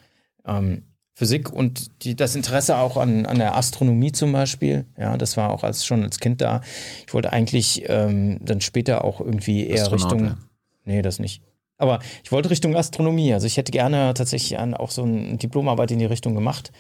Ähm, 0.45 0.84
Physik 1.14 1.52
und 1.52 2.03
die, 2.03 2.15
das 2.15 2.35
Interesse 2.35 2.77
auch 2.77 2.98
an, 2.98 3.26
an 3.27 3.38
der 3.38 3.56
Astronomie 3.56 4.11
zum 4.11 4.31
Beispiel. 4.31 4.85
Ja, 4.98 5.15
das 5.18 5.38
war 5.38 5.52
auch 5.52 5.64
als, 5.64 5.85
schon 5.85 6.03
als 6.03 6.19
Kind 6.19 6.41
da. 6.41 6.61
Ich 7.06 7.14
wollte 7.14 7.31
eigentlich 7.31 7.84
ähm, 7.88 8.39
dann 8.44 8.61
später 8.61 9.03
auch 9.03 9.19
irgendwie 9.22 9.68
eher 9.68 9.84
Astronaut 9.84 10.11
Richtung. 10.11 10.23
werden. 10.23 10.38
Nee, 10.88 11.01
das 11.01 11.19
nicht. 11.19 11.43
Aber 11.77 11.99
ich 12.23 12.31
wollte 12.31 12.49
Richtung 12.49 12.76
Astronomie. 12.76 13.34
Also 13.34 13.45
ich 13.45 13.57
hätte 13.57 13.72
gerne 13.72 14.14
tatsächlich 14.15 14.57
auch 14.57 14.89
so 14.89 15.03
eine 15.03 15.38
Diplomarbeit 15.38 15.91
in 15.91 15.99
die 15.99 16.05
Richtung 16.05 16.34
gemacht. 16.34 16.72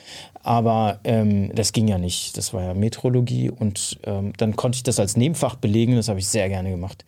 Aber 0.41 1.01
ähm, 1.03 1.53
das 1.53 1.71
ging 1.71 1.87
ja 1.87 1.97
nicht. 1.97 2.37
Das 2.37 2.53
war 2.53 2.63
ja 2.63 2.73
Meteorologie 2.73 3.49
und 3.51 3.99
ähm, 4.05 4.33
dann 4.37 4.55
konnte 4.55 4.77
ich 4.77 4.83
das 4.83 4.99
als 4.99 5.17
Nebenfach 5.17 5.55
belegen. 5.55 5.95
Das 5.95 6.07
habe 6.07 6.19
ich 6.19 6.27
sehr 6.27 6.49
gerne 6.49 6.71
gemacht. 6.71 7.05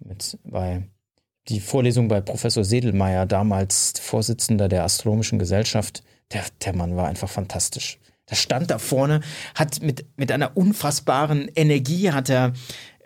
Mit, 0.00 0.38
bei 0.44 0.82
die 1.48 1.60
Vorlesung 1.60 2.08
bei 2.08 2.20
Professor 2.20 2.64
Sedelmeier, 2.64 3.24
damals 3.24 3.94
Vorsitzender 4.00 4.68
der 4.68 4.84
Astronomischen 4.84 5.38
Gesellschaft. 5.38 6.02
Der, 6.32 6.42
der 6.64 6.74
Mann 6.74 6.96
war 6.96 7.06
einfach 7.06 7.30
fantastisch. 7.30 7.98
Der 8.30 8.36
stand 8.36 8.70
da 8.70 8.78
vorne, 8.78 9.20
hat 9.54 9.80
mit, 9.80 10.06
mit 10.16 10.30
einer 10.32 10.56
unfassbaren 10.56 11.48
Energie 11.54 12.10
hat 12.12 12.28
er 12.28 12.52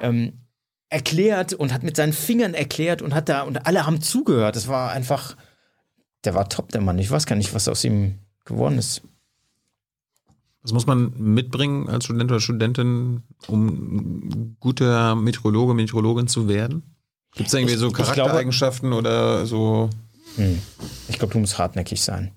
ähm, 0.01 0.46
erklärt 0.89 1.53
und 1.53 1.73
hat 1.73 1.83
mit 1.83 1.97
seinen 1.97 2.13
Fingern 2.13 2.55
erklärt 2.55 3.03
und 3.03 3.15
hat 3.15 3.29
da 3.29 3.43
und 3.43 3.67
alle 3.67 3.87
haben 3.87 4.01
zugehört. 4.01 4.57
Das 4.57 4.69
war 4.69 4.91
einfach, 4.93 5.37
der 6.25 6.35
war 6.35 6.49
top, 6.49 6.71
der 6.73 6.81
Mann. 6.81 6.99
Ich 6.99 7.11
weiß 7.11 7.27
gar 7.27 7.37
nicht, 7.37 7.55
was 7.55 7.69
aus 7.69 7.85
ihm 7.85 8.19
geworden 8.45 8.79
ist. 8.79 9.03
Was 10.63 10.73
muss 10.73 10.87
man 10.87 11.13
mitbringen 11.17 11.89
als 11.89 12.05
Student 12.07 12.31
oder 12.31 12.41
Studentin, 12.41 13.23
um 13.47 14.57
guter 14.59 15.15
Meteorologe, 15.15 15.75
Meteorologin 15.75 16.27
zu 16.29 16.49
werden? 16.49 16.83
Gibt 17.35 17.49
es 17.49 17.55
irgendwie 17.55 17.75
Ich- 17.75 17.81
so 17.81 17.89
ich 17.89 17.93
glaube- 17.95 18.13
Charaktereigenschaften 18.15 18.93
oder 18.93 19.47
so? 19.47 19.91
Hm. 20.37 20.61
Ich 21.09 21.19
glaube, 21.19 21.33
du 21.35 21.39
musst 21.39 21.59
hartnäckig 21.59 22.03
sein. 22.03 22.33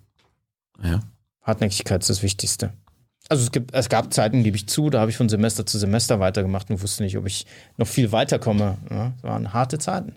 Ja. 0.83 0.99
Hartnäckigkeit 1.41 2.01
ist 2.01 2.09
das 2.09 2.21
Wichtigste. 2.21 2.73
Also 3.29 3.43
es, 3.43 3.51
gibt, 3.51 3.73
es 3.75 3.89
gab 3.89 4.11
Zeiten, 4.11 4.43
gebe 4.43 4.57
ich 4.57 4.67
zu, 4.67 4.89
da 4.89 4.99
habe 4.99 5.11
ich 5.11 5.17
von 5.17 5.29
Semester 5.29 5.65
zu 5.65 5.77
Semester 5.77 6.19
weitergemacht 6.19 6.69
und 6.71 6.81
wusste 6.81 7.03
nicht, 7.03 7.15
ob 7.15 7.27
ich 7.27 7.45
noch 7.77 7.87
viel 7.87 8.11
weiterkomme. 8.11 8.79
Ja, 8.89 9.13
das 9.15 9.23
waren 9.23 9.53
harte 9.53 9.77
Zeiten. 9.77 10.15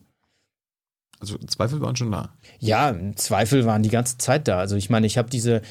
Also 1.20 1.38
Zweifel 1.38 1.80
waren 1.80 1.94
schon 1.94 2.10
da. 2.10 2.30
Ja, 2.58 2.96
Zweifel 3.14 3.64
waren 3.64 3.82
die 3.82 3.90
ganze 3.90 4.18
Zeit 4.18 4.48
da. 4.48 4.58
Also 4.58 4.74
ich 4.76 4.90
meine, 4.90 5.06
ich 5.06 5.18
habe 5.18 5.30
diese, 5.30 5.62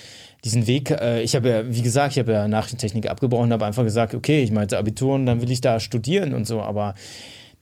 diesen 0.45 0.65
Weg, 0.65 0.91
äh, 0.91 1.23
ich 1.23 1.35
habe 1.35 1.49
ja, 1.49 1.67
wie 1.67 1.81
gesagt, 1.81 2.13
ich 2.13 2.19
habe 2.19 2.31
ja 2.31 2.47
Nachrichtentechnik 2.47 3.09
abgebrochen, 3.09 3.51
habe 3.51 3.65
einfach 3.65 3.83
gesagt, 3.83 4.13
okay, 4.13 4.43
ich 4.43 4.51
meinte 4.51 4.77
Abitur 4.77 5.15
und 5.15 5.25
dann 5.25 5.41
will 5.41 5.51
ich 5.51 5.59
da 5.59 5.81
studieren 5.81 6.33
und 6.33 6.45
so, 6.45 6.61
aber 6.61 6.93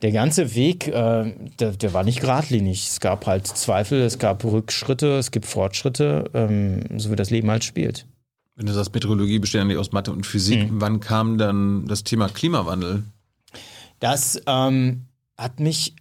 der 0.01 0.11
ganze 0.11 0.55
Weg, 0.55 0.87
äh, 0.87 1.33
der, 1.59 1.71
der, 1.71 1.93
war 1.93 2.03
nicht 2.03 2.21
geradlinig. 2.21 2.87
Es 2.87 2.99
gab 2.99 3.25
halt 3.25 3.47
Zweifel, 3.47 4.01
es 4.01 4.19
gab 4.19 4.43
Rückschritte, 4.43 5.17
es 5.17 5.31
gibt 5.31 5.45
Fortschritte, 5.45 6.29
ähm, 6.33 6.81
so 6.97 7.11
wie 7.11 7.15
das 7.15 7.31
Leben 7.31 7.49
halt 7.49 7.63
spielt. 7.63 8.05
Wenn 8.59 8.65
du 8.65 8.73
sagst, 8.73 8.93
Meteorologie 8.93 9.39
besteht 9.39 9.61
eigentlich 9.61 9.77
aus 9.77 9.93
Mathe 9.93 10.11
und 10.11 10.25
Physik, 10.25 10.69
mhm. 10.69 10.81
wann 10.81 10.99
kam 10.99 11.37
dann 11.37 11.87
das 11.87 12.03
Thema 12.03 12.27
Klimawandel? 12.27 13.03
Das 14.01 14.41
ähm, 14.47 15.05
hat 15.37 15.61
mich 15.61 15.95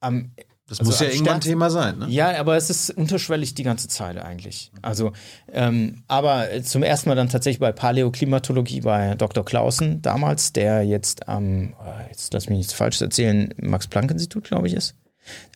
am 0.00 0.32
das 0.66 0.80
also 0.80 0.90
muss 0.90 1.00
ja 1.00 1.08
irgendwann 1.08 1.42
Thema 1.42 1.68
sein, 1.68 1.98
ne? 1.98 2.06
Ja, 2.08 2.40
aber 2.40 2.56
es 2.56 2.70
ist 2.70 2.88
unterschwellig 2.88 3.54
die 3.54 3.62
ganze 3.62 3.88
Zeit 3.88 4.16
eigentlich. 4.16 4.72
Also, 4.80 5.12
ähm, 5.52 6.02
aber 6.08 6.48
zum 6.62 6.82
ersten 6.82 7.10
Mal 7.10 7.14
dann 7.14 7.28
tatsächlich 7.28 7.60
bei 7.60 7.72
Paläoklimatologie 7.72 8.80
bei 8.80 9.14
Dr. 9.14 9.44
Clausen 9.44 10.00
damals, 10.00 10.54
der 10.54 10.82
jetzt 10.84 11.28
am, 11.28 11.44
ähm, 11.44 11.74
jetzt 12.08 12.32
lass 12.32 12.48
mich 12.48 12.56
nichts 12.56 12.72
falsch 12.72 13.02
erzählen, 13.02 13.52
Max-Planck-Institut, 13.60 14.44
glaube 14.44 14.66
ich, 14.66 14.72
ist. 14.72 14.94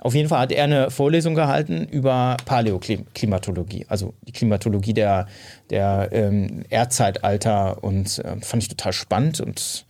Auf 0.00 0.14
jeden 0.14 0.28
Fall 0.28 0.40
hat 0.40 0.52
er 0.52 0.64
eine 0.64 0.90
Vorlesung 0.90 1.34
gehalten 1.34 1.86
über 1.88 2.36
Paläoklimatologie, 2.44 3.86
also 3.88 4.14
die 4.22 4.32
Klimatologie 4.32 4.94
der, 4.94 5.26
der 5.70 6.08
ähm, 6.12 6.64
Erdzeitalter 6.68 7.82
und 7.82 8.18
äh, 8.20 8.36
fand 8.40 8.62
ich 8.62 8.68
total 8.68 8.92
spannend 8.92 9.40
und 9.40 9.86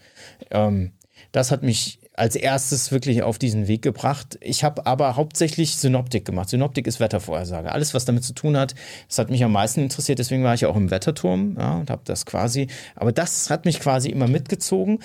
ähm, 0.51 0.93
das 1.33 1.51
hat 1.51 1.63
mich 1.63 2.01
als 2.17 2.35
erstes 2.35 2.91
wirklich 2.91 3.23
auf 3.23 3.39
diesen 3.39 3.69
Weg 3.69 3.83
gebracht. 3.83 4.39
Ich 4.41 4.65
habe 4.65 4.87
aber 4.87 5.17
hauptsächlich 5.17 5.77
Synoptik 5.77 6.25
gemacht. 6.25 6.49
Synoptik 6.49 6.87
ist 6.87 6.99
Wettervorhersage. 6.99 7.71
Alles, 7.71 7.93
was 7.93 8.07
damit 8.07 8.25
zu 8.25 8.33
tun 8.33 8.57
hat, 8.57 8.75
das 9.07 9.19
hat 9.19 9.31
mich 9.31 9.45
am 9.45 9.53
meisten 9.53 9.81
interessiert. 9.81 10.19
Deswegen 10.19 10.43
war 10.43 10.55
ich 10.55 10.65
auch 10.65 10.77
im 10.77 10.91
Wetterturm 10.91 11.57
ja, 11.59 11.77
und 11.77 11.91
habe 11.91 12.03
das 12.05 12.25
quasi. 12.25 12.69
Aber 12.95 13.13
das 13.13 13.51
hat 13.51 13.67
mich 13.67 13.81
quasi 13.81 14.09
immer 14.09 14.29
mitgezogen. 14.29 15.01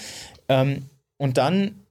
Ähm, 0.47 0.85
und 1.17 1.37
dann 1.37 1.81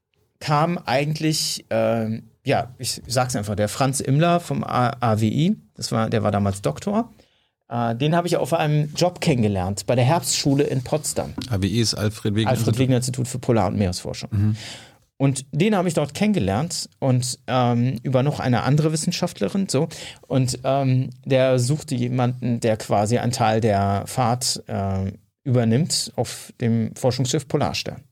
kam 0.40 0.78
eigentlich, 0.78 1.66
äh, 1.70 2.22
ja, 2.44 2.74
ich 2.78 3.02
sag's 3.06 3.36
einfach, 3.36 3.54
der 3.54 3.68
Franz 3.68 4.00
Immler 4.00 4.40
vom 4.40 4.64
AWI. 4.64 5.56
Das 5.74 5.92
war, 5.92 6.08
der 6.10 6.22
war 6.22 6.30
damals 6.30 6.62
Doktor. 6.62 7.10
Äh, 7.68 7.94
den 7.94 8.16
habe 8.16 8.26
ich 8.26 8.36
auf 8.36 8.52
einem 8.52 8.92
Job 8.94 9.20
kennengelernt 9.20 9.86
bei 9.86 9.94
der 9.94 10.04
Herbstschule 10.04 10.64
in 10.64 10.82
Potsdam. 10.82 11.34
AWI 11.50 11.80
ist 11.80 11.94
Alfred 11.94 12.34
Wegener 12.34 12.50
Alfred 12.50 12.78
Wegener 12.78 12.96
Institut 12.96 13.28
für 13.28 13.38
Polar- 13.38 13.68
und 13.68 13.76
Meeresforschung. 13.76 14.30
Mhm. 14.32 14.56
Und 15.16 15.44
den 15.52 15.76
habe 15.76 15.86
ich 15.86 15.92
dort 15.92 16.14
kennengelernt 16.14 16.88
und 16.98 17.38
ähm, 17.46 17.98
über 18.02 18.22
noch 18.22 18.40
eine 18.40 18.62
andere 18.62 18.90
Wissenschaftlerin. 18.90 19.68
So. 19.68 19.88
Und 20.26 20.58
ähm, 20.64 21.10
der 21.26 21.58
suchte 21.58 21.94
jemanden, 21.94 22.58
der 22.60 22.78
quasi 22.78 23.18
einen 23.18 23.30
Teil 23.30 23.60
der 23.60 24.04
Fahrt 24.06 24.62
äh, 24.66 25.12
übernimmt 25.44 26.10
auf 26.16 26.54
dem 26.62 26.96
Forschungsschiff 26.96 27.46
Polarstern. 27.46 28.02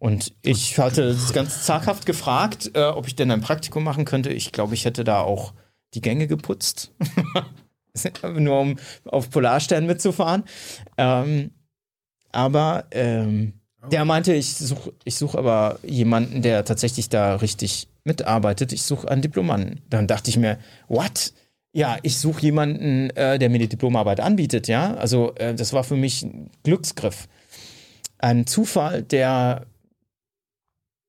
Und 0.00 0.32
ich 0.40 0.78
hatte 0.78 1.14
ganz 1.34 1.66
zaghaft 1.66 2.06
gefragt, 2.06 2.70
äh, 2.74 2.84
ob 2.84 3.06
ich 3.06 3.16
denn 3.16 3.30
ein 3.30 3.42
Praktikum 3.42 3.84
machen 3.84 4.06
könnte. 4.06 4.30
Ich 4.30 4.50
glaube, 4.50 4.72
ich 4.72 4.86
hätte 4.86 5.04
da 5.04 5.20
auch 5.20 5.52
die 5.92 6.00
Gänge 6.00 6.26
geputzt. 6.26 6.92
Nur 8.34 8.60
um 8.60 8.78
auf 9.04 9.28
Polarstern 9.28 9.84
mitzufahren. 9.84 10.44
Ähm, 10.96 11.50
aber 12.32 12.86
ähm, 12.92 13.52
der 13.92 14.06
meinte, 14.06 14.32
ich 14.32 14.54
suche 14.54 14.94
ich 15.04 15.16
such 15.16 15.34
aber 15.34 15.78
jemanden, 15.82 16.40
der 16.40 16.64
tatsächlich 16.64 17.10
da 17.10 17.36
richtig 17.36 17.86
mitarbeitet. 18.04 18.72
Ich 18.72 18.84
suche 18.84 19.06
einen 19.06 19.20
Diplomanten. 19.20 19.82
Dann 19.90 20.06
dachte 20.06 20.30
ich 20.30 20.38
mir, 20.38 20.58
what? 20.88 21.34
Ja, 21.72 21.98
ich 22.02 22.16
suche 22.16 22.40
jemanden, 22.40 23.10
äh, 23.10 23.38
der 23.38 23.50
mir 23.50 23.58
die 23.58 23.68
Diplomarbeit 23.68 24.20
anbietet, 24.20 24.66
ja. 24.66 24.94
Also 24.94 25.34
äh, 25.34 25.54
das 25.54 25.74
war 25.74 25.84
für 25.84 25.96
mich 25.96 26.22
ein 26.22 26.50
Glücksgriff. 26.62 27.28
Ein 28.16 28.46
Zufall, 28.46 29.02
der, 29.02 29.66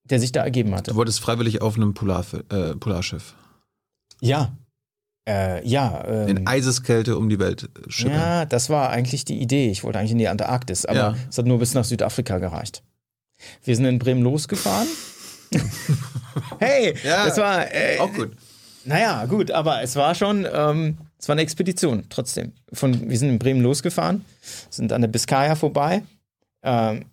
der 0.03 0.19
sich 0.19 0.31
da 0.31 0.43
ergeben 0.43 0.75
hatte. 0.75 0.91
Du 0.91 0.97
wolltest 0.97 1.19
freiwillig 1.19 1.61
auf 1.61 1.75
einem 1.75 1.93
Polar, 1.93 2.25
äh, 2.49 2.75
Polarschiff. 2.75 3.35
Ja, 4.19 4.51
äh, 5.27 5.65
ja. 5.67 6.03
Ähm, 6.07 6.27
in 6.29 6.47
Eiseskälte 6.47 7.17
um 7.17 7.29
die 7.29 7.39
Welt 7.39 7.69
schippern. 7.87 8.15
Ja, 8.15 8.45
das 8.45 8.69
war 8.69 8.89
eigentlich 8.89 9.25
die 9.25 9.39
Idee. 9.39 9.69
Ich 9.69 9.83
wollte 9.83 9.99
eigentlich 9.99 10.11
in 10.11 10.17
die 10.17 10.27
Antarktis, 10.27 10.85
aber 10.85 10.97
ja. 10.97 11.15
es 11.29 11.37
hat 11.37 11.45
nur 11.45 11.59
bis 11.59 11.73
nach 11.73 11.85
Südafrika 11.85 12.39
gereicht. 12.39 12.83
Wir 13.63 13.75
sind 13.75 13.85
in 13.85 13.99
Bremen 13.99 14.23
losgefahren. 14.23 14.87
hey, 16.59 16.95
ja, 17.03 17.25
das 17.25 17.37
war. 17.37 17.71
Äh, 17.73 17.99
auch 17.99 18.11
gut. 18.13 18.31
Naja, 18.85 19.25
gut, 19.25 19.51
aber 19.51 19.81
es 19.81 19.95
war 19.95 20.15
schon. 20.15 20.47
Ähm, 20.51 20.97
es 21.19 21.27
war 21.27 21.33
eine 21.33 21.41
Expedition 21.43 22.05
trotzdem. 22.09 22.53
Von, 22.73 23.09
wir 23.09 23.17
sind 23.17 23.29
in 23.29 23.37
Bremen 23.37 23.61
losgefahren, 23.61 24.25
sind 24.71 24.91
an 24.91 25.01
der 25.01 25.07
Biskaya 25.07 25.55
vorbei, 25.55 26.01
ähm, 26.63 27.05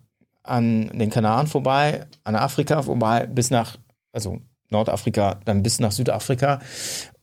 an 0.49 0.89
den 0.93 1.09
Kanaren 1.09 1.47
vorbei, 1.47 2.05
an 2.23 2.35
Afrika 2.35 2.81
vorbei, 2.81 3.27
bis 3.27 3.51
nach, 3.51 3.77
also 4.11 4.39
Nordafrika, 4.69 5.39
dann 5.45 5.63
bis 5.63 5.79
nach 5.79 5.91
Südafrika 5.91 6.59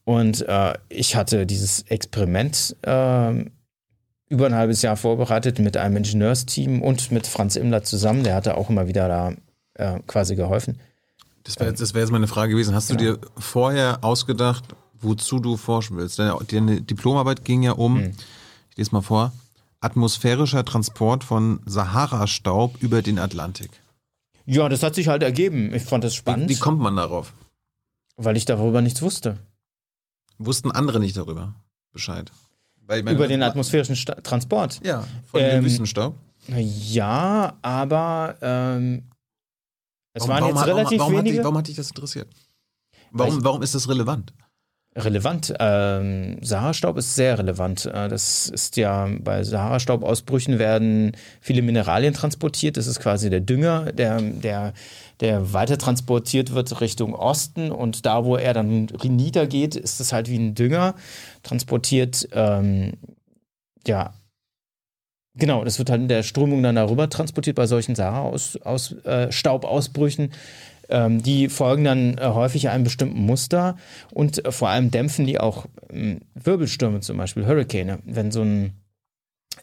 und 0.06 0.46
äh, 0.48 0.74
ich 0.88 1.16
hatte 1.16 1.46
dieses 1.46 1.82
Experiment 1.82 2.76
äh, 2.82 3.44
über 4.28 4.46
ein 4.46 4.54
halbes 4.54 4.80
Jahr 4.82 4.96
vorbereitet 4.96 5.58
mit 5.58 5.76
einem 5.76 5.96
Ingenieursteam 5.96 6.80
und 6.80 7.10
mit 7.10 7.26
Franz 7.26 7.56
Immler 7.56 7.82
zusammen. 7.82 8.22
Der 8.22 8.36
hatte 8.36 8.56
auch 8.56 8.70
immer 8.70 8.86
wieder 8.86 9.08
da 9.08 9.32
äh, 9.74 9.98
quasi 10.06 10.36
geholfen. 10.36 10.78
Das 11.42 11.58
wäre 11.58 11.70
jetzt, 11.70 11.92
wär 11.92 12.02
jetzt 12.02 12.12
meine 12.12 12.28
Frage 12.28 12.52
gewesen. 12.52 12.72
Hast 12.72 12.88
du 12.88 12.94
ja. 12.94 13.00
dir 13.00 13.18
vorher 13.36 14.04
ausgedacht, 14.04 14.64
wozu 15.00 15.40
du 15.40 15.56
forschen 15.56 15.96
willst? 15.96 16.20
Deine 16.20 16.82
Diplomarbeit 16.82 17.44
ging 17.44 17.64
ja 17.64 17.72
um, 17.72 17.98
hm. 17.98 18.12
ich 18.70 18.76
lese 18.76 18.92
mal 18.92 19.02
vor, 19.02 19.32
atmosphärischer 19.86 20.64
Transport 20.64 21.22
von 21.22 21.60
Sahara-Staub 21.64 22.82
über 22.82 23.02
den 23.02 23.18
Atlantik. 23.18 23.70
Ja, 24.44 24.68
das 24.68 24.82
hat 24.82 24.94
sich 24.94 25.08
halt 25.08 25.22
ergeben. 25.22 25.72
Ich 25.74 25.84
fand 25.84 26.02
das 26.04 26.14
spannend. 26.14 26.48
Wie, 26.48 26.56
wie 26.56 26.58
kommt 26.58 26.80
man 26.80 26.96
darauf? 26.96 27.32
Weil 28.16 28.36
ich 28.36 28.44
darüber 28.44 28.82
nichts 28.82 29.00
wusste. 29.00 29.38
Wussten 30.38 30.70
andere 30.72 30.98
nicht 31.00 31.16
darüber 31.16 31.54
Bescheid? 31.92 32.30
Meine, 32.88 33.12
Über 33.12 33.26
den 33.26 33.42
atmosphärischen 33.42 33.96
Sta 33.96 34.14
Transport? 34.16 34.80
Ja, 34.84 35.04
von 35.26 35.40
ähm, 35.40 35.50
dem 35.50 35.64
Wüstenstaub? 35.64 36.14
Ja, 36.48 37.56
aber 37.62 38.36
ähm, 38.40 39.02
es 40.12 40.22
warum, 40.22 40.30
waren 40.30 40.42
warum, 40.42 40.56
jetzt 40.56 40.66
relativ 40.66 40.98
warum, 41.00 41.12
wenige. 41.12 41.28
Hat 41.28 41.36
dich, 41.36 41.44
warum 41.44 41.58
hat 41.58 41.68
dich 41.68 41.76
das 41.76 41.88
interessiert? 41.90 42.28
Warum, 43.10 43.44
warum 43.44 43.62
ist 43.62 43.74
das 43.74 43.88
relevant? 43.88 44.32
Relevant. 44.96 45.54
Ähm, 45.60 46.38
Sahara-Staub 46.40 46.96
ist 46.96 47.14
sehr 47.14 47.38
relevant. 47.38 47.86
Äh, 47.86 48.08
das 48.08 48.48
ist 48.48 48.76
ja 48.76 49.08
bei 49.20 49.44
Sahara-Staubausbrüchen 49.44 50.58
werden 50.58 51.12
viele 51.40 51.62
Mineralien 51.62 52.14
transportiert. 52.14 52.76
Das 52.76 52.86
ist 52.86 53.00
quasi 53.00 53.30
der 53.30 53.40
Dünger, 53.40 53.92
der, 53.92 54.20
der, 54.20 54.72
der 55.20 55.52
weiter 55.52 55.78
transportiert 55.78 56.54
wird 56.54 56.80
Richtung 56.80 57.14
Osten 57.14 57.70
und 57.70 58.06
da, 58.06 58.24
wo 58.24 58.36
er 58.36 58.54
dann 58.54 58.88
niedergeht, 59.04 59.76
ist 59.76 60.00
es 60.00 60.12
halt 60.12 60.30
wie 60.30 60.38
ein 60.38 60.54
Dünger 60.54 60.94
transportiert. 61.42 62.28
Ähm, 62.32 62.94
ja, 63.86 64.14
Genau, 65.38 65.64
das 65.64 65.78
wird 65.78 65.90
halt 65.90 66.00
in 66.00 66.08
der 66.08 66.22
Strömung 66.22 66.62
dann 66.62 66.76
darüber 66.76 67.10
transportiert 67.10 67.56
bei 67.56 67.66
solchen 67.66 67.94
Sahara-Staubausbrüchen. 67.94 70.30
Äh, 70.30 70.34
ähm, 70.88 71.22
die 71.22 71.48
folgen 71.48 71.84
dann 71.84 72.18
äh, 72.18 72.26
häufig 72.26 72.68
einem 72.68 72.84
bestimmten 72.84 73.20
Muster 73.20 73.76
und 74.12 74.44
äh, 74.44 74.52
vor 74.52 74.68
allem 74.68 74.90
dämpfen 74.90 75.26
die 75.26 75.38
auch 75.38 75.66
ähm, 75.90 76.20
Wirbelstürme, 76.34 77.00
zum 77.00 77.16
Beispiel 77.16 77.46
Hurricane. 77.46 77.98
Wenn 78.04 78.30
so 78.30 78.42
ein 78.42 78.72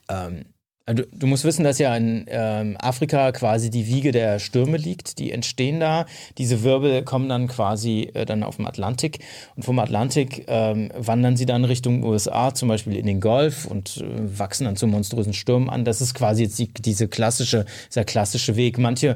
ähm, 0.10 0.46
also 0.86 1.04
du 1.14 1.28
musst 1.28 1.46
wissen, 1.46 1.64
dass 1.64 1.80
ja 1.80 1.96
in 1.96 2.26
ähm, 2.28 2.76
Afrika 2.78 3.32
quasi 3.32 3.70
die 3.70 3.88
Wiege 3.88 4.12
der 4.12 4.40
Stürme 4.40 4.76
liegt. 4.76 5.18
Die 5.18 5.32
entstehen 5.32 5.80
da. 5.80 6.06
Diese 6.38 6.64
Wirbel 6.64 7.04
kommen 7.04 7.30
dann 7.30 7.48
quasi 7.48 8.12
äh, 8.14 8.26
dann 8.26 8.44
auf 8.44 8.58
dem 8.58 8.66
Atlantik. 8.66 9.20
Und 9.56 9.64
vom 9.64 9.80
Atlantik 9.80 10.44
ähm, 10.48 10.92
wandern 10.98 11.38
sie 11.38 11.46
dann 11.46 11.64
Richtung 11.64 12.04
USA, 12.04 12.54
zum 12.54 12.68
Beispiel 12.68 12.98
in 12.98 13.06
den 13.06 13.22
Golf 13.22 13.66
und 13.66 13.98
äh, 13.98 14.40
wachsen 14.40 14.66
dann 14.66 14.76
zu 14.76 14.88
monströsen 14.88 15.34
Stürmen 15.34 15.70
an. 15.70 15.86
Das 15.86 16.02
ist 16.02 16.16
quasi 16.16 16.44
jetzt 16.44 16.60
die, 16.60 16.68
diese 16.68 17.08
klassische, 17.08 17.66
sehr 17.90 18.04
klassische 18.04 18.58
Weg. 18.58 18.78
Manche 18.78 19.16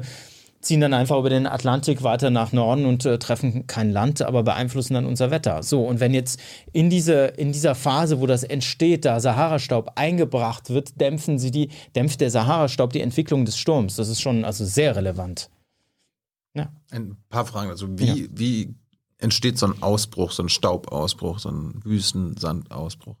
ziehen 0.60 0.80
dann 0.80 0.94
einfach 0.94 1.18
über 1.18 1.30
den 1.30 1.46
Atlantik 1.46 2.02
weiter 2.02 2.30
nach 2.30 2.52
Norden 2.52 2.84
und 2.84 3.04
äh, 3.04 3.18
treffen 3.18 3.66
kein 3.66 3.90
Land, 3.90 4.22
aber 4.22 4.42
beeinflussen 4.42 4.94
dann 4.94 5.06
unser 5.06 5.30
Wetter. 5.30 5.62
So, 5.62 5.84
und 5.84 6.00
wenn 6.00 6.14
jetzt 6.14 6.40
in, 6.72 6.90
diese, 6.90 7.26
in 7.26 7.52
dieser 7.52 7.74
Phase, 7.74 8.20
wo 8.20 8.26
das 8.26 8.42
entsteht, 8.42 9.04
da 9.04 9.20
Sahara-Staub 9.20 9.92
eingebracht 9.94 10.70
wird, 10.70 11.00
dämpfen 11.00 11.38
sie 11.38 11.50
die, 11.50 11.68
dämpft 11.94 12.20
der 12.20 12.30
Sahara-Staub 12.30 12.92
die 12.92 13.00
Entwicklung 13.00 13.44
des 13.44 13.56
Sturms. 13.56 13.96
Das 13.96 14.08
ist 14.08 14.20
schon 14.20 14.44
also 14.44 14.64
sehr 14.64 14.96
relevant. 14.96 15.48
Ja. 16.54 16.72
Ein 16.90 17.16
paar 17.28 17.46
Fragen. 17.46 17.70
Also 17.70 17.86
wie, 17.98 18.22
ja. 18.22 18.28
wie 18.32 18.74
entsteht 19.18 19.58
so 19.58 19.66
ein 19.66 19.82
Ausbruch, 19.82 20.32
so 20.32 20.42
ein 20.42 20.48
Staubausbruch, 20.48 21.38
so 21.38 21.50
ein 21.50 21.80
Wüstensandausbruch? 21.84 23.16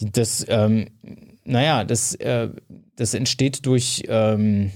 Das, 0.00 0.44
ähm, 0.48 0.88
naja, 1.44 1.84
das, 1.84 2.14
äh, 2.16 2.50
das 2.96 3.14
entsteht 3.14 3.64
durch 3.64 4.02
ähm, 4.08 4.72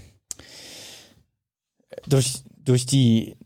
durch, 2.07 2.43
durch 2.65 2.87
die, 2.87 3.37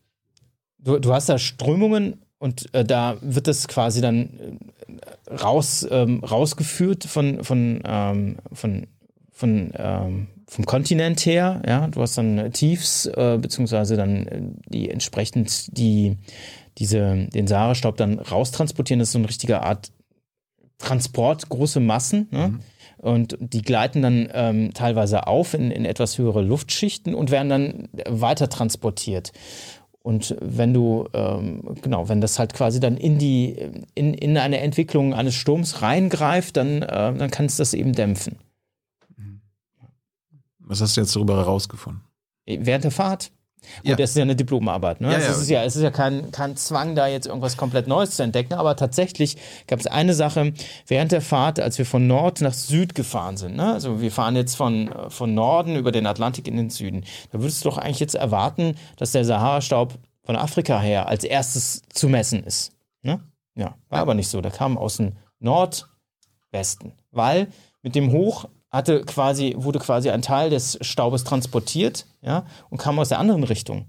du, 0.79 0.99
du 0.99 1.13
hast 1.13 1.29
da 1.29 1.39
Strömungen 1.39 2.25
Und 2.39 2.75
äh, 2.75 2.85
da 2.85 3.17
wird 3.23 3.47
das 3.47 3.69
quasi 3.69 4.03
dann 4.03 4.61
äh, 5.29 5.35
raus, 5.35 5.87
ähm, 5.91 6.23
rausgeführt 6.23 7.05
von, 7.05 7.43
von, 7.43 7.81
ähm, 7.87 8.37
von, 8.53 8.87
von 9.33 9.73
ähm, 9.75 10.27
vom 10.47 10.67
Kontinent 10.67 11.25
her. 11.25 11.63
Ja, 11.67 11.87
du 11.87 12.03
hast 12.03 12.19
dann 12.19 12.53
Tiefs, 12.53 13.07
äh, 13.07 13.39
beziehungsweise 13.41 13.97
dann 13.97 14.27
äh, 14.27 14.43
die 14.69 14.91
entsprechend 14.91 15.77
die, 15.79 16.19
diese, 16.77 17.29
den 17.33 17.47
Sahara-Staub 17.47 17.97
dann 17.97 18.19
raustransportieren. 18.19 18.99
Das 18.99 19.09
ist 19.09 19.13
so 19.13 19.19
eine 19.21 19.29
richtige 19.29 19.63
Art 19.63 19.91
Transport, 20.79 21.49
große 21.49 21.81
Massen. 21.81 22.29
Ne? 22.31 22.49
Mhm. 22.49 22.61
Und 23.05 23.37
die 23.39 23.61
gleiten 23.61 24.01
dann 24.01 24.31
ähm, 24.33 24.73
teilweise 24.73 25.27
auf 25.27 25.53
in, 25.53 25.71
in 25.71 25.85
etwas 25.85 26.17
höhere 26.17 26.41
Luftschichten 26.41 27.15
und 27.15 27.31
werden 27.31 27.51
dann 27.51 27.89
weiter 28.09 28.49
transportiert. 28.49 29.33
Und 30.01 30.35
wenn 30.41 30.73
du, 30.73 31.07
ähm, 31.13 31.77
genau, 31.83 32.09
wenn 32.09 32.23
das 32.23 32.39
halt 32.39 32.55
quasi 32.55 32.81
dann 32.81 32.97
in 32.97 33.19
die, 33.19 33.57
in, 33.95 34.15
in 34.15 34.39
eine 34.39 34.61
Entwicklung 34.61 35.13
eines 35.13 35.35
Sturms 35.35 35.83
reingreift, 35.83 36.57
dann, 36.57 36.81
äh, 36.81 37.15
dann 37.15 37.31
kann 37.31 37.45
es 37.45 37.59
das 37.59 37.75
eben 37.75 37.93
dämpfen. 37.93 38.39
Was 40.61 40.81
hast 40.81 40.97
du 40.97 41.03
jetzt 41.03 41.15
darüber 41.15 41.37
herausgefunden? 41.37 42.05
Während 42.47 42.85
der 42.85 42.91
Fahrt. 42.91 43.33
Gut, 43.79 43.91
ja. 43.91 43.97
das 43.97 44.11
ist 44.11 44.17
ja 44.17 44.23
eine 44.23 44.37
Diplomarbeit. 44.37 45.01
Ne? 45.01 45.13
Ja, 45.13 45.19
ja. 45.19 45.31
Es, 45.31 45.39
ist 45.39 45.51
ja, 45.51 45.63
es 45.65 45.77
ist 45.77 45.83
ja 45.83 45.91
kein, 45.91 46.31
kein 46.31 46.57
Zwang, 46.57 46.95
da 46.95 47.07
jetzt 47.07 47.27
irgendwas 47.27 47.57
komplett 47.57 47.87
Neues 47.87 48.17
zu 48.17 48.23
entdecken, 48.23 48.55
aber 48.55 48.77
tatsächlich 48.77 49.37
gab 49.67 49.81
es 49.81 49.87
eine 49.87 50.15
Sache 50.15 50.53
während 50.87 51.13
der 51.13 51.21
Fahrt, 51.21 51.61
als 51.61 51.79
wir 51.79 51.87
von 51.87 52.07
Nord 52.07 52.41
nach 52.41 52.55
Süd 52.55 52.95
gefahren 52.95 53.37
sind. 53.37 53.57
Ne? 53.57 53.73
Also 53.73 54.01
wir 54.01 54.11
fahren 54.11 54.37
jetzt 54.37 54.57
von, 54.57 54.91
von 55.09 55.35
Norden 55.35 55.77
über 55.77 55.93
den 55.93 56.07
Atlantik 56.07 56.49
in 56.49 56.57
den 56.57 56.71
Süden. 56.71 57.05
Da 57.33 57.41
würdest 57.41 57.65
du 57.65 57.71
doch 57.71 57.79
eigentlich 57.79 58.01
jetzt 58.01 58.15
erwarten, 58.15 58.77
dass 58.97 59.13
der 59.13 59.25
Sahara-Staub 59.25 59.95
von 60.25 60.37
Afrika 60.37 60.81
her 60.81 61.09
als 61.09 61.25
erstes 61.25 61.83
zu 61.93 62.09
messen 62.09 62.45
ist. 62.45 62.73
Ne? 63.03 63.21
Ja, 63.55 63.77
war 63.89 64.01
aber 64.01 64.15
nicht 64.15 64.29
so. 64.29 64.41
Der 64.41 64.51
kam 64.51 64.79
aus 64.79 64.97
dem 64.97 65.13
Nordwesten, 65.39 66.93
weil 67.11 67.49
mit 67.83 67.95
dem 67.95 68.13
Hoch 68.13 68.47
hatte 68.75 69.05
quasi, 69.05 69.55
wurde 69.57 69.79
quasi 69.79 70.11
ein 70.11 70.21
Teil 70.21 70.51
des 70.51 70.79
Staubes 70.81 71.23
transportiert, 71.23 72.07
ja, 72.23 72.45
und 72.71 72.79
kam 72.79 72.99
aus 72.99 73.09
der 73.09 73.21
anderen 73.21 73.45
Richtung. 73.45 73.87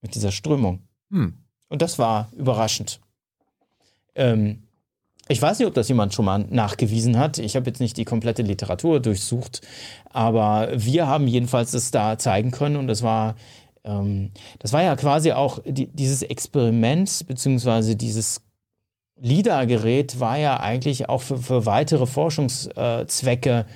Mit 0.00 0.14
dieser 0.14 0.30
Strömung. 0.30 0.88
Hm. 1.10 1.34
Und 1.68 1.82
das 1.82 1.98
war 1.98 2.30
überraschend. 2.32 3.00
Ähm, 4.14 4.62
ich 5.28 5.42
weiß 5.42 5.58
nicht, 5.58 5.66
ob 5.68 5.74
das 5.74 5.88
jemand 5.88 6.14
schon 6.14 6.24
mal 6.24 6.38
nachgewiesen 6.38 7.18
hat. 7.18 7.38
Ich 7.38 7.56
habe 7.56 7.66
jetzt 7.66 7.80
nicht 7.80 7.96
die 7.96 8.04
komplette 8.04 8.42
Literatur 8.42 9.00
durchsucht, 9.00 9.60
aber 10.08 10.68
wir 10.74 11.06
haben 11.08 11.26
jedenfalls 11.26 11.72
das 11.72 11.90
da 11.90 12.16
zeigen 12.16 12.52
können 12.52 12.76
und 12.76 12.86
das 12.86 13.02
war, 13.02 13.34
ähm, 13.84 14.30
das 14.60 14.72
war 14.72 14.82
ja 14.82 14.94
quasi 14.94 15.32
auch 15.32 15.58
die, 15.64 15.88
dieses 15.88 16.22
Experiment 16.22 17.26
beziehungsweise 17.26 17.96
dieses 17.96 18.40
LIDAR-Gerät 19.20 20.18
war 20.20 20.36
ja 20.38 20.60
eigentlich 20.60 21.08
auch 21.08 21.22
für, 21.22 21.38
für 21.38 21.66
weitere 21.66 22.06
Forschungszwecke 22.06 23.66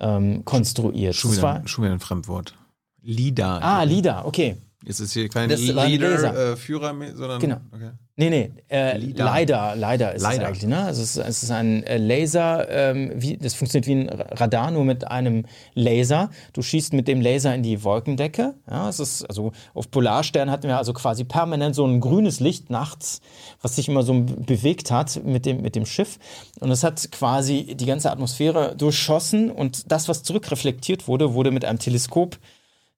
ähm, 0.00 0.44
konstruiert. 0.44 1.14
Schon 1.14 1.32
wieder, 1.32 1.92
ein 1.92 2.00
Fremdwort. 2.00 2.54
LIDAR. 3.02 3.62
Ah, 3.62 3.82
LIDAR, 3.82 4.26
okay. 4.26 4.56
Jetzt 4.84 5.00
ist 5.00 5.12
hier 5.12 5.28
kein 5.28 5.50
Leader-Führer, 5.50 7.02
äh, 7.02 7.14
sondern. 7.14 7.40
Genau. 7.40 7.56
Okay. 7.70 7.90
Nee, 8.16 8.28
nee, 8.28 8.52
äh, 8.68 8.98
leider, 8.98 9.74
leider 9.76 10.14
ist 10.14 10.22
leider. 10.22 10.42
es 10.42 10.48
eigentlich. 10.48 10.66
Ne? 10.66 10.84
Also 10.84 11.02
es, 11.02 11.16
ist, 11.16 11.26
es 11.26 11.42
ist 11.44 11.50
ein 11.50 11.84
äh, 11.84 11.96
Laser, 11.96 12.68
ähm, 12.68 13.12
wie, 13.14 13.38
das 13.38 13.54
funktioniert 13.54 13.86
wie 13.86 13.92
ein 13.92 14.08
Radar, 14.10 14.70
nur 14.70 14.84
mit 14.84 15.08
einem 15.08 15.46
Laser. 15.72 16.28
Du 16.52 16.60
schießt 16.60 16.92
mit 16.92 17.08
dem 17.08 17.22
Laser 17.22 17.54
in 17.54 17.62
die 17.62 17.82
Wolkendecke. 17.82 18.54
Ja, 18.70 18.90
es 18.90 19.00
ist, 19.00 19.24
also 19.24 19.52
auf 19.72 19.90
Polarstern 19.90 20.50
hatten 20.50 20.68
wir 20.68 20.76
also 20.76 20.92
quasi 20.92 21.24
permanent 21.24 21.74
so 21.74 21.86
ein 21.86 22.00
grünes 22.00 22.40
Licht 22.40 22.68
nachts, 22.68 23.22
was 23.62 23.76
sich 23.76 23.88
immer 23.88 24.02
so 24.02 24.12
bewegt 24.12 24.90
hat 24.90 25.24
mit 25.24 25.46
dem, 25.46 25.62
mit 25.62 25.74
dem 25.74 25.86
Schiff. 25.86 26.18
Und 26.58 26.70
es 26.70 26.84
hat 26.84 27.10
quasi 27.12 27.74
die 27.74 27.86
ganze 27.86 28.10
Atmosphäre 28.10 28.76
durchschossen 28.76 29.50
und 29.50 29.90
das, 29.90 30.08
was 30.08 30.24
zurückreflektiert 30.24 31.08
wurde, 31.08 31.32
wurde 31.32 31.52
mit 31.52 31.64
einem 31.64 31.78
Teleskop 31.78 32.38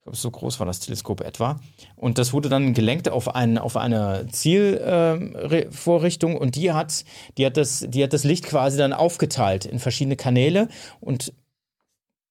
ich 0.02 0.04
glaube, 0.04 0.16
so 0.16 0.32
groß 0.32 0.58
war 0.58 0.66
das 0.66 0.80
Teleskop 0.80 1.20
etwa. 1.20 1.60
Und 1.94 2.18
das 2.18 2.32
wurde 2.32 2.48
dann 2.48 2.74
gelenkt 2.74 3.08
auf, 3.08 3.36
ein, 3.36 3.56
auf 3.56 3.76
eine 3.76 4.26
Zielvorrichtung 4.32 6.34
äh, 6.34 6.38
und 6.38 6.56
die 6.56 6.72
hat, 6.72 7.04
die, 7.38 7.46
hat 7.46 7.56
das, 7.56 7.86
die 7.88 8.02
hat 8.02 8.12
das 8.12 8.24
Licht 8.24 8.44
quasi 8.44 8.76
dann 8.76 8.92
aufgeteilt 8.92 9.64
in 9.64 9.78
verschiedene 9.78 10.16
Kanäle 10.16 10.66
und 10.98 11.32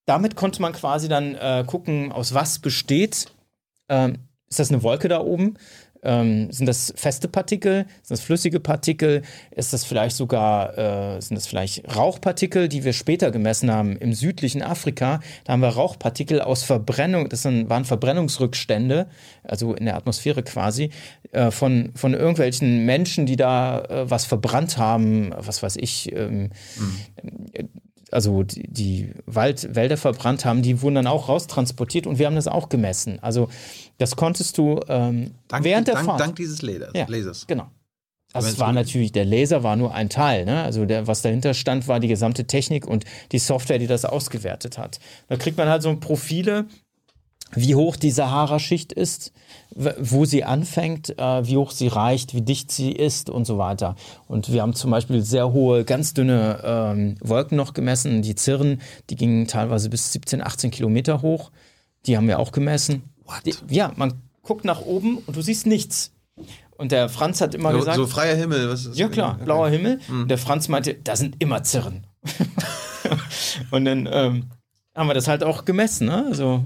damit 0.05 0.35
konnte 0.35 0.61
man 0.61 0.73
quasi 0.73 1.07
dann 1.07 1.35
äh, 1.35 1.63
gucken, 1.65 2.11
aus 2.11 2.33
was 2.33 2.59
besteht. 2.59 3.27
Ähm, 3.87 4.17
ist 4.49 4.59
das 4.59 4.69
eine 4.69 4.83
Wolke 4.83 5.07
da 5.07 5.21
oben? 5.21 5.53
Ähm, 6.03 6.51
sind 6.51 6.65
das 6.65 6.93
feste 6.95 7.27
Partikel? 7.27 7.85
Sind 8.01 8.11
das 8.11 8.21
flüssige 8.21 8.59
Partikel? 8.59 9.21
Ist 9.51 9.73
das 9.73 9.85
vielleicht 9.85 10.15
sogar, 10.15 10.77
äh, 10.77 11.21
sind 11.21 11.35
das 11.35 11.47
vielleicht 11.47 11.95
Rauchpartikel, 11.95 12.67
die 12.67 12.83
wir 12.83 12.93
später 12.93 13.29
gemessen 13.31 13.71
haben 13.71 13.95
im 13.97 14.13
südlichen 14.13 14.61
Afrika? 14.63 15.19
Da 15.43 15.53
haben 15.53 15.61
wir 15.61 15.69
Rauchpartikel 15.69 16.41
aus 16.41 16.63
Verbrennung, 16.63 17.29
das 17.29 17.45
waren 17.45 17.85
Verbrennungsrückstände, 17.85 19.07
also 19.43 19.75
in 19.75 19.85
der 19.85 19.95
Atmosphäre 19.95 20.43
quasi, 20.43 20.89
äh, 21.31 21.51
von, 21.51 21.91
von 21.95 22.13
irgendwelchen 22.13 22.85
Menschen, 22.85 23.25
die 23.25 23.35
da 23.35 23.81
äh, 23.81 24.09
was 24.09 24.25
verbrannt 24.25 24.77
haben, 24.77 25.33
was 25.37 25.61
weiß 25.61 25.77
ich, 25.77 26.11
ähm, 26.13 26.49
mhm 26.77 27.69
also 28.11 28.43
die, 28.43 28.67
die 28.67 29.13
Wald, 29.25 29.73
Wälder 29.73 29.97
verbrannt 29.97 30.45
haben, 30.45 30.61
die 30.61 30.81
wurden 30.81 30.95
dann 30.95 31.07
auch 31.07 31.29
raustransportiert 31.29 32.05
und 32.05 32.19
wir 32.19 32.25
haben 32.25 32.35
das 32.35 32.47
auch 32.47 32.69
gemessen. 32.69 33.19
Also 33.21 33.47
das 34.01 34.15
konntest 34.15 34.57
du 34.57 34.79
ähm, 34.87 35.35
dank, 35.47 35.63
während 35.63 35.87
der 35.87 35.95
dank, 35.95 36.07
Fahrt. 36.07 36.19
Dank 36.19 36.35
dieses 36.35 36.61
Lasers. 36.61 36.91
Ja, 36.95 37.05
Lasers. 37.07 37.45
Genau. 37.45 37.67
Also 38.33 38.47
es 38.47 38.59
war 38.59 38.71
natürlich, 38.71 39.11
der 39.11 39.25
Laser 39.25 39.61
war 39.61 39.75
nur 39.75 39.93
ein 39.93 40.09
Teil. 40.09 40.45
Ne? 40.45 40.63
Also 40.63 40.85
der, 40.85 41.05
was 41.05 41.21
dahinter 41.21 41.53
stand, 41.53 41.87
war 41.87 41.99
die 41.99 42.07
gesamte 42.07 42.45
Technik 42.45 42.87
und 42.87 43.03
die 43.31 43.39
Software, 43.39 43.77
die 43.77 43.87
das 43.87 44.05
ausgewertet 44.05 44.77
hat. 44.77 44.99
Da 45.27 45.35
kriegt 45.35 45.57
man 45.57 45.67
halt 45.67 45.83
so 45.83 45.95
Profile 45.97 46.65
wie 47.53 47.75
hoch 47.75 47.97
die 47.97 48.11
Sahara-Schicht 48.11 48.93
ist, 48.93 49.33
wo 49.75 50.25
sie 50.25 50.45
anfängt, 50.45 51.17
äh, 51.19 51.45
wie 51.45 51.57
hoch 51.57 51.71
sie 51.71 51.87
reicht, 51.87 52.33
wie 52.33 52.41
dicht 52.41 52.71
sie 52.71 52.91
ist 52.93 53.29
und 53.29 53.45
so 53.45 53.57
weiter. 53.57 53.95
Und 54.27 54.51
wir 54.51 54.61
haben 54.61 54.73
zum 54.73 54.89
Beispiel 54.89 55.21
sehr 55.21 55.51
hohe, 55.51 55.83
ganz 55.83 56.13
dünne 56.13 56.61
ähm, 56.63 57.15
Wolken 57.19 57.57
noch 57.57 57.73
gemessen. 57.73 58.21
Die 58.21 58.35
Zirren, 58.35 58.81
die 59.09 59.15
gingen 59.15 59.47
teilweise 59.47 59.89
bis 59.89 60.13
17, 60.13 60.41
18 60.41 60.71
Kilometer 60.71 61.21
hoch. 61.21 61.51
Die 62.05 62.15
haben 62.15 62.27
wir 62.27 62.39
auch 62.39 62.51
gemessen. 62.51 63.10
Die, 63.45 63.55
ja, 63.69 63.91
man 63.95 64.21
guckt 64.41 64.65
nach 64.65 64.81
oben 64.81 65.17
und 65.19 65.35
du 65.35 65.41
siehst 65.41 65.65
nichts. 65.65 66.11
Und 66.77 66.91
der 66.91 67.09
Franz 67.09 67.41
hat 67.41 67.53
immer 67.53 67.71
so, 67.71 67.79
gesagt. 67.79 67.97
So 67.97 68.07
freier 68.07 68.35
Himmel. 68.35 68.69
Was 68.69 68.85
ist 68.85 68.97
ja, 68.97 69.07
klar, 69.07 69.35
okay. 69.35 69.45
blauer 69.45 69.69
Himmel. 69.69 69.99
Mhm. 70.07 70.27
Der 70.27 70.37
Franz 70.37 70.67
meinte, 70.67 70.95
da 70.95 71.15
sind 71.15 71.35
immer 71.39 71.63
Zirren. 71.63 72.07
und 73.71 73.85
dann 73.85 74.09
ähm, 74.11 74.45
haben 74.95 75.07
wir 75.07 75.13
das 75.13 75.27
halt 75.27 75.43
auch 75.43 75.65
gemessen. 75.65 76.07
Ne? 76.07 76.25
Also 76.27 76.65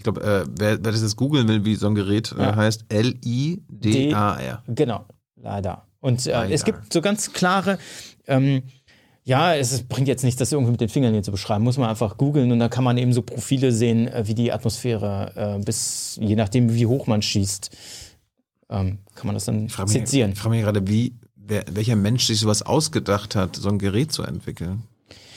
ich 0.00 0.04
glaube, 0.04 0.22
äh, 0.22 0.46
wer, 0.48 0.82
wer, 0.82 0.92
das 0.92 1.02
jetzt 1.02 1.16
googeln 1.16 1.46
will, 1.46 1.66
wie 1.66 1.74
so 1.74 1.86
ein 1.86 1.94
Gerät 1.94 2.32
äh, 2.32 2.40
ja. 2.40 2.56
heißt, 2.56 2.86
L-I-D-A-R. 2.88 4.62
Genau, 4.66 5.04
leider. 5.36 5.86
Und 6.00 6.26
äh, 6.26 6.50
es 6.50 6.64
gibt 6.64 6.90
so 6.90 7.02
ganz 7.02 7.34
klare, 7.34 7.78
ähm, 8.26 8.62
ja, 9.24 9.54
es 9.54 9.82
bringt 9.82 10.08
jetzt 10.08 10.24
nicht, 10.24 10.40
das 10.40 10.52
irgendwie 10.52 10.72
mit 10.72 10.80
den 10.80 10.88
Fingern 10.88 11.12
hier 11.12 11.22
zu 11.22 11.30
beschreiben, 11.30 11.64
muss 11.64 11.78
man 11.78 11.88
einfach 11.88 12.16
googeln 12.16 12.50
und 12.52 12.58
da 12.58 12.68
kann 12.68 12.84
man 12.84 12.98
eben 12.98 13.12
so 13.12 13.22
Profile 13.22 13.72
sehen, 13.72 14.08
äh, 14.08 14.26
wie 14.26 14.34
die 14.34 14.52
Atmosphäre 14.52 15.58
äh, 15.58 15.64
bis, 15.64 16.18
je 16.20 16.36
nachdem, 16.36 16.74
wie 16.74 16.86
hoch 16.86 17.06
man 17.06 17.22
schießt, 17.22 17.70
ähm, 18.70 18.98
kann 19.14 19.26
man 19.26 19.34
das 19.34 19.44
dann 19.44 19.66
ich 19.66 19.74
sezieren. 19.74 20.30
Mich, 20.30 20.36
ich 20.36 20.42
frage 20.42 20.56
mich 20.56 20.64
gerade, 20.64 20.86
wie, 20.88 21.14
wer, 21.36 21.64
welcher 21.70 21.96
Mensch 21.96 22.26
sich 22.26 22.40
sowas 22.40 22.62
ausgedacht 22.62 23.36
hat, 23.36 23.56
so 23.56 23.68
ein 23.68 23.78
Gerät 23.78 24.12
zu 24.12 24.22
entwickeln. 24.22 24.84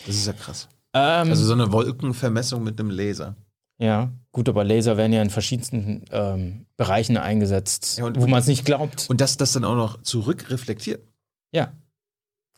Das 0.06 0.16
ist 0.16 0.28
ja 0.28 0.34
krass. 0.34 0.70
Ähm, 0.94 1.30
also 1.30 1.44
so 1.44 1.54
eine 1.54 1.72
Wolkenvermessung 1.72 2.64
mit 2.64 2.80
einem 2.80 2.90
Laser. 2.90 3.36
Ja, 3.80 4.14
gut, 4.32 4.48
aber 4.48 4.64
Laser 4.64 4.98
werden 4.98 5.12
ja 5.14 5.22
in 5.22 5.30
verschiedensten 5.30 6.06
ähm, 6.12 6.68
Bereichen 6.78 7.18
eingesetzt, 7.18 7.98
ja, 7.98 8.06
und, 8.06 8.22
wo 8.22 8.28
man 8.28 8.40
es 8.40 8.48
nicht 8.48 8.66
glaubt. 8.66 9.08
Und 9.10 9.20
dass 9.20 9.36
das 9.36 9.54
dann 9.54 9.66
auch 9.66 9.76
noch 9.76 10.02
zurückreflektiert. 10.04 11.06
Ja. 11.52 11.74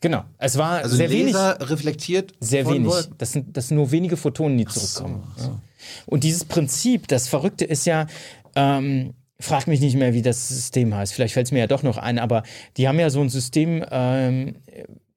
Genau. 0.06 0.22
Es 0.38 0.56
war 0.56 0.84
also 0.84 0.94
sehr 0.94 1.08
Laser 1.08 1.56
wenig. 1.58 1.70
reflektiert. 1.70 2.32
Sehr 2.38 2.64
wenig. 2.68 2.92
Das 3.18 3.32
sind, 3.32 3.56
das 3.56 3.66
sind 3.66 3.76
nur 3.76 3.90
wenige 3.90 4.16
Photonen, 4.16 4.56
die 4.56 4.64
zurückkommen. 4.64 5.24
So, 5.36 5.42
so. 5.42 5.48
Ja. 5.48 5.60
Und 6.06 6.22
dieses 6.22 6.44
Prinzip, 6.44 7.08
das 7.08 7.26
Verrückte 7.26 7.64
ist 7.64 7.86
ja, 7.86 8.06
ähm, 8.54 9.14
frag 9.40 9.66
mich 9.66 9.80
nicht 9.80 9.96
mehr, 9.96 10.14
wie 10.14 10.22
das 10.22 10.46
System 10.46 10.94
heißt. 10.94 11.12
Vielleicht 11.12 11.34
fällt 11.34 11.46
es 11.46 11.52
mir 11.52 11.58
ja 11.58 11.66
doch 11.66 11.82
noch 11.82 11.96
ein, 11.96 12.20
aber 12.20 12.44
die 12.76 12.86
haben 12.86 13.00
ja 13.00 13.10
so 13.10 13.20
ein 13.20 13.30
System 13.30 13.84
ähm, 13.90 14.54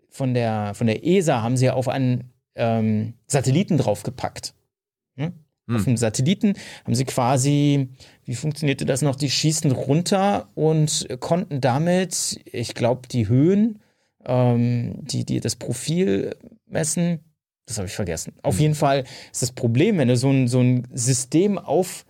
von, 0.10 0.34
der, 0.34 0.74
von 0.74 0.88
der 0.88 1.06
ESA, 1.06 1.44
haben 1.44 1.56
sie 1.56 1.66
ja 1.66 1.74
auf 1.74 1.88
einen 1.88 2.32
ähm, 2.56 3.14
Satelliten 3.28 3.78
draufgepackt. 3.78 4.56
Hm? 5.18 5.34
Hm. 5.68 5.76
Auf 5.76 5.84
dem 5.84 5.98
Satelliten 5.98 6.56
haben 6.84 6.96
sie 6.96 7.06
quasi, 7.06 7.90
wie 8.26 8.34
funktionierte 8.34 8.88
das 8.88 9.04
noch? 9.04 9.16
Die 9.16 9.30
schießen 9.30 9.72
runter 9.72 10.50
und 10.56 11.08
konnten 11.20 11.62
damit, 11.62 12.40
ich 12.52 12.74
glaube, 12.74 13.08
die 13.08 13.28
Höhen, 13.28 13.78
ähm, 14.30 14.94
die, 15.02 15.26
die 15.26 15.40
das 15.40 15.56
Profil 15.56 16.36
messen. 16.68 17.20
Das 17.66 17.78
habe 17.78 17.88
ich 17.88 17.94
vergessen. 17.94 18.34
Auf 18.44 18.56
hm. 18.56 18.62
jeden 18.62 18.76
Fall 18.76 19.04
ist 19.32 19.42
das 19.42 19.52
Problem, 19.52 19.98
wenn 19.98 20.08
du 20.08 20.16
so 20.16 20.30
ein, 20.30 20.48
so 20.48 20.60
ein 20.60 20.88
System 20.94 21.58
auf, 21.58 22.06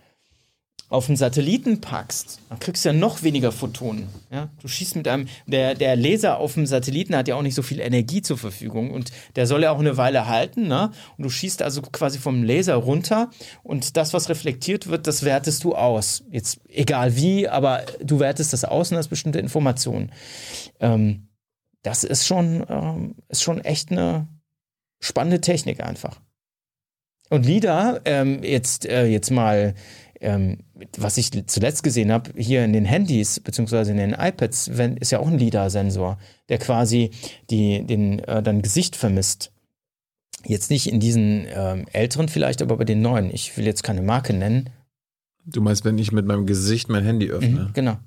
auf 0.88 1.08
einen 1.08 1.16
Satelliten 1.16 1.80
packst, 1.80 2.40
dann 2.48 2.58
kriegst 2.58 2.84
du 2.84 2.90
ja 2.90 2.92
noch 2.94 3.22
weniger 3.22 3.52
Photonen. 3.52 4.08
Ja? 4.30 4.48
Du 4.60 4.68
schießt 4.68 4.96
mit 4.96 5.06
einem, 5.06 5.28
der, 5.46 5.74
der 5.74 5.96
Laser 5.96 6.38
auf 6.38 6.54
dem 6.54 6.66
Satelliten 6.66 7.14
hat 7.14 7.28
ja 7.28 7.36
auch 7.36 7.42
nicht 7.42 7.54
so 7.54 7.62
viel 7.62 7.80
Energie 7.80 8.22
zur 8.22 8.38
Verfügung 8.38 8.90
und 8.90 9.12
der 9.36 9.46
soll 9.46 9.62
ja 9.62 9.70
auch 9.70 9.78
eine 9.78 9.96
Weile 9.96 10.26
halten. 10.26 10.66
Ne? 10.66 10.90
Und 11.16 11.24
du 11.24 11.30
schießt 11.30 11.62
also 11.62 11.82
quasi 11.82 12.18
vom 12.18 12.42
Laser 12.42 12.74
runter 12.74 13.30
und 13.62 13.96
das, 13.96 14.14
was 14.14 14.28
reflektiert 14.28 14.88
wird, 14.88 15.06
das 15.06 15.24
wertest 15.24 15.64
du 15.64 15.74
aus. 15.74 16.24
Jetzt 16.30 16.60
egal 16.68 17.16
wie, 17.16 17.48
aber 17.48 17.82
du 18.02 18.18
wertest 18.18 18.52
das 18.52 18.64
aus 18.64 18.90
und 18.90 18.98
hast 18.98 19.08
bestimmte 19.08 19.38
Informationen. 19.38 20.10
Ähm, 20.80 21.28
das 21.82 22.04
ist 22.04 22.26
schon, 22.26 22.64
ähm, 22.68 23.14
ist 23.28 23.42
schon 23.42 23.60
echt 23.60 23.90
eine 23.90 24.28
spannende 25.00 25.40
Technik 25.40 25.82
einfach. 25.82 26.20
Und 27.28 27.46
LIDAR, 27.46 28.00
ähm, 28.04 28.42
jetzt, 28.42 28.86
äh, 28.86 29.06
jetzt 29.06 29.30
mal 29.30 29.74
ähm, 30.20 30.58
was 30.98 31.16
ich 31.16 31.30
zuletzt 31.46 31.82
gesehen 31.82 32.12
habe, 32.12 32.30
hier 32.36 32.64
in 32.64 32.72
den 32.72 32.84
Handys 32.84 33.40
beziehungsweise 33.40 33.92
in 33.92 33.96
den 33.96 34.12
iPads, 34.12 34.76
wenn, 34.76 34.96
ist 34.96 35.12
ja 35.12 35.18
auch 35.18 35.26
ein 35.26 35.38
LIDAR-Sensor, 35.38 36.18
der 36.48 36.58
quasi 36.58 37.10
die, 37.50 37.84
den, 37.86 38.18
äh, 38.20 38.42
dein 38.42 38.62
Gesicht 38.62 38.96
vermisst. 38.96 39.52
Jetzt 40.44 40.70
nicht 40.70 40.90
in 40.90 41.00
diesen 41.00 41.46
ähm, 41.54 41.86
älteren 41.92 42.28
vielleicht, 42.28 42.62
aber 42.62 42.76
bei 42.76 42.84
den 42.84 43.02
neuen. 43.02 43.32
Ich 43.32 43.56
will 43.56 43.66
jetzt 43.66 43.82
keine 43.82 44.02
Marke 44.02 44.32
nennen. 44.32 44.70
Du 45.44 45.60
meinst, 45.60 45.84
wenn 45.84 45.98
ich 45.98 46.12
mit 46.12 46.26
meinem 46.26 46.46
Gesicht 46.46 46.88
mein 46.88 47.04
Handy 47.04 47.30
öffne? 47.30 47.48
Mhm, 47.48 47.72
genau. 47.72 47.98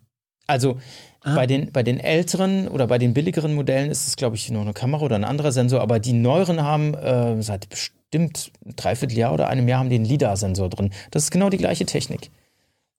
Also 0.48 0.78
ah. 1.22 1.36
bei, 1.36 1.48
den, 1.48 1.72
bei 1.72 1.84
den 1.84 1.99
älteren 1.99 2.68
oder 2.68 2.88
bei 2.88 2.98
den 2.98 3.14
billigeren 3.14 3.53
Modellen 3.53 3.90
ist 3.90 4.07
es, 4.07 4.15
glaube 4.15 4.36
ich, 4.36 4.49
nur 4.49 4.61
eine 4.61 4.74
Kamera 4.74 5.03
oder 5.03 5.15
ein 5.15 5.24
anderer 5.24 5.52
Sensor, 5.52 5.82
aber 5.82 5.99
die 5.99 6.14
neueren 6.14 6.61
haben 6.61 6.94
äh, 6.94 7.41
seit 7.41 7.70
bestimmt 7.70 8.52
ein 8.65 8.76
Dreivierteljahr 8.76 9.34
oder 9.34 9.48
einem 9.48 9.68
Jahr 9.68 9.80
haben 9.80 9.90
die 9.90 9.95
einen 9.95 10.06
LIDAR-Sensor 10.06 10.70
drin. 10.70 10.91
Das 11.11 11.24
ist 11.24 11.32
genau 11.32 11.49
die 11.49 11.57
gleiche 11.57 11.86
Technik. 11.86 12.30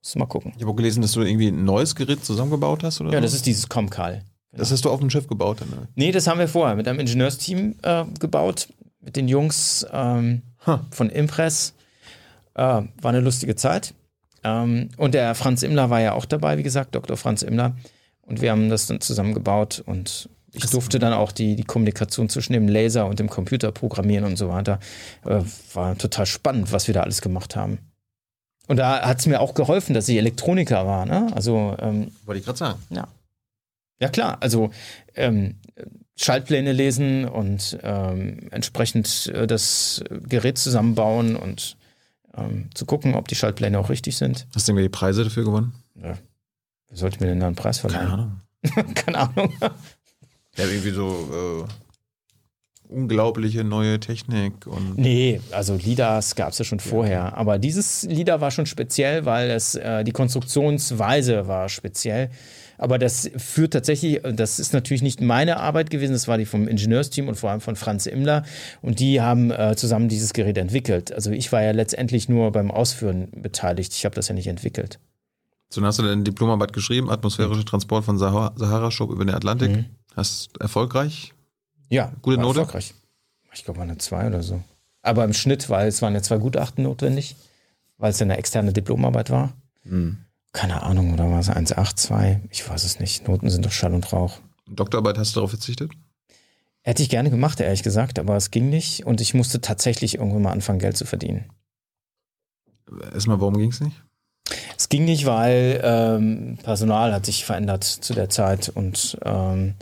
Muss 0.02 0.16
mal 0.16 0.26
gucken. 0.26 0.52
Ich 0.56 0.62
habe 0.62 0.72
auch 0.72 0.76
gelesen, 0.76 1.00
dass 1.00 1.12
du 1.12 1.22
irgendwie 1.22 1.48
ein 1.48 1.64
neues 1.64 1.94
Gerät 1.94 2.24
zusammengebaut 2.24 2.82
hast, 2.82 3.00
oder? 3.00 3.12
Ja, 3.12 3.20
das 3.20 3.32
ist 3.32 3.46
dieses 3.46 3.68
Comcal. 3.68 4.22
Genau. 4.50 4.60
Das 4.60 4.70
hast 4.70 4.84
du 4.84 4.90
auf 4.90 5.00
dem 5.00 5.08
Schiff 5.10 5.26
gebaut, 5.26 5.60
dann? 5.60 5.70
Ne? 5.70 5.88
Nee, 5.94 6.12
das 6.12 6.26
haben 6.26 6.38
wir 6.38 6.46
vorher 6.46 6.76
mit 6.76 6.86
einem 6.86 7.00
Ingenieursteam 7.00 7.76
äh, 7.82 8.04
gebaut, 8.20 8.68
mit 9.00 9.16
den 9.16 9.28
Jungs 9.28 9.86
ähm, 9.92 10.42
huh. 10.66 10.80
von 10.90 11.08
Impress. 11.08 11.74
Äh, 12.54 12.60
war 12.60 12.86
eine 13.02 13.20
lustige 13.20 13.56
Zeit. 13.56 13.94
Ähm, 14.44 14.90
und 14.96 15.14
der 15.14 15.34
Franz 15.34 15.62
Immler 15.62 15.90
war 15.90 16.00
ja 16.00 16.12
auch 16.12 16.24
dabei, 16.24 16.58
wie 16.58 16.62
gesagt, 16.62 16.94
Dr. 16.94 17.16
Franz 17.16 17.42
Immler. 17.42 17.76
Und 18.22 18.40
wir 18.40 18.50
haben 18.50 18.68
das 18.70 18.86
dann 18.86 19.00
zusammengebaut 19.00 19.82
und 19.84 20.28
ich 20.52 20.70
durfte 20.70 20.98
dann 20.98 21.12
auch 21.12 21.32
die, 21.32 21.56
die 21.56 21.64
Kommunikation 21.64 22.28
zwischen 22.28 22.52
dem 22.52 22.68
Laser 22.68 23.06
und 23.06 23.18
dem 23.18 23.28
Computer 23.28 23.72
programmieren 23.72 24.24
und 24.24 24.36
so 24.36 24.48
weiter. 24.48 24.78
Äh, 25.26 25.40
war 25.72 25.98
total 25.98 26.26
spannend, 26.26 26.70
was 26.72 26.86
wir 26.86 26.94
da 26.94 27.02
alles 27.02 27.20
gemacht 27.20 27.56
haben. 27.56 27.78
Und 28.66 28.76
da 28.78 29.02
hat 29.06 29.18
es 29.18 29.26
mir 29.26 29.40
auch 29.40 29.54
geholfen, 29.54 29.94
dass 29.94 30.08
ich 30.08 30.16
Elektroniker 30.16 30.86
war. 30.86 31.04
Ne? 31.06 31.26
Also, 31.34 31.76
ähm, 31.80 32.12
Wollte 32.24 32.38
ich 32.38 32.44
gerade 32.44 32.58
sagen. 32.58 32.78
Ja. 32.90 33.08
Ja, 34.00 34.08
klar. 34.08 34.38
Also 34.40 34.70
ähm, 35.14 35.56
Schaltpläne 36.16 36.72
lesen 36.72 37.26
und 37.26 37.78
ähm, 37.82 38.48
entsprechend 38.50 39.26
äh, 39.34 39.46
das 39.46 40.02
Gerät 40.28 40.58
zusammenbauen 40.58 41.36
und 41.36 41.76
ähm, 42.36 42.70
zu 42.74 42.86
gucken, 42.86 43.14
ob 43.14 43.28
die 43.28 43.34
Schaltpläne 43.34 43.78
auch 43.78 43.90
richtig 43.90 44.16
sind. 44.16 44.46
Hast 44.54 44.68
du 44.68 44.72
irgendwie 44.72 44.84
die 44.84 44.90
Preise 44.90 45.24
dafür 45.24 45.44
gewonnen? 45.44 45.74
Ja. 45.94 46.18
Wer 46.88 46.96
sollte 46.96 47.20
mir 47.20 47.26
denn 47.30 47.40
da 47.40 47.46
einen 47.46 47.56
Preis 47.56 47.78
verleihen? 47.78 48.08
Keine 48.08 48.12
Ahnung. 48.12 48.40
Keine 48.94 49.18
Ahnung. 49.18 49.52
Ja, 50.56 50.64
irgendwie 50.64 50.90
so 50.90 51.66
äh, 51.68 52.94
unglaubliche 52.94 53.64
neue 53.64 53.98
Technik 54.00 54.66
und. 54.66 54.96
Nee, 54.96 55.40
also 55.50 55.74
LIDARs 55.74 56.34
gab 56.34 56.52
es 56.52 56.58
ja 56.58 56.64
schon 56.64 56.80
vorher. 56.80 57.36
Aber 57.36 57.58
dieses 57.58 58.04
LIDAR 58.04 58.40
war 58.40 58.50
schon 58.50 58.66
speziell, 58.66 59.24
weil 59.24 59.50
es 59.50 59.74
äh, 59.74 60.04
die 60.04 60.12
Konstruktionsweise 60.12 61.48
war 61.48 61.68
speziell. 61.68 62.30
Aber 62.78 62.98
das 62.98 63.30
führt 63.36 63.72
tatsächlich, 63.72 64.20
das 64.22 64.58
ist 64.58 64.72
natürlich 64.72 65.02
nicht 65.02 65.20
meine 65.20 65.58
Arbeit 65.58 65.90
gewesen, 65.90 66.12
das 66.12 66.28
war 66.28 66.38
die 66.38 66.46
vom 66.46 66.68
Ingenieursteam 66.68 67.28
und 67.28 67.36
vor 67.36 67.50
allem 67.50 67.60
von 67.60 67.76
Franz 67.76 68.06
Immler. 68.06 68.44
Und 68.82 69.00
die 69.00 69.20
haben 69.20 69.50
äh, 69.50 69.76
zusammen 69.76 70.08
dieses 70.08 70.32
Gerät 70.32 70.58
entwickelt. 70.58 71.12
Also 71.12 71.30
ich 71.30 71.52
war 71.52 71.62
ja 71.62 71.72
letztendlich 71.72 72.28
nur 72.28 72.52
beim 72.52 72.70
Ausführen 72.70 73.28
beteiligt. 73.34 73.92
Ich 73.94 74.04
habe 74.04 74.14
das 74.14 74.28
ja 74.28 74.34
nicht 74.34 74.46
entwickelt. 74.46 74.98
So, 75.70 75.80
dann 75.80 75.88
hast 75.88 75.98
du 75.98 76.02
deine 76.02 76.22
Diplomarbeit 76.22 76.72
geschrieben, 76.72 77.10
atmosphärischer 77.10 77.64
Transport 77.64 78.04
von 78.04 78.18
Sahara-Schub 78.18 79.10
über 79.10 79.24
den 79.24 79.34
Atlantik. 79.34 79.70
Mhm. 79.70 79.84
Hast 80.14 80.50
erfolgreich? 80.60 81.32
Ja, 81.88 82.12
gute 82.22 82.40
Note. 82.40 82.60
Erfolgreich. 82.60 82.94
Ich 83.52 83.64
glaube, 83.64 83.82
eine 83.82 83.98
2 83.98 84.28
oder 84.28 84.42
so. 84.42 84.62
Aber 85.02 85.24
im 85.24 85.32
Schnitt, 85.32 85.68
weil 85.68 85.88
es 85.88 86.00
waren 86.00 86.14
ja 86.14 86.22
zwei 86.22 86.38
Gutachten 86.38 86.84
notwendig, 86.84 87.36
weil 87.98 88.10
es 88.10 88.18
ja 88.18 88.24
eine 88.24 88.38
externe 88.38 88.72
Diplomarbeit 88.72 89.30
war. 89.30 89.52
Mhm. 89.84 90.18
Keine 90.54 90.84
Ahnung, 90.84 91.12
oder 91.12 91.28
war 91.28 91.40
es 91.40 91.50
1,8, 91.50 91.96
2? 91.96 92.40
Ich 92.48 92.66
weiß 92.66 92.84
es 92.84 93.00
nicht. 93.00 93.26
Noten 93.26 93.50
sind 93.50 93.66
doch 93.66 93.72
Schall 93.72 93.92
und 93.92 94.12
Rauch. 94.12 94.38
Doktorarbeit 94.68 95.18
hast 95.18 95.34
du 95.34 95.40
darauf 95.40 95.50
verzichtet? 95.50 95.90
Hätte 96.82 97.02
ich 97.02 97.08
gerne 97.08 97.28
gemacht, 97.28 97.58
ehrlich 97.58 97.82
gesagt, 97.82 98.20
aber 98.20 98.36
es 98.36 98.52
ging 98.52 98.70
nicht 98.70 99.04
und 99.04 99.20
ich 99.20 99.34
musste 99.34 99.60
tatsächlich 99.60 100.14
irgendwann 100.14 100.42
mal 100.42 100.52
anfangen, 100.52 100.78
Geld 100.78 100.96
zu 100.96 101.06
verdienen. 101.06 101.46
Erstmal, 103.12 103.40
warum 103.40 103.56
ging 103.56 103.70
es 103.70 103.80
nicht? 103.80 104.00
Es 104.78 104.88
ging 104.88 105.06
nicht, 105.06 105.26
weil 105.26 105.80
ähm, 105.82 106.58
Personal 106.62 107.12
hat 107.12 107.26
sich 107.26 107.44
verändert 107.44 107.82
zu 107.82 108.14
der 108.14 108.28
Zeit 108.28 108.68
und 108.68 109.18
ähm, 109.24 109.74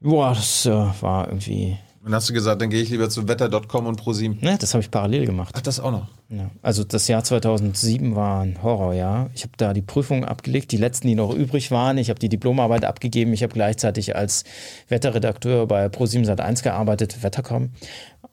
boah, 0.00 0.34
das 0.34 0.66
äh, 0.66 0.70
war 0.70 1.28
irgendwie. 1.28 1.78
Dann 2.02 2.14
hast 2.14 2.28
du 2.28 2.32
gesagt, 2.32 2.60
dann 2.62 2.70
gehe 2.70 2.82
ich 2.82 2.90
lieber 2.90 3.08
zu 3.08 3.28
wetter.com 3.28 3.86
und 3.86 3.96
ProSieben. 3.96 4.38
Ne, 4.40 4.58
das 4.58 4.74
habe 4.74 4.82
ich 4.82 4.90
parallel 4.90 5.26
gemacht. 5.26 5.54
Ach, 5.56 5.60
das 5.60 5.78
auch 5.78 5.92
noch? 5.92 6.08
Ja. 6.30 6.50
Also 6.62 6.84
das 6.84 7.08
Jahr 7.08 7.24
2007 7.24 8.14
war 8.14 8.42
ein 8.42 8.62
Horrorjahr. 8.62 9.30
Ich 9.34 9.42
habe 9.42 9.52
da 9.56 9.72
die 9.72 9.82
Prüfungen 9.82 10.24
abgelegt, 10.24 10.70
die 10.70 10.76
letzten, 10.76 11.08
die 11.08 11.16
noch 11.16 11.34
übrig 11.34 11.72
waren. 11.72 11.98
Ich 11.98 12.08
habe 12.08 12.20
die 12.20 12.28
Diplomarbeit 12.28 12.84
abgegeben. 12.84 13.32
Ich 13.32 13.42
habe 13.42 13.52
gleichzeitig 13.52 14.14
als 14.14 14.44
Wetterredakteur 14.88 15.66
bei 15.66 15.88
ProSieben 15.88 16.24
Sat1 16.24 16.62
gearbeitet, 16.62 17.22
Wettercom. 17.24 17.70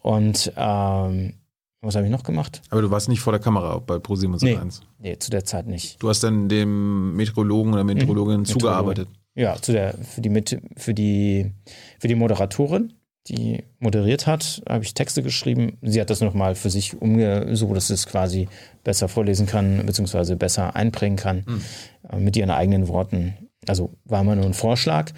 Und 0.01 0.53
ähm, 0.55 1.33
was 1.81 1.95
habe 1.95 2.05
ich 2.05 2.11
noch 2.11 2.23
gemacht? 2.23 2.61
Aber 2.69 2.83
du 2.83 2.91
warst 2.91 3.09
nicht 3.09 3.19
vor 3.19 3.33
der 3.33 3.39
Kamera 3.39 3.79
bei 3.79 3.97
ProSieben 3.97 4.33
und 4.33 4.43
nee, 4.43 4.59
nee, 4.99 5.17
zu 5.17 5.31
der 5.31 5.45
Zeit 5.45 5.65
nicht. 5.65 6.01
Du 6.01 6.09
hast 6.09 6.23
dann 6.23 6.49
dem 6.49 7.15
Meteorologen 7.15 7.73
oder 7.73 7.83
Meteorologin 7.83 8.41
mhm. 8.41 8.45
zugearbeitet? 8.45 9.09
Ja, 9.33 9.55
zu 9.61 9.71
der, 9.71 9.93
für, 9.93 10.21
die, 10.21 10.43
für, 10.75 10.93
die, 10.93 11.51
für 11.99 12.07
die 12.07 12.15
Moderatorin, 12.15 12.93
die 13.29 13.63
moderiert 13.79 14.27
hat, 14.27 14.61
habe 14.67 14.83
ich 14.83 14.93
Texte 14.93 15.23
geschrieben. 15.23 15.77
Sie 15.81 15.99
hat 15.99 16.09
das 16.09 16.21
nochmal 16.21 16.55
für 16.55 16.69
sich 16.69 16.99
umgesucht, 17.01 17.75
dass 17.75 17.87
sie 17.87 17.93
es 17.93 18.07
quasi 18.07 18.47
besser 18.83 19.09
vorlesen 19.09 19.45
kann, 19.45 19.85
beziehungsweise 19.85 20.35
besser 20.35 20.75
einbringen 20.75 21.17
kann 21.17 21.45
mhm. 21.45 22.23
mit 22.23 22.37
ihren 22.37 22.51
eigenen 22.51 22.87
Worten. 22.87 23.35
Also 23.67 23.93
war 24.05 24.23
mal 24.23 24.35
nur 24.35 24.45
ein 24.45 24.53
Vorschlag. 24.53 25.11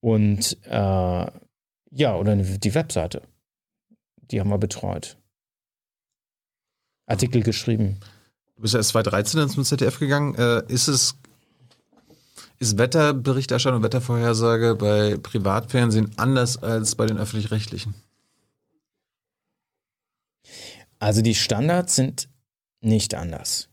Und 0.00 0.56
äh, 0.64 1.26
ja, 1.94 2.16
oder 2.16 2.36
die 2.36 2.74
Webseite. 2.74 3.22
Die 4.30 4.40
haben 4.40 4.50
wir 4.50 4.58
betreut. 4.58 5.18
Artikel 7.06 7.42
geschrieben. 7.42 7.98
Du 8.56 8.62
bist 8.62 8.74
ja 8.74 8.80
erst 8.80 8.90
2013 8.90 9.40
ins 9.40 9.68
ZDF 9.68 9.98
gegangen. 9.98 10.34
Äh, 10.36 10.62
ist 10.68 10.88
es 10.88 11.16
ist 12.62 12.78
Wetterberichterstattung 12.78 13.78
und 13.78 13.82
Wettervorhersage 13.82 14.76
bei 14.76 15.16
Privatfernsehen 15.20 16.12
anders 16.16 16.62
als 16.62 16.94
bei 16.94 17.06
den 17.06 17.18
öffentlich-rechtlichen? 17.18 17.94
Also 21.00 21.22
die 21.22 21.34
Standards 21.34 21.96
sind 21.96 22.28
nicht 22.80 23.14
anders, 23.14 23.68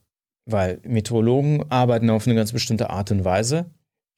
weil 0.46 0.80
Meteorologen 0.84 1.70
arbeiten 1.70 2.10
auf 2.10 2.26
eine 2.26 2.36
ganz 2.36 2.52
bestimmte 2.52 2.90
Art 2.90 3.12
und 3.12 3.24
Weise. 3.24 3.70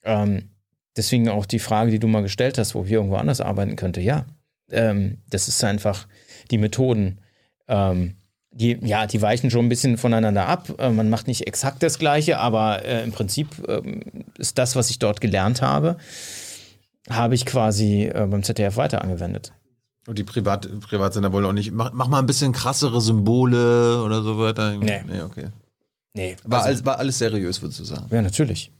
Ähm, 0.04 0.48
deswegen 0.96 1.28
auch 1.28 1.44
die 1.44 1.58
Frage, 1.58 1.90
die 1.90 1.98
du 1.98 2.08
mal 2.08 2.22
gestellt 2.22 2.56
hast, 2.56 2.74
wo 2.74 2.86
wir 2.86 2.92
irgendwo 2.92 3.16
anders 3.16 3.42
arbeiten 3.42 3.76
könnte. 3.76 4.00
Ja, 4.00 4.24
ähm, 4.70 5.18
das 5.28 5.48
ist 5.48 5.62
einfach 5.62 6.08
die 6.50 6.58
Methoden. 6.58 7.20
Ähm, 7.68 8.16
die, 8.52 8.78
ja, 8.82 9.06
die 9.06 9.20
weichen 9.22 9.50
schon 9.50 9.66
ein 9.66 9.68
bisschen 9.68 9.96
voneinander 9.96 10.46
ab. 10.46 10.68
Äh, 10.78 10.90
man 10.90 11.10
macht 11.10 11.26
nicht 11.26 11.46
exakt 11.46 11.82
das 11.82 11.98
Gleiche, 11.98 12.38
aber 12.38 12.84
äh, 12.84 13.02
im 13.02 13.12
Prinzip 13.12 13.48
äh, 13.66 13.82
ist 14.38 14.58
das, 14.58 14.76
was 14.76 14.90
ich 14.90 14.98
dort 14.98 15.20
gelernt 15.20 15.62
habe, 15.62 15.96
habe 17.08 17.34
ich 17.34 17.46
quasi 17.46 18.04
äh, 18.04 18.26
beim 18.30 18.42
ZDF 18.42 18.76
weiter 18.76 19.02
angewendet. 19.02 19.52
Und 20.06 20.18
die 20.18 20.24
Privat 20.24 20.68
Privatsender 20.80 21.32
wollen 21.32 21.44
auch 21.46 21.52
nicht, 21.52 21.72
mach, 21.72 21.92
mach, 21.92 22.08
mal 22.08 22.18
ein 22.18 22.26
bisschen 22.26 22.52
krassere 22.52 23.00
Symbole 23.00 24.02
oder 24.02 24.22
so 24.22 24.38
weiter. 24.38 24.76
Nee. 24.76 25.02
Nee, 25.06 25.22
okay. 25.22 25.48
Nee. 26.14 26.36
War, 26.44 26.60
also, 26.60 26.68
alles, 26.68 26.84
war 26.84 26.98
alles 26.98 27.18
seriös, 27.18 27.62
würdest 27.62 27.80
du 27.80 27.84
sagen? 27.84 28.06
Ja, 28.10 28.20
natürlich. 28.20 28.72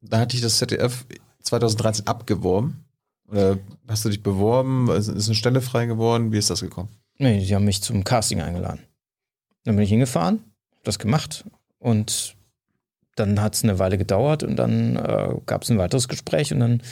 Da 0.00 0.18
hatte 0.20 0.36
ich 0.36 0.42
das 0.42 0.56
ZDF 0.58 1.04
2013 1.42 2.06
abgeworben. 2.06 2.84
Oder 3.28 3.58
hast 3.88 4.04
du 4.04 4.08
dich 4.08 4.22
beworben? 4.22 4.88
Ist 4.90 5.08
eine 5.08 5.34
Stelle 5.34 5.60
frei 5.60 5.86
geworden? 5.86 6.32
Wie 6.32 6.38
ist 6.38 6.50
das 6.50 6.60
gekommen? 6.60 6.88
Nee, 7.20 7.44
die 7.44 7.54
haben 7.54 7.64
mich 7.66 7.82
zum 7.82 8.02
Casting 8.02 8.40
eingeladen. 8.40 8.80
Dann 9.64 9.76
bin 9.76 9.84
ich 9.84 9.90
hingefahren, 9.90 10.42
hab 10.78 10.84
das 10.84 10.98
gemacht 10.98 11.44
und 11.78 12.34
dann 13.14 13.42
hat 13.42 13.54
es 13.54 13.62
eine 13.62 13.78
Weile 13.78 13.98
gedauert 13.98 14.42
und 14.42 14.56
dann 14.56 14.96
äh, 14.96 15.34
gab 15.44 15.62
es 15.62 15.68
ein 15.68 15.76
weiteres 15.76 16.08
Gespräch 16.08 16.50
und 16.54 16.60
dann. 16.60 16.82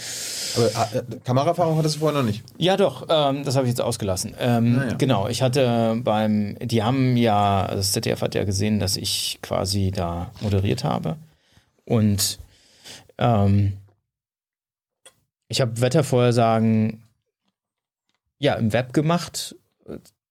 Aber 0.55 0.94
äh, 0.94 1.02
Kameraerfahrung 1.24 1.78
hattest 1.78 1.94
du 1.96 2.00
vorher 2.00 2.20
noch 2.20 2.26
nicht? 2.28 2.44
Ja, 2.59 2.76
doch, 2.76 3.06
ähm, 3.09 3.42
das 3.44 3.56
habe 3.56 3.64
ich 3.66 3.70
jetzt 3.70 3.80
ausgelassen. 3.80 4.34
Ähm, 4.38 4.78
Ah, 4.78 4.86
ja. 4.88 4.94
Genau, 4.96 5.28
ich 5.28 5.40
hatte 5.40 5.98
beim, 6.05 6.59
die 6.60 6.82
haben 6.82 7.16
ja, 7.16 7.62
also 7.64 7.76
das 7.76 7.92
ZDF 7.92 8.20
hat 8.20 8.34
ja 8.34 8.44
gesehen, 8.44 8.80
dass 8.80 8.98
ich 8.98 9.38
quasi 9.40 9.90
da 9.90 10.30
moderiert 10.42 10.84
habe. 10.84 11.16
Und 11.86 12.38
ähm, 13.16 13.78
ich 15.48 15.62
habe 15.62 15.80
Wettervorhersagen 15.80 17.02
ja 18.38 18.55
im 18.56 18.74
Web 18.74 18.92
gemacht. 18.92 19.56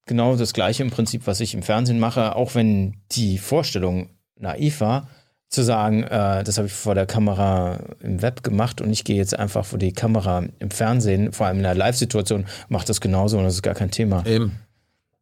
Genau 0.07 0.35
das 0.35 0.53
gleiche 0.53 0.83
im 0.83 0.89
Prinzip, 0.89 1.27
was 1.27 1.39
ich 1.39 1.53
im 1.53 1.63
Fernsehen 1.63 1.99
mache, 1.99 2.35
auch 2.35 2.55
wenn 2.55 2.95
die 3.11 3.37
Vorstellung 3.37 4.09
naiv 4.39 4.81
war, 4.81 5.07
zu 5.49 5.63
sagen, 5.63 6.03
äh, 6.03 6.43
das 6.43 6.57
habe 6.57 6.67
ich 6.67 6.73
vor 6.73 6.95
der 6.95 7.05
Kamera 7.05 7.79
im 8.01 8.21
Web 8.21 8.43
gemacht 8.43 8.81
und 8.81 8.91
ich 8.91 9.03
gehe 9.03 9.15
jetzt 9.15 9.37
einfach 9.37 9.65
vor 9.65 9.79
die 9.79 9.93
Kamera 9.93 10.43
im 10.59 10.71
Fernsehen, 10.71 11.31
vor 11.31 11.47
allem 11.47 11.59
in 11.59 11.65
einer 11.65 11.75
Live-Situation, 11.75 12.45
mache 12.69 12.85
das 12.85 12.99
genauso 12.99 13.37
und 13.37 13.45
das 13.45 13.55
ist 13.55 13.61
gar 13.61 13.75
kein 13.75 13.91
Thema. 13.91 14.25
Eben. 14.25 14.59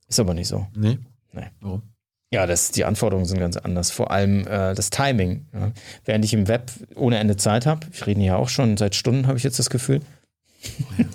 Ist 0.07 0.19
aber 0.19 0.33
nicht 0.33 0.47
so. 0.47 0.67
Nee. 0.75 0.97
Nee. 1.31 1.47
Warum? 1.61 1.83
Ja, 2.31 2.47
das, 2.47 2.71
die 2.71 2.85
Anforderungen 2.85 3.25
sind 3.25 3.39
ganz 3.39 3.55
anders. 3.55 3.91
Vor 3.91 4.11
allem 4.11 4.41
äh, 4.47 4.73
das 4.73 4.89
Timing. 4.89 5.45
Ja. 5.53 5.71
Während 6.03 6.25
ich 6.25 6.33
im 6.33 6.47
Web 6.47 6.71
ohne 6.95 7.17
Ende 7.17 7.37
Zeit 7.37 7.65
habe, 7.65 7.87
ich 7.91 8.05
rede 8.05 8.21
ja 8.21 8.35
auch 8.35 8.49
schon 8.49 8.77
seit 8.77 8.95
Stunden, 8.95 9.27
habe 9.27 9.37
ich 9.37 9.43
jetzt 9.43 9.59
das 9.59 9.69
Gefühl. 9.69 10.01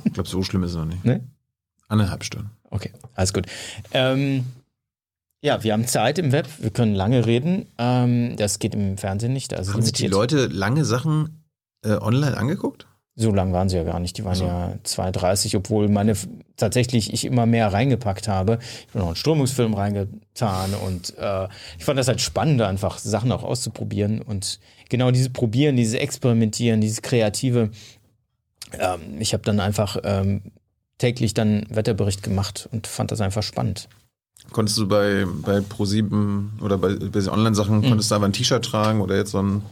Ich 0.05 0.13
glaube, 0.13 0.29
so 0.29 0.43
schlimm 0.43 0.63
ist 0.63 0.71
es 0.71 0.77
noch 0.77 0.87
nicht. 0.87 1.05
Ne? 1.05 1.21
Anderthalb 1.89 2.23
Stunden. 2.23 2.51
Okay, 2.71 2.93
alles 3.21 3.33
gut. 3.33 3.47
Ähm, 3.93 4.47
ja, 5.43 5.63
wir 5.63 5.73
haben 5.73 5.87
Zeit 5.87 6.19
im 6.19 6.33
Web, 6.33 6.49
wir 6.59 6.71
können 6.71 6.95
lange 6.95 7.25
reden. 7.27 7.67
Ähm, 7.79 8.37
das 8.37 8.59
geht 8.59 8.75
im 8.75 8.99
Fernsehen 8.99 9.33
nicht. 9.33 9.55
Also 9.55 9.73
Haben 9.73 9.83
sich 9.83 9.93
die. 9.93 10.07
Leute 10.07 10.47
lange 10.47 10.85
Sachen 10.85 11.45
äh, 11.85 11.93
online 11.93 12.37
angeguckt? 12.37 12.87
So 13.17 13.33
lang 13.33 13.53
waren 13.53 13.69
sie 13.69 13.77
ja 13.77 13.85
gar 13.85 14.01
nicht. 14.01 14.17
Die 14.19 14.25
waren 14.25 14.35
so. 14.35 14.45
ja 14.45 14.75
2,30, 14.85 15.57
obwohl 15.57 15.89
meine 15.89 16.15
tatsächlich 16.57 17.13
ich 17.13 17.25
immer 17.25 17.47
mehr 17.47 17.73
reingepackt 17.73 18.29
habe. 18.29 18.59
Ich 18.61 18.89
habe 18.89 19.01
noch 19.01 19.07
einen 19.09 19.17
Strömungsfilm 19.17 19.75
reingetan 19.75 20.75
und 20.75 21.17
äh, 21.19 21.49
ich 21.79 21.85
fand 21.85 21.99
das 21.99 22.09
halt 22.09 22.21
spannend, 22.21 22.63
einfach 22.63 22.99
Sachen 22.99 23.33
auch 23.33 23.43
auszuprobieren. 23.43 24.23
Und 24.23 24.61
genau 24.89 25.11
dieses 25.11 25.31
Probieren, 25.31 25.77
dieses 25.77 25.95
Experimentieren, 25.95 26.81
dieses 26.81 27.03
Kreative. 27.03 27.71
Ähm, 28.79 29.01
ich 29.19 29.33
habe 29.33 29.43
dann 29.43 29.61
einfach 29.61 29.97
ähm, 30.05 30.43
täglich 31.01 31.35
dann 31.35 31.67
Wetterbericht 31.71 32.23
gemacht 32.23 32.69
und 32.71 32.87
fand 32.87 33.11
das 33.11 33.21
einfach 33.21 33.43
spannend. 33.43 33.89
Konntest 34.53 34.79
du 34.79 34.87
bei, 34.87 35.27
bei 35.43 35.59
Pro7 35.59 36.61
oder 36.63 36.79
bei, 36.79 36.95
bei 36.95 37.31
Online-Sachen, 37.31 37.83
konntest 37.83 38.11
du 38.11 38.15
einfach 38.15 38.29
ein 38.29 38.33
T-Shirt 38.33 38.65
tragen 38.65 39.01
oder 39.01 39.17
jetzt 39.17 39.33
so 39.33 39.43
ein, 39.43 39.63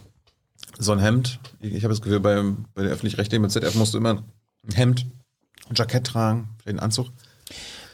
so 0.78 0.92
ein 0.92 0.98
Hemd? 0.98 1.38
Ich, 1.60 1.74
ich 1.74 1.84
habe 1.84 1.92
das 1.92 2.02
Gefühl, 2.02 2.20
bei, 2.20 2.42
bei 2.74 2.82
der 2.82 2.92
öffentlich-rechtlichen 2.92 3.42
mit 3.42 3.50
ZDF 3.50 3.74
musst 3.74 3.94
du 3.94 3.98
immer 3.98 4.22
ein 4.66 4.74
Hemd, 4.74 5.06
ein 5.68 5.74
Jackett 5.74 6.06
tragen, 6.06 6.48
vielleicht 6.58 6.78
einen 6.78 6.84
Anzug. 6.84 7.08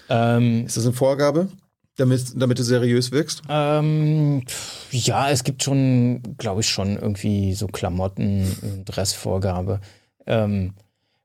Ähm, 0.08 0.66
Ist 0.66 0.76
das 0.76 0.84
eine 0.84 0.92
Vorgabe, 0.92 1.48
damit, 1.96 2.32
damit 2.36 2.58
du 2.58 2.62
seriös 2.64 3.10
wirkst? 3.12 3.42
Ähm, 3.48 4.44
ja, 4.90 5.30
es 5.30 5.44
gibt 5.44 5.62
schon, 5.62 6.22
glaube 6.38 6.60
ich, 6.60 6.68
schon 6.68 6.96
irgendwie 6.96 7.54
so 7.54 7.66
Klamotten, 7.66 8.84
Dressvorgabe. 8.84 9.80
Ähm, 10.26 10.74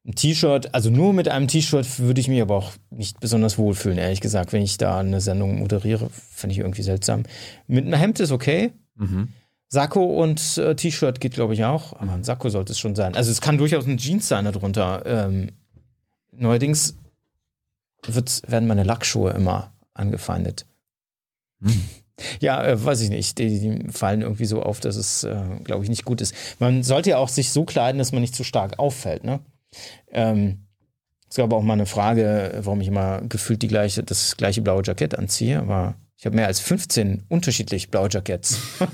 ein 0.06 0.16
T-Shirt, 0.16 0.74
also 0.74 0.90
nur 0.90 1.14
mit 1.14 1.28
einem 1.28 1.48
T-Shirt 1.48 2.00
würde 2.00 2.22
ich 2.22 2.28
mich 2.28 2.42
aber 2.42 2.56
auch 2.56 2.72
nicht 2.90 3.20
besonders 3.20 3.58
wohlfühlen, 3.58 3.98
ehrlich 3.98 4.22
gesagt, 4.22 4.54
wenn 4.54 4.62
ich 4.62 4.78
da 4.78 5.00
eine 5.00 5.22
Sendung 5.22 5.60
moderiere, 5.60 6.10
finde 6.10 6.54
ich 6.54 6.60
irgendwie 6.60 6.84
seltsam. 6.84 7.24
Mit 7.68 7.86
einem 7.86 8.00
Hemd 8.00 8.20
ist 8.20 8.32
okay. 8.32 8.72
Sakko 9.68 10.04
und 10.04 10.58
äh, 10.58 10.76
T-Shirt 10.76 11.20
geht, 11.20 11.34
glaube 11.34 11.54
ich, 11.54 11.64
auch, 11.64 11.94
aber 12.00 12.14
ein 12.14 12.24
Sakko 12.24 12.50
sollte 12.50 12.72
es 12.72 12.80
schon 12.80 12.96
sein. 12.96 13.16
Also 13.16 13.30
es 13.30 13.42
kann 13.42 13.58
durchaus 13.58 13.86
ein 13.86 13.98
Jeans 13.98 14.28
sein 14.28 14.46
darunter. 14.46 15.04
Ähm, 15.06 15.52
neuerdings 16.32 16.96
wird's, 18.06 18.42
werden 18.48 18.68
meine 18.68 18.84
Lackschuhe 18.84 19.32
immer 19.32 19.74
angefeindet. 19.94 20.66
Ja, 22.40 22.64
äh, 22.66 22.84
weiß 22.84 23.02
ich 23.02 23.10
nicht. 23.10 23.38
Die, 23.38 23.60
die 23.60 23.92
fallen 23.92 24.22
irgendwie 24.22 24.46
so 24.46 24.62
auf, 24.62 24.80
dass 24.80 24.96
es, 24.96 25.24
äh, 25.24 25.42
glaube 25.64 25.84
ich, 25.84 25.90
nicht 25.90 26.06
gut 26.06 26.22
ist. 26.22 26.34
Man 26.60 26.84
sollte 26.84 27.12
ja 27.12 27.18
auch 27.18 27.30
sich 27.30 27.52
so 27.52 27.64
kleiden, 27.66 28.00
dass 28.00 28.12
man 28.12 28.22
nicht 28.22 28.36
zu 28.36 28.44
stark 28.44 28.80
auffällt. 28.80 29.24
Ne? 29.24 29.40
Ähm, 30.12 30.66
es 31.30 31.36
gab 31.36 31.54
auch 31.54 31.62
mal 31.62 31.74
eine 31.74 31.86
Frage, 31.86 32.60
warum 32.64 32.82
ich 32.82 32.88
immer 32.88 33.22
gefühlt 33.22 33.62
die 33.62 33.68
gleiche, 33.68 34.04
das 34.04 34.36
gleiche 34.36 34.62
blaue 34.62 34.82
Jackett 34.84 35.18
anziehe, 35.18 35.60
aber 35.60 35.96
ich 36.18 36.26
habe 36.26 36.36
mehr 36.36 36.48
als 36.48 36.60
15 36.60 37.26
unterschiedlich 37.30 37.91
blaue 37.91 38.10
Jacketts. 38.12 38.60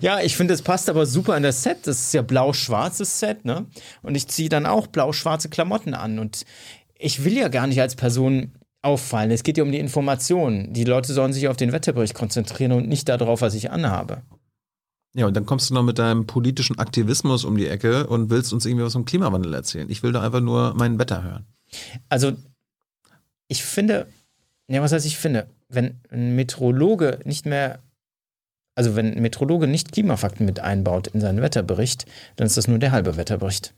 ja, 0.00 0.20
ich 0.20 0.36
finde, 0.36 0.54
es 0.54 0.62
passt 0.62 0.88
aber 0.88 1.06
super 1.06 1.36
in 1.36 1.44
das 1.44 1.62
Set. 1.62 1.86
Das 1.86 2.00
ist 2.00 2.14
ja 2.14 2.22
blau-schwarzes 2.22 3.20
Set, 3.20 3.44
ne? 3.44 3.66
Und 4.02 4.16
ich 4.16 4.26
ziehe 4.26 4.48
dann 4.48 4.66
auch 4.66 4.88
blau-schwarze 4.88 5.48
Klamotten 5.48 5.94
an. 5.94 6.18
Und 6.18 6.44
ich 6.98 7.24
will 7.24 7.36
ja 7.36 7.46
gar 7.46 7.68
nicht 7.68 7.80
als 7.80 7.94
Person 7.94 8.58
auffallen. 8.82 9.30
Es 9.30 9.44
geht 9.44 9.56
ja 9.56 9.62
um 9.62 9.70
die 9.70 9.78
Information. 9.78 10.72
Die 10.72 10.84
Leute 10.84 11.12
sollen 11.12 11.32
sich 11.32 11.46
auf 11.46 11.56
den 11.56 11.72
Wetterbericht 11.72 12.14
konzentrieren 12.14 12.72
und 12.72 12.88
nicht 12.88 13.08
darauf, 13.08 13.40
was 13.40 13.54
ich 13.54 13.70
anhabe. 13.70 14.22
Ja, 15.14 15.26
und 15.26 15.36
dann 15.36 15.46
kommst 15.46 15.70
du 15.70 15.74
noch 15.74 15.82
mit 15.82 15.98
deinem 15.98 16.26
politischen 16.26 16.78
Aktivismus 16.78 17.44
um 17.44 17.56
die 17.56 17.66
Ecke 17.66 18.06
und 18.06 18.30
willst 18.30 18.52
uns 18.52 18.64
irgendwie 18.64 18.84
was 18.84 18.92
vom 18.92 19.04
Klimawandel 19.04 19.52
erzählen. 19.54 19.90
Ich 19.90 20.02
will 20.02 20.12
da 20.12 20.22
einfach 20.22 20.40
nur 20.40 20.74
mein 20.74 20.98
Wetter 20.98 21.22
hören. 21.22 21.46
Also, 22.08 22.32
ich 23.48 23.64
finde, 23.64 24.06
ja, 24.68 24.80
was 24.82 24.92
heißt 24.92 25.06
ich 25.06 25.18
finde, 25.18 25.48
wenn 25.68 26.00
ein 26.10 26.36
Meteorologe 26.36 27.18
nicht 27.24 27.44
mehr, 27.44 27.80
also 28.76 28.94
wenn 28.94 29.14
ein 29.14 29.22
Meteorologe 29.22 29.66
nicht 29.66 29.90
Klimafakten 29.90 30.46
mit 30.46 30.60
einbaut 30.60 31.08
in 31.08 31.20
seinen 31.20 31.42
Wetterbericht, 31.42 32.06
dann 32.36 32.46
ist 32.46 32.56
das 32.56 32.68
nur 32.68 32.78
der 32.78 32.92
halbe 32.92 33.16
Wetterbericht. 33.16 33.74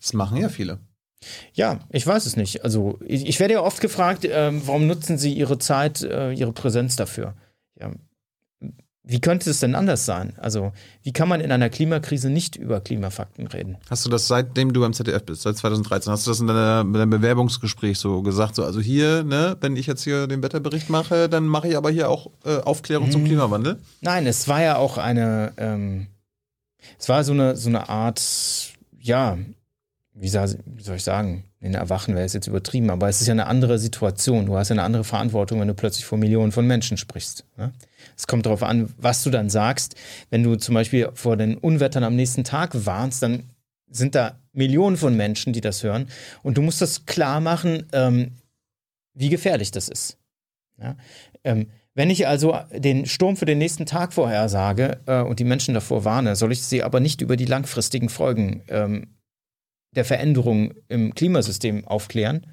Das 0.00 0.14
machen 0.14 0.38
ja 0.38 0.48
viele. 0.48 0.78
Ja, 1.52 1.80
ich 1.90 2.06
weiß 2.06 2.26
es 2.26 2.36
nicht. 2.36 2.64
Also 2.64 2.98
ich, 3.04 3.26
ich 3.26 3.40
werde 3.40 3.54
ja 3.54 3.62
oft 3.62 3.80
gefragt, 3.80 4.26
ähm, 4.30 4.62
warum 4.64 4.86
nutzen 4.86 5.18
Sie 5.18 5.32
Ihre 5.32 5.58
Zeit, 5.58 6.02
äh, 6.02 6.32
Ihre 6.32 6.52
Präsenz 6.52 6.96
dafür? 6.96 7.34
Ja. 7.78 7.92
Wie 9.10 9.20
könnte 9.22 9.48
es 9.48 9.60
denn 9.60 9.74
anders 9.74 10.04
sein? 10.04 10.34
Also 10.36 10.72
wie 11.02 11.14
kann 11.14 11.30
man 11.30 11.40
in 11.40 11.50
einer 11.50 11.70
Klimakrise 11.70 12.28
nicht 12.28 12.56
über 12.56 12.82
Klimafakten 12.82 13.46
reden? 13.46 13.78
Hast 13.88 14.04
du 14.04 14.10
das 14.10 14.28
seitdem 14.28 14.74
du 14.74 14.82
beim 14.82 14.92
ZDF 14.92 15.24
bist, 15.24 15.42
seit 15.42 15.56
2013, 15.56 16.12
hast 16.12 16.26
du 16.26 16.30
das 16.30 16.40
in 16.40 16.46
deinem 16.46 16.92
Bewerbungsgespräch 17.08 17.98
so 17.98 18.20
gesagt? 18.20 18.54
So, 18.54 18.64
also 18.64 18.80
hier, 18.80 19.24
ne, 19.24 19.56
wenn 19.62 19.76
ich 19.76 19.86
jetzt 19.86 20.04
hier 20.04 20.26
den 20.26 20.42
Wetterbericht 20.42 20.90
mache, 20.90 21.30
dann 21.30 21.46
mache 21.46 21.68
ich 21.68 21.78
aber 21.78 21.90
hier 21.90 22.10
auch 22.10 22.30
äh, 22.44 22.58
Aufklärung 22.58 23.10
zum 23.10 23.24
Klimawandel. 23.24 23.78
Nein, 24.02 24.26
es 24.26 24.46
war 24.46 24.60
ja 24.60 24.76
auch 24.76 24.98
eine, 24.98 25.54
ähm, 25.56 26.08
es 26.98 27.08
war 27.08 27.24
so 27.24 27.32
eine, 27.32 27.56
so 27.56 27.70
eine 27.70 27.88
Art, 27.88 28.20
ja, 29.00 29.38
wie, 30.20 30.28
soll 30.28 30.96
ich 30.96 31.04
sagen, 31.04 31.44
in 31.60 31.74
Erwachen 31.74 32.14
wäre 32.14 32.24
es 32.24 32.32
jetzt 32.32 32.48
übertrieben, 32.48 32.90
aber 32.90 33.08
es 33.08 33.20
ist 33.20 33.28
ja 33.28 33.32
eine 33.32 33.46
andere 33.46 33.78
Situation. 33.78 34.46
Du 34.46 34.56
hast 34.56 34.68
ja 34.68 34.74
eine 34.74 34.82
andere 34.82 35.04
Verantwortung, 35.04 35.60
wenn 35.60 35.68
du 35.68 35.74
plötzlich 35.74 36.04
vor 36.04 36.18
Millionen 36.18 36.50
von 36.50 36.66
Menschen 36.66 36.96
sprichst. 36.96 37.44
Ne? 37.56 37.72
Es 38.16 38.26
kommt 38.26 38.46
darauf 38.46 38.62
an, 38.62 38.92
was 38.98 39.22
du 39.22 39.30
dann 39.30 39.48
sagst. 39.48 39.94
Wenn 40.30 40.42
du 40.42 40.56
zum 40.56 40.74
Beispiel 40.74 41.10
vor 41.14 41.36
den 41.36 41.56
Unwettern 41.56 42.02
am 42.02 42.16
nächsten 42.16 42.42
Tag 42.42 42.86
warnst, 42.86 43.22
dann 43.22 43.44
sind 43.90 44.14
da 44.14 44.38
Millionen 44.52 44.96
von 44.96 45.16
Menschen, 45.16 45.52
die 45.52 45.60
das 45.60 45.84
hören. 45.84 46.08
Und 46.42 46.58
du 46.58 46.62
musst 46.62 46.82
das 46.82 47.06
klar 47.06 47.40
machen, 47.40 47.86
ähm, 47.92 48.32
wie 49.14 49.28
gefährlich 49.28 49.70
das 49.70 49.88
ist. 49.88 50.18
Ja? 50.80 50.96
Ähm, 51.44 51.68
wenn 51.94 52.10
ich 52.10 52.26
also 52.28 52.56
den 52.72 53.06
Sturm 53.06 53.36
für 53.36 53.46
den 53.46 53.58
nächsten 53.58 53.86
Tag 53.86 54.12
vorhersage 54.12 55.00
äh, 55.06 55.20
und 55.20 55.38
die 55.38 55.44
Menschen 55.44 55.74
davor 55.74 56.04
warne, 56.04 56.36
soll 56.36 56.52
ich 56.52 56.62
sie 56.62 56.82
aber 56.82 57.00
nicht 57.00 57.20
über 57.20 57.36
die 57.36 57.44
langfristigen 57.44 58.08
Folgen 58.08 58.62
ähm, 58.68 59.17
der 59.92 60.04
Veränderung 60.04 60.74
im 60.88 61.14
Klimasystem 61.14 61.86
aufklären? 61.86 62.46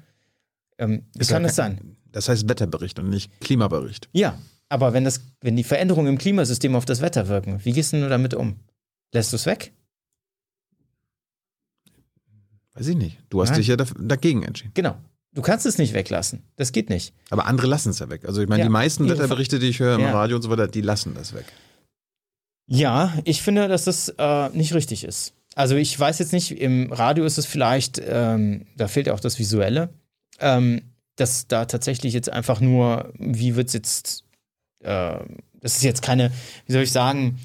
Ähm, 0.78 1.06
wie 1.14 1.24
kann 1.26 1.42
ja 1.42 1.48
es 1.48 1.56
sein? 1.56 1.96
Das 2.12 2.28
heißt 2.28 2.48
Wetterbericht 2.48 2.98
und 2.98 3.10
nicht 3.10 3.30
Klimabericht. 3.40 4.08
Ja, 4.12 4.38
aber 4.68 4.92
wenn, 4.92 5.04
das, 5.04 5.20
wenn 5.42 5.56
die 5.56 5.64
Veränderungen 5.64 6.08
im 6.08 6.18
Klimasystem 6.18 6.74
auf 6.74 6.84
das 6.84 7.00
Wetter 7.00 7.28
wirken, 7.28 7.64
wie 7.64 7.72
gehst 7.72 7.92
du 7.92 8.08
damit 8.08 8.34
um? 8.34 8.56
Lässt 9.12 9.32
du 9.32 9.36
es 9.36 9.46
weg? 9.46 9.72
Weiß 12.74 12.86
ich 12.88 12.96
nicht. 12.96 13.18
Du 13.30 13.40
hast 13.40 13.50
Nein. 13.50 13.58
dich 13.58 13.68
ja 13.68 13.76
dagegen 13.76 14.42
entschieden. 14.42 14.72
Genau. 14.74 14.96
Du 15.32 15.42
kannst 15.42 15.66
es 15.66 15.78
nicht 15.78 15.92
weglassen. 15.92 16.42
Das 16.56 16.72
geht 16.72 16.88
nicht. 16.88 17.14
Aber 17.30 17.46
andere 17.46 17.66
lassen 17.66 17.90
es 17.90 17.98
ja 17.98 18.08
weg. 18.10 18.24
Also 18.26 18.42
ich 18.42 18.48
meine, 18.48 18.60
Ja, 18.60 18.66
die 18.66 18.72
meisten 18.72 19.08
Wetterberichte, 19.08 19.58
die 19.58 19.68
ich 19.68 19.80
höre 19.80 19.94
im 19.96 20.00
Ja. 20.00 20.12
Radio 20.12 20.36
und 20.36 20.42
so 20.42 20.50
weiter, 20.50 20.66
die 20.66 20.80
lassen 20.80 21.14
das 21.14 21.34
weg. 21.34 21.44
Ja, 22.66 23.16
ich 23.24 23.42
finde, 23.42 23.68
dass 23.68 23.84
das 23.84 24.08
äh, 24.18 24.48
nicht 24.50 24.74
richtig 24.74 25.04
ist. 25.04 25.34
Also 25.56 25.74
ich 25.74 25.98
weiß 25.98 26.18
jetzt 26.18 26.34
nicht, 26.34 26.60
im 26.60 26.92
Radio 26.92 27.24
ist 27.24 27.38
es 27.38 27.46
vielleicht, 27.46 28.00
ähm, 28.06 28.66
da 28.76 28.88
fehlt 28.88 29.06
ja 29.06 29.14
auch 29.14 29.20
das 29.20 29.38
Visuelle, 29.38 29.88
ähm, 30.38 30.82
dass 31.16 31.48
da 31.48 31.64
tatsächlich 31.64 32.12
jetzt 32.12 32.30
einfach 32.30 32.60
nur, 32.60 33.10
wie 33.18 33.56
wird 33.56 33.68
es 33.68 33.72
jetzt, 33.72 34.24
äh, 34.84 35.18
das 35.54 35.76
ist 35.76 35.82
jetzt 35.82 36.02
keine, 36.02 36.30
wie 36.66 36.72
soll 36.72 36.82
ich 36.82 36.92
sagen, 36.92 37.38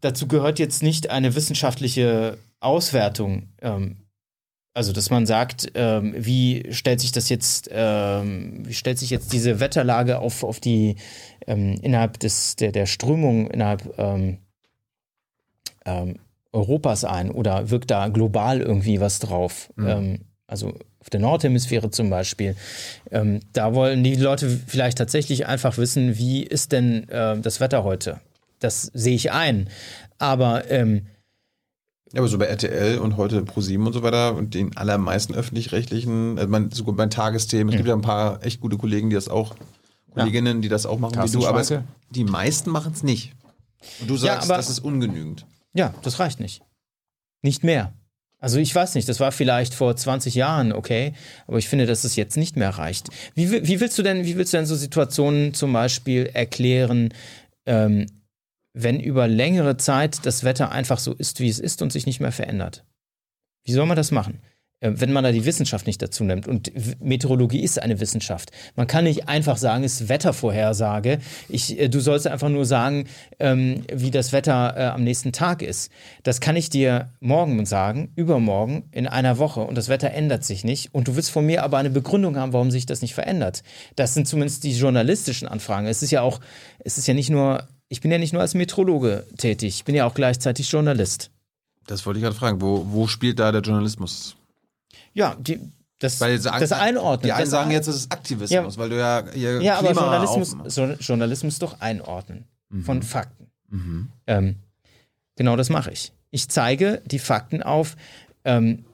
dazu 0.00 0.28
gehört 0.28 0.60
jetzt 0.60 0.84
nicht 0.84 1.10
eine 1.10 1.34
wissenschaftliche 1.34 2.38
Auswertung. 2.60 3.48
Ähm, 3.60 3.96
also, 4.72 4.92
dass 4.92 5.10
man 5.10 5.26
sagt, 5.26 5.72
ähm, 5.74 6.14
wie 6.16 6.72
stellt 6.72 7.00
sich 7.00 7.10
das 7.10 7.28
jetzt, 7.30 7.68
ähm, 7.72 8.62
wie 8.64 8.74
stellt 8.74 9.00
sich 9.00 9.10
jetzt 9.10 9.32
diese 9.32 9.58
Wetterlage 9.58 10.20
auf, 10.20 10.44
auf 10.44 10.60
die, 10.60 10.94
ähm, 11.48 11.80
innerhalb 11.82 12.20
des, 12.20 12.54
der, 12.54 12.70
der 12.70 12.86
Strömung, 12.86 13.50
innerhalb 13.50 13.92
ähm, 13.98 14.38
ähm, 15.84 16.20
Europas 16.52 17.04
ein 17.04 17.30
oder 17.30 17.70
wirkt 17.70 17.90
da 17.90 18.08
global 18.08 18.60
irgendwie 18.60 19.00
was 19.00 19.18
drauf? 19.18 19.70
Mhm. 19.76 19.88
Ähm, 19.88 20.18
also 20.46 20.74
auf 21.00 21.10
der 21.10 21.20
Nordhemisphäre 21.20 21.90
zum 21.90 22.10
Beispiel. 22.10 22.56
Ähm, 23.10 23.40
da 23.52 23.74
wollen 23.74 24.04
die 24.04 24.16
Leute 24.16 24.50
vielleicht 24.66 24.98
tatsächlich 24.98 25.46
einfach 25.46 25.78
wissen, 25.78 26.18
wie 26.18 26.42
ist 26.42 26.72
denn 26.72 27.08
äh, 27.08 27.38
das 27.38 27.60
Wetter 27.60 27.84
heute? 27.84 28.20
Das 28.58 28.82
sehe 28.92 29.14
ich 29.14 29.32
ein. 29.32 29.68
Aber 30.18 30.70
ähm, 30.70 31.06
ja, 32.12 32.20
aber 32.20 32.28
so 32.28 32.38
bei 32.38 32.46
RTL 32.46 32.98
und 32.98 33.16
heute 33.16 33.42
Pro7 33.42 33.86
und 33.86 33.92
so 33.92 34.02
weiter 34.02 34.34
und 34.34 34.54
den 34.54 34.76
allermeisten 34.76 35.32
öffentlich-rechtlichen, 35.32 36.38
also 36.38 36.48
mein, 36.48 36.70
sogar 36.72 36.96
bei 36.96 37.06
Tagesthemen, 37.06 37.68
es 37.68 37.74
mhm. 37.74 37.76
gibt 37.78 37.88
ja 37.88 37.94
ein 37.94 38.02
paar 38.02 38.44
echt 38.44 38.60
gute 38.60 38.76
Kollegen, 38.76 39.10
die 39.10 39.14
das 39.14 39.28
auch, 39.28 39.54
Kolleginnen, 40.12 40.60
die 40.60 40.68
das 40.68 40.86
auch 40.86 40.98
machen 40.98 41.14
Carsten 41.14 41.38
wie 41.38 41.42
du, 41.42 41.48
aber 41.48 41.60
es, 41.60 41.72
die 42.10 42.24
meisten 42.24 42.70
machen 42.70 42.92
es 42.92 43.04
nicht. 43.04 43.32
Und 44.00 44.10
du 44.10 44.16
sagst, 44.16 44.48
ja, 44.48 44.54
aber, 44.54 44.56
das 44.56 44.68
ist 44.68 44.80
ungenügend. 44.80 45.46
Ja, 45.74 45.94
das 46.02 46.18
reicht 46.18 46.40
nicht. 46.40 46.62
Nicht 47.42 47.64
mehr. 47.64 47.92
Also 48.38 48.58
ich 48.58 48.74
weiß 48.74 48.94
nicht, 48.94 49.08
das 49.08 49.20
war 49.20 49.32
vielleicht 49.32 49.74
vor 49.74 49.94
20 49.94 50.34
Jahren 50.34 50.72
okay, 50.72 51.12
aber 51.46 51.58
ich 51.58 51.68
finde, 51.68 51.84
dass 51.86 52.04
es 52.04 52.16
jetzt 52.16 52.38
nicht 52.38 52.56
mehr 52.56 52.70
reicht. 52.70 53.08
Wie, 53.34 53.66
wie 53.66 53.80
willst 53.80 53.98
du 53.98 54.02
denn, 54.02 54.24
wie 54.24 54.36
willst 54.36 54.54
du 54.54 54.56
denn 54.56 54.66
so 54.66 54.76
Situationen 54.76 55.52
zum 55.52 55.72
Beispiel 55.74 56.30
erklären, 56.32 57.12
ähm, 57.66 58.06
wenn 58.72 58.98
über 58.98 59.28
längere 59.28 59.76
Zeit 59.76 60.24
das 60.24 60.42
Wetter 60.42 60.72
einfach 60.72 60.98
so 60.98 61.12
ist, 61.12 61.40
wie 61.40 61.50
es 61.50 61.58
ist 61.58 61.82
und 61.82 61.92
sich 61.92 62.06
nicht 62.06 62.20
mehr 62.20 62.32
verändert? 62.32 62.84
Wie 63.64 63.72
soll 63.72 63.86
man 63.86 63.96
das 63.96 64.10
machen? 64.10 64.40
Äh, 64.80 64.92
wenn 64.94 65.12
man 65.12 65.24
da 65.24 65.32
die 65.32 65.44
Wissenschaft 65.44 65.86
nicht 65.86 66.02
dazu 66.02 66.24
nimmt. 66.24 66.48
Und 66.48 66.72
Meteorologie 67.02 67.60
ist 67.60 67.80
eine 67.80 68.00
Wissenschaft. 68.00 68.50
Man 68.76 68.86
kann 68.86 69.04
nicht 69.04 69.28
einfach 69.28 69.56
sagen, 69.56 69.84
es 69.84 70.00
ist 70.00 70.08
Wettervorhersage. 70.08 71.18
Ich, 71.48 71.78
äh, 71.78 71.88
du 71.88 72.00
sollst 72.00 72.26
einfach 72.26 72.48
nur 72.48 72.64
sagen, 72.64 73.04
ähm, 73.38 73.84
wie 73.92 74.10
das 74.10 74.32
Wetter 74.32 74.74
äh, 74.76 74.84
am 74.86 75.04
nächsten 75.04 75.32
Tag 75.32 75.62
ist. 75.62 75.92
Das 76.22 76.40
kann 76.40 76.56
ich 76.56 76.70
dir 76.70 77.10
morgen 77.20 77.64
sagen, 77.66 78.12
übermorgen, 78.16 78.88
in 78.92 79.06
einer 79.06 79.38
Woche. 79.38 79.60
Und 79.60 79.76
das 79.76 79.88
Wetter 79.88 80.10
ändert 80.10 80.44
sich 80.44 80.64
nicht. 80.64 80.94
Und 80.94 81.08
du 81.08 81.16
willst 81.16 81.30
von 81.30 81.44
mir 81.44 81.62
aber 81.62 81.78
eine 81.78 81.90
Begründung 81.90 82.36
haben, 82.36 82.52
warum 82.52 82.70
sich 82.70 82.86
das 82.86 83.02
nicht 83.02 83.14
verändert. 83.14 83.62
Das 83.96 84.14
sind 84.14 84.26
zumindest 84.26 84.64
die 84.64 84.72
journalistischen 84.72 85.46
Anfragen. 85.46 85.86
Es 85.86 86.02
ist 86.02 86.10
ja 86.10 86.22
auch, 86.22 86.40
es 86.78 86.96
ist 86.96 87.06
ja 87.06 87.14
nicht 87.14 87.30
nur, 87.30 87.68
ich 87.88 88.00
bin 88.00 88.10
ja 88.10 88.18
nicht 88.18 88.32
nur 88.32 88.42
als 88.42 88.54
Meteorologe 88.54 89.26
tätig, 89.36 89.76
ich 89.76 89.84
bin 89.84 89.94
ja 89.94 90.06
auch 90.06 90.14
gleichzeitig 90.14 90.70
Journalist. 90.70 91.30
Das 91.86 92.06
wollte 92.06 92.18
ich 92.18 92.24
gerade 92.24 92.36
fragen. 92.36 92.60
Wo, 92.60 92.86
wo 92.88 93.06
spielt 93.06 93.38
da 93.40 93.52
der 93.52 93.62
Journalismus? 93.62 94.36
Ja, 95.12 95.36
die, 95.38 95.60
das, 96.00 96.20
weil 96.20 96.38
sagen, 96.40 96.60
das 96.60 96.72
Einordnen. 96.72 97.26
Die 97.26 97.32
einen 97.32 97.50
sagen 97.50 97.70
jetzt, 97.70 97.86
das 97.86 97.96
ist 97.96 98.12
Aktivismus, 98.12 98.50
ja, 98.50 98.80
weil 98.80 98.88
du 98.88 98.98
ja 98.98 99.24
hier 99.34 99.62
Ja, 99.62 99.78
Klima 99.78 100.00
aber 100.00 100.24
Journalismus, 100.24 100.74
so, 100.74 100.84
Journalismus 100.98 101.58
doch 101.58 101.80
einordnen 101.80 102.46
mhm. 102.70 102.84
von 102.84 103.02
Fakten. 103.02 103.50
Mhm. 103.68 104.08
Ähm, 104.26 104.56
genau 105.36 105.56
das 105.56 105.68
mache 105.68 105.90
ich. 105.90 106.12
Ich 106.30 106.48
zeige 106.48 107.02
die 107.04 107.18
Fakten 107.18 107.62
auf, 107.62 107.96
ähm, 108.44 108.86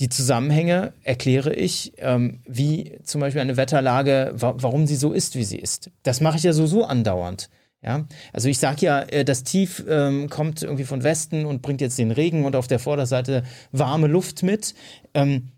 die 0.00 0.08
Zusammenhänge 0.08 0.92
erkläre 1.02 1.54
ich, 1.54 1.92
ähm, 1.98 2.40
wie 2.46 2.98
zum 3.04 3.20
Beispiel 3.20 3.40
eine 3.40 3.56
Wetterlage, 3.56 4.32
wa 4.34 4.54
warum 4.56 4.86
sie 4.86 4.96
so 4.96 5.12
ist, 5.12 5.36
wie 5.36 5.44
sie 5.44 5.58
ist. 5.58 5.90
Das 6.02 6.20
mache 6.20 6.38
ich 6.38 6.42
ja 6.42 6.52
so, 6.52 6.66
so 6.66 6.84
andauernd. 6.84 7.50
Ja, 7.82 8.06
also 8.32 8.48
ich 8.48 8.58
sage 8.58 8.86
ja, 8.86 9.00
äh, 9.02 9.24
das 9.24 9.44
Tief 9.44 9.84
ähm, 9.88 10.28
kommt 10.30 10.62
irgendwie 10.62 10.84
von 10.84 11.02
Westen 11.02 11.44
und 11.44 11.62
bringt 11.62 11.80
jetzt 11.80 11.98
den 11.98 12.10
Regen 12.10 12.44
und 12.44 12.56
auf 12.56 12.66
der 12.66 12.78
Vorderseite 12.78 13.44
warme 13.70 14.06
Luft 14.06 14.42
mit. 14.42 14.74
Ähm, 15.14 15.52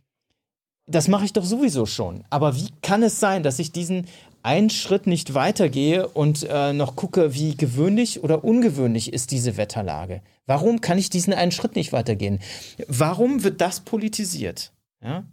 das 0.89 1.09
mache 1.09 1.25
ich 1.25 1.33
doch 1.33 1.45
sowieso 1.45 1.87
schon. 1.87 2.25
Aber 2.31 2.57
wie 2.57 2.71
kann 2.83 3.03
es 3.03 3.21
sein, 3.21 3.43
dass 3.43 3.59
ich 3.59 3.73
diesen 3.73 4.07
einen 4.43 4.71
Schritt 4.71 5.07
nicht 5.07 5.35
weitergehe 5.35 6.09
und 6.09 6.47
äh, 6.49 6.73
noch 6.73 6.97
gucke, 6.97 7.35
wie 7.35 7.57
gewöhnlich 7.57 8.23
oder 8.23 8.45
ungewöhnlich 8.45 9.13
ist 9.13 9.31
diese 9.31 9.57
Wetterlage? 9.57 10.23
Warum 10.47 10.81
kann 10.81 10.99
ich 10.99 11.11
diesen 11.11 11.35
einen 11.35 11.53
Schritt 11.53 11.77
nicht 11.77 11.93
weitergehen? 11.93 12.41
Warum 12.87 13.45
wird 13.45 13.61
das 13.61 13.81
politisiert? 13.81 14.73
Ja, 15.03 15.25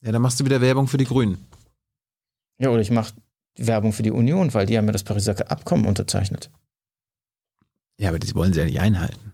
ja 0.00 0.12
dann 0.12 0.22
machst 0.22 0.40
du 0.40 0.44
wieder 0.44 0.60
Werbung 0.60 0.88
für 0.88 0.98
die 0.98 1.04
Grünen. 1.04 1.46
Ja, 2.58 2.70
oder 2.70 2.80
ich 2.80 2.90
mache 2.90 3.14
Werbung 3.56 3.92
für 3.92 4.02
die 4.02 4.10
Union, 4.10 4.54
weil 4.54 4.66
die 4.66 4.78
haben 4.78 4.86
ja 4.86 4.92
das 4.92 5.04
Pariser 5.04 5.50
Abkommen 5.50 5.86
unterzeichnet. 5.86 6.50
Ja, 7.98 8.08
aber 8.08 8.18
die 8.18 8.34
wollen 8.34 8.54
sie 8.54 8.60
ja 8.60 8.66
nicht 8.66 8.80
einhalten. 8.80 9.32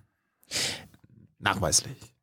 Nachweislich. 1.39 2.16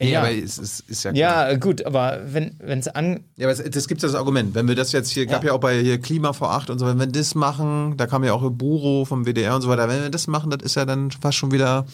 Nee, 0.00 0.12
ja, 0.12 0.20
aber 0.20 0.32
es 0.32 0.56
ist, 0.56 0.80
ist 0.88 1.04
ja 1.04 1.12
klar. 1.12 1.50
Ja, 1.50 1.56
gut, 1.58 1.84
aber 1.84 2.20
wenn 2.24 2.56
es 2.58 2.88
an. 2.88 3.24
Ja, 3.36 3.46
aber 3.46 3.52
es, 3.52 3.70
das 3.70 3.86
gibt 3.86 4.02
das 4.02 4.14
Argument. 4.14 4.54
Wenn 4.54 4.66
wir 4.66 4.74
das 4.74 4.92
jetzt 4.92 5.10
hier, 5.10 5.26
gab 5.26 5.44
ja 5.44 5.52
auch 5.52 5.60
bei 5.60 5.78
hier 5.78 6.00
Klima 6.00 6.32
vor 6.32 6.52
acht 6.52 6.70
und 6.70 6.78
so, 6.78 6.86
wenn 6.86 6.98
wir 6.98 7.06
das 7.06 7.34
machen, 7.34 7.98
da 7.98 8.06
kam 8.06 8.24
ja 8.24 8.32
auch 8.32 8.48
Buro 8.50 9.04
vom 9.04 9.26
WDR 9.26 9.54
und 9.54 9.60
so 9.60 9.68
weiter, 9.68 9.88
wenn 9.90 10.02
wir 10.02 10.08
das 10.10 10.26
machen, 10.26 10.50
das 10.50 10.62
ist 10.62 10.76
ja 10.76 10.86
dann 10.86 11.10
fast 11.10 11.36
schon 11.36 11.52
wieder 11.52 11.86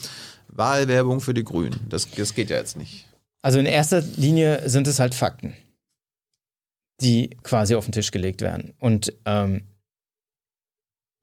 Wahlwerbung 0.48 1.20
für 1.20 1.34
die 1.34 1.42
Grünen. 1.42 1.80
Das, 1.88 2.08
das 2.08 2.34
geht 2.34 2.48
ja 2.48 2.56
jetzt 2.56 2.76
nicht. 2.76 3.06
Also 3.42 3.58
in 3.58 3.66
erster 3.66 4.00
Linie 4.00 4.68
sind 4.68 4.86
es 4.86 5.00
halt 5.00 5.16
Fakten, 5.16 5.54
die 7.00 7.30
quasi 7.42 7.74
auf 7.74 7.86
den 7.86 7.92
Tisch 7.92 8.12
gelegt 8.12 8.40
werden. 8.40 8.72
Und 8.78 9.12
ähm, 9.24 9.62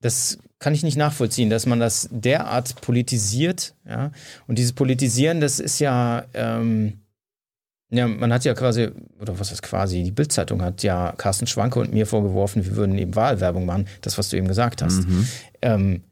das 0.02 0.38
kann 0.58 0.74
ich 0.74 0.82
nicht 0.82 0.96
nachvollziehen, 0.96 1.50
dass 1.50 1.66
man 1.66 1.80
das 1.80 2.08
derart 2.10 2.80
politisiert. 2.80 3.74
Ja? 3.86 4.12
Und 4.46 4.58
dieses 4.58 4.72
Politisieren, 4.72 5.40
das 5.40 5.60
ist 5.60 5.78
ja, 5.78 6.24
ähm, 6.34 7.00
ja, 7.90 8.08
man 8.08 8.32
hat 8.32 8.44
ja 8.44 8.54
quasi, 8.54 8.90
oder 9.20 9.38
was 9.38 9.52
ist 9.52 9.62
quasi, 9.62 10.02
die 10.02 10.10
Bildzeitung 10.10 10.62
hat 10.62 10.82
ja 10.82 11.12
Carsten 11.16 11.46
Schwanke 11.46 11.80
und 11.80 11.92
mir 11.92 12.06
vorgeworfen, 12.06 12.64
wir 12.64 12.76
würden 12.76 12.96
eben 12.98 13.14
Wahlwerbung 13.14 13.66
machen, 13.66 13.86
das, 14.00 14.16
was 14.18 14.30
du 14.30 14.36
eben 14.36 14.48
gesagt 14.48 14.82
hast. 14.82 15.06
Mhm. 15.06 15.28
Ähm, 15.62 16.02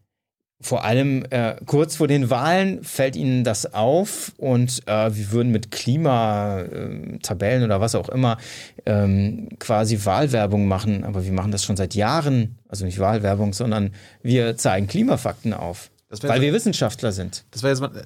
vor 0.62 0.84
allem 0.84 1.24
äh, 1.30 1.56
kurz 1.66 1.96
vor 1.96 2.08
den 2.08 2.30
Wahlen 2.30 2.82
fällt 2.84 3.16
ihnen 3.16 3.44
das 3.44 3.74
auf 3.74 4.32
und 4.38 4.82
äh, 4.86 5.14
wir 5.14 5.32
würden 5.32 5.50
mit 5.52 5.70
Klimatabellen 5.70 7.62
äh, 7.62 7.64
oder 7.64 7.80
was 7.80 7.94
auch 7.94 8.08
immer 8.08 8.38
ähm, 8.86 9.48
quasi 9.58 10.04
Wahlwerbung 10.04 10.68
machen. 10.68 11.04
Aber 11.04 11.24
wir 11.24 11.32
machen 11.32 11.50
das 11.50 11.64
schon 11.64 11.76
seit 11.76 11.94
Jahren, 11.94 12.58
also 12.68 12.84
nicht 12.84 12.98
Wahlwerbung, 12.98 13.52
sondern 13.52 13.90
wir 14.22 14.56
zeigen 14.56 14.86
Klimafakten 14.86 15.52
auf, 15.52 15.90
weil 16.22 16.40
wir 16.40 16.52
Wissenschaftler 16.52 17.12
sind. 17.12 17.44
Das 17.50 17.62
war 17.62 17.70
jetzt 17.70 17.80
mal 17.80 17.96
äh, 17.96 18.02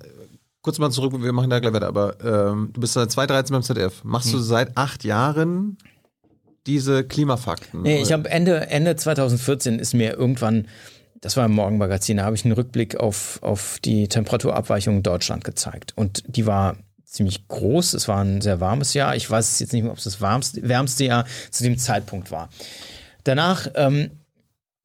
kurz 0.62 0.78
mal 0.78 0.90
zurück, 0.90 1.12
wir 1.22 1.32
machen 1.32 1.50
da 1.50 1.60
gleich 1.60 1.74
weiter. 1.74 1.88
Aber 1.88 2.16
ähm, 2.24 2.70
du 2.72 2.80
bist 2.80 2.94
seit 2.94 3.10
2013 3.10 3.52
beim 3.52 3.62
ZDF. 3.62 4.02
Machst 4.02 4.32
hm. 4.32 4.38
du 4.38 4.38
seit 4.38 4.76
acht 4.76 5.04
Jahren 5.04 5.78
diese 6.66 7.04
Klimafakten? 7.04 7.82
Nee, 7.82 8.02
ich 8.02 8.12
habe 8.12 8.28
Ende 8.28 8.66
Ende 8.68 8.96
2014 8.96 9.78
ist 9.78 9.94
mir 9.94 10.14
irgendwann 10.14 10.66
das 11.20 11.36
war 11.36 11.46
im 11.46 11.52
Morgenmagazin, 11.52 12.18
da 12.18 12.24
habe 12.24 12.36
ich 12.36 12.44
einen 12.44 12.54
Rückblick 12.54 12.96
auf, 12.96 13.38
auf 13.42 13.78
die 13.84 14.08
Temperaturabweichung 14.08 14.96
in 14.96 15.02
Deutschland 15.02 15.44
gezeigt. 15.44 15.92
Und 15.96 16.22
die 16.26 16.46
war 16.46 16.76
ziemlich 17.04 17.48
groß. 17.48 17.94
Es 17.94 18.08
war 18.08 18.22
ein 18.22 18.40
sehr 18.40 18.60
warmes 18.60 18.94
Jahr. 18.94 19.16
Ich 19.16 19.28
weiß 19.28 19.58
jetzt 19.60 19.72
nicht 19.72 19.82
mehr, 19.82 19.92
ob 19.92 19.98
es 19.98 20.04
das 20.04 20.20
warmste, 20.20 20.68
wärmste 20.68 21.04
Jahr 21.04 21.24
zu 21.50 21.64
dem 21.64 21.78
Zeitpunkt 21.78 22.30
war. 22.30 22.50
Danach 23.24 23.68
ähm, 23.74 24.10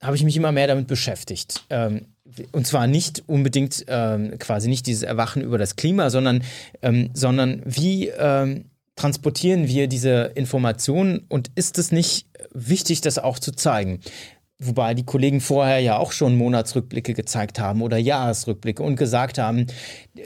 habe 0.01 0.15
ich 0.15 0.23
mich 0.23 0.37
immer 0.37 0.51
mehr 0.51 0.67
damit 0.67 0.87
beschäftigt. 0.87 1.63
Ähm, 1.69 2.07
und 2.51 2.65
zwar 2.65 2.87
nicht 2.87 3.23
unbedingt 3.27 3.85
ähm, 3.87 4.37
quasi 4.39 4.69
nicht 4.69 4.87
dieses 4.87 5.03
Erwachen 5.03 5.41
über 5.41 5.57
das 5.57 5.75
Klima, 5.75 6.09
sondern, 6.09 6.43
ähm, 6.81 7.09
sondern 7.13 7.61
wie 7.65 8.07
ähm, 8.07 8.65
transportieren 8.95 9.67
wir 9.67 9.87
diese 9.87 10.31
Informationen 10.35 11.25
und 11.27 11.51
ist 11.55 11.77
es 11.77 11.91
nicht 11.91 12.27
wichtig, 12.53 13.01
das 13.01 13.19
auch 13.19 13.39
zu 13.39 13.51
zeigen? 13.51 13.99
Wobei 14.63 14.93
die 14.93 15.05
Kollegen 15.05 15.41
vorher 15.41 15.79
ja 15.79 15.97
auch 15.97 16.11
schon 16.11 16.37
Monatsrückblicke 16.37 17.15
gezeigt 17.15 17.59
haben 17.59 17.81
oder 17.81 17.97
Jahresrückblicke 17.97 18.83
und 18.83 18.95
gesagt 18.95 19.39
haben, 19.39 19.65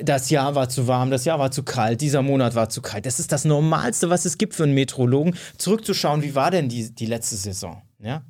das 0.01 0.29
Jahr 0.29 0.55
war 0.55 0.67
zu 0.67 0.87
warm, 0.87 1.09
das 1.09 1.23
Jahr 1.23 1.39
war 1.39 1.51
zu 1.51 1.63
kalt, 1.63 2.01
dieser 2.01 2.21
Monat 2.21 2.53
war 2.53 2.67
zu 2.67 2.81
kalt. 2.81 3.05
Das 3.05 3.21
ist 3.21 3.31
das 3.31 3.45
Normalste, 3.45 4.09
was 4.09 4.25
es 4.25 4.37
gibt 4.37 4.53
für 4.53 4.63
einen 4.63 4.73
Meteorologen, 4.73 5.37
zurückzuschauen, 5.57 6.21
wie 6.21 6.35
war 6.35 6.51
denn 6.51 6.67
die, 6.67 6.93
die 6.93 7.05
letzte 7.05 7.37
Saison. 7.37 7.81
Ja? 7.97 8.23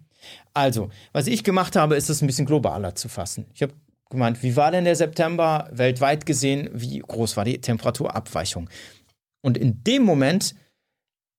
Also, 0.53 0.89
was 1.11 1.25
ich 1.25 1.43
gemacht 1.43 1.75
habe, 1.75 1.95
ist 1.95 2.11
es 2.11 2.21
ein 2.21 2.27
bisschen 2.27 2.45
globaler 2.45 2.93
zu 2.93 3.09
fassen. 3.09 3.47
Ich 3.55 3.63
habe 3.63 3.73
gemeint, 4.11 4.43
wie 4.43 4.55
war 4.55 4.69
denn 4.69 4.85
der 4.85 4.95
September 4.95 5.67
weltweit 5.71 6.27
gesehen, 6.27 6.69
wie 6.71 6.99
groß 6.99 7.35
war 7.35 7.45
die 7.45 7.59
Temperaturabweichung? 7.59 8.69
Und 9.41 9.57
in 9.57 9.83
dem 9.83 10.03
Moment 10.03 10.53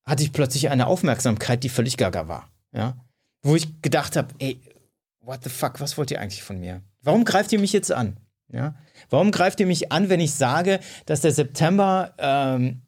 hatte 0.05 0.23
ich 0.23 0.33
plötzlich 0.33 0.69
eine 0.69 0.87
Aufmerksamkeit, 0.87 1.63
die 1.63 1.69
völlig 1.69 1.95
gaga 1.95 2.27
war. 2.27 2.49
Ja? 2.73 2.97
Wo 3.41 3.55
ich 3.55 3.81
gedacht 3.81 4.15
habe, 4.15 4.33
ey, 4.39 4.59
what 5.21 5.43
the 5.43 5.49
fuck, 5.49 5.79
was 5.79 5.97
wollt 5.97 6.11
ihr 6.11 6.19
eigentlich 6.21 6.43
von 6.43 6.59
mir? 6.59 6.81
Warum 7.01 7.25
greift 7.25 7.51
ihr 7.51 7.59
mich 7.59 7.73
jetzt 7.73 7.91
an? 7.91 8.17
Ja? 8.51 8.75
Warum 9.09 9.31
greift 9.31 9.59
ihr 9.59 9.67
mich 9.67 9.91
an, 9.91 10.09
wenn 10.09 10.19
ich 10.19 10.33
sage, 10.33 10.79
dass 11.05 11.21
der 11.21 11.31
September 11.31 12.13
ähm, 12.17 12.81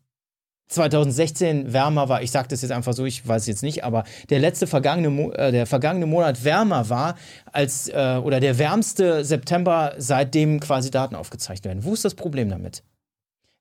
2016 0.70 1.74
wärmer 1.74 2.10
war? 2.10 2.22
Ich 2.22 2.32
sage 2.32 2.48
das 2.48 2.62
jetzt 2.62 2.72
einfach 2.72 2.94
so, 2.94 3.06
ich 3.06 3.28
weiß 3.28 3.48
jetzt 3.48 3.64
nicht, 3.64 3.84
aber 3.84 4.06
der 4.30 4.40
letzte 4.40 4.68
vergangene, 4.68 5.10
Mo 5.10 5.32
äh, 5.32 5.52
der 5.52 5.66
vergangene 5.66 6.06
Monat 6.06 6.44
wärmer 6.44 6.90
war 6.90 7.16
als 7.52 7.90
äh, 7.90 8.20
oder 8.24 8.40
der 8.40 8.58
wärmste 8.58 9.26
September, 9.26 9.94
seitdem 9.98 10.60
quasi 10.60 10.92
Daten 10.92 11.16
aufgezeichnet 11.16 11.66
werden. 11.66 11.84
Wo 11.84 11.94
ist 11.94 12.06
das 12.06 12.16
Problem 12.16 12.50
damit? 12.50 12.84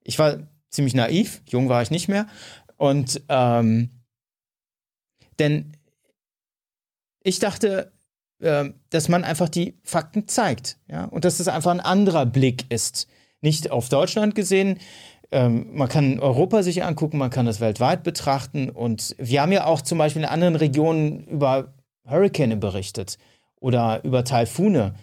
Ich 0.04 0.18
war 0.18 0.38
ziemlich 0.70 0.94
naiv, 0.94 1.42
jung 1.46 1.68
war 1.68 1.82
ich 1.82 1.90
nicht 1.90 2.08
mehr 2.08 2.26
und 2.76 3.22
ähm, 3.28 3.90
denn 5.38 5.72
ich 7.22 7.38
dachte, 7.38 7.92
äh, 8.40 8.70
dass 8.90 9.08
man 9.08 9.24
einfach 9.24 9.48
die 9.48 9.78
Fakten 9.82 10.28
zeigt, 10.28 10.78
ja, 10.88 11.04
und 11.04 11.24
dass 11.24 11.40
es 11.40 11.48
einfach 11.48 11.70
ein 11.70 11.80
anderer 11.80 12.26
Blick 12.26 12.66
ist. 12.70 13.08
Nicht 13.40 13.70
auf 13.70 13.88
Deutschland 13.88 14.34
gesehen. 14.34 14.78
Ähm, 15.30 15.68
man 15.72 15.88
kann 15.88 16.20
Europa 16.20 16.62
sich 16.62 16.82
angucken, 16.82 17.18
man 17.18 17.30
kann 17.30 17.46
das 17.46 17.60
weltweit 17.60 18.02
betrachten. 18.02 18.70
Und 18.70 19.14
wir 19.18 19.42
haben 19.42 19.52
ja 19.52 19.66
auch 19.66 19.80
zum 19.80 19.98
Beispiel 19.98 20.22
in 20.22 20.28
anderen 20.28 20.56
Regionen 20.56 21.24
über 21.26 21.74
Hurricane 22.08 22.58
berichtet 22.58 23.18
oder 23.60 24.02
über 24.04 24.24
Taifune. 24.24 24.94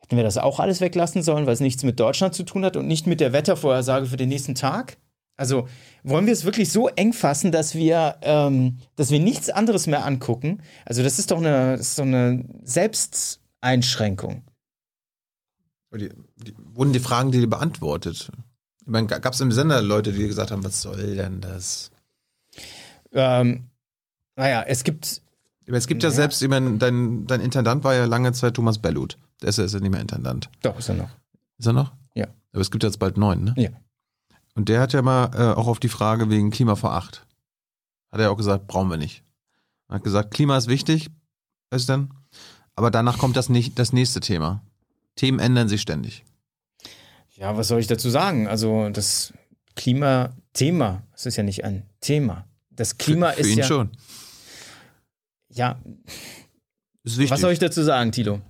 Hätten 0.00 0.16
wir 0.16 0.24
das 0.24 0.38
auch 0.38 0.60
alles 0.60 0.80
weglassen 0.80 1.22
sollen, 1.22 1.46
weil 1.46 1.54
es 1.54 1.60
nichts 1.60 1.84
mit 1.84 1.98
Deutschland 1.98 2.34
zu 2.34 2.42
tun 2.42 2.64
hat 2.64 2.76
und 2.76 2.86
nicht 2.86 3.06
mit 3.06 3.20
der 3.20 3.32
Wettervorhersage 3.32 4.06
für 4.06 4.16
den 4.16 4.28
nächsten 4.28 4.54
Tag? 4.54 4.98
Also 5.42 5.66
wollen 6.04 6.26
wir 6.26 6.32
es 6.32 6.44
wirklich 6.44 6.70
so 6.70 6.86
eng 6.86 7.12
fassen, 7.12 7.50
dass 7.50 7.74
wir, 7.74 8.14
ähm, 8.22 8.78
dass 8.94 9.10
wir 9.10 9.18
nichts 9.18 9.50
anderes 9.50 9.88
mehr 9.88 10.06
angucken? 10.06 10.62
Also 10.84 11.02
das 11.02 11.18
ist 11.18 11.32
doch 11.32 11.38
eine, 11.38 11.76
das 11.76 11.88
ist 11.88 11.98
doch 11.98 12.04
eine 12.04 12.44
Selbsteinschränkung. 12.62 14.44
Die, 15.94 16.10
die, 16.36 16.54
wurden 16.72 16.92
die 16.92 17.00
Fragen 17.00 17.32
die 17.32 17.44
beantwortet? 17.48 18.30
Ich 18.82 18.86
meine, 18.86 19.08
gab 19.08 19.34
es 19.34 19.40
im 19.40 19.50
Sender 19.50 19.82
Leute, 19.82 20.12
die 20.12 20.28
gesagt 20.28 20.52
haben, 20.52 20.62
was 20.62 20.80
soll 20.80 21.16
denn 21.16 21.40
das? 21.40 21.90
Ähm, 23.12 23.64
naja, 24.36 24.62
es 24.66 24.84
gibt. 24.84 25.22
Es 25.66 25.86
gibt 25.88 26.04
ja, 26.04 26.08
ja 26.08 26.14
selbst, 26.14 26.40
ich 26.40 26.48
meine, 26.48 26.78
dein, 26.78 27.26
dein 27.26 27.40
Intendant 27.40 27.82
war 27.82 27.94
ja 27.94 28.04
lange 28.04 28.32
Zeit 28.32 28.54
Thomas 28.54 28.78
Bellut. 28.78 29.18
Der 29.42 29.48
ist 29.48 29.58
ja, 29.58 29.64
ist 29.64 29.74
ja 29.74 29.80
nicht 29.80 29.90
mehr 29.90 30.00
Intendant. 30.00 30.50
Doch, 30.62 30.78
ist 30.78 30.88
er 30.88 30.94
noch. 30.94 31.10
Ist 31.58 31.66
er 31.66 31.72
noch? 31.72 31.92
Ja. 32.14 32.28
Aber 32.52 32.60
es 32.60 32.70
gibt 32.70 32.84
jetzt 32.84 32.98
bald 33.00 33.16
neun, 33.16 33.44
ne? 33.44 33.54
Ja. 33.56 33.70
Und 34.54 34.68
der 34.68 34.80
hat 34.80 34.92
ja 34.92 35.02
mal 35.02 35.30
äh, 35.34 35.58
auch 35.58 35.66
auf 35.66 35.80
die 35.80 35.88
Frage 35.88 36.28
wegen 36.30 36.50
Klima 36.50 36.76
vor 36.76 36.92
acht. 36.92 37.26
Hat 38.10 38.20
er 38.20 38.30
auch 38.30 38.36
gesagt, 38.36 38.66
brauchen 38.66 38.90
wir 38.90 38.98
nicht. 38.98 39.24
Er 39.88 39.96
hat 39.96 40.04
gesagt, 40.04 40.32
Klima 40.32 40.56
ist 40.56 40.68
wichtig, 40.68 41.08
ist 41.70 41.88
denn? 41.88 42.12
Aber 42.74 42.90
danach 42.90 43.18
kommt 43.18 43.36
das, 43.36 43.48
nicht, 43.48 43.78
das 43.78 43.92
nächste 43.92 44.20
Thema. 44.20 44.62
Themen 45.16 45.38
ändern 45.38 45.68
sich 45.68 45.80
ständig. 45.80 46.24
Ja, 47.36 47.56
was 47.56 47.68
soll 47.68 47.80
ich 47.80 47.86
dazu 47.86 48.10
sagen? 48.10 48.46
Also 48.46 48.88
das 48.90 49.32
Klimathema, 49.74 51.02
es 51.14 51.26
ist 51.26 51.36
ja 51.36 51.42
nicht 51.42 51.64
ein 51.64 51.88
Thema. 52.00 52.46
Das 52.70 52.98
Klima 52.98 53.30
für, 53.30 53.34
für 53.34 53.40
ist 53.40 53.48
ihn 53.48 53.58
ja. 53.58 53.64
schon. 53.64 53.90
Ja. 55.48 55.78
Ist 57.04 57.18
wichtig. 57.18 57.30
Was 57.30 57.40
soll 57.40 57.52
ich 57.52 57.58
dazu 57.58 57.82
sagen, 57.82 58.12
Tilo? 58.12 58.40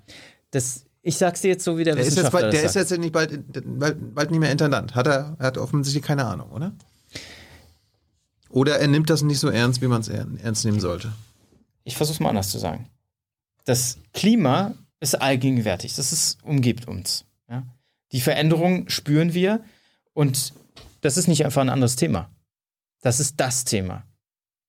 Das, 0.50 0.84
ich 1.02 1.16
sag's 1.16 1.40
dir 1.40 1.48
jetzt 1.48 1.64
so, 1.64 1.76
wie 1.76 1.84
der, 1.84 1.96
der 1.96 2.06
Wissenschaftler 2.06 2.48
ist 2.48 2.52
jetzt 2.52 2.52
bald, 2.52 2.54
Der 2.54 2.62
das 2.62 2.76
ist 2.76 2.90
jetzt 2.90 3.00
nicht 3.00 3.12
bald, 3.12 3.78
bald, 3.78 4.14
bald 4.14 4.30
nicht 4.30 4.40
mehr 4.40 4.52
Intendant. 4.52 4.94
Hat 4.94 5.06
er, 5.08 5.36
er 5.38 5.46
hat 5.46 5.58
offensichtlich 5.58 6.04
keine 6.04 6.24
Ahnung, 6.24 6.50
oder? 6.50 6.72
Oder 8.48 8.78
er 8.78 8.86
nimmt 8.86 9.10
das 9.10 9.22
nicht 9.22 9.40
so 9.40 9.48
ernst, 9.48 9.82
wie 9.82 9.88
man 9.88 10.02
es 10.02 10.08
ernst 10.08 10.64
nehmen 10.64 10.78
sollte. 10.78 11.12
Ich 11.84 11.96
versuch's 11.96 12.20
mal 12.20 12.28
anders 12.28 12.50
zu 12.50 12.58
sagen. 12.58 12.88
Das 13.64 13.98
Klima 14.12 14.74
ist 15.00 15.20
allgegenwärtig. 15.20 15.94
Das 15.94 16.12
ist, 16.12 16.38
umgibt 16.44 16.86
uns. 16.86 17.24
Ja? 17.48 17.64
Die 18.12 18.20
Veränderung 18.20 18.88
spüren 18.88 19.34
wir 19.34 19.64
und 20.12 20.52
das 21.00 21.16
ist 21.16 21.26
nicht 21.26 21.44
einfach 21.44 21.62
ein 21.62 21.70
anderes 21.70 21.96
Thema. 21.96 22.30
Das 23.00 23.18
ist 23.18 23.40
das 23.40 23.64
Thema. 23.64 24.04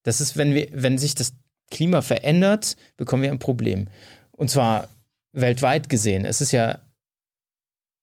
Das 0.02 0.20
ist, 0.20 0.36
wenn 0.38 0.56
wir, 0.56 0.70
wenn 0.72 0.98
sich 0.98 1.14
das 1.14 1.34
Klima 1.70 2.02
verändert, 2.02 2.76
bekommen 2.98 3.22
wir 3.24 3.32
ein 3.32 3.40
Problem. 3.40 3.88
Und 4.32 4.50
zwar 4.50 4.88
weltweit 5.34 5.90
gesehen. 5.90 6.26
Es 6.26 6.40
ist 6.42 6.52
ja, 6.52 6.80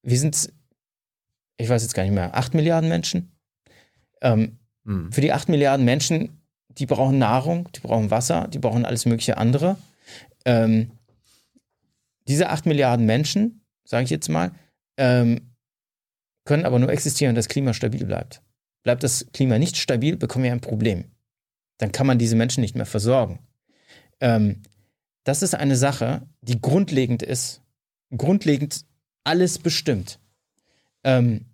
wir 0.03 0.19
sind, 0.19 0.53
ich 1.57 1.69
weiß 1.69 1.83
jetzt 1.83 1.95
gar 1.95 2.03
nicht 2.03 2.13
mehr, 2.13 2.37
acht 2.37 2.55
Milliarden 2.55 2.89
Menschen. 2.89 3.33
Ähm, 4.21 4.59
hm. 4.85 5.11
Für 5.13 5.21
die 5.21 5.33
acht 5.33 5.49
Milliarden 5.49 5.85
Menschen, 5.87 6.43
die 6.69 6.87
brauchen 6.87 7.19
Nahrung, 7.19 7.69
die 7.73 7.81
brauchen 7.81 8.11
Wasser, 8.11 8.49
die 8.49 8.59
brauchen 8.59 8.85
alles 8.85 9.07
mögliche 9.07 9.39
andere. 9.39 9.77
Ähm, 10.45 10.93
diese 12.29 12.51
acht 12.51 12.67
Milliarden 12.67 13.07
Menschen, 13.07 13.65
sage 13.85 14.05
ich 14.05 14.11
jetzt 14.11 14.29
mal, 14.29 14.53
ähm, 14.97 15.55
können 16.45 16.65
aber 16.65 16.79
nur 16.79 16.91
existieren, 16.91 17.31
wenn 17.31 17.37
das 17.37 17.49
Klima 17.49 17.73
stabil 17.75 18.05
bleibt. 18.05 18.43
Bleibt 18.83 19.03
das 19.03 19.27
Klima 19.33 19.59
nicht 19.59 19.77
stabil, 19.77 20.17
bekommen 20.17 20.45
wir 20.45 20.53
ein 20.53 20.61
Problem. 20.61 21.05
Dann 21.79 21.93
kann 21.93 22.07
man 22.07 22.19
diese 22.19 22.37
Menschen 22.37 22.61
nicht 22.61 22.75
mehr 22.75 22.87
versorgen. 22.87 23.41
Ähm, 24.21 24.63
das 25.25 25.43
ist 25.43 25.55
eine 25.55 25.77
Sache, 25.77 26.27
die 26.43 26.61
grundlegend 26.61 27.23
ist, 27.23 27.63
grundlegend 28.17 28.85
alles 29.25 29.59
bestimmt. 29.59 30.19
Ähm, 31.05 31.47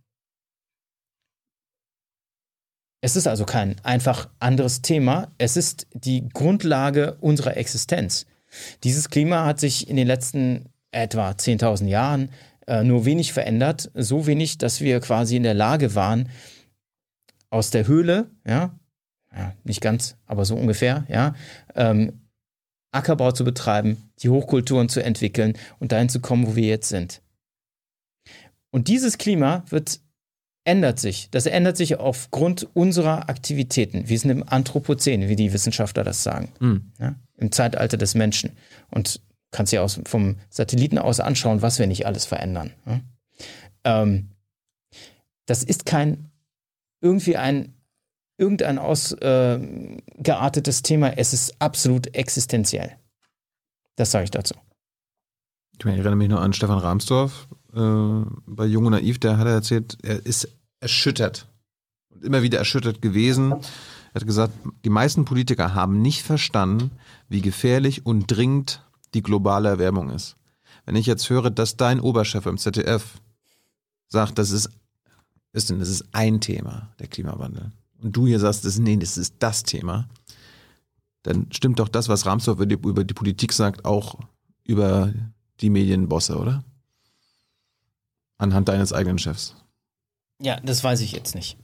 es 3.01 3.17
ist 3.17 3.29
also 3.29 3.45
kein 3.45 3.77
einfach 3.85 4.29
anderes 4.39 4.83
Thema. 4.83 5.33
Es 5.39 5.57
ist 5.57 5.87
die 5.93 6.29
Grundlage 6.29 7.17
unserer 7.21 7.57
Existenz. 7.57 8.27
Dieses 8.85 9.11
Klima 9.11 9.45
hat 9.45 9.61
sich 9.61 9.89
in 9.89 9.97
den 9.97 10.07
letzten 10.07 10.71
etwa 10.91 11.31
10.000 11.31 11.87
Jahren 11.87 12.31
äh, 12.67 12.83
nur 12.83 13.05
wenig 13.05 13.33
verändert. 13.33 13.91
So 13.95 14.27
wenig, 14.27 14.59
dass 14.59 14.81
wir 14.81 15.01
quasi 15.01 15.37
in 15.37 15.43
der 15.43 15.55
Lage 15.55 15.95
waren, 15.95 16.31
aus 17.51 17.71
der 17.71 17.87
Höhle, 17.87 18.31
ja, 18.47 18.79
ja 19.35 19.55
nicht 19.65 19.81
ganz, 19.81 20.17
aber 20.27 20.45
so 20.45 20.57
ungefähr, 20.57 21.07
ja, 21.09 21.35
ähm, 21.75 22.26
Ackerbau 22.93 23.33
zu 23.33 23.45
betreiben, 23.45 24.11
die 24.21 24.29
Hochkulturen 24.29 24.89
zu 24.89 25.03
entwickeln 25.03 25.55
und 25.79 25.93
dahin 25.93 26.09
zu 26.09 26.21
kommen, 26.21 26.47
wo 26.47 26.57
wir 26.57 26.67
jetzt 26.67 26.89
sind. 26.89 27.23
Und 28.71 28.89
dieses 28.89 29.19
Klima 29.19 29.65
wird 29.69 30.01
ändert 30.65 30.99
sich. 30.99 31.31
Das 31.31 31.47
ändert 31.47 31.77
sich 31.77 31.99
aufgrund 31.99 32.69
unserer 32.75 33.29
Aktivitäten. 33.31 34.09
Wir 34.09 34.19
sind 34.19 34.31
im 34.31 34.47
Anthropozän, 34.47 35.29
wie 35.29 35.37
die 35.37 35.53
Wissenschaftler 35.53 36.03
das 36.03 36.23
sagen. 36.23 36.53
Mhm. 36.59 36.93
Ja, 36.99 37.15
Im 37.37 37.53
Zeitalter 37.53 37.97
des 37.97 38.15
Menschen. 38.15 38.51
Und 38.91 39.21
kannst 39.53 39.73
dir 39.73 39.83
aus, 39.83 40.01
vom 40.07 40.37
Satelliten 40.51 40.99
aus 40.99 41.21
anschauen, 41.21 41.63
was 41.63 41.79
wir 41.79 41.87
nicht 41.87 42.05
alles 42.05 42.25
verändern. 42.27 42.73
Ja? 42.85 43.01
Ähm, 43.85 44.31
das 45.47 45.63
ist 45.63 45.87
kein 45.87 46.31
irgendwie 47.01 47.37
ein 47.37 47.76
irgendein 48.39 48.79
ausgeartetes 48.79 50.81
äh, 50.81 50.83
Thema. 50.83 51.17
Es 51.17 51.33
ist 51.33 51.55
absolut 51.61 52.15
existenziell. 52.15 52.97
Das 53.97 54.11
sage 54.11 54.25
ich 54.25 54.31
dazu. 54.31 54.55
Ich, 55.79 55.85
meine, 55.85 55.97
ich 55.97 56.01
erinnere 56.01 56.17
mich 56.17 56.29
nur 56.29 56.41
an 56.41 56.53
Stefan 56.53 56.79
Rahmsdorf 56.79 57.49
äh, 57.75 58.23
bei 58.47 58.67
Jung 58.67 58.87
und 58.87 58.93
Naiv, 58.93 59.19
der 59.19 59.39
hat 59.39 59.47
erzählt, 59.47 59.99
er 60.03 60.25
ist 60.25 60.49
erschüttert 60.81 61.49
und 62.11 62.25
immer 62.25 62.43
wieder 62.43 62.59
erschüttert 62.59 63.03
gewesen. 63.03 63.53
Er 63.53 64.21
hat 64.21 64.27
gesagt, 64.27 64.53
die 64.85 64.91
meisten 64.91 65.25
Politiker 65.25 65.75
haben 65.75 66.01
nicht 66.01 66.23
verstanden, 66.23 66.91
wie 67.29 67.43
gefährlich 67.43 68.07
und 68.07 68.27
dringend 68.27 68.83
die 69.15 69.23
globale 69.23 69.69
Erwärmung 69.69 70.11
ist. 70.11 70.37
Wenn 70.87 70.97
ich 70.97 71.07
jetzt 71.07 71.29
höre, 71.29 71.51
dass 71.51 71.77
dein 71.77 72.01
Oberchef 72.01 72.47
im 72.47 72.59
ZDF 72.59 73.21
sagt, 74.09 74.39
das 74.39 74.51
ist, 74.51 74.71
ist 75.53 75.69
denn, 75.69 75.81
das 75.81 75.89
ist 75.89 76.05
ein 76.13 76.41
Thema, 76.41 76.89
der 76.99 77.09
Klimawandel, 77.09 77.73
und 78.03 78.17
du 78.17 78.27
hier 78.27 78.39
sagst, 78.39 78.65
das, 78.65 78.79
nee, 78.79 78.97
das 78.97 79.17
ist 79.17 79.37
das 79.39 79.63
Thema, 79.63 80.09
dann 81.23 81.47
stimmt 81.51 81.79
doch 81.79 81.89
das, 81.89 82.09
was 82.09 82.27
Ramsdorf 82.27 82.59
über 82.59 82.67
die, 82.67 82.75
über 82.75 83.05
die 83.05 83.15
Politik 83.15 83.53
sagt, 83.53 83.85
auch 83.85 84.17
über 84.65 85.13
die 85.61 85.71
Medienbosse, 85.71 86.37
oder? 86.37 86.65
Anhand 88.39 88.69
deines 88.69 88.93
eigenen 88.93 89.19
Chefs. 89.19 89.57
Ja, 90.41 90.61
das 90.61 90.85
weiß 90.85 91.01
ich 91.01 91.13
jetzt 91.13 91.35
nicht. 91.35 91.57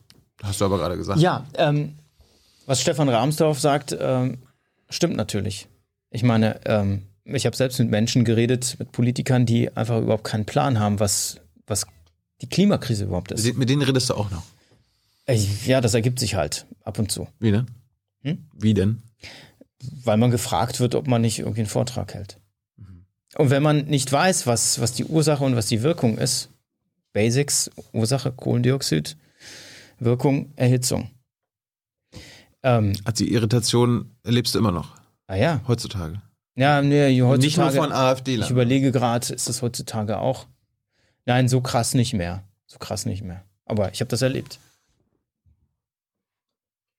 Hast 0.43 0.61
du 0.61 0.65
aber 0.65 0.79
gerade 0.79 0.97
gesagt. 0.97 1.21
Ja, 1.21 1.47
ähm, 1.55 1.99
was 2.67 2.81
Stefan 2.81 3.09
Rahmsdorf 3.09 3.61
sagt, 3.61 3.97
ähm, 3.99 4.39
stimmt 4.89 5.17
natürlich. 5.17 5.69
Ich 6.11 6.23
meine, 6.23 6.61
ähm, 6.67 7.03
ich 7.25 7.47
habe 7.47 7.57
selbst 7.57 7.79
mit 7.79 7.91
Menschen 7.91 8.25
geredet, 8.25 8.77
mit 8.79 8.93
Politikern, 8.93 9.47
die 9.47 9.75
einfach 9.77 10.01
überhaupt 10.01 10.25
keinen 10.25 10.47
Plan 10.47 10.79
haben, 10.79 10.99
was, 10.99 11.37
was 11.67 11.87
die 12.41 12.49
Klimakrise 12.49 13.05
überhaupt 13.05 13.33
ist. 13.33 13.45
Mit, 13.45 13.59
mit 13.59 13.69
denen 13.69 13.83
redest 13.83 14.11
du 14.11 14.15
auch 14.15 14.31
noch? 14.31 14.43
Ja, 15.29 15.81
das 15.81 15.95
ergibt 15.95 16.19
sich 16.19 16.35
halt 16.35 16.67
ab 16.83 16.99
und 16.99 17.13
zu. 17.13 17.29
Wie 17.39 17.53
denn? 17.53 17.67
Hm? 18.23 18.49
Wie 18.55 18.75
denn? 18.75 19.03
Weil 20.05 20.17
man 20.17 20.31
gefragt 20.31 20.81
wird, 20.81 20.95
ob 20.95 21.07
man 21.07 21.23
nicht 21.23 21.39
irgendwie 21.39 21.61
einen 21.61 21.69
Vortrag 21.69 22.15
hält. 22.15 22.41
Mhm. 22.77 23.07
Und 23.37 23.51
wenn 23.51 23.63
man 23.63 23.87
nicht 23.87 24.11
weiß, 24.11 24.47
was, 24.47 24.81
was 24.81 24.93
die 24.93 25.05
Ursache 25.05 25.45
und 25.45 25.57
was 25.57 25.67
die 25.67 25.83
Wirkung 25.83 26.19
ist, 26.19 26.51
Basics, 27.13 27.71
Ursache 27.93 28.33
Kohlendioxid, 28.33 29.17
Wirkung 29.99 30.53
Erhitzung. 30.57 31.11
Ähm, 32.63 32.95
also 33.05 33.25
die 33.25 33.33
Irritation 33.33 34.11
erlebst 34.25 34.55
du 34.55 34.59
immer 34.59 34.73
noch? 34.73 34.97
Ah 35.27 35.37
ja. 35.37 35.61
Heutzutage? 35.67 36.21
Ja, 36.55 36.83
nee, 36.83 37.21
heutzutage. 37.23 37.39
Nicht 37.47 37.57
nur 37.57 37.71
von 37.71 37.93
AfD. 37.93 38.37
Ich 38.37 38.51
überlege 38.51 38.93
gerade, 38.93 39.33
ist 39.33 39.49
das 39.49 39.63
heutzutage 39.63 40.19
auch? 40.19 40.47
Nein, 41.25 41.49
so 41.49 41.61
krass 41.61 41.95
nicht 41.95 42.13
mehr. 42.13 42.43
So 42.67 42.79
krass 42.79 43.07
nicht 43.07 43.23
mehr. 43.23 43.45
Aber 43.65 43.93
ich 43.93 44.01
habe 44.01 44.09
das 44.09 44.23
erlebt. 44.23 44.59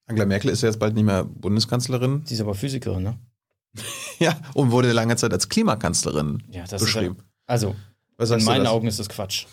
Angela 0.06 0.26
Merkel 0.26 0.50
ist 0.50 0.62
ja 0.62 0.68
jetzt 0.68 0.78
bald 0.78 0.94
nicht 0.94 1.04
mehr 1.04 1.24
Bundeskanzlerin. 1.24 2.22
Sie 2.24 2.34
ist 2.34 2.40
aber 2.40 2.54
Physikerin, 2.54 3.02
ne? 3.02 3.18
ja, 4.18 4.38
und 4.54 4.70
wurde 4.70 4.92
lange 4.92 5.16
Zeit 5.16 5.32
als 5.32 5.48
Klimakanzlerin 5.48 6.42
ja, 6.50 6.64
das 6.64 6.82
beschrieben. 6.82 7.16
Ist 7.16 7.22
ja, 7.22 7.24
also, 7.46 7.74
in 8.34 8.44
meinen 8.44 8.66
Augen 8.66 8.86
ist 8.86 8.98
das 8.98 9.08
Quatsch. 9.08 9.46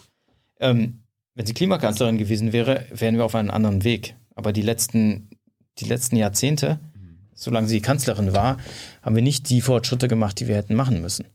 Ähm, 0.59 1.03
wenn 1.33 1.45
sie 1.45 1.53
Klimakanzlerin 1.53 2.17
gewesen 2.17 2.53
wäre, 2.53 2.85
wären 2.91 3.15
wir 3.15 3.25
auf 3.25 3.35
einem 3.35 3.49
anderen 3.49 3.83
Weg. 3.83 4.15
Aber 4.35 4.53
die 4.53 4.61
letzten, 4.61 5.29
die 5.79 5.85
letzten 5.85 6.17
Jahrzehnte, 6.17 6.79
solange 7.33 7.67
sie 7.67 7.81
Kanzlerin 7.81 8.33
war, 8.33 8.57
haben 9.01 9.15
wir 9.15 9.23
nicht 9.23 9.49
die 9.49 9.61
Fortschritte 9.61 10.07
gemacht, 10.07 10.39
die 10.39 10.47
wir 10.47 10.55
hätten 10.55 10.75
machen 10.75 11.01
müssen. 11.01 11.25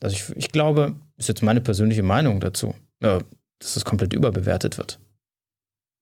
Also 0.00 0.16
ich, 0.16 0.36
ich 0.36 0.52
glaube, 0.52 0.94
ist 1.16 1.28
jetzt 1.28 1.42
meine 1.42 1.60
persönliche 1.60 2.02
Meinung 2.02 2.40
dazu. 2.40 2.74
Äh, 3.00 3.20
dass 3.60 3.76
es 3.76 3.84
komplett 3.84 4.12
überbewertet 4.12 4.78
wird, 4.78 4.98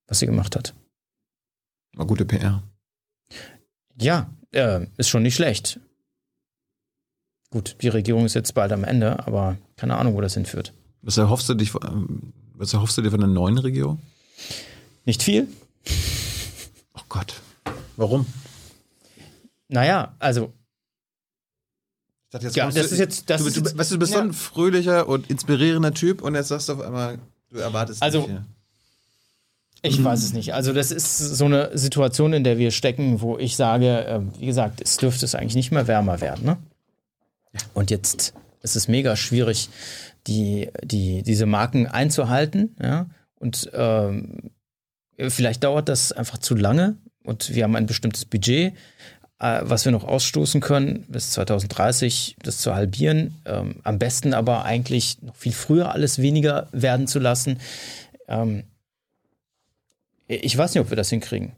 was 0.06 0.20
sie 0.20 0.27
gemacht 0.27 0.56
hat. 0.56 0.74
War 1.99 2.07
gute 2.07 2.25
PR. 2.25 2.62
Ja, 4.01 4.31
äh, 4.53 4.87
ist 4.97 5.09
schon 5.09 5.25
nicht 5.25 5.35
schlecht. 5.35 5.81
Gut, 7.51 7.77
die 7.83 7.89
Regierung 7.89 8.25
ist 8.25 8.35
jetzt 8.35 8.55
bald 8.55 8.70
am 8.73 8.85
Ende, 8.85 9.27
aber 9.27 9.59
keine 9.77 9.97
Ahnung, 9.97 10.15
wo 10.15 10.20
das 10.20 10.35
hinführt. 10.35 10.73
Was 11.03 11.16
erhoffst 11.16 11.49
du, 11.49 11.55
dich, 11.55 11.75
was 11.75 12.73
erhoffst 12.73 12.97
du 12.99 13.03
dir 13.03 13.11
von 13.11 13.19
der 13.20 13.29
neuen 13.29 13.59
Regierung? 13.59 14.01
Nicht 15.07 15.23
viel. 15.25 15.49
Oh 16.95 17.01
Gott. 17.09 17.41
Warum? 17.97 18.27
Naja, 19.69 20.15
also 20.20 20.53
Ich 22.27 22.31
dachte, 22.31 22.47
jetzt 22.47 22.57
Ja, 22.57 22.66
das 22.70 22.93
ist 22.93 22.99
jetzt- 22.99 23.29
das 23.31 23.41
du, 23.43 23.49
ist 23.49 23.57
du, 23.57 23.61
jetzt- 23.62 23.77
weißt 23.79 23.91
du, 23.91 23.95
du 23.97 23.99
bist 23.99 24.12
so 24.12 24.19
ja. 24.19 24.25
ein 24.25 24.33
fröhlicher 24.35 25.09
und 25.09 25.29
inspirierender 25.31 25.95
Typ 25.95 26.23
und 26.23 26.35
jetzt 26.37 26.49
sagst 26.49 26.69
du 26.69 26.75
auf 26.75 26.81
einmal, 26.81 27.19
du 27.51 27.59
erwartest 27.59 28.03
Also- 28.03 28.20
nicht. 28.20 28.29
hier. 28.31 28.47
Ich 29.83 30.03
weiß 30.03 30.25
es 30.25 30.33
nicht. 30.33 30.55
Also 30.55 30.73
das 30.73 30.91
ist 30.91 31.19
so 31.19 31.45
eine 31.45 31.77
Situation, 31.77 32.33
in 32.33 32.45
der 32.45 32.59
wir 32.59 32.71
stecken, 32.71 33.21
wo 33.21 33.39
ich 33.39 33.57
sage, 33.57 34.07
äh, 34.07 34.21
wie 34.39 34.47
gesagt, 34.47 34.81
es 34.81 34.97
dürfte 34.97 35.25
es 35.25 35.35
eigentlich 35.35 35.55
nicht 35.55 35.71
mehr 35.71 35.87
wärmer 35.87 36.21
werden. 36.21 36.45
Ne? 36.45 36.57
Und 37.75 37.91
jetzt 37.91 38.35
ist 38.63 38.77
es 38.77 38.89
mega 38.89 39.15
schwierig, 39.15 39.69
die, 40.27 40.69
die, 40.83 41.23
diese 41.23 41.47
Marken 41.47 41.87
einzuhalten. 41.87 42.77
Ja? 42.83 43.07
Und 43.37 43.71
ähm, 43.73 44.51
vielleicht 45.17 45.65
dauert 45.65 45.89
das 45.89 46.13
einfach 46.13 46.39
zu 46.39 46.55
lange 46.55 46.97
und 47.23 47.55
wir 47.55 47.65
haben 47.65 47.77
ein 47.77 47.87
bestimmtes 47.87 48.25
Budget, 48.25 48.75
äh, 49.39 49.61
was 49.63 49.85
wir 49.85 49.93
noch 49.93 50.05
ausstoßen 50.05 50.61
können, 50.61 51.05
bis 51.09 51.33
2030 51.33 52.37
das 52.43 52.59
zu 52.59 52.75
halbieren. 52.75 53.35
Ähm, 53.45 53.77
am 53.85 53.99
besten 53.99 54.35
aber 54.35 54.65
eigentlich 54.65 55.23
noch 55.23 55.37
viel 55.37 55.53
früher 55.53 55.93
alles 55.93 56.19
weniger 56.19 56.69
werden 56.73 57.07
zu 57.07 57.19
lassen. 57.19 57.59
Ähm, 58.27 58.65
ich 60.29 60.57
weiß 60.57 60.75
nicht, 60.75 60.83
ob 60.83 60.91
wir 60.91 60.97
das 60.97 61.11
hinkriegen. 61.11 61.53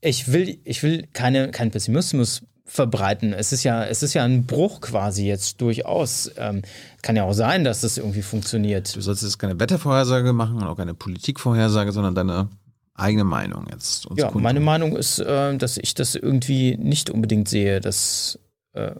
Ich 0.00 0.30
will, 0.30 0.60
ich 0.64 0.82
will 0.82 1.08
keine, 1.12 1.50
keinen 1.50 1.70
Pessimismus 1.70 2.42
verbreiten. 2.66 3.32
Es 3.32 3.52
ist 3.52 3.64
ja, 3.64 3.84
es 3.84 4.02
ist 4.02 4.14
ja 4.14 4.24
ein 4.24 4.46
Bruch 4.46 4.80
quasi 4.80 5.26
jetzt 5.26 5.60
durchaus. 5.60 6.30
Ähm, 6.36 6.62
kann 7.02 7.16
ja 7.16 7.24
auch 7.24 7.32
sein, 7.32 7.64
dass 7.64 7.80
das 7.80 7.98
irgendwie 7.98 8.22
funktioniert. 8.22 8.94
Du 8.94 9.00
sollst 9.00 9.22
jetzt 9.22 9.38
keine 9.38 9.58
Wettervorhersage 9.58 10.32
machen 10.32 10.56
und 10.56 10.64
auch 10.64 10.76
keine 10.76 10.94
Politikvorhersage, 10.94 11.92
sondern 11.92 12.14
deine 12.14 12.48
eigene 12.94 13.24
Meinung 13.24 13.66
jetzt. 13.70 14.04
Ja, 14.16 14.26
kundtun. 14.26 14.42
meine 14.42 14.60
Meinung 14.60 14.96
ist, 14.96 15.18
äh, 15.18 15.56
dass 15.56 15.78
ich 15.78 15.94
das 15.94 16.14
irgendwie 16.14 16.76
nicht 16.76 17.10
unbedingt 17.10 17.48
sehe, 17.48 17.80
dass, 17.80 18.38
äh, 18.72 18.92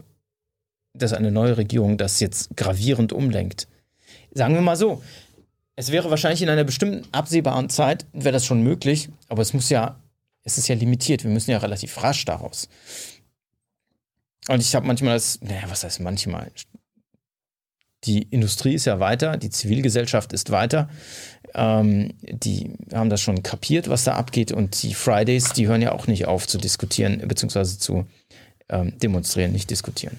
dass 0.94 1.12
eine 1.12 1.30
neue 1.30 1.56
Regierung 1.56 1.96
das 1.96 2.20
jetzt 2.20 2.56
gravierend 2.56 3.12
umlenkt. 3.12 3.68
Sagen 4.32 4.54
wir 4.54 4.62
mal 4.62 4.76
so, 4.76 5.02
es 5.76 5.90
wäre 5.90 6.10
wahrscheinlich 6.10 6.42
in 6.42 6.48
einer 6.48 6.64
bestimmten 6.64 7.06
absehbaren 7.12 7.68
Zeit, 7.68 8.06
wäre 8.12 8.32
das 8.32 8.46
schon 8.46 8.62
möglich, 8.62 9.08
aber 9.28 9.42
es 9.42 9.52
muss 9.52 9.70
ja, 9.70 9.98
es 10.44 10.58
ist 10.58 10.68
ja 10.68 10.74
limitiert, 10.74 11.24
wir 11.24 11.30
müssen 11.30 11.50
ja 11.50 11.58
relativ 11.58 12.02
rasch 12.02 12.24
daraus. 12.24 12.68
Und 14.48 14.60
ich 14.60 14.74
habe 14.74 14.86
manchmal 14.86 15.14
das, 15.14 15.40
naja, 15.40 15.62
was 15.68 15.84
heißt 15.84 16.00
manchmal? 16.00 16.52
Die 18.04 18.22
Industrie 18.22 18.74
ist 18.74 18.84
ja 18.84 19.00
weiter, 19.00 19.38
die 19.38 19.48
Zivilgesellschaft 19.48 20.34
ist 20.34 20.50
weiter. 20.50 20.90
Ähm, 21.54 22.12
die 22.20 22.74
haben 22.92 23.08
das 23.08 23.22
schon 23.22 23.42
kapiert, 23.42 23.88
was 23.88 24.04
da 24.04 24.14
abgeht. 24.14 24.52
Und 24.52 24.82
die 24.82 24.92
Fridays, 24.92 25.54
die 25.54 25.66
hören 25.66 25.80
ja 25.80 25.92
auch 25.92 26.06
nicht 26.06 26.26
auf 26.26 26.46
zu 26.46 26.58
diskutieren, 26.58 27.26
beziehungsweise 27.26 27.78
zu 27.78 28.06
ähm, 28.68 28.98
demonstrieren, 28.98 29.52
nicht 29.52 29.70
diskutieren. 29.70 30.18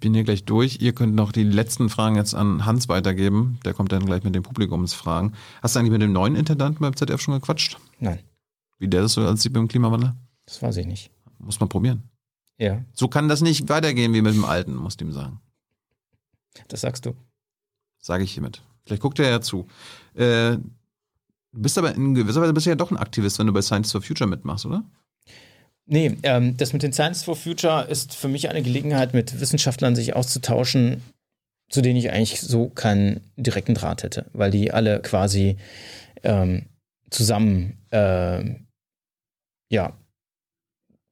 Ich 0.00 0.02
bin 0.02 0.14
hier 0.14 0.24
gleich 0.24 0.44
durch. 0.46 0.78
Ihr 0.80 0.94
könnt 0.94 1.14
noch 1.14 1.30
die 1.30 1.42
letzten 1.44 1.90
Fragen 1.90 2.16
jetzt 2.16 2.34
an 2.34 2.64
Hans 2.64 2.88
weitergeben. 2.88 3.58
Der 3.66 3.74
kommt 3.74 3.92
dann 3.92 4.06
gleich 4.06 4.24
mit 4.24 4.34
den 4.34 4.42
Publikumsfragen. 4.42 5.34
Hast 5.60 5.74
du 5.76 5.78
eigentlich 5.78 5.90
mit 5.92 6.00
dem 6.00 6.14
neuen 6.14 6.36
Intendanten 6.36 6.80
beim 6.80 6.96
ZDF 6.96 7.20
schon 7.20 7.34
gequatscht? 7.34 7.76
Nein, 7.98 8.18
Wie 8.78 8.88
der 8.88 9.02
das 9.02 9.12
so 9.12 9.36
sieht 9.36 9.52
beim 9.52 9.68
Klimawandel? 9.68 10.14
das 10.46 10.62
weiß 10.62 10.78
ich 10.78 10.86
nicht. 10.86 11.10
Muss 11.38 11.60
man 11.60 11.68
probieren. 11.68 12.04
Ja, 12.56 12.82
So 12.94 13.08
kann 13.08 13.28
das 13.28 13.42
nicht 13.42 13.68
weitergehen 13.68 14.14
wie 14.14 14.22
mit 14.22 14.34
dem 14.34 14.46
Alten, 14.46 14.74
muss 14.74 14.94
ich 14.94 15.02
ihm 15.02 15.12
sagen. 15.12 15.38
das 16.68 16.80
sagst 16.80 17.04
du. 17.04 17.14
Sage 17.98 18.24
ich 18.24 18.32
hiermit. 18.32 18.62
Vielleicht 18.84 19.02
guckt 19.02 19.18
er 19.18 19.28
ja 19.28 19.42
zu. 19.42 19.66
Äh, 20.14 20.52
du 20.56 20.62
bist 21.52 21.76
aber 21.76 21.94
in 21.94 22.14
gewisser 22.14 22.40
Weise 22.40 22.54
bist 22.54 22.64
du 22.64 22.70
ja 22.70 22.76
doch 22.76 22.90
ein 22.90 22.96
Aktivist, 22.96 23.38
wenn 23.38 23.48
du 23.48 23.52
bei 23.52 23.60
Science 23.60 23.92
for 23.92 24.00
Future 24.00 24.30
mitmachst, 24.30 24.64
oder? 24.64 24.82
Nee, 25.92 26.16
ähm, 26.22 26.56
das 26.56 26.72
mit 26.72 26.84
den 26.84 26.92
Science 26.92 27.24
for 27.24 27.34
Future 27.34 27.84
ist 27.88 28.14
für 28.14 28.28
mich 28.28 28.48
eine 28.48 28.62
Gelegenheit, 28.62 29.12
mit 29.12 29.40
Wissenschaftlern 29.40 29.96
sich 29.96 30.14
auszutauschen, 30.14 31.02
zu 31.68 31.80
denen 31.82 31.96
ich 31.96 32.12
eigentlich 32.12 32.40
so 32.40 32.68
keinen 32.68 33.20
direkten 33.36 33.74
Draht 33.74 34.04
hätte, 34.04 34.26
weil 34.32 34.52
die 34.52 34.70
alle 34.70 35.00
quasi 35.02 35.56
ähm, 36.22 36.66
zusammen, 37.10 37.78
ähm, 37.90 38.68
ja, 39.68 39.98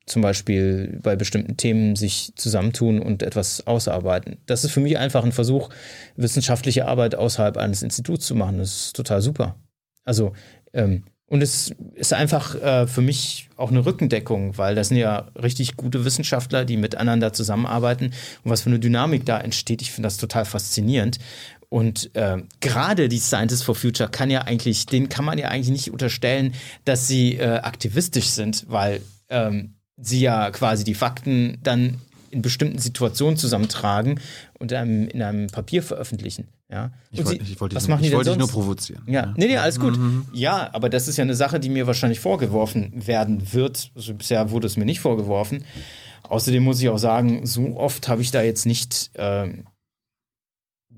zum 0.07 0.23
Beispiel 0.23 1.01
bei 1.03 1.17
bestimmten 1.17 1.57
Themen 1.57 1.97
sich 1.97 2.33
zusammentun 2.37 3.01
und 3.01 3.25
etwas 3.25 3.67
ausarbeiten. 3.67 4.39
Das 4.47 4.63
ist 4.63 4.71
für 4.71 4.81
mich 4.81 4.97
einfach 4.97 5.25
ein 5.25 5.33
Versuch, 5.33 5.71
wissenschaftliche 6.15 6.87
Arbeit 6.87 7.17
außerhalb 7.17 7.57
eines 7.57 7.83
Instituts 7.83 8.27
zu 8.27 8.37
machen. 8.37 8.59
Das 8.59 8.71
ist 8.71 8.97
total 8.97 9.23
super. 9.23 9.57
Also, 10.05 10.35
ähm, 10.73 11.03
und 11.29 11.43
es 11.43 11.75
ist 11.95 12.15
einfach 12.15 12.55
äh, 12.55 12.87
für 12.87 13.03
mich 13.03 13.51
auch 13.57 13.71
eine 13.71 13.85
Rückendeckung, 13.85 14.57
weil 14.57 14.75
das 14.75 14.89
sind 14.89 14.97
ja 14.97 15.29
richtig 15.41 15.77
gute 15.77 16.05
Wissenschaftler, 16.05 16.65
die 16.65 16.79
miteinander 16.79 17.33
zusammenarbeiten 17.35 18.13
und 18.45 18.51
was 18.51 18.63
für 18.63 18.71
eine 18.71 18.79
Dynamik 18.79 19.27
da 19.27 19.39
entsteht. 19.39 19.83
Ich 19.83 19.93
finde 19.93 20.07
das 20.07 20.17
total 20.17 20.47
faszinierend. 20.47 21.19
Und 21.69 22.15
äh, 22.17 22.39
gerade 22.61 23.11
die 23.11 23.19
Scientists 23.19 23.63
for 23.63 23.75
Future 23.75 24.09
kann 24.09 24.31
ja 24.31 24.43
eigentlich, 24.43 24.87
denen 24.87 25.11
kann 25.11 25.27
man 25.27 25.37
ja 25.37 25.49
eigentlich 25.49 25.69
nicht 25.69 25.91
unterstellen, 25.91 26.55
dass 26.87 27.07
sie 27.07 27.35
äh, 27.35 27.59
aktivistisch 27.59 28.29
sind, 28.29 28.65
weil 28.69 29.03
ähm, 29.29 29.75
sie 29.99 30.21
ja 30.21 30.51
quasi 30.51 30.85
die 30.85 30.95
Fakten 30.95 31.59
dann 31.63 32.01
in 32.31 32.43
bestimmten 32.43 32.79
Situationen 32.79 33.37
zusammentragen 33.37 34.21
und 34.59 34.73
einem, 34.73 35.09
in 35.09 35.23
einem 35.23 35.47
Papier 35.49 35.83
veröffentlichen. 35.83 36.49
Ja? 36.71 36.91
Ich 37.11 37.25
wollte 37.25 37.45
sie- 37.45 37.53
ich 37.53 37.61
wollte 37.61 37.77
was 37.77 37.85
dich 37.87 38.13
wollte 38.13 38.31
dich 38.31 38.39
nur 38.39 38.49
provozieren. 38.49 39.03
Ja, 39.07 39.33
nee, 39.37 39.47
nee, 39.47 39.57
alles 39.57 39.79
gut. 39.81 39.99
Ja, 40.33 40.69
aber 40.73 40.89
das 40.89 41.09
ist 41.09 41.17
ja 41.17 41.23
eine 41.23 41.35
Sache, 41.35 41.61
die 41.61 41.69
mir 41.71 41.87
wahrscheinlich 41.87 42.21
vorgeworfen 42.21 43.07
werden 43.07 43.53
wird. 43.53 43.91
Also 43.95 44.15
bisher 44.15 44.51
wurde 44.51 44.67
es 44.67 44.77
mir 44.77 44.85
nicht 44.85 45.01
vorgeworfen. 45.01 45.65
Außerdem 46.29 46.63
muss 46.63 46.81
ich 46.83 46.89
auch 46.89 46.99
sagen, 46.99 47.47
so 47.47 47.77
oft 47.77 48.09
habe 48.09 48.21
ich 48.21 48.31
da 48.31 48.43
jetzt 48.43 48.67
nicht, 48.67 49.11
ähm, 49.15 49.65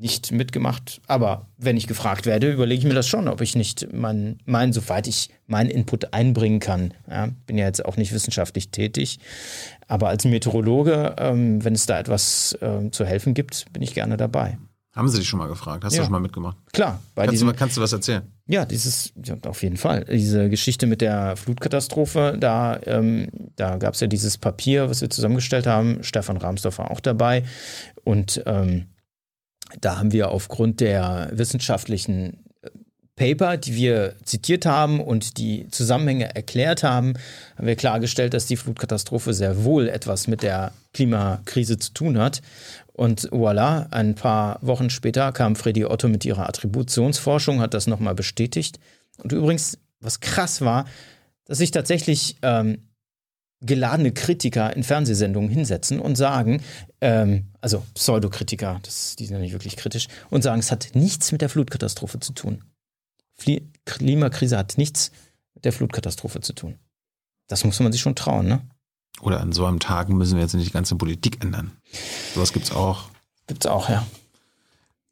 nicht 0.00 0.32
mitgemacht. 0.32 1.00
Aber 1.06 1.46
wenn 1.58 1.76
ich 1.76 1.86
gefragt 1.86 2.26
werde, 2.26 2.50
überlege 2.50 2.80
ich 2.80 2.86
mir 2.86 2.94
das 2.94 3.06
schon, 3.06 3.28
ob 3.28 3.40
ich 3.40 3.54
nicht 3.54 3.88
mein, 3.92 4.38
mein 4.46 4.72
soweit 4.72 5.06
ich 5.06 5.28
meinen 5.46 5.70
Input 5.70 6.12
einbringen 6.14 6.58
kann. 6.58 6.94
Ja, 7.08 7.28
bin 7.46 7.58
ja 7.58 7.66
jetzt 7.66 7.84
auch 7.84 7.96
nicht 7.96 8.12
wissenschaftlich 8.12 8.70
tätig. 8.70 9.18
Aber 9.88 10.08
als 10.08 10.24
Meteorologe, 10.24 11.14
ähm, 11.18 11.62
wenn 11.64 11.74
es 11.74 11.86
da 11.86 11.98
etwas 11.98 12.56
ähm, 12.62 12.92
zu 12.92 13.04
helfen 13.04 13.34
gibt, 13.34 13.66
bin 13.72 13.82
ich 13.82 13.94
gerne 13.94 14.16
dabei. 14.16 14.58
Haben 14.94 15.08
sie 15.08 15.18
dich 15.18 15.28
schon 15.28 15.38
mal 15.38 15.46
gefragt? 15.48 15.84
Hast 15.84 15.92
Ja. 15.94 15.98
du 16.00 16.04
schon 16.06 16.12
mal 16.12 16.18
mitgemacht? 16.20 16.56
Klar, 16.72 17.00
bei 17.14 17.22
Kannst 17.22 17.28
du, 17.28 17.32
diesem, 17.32 17.46
mal- 17.46 17.52
kannst 17.54 17.76
du 17.76 17.80
was 17.80 17.92
erzählen? 17.92 18.22
ja, 18.48 18.64
dieses, 18.64 19.12
ja, 19.24 19.36
auf 19.46 19.62
jeden 19.62 19.76
Fall. 19.76 20.04
Diese 20.06 20.48
Geschichte 20.48 20.86
mit 20.88 21.00
der 21.00 21.36
Flutkatastrophe, 21.36 22.36
da, 22.40 22.80
ähm, 22.86 23.28
da 23.54 23.76
gab 23.76 23.94
es 23.94 24.00
ja 24.00 24.08
dieses 24.08 24.36
Papier, 24.38 24.90
was 24.90 25.00
wir 25.00 25.08
zusammengestellt 25.10 25.66
haben. 25.68 25.98
Stefan 26.02 26.38
Rahmsdorf 26.38 26.78
war 26.78 26.90
auch 26.90 26.98
dabei. 27.00 27.44
Und 28.02 28.42
ähm, 28.46 28.86
da 29.80 29.98
haben 29.98 30.12
wir 30.12 30.30
aufgrund 30.30 30.80
der 30.80 31.30
wissenschaftlichen 31.32 32.44
äh, 32.62 32.70
Paper, 33.16 33.56
die 33.56 33.74
wir 33.74 34.14
zitiert 34.24 34.66
haben 34.66 35.00
und 35.00 35.38
die 35.38 35.68
Zusammenhänge 35.70 36.34
erklärt 36.34 36.82
haben, 36.82 37.14
haben 37.56 37.66
wir 37.66 37.76
klargestellt, 37.76 38.34
dass 38.34 38.46
die 38.46 38.56
Flutkatastrophe 38.56 39.34
sehr 39.34 39.64
wohl 39.64 39.88
etwas 39.88 40.26
mit 40.26 40.42
der 40.42 40.72
Klimakrise 40.92 41.78
zu 41.78 41.92
tun 41.92 42.18
hat. 42.18 42.42
Und 42.92 43.30
voilà, 43.30 43.90
ein 43.92 44.14
paar 44.14 44.58
Wochen 44.60 44.90
später 44.90 45.32
kam 45.32 45.56
Freddy 45.56 45.84
Otto 45.84 46.08
mit 46.08 46.24
ihrer 46.24 46.48
Attributionsforschung, 46.48 47.60
hat 47.60 47.72
das 47.74 47.86
nochmal 47.86 48.14
bestätigt. 48.14 48.78
Und 49.22 49.32
übrigens, 49.32 49.78
was 50.00 50.20
krass 50.20 50.60
war, 50.60 50.86
dass 51.46 51.58
sich 51.58 51.70
tatsächlich 51.70 52.36
ähm, 52.42 52.89
geladene 53.60 54.12
Kritiker 54.12 54.74
in 54.74 54.82
Fernsehsendungen 54.82 55.50
hinsetzen 55.50 56.00
und 56.00 56.16
sagen, 56.16 56.62
ähm, 57.00 57.46
also 57.60 57.84
Pseudokritiker, 57.94 58.80
das, 58.82 59.16
die 59.16 59.26
sind 59.26 59.36
ja 59.36 59.40
nicht 59.40 59.52
wirklich 59.52 59.76
kritisch, 59.76 60.08
und 60.30 60.42
sagen, 60.42 60.60
es 60.60 60.70
hat 60.70 60.90
nichts 60.94 61.32
mit 61.32 61.42
der 61.42 61.48
Flutkatastrophe 61.48 62.20
zu 62.20 62.32
tun. 62.32 62.64
Flie 63.34 63.62
Klimakrise 63.84 64.56
hat 64.56 64.78
nichts 64.78 65.10
mit 65.54 65.64
der 65.64 65.72
Flutkatastrophe 65.72 66.40
zu 66.40 66.52
tun. 66.52 66.78
Das 67.48 67.64
muss 67.64 67.80
man 67.80 67.92
sich 67.92 68.00
schon 68.00 68.14
trauen, 68.14 68.46
ne? 68.46 68.62
Oder 69.20 69.40
an 69.40 69.52
so 69.52 69.66
einem 69.66 69.80
Tag 69.80 70.08
müssen 70.08 70.36
wir 70.36 70.42
jetzt 70.42 70.54
nicht 70.54 70.68
die 70.68 70.72
ganze 70.72 70.94
Politik 70.96 71.42
ändern. 71.42 71.72
Sowas 72.34 72.52
gibt's 72.52 72.70
auch. 72.70 73.10
Gibt's 73.46 73.66
auch, 73.66 73.90
ja. 73.90 74.06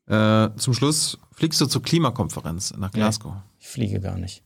Äh, 0.06 0.56
zum 0.56 0.72
Schluss 0.72 1.18
fliegst 1.32 1.60
du 1.60 1.66
zur 1.66 1.82
Klimakonferenz 1.82 2.72
nach 2.78 2.90
Glasgow. 2.92 3.34
Ich 3.58 3.68
fliege 3.68 4.00
gar 4.00 4.16
nicht. 4.16 4.42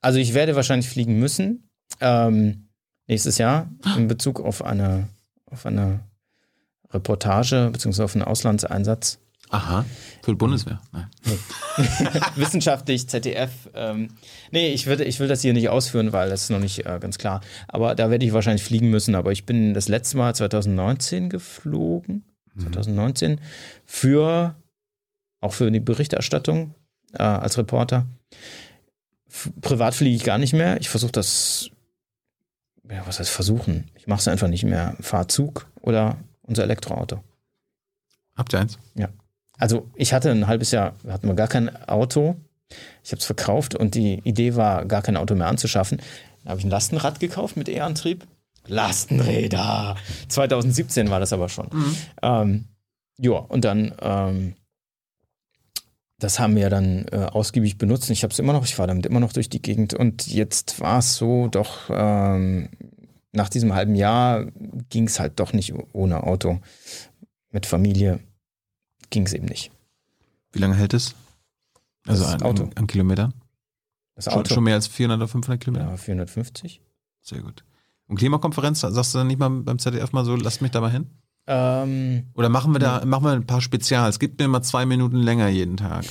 Also 0.00 0.18
ich 0.18 0.34
werde 0.34 0.56
wahrscheinlich 0.56 0.88
fliegen 0.88 1.18
müssen 1.18 1.68
ähm, 2.00 2.69
nächstes 3.10 3.38
Jahr 3.38 3.68
in 3.96 4.08
Bezug 4.08 4.40
auf 4.40 4.64
eine, 4.64 5.08
auf 5.46 5.66
eine 5.66 6.00
Reportage 6.92 7.68
beziehungsweise 7.72 8.04
auf 8.04 8.14
einen 8.14 8.24
Auslandseinsatz. 8.24 9.18
Aha. 9.50 9.84
Für 10.22 10.30
die 10.30 10.36
Bundeswehr? 10.36 10.80
Nein. 10.92 11.08
Wissenschaftlich, 12.36 13.08
ZDF. 13.08 13.50
Ähm, 13.74 14.10
nee, 14.52 14.68
ich, 14.72 14.86
würde, 14.86 15.04
ich 15.04 15.18
will 15.18 15.26
das 15.26 15.42
hier 15.42 15.52
nicht 15.52 15.68
ausführen, 15.68 16.12
weil 16.12 16.30
das 16.30 16.44
ist 16.44 16.50
noch 16.50 16.60
nicht 16.60 16.86
äh, 16.86 16.98
ganz 17.00 17.18
klar. 17.18 17.40
Aber 17.66 17.96
da 17.96 18.10
werde 18.10 18.24
ich 18.24 18.32
wahrscheinlich 18.32 18.62
fliegen 18.62 18.90
müssen. 18.90 19.16
Aber 19.16 19.32
ich 19.32 19.46
bin 19.46 19.74
das 19.74 19.88
letzte 19.88 20.16
Mal 20.16 20.34
2019 20.34 21.28
geflogen. 21.28 22.24
2019 22.58 23.40
für 23.86 24.54
auch 25.40 25.52
für 25.52 25.70
die 25.70 25.80
Berichterstattung 25.80 26.74
äh, 27.14 27.22
als 27.22 27.58
Reporter. 27.58 28.06
F 29.28 29.50
privat 29.60 29.94
fliege 29.94 30.16
ich 30.16 30.24
gar 30.24 30.38
nicht 30.38 30.52
mehr. 30.52 30.80
Ich 30.80 30.88
versuche 30.88 31.12
das, 31.12 31.70
ja, 32.90 33.06
was 33.06 33.18
heißt 33.18 33.30
versuchen? 33.30 33.90
Ich 33.94 34.06
mache 34.06 34.20
es 34.20 34.28
einfach 34.28 34.48
nicht 34.48 34.64
mehr. 34.64 34.96
Fahr 35.00 35.28
Zug 35.28 35.66
oder 35.80 36.16
unser 36.42 36.64
Elektroauto. 36.64 37.22
Habt 38.36 38.52
ihr 38.52 38.60
eins? 38.60 38.78
Ja. 38.94 39.08
Also 39.58 39.90
ich 39.94 40.12
hatte 40.12 40.30
ein 40.30 40.46
halbes 40.46 40.70
Jahr, 40.70 40.94
hatten 41.06 41.28
wir 41.28 41.34
gar 41.34 41.48
kein 41.48 41.74
Auto. 41.86 42.36
Ich 43.02 43.12
habe 43.12 43.20
es 43.20 43.26
verkauft 43.26 43.74
und 43.74 43.94
die 43.94 44.20
Idee 44.24 44.56
war, 44.56 44.84
gar 44.86 45.02
kein 45.02 45.16
Auto 45.16 45.34
mehr 45.34 45.48
anzuschaffen. 45.48 46.00
Da 46.44 46.50
habe 46.50 46.60
ich 46.60 46.66
ein 46.66 46.70
Lastenrad 46.70 47.20
gekauft 47.20 47.56
mit 47.56 47.68
E-Antrieb. 47.68 48.26
Lastenräder. 48.66 49.96
2017 50.28 51.10
war 51.10 51.20
das 51.20 51.32
aber 51.32 51.48
schon. 51.48 51.68
Mhm. 51.72 51.96
Ähm, 52.22 52.64
ja, 53.18 53.32
und 53.32 53.64
dann, 53.64 53.94
ähm, 54.00 54.54
das 56.20 56.38
haben 56.38 56.54
wir 56.54 56.70
dann 56.70 57.06
äh, 57.10 57.26
ausgiebig 57.32 57.78
benutzt. 57.78 58.08
Ich 58.10 58.22
habe 58.22 58.32
es 58.32 58.38
immer 58.38 58.52
noch, 58.52 58.64
ich 58.64 58.74
fahre 58.74 58.88
damit 58.88 59.06
immer 59.06 59.20
noch 59.20 59.32
durch 59.32 59.48
die 59.48 59.60
Gegend. 59.62 59.94
Und 59.94 60.26
jetzt 60.26 60.80
war 60.80 60.98
es 60.98 61.16
so, 61.16 61.48
doch 61.48 61.90
ähm, 61.90 62.68
nach 63.32 63.48
diesem 63.48 63.74
halben 63.74 63.94
Jahr 63.94 64.46
ging 64.88 65.06
es 65.06 65.18
halt 65.18 65.40
doch 65.40 65.52
nicht 65.52 65.74
ohne 65.92 66.22
Auto. 66.24 66.60
Mit 67.50 67.66
Familie 67.66 68.20
ging 69.10 69.26
es 69.26 69.32
eben 69.32 69.46
nicht. 69.46 69.72
Wie 70.52 70.58
lange 70.58 70.76
hält 70.76 70.94
es? 70.94 71.14
Also 72.06 72.24
Das 72.24 72.34
an, 72.34 72.42
Auto. 72.42 72.70
an, 72.74 72.86
Kilometern? 72.86 73.34
Das 74.14 74.26
Schon, 74.26 74.34
Auto. 74.34 74.54
schon 74.54 74.64
mehr 74.64 74.74
als 74.74 74.86
400 74.86 75.16
oder 75.18 75.28
500 75.28 75.60
Kilometer? 75.60 75.90
ja, 75.90 75.96
450. 75.96 76.80
Sehr 77.22 77.40
gut. 77.42 77.64
Und 78.06 78.16
Klimakonferenz, 78.16 78.80
sagst 78.80 79.14
du 79.14 79.18
dann 79.18 79.28
nicht 79.28 79.38
mal 79.38 79.48
beim 79.48 79.78
ZDF 79.78 80.12
mal 80.12 80.24
so, 80.24 80.34
lasst 80.36 80.62
mich 80.62 80.70
da 80.72 80.80
mal 80.80 80.90
hin? 80.90 81.06
Ähm, 81.52 82.28
Oder 82.34 82.48
machen 82.48 82.72
wir 82.72 82.78
da, 82.78 83.04
machen 83.04 83.24
wir 83.24 83.32
ein 83.32 83.44
paar 83.44 83.60
Spezials? 83.60 84.20
Gib 84.20 84.38
mir 84.38 84.46
mal 84.46 84.62
zwei 84.62 84.86
Minuten 84.86 85.16
länger 85.16 85.48
jeden 85.48 85.76
Tag. 85.76 86.04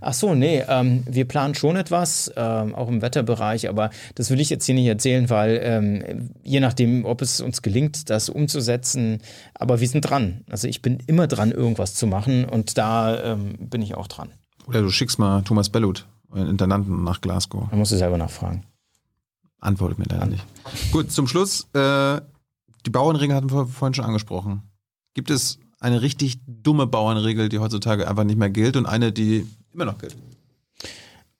Ach 0.00 0.14
so, 0.14 0.34
nee, 0.34 0.64
ähm, 0.66 1.04
wir 1.06 1.26
planen 1.26 1.54
schon 1.54 1.76
etwas, 1.76 2.32
ähm, 2.36 2.74
auch 2.74 2.88
im 2.88 3.02
Wetterbereich, 3.02 3.68
aber 3.68 3.90
das 4.14 4.30
will 4.30 4.40
ich 4.40 4.48
jetzt 4.48 4.64
hier 4.64 4.74
nicht 4.74 4.86
erzählen, 4.86 5.28
weil 5.28 5.60
ähm, 5.62 6.30
je 6.42 6.60
nachdem, 6.60 7.04
ob 7.04 7.20
es 7.20 7.42
uns 7.42 7.60
gelingt, 7.60 8.08
das 8.08 8.30
umzusetzen, 8.30 9.20
aber 9.52 9.80
wir 9.80 9.88
sind 9.88 10.00
dran. 10.00 10.40
Also 10.48 10.68
ich 10.68 10.80
bin 10.80 11.00
immer 11.06 11.26
dran, 11.26 11.52
irgendwas 11.52 11.94
zu 11.94 12.06
machen 12.06 12.46
und 12.46 12.78
da 12.78 13.22
ähm, 13.22 13.54
bin 13.58 13.82
ich 13.82 13.94
auch 13.94 14.06
dran. 14.06 14.30
Oder 14.66 14.80
du 14.80 14.88
schickst 14.88 15.18
mal 15.18 15.42
Thomas 15.42 15.68
Bellut, 15.68 16.06
euren 16.30 16.48
Intendanten, 16.48 17.04
nach 17.04 17.20
Glasgow. 17.20 17.68
Man 17.70 17.78
muss 17.78 17.90
du 17.90 17.98
selber 17.98 18.16
nachfragen. 18.16 18.64
Antwortet 19.60 19.98
mir 19.98 20.06
leider 20.08 20.26
nicht. 20.26 20.44
Gut, 20.92 21.12
zum 21.12 21.28
Schluss, 21.28 21.68
äh, 21.74 22.20
die 22.86 22.90
Bauernregel 22.90 23.34
hatten 23.34 23.50
wir 23.50 23.66
vorhin 23.66 23.94
schon 23.94 24.04
angesprochen. 24.04 24.62
Gibt 25.14 25.30
es 25.30 25.58
eine 25.80 26.02
richtig 26.02 26.38
dumme 26.46 26.86
Bauernregel, 26.86 27.48
die 27.48 27.58
heutzutage 27.58 28.08
einfach 28.08 28.24
nicht 28.24 28.38
mehr 28.38 28.50
gilt 28.50 28.76
und 28.76 28.86
eine, 28.86 29.12
die 29.12 29.46
immer 29.72 29.84
noch 29.84 29.98
gilt? 29.98 30.16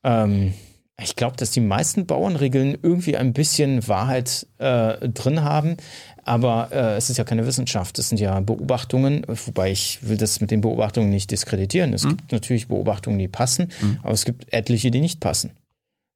Ähm, 0.03 0.53
ich 1.01 1.17
glaube, 1.17 1.37
dass 1.37 1.51
die 1.53 1.61
meisten 1.61 2.07
Bauernregeln 2.07 2.77
irgendwie 2.83 3.17
ein 3.17 3.33
bisschen 3.33 3.87
Wahrheit 3.89 4.47
äh, 4.59 5.09
drin 5.09 5.43
haben, 5.43 5.77
aber 6.25 6.69
äh, 6.73 6.97
es 6.97 7.11
ist 7.11 7.17
ja 7.17 7.25
keine 7.25 7.47
Wissenschaft, 7.47 7.99
es 7.99 8.09
sind 8.09 8.19
ja 8.19 8.39
Beobachtungen, 8.41 9.25
wobei 9.27 9.73
ich 9.73 9.99
will 10.03 10.17
das 10.17 10.41
mit 10.41 10.51
den 10.51 10.61
Beobachtungen 10.61 11.11
nicht 11.11 11.31
diskreditieren. 11.31 11.93
Es 11.93 12.07
gibt 12.07 12.31
natürlich 12.31 12.69
Beobachtungen, 12.69 13.19
die 13.19 13.29
passen, 13.29 13.69
aber 14.03 14.13
es 14.13 14.25
gibt 14.25 14.53
etliche, 14.53 14.91
die 14.91 15.01
nicht 15.01 15.21
passen. 15.21 15.51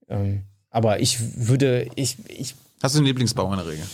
Ähm, 0.09 0.43
aber 0.71 1.01
ich 1.01 1.19
würde, 1.49 1.89
ich, 1.97 2.17
ich 2.29 2.55
Hast 2.83 2.95
du 2.95 2.99
eine 2.99 3.09
Lieblingsbauernregel? 3.09 3.85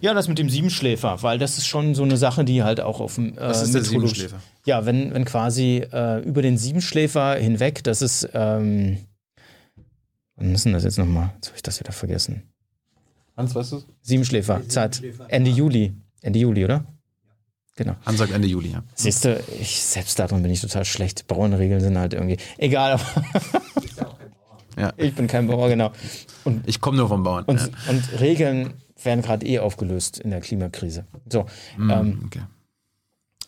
Ja, 0.00 0.14
das 0.14 0.28
mit 0.28 0.38
dem 0.38 0.48
Siebenschläfer, 0.50 1.22
weil 1.22 1.38
das 1.38 1.58
ist 1.58 1.66
schon 1.66 1.94
so 1.94 2.02
eine 2.02 2.16
Sache, 2.16 2.44
die 2.44 2.62
halt 2.62 2.80
auch 2.80 3.00
auf 3.00 3.16
dem. 3.16 3.36
Äh, 3.36 3.40
Was 3.40 3.62
ist 3.62 3.74
der 3.74 3.82
Siebenschläfer? 3.84 4.40
Ja, 4.64 4.86
wenn, 4.86 5.12
wenn 5.14 5.24
quasi 5.24 5.84
äh, 5.92 6.20
über 6.22 6.42
den 6.42 6.58
Siebenschläfer 6.58 7.36
hinweg, 7.36 7.82
das 7.84 8.02
ist. 8.02 8.28
Ähm, 8.34 8.98
wann 10.36 10.54
ist 10.54 10.64
denn 10.64 10.72
das 10.72 10.84
jetzt 10.84 10.98
nochmal? 10.98 11.30
Jetzt 11.36 11.48
habe 11.48 11.56
ich 11.56 11.62
das 11.62 11.80
wieder 11.80 11.92
vergessen. 11.92 12.42
Hans, 13.36 13.54
weißt 13.54 13.72
du 13.72 13.82
Siebenschläfer, 14.02 14.68
Zeit. 14.68 15.02
Ende 15.28 15.50
Juli. 15.50 15.92
Ende 16.22 16.38
Juli, 16.40 16.64
oder? 16.64 16.84
Genau. 17.76 17.94
Hans 18.04 18.18
sagt 18.18 18.32
Ende 18.32 18.48
Juli, 18.48 18.72
ja. 18.72 18.82
Siehst 18.96 19.24
du, 19.24 19.40
ich, 19.60 19.80
selbst 19.80 20.18
darin 20.18 20.42
bin 20.42 20.50
ich 20.50 20.60
total 20.60 20.84
schlecht. 20.84 21.28
Bauernregeln 21.28 21.80
sind 21.80 21.96
halt 21.96 22.12
irgendwie. 22.12 22.36
Egal, 22.56 22.92
aber 22.94 23.04
Ja. 24.76 24.92
ich 24.96 25.14
bin 25.14 25.26
kein 25.28 25.46
Bauer, 25.46 25.68
genau. 25.68 25.92
Ich 26.66 26.80
komme 26.80 26.96
nur 26.98 27.08
vom 27.08 27.22
Bauern. 27.22 27.44
Und, 27.44 27.60
ja. 27.60 27.66
und 27.90 28.20
Regeln 28.20 28.74
werden 29.02 29.22
gerade 29.22 29.46
eh 29.46 29.58
aufgelöst 29.58 30.18
in 30.18 30.30
der 30.30 30.40
Klimakrise. 30.40 31.04
So, 31.30 31.46
Mm, 31.76 31.90
ähm, 31.90 32.22
okay. 32.26 32.40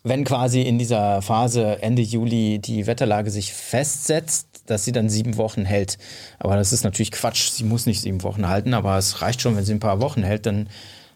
wenn 0.05 0.25
quasi 0.25 0.63
in 0.63 0.79
dieser 0.79 1.21
Phase 1.23 1.83
Ende 1.83 2.03
Juli 2.03 2.59
die 2.59 2.87
Wetterlage 2.87 3.31
sich 3.31 3.53
festsetzt, 3.53 4.63
dass 4.67 4.85
sie 4.85 4.93
dann 4.93 5.09
sieben 5.09 5.37
Wochen 5.37 5.65
hält. 5.65 5.99
Aber 6.39 6.57
das 6.57 6.73
ist 6.73 6.85
natürlich 6.85 7.11
Quatsch. 7.11 7.51
Sie 7.51 7.65
muss 7.65 7.87
nicht 7.87 8.01
sieben 8.01 8.23
Wochen 8.23 8.49
halten, 8.49 8.73
aber 8.75 8.97
es 8.99 9.21
reicht 9.21 9.43
schon, 9.43 9.57
wenn 9.57 9.65
sie 9.65 9.75
ein 9.75 9.81
paar 9.81 10.01
Wochen 10.01 10.23
hält, 10.23 10.47
dann 10.47 10.69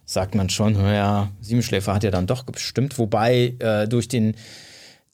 sagt 0.07 0.35
man 0.35 0.51
schon, 0.51 0.75
naja, 0.75 1.31
Siebenschläfer 1.41 1.95
hat 1.95 2.05
ja 2.05 2.11
dann 2.11 2.27
doch 2.27 2.45
gestimmt. 2.47 2.99
Wobei 2.99 3.55
äh, 3.61 3.89
durch 3.89 4.09
den 4.09 4.35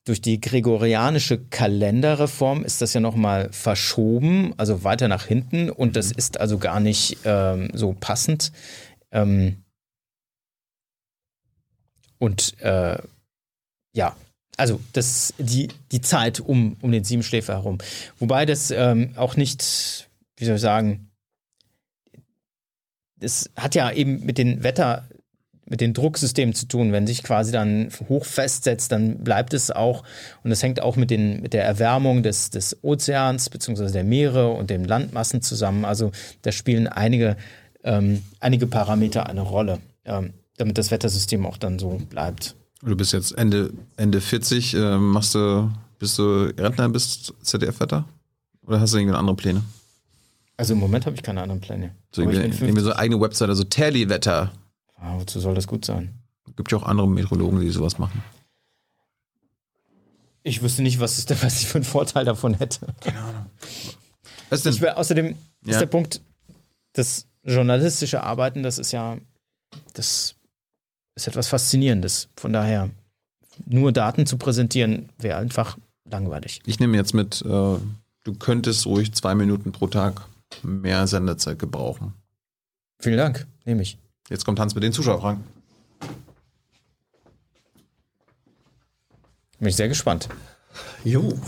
durch 0.07 0.23
die 0.23 0.41
gregorianische 0.41 1.39
Kalenderreform 1.39 2.65
ist 2.65 2.81
das 2.81 2.95
ja 2.95 3.01
nochmal 3.01 3.49
verschoben, 3.53 4.55
also 4.57 4.83
weiter 4.83 5.09
nach 5.09 5.27
hinten 5.27 5.69
und 5.71 5.95
das 5.95 6.11
ist 6.11 6.41
also 6.41 6.57
gar 6.59 6.81
nicht 6.81 7.19
ähm, 7.25 7.69
so 7.75 7.95
passend. 8.01 8.51
Ähm, 9.13 9.65
und 12.19 12.61
äh, 12.61 12.99
ja, 13.95 14.17
also 14.57 14.81
das 14.93 15.33
die, 15.39 15.69
die 15.91 16.03
Zeit 16.03 16.39
um, 16.39 16.77
um 16.83 16.93
den 16.93 17.05
Siebenschläfer 17.05 17.55
herum. 17.55 17.79
Wobei 18.19 18.45
das 18.45 18.71
ähm, 18.71 19.13
auch 19.17 19.37
nicht, 19.37 20.09
wie 20.37 20.45
soll 20.45 20.57
ich 20.57 20.61
sagen, 20.61 21.11
es 23.21 23.51
hat 23.57 23.75
ja 23.75 23.91
eben 23.91 24.25
mit 24.25 24.39
den 24.39 24.63
Wetter, 24.63 25.09
mit 25.67 25.81
den 25.81 25.95
Drucksystemen 25.95 26.55
zu 26.55 26.67
tun. 26.67 26.93
Wenn 26.93 27.07
sich 27.07 27.23
quasi 27.23 27.53
dann 27.53 27.91
hoch 28.09 28.25
festsetzt, 28.25 28.93
dann 28.93 29.25
bleibt 29.25 29.55
es 29.55 29.71
auch, 29.71 30.03
und 30.43 30.51
das 30.51 30.63
hängt 30.63 30.81
auch 30.81 30.97
mit, 30.97 31.11
den, 31.11 31.41
mit 31.41 31.53
der 31.53 31.65
Erwärmung 31.65 32.23
des, 32.23 32.51
des 32.51 32.83
Ozeans 32.83 33.51
beziehungsweise 33.51 33.93
der 33.93 34.05
Meere 34.05 34.51
und 34.51 34.71
den 34.71 34.85
Landmassen 34.85 35.43
zusammen. 35.43 35.85
Also 35.85 36.13
da 36.43 36.53
spielen 36.53 36.87
einige, 36.87 37.37
ähm, 37.85 38.23
einige 38.41 38.67
Parameter 38.67 39.27
eine 39.27 39.43
Rolle, 39.43 39.81
ähm, 40.05 40.33
damit 40.57 40.79
das 40.79 40.91
Wettersystem 40.91 41.47
auch 41.47 41.57
dann 41.57 41.79
so 41.79 42.01
bleibt. 42.11 42.55
Du 42.83 42.97
bist 42.97 43.13
jetzt 43.13 43.33
Ende, 43.33 43.73
Ende 43.97 44.21
40, 44.21 44.75
äh, 44.75 44.97
machst 44.99 45.35
du, 45.35 45.71
bist 45.99 46.19
du 46.19 46.53
Rentner, 46.57 46.89
bist 46.89 47.35
ZDF-Wetter? 47.43 48.05
Oder 48.67 48.81
hast 48.81 48.95
du 48.95 48.99
irgendwie 48.99 49.17
andere 49.17 49.37
Pläne? 49.37 49.63
Also 50.57 50.75
im 50.75 50.81
Moment 50.81 51.07
habe 51.07 51.17
ich 51.17 51.23
keine 51.23 51.43
anderen 51.43 51.61
Pläne. 51.61 51.95
So 52.13 52.23
irgendwie, 52.23 52.39
irgendwie 52.39 52.59
50. 52.59 52.85
so 52.85 52.95
eigene 52.95 53.21
Website, 53.21 53.49
also 53.49 53.65
Tally-Wetter. 53.65 54.53
Ah, 54.97 55.19
wozu 55.19 55.41
soll 55.41 55.55
das 55.55 55.67
gut 55.67 55.85
sein? 55.85 56.15
Gibt 56.57 56.73
ja 56.73 56.79
auch 56.79 56.83
andere 56.83 57.09
Meteorologen, 57.09 57.61
die 57.61 57.71
sowas 57.71 57.99
machen. 57.99 58.23
Ich 60.43 60.63
wüsste 60.63 60.83
nicht, 60.83 61.01
was, 61.01 61.19
ist 61.19 61.31
denn, 61.31 61.39
was 61.43 61.61
ich 61.61 61.69
für 61.69 61.77
einen 61.77 61.85
Vorteil 61.85 62.25
davon 62.25 62.55
hätte. 62.55 62.87
Was 64.49 64.65
ist 64.65 64.81
denn? 64.81 64.91
Ich 64.91 64.97
außerdem 64.97 65.37
Ja. 65.65 65.73
ist 65.73 65.81
der 65.81 65.87
Punkt, 65.87 66.21
das 66.93 67.27
journalistische 67.45 68.23
Arbeiten, 68.23 68.63
das 68.63 68.79
ist 68.79 68.93
ja, 68.93 69.19
das 69.95 70.35
ist 71.15 71.29
etwas 71.29 71.49
Faszinierendes. 71.49 72.29
Von 72.37 72.53
daher, 72.53 72.91
nur 73.67 73.93
Daten 73.93 74.27
zu 74.27 74.39
präsentieren, 74.39 75.11
wäre 75.19 75.39
einfach 75.39 75.79
langweilig. 76.05 76.61
Ich 76.67 76.81
nehme 76.81 76.97
jetzt 76.97 77.15
mit, 77.15 77.43
äh, 77.43 77.47
du 77.47 78.35
könntest 78.39 78.87
ruhig 78.87 79.13
zwei 79.13 79.35
Minuten 79.35 79.73
pro 79.73 79.87
Tag 79.87 80.27
mehr 80.63 81.07
Sendezeit 81.07 81.59
gebrauchen. 81.59 82.15
Vielen 83.01 83.17
Dank, 83.17 83.47
nehme 83.65 83.83
ich. 83.83 83.99
Jetzt 84.29 84.45
kommt 84.45 84.61
Hans 84.61 84.75
mit 84.75 84.85
den 84.85 84.93
Zuschauerfragen. 84.93 85.43
Bin 89.59 89.69
ich 89.69 89.77
sehr 89.77 89.89
gespannt. 89.89 90.29
Jo. 91.05 91.39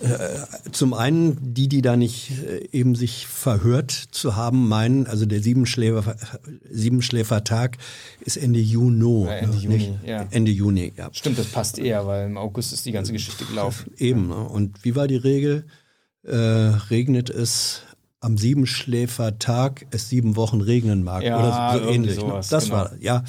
Äh, 0.00 0.70
Zum 0.70 0.94
einen, 0.94 1.54
die, 1.54 1.68
die 1.68 1.82
da 1.82 1.96
nicht 1.96 2.30
äh, 2.30 2.68
eben 2.70 2.94
sich 2.94 3.26
verhört 3.26 3.90
zu 3.90 4.36
haben, 4.36 4.68
meinen, 4.68 5.06
also 5.06 5.26
der 5.26 5.42
Siebenschläfer, 5.42 6.16
Siebenschläfertag 6.70 7.78
ist 8.20 8.36
Ende 8.36 8.60
Juni. 8.60 9.24
Ja, 9.24 9.32
Ende 9.32 9.56
ne, 9.56 9.62
Juni, 9.62 9.76
nicht? 9.76 9.92
ja. 10.04 10.26
Ende 10.30 10.52
Juni, 10.52 10.92
ja. 10.96 11.08
Stimmt, 11.12 11.38
das 11.38 11.46
passt 11.46 11.78
eher, 11.78 12.06
weil 12.06 12.26
im 12.26 12.36
August 12.36 12.72
ist 12.72 12.86
die 12.86 12.92
ganze 12.92 13.12
Geschichte 13.12 13.44
gelaufen. 13.44 13.92
Eben. 13.96 14.28
Ne? 14.28 14.36
Und 14.48 14.84
wie 14.84 14.94
war 14.94 15.08
die 15.08 15.16
Regel? 15.16 15.66
Äh, 16.22 16.36
regnet 16.36 17.30
es 17.30 17.82
am 18.20 18.38
Siebenschläfertag, 18.38 19.86
es 19.90 20.08
sieben 20.08 20.36
Wochen 20.36 20.60
regnen 20.60 21.02
mag. 21.02 21.24
Ja, 21.24 21.38
oder 21.38 21.78
so, 21.78 21.84
so 21.84 21.90
ähnlich. 21.92 22.14
Ne? 22.16 22.20
sowas, 22.20 22.48
Das 22.48 22.64
genau. 22.64 22.76
war, 22.76 22.92
ja. 23.00 23.24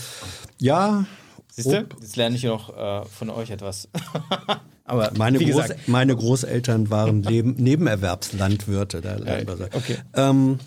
Ja, 0.60 1.06
Siehst 1.52 1.72
du? 1.72 1.88
Jetzt 2.00 2.16
lerne 2.16 2.36
ich 2.36 2.44
noch 2.44 2.76
äh, 2.76 3.06
von 3.06 3.30
euch 3.30 3.50
etwas. 3.50 3.90
Aber 4.90 5.12
meine, 5.18 5.38
Groß, 5.38 5.66
meine 5.86 6.16
Großeltern 6.16 6.90
waren 6.90 7.22
Leben, 7.22 7.56
Nebenerwerbslandwirte. 7.58 9.02
Da 9.02 9.18
ja, 9.18 9.44
okay. 9.74 9.98
Ähm, 10.16 10.60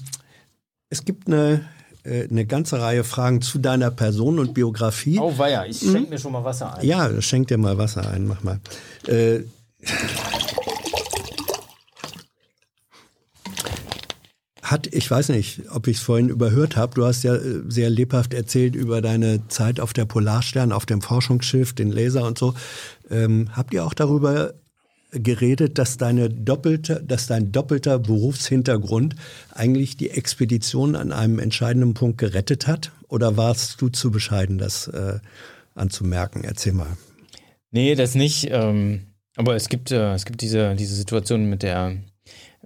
es 0.90 1.04
gibt 1.04 1.26
eine, 1.26 1.64
äh, 2.04 2.28
eine 2.28 2.46
ganze 2.46 2.80
Reihe 2.80 3.02
Fragen 3.02 3.42
zu 3.42 3.58
deiner 3.58 3.90
Person 3.90 4.38
und 4.38 4.54
Biografie. 4.54 5.18
Oh 5.18 5.36
weia, 5.36 5.66
ich 5.66 5.80
schenke 5.80 5.98
hm? 5.98 6.08
mir 6.10 6.18
schon 6.18 6.32
mal 6.32 6.44
Wasser 6.44 6.76
ein. 6.76 6.86
Ja, 6.86 7.20
schenk 7.20 7.48
dir 7.48 7.58
mal 7.58 7.78
Wasser 7.78 8.08
ein, 8.08 8.26
mach 8.26 8.44
mal. 8.44 8.60
Äh, 9.08 9.40
hat, 14.72 14.88
ich 14.88 15.08
weiß 15.08 15.28
nicht, 15.28 15.62
ob 15.70 15.86
ich 15.86 15.98
es 15.98 16.02
vorhin 16.02 16.28
überhört 16.28 16.76
habe, 16.76 16.94
du 16.94 17.04
hast 17.04 17.22
ja 17.22 17.36
äh, 17.36 17.62
sehr 17.68 17.90
lebhaft 17.90 18.34
erzählt 18.34 18.74
über 18.74 19.00
deine 19.00 19.46
Zeit 19.48 19.78
auf 19.78 19.92
der 19.92 20.06
Polarstern, 20.06 20.72
auf 20.72 20.86
dem 20.86 21.02
Forschungsschiff, 21.02 21.74
den 21.74 21.92
Laser 21.92 22.24
und 22.24 22.38
so. 22.38 22.54
Ähm, 23.12 23.50
habt 23.52 23.72
ihr 23.74 23.84
auch 23.84 23.94
darüber 23.94 24.54
geredet, 25.12 25.78
dass 25.78 25.98
deine 25.98 26.30
doppelte, 26.30 27.02
dass 27.06 27.26
dein 27.26 27.52
doppelter 27.52 27.98
Berufshintergrund 27.98 29.14
eigentlich 29.52 29.96
die 29.96 30.10
Expedition 30.10 30.96
an 30.96 31.12
einem 31.12 31.38
entscheidenden 31.38 31.94
Punkt 31.94 32.18
gerettet 32.18 32.66
hat? 32.66 32.92
Oder 33.08 33.36
warst 33.36 33.80
du 33.80 33.90
zu 33.90 34.10
bescheiden, 34.10 34.58
das 34.58 34.88
äh, 34.88 35.18
anzumerken? 35.74 36.44
Erzähl 36.44 36.72
mal. 36.72 36.96
Nee, 37.70 37.94
das 37.94 38.14
nicht. 38.14 38.48
Ähm, 38.50 39.06
aber 39.36 39.54
es 39.54 39.68
gibt, 39.68 39.90
äh, 39.90 40.14
es 40.14 40.24
gibt 40.24 40.40
diese, 40.40 40.74
diese 40.74 40.94
Situation 40.94 41.44
mit 41.46 41.62
der, 41.62 41.96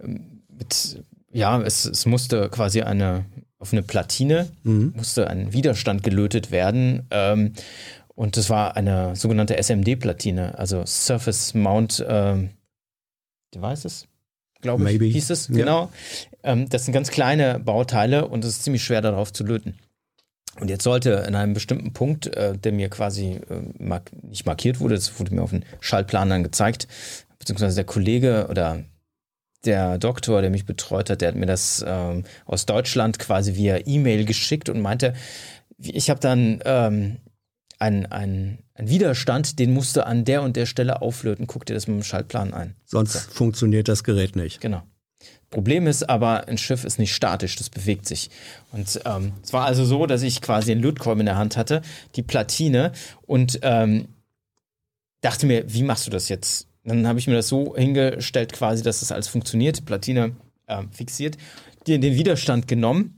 ähm, 0.02 0.42
mit, 0.56 1.02
ja, 1.32 1.60
es, 1.60 1.84
es 1.84 2.06
musste 2.06 2.48
quasi 2.48 2.82
eine, 2.82 3.24
auf 3.58 3.72
eine 3.72 3.82
Platine, 3.82 4.48
mhm. 4.62 4.92
musste 4.96 5.28
ein 5.28 5.52
Widerstand 5.52 6.02
gelötet 6.02 6.50
werden. 6.50 7.06
Ähm, 7.10 7.52
und 8.16 8.36
das 8.38 8.50
war 8.50 8.76
eine 8.76 9.14
sogenannte 9.14 9.56
SMD-Platine, 9.62 10.58
also 10.58 10.84
Surface 10.86 11.54
Mount 11.54 12.04
ähm, 12.08 12.50
Devices, 13.54 14.08
glaube 14.62 14.82
ich, 14.82 14.98
Maybe. 14.98 15.04
hieß 15.04 15.30
es. 15.30 15.48
Ja. 15.48 15.54
Genau. 15.54 15.92
Ähm, 16.42 16.68
das 16.68 16.86
sind 16.86 16.94
ganz 16.94 17.10
kleine 17.10 17.60
Bauteile 17.60 18.26
und 18.26 18.42
es 18.44 18.52
ist 18.52 18.64
ziemlich 18.64 18.82
schwer 18.82 19.02
darauf 19.02 19.32
zu 19.32 19.44
löten. 19.44 19.78
Und 20.58 20.70
jetzt 20.70 20.84
sollte 20.84 21.24
in 21.28 21.34
einem 21.34 21.52
bestimmten 21.52 21.92
Punkt, 21.92 22.34
äh, 22.34 22.56
der 22.56 22.72
mir 22.72 22.88
quasi 22.88 23.32
äh, 23.50 23.60
mark 23.78 24.10
nicht 24.22 24.46
markiert 24.46 24.80
wurde, 24.80 24.94
das 24.94 25.20
wurde 25.20 25.34
mir 25.34 25.42
auf 25.42 25.50
dem 25.50 25.62
Schaltplan 25.80 26.30
dann 26.30 26.42
gezeigt, 26.42 26.88
beziehungsweise 27.38 27.76
der 27.76 27.84
Kollege 27.84 28.46
oder 28.48 28.82
der 29.66 29.98
Doktor, 29.98 30.40
der 30.40 30.50
mich 30.50 30.64
betreut 30.64 31.10
hat, 31.10 31.20
der 31.20 31.28
hat 31.28 31.34
mir 31.34 31.44
das 31.44 31.84
ähm, 31.86 32.24
aus 32.46 32.64
Deutschland 32.64 33.18
quasi 33.18 33.56
via 33.56 33.80
E-Mail 33.84 34.24
geschickt 34.24 34.70
und 34.70 34.80
meinte, 34.80 35.12
ich 35.78 36.08
habe 36.08 36.20
dann 36.20 36.62
ähm, 36.64 37.18
ein, 37.78 38.06
ein, 38.06 38.58
ein 38.74 38.88
Widerstand, 38.88 39.58
den 39.58 39.72
musst 39.72 39.96
du 39.96 40.06
an 40.06 40.24
der 40.24 40.42
und 40.42 40.56
der 40.56 40.66
Stelle 40.66 41.02
auflöten. 41.02 41.46
Guck 41.46 41.66
dir 41.66 41.74
das 41.74 41.86
mit 41.86 41.96
dem 41.96 42.02
Schaltplan 42.02 42.54
ein. 42.54 42.74
Sonst 42.84 43.12
so. 43.12 43.30
funktioniert 43.30 43.88
das 43.88 44.04
Gerät 44.04 44.36
nicht. 44.36 44.60
Genau. 44.60 44.82
Problem 45.50 45.86
ist 45.86 46.08
aber, 46.08 46.48
ein 46.48 46.58
Schiff 46.58 46.84
ist 46.84 46.98
nicht 46.98 47.14
statisch, 47.14 47.56
das 47.56 47.70
bewegt 47.70 48.06
sich. 48.06 48.30
Und 48.72 49.00
ähm, 49.04 49.32
es 49.42 49.52
war 49.52 49.64
also 49.64 49.84
so, 49.84 50.06
dass 50.06 50.22
ich 50.22 50.42
quasi 50.42 50.72
einen 50.72 50.82
Lötkolben 50.82 51.20
in 51.20 51.26
der 51.26 51.36
Hand 51.36 51.56
hatte, 51.56 51.82
die 52.16 52.22
Platine 52.22 52.92
und 53.22 53.60
ähm, 53.62 54.08
dachte 55.20 55.46
mir, 55.46 55.64
wie 55.72 55.84
machst 55.84 56.06
du 56.06 56.10
das 56.10 56.28
jetzt? 56.28 56.68
Dann 56.84 57.06
habe 57.06 57.18
ich 57.18 57.26
mir 57.26 57.34
das 57.34 57.48
so 57.48 57.76
hingestellt, 57.76 58.52
quasi, 58.52 58.82
dass 58.82 59.00
das 59.00 59.12
alles 59.12 59.28
funktioniert, 59.28 59.84
Platine 59.84 60.36
äh, 60.66 60.82
fixiert, 60.90 61.36
den, 61.86 62.00
den 62.00 62.14
Widerstand 62.14 62.66
genommen 62.66 63.15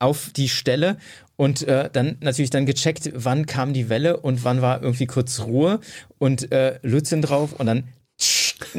auf 0.00 0.30
die 0.30 0.48
Stelle 0.48 0.96
und 1.36 1.62
äh, 1.62 1.88
dann 1.92 2.16
natürlich 2.20 2.50
dann 2.50 2.66
gecheckt, 2.66 3.12
wann 3.14 3.46
kam 3.46 3.72
die 3.72 3.88
Welle 3.88 4.18
und 4.18 4.44
wann 4.44 4.60
war 4.60 4.82
irgendwie 4.82 5.06
kurz 5.06 5.40
Ruhe 5.40 5.80
und 6.18 6.50
äh, 6.52 6.78
Lützen 6.82 7.22
drauf 7.22 7.52
und 7.52 7.66
dann 7.66 7.84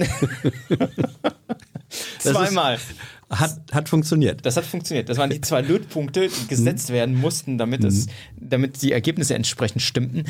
zweimal. 2.19 2.77
hat, 3.29 3.59
hat 3.71 3.89
funktioniert. 3.89 4.45
Das 4.45 4.57
hat 4.57 4.65
funktioniert. 4.65 5.09
Das 5.09 5.17
waren 5.17 5.29
die 5.31 5.41
zwei 5.41 5.61
Lötpunkte, 5.61 6.27
die 6.27 6.47
gesetzt 6.47 6.89
mhm. 6.89 6.93
werden 6.93 7.15
mussten, 7.15 7.57
damit, 7.57 7.83
es, 7.83 8.05
mhm. 8.05 8.11
damit 8.37 8.81
die 8.81 8.91
Ergebnisse 8.91 9.33
entsprechend 9.33 9.81
stimmten. 9.81 10.25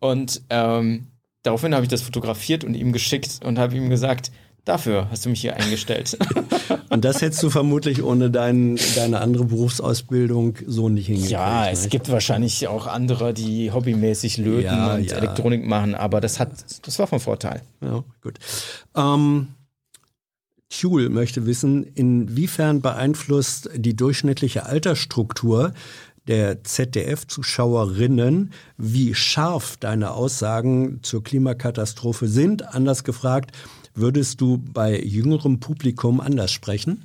Und 0.00 0.42
ähm, 0.50 1.06
daraufhin 1.42 1.74
habe 1.74 1.84
ich 1.84 1.90
das 1.90 2.02
fotografiert 2.02 2.64
und 2.64 2.74
ihm 2.74 2.92
geschickt 2.92 3.40
und 3.44 3.58
habe 3.58 3.76
ihm 3.76 3.88
gesagt, 3.88 4.30
Dafür 4.64 5.08
hast 5.10 5.24
du 5.24 5.30
mich 5.30 5.40
hier 5.40 5.56
eingestellt. 5.56 6.18
Und 6.90 7.04
das 7.04 7.22
hättest 7.22 7.42
du 7.42 7.50
vermutlich 7.50 8.02
ohne 8.02 8.30
dein, 8.30 8.78
deine 8.94 9.20
andere 9.20 9.44
Berufsausbildung 9.44 10.56
so 10.66 10.88
nicht 10.88 11.06
hingekriegt. 11.06 11.32
Ja, 11.32 11.68
es 11.68 11.82
nicht? 11.82 11.90
gibt 11.90 12.10
wahrscheinlich 12.10 12.68
auch 12.68 12.86
andere, 12.86 13.32
die 13.32 13.72
hobbymäßig 13.72 14.38
löten 14.38 14.64
ja, 14.64 14.94
und 14.94 15.10
ja. 15.10 15.16
Elektronik 15.16 15.66
machen, 15.66 15.94
aber 15.94 16.20
das 16.20 16.38
hat, 16.38 16.50
das 16.82 16.98
war 16.98 17.06
von 17.06 17.20
Vorteil. 17.20 17.62
Ja, 17.80 18.04
gut. 18.22 18.38
Ähm, 18.96 19.48
Thule 20.68 21.08
möchte 21.08 21.46
wissen, 21.46 21.84
inwiefern 21.94 22.80
beeinflusst 22.80 23.70
die 23.74 23.96
durchschnittliche 23.96 24.66
Altersstruktur 24.66 25.72
der 26.28 26.62
ZDF-Zuschauerinnen, 26.62 28.52
wie 28.76 29.14
scharf 29.14 29.76
deine 29.78 30.12
Aussagen 30.12 31.00
zur 31.02 31.24
Klimakatastrophe 31.24 32.28
sind. 32.28 32.74
Anders 32.74 33.04
gefragt, 33.04 33.56
würdest 33.94 34.40
du 34.40 34.58
bei 34.58 35.00
jüngerem 35.00 35.60
Publikum 35.60 36.20
anders 36.20 36.50
sprechen? 36.50 37.04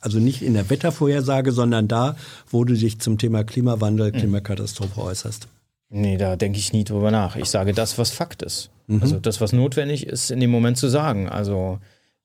Also 0.00 0.18
nicht 0.18 0.42
in 0.42 0.54
der 0.54 0.70
Wettervorhersage, 0.70 1.52
sondern 1.52 1.86
da, 1.86 2.16
wo 2.50 2.64
du 2.64 2.74
dich 2.74 3.00
zum 3.00 3.18
Thema 3.18 3.44
Klimawandel, 3.44 4.12
hm. 4.12 4.18
Klimakatastrophe 4.18 5.02
äußerst. 5.02 5.46
Nee, 5.90 6.16
da 6.16 6.36
denke 6.36 6.58
ich 6.58 6.72
nie 6.72 6.84
drüber 6.84 7.10
nach. 7.10 7.36
Ich 7.36 7.50
sage 7.50 7.74
das, 7.74 7.98
was 7.98 8.10
Fakt 8.10 8.42
ist. 8.42 8.70
Mhm. 8.86 9.02
Also 9.02 9.18
das, 9.18 9.40
was 9.40 9.52
notwendig 9.52 10.06
ist, 10.06 10.30
in 10.30 10.40
dem 10.40 10.50
Moment 10.50 10.78
zu 10.78 10.88
sagen. 10.88 11.28
Also 11.28 11.80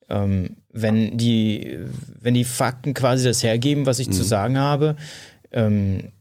ähm, 0.08 0.56
wenn, 0.72 1.18
die, 1.18 1.78
wenn 2.20 2.34
die 2.34 2.44
Fakten 2.44 2.94
quasi 2.94 3.24
das 3.24 3.42
hergeben, 3.42 3.84
was 3.84 3.98
ich 3.98 4.08
mhm. 4.08 4.12
zu 4.12 4.22
sagen 4.22 4.56
habe, 4.56 4.96
ähm, 5.50 6.12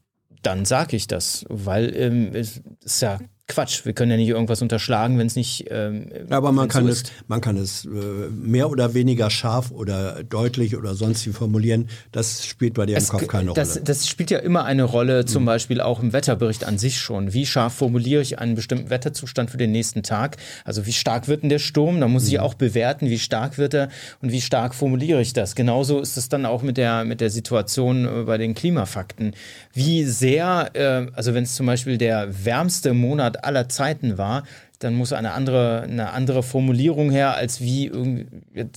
dann 0.41 0.65
sage 0.65 0.95
ich 0.95 1.07
das, 1.07 1.45
weil 1.49 1.95
ähm, 1.95 2.29
es 2.33 2.61
ist 2.83 3.01
ja 3.01 3.19
Quatsch. 3.47 3.85
Wir 3.85 3.93
können 3.93 4.09
ja 4.09 4.17
nicht 4.17 4.29
irgendwas 4.29 4.63
unterschlagen, 4.63 5.19
wenn 5.19 5.27
es 5.27 5.35
nicht. 5.35 5.65
Ähm, 5.69 6.09
Aber 6.31 6.51
man 6.51 6.67
kann, 6.67 6.85
so 6.85 6.91
es, 6.91 7.03
man 7.27 7.41
kann 7.41 7.57
es 7.57 7.85
äh, 7.85 7.89
mehr 8.31 8.71
oder 8.71 8.95
weniger 8.95 9.29
scharf 9.29 9.69
oder 9.69 10.23
deutlich 10.23 10.75
oder 10.75 10.95
sonst 10.95 11.27
wie 11.27 11.31
formulieren. 11.31 11.89
Das 12.11 12.43
spielt 12.43 12.73
bei 12.73 12.87
dir 12.87 12.97
es, 12.97 13.03
im 13.03 13.19
Kopf 13.19 13.27
keine 13.27 13.53
das, 13.53 13.75
Rolle. 13.75 13.83
Das 13.83 14.07
spielt 14.07 14.31
ja 14.31 14.39
immer 14.39 14.65
eine 14.65 14.83
Rolle, 14.83 15.25
zum 15.25 15.43
mhm. 15.43 15.47
Beispiel 15.47 15.79
auch 15.79 16.01
im 16.01 16.11
Wetterbericht 16.11 16.63
an 16.63 16.79
sich 16.79 16.97
schon. 16.97 17.33
Wie 17.33 17.45
scharf 17.45 17.75
formuliere 17.75 18.23
ich 18.23 18.39
einen 18.39 18.55
bestimmten 18.55 18.89
Wetterzustand 18.89 19.51
für 19.51 19.57
den 19.57 19.71
nächsten 19.71 20.01
Tag? 20.01 20.37
Also 20.63 20.87
wie 20.87 20.93
stark 20.93 21.27
wird 21.27 21.43
denn 21.43 21.49
der 21.49 21.59
Sturm? 21.59 21.99
Da 21.99 22.07
muss 22.07 22.23
mhm. 22.23 22.29
ich 22.29 22.39
auch 22.39 22.55
bewerten, 22.55 23.11
wie 23.11 23.19
stark 23.19 23.59
wird 23.59 23.75
er 23.75 23.89
und 24.23 24.31
wie 24.31 24.41
stark 24.41 24.73
formuliere 24.73 25.21
ich 25.21 25.33
das. 25.33 25.53
Genauso 25.53 25.99
ist 25.99 26.17
es 26.17 26.29
dann 26.29 26.47
auch 26.47 26.63
mit 26.63 26.77
der, 26.77 27.05
mit 27.05 27.21
der 27.21 27.29
Situation 27.29 28.05
äh, 28.05 28.23
bei 28.23 28.39
den 28.39 28.55
Klimafakten. 28.55 29.35
Wie 29.71 30.03
sehr, 30.03 30.71
äh, 30.73 31.11
also 31.13 31.35
wenn 31.35 31.43
es 31.43 31.53
zum 31.53 31.67
Beispiel 31.67 31.99
der 31.99 32.43
wärmste 32.43 32.93
Monat 32.95 33.34
aller 33.43 33.69
Zeiten 33.69 34.17
war, 34.17 34.43
dann 34.79 34.95
muss 34.95 35.13
eine 35.13 35.31
andere, 35.31 35.81
eine 35.83 36.11
andere 36.11 36.43
Formulierung 36.43 37.09
her, 37.09 37.35
als 37.35 37.61
wie 37.61 37.87
irgendwie, 37.87 38.27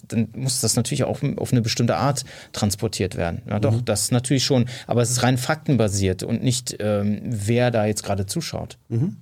dann 0.09 0.29
muss 0.35 0.61
das 0.61 0.77
natürlich 0.77 1.05
auch 1.05 1.23
auf 1.37 1.53
eine 1.53 1.61
bestimmte 1.63 1.97
Art 1.97 2.25
transportiert 2.53 3.17
werden. 3.17 3.43
Ja, 3.49 3.59
doch, 3.59 3.75
mhm. 3.75 3.85
das 3.85 4.11
natürlich 4.11 4.45
schon. 4.45 4.67
Aber 4.87 5.03
es 5.03 5.11
ist 5.11 5.23
rein 5.23 5.39
faktenbasiert 5.39 6.23
und 6.23 6.43
nicht, 6.43 6.77
ähm, 6.81 7.21
wer 7.25 7.71
da 7.71 7.87
jetzt 7.87 8.05
gerade 8.05 8.27
zuschaut. 8.27 8.79
Mhm. 8.89 9.17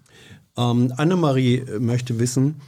Ähm, 0.56 0.92
Annemarie 0.96 1.64
möchte 1.78 2.18
wissen, 2.18 2.60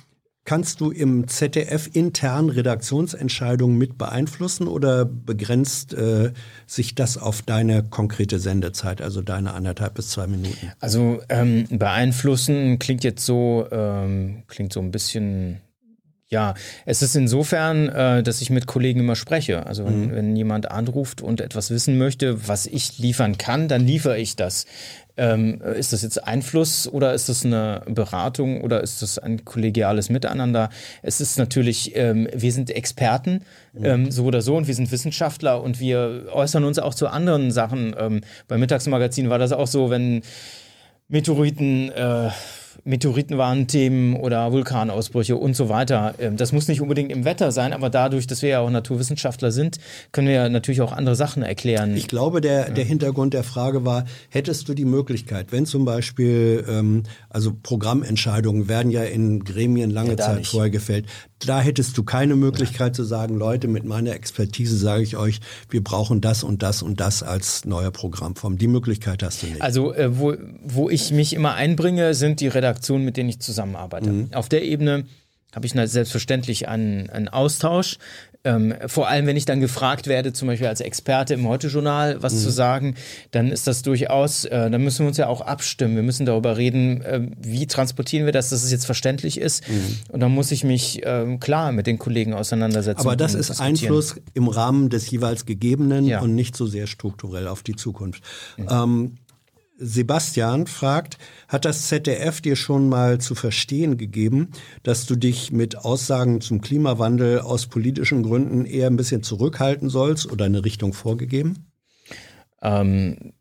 Kannst 0.49 0.81
du 0.81 0.91
im 0.91 1.29
ZDF 1.29 1.91
intern 1.93 2.49
Redaktionsentscheidungen 2.49 3.77
mit 3.77 3.99
beeinflussen 3.99 4.67
oder 4.67 5.05
begrenzt 5.05 5.93
äh, 5.93 6.33
sich 6.67 6.95
das 6.95 7.19
auf 7.19 7.43
deine 7.43 7.83
konkrete 7.83 8.39
Sendezeit, 8.39 9.03
also 9.03 9.21
deine 9.21 9.53
anderthalb 9.53 9.93
bis 9.93 10.09
zwei 10.09 10.27
Minuten? 10.27 10.73
Also 10.81 11.21
ähm, 11.29 11.67
beeinflussen 11.69 12.79
klingt 12.79 13.05
jetzt 13.05 13.27
so, 13.27 13.67
ähm, 13.71 14.45
klingt 14.47 14.73
so 14.73 14.81
ein 14.81 14.91
bisschen 14.91 15.61
ja, 16.31 16.55
es 16.85 17.01
ist 17.01 17.17
insofern, 17.17 17.89
äh, 17.89 18.23
dass 18.23 18.43
ich 18.43 18.51
mit 18.51 18.67
Kollegen 18.67 19.01
immer 19.01 19.17
spreche. 19.17 19.67
Also 19.67 19.87
wenn, 19.87 20.07
mhm. 20.07 20.15
wenn 20.15 20.37
jemand 20.37 20.71
anruft 20.71 21.23
und 21.23 21.41
etwas 21.41 21.71
wissen 21.71 21.97
möchte, 21.97 22.47
was 22.49 22.67
ich 22.67 22.99
liefern 22.99 23.39
kann, 23.39 23.69
dann 23.69 23.87
liefere 23.87 24.19
ich 24.19 24.37
das. 24.37 24.67
Ähm, 25.17 25.61
ist 25.63 25.93
das 25.93 26.03
jetzt 26.03 26.23
Einfluss 26.23 26.87
oder 26.87 27.13
ist 27.15 27.29
das 27.29 27.45
eine 27.45 27.83
Beratung 27.87 28.61
oder 28.61 28.83
ist 28.83 29.03
das 29.03 29.19
ein 29.19 29.45
kollegiales 29.45 30.11
Miteinander? 30.11 30.69
Es 31.03 31.21
ist 31.21 31.39
natürlich, 31.39 31.97
ähm, 31.97 32.29
wir 32.33 32.53
sind 32.53 32.71
Experten, 32.71 33.41
mhm. 33.73 33.85
ähm, 33.85 34.11
so 34.11 34.25
oder 34.25 34.43
so, 34.43 34.57
und 34.57 34.69
wir 34.69 34.75
sind 34.75 34.93
Wissenschaftler 34.93 35.63
und 35.63 35.81
wir 35.81 36.27
äußern 36.31 36.63
uns 36.63 36.79
auch 36.79 36.95
zu 36.95 37.09
anderen 37.09 37.51
Sachen. 37.51 37.97
Ähm, 37.99 38.21
beim 38.47 38.61
Mittagsmagazin 38.61 39.31
war 39.31 39.39
das 39.39 39.53
auch 39.53 39.67
so, 39.67 39.91
wenn 39.91 40.23
Meteoriten 41.09 41.91
äh, 41.91 42.29
Meteoritenwarnthemen 42.85 44.17
oder 44.17 44.53
Vulkanausbrüche 44.53 45.37
und 45.37 45.55
so 45.55 45.69
weiter. 45.69 46.15
Ähm, 46.19 46.37
das 46.37 46.53
muss 46.53 46.69
nicht 46.69 46.81
unbedingt 46.81 47.11
im 47.13 47.25
Wetter 47.25 47.53
sein, 47.53 47.73
aber 47.73 47.91
dadurch, 47.91 48.27
dass 48.27 48.43
wir 48.43 48.49
ja 48.49 48.61
auch 48.61 48.71
Naturwissenschaftler 48.71 49.51
sind, 49.53 49.79
können 50.13 50.29
wir 50.29 50.35
ja 50.35 50.49
natürlich 50.49 50.81
auch 50.81 50.93
andere 50.93 51.17
Sachen 51.17 51.43
erklären. 51.43 51.97
Ich 51.97 52.09
glaube, 52.09 52.41
der, 52.41 52.71
der 52.71 52.85
Hintergrund 52.85 53.35
der 53.35 53.45
Frage 53.45 53.85
war, 53.85 54.05
hättest 54.31 54.69
du 54.69 54.75
die 54.75 54.85
Möglichkeit, 54.85 55.53
wenn 55.53 55.67
zum 55.67 55.85
Beispiel, 55.85 56.65
ähm, 56.69 57.03
also 57.29 57.53
Programmentscheidungen 57.63 58.69
werden 58.69 58.91
ja 58.91 59.03
in 59.05 59.45
Gremien 59.45 59.91
lange 59.91 60.11
Ja, 60.11 60.17
Zeit 60.17 60.39
nicht. 60.39 60.51
vorher 60.51 60.71
gefällt, 60.71 61.07
da 61.47 61.61
hättest 61.61 61.97
du 61.97 62.03
keine 62.03 62.35
Möglichkeit 62.35 62.97
zu 62.97 63.05
sagen, 63.05 63.37
Leute, 63.37 63.69
mit 63.69 63.85
meiner 63.85 64.13
Expertise 64.13 64.77
sage 64.77 65.03
ich 65.05 65.17
euch, 65.17 65.41
wir 65.71 65.83
brauchen 65.85 66.21
das 66.21 66.43
und 66.43 66.63
das 66.63 66.83
und 66.83 67.01
das 67.01 67.23
als 67.23 67.65
neue 67.65 67.93
Programmform. 67.93 68.59
Die 68.59 68.67
Möglichkeit 68.67 69.23
hast 69.23 69.43
du 69.43 69.47
nicht. 69.47 69.63
Also, 69.63 69.95
äh, 69.95 70.19
wo, 70.19 70.35
wo 70.65 70.91
ich 70.91 71.13
mich 71.13 71.35
immer 71.35 71.55
einbringe, 71.55 72.15
sind 72.15 72.41
die 72.41 72.49
Redaktionen, 72.79 73.05
mit 73.05 73.17
denen 73.17 73.29
ich 73.29 73.41
zusammenarbeite. 73.41 74.11
Mhm. 74.11 74.29
Auf 74.35 74.49
der 74.49 74.63
Ebene 74.65 75.05
habe 75.55 75.67
ich 75.67 75.73
selbstverständlich 75.73 76.69
einen, 76.69 77.11
einen 77.11 77.29
Austausch. 77.29 77.99
Ähm, 78.45 78.73
vor 78.87 79.09
allem, 79.09 79.27
wenn 79.27 79.37
ich 79.37 79.47
dann 79.47 79.61
gefragt 79.61 80.07
werde, 80.07 80.33
zum 80.33 80.47
Beispiel 80.47 80.69
als 80.69 80.81
Experte 80.81 81.35
im 81.35 81.49
Heute-Journal 81.49 82.23
was 82.23 82.35
Mhm. 82.35 82.39
zu 82.39 82.51
sagen, 82.51 82.95
dann 83.33 83.51
ist 83.51 83.67
das 83.67 83.83
durchaus, 83.83 84.45
äh, 84.45 84.71
dann 84.71 84.83
müssen 84.85 85.01
wir 85.01 85.09
uns 85.09 85.17
ja 85.17 85.27
auch 85.27 85.41
abstimmen. 85.41 85.97
Wir 85.97 86.05
müssen 86.05 86.25
darüber 86.25 86.57
reden, 86.57 87.03
äh, 87.03 87.21
wie 87.41 87.67
transportieren 87.67 88.27
wir 88.27 88.33
das, 88.33 88.51
dass 88.51 88.63
es 88.63 88.71
jetzt 88.71 88.87
verständlich 88.87 89.39
ist. 89.41 89.69
Mhm. 89.69 89.97
Und 90.13 90.21
dann 90.21 90.31
muss 90.33 90.53
ich 90.53 90.63
mich 90.63 91.01
ähm, 91.05 91.41
klar 91.41 91.73
mit 91.73 91.89
den 91.89 91.99
Kollegen 91.99 92.33
auseinandersetzen. 92.33 93.01
Aber 93.01 93.17
das 93.17 93.35
ist. 93.35 93.59
Einfluss 93.61 94.17
im 94.35 94.47
Rahmen 94.49 94.89
des 94.89 95.11
jeweils 95.11 95.45
Gegebenen 95.47 96.05
Ja. 96.07 96.21
und 96.21 96.35
nicht 96.35 96.57
so 96.57 96.67
sehr 96.67 96.87
strukturell 96.87 97.49
auf 97.49 97.63
die 97.65 97.75
Zukunft. 97.75 98.23
Ähm, 98.71 99.17
Sebastian 99.79 100.67
fragt, 100.67 101.19
hat 101.47 101.65
das 101.65 101.87
ZDF 101.87 102.41
dir 102.41 102.57
schon 102.57 102.89
mal 102.89 103.19
zu 103.21 103.35
verstehen 103.35 103.97
gegeben, 103.97 104.51
dass 104.83 105.07
du 105.07 105.15
dich 105.15 105.53
mit 105.53 105.77
Aussagen 105.77 106.41
zum 106.41 106.61
Klimawandel 106.61 107.41
aus 107.41 107.67
politischen 107.67 108.25
Gründen 108.25 108.65
eher 108.65 108.89
ein 108.89 108.97
bisschen 108.97 109.23
zurückhalten 109.23 109.89
sollst 109.89 110.31
oder 110.31 110.47
eine 110.47 110.65
Richtung 110.65 110.93
vorgegeben? 110.93 111.71
Ähm, 112.61 113.33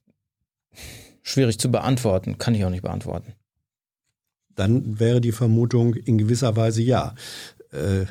schwierig 1.24 1.60
zu 1.60 1.72
beantworten, 1.72 2.38
kann 2.38 2.54
ich 2.54 2.64
auch 2.64 2.70
nicht 2.70 2.84
beantworten. 2.84 3.34
Dann 4.56 5.00
wäre 5.00 5.22
die 5.22 5.32
Vermutung 5.32 5.96
in 5.96 6.18
gewisser 6.18 6.56
Weise 6.56 6.84
ja. 6.84 7.16
Äh, 7.72 8.06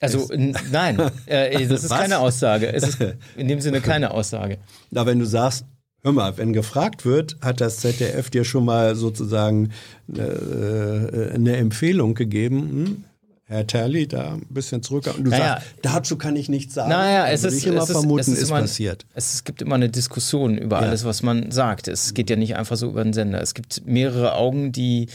Also 0.00 0.28
nein, 0.70 1.00
äh, 1.26 1.66
das 1.66 1.84
ist 1.84 1.90
Was? 1.90 1.98
keine 1.98 2.18
Aussage. 2.18 2.72
Es 2.72 2.86
ist 2.86 2.98
in 3.36 3.48
dem 3.48 3.60
Sinne 3.60 3.80
keine 3.80 4.10
Aussage. 4.10 4.58
Na, 4.90 5.06
wenn 5.06 5.18
du 5.18 5.24
sagst, 5.24 5.64
hör 6.08 6.12
mal, 6.14 6.38
wenn 6.38 6.52
gefragt 6.54 7.04
wird, 7.04 7.36
hat 7.42 7.60
das 7.60 7.78
ZDF 7.78 8.30
dir 8.30 8.44
schon 8.44 8.64
mal 8.64 8.96
sozusagen 8.96 9.70
äh, 10.16 11.34
eine 11.34 11.56
Empfehlung 11.56 12.14
gegeben, 12.14 12.60
hm? 12.60 13.04
Herr 13.44 13.66
Terli, 13.66 14.06
da 14.06 14.34
ein 14.34 14.46
bisschen 14.50 14.82
zurück. 14.82 15.06
Und 15.16 15.24
du 15.24 15.30
Naja. 15.30 15.54
sagst, 15.54 15.66
dazu 15.80 16.18
kann 16.18 16.36
ich 16.36 16.50
nichts 16.50 16.74
sagen. 16.74 16.90
Naja, 16.90 17.28
es 17.28 17.42
würde 17.42 17.56
ist, 17.56 17.64
immer 17.64 17.78
es 17.82 17.84
ist, 17.88 17.92
vermuten, 17.92 18.20
es 18.20 18.28
ist, 18.28 18.38
ist 18.42 18.48
immer, 18.50 18.60
passiert. 18.60 19.06
Es, 19.14 19.34
es 19.34 19.44
gibt 19.44 19.62
immer 19.62 19.74
eine 19.74 19.88
Diskussion 19.88 20.58
über 20.58 20.80
Ja. 20.82 20.86
alles, 20.86 21.04
was 21.06 21.22
man 21.22 21.50
sagt. 21.50 21.88
Es 21.88 22.12
geht 22.12 22.28
ja 22.28 22.36
nicht 22.36 22.56
einfach 22.56 22.76
so 22.76 22.88
über 22.90 23.02
den 23.02 23.14
Sender. 23.14 23.40
Es 23.40 23.54
gibt 23.54 23.86
mehrere 23.86 24.34
Augen, 24.34 24.70
die 24.72 25.08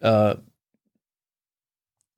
äh, 0.00 0.34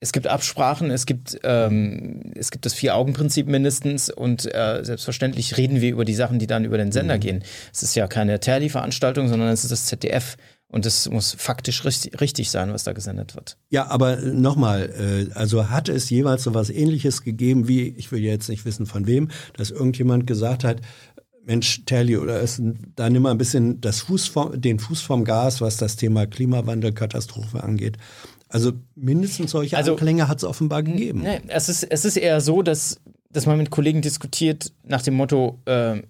es 0.00 0.12
gibt 0.12 0.26
Absprachen, 0.28 0.90
es 0.90 1.06
gibt, 1.06 1.38
ähm, 1.42 2.32
es 2.36 2.50
gibt 2.50 2.64
das 2.64 2.74
Vier-Augen-Prinzip 2.74 3.48
mindestens 3.48 4.10
und 4.10 4.46
äh, 4.54 4.80
selbstverständlich 4.82 5.56
reden 5.56 5.80
wir 5.80 5.90
über 5.90 6.04
die 6.04 6.14
Sachen, 6.14 6.38
die 6.38 6.46
dann 6.46 6.64
über 6.64 6.78
den 6.78 6.92
Sender 6.92 7.18
gehen. 7.18 7.42
Es 7.72 7.82
ist 7.82 7.96
ja 7.96 8.06
keine 8.06 8.38
Terli-Veranstaltung, 8.38 9.28
sondern 9.28 9.48
es 9.48 9.64
ist 9.64 9.72
das 9.72 9.86
ZDF 9.86 10.36
und 10.68 10.86
es 10.86 11.10
muss 11.10 11.34
faktisch 11.36 11.84
richtig, 11.84 12.20
richtig 12.20 12.50
sein, 12.50 12.72
was 12.72 12.84
da 12.84 12.92
gesendet 12.92 13.34
wird. 13.34 13.56
Ja, 13.70 13.88
aber 13.88 14.16
nochmal, 14.16 15.28
äh, 15.30 15.34
also 15.34 15.68
hat 15.68 15.88
es 15.88 16.10
jeweils 16.10 16.44
so 16.44 16.54
was 16.54 16.70
ähnliches 16.70 17.22
gegeben, 17.22 17.66
wie, 17.66 17.88
ich 17.88 18.12
will 18.12 18.20
jetzt 18.20 18.48
nicht 18.48 18.64
wissen 18.64 18.86
von 18.86 19.06
wem, 19.06 19.30
dass 19.56 19.70
irgendjemand 19.70 20.26
gesagt 20.26 20.62
hat, 20.62 20.80
Mensch, 21.44 21.86
Terli, 21.86 22.18
oder 22.18 22.40
ist 22.40 22.60
da 22.94 23.08
nimm 23.08 23.22
mal 23.22 23.30
ein 23.30 23.38
bisschen 23.38 23.80
das 23.80 24.02
Fuß 24.02 24.28
vom, 24.28 24.60
den 24.60 24.78
Fuß 24.78 25.00
vom 25.00 25.24
Gas, 25.24 25.62
was 25.62 25.78
das 25.78 25.96
Thema 25.96 26.26
Klimawandel, 26.26 26.92
Katastrophe 26.92 27.64
angeht. 27.64 27.96
Also 28.48 28.72
mindestens 28.94 29.50
solche 29.50 29.76
Also- 29.76 29.92
Anklänge 29.92 30.28
hat 30.28 30.38
es 30.38 30.44
offenbar 30.44 30.82
gegeben. 30.82 31.20
Nee, 31.22 31.40
es, 31.48 31.68
ist, 31.68 31.82
es 31.84 32.04
ist 32.04 32.16
eher 32.16 32.40
so, 32.40 32.62
dass, 32.62 33.00
dass 33.30 33.46
man 33.46 33.58
mit 33.58 33.70
Kollegen 33.70 34.00
diskutiert 34.02 34.72
nach 34.84 35.02
dem 35.02 35.14
Motto, 35.14 35.58
äh, 35.66 36.00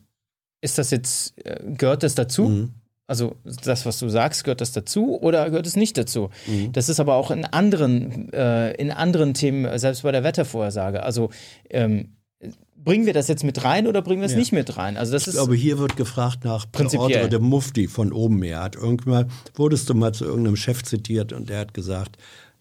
ist 0.60 0.78
das 0.78 0.90
jetzt, 0.90 1.34
äh, 1.44 1.58
gehört 1.76 2.02
das 2.02 2.14
dazu? 2.14 2.48
Mhm. 2.48 2.70
Also 3.06 3.36
das, 3.64 3.86
was 3.86 3.98
du 3.98 4.08
sagst, 4.10 4.44
gehört 4.44 4.60
das 4.60 4.72
dazu 4.72 5.18
oder 5.22 5.48
gehört 5.48 5.66
es 5.66 5.76
nicht 5.76 5.96
dazu? 5.96 6.28
Mhm. 6.46 6.72
Das 6.72 6.88
ist 6.90 7.00
aber 7.00 7.14
auch 7.14 7.30
in 7.30 7.44
anderen, 7.46 8.30
äh, 8.34 8.72
in 8.74 8.90
anderen 8.90 9.32
Themen, 9.34 9.78
selbst 9.78 10.02
bei 10.02 10.12
der 10.12 10.24
Wettervorhersage. 10.24 11.02
Also 11.02 11.30
ähm, 11.70 12.17
bringen 12.76 13.06
wir 13.06 13.12
das 13.12 13.28
jetzt 13.28 13.42
mit 13.44 13.64
rein 13.64 13.86
oder 13.86 14.02
bringen 14.02 14.20
wir 14.20 14.26
es 14.26 14.32
Ja. 14.32 14.38
nicht 14.38 14.52
mit 14.52 14.76
rein? 14.76 14.96
Also 14.96 15.12
das 15.12 15.22
Ich 15.22 15.28
ist 15.28 15.34
glaube, 15.34 15.54
hier 15.56 15.78
wird 15.78 15.96
gefragt 15.96 16.44
nach 16.44 16.64
der 16.64 16.70
Prinzipiell. 16.78 17.18
Ordre 17.24 17.28
de 17.28 17.38
Mufti 17.40 17.88
von 17.88 18.12
oben 18.12 18.42
her. 18.42 18.62
Hat 18.62 18.76
irgendwann, 18.76 19.30
wurdest 19.54 19.90
du 19.90 19.94
mal 19.94 20.12
zu 20.14 20.24
irgendeinem 20.24 20.56
Chef 20.56 20.82
zitiert 20.84 21.32
und 21.32 21.48
der 21.48 21.58
hat 21.60 21.74
gesagt, 21.74 22.16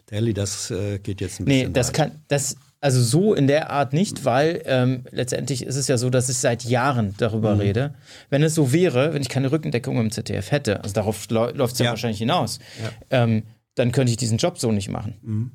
Terli, 0.06 0.34
das 0.34 0.70
äh, 0.70 0.98
geht 0.98 1.20
jetzt 1.20 1.40
ein 1.40 1.44
Nee, 1.44 1.60
bisschen 1.60 1.72
das 1.74 1.88
weit. 1.88 1.94
kann, 1.94 2.10
das, 2.28 2.56
also 2.80 3.00
so 3.02 3.34
in 3.34 3.46
der 3.46 3.70
Art 3.70 3.92
nicht, 3.92 4.24
weil 4.24 4.62
ähm, 4.66 5.04
letztendlich 5.10 5.64
ist 5.64 5.76
es 5.76 5.86
ja 5.88 5.96
so, 5.98 6.10
dass 6.10 6.28
ich 6.28 6.38
seit 6.38 6.64
Jahren 6.64 7.14
darüber 7.18 7.54
Mhm. 7.54 7.60
rede. 7.60 7.94
Wenn 8.30 8.42
es 8.42 8.54
so 8.54 8.72
wäre, 8.72 9.14
wenn 9.14 9.22
ich 9.22 9.28
keine 9.28 9.52
Rückendeckung 9.52 9.98
im 9.98 10.10
ZDF 10.10 10.50
hätte, 10.50 10.82
also 10.82 10.94
darauf 10.94 11.28
läuft 11.30 11.74
es 11.74 11.78
ja. 11.78 11.84
Ja. 11.86 11.90
wahrscheinlich 11.92 12.18
hinaus, 12.18 12.58
ähm, 13.10 13.44
dann 13.76 13.92
könnte 13.92 14.10
ich 14.10 14.16
diesen 14.16 14.38
Job 14.38 14.58
so 14.58 14.72
nicht 14.72 14.88
machen. 14.90 15.52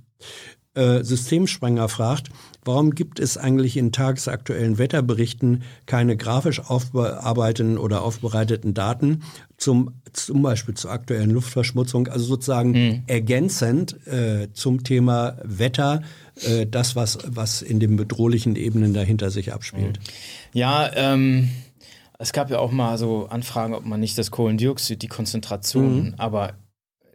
Äh, 0.76 1.04
Systemsprenger 1.04 1.88
fragt, 1.90 2.30
warum 2.66 2.92
gibt 2.96 3.20
es 3.20 3.38
eigentlich 3.38 3.78
in 3.78 3.92
tagesaktuellen 3.92 4.78
Wetterberichten 4.78 5.64
keine 5.86 6.16
grafisch 6.18 6.60
aufbearbeiteten 6.60 7.78
oder 7.78 8.04
aufbereiteten 8.04 8.74
Daten 8.74 9.24
zum, 9.58 9.94
zum 10.14 10.42
Beispiel 10.42 10.74
zur 10.76 10.92
aktuellen 10.92 11.30
Luftverschmutzung, 11.32 12.08
also 12.08 12.26
sozusagen 12.26 13.04
ergänzend 13.08 13.96
äh, 14.08 14.48
zum 14.54 14.84
Thema 14.84 15.38
Wetter, 15.44 16.02
äh, 16.42 16.66
das, 16.66 16.96
was, 16.96 17.20
was 17.28 17.62
in 17.62 17.80
den 17.80 17.96
bedrohlichen 17.96 18.56
Ebenen 18.56 18.94
dahinter 18.94 19.32
sich 19.32 19.54
abspielt. 19.54 20.00
Ja, 20.54 20.92
ähm, 20.96 21.50
es 22.20 22.32
gab 22.34 22.50
ja 22.50 22.60
auch 22.60 22.72
mal 22.72 22.98
so 22.98 23.26
Anfragen, 23.28 23.74
ob 23.74 23.86
man 23.86 24.00
nicht 24.00 24.18
das 24.18 24.32
Kohlendioxid, 24.32 25.02
die 25.02 25.08
Konzentration, 25.08 26.16
aber 26.18 26.54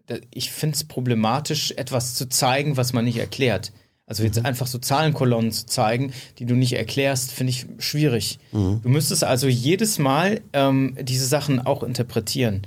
da- 0.06 0.16
ich 0.30 0.50
finde 0.50 0.74
es 0.76 0.84
problematisch, 0.84 1.72
etwas 1.76 2.14
zu 2.14 2.28
zeigen, 2.28 2.76
was 2.76 2.92
man 2.92 3.04
nicht 3.04 3.18
erklärt. 3.18 3.72
Also 4.09 4.22
jetzt 4.24 4.43
einfach 4.43 4.66
so 4.66 4.78
Zahlenkolonnen 4.78 5.52
zu 5.52 5.66
zeigen, 5.66 6.14
die 6.39 6.47
du 6.47 6.55
nicht 6.55 6.72
erklärst, 6.72 7.30
finde 7.30 7.51
ich 7.51 7.66
schwierig. 7.78 8.39
Du 8.52 8.89
müsstest 8.89 9.22
also 9.22 9.48
jedes 9.48 9.98
Mal 9.98 10.40
ähm, 10.55 10.97
diese 10.98 11.26
Sachen 11.26 11.60
auch 11.60 11.82
interpretieren. 11.82 12.62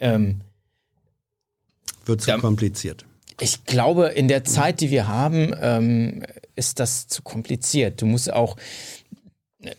Ähm, 0.00 0.40
Wird 2.06 2.22
zu 2.22 2.32
kompliziert. 2.38 3.06
ich 3.40 3.64
glaube, 3.66 4.06
in 4.08 4.26
der 4.26 4.42
Zeit, 4.42 4.80
die 4.80 4.90
wir 4.90 5.06
haben, 5.06 5.54
ähm, 5.60 6.24
ist 6.56 6.80
das 6.80 7.06
zu 7.06 7.22
kompliziert. 7.22 8.02
Du 8.02 8.06
musst 8.06 8.32
auch, 8.32 8.56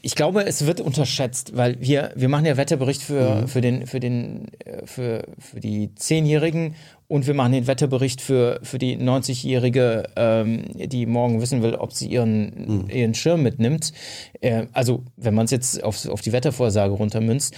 ich 0.01 0.15
glaube, 0.15 0.45
es 0.45 0.65
wird 0.65 0.79
unterschätzt, 0.79 1.57
weil 1.57 1.75
wir, 1.81 2.13
wir 2.15 2.29
machen 2.29 2.45
ja 2.45 2.55
Wetterbericht 2.55 3.01
für, 3.01 3.47
für, 3.49 3.59
den, 3.59 3.85
für, 3.85 3.99
den, 3.99 4.47
äh, 4.59 4.85
für, 4.85 5.27
für 5.37 5.59
die 5.59 5.93
Zehnjährigen 5.95 6.75
und 7.11 7.27
wir 7.27 7.33
machen 7.33 7.51
den 7.51 7.67
Wetterbericht 7.67 8.21
für, 8.21 8.61
für 8.63 8.77
die 8.77 8.97
90-Jährige, 8.97 10.07
ähm, 10.15 10.63
die 10.73 11.05
morgen 11.05 11.41
wissen 11.41 11.61
will, 11.61 11.75
ob 11.75 11.91
sie 11.91 12.07
ihren, 12.07 12.87
ihren 12.87 13.13
Schirm 13.13 13.43
mitnimmt. 13.43 13.91
Äh, 14.39 14.67
also, 14.71 15.03
wenn 15.17 15.33
man 15.33 15.43
es 15.43 15.51
jetzt 15.51 15.83
auf, 15.83 16.07
auf 16.07 16.21
die 16.21 16.31
Wettervorsage 16.31 16.93
runtermünzt. 16.93 17.53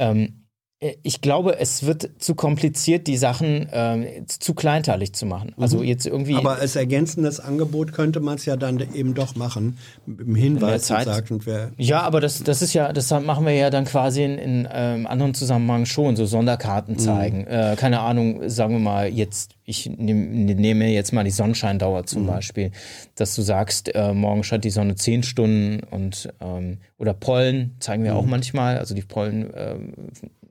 Ähm, 0.00 0.24
äh, 0.24 0.45
ich 0.78 1.22
glaube, 1.22 1.58
es 1.58 1.86
wird 1.86 2.10
zu 2.18 2.34
kompliziert, 2.34 3.06
die 3.06 3.16
Sachen 3.16 3.66
ähm, 3.72 4.04
zu 4.26 4.52
kleinteilig 4.52 5.14
zu 5.14 5.24
machen. 5.24 5.54
Also 5.56 5.82
jetzt 5.82 6.06
irgendwie. 6.06 6.34
Aber 6.34 6.58
als 6.58 6.76
ergänzendes 6.76 7.40
Angebot 7.40 7.94
könnte 7.94 8.20
man 8.20 8.34
es 8.34 8.44
ja 8.44 8.56
dann 8.56 8.80
eben 8.92 9.14
doch 9.14 9.36
machen, 9.36 9.78
im 10.06 10.34
Hinweis 10.34 10.88
gesagt 10.88 11.30
und 11.30 11.46
wer 11.46 11.70
ja, 11.78 12.02
aber 12.02 12.20
das, 12.20 12.42
das 12.42 12.60
ist 12.60 12.74
ja, 12.74 12.92
das 12.92 13.10
machen 13.10 13.46
wir 13.46 13.54
ja 13.54 13.70
dann 13.70 13.86
quasi 13.86 14.22
in, 14.22 14.36
in 14.36 14.68
ähm, 14.70 15.06
anderen 15.06 15.32
Zusammenhang 15.32 15.86
schon, 15.86 16.14
so 16.14 16.26
Sonderkarten 16.26 16.98
zeigen. 16.98 17.46
Äh, 17.46 17.76
keine 17.78 18.00
Ahnung, 18.00 18.46
sagen 18.50 18.74
wir 18.74 18.80
mal 18.80 19.08
jetzt, 19.08 19.52
ich 19.64 19.90
nehm, 19.96 20.44
nehme 20.44 20.88
jetzt 20.88 21.12
mal 21.12 21.24
die 21.24 21.30
Sonnenscheindauer 21.30 22.04
zum 22.04 22.26
Beispiel, 22.26 22.70
dass 23.14 23.34
du 23.34 23.40
sagst, 23.40 23.94
äh, 23.94 24.12
morgen 24.12 24.44
scheint 24.44 24.64
die 24.64 24.70
Sonne 24.70 24.94
zehn 24.94 25.22
Stunden 25.22 25.80
und 25.90 26.28
ähm, 26.40 26.78
oder 26.98 27.14
Pollen 27.14 27.76
zeigen 27.80 28.04
wir 28.04 28.14
auch 28.14 28.26
manchmal, 28.26 28.78
also 28.78 28.94
die 28.94 29.02
Pollen. 29.02 29.50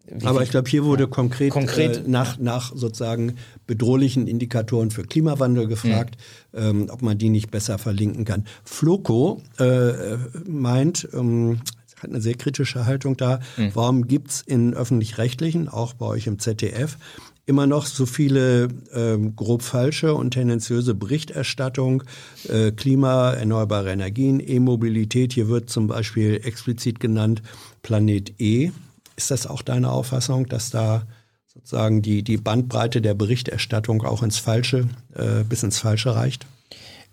Wie 0.08 0.26
Aber 0.26 0.44
ich 0.44 0.50
glaube, 0.50 0.70
hier 0.70 0.86
wurde 0.86 1.08
konkret, 1.08 1.52
Konkret, 1.52 1.98
äh, 1.98 2.02
nach, 2.06 2.38
nach 2.38 2.76
sozusagen 2.76 3.38
bedrohlichen 3.66 4.28
Indikatoren 4.28 4.92
für 4.92 5.04
Klimawandel 5.04 5.68
gefragt, 5.68 6.18
ähm, 6.54 6.88
ob 6.92 7.02
man 7.02 7.18
die 7.18 7.30
nicht 7.30 7.50
besser 7.50 7.78
verlinken 7.78 8.24
kann. 8.24 8.46
Floco 8.64 9.42
äh, 9.58 10.18
meint, 10.48 11.08
ähm, 11.14 11.62
hat 11.98 12.10
eine 12.10 12.22
sehr 12.22 12.36
kritische 12.36 12.86
Haltung 12.86 13.16
da, 13.18 13.40
warum 13.74 14.06
gibt's 14.06 14.42
in 14.42 14.74
öffentlich-rechtlichen, 14.74 15.70
auch 15.70 15.94
bei 15.94 16.06
euch 16.06 16.28
im 16.28 16.40
ZDF, 16.40 16.98
immer 17.46 17.68
noch 17.68 17.86
so 17.86 18.06
viele 18.06 18.70
ähm, 18.94 19.36
grob 19.36 19.62
falsche 19.62 20.14
und 20.14 20.32
tendenziöse 20.32 20.96
Berichterstattung, 20.96 22.04
äh, 22.50 22.72
Klima, 22.72 23.32
erneuerbare 23.32 23.92
Energien, 23.92 24.40
E-Mobilität. 24.40 25.34
Hier 25.34 25.48
wird 25.48 25.70
zum 25.70 25.88
Beispiel 25.88 26.42
explizit 26.44 27.00
genannt 27.00 27.42
Planet 27.84 28.34
E. 28.40 28.72
Ist 29.16 29.32
das 29.32 29.48
auch 29.48 29.62
deine 29.62 29.92
Auffassung, 29.92 30.48
dass 30.48 30.70
da 30.70 31.08
sozusagen 31.46 32.02
die, 32.02 32.22
die 32.24 32.38
Bandbreite 32.38 33.02
der 33.02 33.14
Berichterstattung 33.14 34.04
auch 34.04 34.24
ins 34.24 34.38
Falsche, 34.38 34.90
äh, 35.14 35.44
bis 35.44 35.64
ins 35.64 35.80
Falsche 35.80 36.16
reicht? 36.16 36.46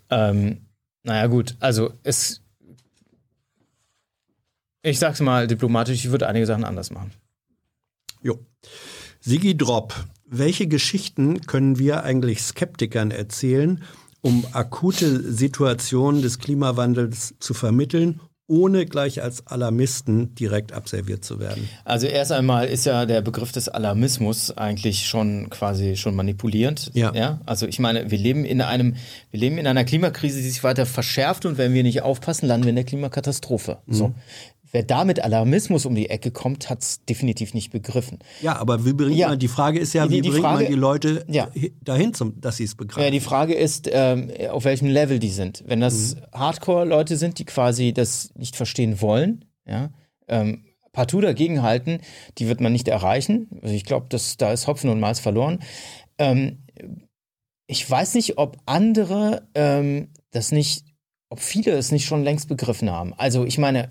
Ähm, 0.09 0.65
naja, 1.03 1.27
gut, 1.27 1.55
also 1.59 1.93
es. 2.03 2.41
Ich 4.81 4.99
sag's 4.99 5.21
mal 5.21 5.47
diplomatisch, 5.47 6.03
ich 6.03 6.11
würde 6.11 6.27
einige 6.27 6.45
Sachen 6.45 6.65
anders 6.65 6.91
machen. 6.91 7.11
Jo. 8.21 8.39
Sigi 9.21 9.55
Drop, 9.55 9.93
welche 10.25 10.67
Geschichten 10.67 11.41
können 11.41 11.79
wir 11.79 12.03
eigentlich 12.03 12.41
Skeptikern 12.41 13.11
erzählen, 13.11 13.81
um 14.19 14.45
akute 14.51 15.31
Situationen 15.31 16.21
des 16.21 16.39
Klimawandels 16.39 17.35
zu 17.39 17.53
vermitteln 17.53 18.19
ohne 18.53 18.85
gleich 18.85 19.23
als 19.23 19.47
Alarmisten 19.47 20.35
direkt 20.35 20.73
abserviert 20.73 21.25
zu 21.25 21.39
werden. 21.39 21.67
Also 21.85 22.05
erst 22.05 22.31
einmal 22.31 22.67
ist 22.67 22.85
ja 22.85 23.07
der 23.07 23.21
Begriff 23.21 23.51
des 23.51 23.67
Alarmismus 23.67 24.55
eigentlich 24.55 25.07
schon 25.07 25.49
quasi 25.49 25.95
schon 25.95 26.15
manipulierend. 26.15 26.91
Ja. 26.93 27.11
ja. 27.15 27.39
Also 27.47 27.65
ich 27.65 27.79
meine, 27.79 28.11
wir 28.11 28.17
leben 28.19 28.45
in 28.45 28.61
einem, 28.61 28.95
wir 29.31 29.39
leben 29.39 29.57
in 29.57 29.65
einer 29.65 29.83
Klimakrise, 29.85 30.37
die 30.37 30.49
sich 30.49 30.63
weiter 30.63 30.85
verschärft 30.85 31.47
und 31.47 31.57
wenn 31.57 31.73
wir 31.73 31.81
nicht 31.81 32.03
aufpassen, 32.03 32.45
landen 32.45 32.65
wir 32.65 32.69
in 32.69 32.75
der 32.75 32.85
Klimakatastrophe. 32.85 33.79
Mhm. 33.87 33.93
So. 33.93 34.13
Wer 34.73 34.81
da 34.81 35.05
mit 35.05 35.23
Alarmismus 35.23 35.85
um 35.85 35.93
die 35.93 36.09
Ecke 36.09 36.31
kommt, 36.31 36.67
hat 36.67 36.81
es 36.81 37.05
definitiv 37.05 37.53
nicht 37.53 37.71
begriffen. 37.71 38.17
Ja, 38.41 38.55
aber 38.57 38.85
wie 38.85 38.93
bringt 38.93 39.15
ja. 39.15 39.29
man, 39.29 39.37
die 39.37 39.47
Frage 39.47 39.77
ist 39.77 39.93
ja, 39.93 40.09
wie 40.09 40.15
die, 40.15 40.21
die 40.21 40.29
bringt 40.29 40.43
Frage, 40.43 40.63
man 40.63 40.71
die 40.71 40.77
Leute 40.77 41.23
ja. 41.27 41.47
dahin, 41.83 42.15
zum, 42.15 42.41
dass 42.41 42.57
sie 42.57 42.63
es 42.63 42.73
begreifen? 42.73 43.03
Ja, 43.03 43.11
die 43.11 43.19
Frage 43.19 43.53
ist, 43.53 43.87
ähm, 43.91 44.31
auf 44.49 44.65
welchem 44.65 44.87
Level 44.87 45.19
die 45.19 45.29
sind. 45.29 45.63
Wenn 45.67 45.79
das 45.79 46.15
mhm. 46.15 46.21
Hardcore-Leute 46.33 47.17
sind, 47.17 47.37
die 47.37 47.45
quasi 47.45 47.93
das 47.93 48.31
nicht 48.35 48.55
verstehen 48.55 48.99
wollen, 48.99 49.45
ja, 49.67 49.91
ähm, 50.27 50.65
partout 50.91 51.21
dagegenhalten, 51.21 51.99
die 52.39 52.47
wird 52.47 52.59
man 52.59 52.71
nicht 52.71 52.87
erreichen. 52.87 53.49
Also 53.61 53.75
ich 53.75 53.85
glaube, 53.85 54.07
da 54.09 54.51
ist 54.51 54.67
Hopfen 54.67 54.89
und 54.89 54.99
Malz 54.99 55.19
verloren. 55.19 55.59
Ähm, 56.17 56.63
ich 57.67 57.87
weiß 57.87 58.15
nicht, 58.15 58.39
ob 58.39 58.57
andere 58.65 59.47
ähm, 59.53 60.09
das 60.31 60.51
nicht 60.51 60.92
ob 61.33 61.39
viele 61.39 61.71
es 61.71 61.91
nicht 61.91 62.05
schon 62.05 62.23
längst 62.23 62.47
begriffen 62.47 62.91
haben. 62.91 63.15
Also 63.17 63.43
ich 63.43 63.57
meine, 63.57 63.89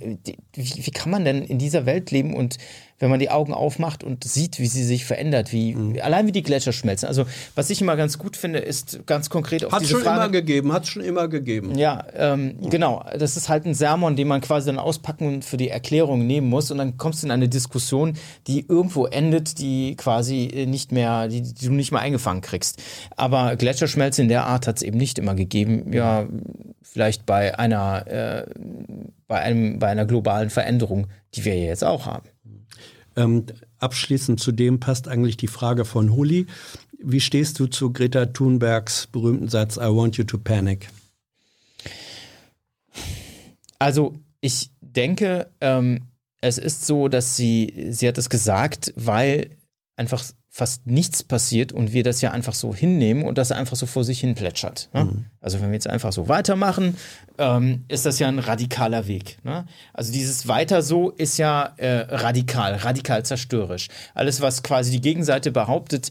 wie, 0.54 0.86
wie, 0.86 0.90
kann 0.92 1.10
man 1.10 1.24
denn 1.24 1.42
in 1.42 1.58
dieser 1.58 1.86
Welt 1.86 2.12
leben 2.12 2.36
und 2.36 2.56
wenn 3.02 3.10
man 3.10 3.18
die 3.18 3.30
Augen 3.30 3.52
aufmacht 3.52 4.04
und 4.04 4.22
sieht, 4.22 4.60
wie 4.60 4.68
sie 4.68 4.84
sich 4.84 5.04
verändert, 5.04 5.52
wie 5.52 5.74
mhm. 5.74 5.98
allein 6.00 6.28
wie 6.28 6.32
die 6.32 6.44
Gletscher 6.44 6.72
schmelzen. 6.72 7.08
Also 7.08 7.24
was 7.56 7.68
ich 7.68 7.80
immer 7.80 7.96
ganz 7.96 8.16
gut 8.16 8.36
finde, 8.36 8.60
ist 8.60 9.04
ganz 9.06 9.28
konkret 9.28 9.64
auf 9.64 9.72
hat's 9.72 9.88
diese 9.88 9.94
Frage. 9.94 10.08
Hat 10.08 10.14
schon 10.14 10.22
immer 10.22 10.32
gegeben, 10.32 10.72
hat 10.72 10.84
es 10.84 10.88
schon 10.88 11.02
immer 11.02 11.26
gegeben. 11.26 11.76
Ja, 11.76 12.04
ähm, 12.16 12.54
mhm. 12.60 12.70
genau. 12.70 13.04
Das 13.18 13.36
ist 13.36 13.48
halt 13.48 13.66
ein 13.66 13.74
Sermon, 13.74 14.14
den 14.14 14.28
man 14.28 14.40
quasi 14.40 14.66
dann 14.66 14.78
auspacken 14.78 15.26
und 15.26 15.44
für 15.44 15.56
die 15.56 15.68
Erklärung 15.68 16.28
nehmen 16.28 16.48
muss 16.48 16.70
und 16.70 16.78
dann 16.78 16.96
kommst 16.96 17.24
du 17.24 17.26
in 17.26 17.32
eine 17.32 17.48
Diskussion, 17.48 18.12
die 18.46 18.66
irgendwo 18.68 19.06
endet, 19.06 19.58
die 19.58 19.96
quasi 19.96 20.64
nicht 20.68 20.92
mehr, 20.92 21.26
die, 21.26 21.42
die 21.42 21.66
du 21.66 21.72
nicht 21.72 21.90
mehr 21.90 22.02
eingefangen 22.02 22.40
kriegst. 22.40 22.80
Aber 23.16 23.56
Gletscherschmelze 23.56 24.22
in 24.22 24.28
der 24.28 24.46
Art 24.46 24.68
hat 24.68 24.76
es 24.76 24.82
eben 24.82 24.98
nicht 24.98 25.18
immer 25.18 25.34
gegeben. 25.34 25.92
Ja, 25.92 26.28
vielleicht 26.82 27.26
bei 27.26 27.58
einer, 27.58 28.06
äh, 28.06 28.46
bei 29.26 29.40
einem, 29.40 29.80
bei 29.80 29.88
einer 29.88 30.06
globalen 30.06 30.50
Veränderung, 30.50 31.08
die 31.34 31.44
wir 31.44 31.58
jetzt 31.58 31.82
auch 31.82 32.06
haben. 32.06 32.28
Ähm, 33.16 33.46
abschließend 33.78 34.40
zu 34.40 34.52
dem 34.52 34.80
passt 34.80 35.08
eigentlich 35.08 35.36
die 35.36 35.48
Frage 35.48 35.84
von 35.84 36.12
Huli. 36.12 36.46
Wie 36.98 37.20
stehst 37.20 37.58
du 37.58 37.66
zu 37.66 37.92
Greta 37.92 38.26
Thunbergs 38.26 39.06
berühmten 39.08 39.48
Satz 39.48 39.76
I 39.76 39.88
want 39.88 40.16
you 40.16 40.24
to 40.24 40.38
panic? 40.38 40.88
Also 43.78 44.14
ich 44.40 44.70
denke, 44.80 45.50
ähm, 45.60 46.06
es 46.40 46.58
ist 46.58 46.86
so, 46.86 47.08
dass 47.08 47.36
sie, 47.36 47.88
sie 47.90 48.06
hat 48.08 48.18
es 48.18 48.28
gesagt, 48.28 48.92
weil 48.96 49.56
einfach 49.96 50.24
fast 50.54 50.86
nichts 50.86 51.22
passiert 51.22 51.72
und 51.72 51.94
wir 51.94 52.04
das 52.04 52.20
ja 52.20 52.30
einfach 52.30 52.52
so 52.52 52.74
hinnehmen 52.74 53.24
und 53.24 53.38
das 53.38 53.52
einfach 53.52 53.74
so 53.74 53.86
vor 53.86 54.04
sich 54.04 54.20
hin 54.20 54.34
plätschert. 54.34 54.90
Ne? 54.92 55.04
Mhm. 55.04 55.24
Also 55.40 55.62
wenn 55.62 55.68
wir 55.68 55.74
jetzt 55.74 55.88
einfach 55.88 56.12
so 56.12 56.28
weitermachen, 56.28 56.98
ähm, 57.38 57.86
ist 57.88 58.04
das 58.04 58.18
ja 58.18 58.28
ein 58.28 58.38
radikaler 58.38 59.06
Weg. 59.06 59.38
Ne? 59.44 59.64
Also 59.94 60.12
dieses 60.12 60.48
Weiter 60.48 60.82
so 60.82 61.08
ist 61.08 61.38
ja 61.38 61.72
äh, 61.78 62.00
radikal, 62.00 62.74
radikal 62.74 63.24
zerstörerisch. 63.24 63.88
Alles, 64.14 64.42
was 64.42 64.62
quasi 64.62 64.90
die 64.90 65.00
Gegenseite 65.00 65.52
behauptet, 65.52 66.10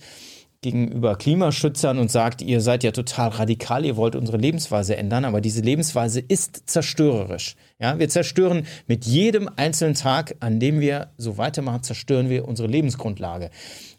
gegenüber 0.61 1.15
Klimaschützern 1.15 1.97
und 1.97 2.11
sagt, 2.11 2.43
ihr 2.43 2.61
seid 2.61 2.83
ja 2.83 2.91
total 2.91 3.29
radikal, 3.29 3.83
ihr 3.83 3.97
wollt 3.97 4.15
unsere 4.15 4.37
Lebensweise 4.37 4.95
ändern, 4.95 5.25
aber 5.25 5.41
diese 5.41 5.61
Lebensweise 5.61 6.19
ist 6.19 6.69
zerstörerisch. 6.69 7.55
Ja, 7.79 7.97
wir 7.97 8.09
zerstören 8.09 8.67
mit 8.85 9.05
jedem 9.05 9.49
einzelnen 9.55 9.95
Tag, 9.95 10.35
an 10.39 10.59
dem 10.59 10.79
wir 10.79 11.09
so 11.17 11.39
weitermachen, 11.39 11.81
zerstören 11.81 12.29
wir 12.29 12.47
unsere 12.47 12.67
Lebensgrundlage. 12.67 13.49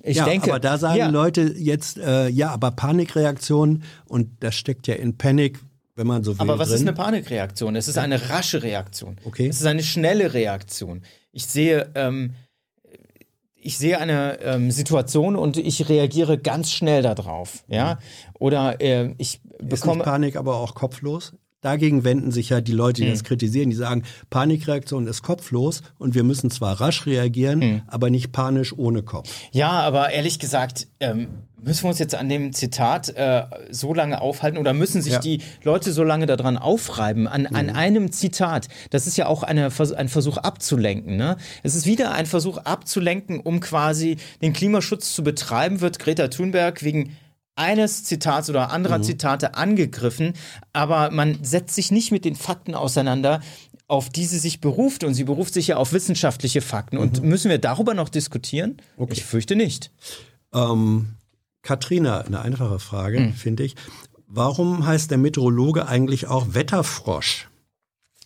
Ich 0.05 0.18
ja, 0.18 0.24
denke, 0.24 0.51
aber 0.51 0.60
da 0.60 0.78
sagen 0.78 0.98
ja. 0.98 1.09
Leute 1.09 1.52
jetzt, 1.56 1.98
äh, 1.98 2.28
ja, 2.28 2.51
aber 2.51 2.70
Panikreaktion 2.70 3.82
und 4.06 4.28
das 4.39 4.55
steckt 4.55 4.86
ja 4.86 4.94
in 4.94 5.18
Panik, 5.18 5.59
wenn 5.97 6.06
man 6.06 6.22
so 6.22 6.39
will. 6.39 6.43
Aber 6.43 6.60
was 6.60 6.68
drin. 6.68 6.76
ist 6.76 6.82
eine 6.82 6.93
Panikreaktion? 6.93 7.74
Es 7.74 7.89
ist 7.89 7.98
eine 7.98 8.30
rasche 8.30 8.62
Reaktion. 8.62 9.16
Okay. 9.24 9.48
Es 9.48 9.60
ist 9.60 9.66
eine 9.66 9.82
schnelle 9.82 10.32
Reaktion. 10.32 11.02
Ich 11.32 11.47
sehe, 11.47 11.90
ähm, 11.97 12.34
ich 13.62 13.78
sehe 13.78 13.98
eine 13.98 14.40
ähm, 14.40 14.70
Situation 14.70 15.36
und 15.36 15.56
ich 15.56 15.89
reagiere 15.89 16.36
ganz 16.36 16.72
schnell 16.72 17.02
darauf, 17.02 17.64
ja. 17.68 17.98
Oder 18.39 18.80
äh, 18.80 19.14
ich 19.18 19.40
bekomme 19.60 20.02
Panik, 20.02 20.36
aber 20.36 20.56
auch 20.56 20.74
kopflos. 20.74 21.32
Dagegen 21.62 22.02
wenden 22.02 22.32
sich 22.32 22.48
ja 22.48 22.60
die 22.60 22.72
Leute, 22.72 23.02
die 23.02 23.06
hm. 23.06 23.14
das 23.14 23.24
kritisieren, 23.24 23.70
die 23.70 23.76
sagen, 23.76 24.02
Panikreaktion 24.30 25.06
ist 25.06 25.22
kopflos 25.22 25.82
und 25.97 26.14
wir 26.14 26.24
müssen 26.24 26.51
zwar 26.51 26.80
rasch 26.80 27.06
reagieren, 27.06 27.62
hm. 27.62 27.82
aber 27.86 28.10
nicht 28.10 28.32
panisch 28.32 28.76
ohne 28.76 29.05
Kopf. 29.05 29.30
Ja, 29.52 29.70
aber 29.70 30.10
ehrlich 30.10 30.40
gesagt, 30.40 30.89
ähm, 30.98 31.28
müssen 31.62 31.84
wir 31.84 31.90
uns 31.90 32.01
jetzt 32.01 32.16
an 32.16 32.28
dem 32.28 32.52
Zitat 32.52 33.10
äh, 33.10 33.44
so 33.70 33.94
lange 33.94 34.20
aufhalten 34.20 34.59
oder 34.59 34.72
müssen 34.72 35.02
sich 35.02 35.12
ja. 35.12 35.18
die 35.20 35.40
Leute 35.62 35.93
so 35.93 36.02
lange 36.02 36.26
daran 36.26 36.56
aufreiben, 36.56 37.28
an, 37.28 37.43
mhm. 37.43 37.55
an 37.55 37.70
einem 37.70 38.10
Zitat? 38.10 38.66
Das 38.90 39.06
ist 39.06 39.16
ja 39.16 39.26
auch 39.26 39.44
eine, 39.44 39.70
ein 39.97 40.09
Versuch 40.09 40.39
abzulenken. 40.39 41.16
Ne? 41.16 41.36
Es 41.62 41.76
ist 41.76 41.86
wieder 41.86 42.12
ein 42.12 42.26
Versuch 42.26 42.59
abzulenken, 42.59 43.39
um 43.39 43.60
quasi 43.60 44.16
den 44.43 44.52
Klimaschutz 44.52 45.14
zu 45.14 45.22
betreiben, 45.22 45.80
wird 45.80 46.01
Greta 46.01 46.26
Thunberg 46.26 46.82
wegen 46.82 47.16
eines 47.55 48.05
Zitats 48.05 48.49
oder 48.49 48.70
anderer 48.70 48.99
mhm. 48.99 49.03
Zitate 49.03 49.55
angegriffen, 49.55 50.35
aber 50.73 51.11
man 51.11 51.43
setzt 51.45 51.74
sich 51.74 51.91
nicht 51.91 52.12
mit 52.12 52.24
den 52.24 52.35
Fakten 52.35 52.74
auseinander, 52.74 53.41
auf 53.89 54.09
die 54.09 54.24
sie 54.24 54.39
sich 54.39 54.61
beruft. 54.61 55.05
Und 55.05 55.15
sie 55.15 55.24
beruft 55.24 55.53
sich 55.53 55.69
ja 55.69 55.77
auf 55.77 55.93
wissenschaftliche 55.93 56.62
Fakten. 56.62 56.97
Mhm. 56.97 57.03
Und 57.03 57.23
müssen 57.23 57.51
wir 57.51 57.59
darüber 57.59 57.95
noch 57.95 58.09
diskutieren? 58.09 58.79
Okay. 58.97 59.12
Ich 59.12 59.24
fürchte 59.24 59.55
nicht. 59.55 59.91
Ähm, 60.55 61.16
Katrina, 61.62 62.23
eine 62.23 62.41
einfache 62.41 62.79
Frage, 62.79 63.20
mhm. 63.20 63.33
finde 63.35 63.65
ich. 63.65 63.77
Warum 64.27 64.87
heißt 64.87 65.11
der 65.11 65.19
Meteorologe 65.19 65.87
eigentlich 65.87 66.27
auch 66.27 66.55
Wetterfrosch? 66.55 67.49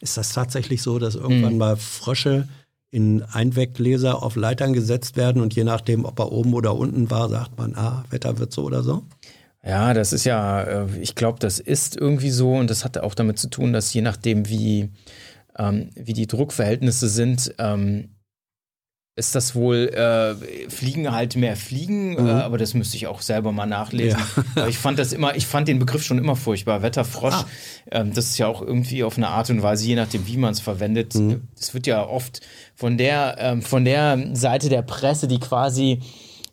Ist 0.00 0.16
das 0.16 0.32
tatsächlich 0.32 0.82
so, 0.82 0.98
dass 0.98 1.16
irgendwann 1.16 1.54
mhm. 1.54 1.58
mal 1.58 1.76
Frösche 1.76 2.46
in 2.90 3.22
Einweggläser 3.22 4.22
auf 4.22 4.36
Leitern 4.36 4.72
gesetzt 4.72 5.16
werden 5.16 5.42
und 5.42 5.54
je 5.54 5.64
nachdem, 5.64 6.04
ob 6.04 6.18
er 6.20 6.30
oben 6.30 6.54
oder 6.54 6.76
unten 6.76 7.10
war, 7.10 7.28
sagt 7.28 7.58
man, 7.58 7.74
ah, 7.74 8.04
Wetter 8.10 8.38
wird 8.38 8.52
so 8.52 8.62
oder 8.62 8.82
so? 8.82 9.02
Ja, 9.66 9.94
das 9.94 10.12
ist 10.12 10.24
ja, 10.24 10.62
äh, 10.62 10.86
ich 11.00 11.16
glaube, 11.16 11.40
das 11.40 11.58
ist 11.58 11.96
irgendwie 11.96 12.30
so 12.30 12.54
und 12.54 12.70
das 12.70 12.84
hat 12.84 12.98
auch 12.98 13.14
damit 13.14 13.38
zu 13.38 13.50
tun, 13.50 13.72
dass 13.72 13.92
je 13.92 14.00
nachdem, 14.00 14.48
wie, 14.48 14.90
ähm, 15.58 15.90
wie 15.96 16.12
die 16.12 16.28
Druckverhältnisse 16.28 17.08
sind, 17.08 17.52
ähm, 17.58 18.10
ist 19.18 19.34
das 19.34 19.54
wohl, 19.54 19.88
äh, 19.88 20.68
Fliegen 20.68 21.10
halt 21.10 21.36
mehr 21.36 21.56
Fliegen, 21.56 22.16
äh, 22.16 22.20
mhm. 22.20 22.28
äh, 22.28 22.32
aber 22.32 22.58
das 22.58 22.74
müsste 22.74 22.96
ich 22.96 23.06
auch 23.08 23.22
selber 23.22 23.50
mal 23.50 23.66
nachlesen. 23.66 24.20
Ja. 24.54 24.66
ich 24.68 24.78
fand 24.78 24.98
das 25.00 25.12
immer, 25.12 25.34
ich 25.34 25.46
fand 25.46 25.66
den 25.66 25.78
Begriff 25.80 26.04
schon 26.04 26.18
immer 26.18 26.36
furchtbar. 26.36 26.82
Wetterfrosch, 26.82 27.34
ah. 27.34 27.46
ähm, 27.90 28.12
das 28.12 28.26
ist 28.26 28.38
ja 28.38 28.46
auch 28.46 28.62
irgendwie 28.62 29.02
auf 29.02 29.16
eine 29.16 29.28
Art 29.28 29.50
und 29.50 29.62
Weise, 29.62 29.86
je 29.86 29.96
nachdem, 29.96 30.26
wie 30.28 30.36
man 30.36 30.52
es 30.52 30.60
verwendet. 30.60 31.14
Es 31.14 31.20
mhm. 31.20 31.40
wird 31.72 31.86
ja 31.86 32.06
oft 32.06 32.40
von 32.76 32.98
der, 32.98 33.36
ähm, 33.40 33.62
von 33.62 33.84
der 33.84 34.28
Seite 34.34 34.68
der 34.68 34.82
Presse, 34.82 35.26
die 35.26 35.40
quasi 35.40 36.02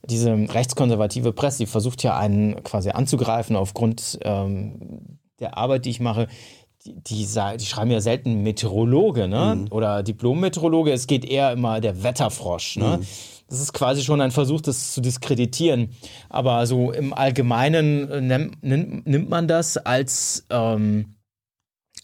diese 0.05 0.31
rechtskonservative 0.31 1.33
Presse, 1.33 1.59
die 1.59 1.65
versucht 1.65 2.03
ja 2.03 2.17
einen 2.17 2.63
quasi 2.63 2.89
anzugreifen 2.89 3.55
aufgrund 3.55 4.19
ähm, 4.23 5.19
der 5.39 5.57
Arbeit, 5.57 5.85
die 5.85 5.91
ich 5.91 5.99
mache, 5.99 6.27
die, 6.85 6.95
die, 6.95 7.25
die, 7.25 7.65
schreiben 7.65 7.91
ja 7.91 8.01
selten 8.01 8.43
Meteorologe 8.43 9.27
ne? 9.27 9.55
Mhm. 9.55 9.67
oder 9.71 10.03
Diplom-Meteorologe. 10.03 10.91
Es 10.91 11.07
geht 11.07 11.25
eher 11.25 11.53
immer 11.53 11.79
der 11.79 12.03
Wetterfrosch. 12.03 12.75
Ne? 12.77 12.97
Mhm. 12.97 13.07
Das 13.47 13.61
ist 13.61 13.73
quasi 13.73 14.03
schon 14.03 14.19
ein 14.19 14.31
Versuch, 14.31 14.61
das 14.61 14.93
zu 14.93 15.01
diskreditieren. 15.01 15.91
Aber 16.29 16.65
so 16.65 16.91
im 16.91 17.13
Allgemeinen 17.13 18.09
äh, 18.09 18.21
nimmt, 18.21 19.07
nimmt 19.07 19.29
man 19.29 19.47
das 19.47 19.77
als, 19.77 20.45
ähm, 20.49 21.12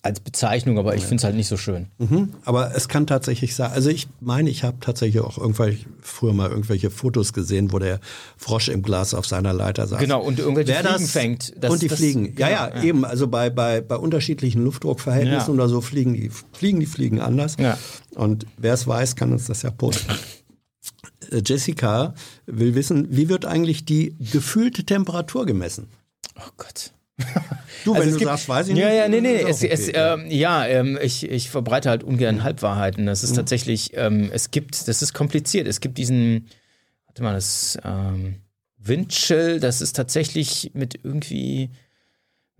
als 0.01 0.21
Bezeichnung, 0.21 0.79
aber 0.79 0.95
ich 0.95 1.01
finde 1.03 1.17
es 1.17 1.23
halt 1.25 1.35
nicht 1.35 1.47
so 1.49 1.57
schön. 1.57 1.87
Mhm, 1.97 2.33
aber 2.45 2.73
es 2.73 2.87
kann 2.87 3.05
tatsächlich 3.05 3.53
sein, 3.53 3.71
also 3.71 3.89
ich 3.89 4.07
meine, 4.21 4.49
ich 4.49 4.63
habe 4.63 4.77
tatsächlich 4.79 5.21
auch 5.21 5.37
irgendwelche, 5.37 5.85
früher 6.01 6.31
mal 6.33 6.49
irgendwelche 6.49 6.89
Fotos 6.89 7.33
gesehen, 7.33 7.73
wo 7.73 7.79
der 7.79 7.99
Frosch 8.37 8.69
im 8.69 8.81
Glas 8.81 9.13
auf 9.13 9.25
seiner 9.25 9.51
Leiter 9.51 9.87
saß. 9.87 9.99
Genau, 9.99 10.21
und 10.21 10.39
irgendwelche 10.39 10.69
Wer 10.71 10.79
Fliegen 10.83 11.01
das, 11.01 11.11
fängt. 11.11 11.53
und 11.69 11.81
die 11.81 11.87
das, 11.89 11.99
fliegen. 11.99 12.33
genau, 12.35 12.49
ja, 12.49 12.69
ja, 12.75 12.83
eben. 12.83 13.03
Also 13.03 13.27
bei, 13.27 13.49
bei, 13.49 13.81
bei 13.81 13.97
unterschiedlichen 13.97 14.63
Luftdruckverhältnissen 14.63 15.49
Ja. 15.49 15.53
oder 15.53 15.67
so 15.67 15.81
fliegen 15.81 16.13
die, 16.13 16.31
fliegen 16.53 16.79
die 16.79 16.85
Fliegen 16.85 17.19
anders. 17.19 17.57
Ja. 17.59 17.77
Und 18.15 18.45
wer 18.57 18.73
es 18.75 18.87
weiß, 18.87 19.17
kann 19.17 19.33
uns 19.33 19.45
das 19.47 19.63
ja 19.63 19.71
posten. 19.71 20.13
Äh, 21.31 21.41
Jessica 21.45 22.13
will 22.45 22.73
wissen, 22.75 23.07
wie 23.09 23.27
wird 23.27 23.45
eigentlich 23.45 23.83
die 23.85 24.15
gefühlte 24.31 24.85
Temperatur 24.85 25.45
gemessen? 25.45 25.87
Oh 26.37 26.49
Gott. 26.57 26.93
Du, 27.85 27.93
wenn 27.93 28.01
Also 28.01 28.09
es 28.09 28.13
du 28.15 28.19
gibt- 28.19 28.29
sagst, 28.31 28.49
weiß 28.49 28.67
ich 28.67 28.75
ja, 28.77 28.87
nicht. 28.89 28.97
Ja, 28.97 29.07
nee, 29.07 29.21
nee. 29.21 29.35
ist 29.37 29.45
auch 29.45 29.49
Es, 29.49 29.63
es, 29.63 29.87
okay, 29.87 29.97
ja. 29.97 30.13
ähm, 30.15 30.25
ja, 30.31 30.65
ähm, 30.67 30.99
ich, 31.01 31.29
ich 31.29 31.49
verbreite 31.49 31.89
halt 31.89 32.03
ungern 32.03 32.43
Halbwahrheiten. 32.43 33.05
Das 33.05 33.23
ist 33.23 33.35
tatsächlich, 33.37 33.91
ähm, 33.93 34.29
es 34.33 34.51
gibt, 34.51 34.87
das 34.89 35.01
ist 35.01 35.13
kompliziert. 35.13 35.65
Es 35.65 35.79
gibt 35.79 35.97
diesen, 35.97 36.47
warte 37.05 37.23
mal, 37.23 37.33
das 37.35 37.77
ähm, 37.85 38.41
Windchill, 38.79 39.61
das 39.61 39.79
ist 39.81 39.95
tatsächlich 39.95 40.71
mit 40.73 40.99
irgendwie 41.03 41.69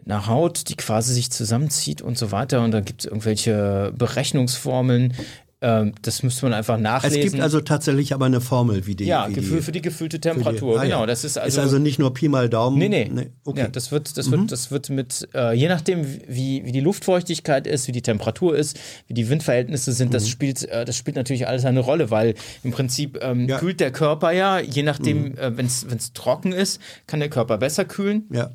einer 0.06 0.26
Haut, 0.28 0.70
die 0.70 0.76
quasi 0.78 1.14
sich 1.14 1.30
zusammenzieht 1.32 2.02
und 2.02 2.18
so 2.18 2.32
weiter. 2.32 2.64
Und 2.64 2.72
da 2.72 2.80
gibt 2.80 3.02
es 3.02 3.06
irgendwelche 3.06 3.92
Berechnungsformeln. 3.98 5.14
Ähm, 5.62 5.94
das 6.04 6.24
müsste 6.24 6.46
man 6.46 6.54
einfach 6.54 6.78
Es 6.78 6.82
nachlesen. 6.82 7.22
gibt 7.22 7.40
also 7.42 7.60
tatsächlich 7.60 8.14
aber 8.14 8.26
eine 8.28 8.40
Formel, 8.40 8.88
wie 8.88 8.96
die. 8.96 9.04
ja, 9.06 9.28
wie 9.30 9.34
Gefühl 9.34 9.58
die, 9.58 9.64
für 9.64 9.72
die 9.74 9.82
gefühlte 9.82 10.16
für 10.16 10.20
die- 10.22 10.30
Temperatur. 10.30 10.80
Ah, 10.80 10.84
ja. 10.86 10.96
genau, 10.96 11.06
das 11.06 11.26
ist 11.26 11.38
also. 11.38 11.60
ist 11.60 11.64
also 11.66 11.80
nicht 11.80 12.00
nur 12.00 12.14
Pi 12.14 12.30
mal 12.30 12.48
Daumen. 12.48 12.78
Nee, 12.78 12.88
nee. 12.88 13.32
okay. 13.44 13.60
Ja, 13.64 13.68
das 13.68 13.92
wird, 13.92 14.18
das 14.18 14.32
wird, 14.32 14.52
das 14.54 14.72
wird 14.72 14.90
mit, 14.90 15.28
äh, 15.36 15.54
je 15.54 15.68
nachdem, 15.68 16.06
wie, 16.30 16.64
wie 16.64 16.72
die 16.72 16.80
Luftfeuchtigkeit 16.80 17.68
ist, 17.68 17.90
wie 17.90 17.92
die 17.92 18.02
Temperatur 18.02 18.56
ist, 18.56 18.80
wie 19.08 19.14
die 19.14 19.28
Windverhältnisse 19.30 19.92
sind, 19.92 20.14
das 20.14 20.30
spielt, 20.30 20.64
äh, 20.70 20.86
das 20.86 20.96
spielt 20.96 21.18
natürlich 21.18 21.46
alles 21.48 21.66
eine 21.66 21.82
Rolle, 21.82 22.10
weil 22.10 22.36
im 22.64 22.72
Prinzip 22.72 23.20
ähm, 23.22 23.50
Ja. 23.50 23.60
kühlt 23.60 23.82
der 23.82 23.92
Körper 23.92 24.32
ja, 24.32 24.60
je 24.60 24.84
nachdem, 24.84 25.38
äh, 25.38 25.58
wenn 25.58 25.66
es 25.66 26.14
trocken 26.14 26.54
ist, 26.54 26.80
kann 27.06 27.20
der 27.20 27.30
Körper 27.30 27.58
besser 27.58 27.84
kühlen. 27.84 28.24
ja. 28.32 28.52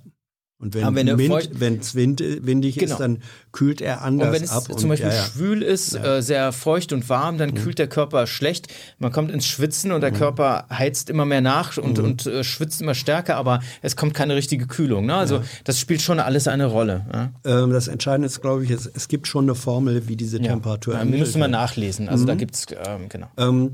Und 0.65 0.75
wenn 0.75 0.95
wenn 0.95 1.19
Wind, 1.19 1.51
wenn's 1.61 1.95
Wind, 1.95 2.21
windig 2.21 2.77
Genau. 2.79 2.93
ist, 2.93 2.99
dann 3.01 3.19
kühlt 3.53 3.81
er 3.81 4.03
anders 4.03 4.29
Und 4.29 4.35
wenn 4.35 4.43
es 4.43 4.51
ab. 4.51 4.65
zum 4.79 4.89
Beispiel 4.89 5.11
ja, 5.11 5.15
ja. 5.15 5.23
schwül 5.25 5.63
ist, 5.63 5.95
äh, 5.95 6.23
sehr 6.23 6.53
feucht 6.53 6.93
und 6.95 7.09
warm, 7.09 7.37
dann 7.39 7.55
kühlt 7.55 7.79
der 7.79 7.87
Körper 7.87 8.27
schlecht. 8.27 8.69
Man 8.99 9.13
kommt 9.13 9.31
ins 9.31 9.47
Schwitzen 9.47 9.93
und 9.93 10.01
der 10.01 10.11
Körper 10.11 10.67
heizt 10.71 11.11
immer 11.11 11.25
mehr 11.27 11.43
nach 11.43 11.77
und, 11.77 11.99
und 11.99 12.27
äh, 12.27 12.43
schwitzt 12.43 12.81
immer 12.81 12.95
stärker, 12.95 13.37
aber 13.37 13.61
es 13.83 13.95
kommt 13.95 14.15
keine 14.15 14.35
richtige 14.37 14.67
Kühlung. 14.67 15.07
Ne? 15.07 15.15
Also 15.15 15.43
das 15.65 15.79
spielt 15.79 16.01
schon 16.01 16.19
alles 16.19 16.49
eine 16.49 16.67
Rolle. 16.67 17.05
Ja? 17.13 17.31
Ähm, 17.45 17.71
das 17.71 17.89
Entscheidende 17.89 18.27
ist, 18.27 18.41
glaube 18.41 18.65
ich, 18.65 18.71
es, 18.71 18.87
es 18.87 19.09
gibt 19.09 19.27
schon 19.29 19.45
eine 19.45 19.55
Formel, 19.55 20.09
wie 20.09 20.17
diese 20.17 20.41
Temperatur 20.41 20.95
Ja, 20.95 21.01
ermittelt 21.01 21.21
müsste 21.21 21.39
man 21.39 21.51
wird. 21.51 21.61
nachlesen. 21.61 22.09
Also 22.09 22.25
da 22.25 22.35
gibt 22.35 22.55
es, 22.55 22.67
ähm, 22.87 23.09
genau. 23.11 23.29
Ähm, 23.37 23.73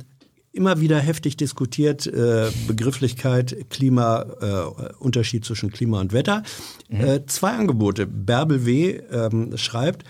immer 0.53 0.81
wieder 0.81 0.99
heftig 0.99 1.37
diskutiert, 1.37 2.07
äh, 2.07 2.51
Begrifflichkeit, 2.67 3.71
Klima, 3.71 4.27
äh, 4.41 4.95
Unterschied 4.99 5.45
zwischen 5.45 5.71
Klima 5.71 6.01
und 6.01 6.13
Wetter. 6.13 6.43
Äh, 6.89 7.21
zwei 7.27 7.53
Angebote. 7.53 8.07
Bärbel 8.07 8.67
W. 8.67 9.01
Ähm, 9.11 9.57
schreibt, 9.57 10.05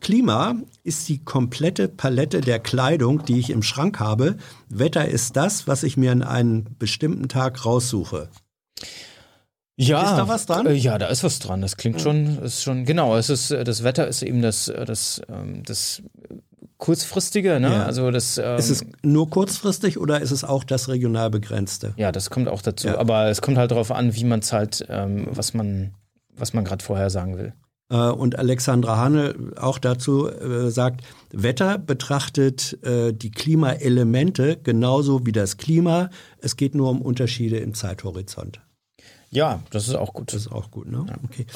Klima 0.00 0.56
ist 0.84 1.08
die 1.08 1.24
komplette 1.24 1.88
Palette 1.88 2.40
der 2.40 2.58
Kleidung, 2.58 3.24
die 3.24 3.38
ich 3.38 3.50
im 3.50 3.62
Schrank 3.62 3.98
habe. 3.98 4.36
Wetter 4.68 5.08
ist 5.08 5.36
das, 5.36 5.66
was 5.66 5.82
ich 5.82 5.96
mir 5.96 6.12
an 6.12 6.22
einem 6.22 6.64
bestimmten 6.78 7.28
Tag 7.28 7.64
raussuche. 7.64 8.28
Ja, 9.78 10.02
Ist 10.02 10.16
da 10.16 10.28
was 10.28 10.46
dran? 10.46 10.66
Äh, 10.66 10.72
ja, 10.72 10.96
da 10.96 11.08
ist 11.08 11.22
was 11.22 11.38
dran. 11.38 11.60
Das 11.60 11.76
klingt 11.76 12.00
schon, 12.00 12.38
ist 12.38 12.62
schon, 12.62 12.86
genau. 12.86 13.14
Es 13.16 13.28
ist, 13.28 13.50
äh, 13.50 13.62
das 13.62 13.82
Wetter 13.84 14.08
ist 14.08 14.22
eben 14.22 14.40
das, 14.40 14.68
äh, 14.68 14.86
das, 14.86 15.20
ähm, 15.28 15.62
das 15.64 16.02
kurzfristige, 16.78 17.58
ne? 17.60 17.70
Ja. 17.72 17.84
Also 17.84 18.10
das, 18.10 18.38
ähm, 18.38 18.58
Ist 18.58 18.70
es 18.70 18.84
nur 19.02 19.30
kurzfristig 19.30 19.98
oder 19.98 20.20
ist 20.20 20.30
es 20.30 20.44
auch 20.44 20.64
das 20.64 20.88
regional 20.88 21.30
begrenzte? 21.30 21.94
ja, 21.96 22.12
das 22.12 22.30
kommt 22.30 22.48
auch 22.48 22.62
dazu. 22.62 22.88
Ja. 22.88 22.98
Aber 22.98 23.26
es 23.28 23.40
kommt 23.42 23.58
halt 23.58 23.70
darauf 23.70 23.90
an, 23.90 24.14
wie 24.14 24.24
man 24.24 24.40
es 24.40 24.52
halt, 24.52 24.86
ähm, 24.88 25.28
was 25.30 25.54
man, 25.54 25.92
was 26.36 26.52
man 26.52 26.64
gerade 26.64 26.84
vorher 26.84 27.10
sagen 27.10 27.38
will. 27.38 27.54
Äh, 27.90 27.96
Und 27.96 28.38
Alexandra 28.38 28.96
Hanne 28.98 29.34
auch 29.56 29.78
dazu 29.78 30.28
äh, 30.28 30.70
sagt, 30.70 31.02
Wetter 31.32 31.78
betrachtet 31.78 32.78
äh, 32.84 33.12
die 33.12 33.30
Klimaelemente 33.30 34.56
genauso 34.62 35.24
wie 35.24 35.32
das 35.32 35.56
Klima. 35.56 36.10
Es 36.38 36.56
geht 36.56 36.74
nur 36.74 36.90
um 36.90 37.00
Unterschiede 37.00 37.58
im 37.58 37.74
Zeithorizont. 37.74 38.60
Ja, 39.30 39.60
das 39.70 39.88
ist 39.88 39.94
auch 39.94 40.12
gut. 40.14 40.32
Das 40.32 40.42
ist 40.42 40.52
auch 40.52 40.70
gut, 40.70 40.88
ne? 40.90 41.04
Okay. 41.24 41.46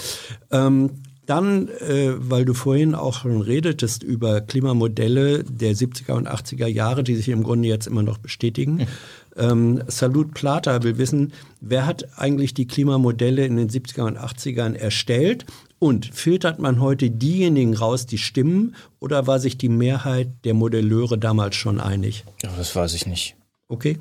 Ähm, 0.51 1.03
dann, 1.31 1.69
äh, 1.69 2.13
weil 2.17 2.45
du 2.45 2.55
vorhin 2.55 2.97
auch 2.97 3.21
schon 3.21 3.41
redetest 3.41 4.03
über 4.03 4.41
Klimamodelle 4.41 5.45
der 5.45 5.75
70er 5.75 6.15
und 6.15 6.29
80er 6.29 6.67
Jahre, 6.67 7.05
die 7.05 7.15
sich 7.15 7.29
im 7.29 7.45
Grunde 7.45 7.69
jetzt 7.69 7.87
immer 7.87 8.03
noch 8.03 8.19
bestätigen. 8.19 8.89
Ähm, 9.37 9.81
Salut 9.87 10.35
Plata 10.35 10.83
will 10.83 10.99
wissen, 10.99 11.33
wer 11.61 11.87
hat 11.87 12.19
eigentlich 12.19 12.53
die 12.53 12.67
Klimamodelle 12.67 13.47
in 13.47 13.57
den 13.57 13.71
70er 13.71 14.03
und 14.03 14.19
80ern 14.19 14.75
erstellt? 14.75 15.47
Und 15.79 16.07
filtert 16.13 16.59
man 16.59 16.81
heute 16.81 17.11
diejenigen 17.11 17.75
raus, 17.75 18.07
die 18.07 18.19
stimmen? 18.19 18.75
Oder 18.99 19.29
war 19.29 19.39
sich 19.39 19.57
die 19.57 19.69
Mehrheit 19.69 20.29
der 20.45 20.55
Modelleure 20.55 21.17
damals 21.17 21.55
schon 21.55 21.79
einig? 21.81 22.25
Ja, 22.43 22.51
das 22.57 22.75
weiß 22.75 22.93
ich 22.95 23.07
nicht. 23.07 23.37
Okay. 23.69 23.99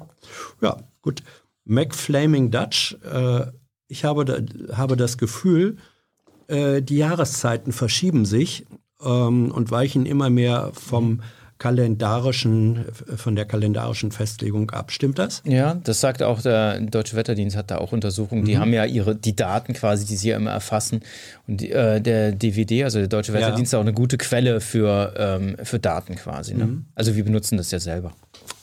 Ja, 0.62 0.78
gut. 1.04 1.22
McFlaming 1.64 2.50
Dutch, 2.50 2.98
äh, 3.04 3.46
ich 3.88 4.04
habe, 4.04 4.26
da, 4.26 4.40
habe 4.76 4.98
das 4.98 5.20
Gefühl, 5.20 5.78
äh, 6.50 6.82
die 6.82 6.98
Jahreszeiten 6.98 7.72
verschieben 7.72 8.26
sich 8.26 8.66
ähm, 9.04 9.52
und 9.52 9.72
weichen 9.72 10.06
immer 10.06 10.30
mehr 10.30 10.72
vom 10.74 11.22
kalendarischen, 11.60 12.86
von 13.18 13.36
der 13.36 13.44
kalendarischen 13.46 14.12
Festlegung 14.12 14.72
ab. 14.72 14.92
Stimmt 14.92 15.20
das? 15.20 15.44
Ja, 15.46 15.76
das 15.76 16.00
sagt 16.00 16.24
auch 16.24 16.42
der 16.42 16.80
Deutsche 16.80 17.18
Wetterdienst, 17.18 17.58
hat 17.58 17.70
da 17.70 17.80
auch 17.80 17.92
Untersuchungen. 17.92 18.44
Mhm. 18.44 18.46
Die 18.46 18.58
haben 18.58 18.74
ja 18.74 18.86
ihre, 18.86 19.14
die 19.16 19.36
Daten 19.36 19.74
quasi, 19.74 20.06
die 20.06 20.16
sie 20.16 20.30
ja 20.30 20.38
immer 20.38 20.52
erfassen. 20.52 21.02
Und 21.48 21.60
die, 21.60 21.72
äh, 21.72 22.00
der 22.00 22.32
DWD, 22.32 22.84
also 22.86 23.00
der 23.00 23.10
Deutsche 23.10 23.34
Wetterdienst, 23.34 23.74
ist 23.74 23.78
auch 23.78 23.82
eine 23.82 23.94
gute 23.94 24.18
Quelle 24.18 24.62
für, 24.62 25.14
ähm, 25.18 25.58
für 25.62 25.80
Daten 25.80 26.16
quasi. 26.16 26.56
Ne? 26.56 26.66
Mhm. 26.66 26.86
Also 26.96 27.16
wir 27.16 27.26
benutzen 27.26 27.58
das 27.58 27.72
ja 27.72 27.80
selber. 27.80 28.14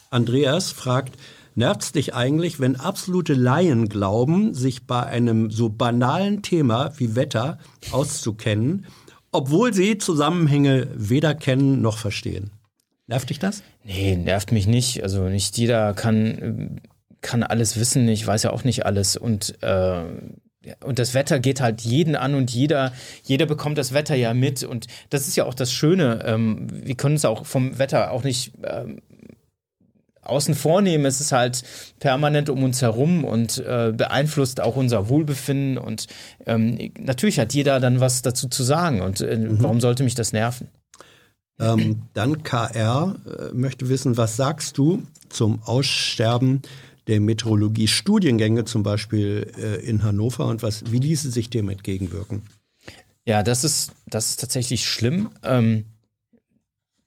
Andreas 0.08 0.72
fragt, 0.72 1.16
nervt's 1.57 1.93
dich 1.93 2.15
eigentlich, 2.15 2.61
wenn 2.61 2.77
absolute 2.77 3.35
Laien 3.35 3.89
glauben, 3.89 4.55
sich 4.55 4.87
bei 4.87 5.03
einem 5.05 5.51
so 5.51 5.69
banalen 5.69 6.43
Thema 6.43 6.93
wie 6.99 7.16
Wetter 7.16 7.59
auszukennen, 7.91 8.87
obwohl 9.33 9.74
sie 9.74 9.99
Zusammenhänge 9.99 10.89
weder 10.95 11.35
kennen 11.35 11.83
noch 11.83 11.99
verstehen? 11.99 12.51
Nervt 13.07 13.31
dich 13.31 13.39
das? 13.39 13.62
Nee, 13.85 14.16
nervt 14.16 14.53
mich 14.53 14.66
nicht. 14.66 15.03
Also 15.03 15.28
nicht 15.28 15.57
jeder 15.57 15.95
kann, 15.95 16.81
kann 17.20 17.43
alles 17.43 17.78
wissen. 17.78 18.09
Ich 18.09 18.27
weiß 18.27 18.45
ja 18.45 18.51
auch 18.51 18.65
nicht 18.65 18.85
alles. 18.85 19.16
Und, 19.16 19.62
äh, 19.62 20.05
und 20.83 20.99
das 20.99 21.15
Wetter 21.15 21.39
geht 21.39 21.61
halt 21.61 21.83
jeden 21.83 22.16
an 22.16 22.35
und 22.35 22.51
jeder, 22.51 22.93
jeder 23.23 23.47
bekommt 23.47 23.78
das 23.78 23.93
Wetter 23.93 24.16
ja 24.16 24.35
mit. 24.35 24.65
Und 24.65 24.87
das 25.11 25.28
ist 25.28 25.37
ja 25.37 25.45
auch 25.45 25.55
das 25.55 25.73
Schöne. 25.73 26.24
Ähm, 26.24 26.66
wir 26.70 26.97
können 26.97 27.15
es 27.15 27.24
auch 27.24 27.47
vom 27.47 27.78
Wetter 27.78 28.11
auch 28.11 28.24
nicht 28.24 28.55
ähm, 28.65 29.01
außen 30.27 30.55
vornehmen. 30.55 31.05
Es 31.05 31.20
ist 31.20 31.32
halt 31.32 31.62
permanent 32.01 32.48
um 32.48 32.62
uns 32.62 32.82
herum 32.82 33.24
und 33.24 33.59
äh, 33.59 33.93
beeinflusst 33.97 34.61
auch 34.61 34.77
unser 34.77 35.09
Wohlbefinden. 35.09 35.78
Und 35.78 36.07
ähm, 36.47 36.93
natürlich 36.98 37.39
hat 37.39 37.55
jeder 37.55 37.81
dann 37.81 38.01
was 38.01 38.23
dazu 38.23 38.48
zu 38.48 38.62
sagen. 38.62 39.01
Und 39.01 39.20
äh, 39.20 39.39
warum 39.61 39.81
sollte 39.81 40.03
mich 40.03 40.15
das 40.15 40.32
nerven? 40.32 40.69
Ähm, 41.59 42.03
dann 42.12 42.43
KR 42.43 43.16
äh, 43.24 43.55
möchte 43.55 43.89
wissen, 43.89 44.16
was 44.16 44.36
sagst 44.36 44.77
du 44.77 45.03
zum 45.31 45.62
Aussterben 45.62 46.62
der 47.07 47.20
Meteorologie-Studiengänge, 47.20 48.65
zum 48.65 48.82
Beispiel 48.82 49.51
äh, 49.57 49.77
in 49.86 50.03
Hannover, 50.03 50.47
und 50.47 50.62
was, 50.62 50.90
wie 50.90 50.98
ließe 50.98 51.31
sich 51.31 51.48
dem 51.48 51.69
entgegenwirken? 51.69 52.43
Ja, 53.24 53.43
das 53.43 53.65
ist, 53.65 53.93
das 54.07 54.31
ist 54.31 54.40
tatsächlich 54.40 54.86
schlimm. 54.86 55.31
Ähm, 55.43 55.85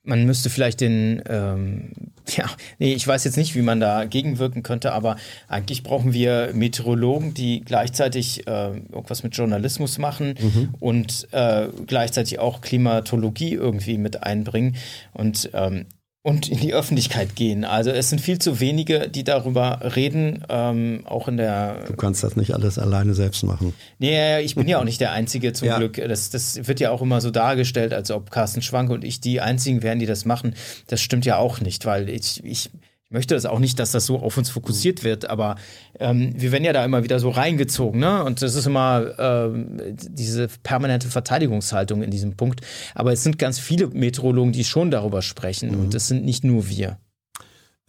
man 0.04 0.26
müsste 0.26 0.50
vielleicht 0.50 0.82
den, 0.82 1.22
ähm, 1.28 1.92
ja, 2.28 2.46
nee, 2.78 2.94
ich 2.94 3.08
weiß 3.08 3.24
jetzt 3.24 3.38
nicht, 3.38 3.56
wie 3.56 3.62
man 3.62 3.80
da 3.80 4.06
gegenwirken 4.06 4.64
könnte, 4.64 4.92
aber 4.94 5.18
eigentlich 5.48 5.84
brauchen 5.84 6.14
wir 6.14 6.52
Meteorologen, 6.54 7.34
die 7.34 7.62
gleichzeitig 7.62 8.48
äh, 8.48 8.78
irgendwas 8.78 9.24
mit 9.24 9.36
Journalismus 9.36 9.98
machen 9.98 10.36
und 10.80 11.28
äh, 11.32 11.68
gleichzeitig 11.86 12.40
auch 12.40 12.62
Klimatologie 12.62 13.54
irgendwie 13.54 13.98
mit 13.98 14.24
einbringen. 14.24 14.76
Und 15.14 15.50
ähm, 15.54 15.86
und 16.22 16.50
in 16.50 16.60
die 16.60 16.74
Öffentlichkeit 16.74 17.36
gehen. 17.36 17.64
Also 17.64 17.92
es 17.92 18.10
sind 18.10 18.20
viel 18.20 18.40
zu 18.40 18.60
wenige, 18.60 19.08
die 19.10 19.24
darüber 19.24 19.80
reden, 19.96 20.44
ähm, 20.50 21.04
auch 21.06 21.28
in 21.30 21.38
der 21.38 21.86
Du 21.88 21.96
kannst 21.96 22.24
das 22.24 22.36
nicht 22.36 22.54
alles 22.54 22.78
alleine 22.78 23.14
selbst 23.14 23.44
machen. 23.44 23.74
Nee, 24.00 24.42
ich 24.42 24.56
bin 24.56 24.68
ja 24.68 24.80
auch 24.80 24.84
nicht 24.84 25.00
der 25.00 25.14
Einzige 25.14 25.54
zum 25.54 25.70
Ja. 25.70 25.78
Glück. 25.78 25.96
Das, 25.96 26.30
das 26.30 26.68
wird 26.68 26.82
ja 26.82 26.92
auch 26.92 27.02
immer 27.02 27.22
so 27.22 27.32
dargestellt, 27.32 27.94
als 27.94 28.12
ob 28.12 28.32
Carsten 28.32 28.62
Schwanke 28.62 28.94
und 28.94 29.06
ich 29.06 29.22
die 29.22 29.40
Einzigen 29.40 29.82
wären, 29.82 30.00
die 30.00 30.06
das 30.06 30.26
machen. 30.26 30.56
Das 30.88 31.00
stimmt 31.02 31.26
ja 31.26 31.38
auch 31.38 31.62
nicht, 31.62 31.86
weil 31.86 32.10
ich, 32.10 32.44
ich, 32.44 32.70
ich 33.10 33.14
möchte 33.14 33.34
das 33.34 33.48
auch 33.48 33.58
nicht, 33.58 33.80
dass 33.80 33.92
das 33.92 34.06
so 34.06 34.20
auf 34.20 34.38
uns 34.38 34.52
fokussiert 34.52 35.04
wird, 35.04 35.28
aber 35.28 35.56
ähm, 36.00 36.32
wir 36.36 36.52
werden 36.52 36.64
ja 36.64 36.74
da 36.74 36.86
immer 36.86 37.04
wieder 37.04 37.20
so 37.20 37.32
reingezogen, 37.32 38.00
ne? 38.00 38.24
Und 38.24 38.44
das 38.44 38.54
ist 38.54 38.68
immer 38.68 39.18
ähm, 39.18 39.80
diese 39.98 40.48
permanente 40.62 41.08
Verteidigungshaltung 41.08 42.04
in 42.04 42.12
diesem 42.12 42.38
Punkt. 42.38 42.62
Aber 42.94 43.12
es 43.12 43.24
sind 43.24 43.40
ganz 43.40 43.58
viele 43.58 43.88
Meteorologen, 43.88 44.52
die 44.52 44.64
schon 44.64 44.92
darüber 44.92 45.24
sprechen 45.24 45.72
mhm. 45.72 45.80
und 45.80 45.96
es 45.96 46.08
sind 46.08 46.24
nicht 46.24 46.44
nur 46.44 46.70
wir. 46.70 47.00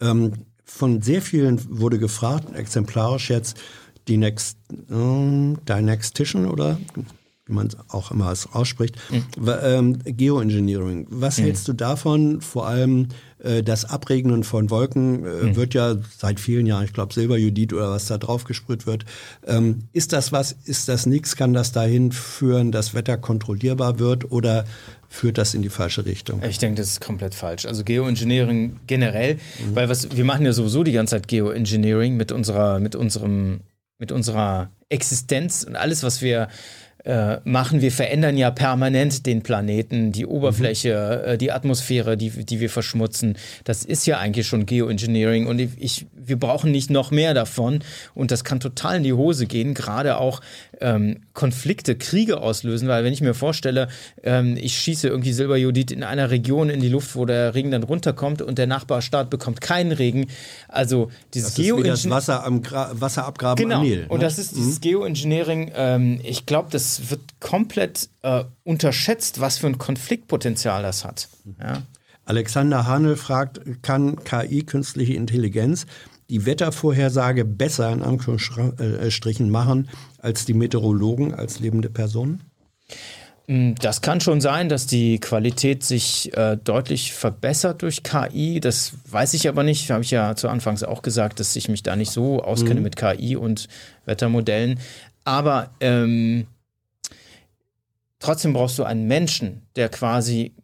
Ähm, 0.01 0.33
von 0.65 1.03
sehr 1.03 1.21
vielen 1.21 1.61
wurde 1.69 1.99
gefragt, 1.99 2.55
exemplarisch 2.55 3.29
jetzt 3.29 3.57
die 4.07 4.17
Next, 4.17 4.57
äh, 4.71 5.55
Dynextician 5.69 6.47
oder 6.47 6.79
wie 7.45 7.53
man 7.53 7.67
es 7.67 7.77
auch 7.89 8.09
immer 8.09 8.33
ausspricht, 8.53 8.95
mhm. 9.11 9.51
ähm, 9.61 9.99
Geoengineering. 10.03 11.05
Was 11.11 11.37
mhm. 11.37 11.43
hältst 11.43 11.67
du 11.67 11.73
davon? 11.73 12.41
Vor 12.41 12.67
allem 12.67 13.09
das 13.63 13.85
Abregnen 13.85 14.43
von 14.43 14.69
Wolken 14.69 15.25
äh, 15.25 15.27
mhm. 15.27 15.55
wird 15.55 15.73
ja 15.73 15.95
seit 16.17 16.39
vielen 16.39 16.65
Jahren, 16.65 16.85
ich 16.85 16.93
glaube 16.93 17.13
Silberjudit 17.13 17.73
oder 17.73 17.89
was 17.89 18.05
da 18.05 18.17
drauf 18.17 18.43
gesprüht 18.43 18.85
wird. 18.85 19.05
Ähm, 19.45 19.87
ist 19.93 20.13
das 20.13 20.31
was? 20.31 20.55
Ist 20.65 20.87
das 20.89 21.05
nichts? 21.05 21.35
Kann 21.35 21.53
das 21.53 21.71
dahin 21.71 22.11
führen, 22.11 22.71
dass 22.71 22.93
Wetter 22.93 23.17
kontrollierbar 23.17 23.99
wird 23.99 24.31
oder 24.31 24.65
führt 25.09 25.37
das 25.37 25.53
in 25.53 25.61
die 25.61 25.69
falsche 25.69 26.05
Richtung? 26.05 26.41
Ich 26.43 26.59
denke, 26.59 26.81
das 26.81 26.91
ist 26.91 27.01
komplett 27.01 27.35
falsch. 27.35 27.65
Also 27.65 27.83
Geoengineering 27.83 28.79
generell, 28.87 29.35
mhm. 29.35 29.75
weil 29.75 29.89
was 29.89 30.15
wir 30.15 30.25
machen 30.25 30.45
ja 30.45 30.53
sowieso 30.53 30.83
die 30.83 30.93
ganze 30.93 31.15
Zeit 31.15 31.27
Geoengineering 31.27 32.15
mit 32.15 32.31
unserer 32.31 32.79
mit 32.79 32.95
unserem 32.95 33.61
mit 33.97 34.11
unserer 34.11 34.71
Existenz 34.89 35.63
und 35.63 35.75
alles, 35.75 36.03
was 36.03 36.21
wir 36.21 36.43
äh, 36.43 36.47
machen. 37.43 37.81
Wir 37.81 37.91
verändern 37.91 38.37
ja 38.37 38.51
permanent 38.51 39.25
den 39.25 39.41
Planeten, 39.41 40.11
die 40.11 40.25
Oberfläche, 40.25 41.23
mhm. 41.23 41.31
äh, 41.31 41.37
die 41.37 41.51
Atmosphäre, 41.51 42.15
die, 42.15 42.29
die 42.29 42.59
wir 42.59 42.69
verschmutzen. 42.69 43.37
Das 43.63 43.83
ist 43.83 44.05
ja 44.05 44.19
eigentlich 44.19 44.47
schon 44.47 44.65
Geoengineering 44.65 45.47
und 45.47 45.59
ich, 45.59 46.05
wir 46.13 46.37
brauchen 46.37 46.71
nicht 46.71 46.89
noch 46.89 47.11
mehr 47.11 47.33
davon 47.33 47.79
und 48.13 48.31
das 48.31 48.43
kann 48.43 48.59
total 48.59 48.97
in 48.97 49.03
die 49.03 49.13
Hose 49.13 49.47
gehen, 49.47 49.73
gerade 49.73 50.17
auch 50.17 50.41
ähm, 50.79 51.21
Konflikte, 51.33 51.95
Kriege 51.95 52.41
auslösen, 52.41 52.87
weil 52.87 53.03
wenn 53.03 53.13
ich 53.13 53.21
mir 53.21 53.33
vorstelle, 53.33 53.87
ähm, 54.23 54.57
ich 54.59 54.77
schieße 54.77 55.07
irgendwie 55.07 55.33
Silberjodid 55.33 55.91
in 55.91 56.03
einer 56.03 56.29
Region 56.29 56.69
in 56.69 56.81
die 56.81 56.89
Luft, 56.89 57.15
wo 57.15 57.25
der 57.25 57.55
Regen 57.55 57.71
dann 57.71 57.83
runterkommt 57.83 58.41
und 58.41 58.57
der 58.57 58.67
Nachbarstaat 58.67 59.29
bekommt 59.29 59.61
keinen 59.61 59.91
Regen. 59.91 60.27
Also 60.67 61.09
dieses 61.33 61.55
Geoengineering. 61.55 61.91
Das 61.91 62.09
Wasser 62.09 62.43
am 62.43 62.61
Gra 62.61 62.91
Wasserabgraben 62.93 63.63
genau. 63.63 63.81
Nil, 63.81 64.01
ne? 64.01 64.07
Und 64.09 64.21
das 64.21 64.37
ist 64.37 64.55
dieses 64.55 64.75
mhm. 64.75 64.81
Geoengineering, 64.81 65.71
ähm, 65.75 66.19
ich 66.23 66.45
glaube, 66.45 66.69
das 66.71 66.90
wird 67.09 67.21
komplett 67.39 68.09
äh, 68.21 68.43
unterschätzt, 68.63 69.39
was 69.39 69.57
für 69.57 69.67
ein 69.67 69.77
Konfliktpotenzial 69.77 70.83
das 70.83 71.05
hat. 71.05 71.29
Ja. 71.59 71.83
Alexander 72.25 72.85
Hanel 72.85 73.15
fragt, 73.15 73.61
kann 73.81 74.23
KI, 74.23 74.63
künstliche 74.63 75.13
Intelligenz, 75.13 75.85
die 76.29 76.45
Wettervorhersage 76.45 77.43
besser 77.45 77.91
in 77.91 78.01
Anführungsstrichen 78.01 79.49
machen 79.49 79.89
als 80.19 80.45
die 80.45 80.53
Meteorologen, 80.53 81.33
als 81.33 81.59
lebende 81.59 81.89
Personen? 81.89 82.41
Mm, 83.47 83.73
das 83.81 84.01
kann 84.01 84.21
schon 84.21 84.39
sein, 84.39 84.69
dass 84.69 84.87
die 84.87 85.19
Qualität 85.19 85.83
sich 85.83 86.35
äh, 86.37 86.55
deutlich 86.55 87.11
verbessert 87.11 87.81
durch 87.81 88.01
KI. 88.03 88.61
Das 88.61 88.93
weiß 89.09 89.33
ich 89.33 89.49
aber 89.49 89.63
nicht. 89.63 89.91
Habe 89.91 90.03
ich 90.03 90.11
ja 90.11 90.35
zu 90.35 90.47
Anfangs 90.47 90.83
auch 90.83 91.01
gesagt, 91.01 91.41
dass 91.41 91.55
ich 91.57 91.67
mich 91.67 91.83
da 91.83 91.97
nicht 91.97 92.11
so 92.11 92.41
auskenne 92.41 92.75
mhm. 92.75 92.83
mit 92.83 92.95
KI 92.95 93.35
und 93.35 93.67
Wettermodellen. 94.05 94.79
Aber 95.25 95.71
ähm, 95.81 96.47
trotzdem 98.21 98.53
brauchst 98.53 98.79
du 98.79 98.85
einen 98.85 99.07
Menschen, 99.07 99.67
der 99.75 99.89
quasi 99.89 100.55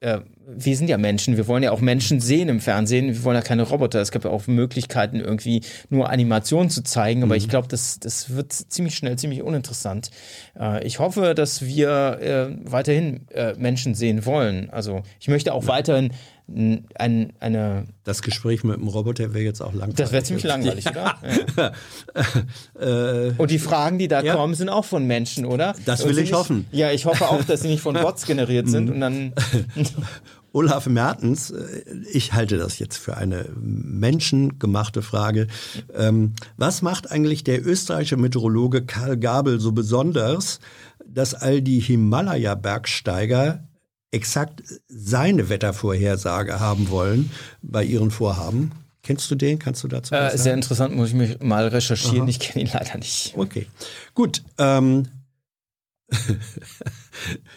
äh, 0.00 0.20
wir 0.44 0.76
sind 0.76 0.88
ja 0.88 0.98
Menschen, 0.98 1.36
wir 1.36 1.46
wollen 1.46 1.62
ja 1.62 1.70
auch 1.70 1.80
Menschen 1.80 2.20
sehen 2.20 2.48
im 2.48 2.60
Fernsehen, 2.60 3.08
wir 3.08 3.22
wollen 3.22 3.36
ja 3.36 3.42
keine 3.42 3.62
Roboter. 3.62 4.00
Es 4.00 4.10
gibt 4.10 4.24
ja 4.24 4.30
auch 4.30 4.48
Möglichkeiten, 4.48 5.20
irgendwie 5.20 5.62
nur 5.88 6.10
Animationen 6.10 6.68
zu 6.68 6.82
zeigen, 6.82 7.22
aber 7.22 7.34
mhm. 7.34 7.38
ich 7.38 7.48
glaube, 7.48 7.68
das, 7.68 8.00
das 8.00 8.34
wird 8.34 8.52
ziemlich 8.52 8.96
schnell 8.96 9.16
ziemlich 9.16 9.42
uninteressant. 9.42 10.10
Äh, 10.58 10.84
ich 10.84 10.98
hoffe, 10.98 11.34
dass 11.34 11.62
wir 11.64 12.18
äh, 12.20 12.56
weiterhin 12.64 13.26
Menschen 13.56 13.94
sehen 13.94 14.26
wollen. 14.26 14.70
Also 14.70 15.02
ich 15.20 15.28
möchte 15.28 15.54
auch 15.54 15.66
weiterhin 15.66 16.12
ein, 16.48 17.32
eine. 17.40 17.86
Das 18.04 18.22
Gespräch 18.22 18.64
mit 18.64 18.76
dem 18.76 18.88
Roboter 18.88 19.32
wäre 19.32 19.44
jetzt 19.44 19.60
auch 19.60 19.72
langweilig. 19.72 19.96
Das 19.96 20.12
wäre 20.12 20.22
ziemlich 20.22 20.44
langweilig, 20.44 20.86
oder? 20.88 21.16
Ja. 21.56 21.72
Äh, 22.78 23.32
und 23.38 23.50
die 23.50 23.58
Fragen, 23.58 23.98
die 23.98 24.08
da 24.08 24.22
ja. 24.22 24.34
kommen, 24.34 24.54
sind 24.54 24.68
auch 24.68 24.84
von 24.84 25.06
Menschen, 25.06 25.44
oder? 25.44 25.74
Das 25.84 26.04
will 26.04 26.12
ich 26.12 26.24
nicht, 26.24 26.32
hoffen. 26.32 26.66
Ja, 26.72 26.90
ich 26.90 27.06
hoffe 27.06 27.28
auch, 27.28 27.44
dass 27.44 27.62
sie 27.62 27.68
nicht 27.68 27.80
von 27.80 27.94
Bots 28.02 28.26
generiert 28.26 28.68
sind 28.68 28.90
und 28.90 29.00
dann. 29.00 29.32
Olaf 30.52 30.86
Mertens, 30.86 31.50
äh, 31.50 31.82
ich 32.12 32.32
halte 32.32 32.58
das 32.58 32.78
jetzt 32.78 32.96
für 32.98 33.16
eine 33.16 33.46
menschengemachte 33.56 35.02
Frage. 35.02 35.46
Ähm, 35.94 36.34
was 36.56 36.82
macht 36.82 37.10
eigentlich 37.10 37.44
der 37.44 37.64
österreichische 37.64 38.16
Meteorologe 38.16 38.84
Karl 38.84 39.16
Gabel 39.16 39.60
so 39.60 39.72
besonders, 39.72 40.60
dass 41.06 41.34
all 41.34 41.62
die 41.62 41.80
Himalaya-Bergsteiger 41.80 43.64
exakt 44.12 44.62
seine 44.88 45.48
Wettervorhersage 45.48 46.60
haben 46.60 46.90
wollen 46.90 47.30
bei 47.62 47.82
ihren 47.82 48.10
Vorhaben? 48.10 48.70
Kennst 49.02 49.28
du 49.30 49.34
den? 49.34 49.58
Kannst 49.58 49.82
du 49.82 49.88
dazu 49.88 50.14
äh, 50.14 50.36
Sehr 50.38 50.54
interessant, 50.54 50.94
muss 50.94 51.08
ich 51.08 51.14
mich 51.14 51.40
mal 51.40 51.66
recherchieren. 51.66 52.22
Aha. 52.22 52.28
Ich 52.28 52.38
kenne 52.38 52.64
ihn 52.64 52.70
leider 52.72 52.98
nicht. 52.98 53.34
Okay, 53.36 53.66
gut. 54.14 54.44
Ähm, 54.58 55.08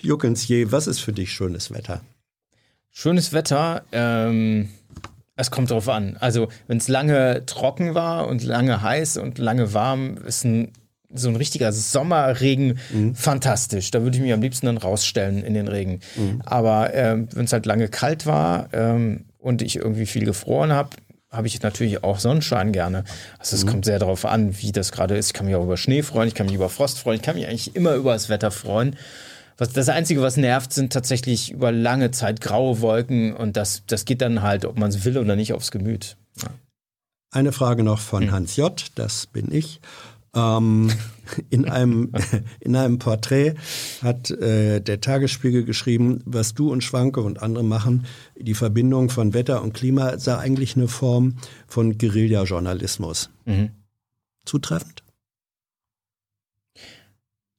Juckensje, 0.01 0.71
was 0.71 0.87
ist 0.87 0.99
für 0.99 1.13
dich 1.13 1.31
schönes 1.31 1.71
Wetter? 1.71 2.01
Schönes 2.89 3.33
Wetter, 3.33 3.83
ähm, 3.91 4.69
es 5.35 5.51
kommt 5.51 5.69
drauf 5.69 5.89
an. 5.89 6.17
Also, 6.17 6.47
wenn 6.67 6.77
es 6.77 6.87
lange 6.87 7.45
trocken 7.45 7.93
war 7.93 8.27
und 8.27 8.43
lange 8.43 8.81
heiß 8.81 9.17
und 9.17 9.37
lange 9.37 9.73
warm, 9.73 10.17
ist 10.17 10.45
ein, 10.45 10.71
so 11.13 11.29
ein 11.29 11.35
richtiger 11.35 11.71
Sommerregen 11.71 12.79
mhm. 12.91 13.15
fantastisch. 13.15 13.91
Da 13.91 14.01
würde 14.01 14.17
ich 14.17 14.23
mich 14.23 14.33
am 14.33 14.41
liebsten 14.41 14.65
dann 14.65 14.77
rausstellen 14.77 15.43
in 15.43 15.53
den 15.53 15.67
Regen. 15.67 15.99
Mhm. 16.15 16.41
Aber 16.45 16.93
ähm, 16.93 17.27
wenn 17.33 17.45
es 17.45 17.53
halt 17.53 17.65
lange 17.65 17.87
kalt 17.87 18.25
war 18.25 18.69
ähm, 18.73 19.25
und 19.37 19.61
ich 19.61 19.75
irgendwie 19.77 20.05
viel 20.05 20.25
gefroren 20.25 20.71
habe, 20.73 20.89
habe 21.31 21.47
ich 21.47 21.61
natürlich 21.61 22.03
auch 22.03 22.19
Sonnenschein 22.19 22.71
gerne. 22.71 23.03
Also 23.39 23.55
es 23.55 23.65
mhm. 23.65 23.69
kommt 23.69 23.85
sehr 23.85 23.99
darauf 23.99 24.25
an, 24.25 24.59
wie 24.61 24.71
das 24.71 24.91
gerade 24.91 25.17
ist. 25.17 25.27
Ich 25.27 25.33
kann 25.33 25.45
mich 25.45 25.55
auch 25.55 25.63
über 25.63 25.77
Schnee 25.77 26.01
freuen, 26.01 26.27
ich 26.27 26.35
kann 26.35 26.45
mich 26.45 26.55
über 26.55 26.69
Frost 26.69 26.99
freuen, 26.99 27.17
ich 27.17 27.21
kann 27.21 27.35
mich 27.35 27.47
eigentlich 27.47 27.75
immer 27.75 27.95
über 27.95 28.13
das 28.13 28.29
Wetter 28.29 28.51
freuen. 28.51 28.95
Was, 29.57 29.71
das 29.71 29.89
Einzige, 29.89 30.21
was 30.21 30.37
nervt, 30.37 30.73
sind 30.73 30.91
tatsächlich 30.91 31.51
über 31.51 31.71
lange 31.71 32.11
Zeit 32.11 32.41
graue 32.41 32.81
Wolken 32.81 33.33
und 33.33 33.55
das, 33.55 33.83
das 33.87 34.05
geht 34.05 34.21
dann 34.21 34.41
halt, 34.41 34.65
ob 34.65 34.77
man 34.77 34.89
es 34.89 35.05
will 35.05 35.17
oder 35.17 35.35
nicht, 35.35 35.53
aufs 35.53 35.71
Gemüt. 35.71 36.17
Ja. 36.41 36.49
Eine 37.31 37.51
Frage 37.51 37.83
noch 37.83 37.99
von 37.99 38.23
hm. 38.23 38.31
Hans 38.31 38.55
J., 38.55 38.85
das 38.95 39.27
bin 39.27 39.51
ich. 39.51 39.79
Ähm, 40.35 40.91
in, 41.49 41.67
einem, 41.67 42.11
in 42.59 42.75
einem 42.75 42.99
Porträt 42.99 43.55
hat 44.01 44.31
äh, 44.31 44.81
der 44.81 45.01
Tagesspiegel 45.01 45.63
geschrieben, 45.63 46.21
was 46.25 46.53
du 46.53 46.71
und 46.71 46.83
Schwanke 46.83 47.21
und 47.21 47.41
andere 47.41 47.63
machen, 47.63 48.05
die 48.37 48.53
Verbindung 48.53 49.09
von 49.09 49.33
Wetter 49.33 49.61
und 49.63 49.73
Klima 49.73 50.19
sei 50.19 50.37
eigentlich 50.37 50.75
eine 50.75 50.87
Form 50.87 51.37
von 51.67 51.97
Guerillajournalismus. 51.97 53.29
Mhm. 53.45 53.69
Zutreffend? 54.45 55.03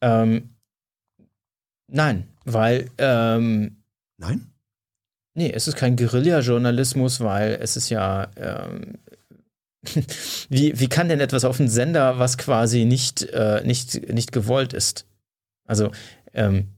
Ähm, 0.03 0.51
Nein, 1.89 2.29
weil. 2.45 2.91
Ähm, 2.99 3.77
Nein? 4.19 4.51
Nee, 5.35 5.53
es 5.53 5.69
ist 5.69 5.77
kein 5.77 5.97
Guerilla-Journalismus, 5.97 7.21
weil 7.21 7.59
es 7.61 7.77
ist 7.77 7.91
ja. 7.91 8.29
Ähm, 8.37 8.99
wie, 10.49 10.79
wie 10.79 10.89
kann 10.89 11.09
denn 11.09 11.21
etwas 11.21 11.45
auf 11.45 11.57
den 11.57 11.69
Sender, 11.69 12.19
was 12.19 12.39
quasi 12.39 12.85
nicht, 12.85 13.23
äh, 13.25 13.63
nicht, 13.65 14.13
nicht 14.13 14.33
gewollt 14.33 14.73
ist? 14.73 15.07
Also. 15.65 15.91
Ähm, 16.33 16.69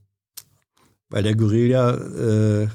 weil 1.09 1.23
der 1.23 1.35
Guerilla 1.35 1.95
äh, 1.95 2.67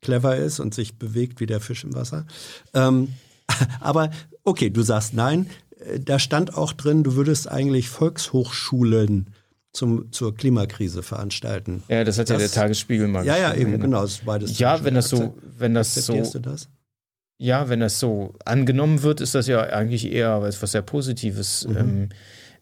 clever 0.00 0.36
ist 0.36 0.60
und 0.60 0.74
sich 0.74 0.98
bewegt 0.98 1.40
wie 1.40 1.46
der 1.46 1.60
Fisch 1.60 1.84
im 1.84 1.94
Wasser. 1.94 2.26
Ähm, 2.74 3.14
aber 3.80 4.10
okay, 4.44 4.70
du 4.70 4.82
sagst 4.82 5.14
nein. 5.14 5.48
Äh, 5.78 6.00
da 6.00 6.18
stand 6.18 6.54
auch 6.56 6.72
drin, 6.72 7.02
du 7.02 7.14
würdest 7.14 7.48
eigentlich 7.48 7.88
Volkshochschulen 7.88 9.34
zum, 9.72 10.10
zur 10.12 10.34
Klimakrise 10.34 11.02
veranstalten. 11.02 11.82
Ja, 11.88 12.02
das 12.04 12.18
hat 12.18 12.28
das, 12.28 12.34
ja 12.34 12.38
der 12.38 12.50
Tagesspiegel 12.50 13.06
mal 13.08 13.24
Ja, 13.24 13.36
ja, 13.36 13.54
eben, 13.54 13.80
genau. 13.80 14.02
Das 14.02 14.18
beides 14.18 14.58
ja, 14.58 14.82
wenn 14.84 14.94
das 14.94 15.08
so, 15.08 15.38
wenn 15.58 15.74
das 15.74 15.94
so. 15.94 16.12
Du 16.14 16.40
das? 16.40 16.68
Ja, 17.42 17.70
wenn 17.70 17.80
das 17.80 17.98
so 17.98 18.34
angenommen 18.44 19.02
wird, 19.02 19.22
ist 19.22 19.34
das 19.34 19.46
ja 19.46 19.62
eigentlich 19.62 20.12
eher 20.12 20.42
was 20.42 20.60
sehr 20.60 20.82
Positives. 20.82 21.66
Mhm. 21.66 21.76
Ähm, 21.78 22.08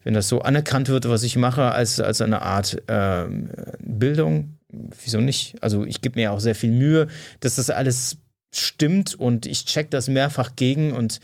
wenn 0.05 0.13
das 0.13 0.29
so 0.29 0.39
anerkannt 0.39 0.87
wird, 0.87 1.09
was 1.09 1.23
ich 1.23 1.35
mache, 1.35 1.63
als, 1.63 1.99
als 1.99 2.21
eine 2.21 2.43
Art 2.43 2.81
ähm, 2.87 3.49
Bildung, 3.79 4.57
wieso 5.03 5.19
nicht? 5.19 5.61
Also 5.61 5.83
ich 5.83 5.99
gebe 5.99 6.17
mir 6.17 6.23
ja 6.23 6.31
auch 6.31 6.39
sehr 6.39 6.55
viel 6.55 6.71
Mühe, 6.71 7.07
dass 7.41 7.55
das 7.55 7.69
alles 7.69 8.19
stimmt 8.55 9.15
und 9.15 9.45
ich 9.45 9.65
check 9.65 9.91
das 9.91 10.07
mehrfach 10.07 10.55
gegen 10.55 10.93
und 10.93 11.19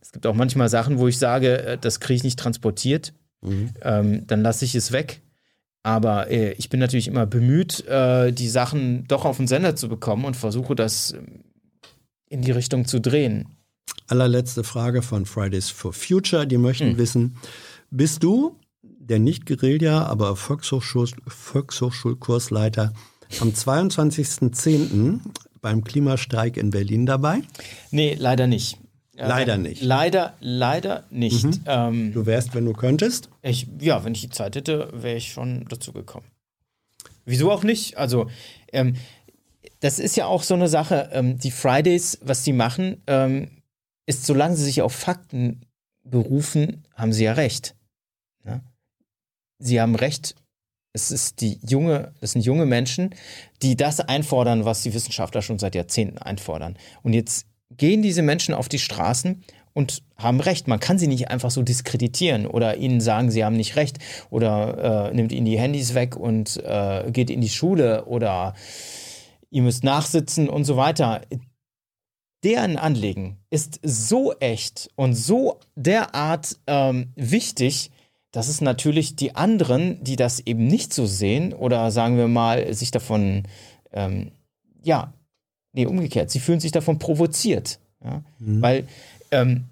es 0.00 0.12
gibt 0.12 0.24
auch 0.24 0.36
manchmal 0.36 0.68
Sachen, 0.68 1.00
wo 1.00 1.08
ich 1.08 1.18
sage, 1.18 1.60
äh, 1.60 1.78
das 1.78 1.98
kriege 1.98 2.18
ich 2.18 2.24
nicht 2.24 2.38
transportiert. 2.38 3.14
Mhm. 3.40 3.70
Ähm, 3.82 4.26
dann 4.28 4.42
lasse 4.42 4.64
ich 4.64 4.76
es 4.76 4.92
weg. 4.92 5.22
Aber 5.82 6.30
äh, 6.30 6.52
ich 6.52 6.68
bin 6.68 6.78
natürlich 6.78 7.08
immer 7.08 7.26
bemüht, 7.26 7.84
äh, 7.88 8.30
die 8.30 8.48
Sachen 8.48 9.08
doch 9.08 9.24
auf 9.24 9.38
den 9.38 9.48
Sender 9.48 9.74
zu 9.74 9.88
bekommen 9.88 10.24
und 10.24 10.36
versuche 10.36 10.76
das 10.76 11.14
ähm, 11.14 11.42
in 12.32 12.42
die 12.42 12.50
Richtung 12.50 12.86
zu 12.86 13.00
drehen. 13.00 13.46
allerletzte 14.08 14.64
Frage 14.64 15.02
von 15.02 15.26
Fridays 15.26 15.70
for 15.70 15.92
Future. 15.92 16.46
Die 16.46 16.58
möchten 16.58 16.92
mhm. 16.92 16.98
wissen, 16.98 17.36
bist 17.90 18.22
du 18.22 18.56
der 18.82 19.18
nicht 19.18 19.46
Guerilla, 19.46 20.06
aber 20.06 20.36
Volkshochschul 20.36 21.08
Volkshochschulkursleiter 21.26 22.92
am 23.40 23.50
22.10. 23.50 25.20
beim 25.60 25.84
Klimastreik 25.84 26.56
in 26.56 26.70
Berlin 26.70 27.06
dabei? 27.06 27.42
Nee, 27.90 28.16
leider 28.18 28.46
nicht. 28.46 28.78
Leider 29.14 29.58
nicht. 29.58 29.82
Leider, 29.82 30.34
leider 30.40 31.04
nicht. 31.10 31.44
Mhm. 31.44 31.60
Ähm, 31.66 32.12
du 32.12 32.26
wärst, 32.26 32.54
wenn 32.54 32.64
du 32.64 32.72
könntest? 32.72 33.28
Ich, 33.42 33.66
ja, 33.80 34.04
wenn 34.04 34.14
ich 34.14 34.22
die 34.22 34.30
Zeit 34.30 34.56
hätte, 34.56 34.90
wäre 34.94 35.16
ich 35.16 35.32
schon 35.32 35.66
dazu 35.68 35.92
gekommen. 35.92 36.26
Wieso 37.24 37.52
auch 37.52 37.62
nicht? 37.62 37.98
Also, 37.98 38.28
ähm, 38.72 38.94
das 39.80 39.98
ist 39.98 40.16
ja 40.16 40.26
auch 40.26 40.42
so 40.42 40.54
eine 40.54 40.68
Sache. 40.68 41.10
Ähm, 41.12 41.38
die 41.38 41.50
Fridays, 41.50 42.18
was 42.22 42.42
die 42.44 42.52
machen, 42.52 43.02
ähm, 43.06 43.62
ist, 44.06 44.26
solange 44.26 44.56
sie 44.56 44.64
sich 44.64 44.82
auf 44.82 44.92
Fakten 44.92 45.62
berufen, 46.04 46.84
haben 46.94 47.12
sie 47.12 47.24
ja 47.24 47.32
recht. 47.32 47.74
Ja? 48.44 48.60
Sie 49.58 49.80
haben 49.80 49.94
recht. 49.94 50.34
Es 50.94 51.10
ist 51.10 51.40
die 51.40 51.58
junge, 51.66 52.12
es 52.20 52.32
sind 52.32 52.44
junge 52.44 52.66
Menschen, 52.66 53.14
die 53.62 53.76
das 53.76 54.00
einfordern, 54.00 54.64
was 54.64 54.82
die 54.82 54.92
Wissenschaftler 54.92 55.40
schon 55.40 55.58
seit 55.58 55.74
Jahrzehnten 55.74 56.18
einfordern. 56.18 56.76
Und 57.02 57.14
jetzt 57.14 57.46
gehen 57.70 58.02
diese 58.02 58.22
Menschen 58.22 58.54
auf 58.54 58.68
die 58.68 58.78
Straßen 58.78 59.42
und 59.72 60.02
haben 60.16 60.40
recht. 60.40 60.68
Man 60.68 60.80
kann 60.80 60.98
sie 60.98 61.06
nicht 61.06 61.30
einfach 61.30 61.50
so 61.50 61.62
diskreditieren 61.62 62.46
oder 62.46 62.76
ihnen 62.76 63.00
sagen, 63.00 63.30
sie 63.30 63.44
haben 63.44 63.56
nicht 63.56 63.76
recht 63.76 63.98
oder 64.28 65.08
äh, 65.08 65.14
nimmt 65.14 65.32
ihnen 65.32 65.46
die 65.46 65.58
Handys 65.58 65.94
weg 65.94 66.14
und 66.16 66.58
äh, 66.58 67.10
geht 67.10 67.30
in 67.30 67.40
die 67.40 67.48
Schule 67.48 68.04
oder 68.04 68.54
ihr 69.52 69.62
müsst 69.62 69.84
nachsitzen 69.84 70.48
und 70.48 70.64
so 70.64 70.76
weiter. 70.76 71.20
Deren 72.42 72.76
Anliegen 72.76 73.38
ist 73.50 73.78
so 73.84 74.32
echt 74.40 74.90
und 74.96 75.14
so 75.14 75.60
derart 75.76 76.58
ähm, 76.66 77.12
wichtig, 77.14 77.92
dass 78.32 78.48
es 78.48 78.60
natürlich 78.60 79.14
die 79.14 79.36
anderen, 79.36 80.02
die 80.02 80.16
das 80.16 80.40
eben 80.40 80.66
nicht 80.66 80.92
so 80.92 81.06
sehen 81.06 81.52
oder 81.52 81.90
sagen 81.90 82.16
wir 82.16 82.26
mal 82.26 82.72
sich 82.74 82.90
davon, 82.90 83.44
ähm, 83.92 84.32
ja, 84.82 85.12
nee, 85.72 85.86
umgekehrt, 85.86 86.30
sie 86.30 86.40
fühlen 86.40 86.58
sich 86.58 86.72
davon 86.72 86.98
provoziert. 86.98 87.78
Ja? 88.02 88.22
Mhm. 88.38 88.62
Weil, 88.62 88.88
ähm, 89.30 89.64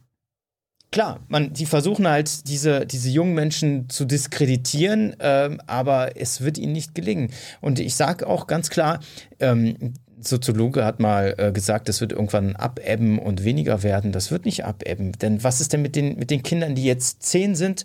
klar, 0.90 1.20
man, 1.28 1.52
die 1.52 1.66
versuchen 1.66 2.08
halt, 2.08 2.48
diese, 2.48 2.86
diese 2.86 3.10
jungen 3.10 3.34
Menschen 3.34 3.88
zu 3.88 4.04
diskreditieren, 4.04 5.16
ähm, 5.20 5.60
aber 5.66 6.16
es 6.16 6.40
wird 6.40 6.58
ihnen 6.58 6.72
nicht 6.72 6.94
gelingen. 6.94 7.32
Und 7.60 7.78
ich 7.78 7.94
sage 7.94 8.26
auch 8.26 8.46
ganz 8.46 8.70
klar, 8.70 9.00
ähm, 9.38 9.94
Soziologe 10.22 10.84
hat 10.84 11.00
mal 11.00 11.34
äh, 11.38 11.52
gesagt, 11.52 11.88
das 11.88 12.00
wird 12.00 12.12
irgendwann 12.12 12.54
abebben 12.54 13.18
und 13.18 13.44
weniger 13.44 13.82
werden. 13.82 14.12
Das 14.12 14.30
wird 14.30 14.44
nicht 14.44 14.64
abebben. 14.64 15.12
Denn 15.12 15.42
was 15.42 15.60
ist 15.60 15.72
denn 15.72 15.82
mit 15.82 15.96
den, 15.96 16.18
mit 16.18 16.30
den 16.30 16.42
Kindern, 16.42 16.74
die 16.74 16.84
jetzt 16.84 17.22
zehn 17.22 17.54
sind, 17.54 17.84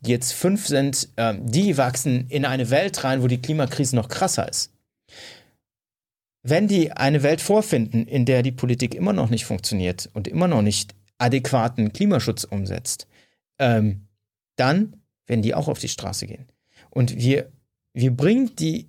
die 0.00 0.10
jetzt 0.10 0.32
fünf 0.32 0.66
sind, 0.66 1.08
äh, 1.16 1.34
die 1.38 1.76
wachsen 1.76 2.26
in 2.28 2.44
eine 2.44 2.70
Welt 2.70 3.04
rein, 3.04 3.22
wo 3.22 3.26
die 3.26 3.40
Klimakrise 3.40 3.96
noch 3.96 4.08
krasser 4.08 4.48
ist? 4.48 4.70
Wenn 6.42 6.68
die 6.68 6.92
eine 6.92 7.22
Welt 7.22 7.40
vorfinden, 7.40 8.06
in 8.06 8.24
der 8.26 8.42
die 8.42 8.52
Politik 8.52 8.94
immer 8.94 9.12
noch 9.12 9.30
nicht 9.30 9.44
funktioniert 9.44 10.10
und 10.12 10.28
immer 10.28 10.48
noch 10.48 10.62
nicht 10.62 10.94
adäquaten 11.18 11.92
Klimaschutz 11.92 12.44
umsetzt, 12.44 13.06
ähm, 13.58 14.06
dann 14.56 14.96
werden 15.26 15.42
die 15.42 15.54
auch 15.54 15.68
auf 15.68 15.78
die 15.78 15.88
Straße 15.88 16.26
gehen. 16.26 16.46
Und 16.90 17.16
wir, 17.16 17.50
wir 17.92 18.10
bringen 18.10 18.54
die 18.56 18.88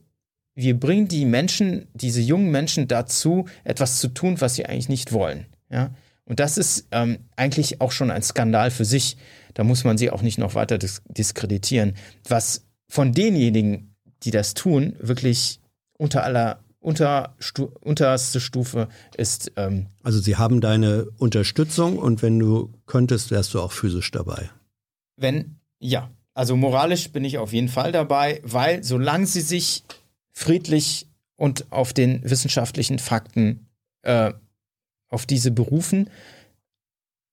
wir 0.55 0.79
bringen 0.79 1.07
die 1.09 1.25
Menschen, 1.25 1.87
diese 1.93 2.21
jungen 2.21 2.49
Menschen 2.49 2.87
dazu, 2.87 3.45
etwas 3.65 3.99
zu 3.99 4.07
tun, 4.07 4.39
was 4.39 4.55
sie 4.55 4.65
eigentlich 4.65 4.89
nicht 4.89 5.11
wollen. 5.11 5.45
Ja? 5.69 5.93
Und 6.23 6.39
das 6.39 6.57
ist 6.57 6.87
ähm, 6.91 7.19
eigentlich 7.35 7.81
auch 7.81 7.91
schon 7.91 8.09
ein 8.09 8.23
Skandal 8.23 8.71
für 8.71 8.85
sich. 8.85 9.17
Da 9.53 9.63
muss 9.63 9.83
man 9.83 9.97
sie 9.97 10.09
auch 10.09 10.21
nicht 10.21 10.37
noch 10.37 10.55
weiter 10.55 10.77
dis 10.77 11.03
diskreditieren. 11.07 11.93
Was 12.27 12.65
von 12.87 13.11
denjenigen, 13.11 13.95
die 14.23 14.31
das 14.31 14.53
tun, 14.53 14.95
wirklich 14.99 15.59
unter 15.97 16.23
aller 16.23 16.63
unter, 16.85 17.35
stu, 17.39 17.71
unterste 17.81 18.39
Stufe 18.39 18.87
ist. 19.17 19.51
Ähm, 19.55 19.87
also 20.03 20.19
sie 20.19 20.37
haben 20.37 20.61
deine 20.61 21.07
Unterstützung 21.17 21.97
und 21.97 22.21
wenn 22.21 22.37
du 22.37 22.71
könntest, 22.85 23.31
wärst 23.31 23.55
du 23.55 23.59
auch 23.59 23.71
physisch 23.71 24.11
dabei. 24.11 24.49
Wenn, 25.17 25.59
ja. 25.79 26.11
Also 26.35 26.55
moralisch 26.57 27.11
bin 27.11 27.23
ich 27.23 27.37
auf 27.37 27.53
jeden 27.53 27.69
Fall 27.69 27.91
dabei, 27.91 28.41
weil 28.43 28.83
solange 28.83 29.25
sie 29.25 29.41
sich 29.41 29.83
friedlich 30.33 31.07
und 31.37 31.71
auf 31.71 31.93
den 31.93 32.21
wissenschaftlichen 32.29 32.99
Fakten 32.99 33.67
äh, 34.03 34.33
auf 35.09 35.25
diese 35.25 35.51
berufen, 35.51 36.09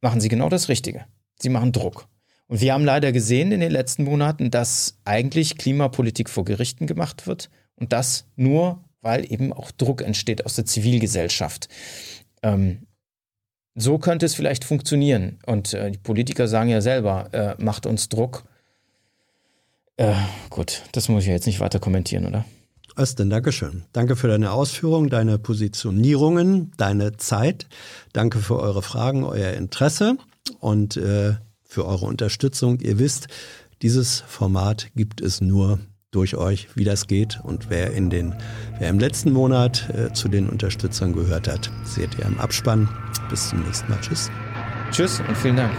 machen 0.01 0.21
sie 0.21 0.29
genau 0.29 0.49
das 0.49 0.69
Richtige. 0.69 1.05
Sie 1.41 1.49
machen 1.49 1.73
Druck. 1.73 2.07
Und 2.47 2.61
wir 2.61 2.73
haben 2.73 2.85
leider 2.85 3.13
gesehen 3.13 3.51
in 3.51 3.61
den 3.61 3.73
letzten 3.73 4.05
Monaten, 4.05 4.51
dass 4.51 4.99
eigentlich 5.05 5.59
Klimapolitik 5.59 6.31
vor 6.31 6.45
Gerichten 6.45 6.87
gemacht 6.87 7.27
wird 7.27 7.51
und 7.75 7.93
das 7.93 8.27
nur, 8.37 8.85
weil 9.03 9.31
eben 9.31 9.53
auch 9.53 9.71
Druck 9.71 10.01
entsteht 10.01 10.47
aus 10.47 10.55
der 10.55 10.65
Zivilgesellschaft. 10.65 11.69
Ähm, 12.43 12.87
so 13.75 13.99
könnte 13.99 14.27
es 14.27 14.35
vielleicht 14.35 14.65
funktionieren. 14.65 15.39
Und 15.47 15.75
äh, 15.75 15.91
die 15.91 15.99
Politiker 15.99 16.49
sagen 16.49 16.71
ja 16.71 16.81
selber, 16.81 17.29
äh, 17.33 17.63
macht 17.63 17.87
uns 17.87 18.09
Druck. 18.09 18.45
Äh, 19.97 20.15
gut, 20.51 20.83
das 20.93 21.09
muss 21.09 21.25
ich 21.25 21.29
jetzt 21.29 21.47
nicht 21.47 21.61
weiter 21.61 21.79
kommentieren, 21.79 22.27
oder? 22.27 22.45
Östen, 22.99 23.31
Dankeschön. 23.31 23.85
Danke 23.93 24.17
für 24.17 24.29
deine 24.29 24.53
Ausführungen, 24.53 25.09
deine 25.09 25.39
Positionierungen, 25.39 26.73
deine 26.77 27.17
Zeit. 27.17 27.67
Danke 28.13 28.39
für 28.39 28.59
eure 28.59 28.83
Fragen, 28.83 29.25
euer 29.25 29.55
Interesse 29.55 30.19
und 30.61 30.99
äh, 30.99 31.35
für 31.65 31.87
eure 31.87 32.05
Unterstützung. 32.05 32.81
Ihr 32.81 32.99
wisst, 32.99 33.29
dieses 33.81 34.21
Format 34.21 34.89
gibt 34.95 35.23
es 35.23 35.41
nur 35.41 35.81
durch 36.13 36.37
euch, 36.37 36.69
wie 36.77 36.85
das 36.85 37.09
geht. 37.09 37.41
Und 37.43 37.69
wer 37.71 37.93
in 37.93 38.11
den, 38.11 38.35
wer 38.79 38.89
im 38.89 39.01
letzten 39.01 39.33
Monat 39.33 39.89
äh, 39.91 40.13
zu 40.13 40.29
den 40.29 40.49
Unterstützern 40.49 41.13
gehört 41.13 41.49
hat, 41.49 41.71
seht 41.83 42.17
ihr 42.19 42.27
im 42.27 42.39
Abspann. 42.39 42.89
Bis 43.29 43.49
zum 43.49 43.65
nächsten 43.65 43.91
Mal. 43.91 43.99
Tschüss. 44.01 44.31
Tschüss 44.93 45.21
und 45.27 45.37
vielen 45.37 45.57
Dank. 45.57 45.73